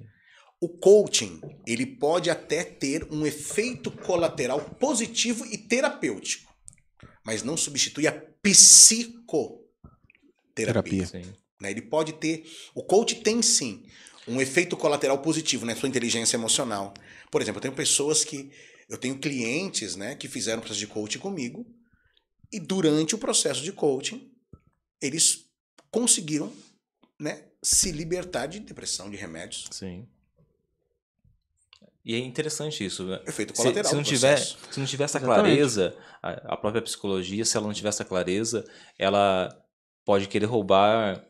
O 0.59 0.69
coaching 0.69 1.41
ele 1.65 1.85
pode 1.87 2.29
até 2.29 2.63
ter 2.63 3.07
um 3.11 3.25
efeito 3.25 3.89
colateral 3.89 4.59
positivo 4.61 5.43
e 5.47 5.57
terapêutico, 5.57 6.53
mas 7.25 7.41
não 7.41 7.57
substitui 7.57 8.05
a 8.05 8.11
psicoterapia. 8.11 9.61
Terapia. 10.53 11.05
Sim. 11.07 11.23
né? 11.59 11.71
Ele 11.71 11.81
pode 11.81 12.13
ter. 12.13 12.43
O 12.75 12.83
coach 12.83 13.15
tem 13.15 13.41
sim 13.41 13.83
um 14.27 14.41
efeito 14.41 14.77
colateral 14.77 15.19
positivo 15.19 15.65
na 15.65 15.75
sua 15.75 15.89
inteligência 15.89 16.37
emocional. 16.37 16.93
Por 17.29 17.41
exemplo, 17.41 17.57
eu 17.57 17.61
tenho 17.61 17.73
pessoas 17.73 18.23
que. 18.23 18.51
Eu 18.89 18.97
tenho 18.97 19.17
clientes 19.17 19.95
né, 19.95 20.15
que 20.15 20.27
fizeram 20.27 20.59
processo 20.59 20.79
de 20.79 20.87
coaching 20.87 21.19
comigo 21.19 21.65
e 22.51 22.59
durante 22.59 23.15
o 23.15 23.17
processo 23.17 23.63
de 23.63 23.71
coaching 23.71 24.29
eles 25.01 25.45
conseguiram 25.89 26.51
né, 27.17 27.45
se 27.63 27.91
libertar 27.91 28.47
de 28.47 28.59
depressão, 28.59 29.09
de 29.09 29.15
remédios. 29.15 29.67
Sim. 29.71 30.05
E 32.03 32.15
é 32.15 32.19
interessante 32.19 32.83
isso. 32.83 33.05
né? 33.05 33.21
Efeito 33.25 33.55
Se, 33.55 33.61
colateral 33.61 33.89
se 33.89 33.95
não 33.95 34.01
do 34.01 34.09
tiver, 34.09 34.37
se 34.37 34.79
não 34.79 34.85
tiver 34.85 35.03
essa 35.05 35.19
Exatamente. 35.19 35.41
clareza, 35.41 35.97
a, 36.21 36.53
a 36.53 36.57
própria 36.57 36.81
psicologia, 36.81 37.45
se 37.45 37.55
ela 37.55 37.67
não 37.67 37.73
tiver 37.73 37.89
essa 37.89 38.03
clareza, 38.03 38.65
ela 38.97 39.55
pode 40.03 40.27
querer 40.27 40.47
roubar 40.47 41.25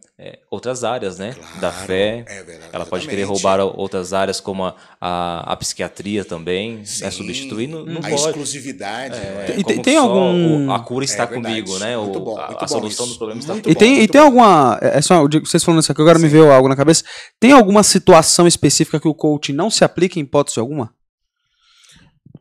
outras 0.50 0.84
áreas, 0.84 1.18
né? 1.18 1.32
da 1.60 1.72
Claro, 1.72 1.88
fé. 1.88 2.24
é 2.28 2.44
verdade, 2.44 2.70
Ela 2.74 2.86
pode 2.86 3.08
querer 3.08 3.24
roubar 3.24 3.60
o- 3.60 3.74
outras 3.78 4.14
áreas, 4.14 4.40
como 4.40 4.66
a, 4.66 4.76
a, 5.00 5.54
a 5.54 5.56
psiquiatria 5.58 6.24
também, 6.24 6.78
né? 6.78 6.86
Sim, 6.86 7.10
Substituir, 7.12 7.68
não, 7.68 7.84
não 7.86 7.98
a 8.00 8.10
pode. 8.10 8.16
exclusividade. 8.16 9.16
É, 9.16 9.20
né? 9.20 9.46
Tem- 9.46 9.64
como 9.64 9.82
tem 9.84 9.96
só 9.96 10.02
algum- 10.02 10.68
o- 10.68 10.72
a 10.74 10.80
cura 10.80 11.06
está 11.06 11.24
É 11.24 11.28
comigo, 11.28 11.80
né? 11.80 11.98
O- 11.98 12.04
Muito 12.04 12.20
bom, 12.20 12.38
a, 12.38 12.46
muito 12.48 12.58
a 12.58 12.62
bom 12.62 12.68
solução 12.68 13.06
isso. 13.06 13.14
dos 13.14 13.18
problemas 13.18 13.44
está 13.44 13.54
Muito 13.54 13.70
E 13.70 13.74
bom, 13.74 13.80
tem, 13.80 14.00
e 14.02 14.08
tem 14.08 14.22
bom. 14.22 14.28
alguma. 14.28 14.80
É 14.82 14.98
é 14.98 15.02
só, 15.02 15.28
vocês 15.28 15.64
falando 15.64 15.82
isso 15.82 15.92
aqui, 15.92 16.02
agora 16.02 16.20
me 16.20 16.26
Sim. 16.26 16.32
veio 16.34 16.52
algo 16.52 16.68
na 16.70 16.76
cabeça. 16.76 17.04
Tem 17.40 17.52
alguma 17.52 17.82
situação 17.84 18.46
específica 18.48 19.00
que 19.00 19.08
o 19.08 19.14
coach 19.16 19.52
não 19.54 19.70
se 19.70 19.84
aplica 19.84 20.20
em 20.20 20.24
hipótese 20.24 20.60
alguma? 20.60 20.94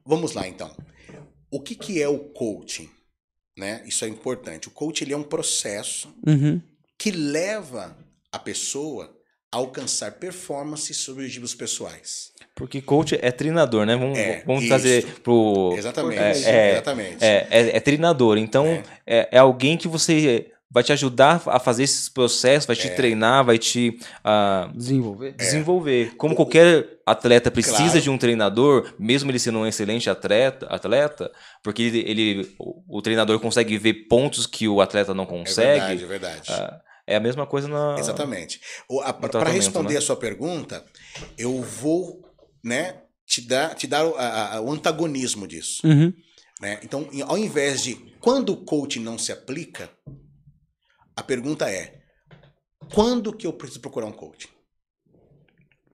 Vamos 0.04 0.32
lá, 0.34 0.46
então. 0.48 0.70
O 1.50 1.60
que, 1.60 1.74
que 1.74 2.00
é 2.02 2.08
o 2.08 2.18
coaching? 2.18 2.88
Né? 3.58 3.82
Isso 3.86 4.04
é 4.04 4.08
importante. 4.08 4.68
O 4.68 4.70
coaching 4.70 5.04
ele 5.04 5.12
é 5.12 5.16
um 5.16 5.22
processo 5.22 6.08
Uhum. 6.26 6.60
Que 7.00 7.10
leva 7.10 7.96
a 8.30 8.38
pessoa 8.38 9.10
a 9.50 9.56
alcançar 9.56 10.12
performance 10.12 10.92
sobre 10.94 11.22
objetivos 11.24 11.54
pessoais. 11.54 12.30
Porque 12.54 12.82
coach 12.82 13.18
é 13.22 13.32
treinador, 13.32 13.86
né? 13.86 13.96
Vamos, 13.96 14.18
É, 14.18 14.42
vamos 14.46 14.66
trazer 14.68 15.04
pro. 15.24 15.74
Exatamente. 15.78 16.20
É, 16.20 16.50
é, 16.50 16.72
exatamente. 16.72 17.24
É, 17.24 17.48
é, 17.50 17.76
é 17.76 17.80
treinador. 17.80 18.36
Então, 18.36 18.66
É. 18.66 18.82
é. 19.06 19.28
É, 19.32 19.38
alguém 19.38 19.78
que 19.78 19.88
você 19.88 20.52
vai 20.72 20.84
te 20.84 20.92
ajudar 20.92 21.42
a 21.46 21.58
fazer 21.58 21.82
esses 21.82 22.08
processos, 22.08 22.64
vai 22.66 22.76
te 22.76 22.86
É. 22.86 22.90
treinar, 22.90 23.44
vai 23.44 23.58
te 23.58 23.98
ah, 24.22 24.70
Desenvolver? 24.72 25.32
desenvolver. 25.32 26.14
Como 26.16 26.36
qualquer 26.36 26.86
atleta 27.04 27.50
precisa 27.50 27.84
Claro. 27.86 28.00
de 28.02 28.10
um 28.10 28.16
treinador, 28.18 28.94
mesmo 28.96 29.30
ele 29.32 29.38
sendo 29.40 29.58
um 29.58 29.66
excelente 29.66 30.08
atleta, 30.08 30.66
atleta 30.66 31.32
porque 31.64 31.82
ele, 31.82 32.04
ele- 32.06 32.54
o, 32.56 32.98
o 32.98 33.02
treinador 33.02 33.40
consegue 33.40 33.76
ver 33.78 33.94
pontos 34.08 34.46
que 34.46 34.68
o 34.68 34.80
atleta 34.80 35.12
não 35.12 35.24
É 35.24 35.26
consegue. 35.26 35.80
verdade, 35.80 36.04
é 36.04 36.06
verdade. 36.06 36.52
ah, 36.52 36.80
é 37.12 37.16
a 37.16 37.20
mesma 37.20 37.46
coisa 37.46 37.68
na. 37.68 37.96
Exatamente. 37.98 38.60
Para 39.30 39.50
responder 39.50 39.94
né? 39.94 39.98
a 39.98 40.02
sua 40.02 40.16
pergunta, 40.16 40.84
eu 41.36 41.60
vou 41.62 42.22
né, 42.64 43.02
te 43.26 43.40
dar, 43.40 43.74
te 43.74 43.86
dar 43.86 44.06
o, 44.06 44.14
a- 44.16 44.54
a- 44.56 44.60
o 44.60 44.70
antagonismo 44.70 45.46
disso. 45.46 45.86
Uhum. 45.86 46.12
né? 46.60 46.78
Então, 46.82 47.08
ao 47.26 47.36
invés 47.38 47.82
de 47.82 47.94
quando 48.20 48.50
o 48.52 48.64
coaching 48.64 49.00
não 49.00 49.18
se 49.18 49.32
aplica, 49.32 49.90
a 51.16 51.22
pergunta 51.22 51.70
é: 51.70 52.00
quando 52.94 53.32
que 53.36 53.46
eu 53.46 53.52
preciso 53.52 53.80
procurar 53.80 54.06
um 54.06 54.12
coaching? 54.12 54.48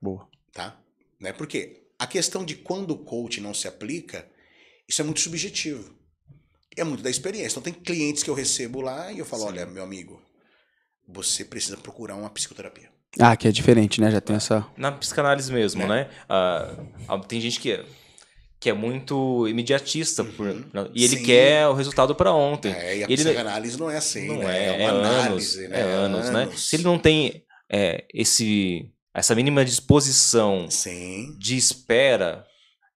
Boa. 0.01 0.29
Tá? 0.53 0.79
Né? 1.21 1.33
Porque 1.33 1.87
a 1.99 2.07
questão 2.07 2.45
de 2.45 2.55
quando 2.57 2.91
o 2.93 2.99
coaching 3.05 3.41
não 3.41 3.55
se 3.55 3.67
aplica, 3.67 4.29
isso 4.89 5.01
é 5.01 5.05
muito 5.05 5.21
subjetivo. 5.21 5.95
É 6.77 6.85
muito 6.85 7.03
da 7.03 7.09
experiência. 7.09 7.59
Então, 7.59 7.63
tem 7.63 7.73
clientes 7.73 8.23
que 8.23 8.29
eu 8.29 8.35
recebo 8.35 8.81
lá 8.83 9.11
e 9.11 9.19
eu 9.19 9.25
falo: 9.25 9.45
olha, 9.45 9.65
meu 9.65 9.83
amigo, 9.83 10.21
você 11.09 11.45
precisa 11.45 11.77
procurar 11.77 12.15
uma 12.17 12.31
psicoterapia. 12.31 12.89
Ah, 13.19 13.35
que 13.37 13.49
é 13.49 13.53
diferente, 13.53 14.01
né? 14.01 14.11
Já 14.11 14.21
tem 14.21 14.37
essa. 14.37 14.67
Na 14.77 14.93
psicanálise 14.93 15.51
mesmo, 15.53 15.83
É. 15.85 15.87
né? 15.87 16.11
Ah, 16.29 16.75
ah, 17.09 17.19
tem 17.19 17.41
gente 17.41 17.59
que 17.61 17.73
é, 17.73 17.85
que 18.61 18.69
é 18.69 18.73
muito 18.75 19.47
imediatista 19.49 20.23
por- 20.25 20.49
e 20.95 21.05
ele 21.05 21.15
Uhum. 21.15 21.21
Sim. 21.21 21.25
quer 21.25 21.67
o 21.69 21.73
resultado 21.73 22.15
para 22.15 22.33
ontem. 22.33 22.73
É, 22.73 22.99
e 22.99 23.05
a 23.05 23.07
ele 23.07 23.17
psicanálise 23.17 23.79
não 23.79 23.91
é 23.91 23.97
assim, 23.97 24.27
não 24.29 24.39
né? 24.39 24.59
é, 24.59 24.67
é, 24.83 24.91
uma 24.91 24.91
anos, 24.91 25.07
análise, 25.09 25.69
né? 25.69 25.81
é 25.81 25.83
anos, 25.83 26.31
né? 26.31 26.43
Anos. 26.43 26.69
Se 26.69 26.77
ele 26.77 26.83
não 26.85 26.99
tem 26.99 27.43
é, 27.71 28.05
esse 28.13 28.91
essa 29.15 29.35
mínima 29.35 29.65
disposição 29.65 30.67
Sim, 30.71 31.35
de 31.39 31.57
espera, 31.57 32.45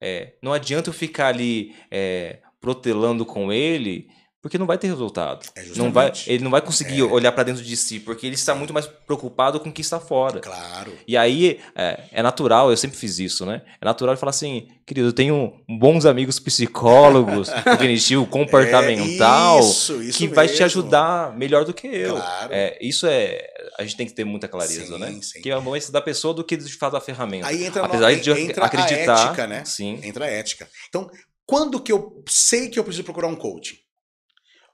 é, 0.00 0.34
não 0.42 0.52
adianta 0.52 0.90
eu 0.90 0.94
ficar 0.94 1.28
ali 1.28 1.74
é, 1.90 2.40
protelando 2.60 3.24
com 3.24 3.50
ele, 3.50 4.06
porque 4.42 4.56
não 4.58 4.66
vai 4.66 4.78
ter 4.78 4.86
resultado. 4.88 5.46
é 5.54 5.64
Não 5.76 5.92
vai, 5.92 6.12
ele 6.26 6.42
não 6.42 6.50
vai 6.50 6.60
conseguir 6.62 7.00
É. 7.00 7.04
olhar 7.04 7.30
para 7.32 7.42
dentro 7.44 7.62
de 7.62 7.76
si, 7.76 8.00
porque 8.00 8.26
ele 8.26 8.34
está 8.36 8.54
muito 8.54 8.72
mais 8.72 8.86
preocupado 8.86 9.60
com 9.60 9.68
o 9.68 9.72
que 9.72 9.80
está 9.82 10.00
fora. 10.00 10.40
Claro. 10.40 10.92
E 11.06 11.16
aí 11.16 11.60
é, 11.76 12.04
é 12.12 12.22
natural, 12.22 12.70
eu 12.70 12.76
sempre 12.76 12.96
fiz 12.96 13.18
isso, 13.18 13.44
né? 13.44 13.62
É 13.80 13.84
natural 13.84 14.16
falar 14.16 14.30
assim, 14.30 14.68
querido, 14.86 15.08
eu 15.08 15.12
tenho 15.12 15.52
bons 15.68 16.06
amigos 16.06 16.38
psicólogos, 16.38 17.48
cognitivo, 17.64 18.26
comportamental, 18.26 19.58
É, 19.58 19.60
isso, 19.60 20.02
isso 20.02 20.18
que 20.18 20.28
vai 20.28 20.46
te 20.46 20.52
mesmo. 20.52 20.64
ajudar 20.66 21.36
melhor 21.36 21.64
do 21.64 21.72
que 21.74 21.86
eu. 21.86 22.16
Claro. 22.16 22.52
É, 22.52 22.78
isso 22.80 23.06
é. 23.06 23.46
A 23.78 23.82
gente 23.82 23.96
tem 23.96 24.06
que 24.06 24.12
ter 24.12 24.24
muita 24.24 24.48
clareza, 24.48 24.86
Sim, 24.94 24.98
né? 24.98 25.18
sim. 25.22 25.40
Que 25.42 25.50
é 25.50 25.60
bom 25.60 25.76
isso 25.76 25.90
da 25.92 26.00
pessoa 26.00 26.34
do 26.34 26.44
que 26.44 26.56
de 26.56 26.72
fato 26.74 26.92
da 26.92 27.00
ferramenta. 27.00 27.46
Aí 27.46 27.64
entra, 27.64 27.84
Apesar 27.84 28.10
no, 28.12 28.20
de 28.20 28.30
entra 28.30 28.64
acreditar. 28.64 29.16
a 29.16 29.24
ética, 29.26 29.46
né? 29.46 29.64
Sim. 29.64 29.98
Entra 30.02 30.24
a 30.24 30.28
ética. 30.28 30.68
Então, 30.88 31.08
quando 31.46 31.80
que 31.80 31.90
eu 31.92 32.22
sei 32.28 32.68
que 32.68 32.78
eu 32.78 32.84
preciso 32.84 33.04
procurar 33.04 33.28
um 33.28 33.36
coaching? 33.36 33.76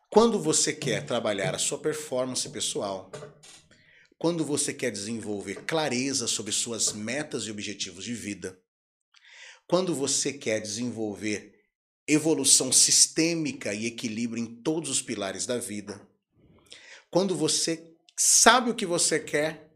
Quando 0.09 0.41
você 0.41 0.73
quer 0.73 1.05
trabalhar 1.05 1.55
a 1.55 1.59
sua 1.59 1.79
performance 1.79 2.49
pessoal, 2.49 3.11
quando 4.19 4.45
você 4.45 4.73
quer 4.73 4.91
desenvolver 4.91 5.65
clareza 5.65 6.27
sobre 6.27 6.53
suas 6.53 6.93
metas 6.93 7.45
e 7.45 7.51
objetivos 7.51 8.05
de 8.05 8.15
vida, 8.15 8.59
quando 9.67 9.95
você 9.95 10.33
quer 10.33 10.61
desenvolver 10.61 11.61
evolução 12.09 12.71
sistêmica 12.71 13.75
e 13.75 13.87
equilíbrio 13.87 14.43
em 14.43 14.47
todos 14.47 14.89
os 14.89 15.03
pilares 15.03 15.45
da 15.45 15.59
vida, 15.59 16.01
quando 17.11 17.37
você 17.37 17.93
sabe 18.17 18.71
o 18.71 18.75
que 18.75 18.87
você 18.87 19.19
quer, 19.19 19.71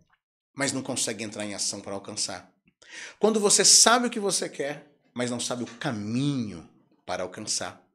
mas 0.54 0.72
não 0.72 0.82
consegue 0.82 1.24
entrar 1.24 1.44
em 1.44 1.54
ação 1.54 1.80
para 1.80 1.92
alcançar. 1.92 2.54
Quando 3.18 3.40
você 3.40 3.64
sabe 3.64 4.06
o 4.06 4.10
que 4.10 4.20
você 4.20 4.48
quer, 4.48 4.90
mas 5.12 5.30
não 5.30 5.40
sabe 5.40 5.64
o 5.64 5.78
caminho 5.78 6.68
para 7.04 7.24
alcançar. 7.24 7.89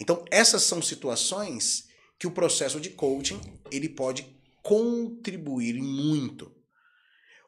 Então, 0.00 0.24
essas 0.30 0.62
são 0.62 0.80
situações 0.80 1.88
que 2.18 2.26
o 2.26 2.32
processo 2.32 2.80
de 2.80 2.90
coaching, 2.90 3.40
ele 3.70 3.88
pode 3.88 4.26
contribuir 4.62 5.80
muito. 5.80 6.54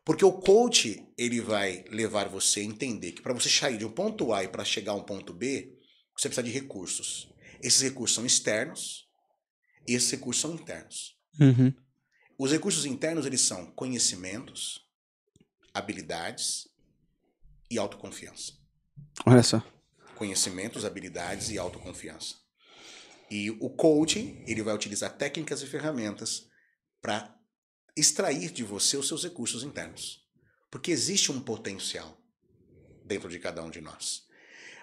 Porque 0.04 0.24
o 0.24 0.32
coach, 0.32 1.06
ele 1.18 1.40
vai 1.40 1.84
levar 1.90 2.28
você 2.28 2.60
a 2.60 2.64
entender 2.64 3.12
que 3.12 3.22
para 3.22 3.34
você 3.34 3.48
sair 3.48 3.76
de 3.76 3.84
um 3.84 3.90
ponto 3.92 4.32
A 4.32 4.44
e 4.44 4.48
para 4.48 4.64
chegar 4.64 4.92
a 4.92 4.96
um 4.96 5.02
ponto 5.02 5.32
B, 5.32 5.76
você 6.16 6.28
precisa 6.28 6.42
de 6.42 6.50
recursos. 6.50 7.28
Esses 7.62 7.82
recursos 7.82 8.14
são 8.14 8.24
externos 8.24 9.08
e 9.86 9.94
esses 9.94 10.10
recursos 10.10 10.40
são 10.40 10.54
internos. 10.54 11.16
Uhum. 11.38 11.72
Os 12.38 12.52
recursos 12.52 12.86
internos, 12.86 13.26
eles 13.26 13.42
são 13.42 13.66
conhecimentos, 13.72 14.80
habilidades 15.74 16.68
e 17.70 17.78
autoconfiança. 17.78 18.54
Olha 19.26 19.42
só. 19.42 19.62
Conhecimentos, 20.20 20.84
habilidades 20.84 21.48
e 21.48 21.56
autoconfiança. 21.56 22.34
E 23.30 23.51
o 23.52 23.70
coaching, 23.70 24.44
ele 24.47 24.62
vai 24.62 24.74
utilizar 24.74 25.16
técnicas 25.16 25.62
e 25.62 25.66
ferramentas 25.66 26.47
para 27.01 27.34
extrair 27.97 28.51
de 28.51 28.62
você 28.62 28.98
os 28.98 29.09
seus 29.09 29.24
recursos 29.24 29.62
internos. 29.64 30.22
Porque 30.70 30.90
existe 30.90 31.32
um 31.32 31.40
potencial 31.40 32.22
dentro 33.02 33.30
de 33.30 33.38
cada 33.38 33.62
um 33.62 33.70
de 33.70 33.80
nós. 33.80 34.26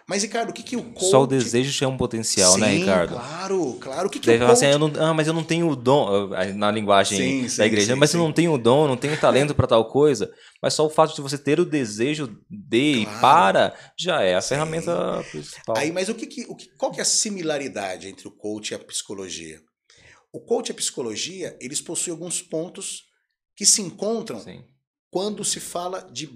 Mas, 0.10 0.24
Ricardo, 0.24 0.52
o 0.52 0.54
que, 0.54 0.64
que 0.64 0.78
o 0.78 0.84
coach... 0.84 1.10
Só 1.12 1.24
o 1.24 1.28
desejo 1.28 1.84
é 1.84 1.88
um 1.88 1.98
potencial, 1.98 2.58
né, 2.58 2.70
Sim, 2.72 2.80
Ricardo? 2.80 3.10
claro, 3.14 3.74
claro. 3.74 4.08
O 4.08 4.10
que, 4.10 4.20
que 4.20 4.28
Daí 4.28 4.38
o 4.38 4.40
coach... 4.40 4.52
assim, 4.54 4.78
não, 4.78 4.92
ah, 5.06 5.14
mas 5.14 5.28
eu 5.28 5.34
não 5.34 5.44
tenho 5.44 5.68
o 5.68 5.76
dom, 5.76 6.34
ah, 6.34 6.46
na 6.46 6.72
linguagem 6.72 7.18
Sim, 7.18 7.50
sim, 7.50 7.58
da 7.58 7.66
igreja, 7.66 7.94
sim, 7.94 8.00
mas 8.00 8.12
sim. 8.12 8.18
eu 8.18 8.24
não 8.24 8.32
tenho 8.32 8.54
o 8.54 8.58
dom, 8.58 8.88
não 8.88 8.96
tenho 8.96 9.20
talento 9.20 9.54
para 9.54 9.68
tal 9.68 9.84
coisa, 9.90 10.32
mas 10.62 10.74
só 10.74 10.86
o 10.86 10.90
fato 10.90 11.14
de 11.14 11.20
você 11.20 11.38
ter 11.38 11.60
o 11.60 11.66
desejo 11.66 12.40
de 12.50 13.02
e 13.02 13.06
Claro. 13.06 13.20
para 13.20 13.76
já 14.00 14.22
é 14.22 14.36
a 14.36 14.42
ferramenta 14.42 15.26
principal. 15.30 15.76
Aí, 15.78 15.92
mas 15.92 16.08
o 16.08 16.16
que, 16.16 16.26
que, 16.26 16.46
o 16.48 16.56
que 16.56 16.70
qual 16.78 16.90
que 16.90 17.00
é 17.00 17.04
a 17.04 17.06
similaridade 17.06 18.08
entre 18.08 18.30
o 18.30 18.32
coach 18.32 18.72
e 18.72 18.76
a 18.76 18.80
psicologia? 18.80 19.60
O 20.32 20.40
coach 20.40 20.70
e 20.70 20.72
a 20.72 20.76
psicologia, 20.76 21.58
eles 21.60 21.82
possuem 21.82 22.14
alguns 22.14 22.42
pontos 22.42 23.04
que 23.58 23.66
se 23.66 23.82
encontram 23.82 24.42
quando 25.12 25.44
se 25.44 25.60
fala 25.60 26.08
de 26.12 26.30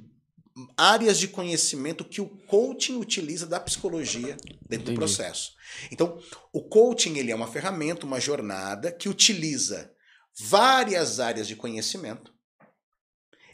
áreas 0.77 1.17
de 1.17 1.27
conhecimento 1.27 2.03
que 2.03 2.21
o 2.21 2.27
coaching 2.27 2.97
utiliza 2.97 3.45
da 3.45 3.59
psicologia 3.59 4.35
dentro 4.67 4.85
do 4.85 4.91
Entendi. 4.91 4.95
processo. 4.95 5.53
Então, 5.91 6.21
o 6.51 6.61
coaching 6.61 7.17
ele 7.17 7.31
é 7.31 7.35
uma 7.35 7.47
ferramenta, 7.47 8.05
uma 8.05 8.19
jornada 8.19 8.91
que 8.91 9.09
utiliza 9.09 9.93
várias 10.37 11.19
áreas 11.19 11.47
de 11.47 11.55
conhecimento, 11.55 12.33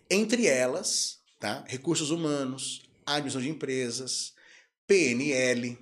entre 0.10 0.48
elas, 0.48 1.20
tá? 1.40 1.64
Recursos 1.68 2.12
humanos, 2.12 2.82
administração 3.06 3.42
de 3.42 3.50
empresas, 3.50 4.34
PNL, 4.86 5.78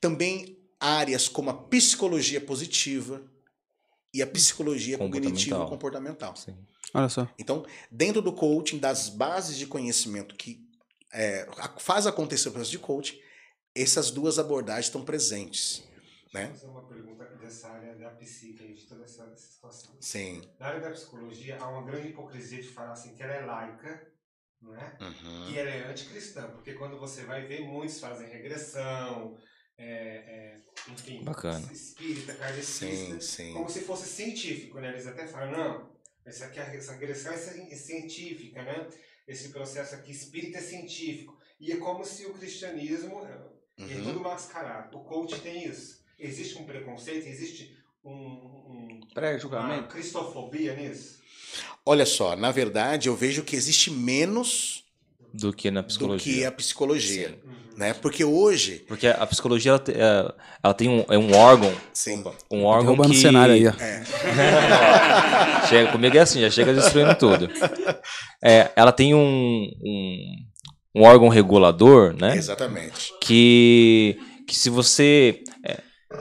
também 0.00 0.58
áreas 0.80 1.28
como 1.28 1.50
a 1.50 1.54
psicologia 1.54 2.40
positiva 2.40 3.22
e 4.14 4.22
a 4.22 4.26
psicologia 4.26 4.96
cognitiva 4.96 5.66
Comportamental. 5.66 6.32
comportamental. 6.32 6.36
Sim. 6.36 6.56
Olha 6.94 7.08
só. 7.08 7.28
Então, 7.38 7.66
dentro 7.90 8.22
do 8.22 8.32
coaching, 8.32 8.78
das 8.78 9.08
bases 9.08 9.56
de 9.56 9.66
conhecimento 9.66 10.34
que 10.34 10.66
é, 11.12 11.46
faz 11.78 12.06
acontecer 12.06 12.48
o 12.48 12.52
processo 12.52 12.70
de 12.70 12.78
coaching, 12.78 13.18
essas 13.74 14.10
duas 14.10 14.38
abordagens 14.38 14.86
estão 14.86 15.04
presentes. 15.04 15.86
Né? 16.32 16.46
Vou 16.46 16.54
fazer 16.54 16.66
uma 16.66 16.86
pergunta 16.86 17.24
dessa 17.36 17.68
área 17.68 17.94
da 17.94 18.10
psique, 18.10 18.74
de 18.74 18.86
toda 18.86 19.04
essa, 19.04 19.24
essa 19.24 19.36
situação. 19.36 19.94
Sim. 20.00 20.42
Na 20.58 20.66
área 20.66 20.80
da 20.80 20.90
psicologia, 20.90 21.58
há 21.60 21.68
uma 21.68 21.82
grande 21.84 22.08
hipocrisia 22.08 22.60
de 22.60 22.68
falar 22.68 22.92
assim 22.92 23.14
que 23.14 23.22
ela 23.22 23.32
é 23.32 23.44
laica, 23.44 24.12
não 24.60 24.74
é? 24.74 24.96
Uhum. 25.00 25.50
E 25.50 25.58
ela 25.58 25.70
é 25.70 25.90
anticristã, 25.90 26.50
porque 26.50 26.74
quando 26.74 26.98
você 26.98 27.22
vai 27.22 27.46
ver, 27.46 27.60
muitos 27.60 28.00
fazem 28.00 28.28
regressão, 28.28 29.38
é, 29.78 29.86
é, 29.86 30.56
enfim, 30.92 31.22
Bacana. 31.22 31.66
espírita, 31.72 32.34
Sim, 32.62 33.20
sim. 33.20 33.52
como 33.52 33.68
se 33.68 33.82
fosse 33.82 34.08
científico, 34.08 34.80
né? 34.80 34.88
Eles 34.88 35.06
até 35.06 35.26
falam, 35.26 35.52
não, 35.52 35.97
essa, 36.28 36.46
aqui, 36.46 36.60
essa 36.60 36.92
regressão 36.92 37.32
é 37.32 37.36
é 37.36 37.76
científica, 37.76 38.62
né? 38.62 38.86
Esse 39.26 39.48
processo 39.50 39.94
aqui 39.94 40.10
espírita 40.12 40.58
é 40.58 40.60
científico. 40.60 41.36
E 41.60 41.72
é 41.72 41.76
como 41.76 42.04
se 42.04 42.26
o 42.26 42.34
cristianismo 42.34 43.24
é 43.26 43.58
Uhum. 43.80 44.02
tudo 44.02 44.20
mascarado. 44.20 44.96
O 44.98 45.04
coach 45.04 45.40
tem 45.40 45.64
isso. 45.64 46.02
Existe 46.18 46.58
um 46.58 46.64
preconceito, 46.64 47.26
existe 47.28 47.76
um, 48.04 48.10
um, 48.12 49.00
uma 49.00 49.14
Pré-julgamento. 49.14 49.88
cristofobia 49.88 50.74
nisso? 50.74 51.20
Olha 51.86 52.04
só, 52.04 52.34
na 52.34 52.50
verdade, 52.50 53.08
eu 53.08 53.14
vejo 53.14 53.44
que 53.44 53.54
existe 53.54 53.90
menos 53.90 54.84
Do 55.32 55.52
que 55.52 55.70
na 55.70 55.80
do 55.82 55.86
psicologia. 55.86 56.34
que 56.34 56.44
a 56.44 56.50
psicologia. 56.52 57.28
Sim. 57.40 57.57
Né? 57.78 57.94
Porque 57.94 58.24
hoje. 58.24 58.84
Porque 58.88 59.06
a 59.06 59.24
psicologia 59.24 59.70
ela, 59.70 59.78
te- 59.78 59.92
é, 59.92 60.32
ela 60.64 60.74
tem 60.74 60.88
um, 60.88 61.04
é 61.08 61.16
um 61.16 61.32
órgão, 61.36 61.72
Sim. 61.92 62.24
um 62.50 62.64
órgão 62.64 62.96
que 62.96 63.14
cenário 63.14 63.54
aí, 63.54 63.68
ó. 63.68 63.72
chega 65.68 65.92
comigo 65.92 66.16
é 66.16 66.20
assim, 66.20 66.40
já 66.40 66.50
chega 66.50 66.74
destruindo 66.74 67.14
tudo. 67.14 67.48
É, 68.42 68.70
ela 68.74 68.90
tem 68.90 69.14
um, 69.14 69.70
um, 69.80 70.36
um 70.96 71.02
órgão 71.04 71.28
regulador, 71.28 72.14
né? 72.20 72.36
Exatamente. 72.36 73.12
Que, 73.22 74.18
que 74.46 74.56
se 74.56 74.68
você 74.70 75.42
é, 75.64 75.78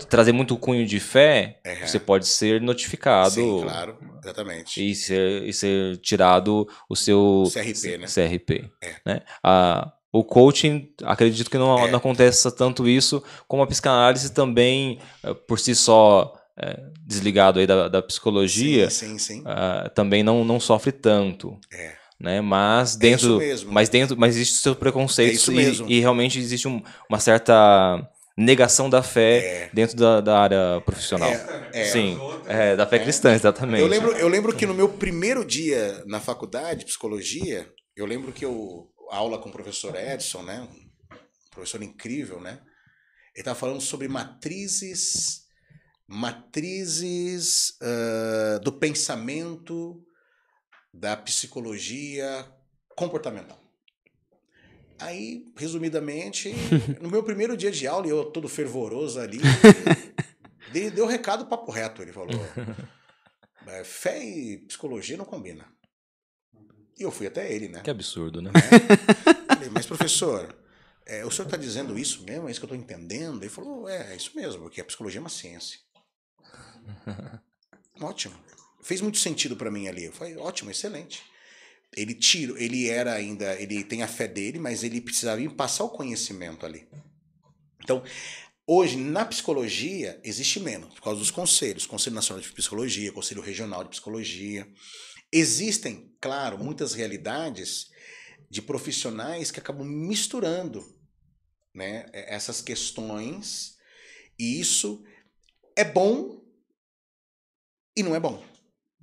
trazer 0.10 0.34
muito 0.34 0.56
cunho 0.58 0.86
de 0.86 1.00
fé, 1.00 1.60
É. 1.66 1.88
você 1.88 2.00
pode 2.00 2.28
ser 2.28 2.62
notificado 2.62 3.32
Sim, 3.32 3.62
claro. 3.64 3.98
Exatamente. 4.24 4.92
e, 4.92 4.94
ser, 4.94 5.44
e 5.44 5.54
ser 5.54 5.98
tirado 5.98 6.68
o 6.90 6.96
seu 6.96 7.46
CRP, 7.52 7.98
né? 7.98 8.06
CRP, 8.08 8.70
É. 8.84 8.96
né? 9.06 9.22
A, 9.44 9.92
o 10.20 10.24
coaching, 10.24 10.90
acredito 11.04 11.50
que 11.50 11.58
não, 11.58 11.78
É. 11.86 11.92
não 11.92 11.98
aconteça 11.98 12.52
tanto 12.52 12.88
isso, 12.88 13.24
como 13.48 13.62
a 13.64 13.68
psicanálise 13.68 14.32
também, 14.32 15.00
eh, 15.24 15.34
por 15.34 15.60
si 15.60 15.76
só, 15.76 16.34
eh, 16.60 16.80
desligado 17.06 17.60
aí 17.60 17.68
da, 17.68 17.88
da 17.88 18.02
psicologia, 18.02 18.90
Sim, 18.90 19.18
sim, 19.18 19.36
sim. 19.36 19.44
ah, 19.46 19.90
também 19.94 20.24
não, 20.24 20.44
não 20.44 20.60
sofre 20.60 20.92
tanto. 20.92 21.58
É. 21.72 21.94
Né? 22.20 22.42
Mas 22.42 22.96
É 22.96 23.00
dentro. 23.00 23.28
isso 23.28 23.38
mesmo. 23.38 23.72
mas 23.72 23.90
dentro. 23.90 24.18
Mas 24.18 24.36
existe 24.36 24.56
o 24.58 24.62
seu 24.64 24.76
preconceito 24.76 25.52
É 25.52 25.54
e, 25.54 25.98
e 25.98 26.00
realmente 26.00 26.40
existe 26.40 26.68
um- 26.68 26.82
uma 27.08 27.20
certa 27.20 28.02
negação 28.36 28.90
da 28.90 29.04
fé 29.04 29.38
É. 29.38 29.70
dentro 29.74 29.96
da, 29.96 30.20
da 30.22 30.40
área 30.40 30.82
profissional. 30.86 31.30
É. 31.74 31.84
Sim, 31.86 32.20
é, 32.48 32.76
da 32.76 32.88
fé 32.88 32.98
cristã, 33.00 33.34
exatamente. 33.34 33.82
Eu 33.82 33.88
lembro, 33.88 34.12
eu 34.14 34.28
lembro 34.28 34.56
que 34.56 34.66
no 34.66 34.74
meu 34.74 34.90
primeiro 34.90 35.46
dia 35.46 36.04
na 36.08 36.20
faculdade 36.20 36.80
de 36.80 36.86
psicologia, 36.86 37.68
eu 37.96 38.06
lembro 38.08 38.32
que 38.32 38.44
eu 38.46 38.88
aula 39.12 39.40
com 39.40 39.50
o 39.50 39.52
professor 39.52 39.96
Edson, 39.96 40.44
né? 40.44 40.62
Um 40.62 40.90
professor 41.50 41.82
incrível, 41.82 42.40
né? 42.40 42.62
Ele 43.34 43.42
estava 43.42 43.60
falando 43.60 43.82
sobre 43.82 44.08
matrizes, 44.08 45.46
matrizes 46.08 47.78
ah, 47.82 48.60
do 48.64 48.72
pensamento 48.72 50.04
da 50.94 51.16
psicologia 51.16 52.46
comportamental. 52.96 53.62
Aí, 55.00 55.46
resumidamente, 55.56 56.52
no 57.00 57.10
meu 57.10 57.24
primeiro 57.24 57.56
dia 57.56 57.72
de 57.72 57.86
aula, 57.86 58.08
eu 58.08 58.26
todo 58.26 58.50
fervoroso 58.50 59.20
ali, 59.20 59.38
dei, 60.74 60.90
deu 60.90 61.06
recado 61.06 61.46
papo 61.46 61.72
reto. 61.72 62.02
Ele 62.02 62.12
falou: 62.12 62.34
"É, 63.68 63.84
fé 63.84 64.24
e 64.24 64.58
psicologia 64.66 65.16
não 65.16 65.26
combina. 65.26 65.72
E 67.00 67.04
eu 67.04 67.12
fui 67.12 67.28
até 67.28 67.52
ele, 67.52 67.68
né? 67.68 67.82
Que 67.82 67.90
absurdo, 67.90 68.42
né? 68.42 68.52
Falei, 69.48 69.70
mas 69.70 69.86
professor, 69.86 70.56
é, 71.06 71.24
o 71.26 71.32
senhor 71.32 71.46
está 71.46 71.58
dizendo 71.58 71.98
isso 71.98 72.24
mesmo? 72.24 72.48
É 72.48 72.52
isso 72.52 72.60
que 72.60 72.66
eu 72.66 72.76
estou 72.76 72.78
entendendo? 72.78 73.42
Ele 73.42 73.50
falou, 73.50 73.88
é, 73.88 74.14
é 74.14 74.16
isso 74.16 74.32
mesmo, 74.36 74.64
porque 74.64 74.82
a 74.82 74.86
psicologia 74.86 75.20
é 75.20 75.22
uma 75.22 75.30
ciência. 75.30 75.80
Ótimo. 78.02 78.36
Fez 78.82 79.02
muito 79.02 79.18
sentido 79.18 79.56
para 79.56 79.72
mim 79.72 79.88
ali. 79.88 80.06
Eu 80.06 80.14
falei, 80.14 80.38
ótimo, 80.38 80.72
excelente. 80.72 81.24
Ele 81.96 82.14
tira, 82.14 82.62
ele 82.62 82.88
era 82.88 83.14
ainda, 83.14 83.60
ele 83.60 83.84
tem 83.84 84.04
a 84.04 84.08
fé 84.08 84.28
dele, 84.28 84.60
mas 84.60 84.84
ele 84.84 85.02
precisava 85.02 85.40
me 85.40 85.50
passar 85.50 85.84
o 85.84 85.90
conhecimento 85.90 86.66
ali. 86.66 86.88
Então, 87.84 88.04
hoje 88.66 88.98
na 88.98 89.26
psicologia 89.26 90.20
existe 90.24 90.60
menos 90.60 90.94
por 90.94 91.02
causa 91.02 91.20
dos 91.20 91.32
conselhos, 91.32 91.86
Conselho 91.86 92.16
Nacional 92.16 92.42
de 92.42 92.52
Psicologia, 92.52 93.12
Conselho 93.12 93.42
Regional 93.42 93.84
de 93.84 93.90
Psicologia. 93.90 94.68
Existem, 95.32 96.16
claro, 96.22 96.58
muitas 96.58 96.94
realidades 96.94 97.90
de 98.50 98.62
profissionais 98.62 99.52
que 99.52 99.60
acabam 99.60 99.86
misturando 99.86 100.86
né, 101.74 102.06
essas 102.14 102.62
questões, 102.62 103.76
e 104.40 104.60
isso 104.60 105.04
é 105.76 105.84
bom 105.84 106.42
e 107.96 108.04
não 108.04 108.16
é 108.16 108.20
bom, 108.20 108.44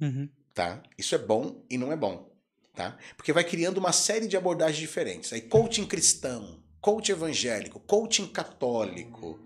Uhum. 0.00 0.28
tá? 0.52 0.82
Isso 0.98 1.14
é 1.14 1.18
bom 1.18 1.64
e 1.70 1.76
não 1.76 1.92
é 1.92 1.96
bom, 1.96 2.32
tá? 2.74 2.98
Porque 3.16 3.32
vai 3.32 3.44
criando 3.44 3.78
uma 3.78 3.92
série 3.92 4.26
de 4.26 4.36
abordagens 4.36 4.78
diferentes. 4.78 5.32
Aí 5.32 5.42
coaching 5.42 5.86
cristão, 5.86 6.64
coaching 6.80 7.12
evangélico, 7.12 7.80
coaching 7.80 8.28
católico. 8.28 9.40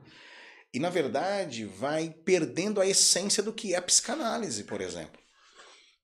E 0.72 0.78
na 0.78 0.90
verdade 0.90 1.64
vai 1.64 2.10
perdendo 2.10 2.80
a 2.80 2.86
essência 2.86 3.42
do 3.42 3.52
que 3.52 3.74
é 3.74 3.78
a 3.78 3.82
psicanálise, 3.82 4.64
por 4.64 4.80
exemplo. 4.80 5.20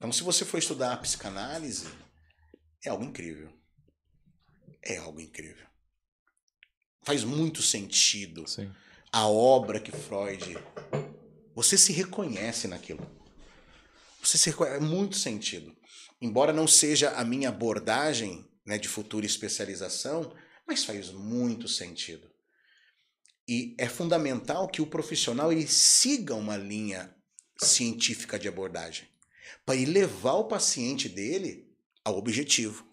Então, 0.05 0.13
se 0.13 0.23
você 0.23 0.45
for 0.45 0.59
estudar 0.59 0.93
a 0.93 0.99
psicanálise, 0.99 1.87
é 2.85 2.91
algo 2.91 3.03
incrível. 3.03 3.51
É 4.83 4.99
algo 4.99 5.19
incrível. 5.19 5.67
Faz 7.03 7.25
muito 7.25 7.63
sentido 7.63 8.47
Sim. 8.47 8.71
a 9.11 9.27
obra 9.27 9.81
que 9.81 9.91
Freud. 9.91 10.59
Você 11.55 11.79
se 11.79 11.91
reconhece 11.91 12.69
naquilo. 12.69 13.11
Você 14.23 14.37
se 14.37 14.51
reconhece, 14.51 14.77
é 14.77 14.81
muito 14.81 15.17
sentido. 15.17 15.75
Embora 16.21 16.53
não 16.53 16.69
seja 16.69 17.13
a 17.13 17.25
minha 17.25 17.49
abordagem 17.49 18.47
né, 18.67 18.77
de 18.77 18.89
futura 18.89 19.25
especialização, 19.25 20.37
mas 20.69 20.85
faz 20.85 21.13
muito 21.13 21.67
sentido. 21.67 22.31
E 23.49 23.75
é 23.79 23.89
fundamental 23.89 24.69
que 24.69 24.83
o 24.83 24.87
profissional 24.87 25.51
ele 25.51 25.67
siga 25.67 26.35
uma 26.35 26.59
linha 26.59 27.17
científica 27.57 28.39
de 28.39 28.49
abordagem 28.49 29.14
para 29.65 29.77
ele 29.77 29.93
levar 29.93 30.35
o 30.35 30.45
paciente 30.49 31.09
dele 31.09 31.67
ao 32.05 32.17
objetivo 32.19 32.87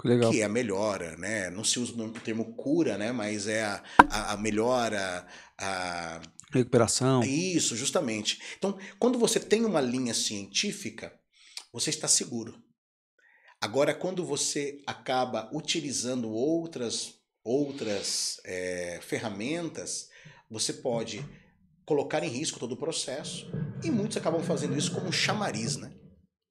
Que 0.00 0.08
legal. 0.08 0.30
que 0.30 0.40
é 0.40 0.44
a 0.44 0.48
melhora, 0.48 1.16
né? 1.16 1.50
Não 1.50 1.64
se 1.64 1.78
usa 1.78 1.92
o 1.94 2.10
termo 2.12 2.54
cura, 2.54 2.96
né? 2.96 3.12
Mas 3.12 3.46
é 3.46 3.64
a, 3.64 3.82
a, 4.10 4.32
a 4.32 4.36
melhora, 4.36 5.26
a, 5.58 6.20
Recuperação. 6.52 7.22
isso, 7.22 7.76
justamente. 7.76 8.40
Então, 8.56 8.78
quando 8.98 9.18
você 9.18 9.38
tem 9.40 9.64
uma 9.64 9.80
linha 9.80 10.14
científica, 10.14 11.12
você 11.72 11.90
está 11.90 12.08
seguro. 12.08 12.54
Agora, 13.60 13.94
quando 13.94 14.24
você 14.24 14.80
acaba 14.86 15.50
utilizando 15.52 16.30
outras, 16.30 17.14
outras 17.42 18.38
é, 18.44 19.00
ferramentas, 19.02 20.08
você 20.50 20.72
pode 20.72 21.24
colocar 21.84 22.22
em 22.22 22.28
risco 22.28 22.58
todo 22.58 22.72
o 22.72 22.76
processo. 22.76 23.50
E 23.82 23.90
muitos 23.90 24.16
acabam 24.16 24.42
fazendo 24.42 24.76
isso 24.76 24.92
como 24.92 25.08
um 25.08 25.12
chamariz, 25.12 25.76
né? 25.76 25.92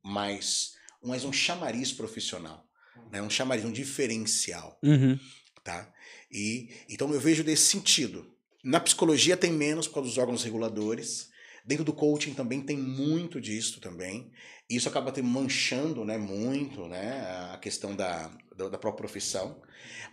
Mas, 0.03 0.73
mas 1.03 1.23
um 1.25 1.33
chamariz 1.33 1.91
profissional, 1.91 2.63
né? 3.11 3.21
um 3.21 3.29
chamariz, 3.29 3.65
um 3.65 3.71
diferencial 3.71 4.77
Uhum. 4.83 5.19
tá? 5.63 5.91
E 6.31 6.69
então 6.89 7.11
eu 7.11 7.19
vejo 7.19 7.43
desse 7.43 7.63
sentido. 7.63 8.31
Na 8.63 8.79
psicologia 8.79 9.37
tem 9.37 9.51
menos 9.51 9.87
por 9.87 9.95
causa 9.95 10.09
dos 10.09 10.17
órgãos 10.17 10.43
reguladores. 10.43 11.29
Dentro 11.65 11.83
do 11.83 11.93
coaching 11.93 12.33
também 12.33 12.61
tem 12.61 12.77
muito 12.77 13.41
disso 13.41 13.79
também. 13.81 14.31
E 14.69 14.75
isso 14.75 14.87
acaba 14.87 15.11
te 15.11 15.21
manchando, 15.21 16.05
né, 16.05 16.17
muito, 16.17 16.87
né, 16.87 17.21
a 17.53 17.57
questão 17.57 17.95
da, 17.95 18.27
da, 18.55 18.69
da 18.69 18.77
própria 18.77 19.07
profissão. 19.07 19.61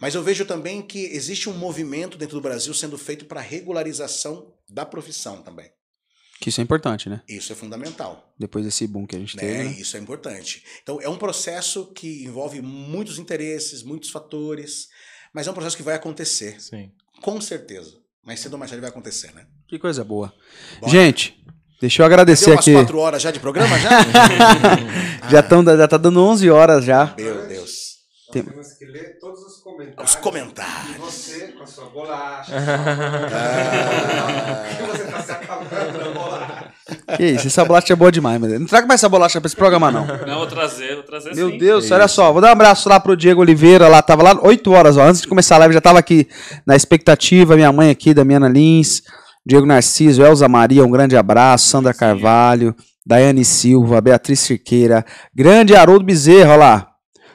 Mas 0.01 0.15
eu 0.15 0.23
vejo 0.23 0.45
também 0.45 0.83
que 0.83 1.05
existe 1.07 1.49
um 1.49 1.57
movimento 1.57 2.17
dentro 2.19 2.37
do 2.37 2.43
Brasil 2.43 2.73
sendo 2.75 2.97
feito 2.99 3.27
para 3.27 3.41
regularização 3.41 4.55
da 4.69 4.85
profissão 4.85 5.43
também. 5.43 5.71
Que 6.43 6.49
isso 6.51 6.61
é 6.61 6.65
importante, 6.65 7.09
né? 7.09 7.23
Isso 7.29 7.53
é 7.53 7.57
fundamental. 7.57 8.35
Depois 8.39 8.65
desse 8.65 8.87
boom 8.87 9.07
que 9.07 9.15
a 9.15 9.19
gente 9.19 9.37
Né? 9.37 9.43
teve. 9.43 9.65
né? 9.65 9.71
Isso 9.79 9.97
é 9.97 10.01
importante. 10.01 10.63
Então, 10.83 11.01
é 11.01 11.09
um 11.09 11.17
processo 11.17 11.87
que 11.95 12.25
envolve 12.25 12.61
muitos 12.61 13.19
interesses, 13.19 13.83
muitos 13.83 14.11
fatores, 14.11 14.89
mas 15.33 15.47
é 15.47 15.51
um 15.51 15.55
processo 15.55 15.77
que 15.77 15.83
vai 15.83 15.95
acontecer. 15.95 16.61
Sim. 16.61 16.91
Com 17.23 17.41
certeza. 17.41 17.93
Mais 18.25 18.41
cedo 18.41 18.55
ou 18.55 18.59
mais 18.59 18.71
tarde 18.71 18.81
vai 18.81 18.91
acontecer, 18.91 19.33
né? 19.35 19.47
Que 19.69 19.79
coisa 19.79 20.03
boa. 20.05 20.33
Bora. 20.81 20.93
Gente, 20.93 21.41
deixa 21.81 22.03
eu 22.03 22.07
agradecer 22.07 22.47
Deu 22.47 22.55
umas 22.55 22.61
aqui. 22.69 22.73
quatro 22.75 22.99
horas 22.99 23.23
já 23.23 23.31
de 23.31 23.41
programa, 23.41 23.79
já? 23.79 23.91
Já, 25.31 25.43
tão, 25.43 25.65
já 25.65 25.87
tá 25.89 25.97
dando 25.97 26.21
11 26.23 26.51
horas 26.51 26.85
já. 26.85 27.15
Meu 27.17 27.47
Deus. 27.47 27.71
Nós 28.27 28.33
Tem- 28.33 28.43
temos 28.43 28.73
que 28.73 28.85
ler 28.87 29.19
todos 29.21 29.41
os 29.41 29.52
comentários. 29.73 30.11
Os 30.11 30.17
comentários. 30.17 30.97
E 30.97 30.99
você 30.99 31.49
com 31.49 31.63
a 31.63 31.67
sua 31.67 31.85
bolacha. 31.87 32.53
Ah. 32.57 34.83
Você 34.93 35.05
tá 35.05 35.21
se 35.21 35.33
acabando 35.33 35.99
na 35.99 36.11
bolacha. 36.11 36.73
Que 37.17 37.25
isso, 37.25 37.47
essa 37.47 37.65
bolacha 37.65 37.93
é 37.93 37.97
boa 37.97 38.13
demais, 38.13 38.41
mas 38.41 38.59
não 38.59 38.67
traga 38.67 38.87
mais 38.87 39.01
essa 39.01 39.09
bolacha 39.09 39.41
pra 39.41 39.47
esse 39.47 39.57
programa, 39.57 39.91
não. 39.91 40.07
Não, 40.07 40.39
vou 40.39 40.47
trazer, 40.47 40.95
vou 40.95 41.05
trazer 41.05 41.35
Meu 41.35 41.51
sim. 41.51 41.59
Deus, 41.59 41.91
olha 41.91 42.09
só, 42.09 42.33
vou 42.33 42.41
dar 42.41 42.49
um 42.49 42.53
abraço 42.53 42.89
lá 42.89 43.01
pro 43.01 43.17
Diego 43.17 43.41
Oliveira, 43.41 43.89
lá, 43.89 44.03
tava 44.03 44.23
lá 44.23 44.39
8 44.43 44.71
horas, 44.73 44.97
ó, 44.97 45.03
antes 45.03 45.23
de 45.23 45.29
começar 45.29 45.57
a 45.57 45.59
live, 45.61 45.75
já 45.75 45.81
tava 45.81 45.99
aqui 45.99 46.29
na 46.67 46.77
expectativa, 46.77 47.55
minha 47.55 47.73
mãe 47.73 47.91
aqui, 47.91 48.13
Damiana 48.13 48.49
Lins, 48.49 49.03
Diego 49.45 49.67
Narciso, 49.67 50.23
Elza 50.23 50.49
Maria, 50.49 50.85
um 50.85 50.91
grande 50.91 51.17
abraço, 51.17 51.69
Sandra 51.69 51.95
Carvalho, 51.95 52.75
Daiane 53.07 53.45
Silva, 53.45 54.01
Beatriz 54.01 54.41
Cirqueira, 54.41 55.05
grande 55.35 55.75
Haroldo 55.75 56.05
Bezerra, 56.05 56.55
ó 56.55 56.57
lá, 56.57 56.89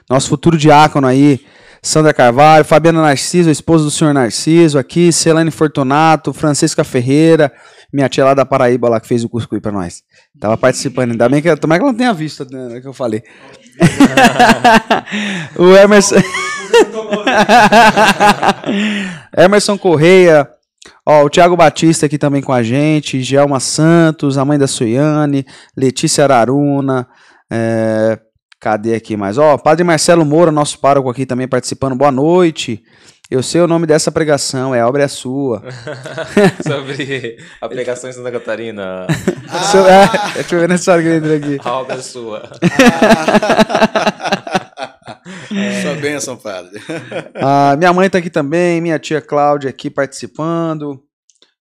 nosso 0.10 0.30
futuro 0.30 0.58
diácono 0.58 1.08
aí, 1.08 1.40
Sandra 1.88 2.14
Carvalho, 2.14 2.66
Fabiana 2.66 3.02
Narciso, 3.02 3.50
esposa 3.50 3.86
do 3.86 3.92
senhor 3.92 4.14
Narciso 4.14 4.78
aqui, 4.78 5.10
Celane 5.10 5.50
Fortunato, 5.50 6.34
Francisca 6.34 6.84
Ferreira, 6.84 7.50
minha 7.94 8.10
tia 8.10 8.26
lá 8.26 8.34
da 8.34 8.46
Paraíba 8.46 8.90
lá 8.90 9.00
que 9.00 9.08
fez 9.08 9.24
o 9.24 9.30
cuscuz 9.30 9.62
pra 9.62 9.72
nós. 9.72 10.04
Tava 10.38 10.58
participando, 10.58 11.12
ainda 11.12 11.30
bem 11.30 11.42
que, 11.42 11.56
tomara 11.56 11.80
que 11.80 11.86
ela 11.86 11.94
não 11.94 11.98
tenha 11.98 12.14
visto 12.14 12.46
né, 12.52 12.82
que 12.82 12.88
eu 12.90 12.92
falei. 12.92 13.24
o 15.58 15.78
Emerson. 15.78 16.16
Emerson 19.38 19.78
Correia, 19.78 20.46
ó, 21.06 21.24
o 21.24 21.30
Thiago 21.30 21.56
Batista 21.56 22.06
aqui 22.06 22.18
também 22.18 22.42
com 22.42 22.52
a 22.52 22.62
gente, 22.62 23.24
Gelma 23.24 23.62
Santos, 23.62 24.38
a 24.38 24.44
mãe 24.44 24.60
da 24.60 24.68
Suiane, 24.68 25.46
Letícia 25.74 26.26
Araruna, 26.26 27.08
é, 27.50 28.20
cadê 28.60 28.96
aqui 28.96 29.16
mais? 29.18 29.38
Ó, 29.38 29.58
Padre 29.58 29.84
Marcelo 29.84 30.26
Moura, 30.26 30.52
nosso 30.52 30.80
pároco 30.80 31.10
aqui 31.10 31.26
também 31.26 31.48
participando, 31.48 31.96
boa 31.96 32.12
noite. 32.12 32.84
Eu 33.30 33.44
sei 33.44 33.60
o 33.60 33.68
nome 33.68 33.86
dessa 33.86 34.10
pregação, 34.10 34.74
é 34.74 34.80
a 34.80 34.88
obra 34.88 35.04
é 35.04 35.08
sua. 35.10 35.62
Sobre 36.66 37.38
a 37.60 37.68
pregação 37.68 38.10
em 38.10 38.14
Santa 38.14 38.32
Catarina. 38.32 39.06
Seu- 39.70 39.84
é, 39.88 40.08
deixa 40.36 40.56
eu 40.56 40.60
ver 40.62 40.70
nessa 40.70 41.00
grande 41.02 41.34
aqui. 41.34 41.60
A 41.62 41.74
obra 41.80 41.96
é 41.96 42.02
sua. 42.02 42.44
Sua 45.82 45.96
bênção, 45.96 46.38
padre. 46.38 46.82
Ah, 47.36 47.76
minha 47.78 47.92
mãe 47.92 48.10
tá 48.10 48.18
aqui 48.18 48.30
também, 48.30 48.80
minha 48.80 48.98
tia 48.98 49.20
Cláudia 49.22 49.70
aqui 49.70 49.90
participando. 49.90 51.02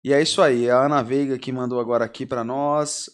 E 0.05 0.13
é 0.13 0.23
isso 0.23 0.41
aí, 0.41 0.71
a 0.71 0.79
Ana 0.85 1.03
Veiga 1.03 1.37
que 1.37 1.51
mandou 1.51 1.81
agora 1.81 2.05
aqui 2.05 2.25
pra 2.25 2.45
nós. 2.45 3.07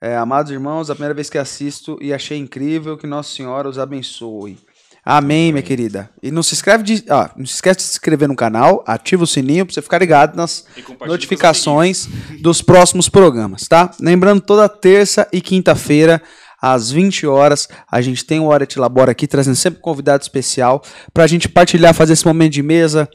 É, 0.00 0.16
amados 0.16 0.52
irmãos, 0.52 0.90
a 0.90 0.94
primeira 0.94 1.14
vez 1.14 1.28
que 1.28 1.38
assisto 1.38 1.98
e 2.00 2.14
achei 2.14 2.38
incrível 2.38 2.96
que 2.96 3.06
Nossa 3.06 3.34
Senhora 3.34 3.68
os 3.68 3.78
abençoe. 3.78 4.56
Amém, 5.04 5.50
minha 5.52 5.62
querida. 5.62 6.08
E 6.22 6.30
não 6.30 6.42
se 6.42 6.54
inscreve 6.54 6.84
de, 6.84 7.04
ah, 7.08 7.30
não 7.36 7.46
se 7.46 7.54
esquece 7.54 7.78
de 7.78 7.84
se 7.84 7.92
inscrever 7.92 8.28
no 8.28 8.36
canal, 8.36 8.84
ativa 8.86 9.24
o 9.24 9.26
sininho 9.26 9.64
pra 9.64 9.74
você 9.74 9.82
ficar 9.82 9.98
ligado 9.98 10.36
nas 10.36 10.66
notificações 11.06 12.06
dos 12.40 12.62
próximos 12.62 13.08
programas, 13.08 13.66
tá? 13.66 13.90
Lembrando, 14.00 14.40
toda 14.40 14.68
terça 14.68 15.26
e 15.32 15.40
quinta-feira, 15.40 16.22
às 16.60 16.90
20 16.90 17.26
horas, 17.26 17.68
a 17.90 18.00
gente 18.00 18.24
tem 18.24 18.38
o 18.38 18.46
Hora 18.46 18.66
Te 18.66 18.78
Labora 18.78 19.12
aqui, 19.12 19.26
trazendo 19.26 19.56
sempre 19.56 19.78
um 19.78 19.82
convidado 19.82 20.22
especial 20.22 20.82
pra 21.12 21.26
gente 21.26 21.48
partilhar, 21.48 21.94
fazer 21.94 22.12
esse 22.12 22.26
momento 22.26 22.52
de 22.52 22.62
mesa, 22.62 23.08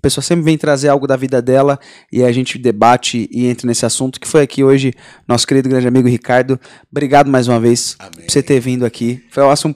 A 0.00 0.02
pessoa 0.02 0.24
sempre 0.24 0.42
vem 0.46 0.56
trazer 0.56 0.88
algo 0.88 1.06
da 1.06 1.14
vida 1.14 1.42
dela 1.42 1.78
e 2.10 2.24
a 2.24 2.32
gente 2.32 2.56
debate 2.56 3.28
e 3.30 3.46
entra 3.46 3.66
nesse 3.66 3.84
assunto 3.84 4.18
que 4.18 4.26
foi 4.26 4.40
aqui 4.40 4.64
hoje 4.64 4.94
nosso 5.28 5.46
querido 5.46 5.68
grande 5.68 5.86
amigo 5.86 6.08
Ricardo. 6.08 6.58
Obrigado 6.90 7.30
mais 7.30 7.46
uma 7.46 7.60
vez 7.60 7.96
Amém. 7.98 8.12
por 8.24 8.30
você 8.32 8.42
ter 8.42 8.58
vindo 8.60 8.86
aqui. 8.86 9.22
Foi 9.30 9.42
um- 9.44 9.74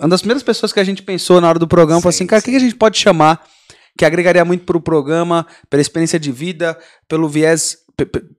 uma 0.00 0.08
das 0.08 0.20
primeiras 0.20 0.42
pessoas 0.42 0.70
que 0.70 0.78
a 0.80 0.84
gente 0.84 1.02
pensou 1.02 1.40
na 1.40 1.48
hora 1.48 1.58
do 1.58 1.66
programa, 1.66 1.98
falou 2.02 2.12
Sim, 2.12 2.18
assim, 2.18 2.26
cara, 2.26 2.40
o 2.40 2.44
que 2.44 2.54
a 2.54 2.58
gente 2.58 2.74
pode 2.74 2.98
chamar 2.98 3.42
que 3.96 4.04
agregaria 4.04 4.44
muito 4.44 4.66
pro 4.66 4.82
programa, 4.82 5.46
pela 5.70 5.80
experiência 5.80 6.20
de 6.20 6.30
vida, 6.30 6.76
pelo 7.08 7.26
viés 7.26 7.78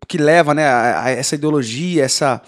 que 0.07 0.19
leva, 0.19 0.53
né, 0.53 0.67
a, 0.67 1.05
a 1.05 1.09
essa 1.09 1.33
ideologia, 1.33 2.03
essa 2.03 2.39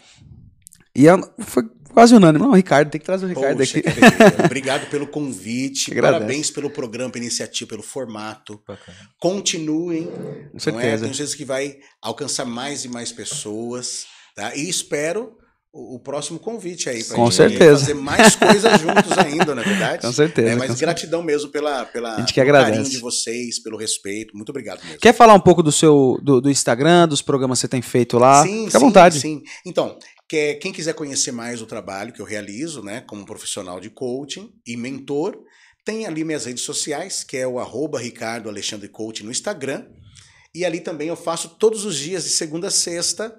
e 0.95 1.09
a- 1.09 1.17
foi 1.39 1.63
quase 1.97 2.13
unânime. 2.13 2.45
Não, 2.45 2.53
Ricardo, 2.53 2.91
tem 2.91 2.99
que 2.99 3.05
trazer 3.07 3.25
o 3.25 3.29
Ricardo 3.29 3.57
Poxa, 3.57 3.79
aqui. 3.79 3.89
Obrigado 4.45 4.87
pelo 4.87 5.07
convite, 5.07 5.95
parabéns 5.95 6.51
pelo 6.51 6.69
programa, 6.69 7.09
pela 7.09 7.25
iniciativa, 7.25 7.67
pelo 7.67 7.81
formato. 7.81 8.61
Bacana. 8.67 8.95
Continuem, 9.17 10.03
Com 10.05 10.57
é? 10.57 10.59
certeza. 10.59 11.03
Tenho 11.05 11.15
certeza 11.15 11.35
que 11.35 11.43
vai 11.43 11.77
alcançar 11.99 12.45
mais 12.45 12.85
e 12.85 12.87
mais 12.87 13.11
pessoas, 13.11 14.05
tá? 14.35 14.55
E 14.55 14.69
espero 14.69 15.35
o, 15.73 15.99
próximo 15.99 16.37
convite 16.37 16.87
aí 16.87 17.03
Com 17.03 17.31
certeza. 17.31 17.79
fazer 17.79 17.93
mais 17.95 18.35
coisas 18.35 18.71
juntos 18.79 19.17
ainda, 19.17 19.55
na 19.55 19.63
verdade. 19.63 20.01
Com 20.05 20.13
certeza, 20.13 20.49
É, 20.49 20.51
com 20.51 20.59
mas 20.59 20.67
certeza. 20.67 20.85
gratidão 20.85 21.23
mesmo 21.23 21.49
pela, 21.49 21.83
pela 21.85 22.13
A 22.15 22.19
gente 22.19 22.31
que 22.31 22.39
pelo 22.39 22.53
carinho 22.53 22.67
agradece. 22.73 22.91
de 22.91 22.99
vocês, 22.99 23.59
pelo 23.59 23.75
respeito. 23.75 24.35
Muito 24.37 24.49
obrigado 24.49 24.83
mesmo. 24.83 24.99
Quer 24.99 25.13
falar 25.13 25.33
um 25.33 25.39
pouco 25.39 25.63
do 25.63 25.71
seu 25.71 26.19
do, 26.21 26.39
do 26.41 26.49
Instagram, 26.49 27.07
dos 27.07 27.23
programas 27.23 27.57
que 27.57 27.61
você 27.61 27.67
tem 27.67 27.81
feito 27.81 28.19
lá? 28.19 28.43
Fica 28.43 28.77
à 28.77 28.81
vontade. 28.81 29.19
Sim. 29.19 29.41
Então, 29.65 29.97
que- 30.27 30.55
quem 30.55 30.71
quiser 30.73 30.93
conhecer 30.93 31.31
mais 31.31 31.61
o 31.61 31.65
trabalho 31.65 32.11
que 32.11 32.19
eu 32.21 32.25
realizo, 32.25 32.81
né, 32.83 33.01
como 33.01 33.25
profissional 33.25 33.79
de 33.79 33.89
coaching 33.89 34.51
e 34.65 34.75
mentor, 34.75 35.37
tem 35.85 36.05
ali 36.05 36.23
minhas 36.23 36.45
redes 36.45 36.63
sociais, 36.63 37.23
que 37.23 37.37
é 37.37 37.47
o 37.47 37.59
arroba 37.59 37.99
Ricardo 37.99 38.49
Alexandre 38.49 38.89
Coaching 38.89 39.23
no 39.23 39.31
Instagram. 39.31 39.85
E 40.53 40.65
ali 40.65 40.81
também 40.81 41.07
eu 41.07 41.15
faço 41.15 41.49
todos 41.57 41.85
os 41.85 41.95
dias, 41.97 42.23
de 42.25 42.29
segunda 42.29 42.67
a 42.67 42.71
sexta, 42.71 43.37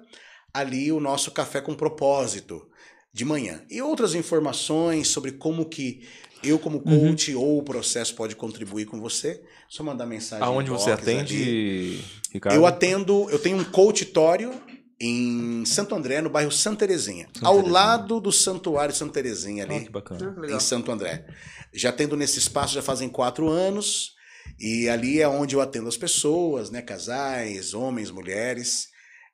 ali 0.53 0.91
o 0.91 0.99
nosso 0.99 1.29
café 1.31 1.61
com 1.61 1.75
propósito 1.75 2.67
de 3.13 3.23
manhã. 3.23 3.63
E 3.69 3.81
outras 3.81 4.15
informações 4.15 5.07
sobre 5.09 5.33
como 5.33 5.65
que 5.65 6.07
eu, 6.41 6.57
como 6.57 6.77
Uhum. 6.85 7.09
coach 7.09 7.35
ou 7.35 7.59
o 7.59 7.63
processo 7.63 8.15
pode 8.15 8.35
contribuir 8.35 8.85
com 8.85 8.99
você, 8.99 9.43
só 9.67 9.83
mandar 9.83 10.05
mensagem. 10.07 10.43
Aonde 10.43 10.69
você 10.71 10.89
inbox 10.91 11.07
ali. 11.07 11.17
atende, 11.17 11.99
Ricardo? 12.33 12.55
Eu 12.55 12.65
atendo, 12.65 13.29
eu 13.29 13.37
tenho 13.37 13.57
um 13.57 13.63
coachitório 13.65 14.51
em 14.99 15.63
Santo 15.65 15.95
André, 15.95 16.21
no 16.21 16.29
bairro 16.29 16.51
Santa 16.51 16.79
Terezinha, 16.79 17.27
Santa 17.33 17.45
ao 17.47 17.53
Terezinha. 17.55 17.73
lado 17.73 18.19
do 18.19 18.31
Santuário 18.31 18.93
Santa 18.93 19.13
Terezinha 19.13 19.65
Ah, 19.69 19.73
ali, 19.73 19.85
que 19.85 19.91
bacana. 19.91 20.35
em 20.47 20.59
Santo 20.59 20.91
André. 20.91 21.25
Já 21.73 21.91
tendo 21.91 22.17
nesse 22.17 22.39
espaço 22.39 22.73
já 22.73 22.81
fazem 22.81 23.07
quatro 23.07 23.47
anos 23.47 24.13
e 24.59 24.89
ali 24.89 25.21
é 25.21 25.27
onde 25.27 25.55
eu 25.55 25.61
atendo 25.61 25.87
as 25.87 25.95
pessoas, 25.97 26.69
né, 26.69 26.81
casais, 26.81 27.73
homens, 27.73 28.11
mulheres. 28.11 28.89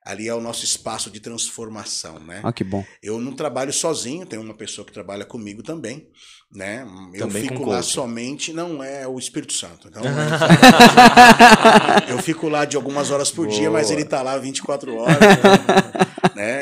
Ali 0.06 0.28
é 0.28 0.34
o 0.34 0.40
nosso 0.40 0.64
espaço 0.64 1.10
de 1.10 1.18
transformação, 1.18 2.20
né? 2.20 2.40
Ah, 2.44 2.52
que 2.52 2.62
bom. 2.62 2.84
Eu 3.02 3.20
não 3.20 3.32
trabalho 3.32 3.72
sozinho, 3.72 4.24
tem 4.24 4.38
uma 4.38 4.54
pessoa 4.54 4.86
que 4.86 4.92
trabalha 4.92 5.24
comigo 5.24 5.64
também, 5.64 6.06
né? 6.54 6.86
Eu 7.12 7.26
Também 7.26 7.42
fico 7.42 7.64
lá 7.64 7.82
somente, 7.82 8.52
não 8.52 8.84
é 8.84 9.04
o 9.08 9.18
Espírito 9.18 9.52
Santo. 9.52 9.88
Então, 9.88 10.02
eu 12.08 12.18
fico 12.18 12.48
lá 12.48 12.64
de 12.64 12.76
algumas 12.76 13.10
horas 13.10 13.32
por 13.32 13.48
dia, 13.48 13.68
mas 13.68 13.88
Boa. 13.88 13.98
ele 13.98 14.08
tá 14.08 14.22
lá 14.22 14.38
24 14.38 14.94
horas. 14.94 15.18
né? 15.18 15.26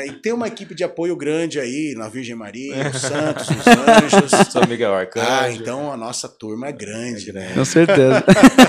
E 0.05 0.11
tem 0.13 0.33
uma 0.33 0.47
equipe 0.47 0.73
de 0.75 0.83
apoio 0.83 1.15
grande 1.15 1.59
aí 1.59 1.93
na 1.97 2.07
Virgem 2.07 2.35
Maria, 2.35 2.89
os 2.93 3.01
Santos, 3.01 3.47
os 3.49 3.67
Anjos. 3.67 4.51
Sua 4.51 4.63
amiga 4.63 4.85
é 4.85 4.89
o 4.89 4.93
Arcanjo. 4.93 5.27
Ah, 5.29 5.51
então 5.51 5.91
a 5.91 5.97
nossa 5.97 6.27
turma 6.29 6.67
é 6.67 6.71
grande, 6.71 7.31
né? 7.33 7.53
Com 7.53 7.65
certeza. 7.65 8.23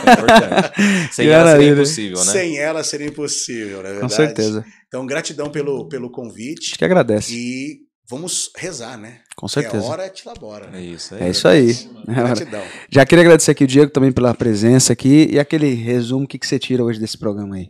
É 0.06 0.12
importante. 0.12 1.12
Sem 1.14 1.28
ela 1.28 1.52
seria 1.52 1.72
impossível, 1.72 2.18
né? 2.18 2.32
Sem 2.32 2.58
ela 2.58 2.84
seria 2.84 3.06
impossível, 3.06 3.82
não 3.82 3.90
é 3.90 3.94
Com 3.94 4.00
verdade? 4.08 4.14
certeza. 4.14 4.64
Então, 4.88 5.06
gratidão 5.06 5.50
pelo, 5.50 5.88
pelo 5.88 6.10
convite. 6.10 6.66
gente 6.66 6.78
que 6.78 6.84
agradece. 6.84 7.34
E 7.34 7.80
vamos 8.08 8.50
rezar, 8.56 8.96
né? 8.96 9.20
Com 9.36 9.46
É 9.46 9.48
certeza. 9.48 9.84
hora 9.84 10.08
de 10.08 10.22
labora, 10.24 10.66
É 10.66 10.70
né? 10.70 10.80
isso. 10.82 11.14
É 11.14 11.28
isso 11.30 11.46
aí. 11.48 11.72
Gratidão. 12.06 12.62
Já 12.90 13.04
queria 13.04 13.22
agradecer 13.22 13.50
aqui 13.50 13.64
o 13.64 13.66
Diego 13.66 13.90
também 13.90 14.12
pela 14.12 14.32
presença 14.34 14.92
aqui 14.92 15.28
e 15.30 15.38
aquele 15.38 15.74
resumo, 15.74 16.24
o 16.24 16.28
que, 16.28 16.38
que 16.38 16.46
você 16.46 16.58
tira 16.58 16.84
hoje 16.84 17.00
desse 17.00 17.18
programa 17.18 17.56
aí? 17.56 17.68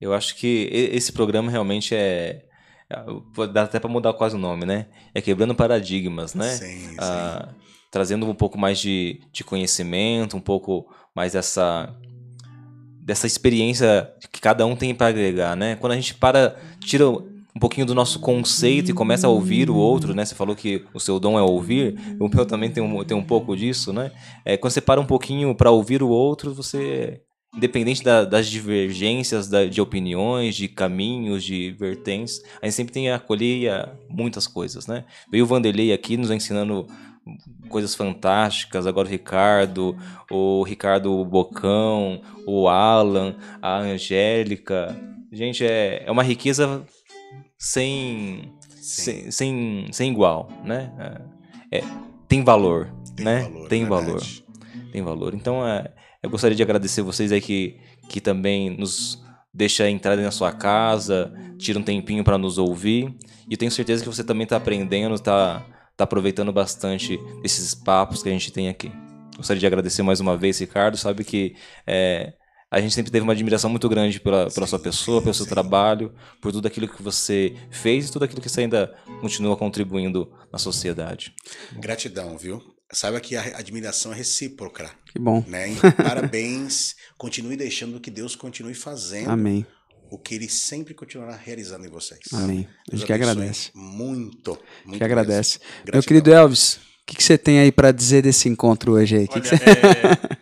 Eu 0.00 0.12
acho 0.12 0.36
que 0.36 0.68
esse 0.92 1.10
programa 1.12 1.50
realmente 1.50 1.94
é. 1.94 2.42
Dá 3.52 3.62
até 3.62 3.78
pra 3.78 3.88
mudar 3.88 4.14
quase 4.14 4.34
o 4.34 4.38
nome, 4.38 4.64
né? 4.64 4.86
É 5.14 5.20
quebrando 5.20 5.54
paradigmas, 5.54 6.34
né? 6.34 6.48
Sim, 6.48 6.78
sim. 6.78 6.96
Ah, 6.98 7.48
trazendo 7.90 8.26
um 8.26 8.34
pouco 8.34 8.58
mais 8.58 8.78
de, 8.78 9.20
de 9.32 9.44
conhecimento, 9.44 10.36
um 10.36 10.40
pouco 10.40 10.86
mais 11.14 11.32
dessa 11.32 11.94
dessa 13.02 13.26
experiência 13.26 14.12
que 14.30 14.38
cada 14.38 14.66
um 14.66 14.76
tem 14.76 14.94
para 14.94 15.06
agregar, 15.06 15.56
né? 15.56 15.76
Quando 15.76 15.92
a 15.92 15.96
gente 15.96 16.14
para, 16.14 16.56
tira 16.78 17.08
um 17.08 17.58
pouquinho 17.58 17.86
do 17.86 17.94
nosso 17.94 18.20
conceito 18.20 18.90
e 18.90 18.94
começa 18.94 19.26
a 19.26 19.30
ouvir 19.30 19.70
o 19.70 19.76
outro, 19.76 20.14
né? 20.14 20.24
Você 20.26 20.34
falou 20.34 20.54
que 20.54 20.84
o 20.92 21.00
seu 21.00 21.18
dom 21.18 21.38
é 21.38 21.42
ouvir, 21.42 21.98
o 22.20 22.28
meu 22.28 22.44
também 22.44 22.70
tem 22.70 22.82
um, 22.82 23.02
tem 23.02 23.16
um 23.16 23.24
pouco 23.24 23.56
disso, 23.56 23.92
né? 23.94 24.12
É, 24.44 24.58
quando 24.58 24.72
você 24.72 24.80
para 24.82 25.00
um 25.00 25.06
pouquinho 25.06 25.54
para 25.54 25.70
ouvir 25.70 26.02
o 26.02 26.08
outro, 26.08 26.52
você 26.54 27.22
independente 27.56 28.02
da- 28.04 28.24
das 28.24 28.46
divergências 28.48 29.48
da- 29.48 29.64
de 29.64 29.80
opiniões, 29.80 30.54
de 30.54 30.68
caminhos, 30.68 31.42
de 31.42 31.72
vertentes, 31.72 32.42
a 32.60 32.66
gente 32.66 32.74
sempre 32.74 32.92
tem 32.92 33.10
a 33.10 33.16
acolher 33.16 33.88
muitas 34.08 34.46
coisas, 34.46 34.86
né? 34.86 35.04
Veio 35.30 35.44
o 35.44 35.46
Vanderlei 35.46 35.92
aqui 35.92 36.16
nos 36.16 36.30
ensinando 36.30 36.86
coisas 37.68 37.94
fantásticas, 37.94 38.86
agora 38.86 39.06
o 39.06 39.10
Ricardo, 39.10 39.96
o 40.30 40.62
Ricardo 40.62 41.24
Bocão, 41.24 42.22
o 42.46 42.68
Alan, 42.68 43.36
a 43.60 43.78
Angélica. 43.78 44.96
Gente, 45.30 45.64
é, 45.64 46.04
é 46.06 46.10
uma 46.10 46.22
riqueza 46.22 46.84
sem, 47.58 48.52
sem, 48.80 49.30
sem, 49.30 49.86
sem 49.92 50.10
igual, 50.10 50.48
né? 50.64 50.90
É, 51.70 51.78
é- 51.78 51.84
tem 52.26 52.42
valor, 52.44 52.90
Tem 53.16 53.24
né? 53.24 53.40
valor, 53.42 53.68
tem 53.68 53.80
verdade. 53.84 54.06
valor 54.06 54.22
tem 54.90 55.02
valor. 55.02 55.34
Então, 55.34 55.66
é, 55.66 55.92
eu 56.22 56.30
gostaria 56.30 56.56
de 56.56 56.62
agradecer 56.62 57.02
vocês 57.02 57.30
aí 57.32 57.40
que, 57.40 57.78
que 58.08 58.20
também 58.20 58.70
nos 58.70 59.22
deixa 59.52 59.88
entrar 59.88 60.16
na 60.16 60.30
sua 60.30 60.52
casa, 60.52 61.32
tira 61.58 61.78
um 61.78 61.82
tempinho 61.82 62.24
para 62.24 62.38
nos 62.38 62.58
ouvir. 62.58 63.14
E 63.48 63.56
tenho 63.56 63.70
certeza 63.70 64.02
que 64.02 64.08
você 64.08 64.22
também 64.22 64.44
está 64.44 64.56
aprendendo, 64.56 65.14
está 65.14 65.64
tá 65.96 66.04
aproveitando 66.04 66.52
bastante 66.52 67.18
esses 67.42 67.74
papos 67.74 68.22
que 68.22 68.28
a 68.28 68.32
gente 68.32 68.52
tem 68.52 68.68
aqui. 68.68 68.92
Gostaria 69.36 69.60
de 69.60 69.66
agradecer 69.66 70.02
mais 70.02 70.20
uma 70.20 70.36
vez, 70.36 70.58
Ricardo. 70.58 70.96
Sabe 70.96 71.24
que 71.24 71.54
é, 71.86 72.34
a 72.70 72.80
gente 72.80 72.94
sempre 72.94 73.10
teve 73.10 73.22
uma 73.22 73.32
admiração 73.32 73.70
muito 73.70 73.88
grande 73.88 74.20
pela, 74.20 74.50
pela 74.50 74.66
sua 74.66 74.78
pessoa, 74.78 75.22
pelo 75.22 75.34
seu 75.34 75.46
trabalho, 75.46 76.12
por 76.40 76.52
tudo 76.52 76.66
aquilo 76.66 76.88
que 76.88 77.02
você 77.02 77.54
fez 77.70 78.08
e 78.08 78.12
tudo 78.12 78.24
aquilo 78.24 78.42
que 78.42 78.48
você 78.48 78.62
ainda 78.62 78.94
continua 79.20 79.56
contribuindo 79.56 80.30
na 80.52 80.58
sociedade. 80.58 81.34
Gratidão, 81.72 82.36
viu? 82.36 82.62
Saiba 82.92 83.20
que 83.20 83.36
a 83.36 83.42
admiração 83.58 84.12
é 84.12 84.16
recíproca, 84.16 84.90
Que 85.12 85.18
bom. 85.18 85.44
né? 85.46 85.72
E 85.72 85.76
parabéns. 86.02 86.96
Continue 87.18 87.56
deixando 87.56 88.00
que 88.00 88.10
Deus 88.10 88.34
continue 88.34 88.72
fazendo 88.74 89.30
Amém. 89.30 89.66
o 90.10 90.18
que 90.18 90.34
Ele 90.34 90.48
sempre 90.48 90.94
continuará 90.94 91.36
realizando 91.36 91.86
em 91.86 91.90
vocês. 91.90 92.20
Amém. 92.32 92.66
A 92.90 92.96
gente 92.96 93.04
que 93.06 93.12
agradece. 93.12 93.70
Muito. 93.74 94.52
A 94.52 94.54
gente 94.54 94.86
muito 94.86 94.98
que 94.98 95.04
agradece. 95.04 95.58
mesmo. 95.58 95.74
Meu 95.76 95.84
Gratidão. 95.92 96.02
querido 96.08 96.32
Elvis, 96.32 96.74
o 96.76 96.80
que, 97.06 97.16
que 97.16 97.22
você 97.22 97.36
tem 97.36 97.60
aí 97.60 97.70
pra 97.70 97.92
dizer 97.92 98.22
desse 98.22 98.48
encontro 98.48 98.92
hoje 98.92 99.16
aí? 99.16 99.24
O 99.24 99.28
que 99.28 99.34
Olha, 99.38 99.42
que 99.42 99.48
você... 99.48 99.64
é, 99.64 100.38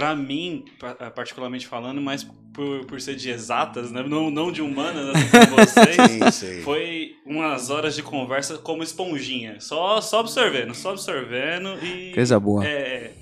pra 0.00 0.16
mim, 0.16 0.64
pa- 0.78 1.10
particularmente 1.10 1.66
falando, 1.66 2.00
mas 2.00 2.24
por, 2.54 2.86
por 2.86 3.00
ser 3.00 3.16
de 3.16 3.28
exatas, 3.30 3.92
né? 3.92 4.02
não, 4.02 4.30
não 4.30 4.50
de 4.50 4.62
humanas, 4.62 5.08
assim 5.14 5.28
como 5.30 5.56
vocês, 5.60 6.10
Sim, 6.10 6.30
sim. 6.56 6.62
foi 6.62 7.10
umas 7.26 7.68
horas 7.68 7.94
de 7.94 8.02
conversa 8.02 8.56
como 8.58 8.82
esponjinha. 8.82 9.60
Só, 9.60 10.00
só 10.00 10.20
observando, 10.20 10.74
só 10.74 10.92
observando 10.92 11.78
e. 11.84 12.12
Coisa 12.14 12.40
boa. 12.40 12.66
É, 12.66 13.12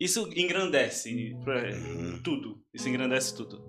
isso 0.00 0.28
engrandece 0.34 1.36
pra- 1.44 1.62
Uhum. 1.70 2.20
tudo. 2.24 2.56
Isso 2.74 2.88
engrandece 2.88 3.34
tudo. 3.36 3.62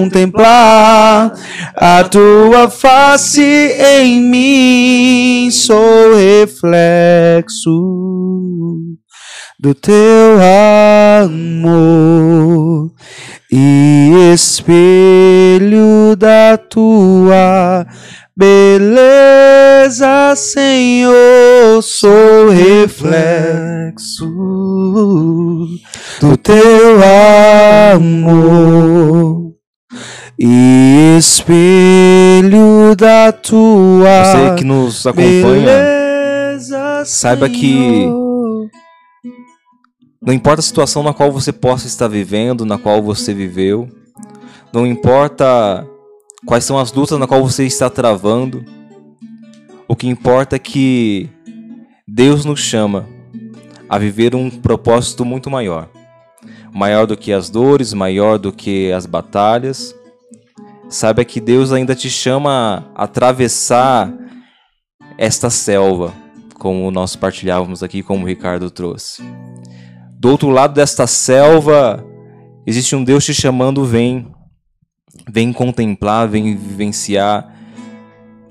a 1.75 2.05
tua 2.05 2.68
face 2.68 3.43
em 3.43 4.20
mim. 4.20 5.51
Sou 5.51 6.15
reflexo 6.15 7.70
do 9.60 9.75
teu 9.75 10.39
amor 11.25 12.93
e 13.51 14.31
espelho 14.33 16.15
da 16.17 16.57
tua 16.57 17.85
beleza, 18.36 20.36
Senhor. 20.36 21.83
Sou 21.83 22.51
reflexo 22.51 24.28
do 26.20 26.36
teu 26.36 27.01
amor 27.94 29.38
e 30.39 31.17
espelho 31.18 32.94
da 32.97 33.33
tua 33.33 34.23
Você 34.23 34.55
que 34.58 34.65
nos 34.65 35.07
acompanha, 35.07 35.65
beleza, 35.65 37.05
saiba 37.05 37.49
que 37.49 38.07
não 40.23 40.33
importa 40.33 40.60
a 40.60 40.62
situação 40.62 41.02
na 41.02 41.12
qual 41.12 41.33
você 41.33 41.52
possa 41.52 41.86
estar 41.86 42.07
vivendo, 42.07 42.65
na 42.65 42.78
qual 42.78 43.02
você 43.02 43.34
viveu, 43.34 43.89
não 44.73 44.86
importa 44.86 45.86
quais 46.47 46.65
são 46.65 46.78
as 46.78 46.92
lutas 46.92 47.18
na 47.18 47.26
qual 47.26 47.42
você 47.42 47.65
está 47.65 47.91
travando, 47.91 48.65
o 49.89 49.97
que 49.97 50.07
importa 50.07 50.57
é 50.57 50.58
que 50.58 51.28
Deus 52.07 52.44
nos 52.44 52.60
chama 52.60 53.08
a 53.89 53.99
viver 53.99 54.34
um 54.34 54.50
propósito 54.50 55.25
muito 55.25 55.50
maior. 55.50 55.89
Maior 56.73 57.07
do 57.07 57.17
que 57.17 57.33
as 57.33 57.49
dores, 57.49 57.94
maior 57.94 58.39
do 58.39 58.52
que 58.52 58.92
as 58.92 59.07
batalhas. 59.07 59.94
Saiba 60.89 61.23
que 61.23 61.39
Deus 61.39 61.70
ainda 61.70 61.94
te 61.94 62.08
chama 62.08 62.91
a 62.94 63.05
atravessar 63.05 64.10
esta 65.18 65.50
selva, 65.50 66.15
como 66.55 66.91
nós 66.91 67.15
partilhávamos 67.15 67.83
aqui, 67.83 68.02
como 68.02 68.25
o 68.25 68.26
Ricardo 68.26 68.70
trouxe. 68.70 69.23
Do 70.18 70.31
outro 70.31 70.49
lado 70.49 70.73
desta 70.73 71.07
selva, 71.07 72.05
existe 72.67 72.97
um 72.97 73.05
Deus 73.05 73.25
te 73.25 73.34
chamando, 73.34 73.84
vem. 73.84 74.33
Vem 75.31 75.52
contemplar, 75.52 76.26
vem 76.26 76.57
vivenciar 76.57 77.55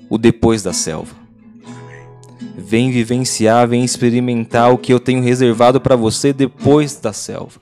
o 0.08 0.16
depois 0.16 0.62
da 0.62 0.72
selva. 0.72 1.16
Vem 2.56 2.90
vivenciar, 2.90 3.66
vem 3.66 3.84
experimentar 3.84 4.72
o 4.72 4.78
que 4.78 4.92
eu 4.92 5.00
tenho 5.00 5.22
reservado 5.22 5.80
para 5.80 5.96
você 5.96 6.32
depois 6.32 6.96
da 6.96 7.12
selva. 7.12 7.60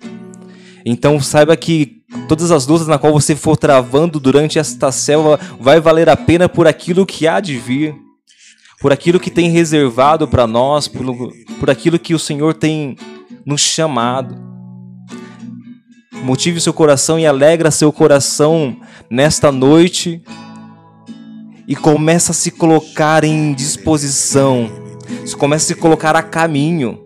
Então 0.89 1.18
saiba 1.18 1.56
que 1.56 2.00
todas 2.28 2.52
as 2.52 2.65
lutas 2.65 2.86
na 2.86 2.97
qual 2.97 3.12
você 3.12 3.34
for 3.34 3.56
travando 3.56 4.20
durante 4.20 4.56
esta 4.56 4.92
selva 4.92 5.40
vai 5.58 5.81
valer 5.81 6.08
a 6.08 6.16
pena 6.16 6.48
por 6.48 6.68
aquilo 6.68 7.05
que 7.05 7.26
há 7.26 7.40
de 7.40 7.58
vir, 7.58 7.92
por 8.81 8.92
aquilo 8.92 9.18
que 9.18 9.28
tem 9.28 9.50
reservado 9.50 10.28
para 10.28 10.47
nós, 10.47 10.86
por, 10.86 11.05
por 11.58 11.68
aquilo 11.68 11.98
que 11.98 12.15
o 12.15 12.20
Senhor 12.20 12.55
tem 12.55 12.97
nos 13.44 13.62
chamado. 13.62 14.40
Motive 16.23 16.60
seu 16.60 16.73
coração 16.73 17.18
e 17.18 17.26
alegra 17.26 17.73
seu 17.73 17.92
coração 17.92 18.76
nesta 19.10 19.50
noite 19.50 20.23
e 21.66 21.74
começa 21.74 22.31
a 22.31 22.34
se 22.34 22.52
colocar 22.52 23.24
em 23.24 23.52
disposição, 23.52 24.70
começa 25.36 25.65
a 25.65 25.66
se 25.66 25.74
colocar 25.74 26.15
a 26.15 26.23
caminho. 26.23 27.00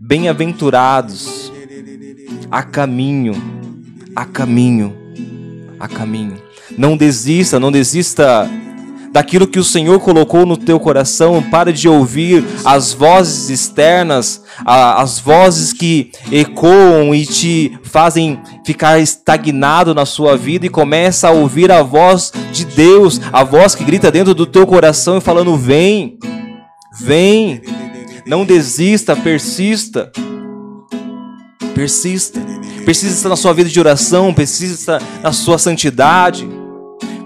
Bem-aventurados 0.00 1.43
a 2.54 2.62
caminho, 2.62 3.34
a 4.14 4.24
caminho, 4.24 4.96
a 5.80 5.88
caminho. 5.88 6.40
Não 6.78 6.96
desista, 6.96 7.58
não 7.58 7.72
desista 7.72 8.48
daquilo 9.10 9.48
que 9.48 9.58
o 9.58 9.64
Senhor 9.64 9.98
colocou 9.98 10.46
no 10.46 10.56
teu 10.56 10.78
coração. 10.78 11.42
Pare 11.50 11.72
de 11.72 11.88
ouvir 11.88 12.44
as 12.64 12.92
vozes 12.92 13.50
externas, 13.50 14.44
as 14.64 15.18
vozes 15.18 15.72
que 15.72 16.12
ecoam 16.30 17.12
e 17.12 17.26
te 17.26 17.76
fazem 17.82 18.40
ficar 18.64 19.00
estagnado 19.00 19.92
na 19.92 20.06
sua 20.06 20.36
vida 20.36 20.64
e 20.64 20.70
começa 20.70 21.26
a 21.26 21.32
ouvir 21.32 21.72
a 21.72 21.82
voz 21.82 22.32
de 22.52 22.66
Deus, 22.66 23.20
a 23.32 23.42
voz 23.42 23.74
que 23.74 23.82
grita 23.82 24.12
dentro 24.12 24.32
do 24.32 24.46
teu 24.46 24.64
coração 24.64 25.18
e 25.18 25.20
falando: 25.20 25.56
"Vem, 25.56 26.20
vem, 27.00 27.62
não 28.24 28.44
desista, 28.44 29.16
persista." 29.16 30.12
Persista. 31.74 32.40
Persista 32.84 33.28
na 33.28 33.36
sua 33.36 33.52
vida 33.52 33.68
de 33.68 33.80
oração, 33.80 34.32
persista 34.32 35.00
na 35.22 35.32
sua 35.32 35.58
santidade. 35.58 36.48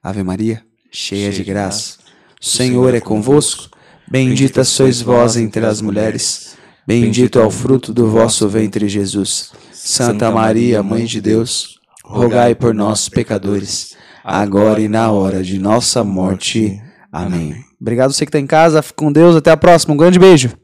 Ave 0.00 0.22
Maria, 0.22 0.64
cheia, 0.92 1.32
de 1.32 1.42
graça, 1.42 1.98
o 2.40 2.46
Senhor 2.46 2.94
é 2.94 3.00
convosco. 3.00 3.68
Bendita 4.08 4.62
sois 4.62 5.02
vós 5.02 5.36
entre 5.36 5.66
as 5.66 5.80
mulheres, 5.80 6.56
bendito 6.86 7.40
é 7.40 7.44
o 7.44 7.50
fruto 7.50 7.92
do 7.92 8.08
vosso 8.08 8.48
ventre, 8.48 8.88
Jesus. 8.88 9.50
Santa 9.72 10.30
Maria, 10.30 10.84
Mãe 10.84 11.04
de 11.04 11.20
Deus, 11.20 11.80
rogai 12.04 12.54
por 12.54 12.72
nós, 12.72 13.08
pecadores, 13.08 13.96
agora 14.22 14.80
e 14.80 14.86
na 14.86 15.10
hora 15.10 15.42
de 15.42 15.58
nossa 15.58 16.04
morte. 16.04 16.80
Amém. 17.10 17.71
Obrigado 17.82 18.12
você 18.12 18.24
que 18.24 18.28
está 18.28 18.38
em 18.38 18.46
casa, 18.46 18.80
fique 18.80 18.94
com 18.94 19.10
Deus, 19.10 19.34
até 19.34 19.50
a 19.50 19.56
próxima, 19.56 19.92
um 19.92 19.96
grande 19.96 20.16
beijo. 20.16 20.56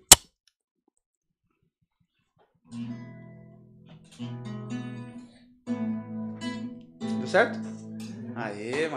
Deu 7.18 7.26
certo? 7.26 7.58
Aê, 8.36 8.88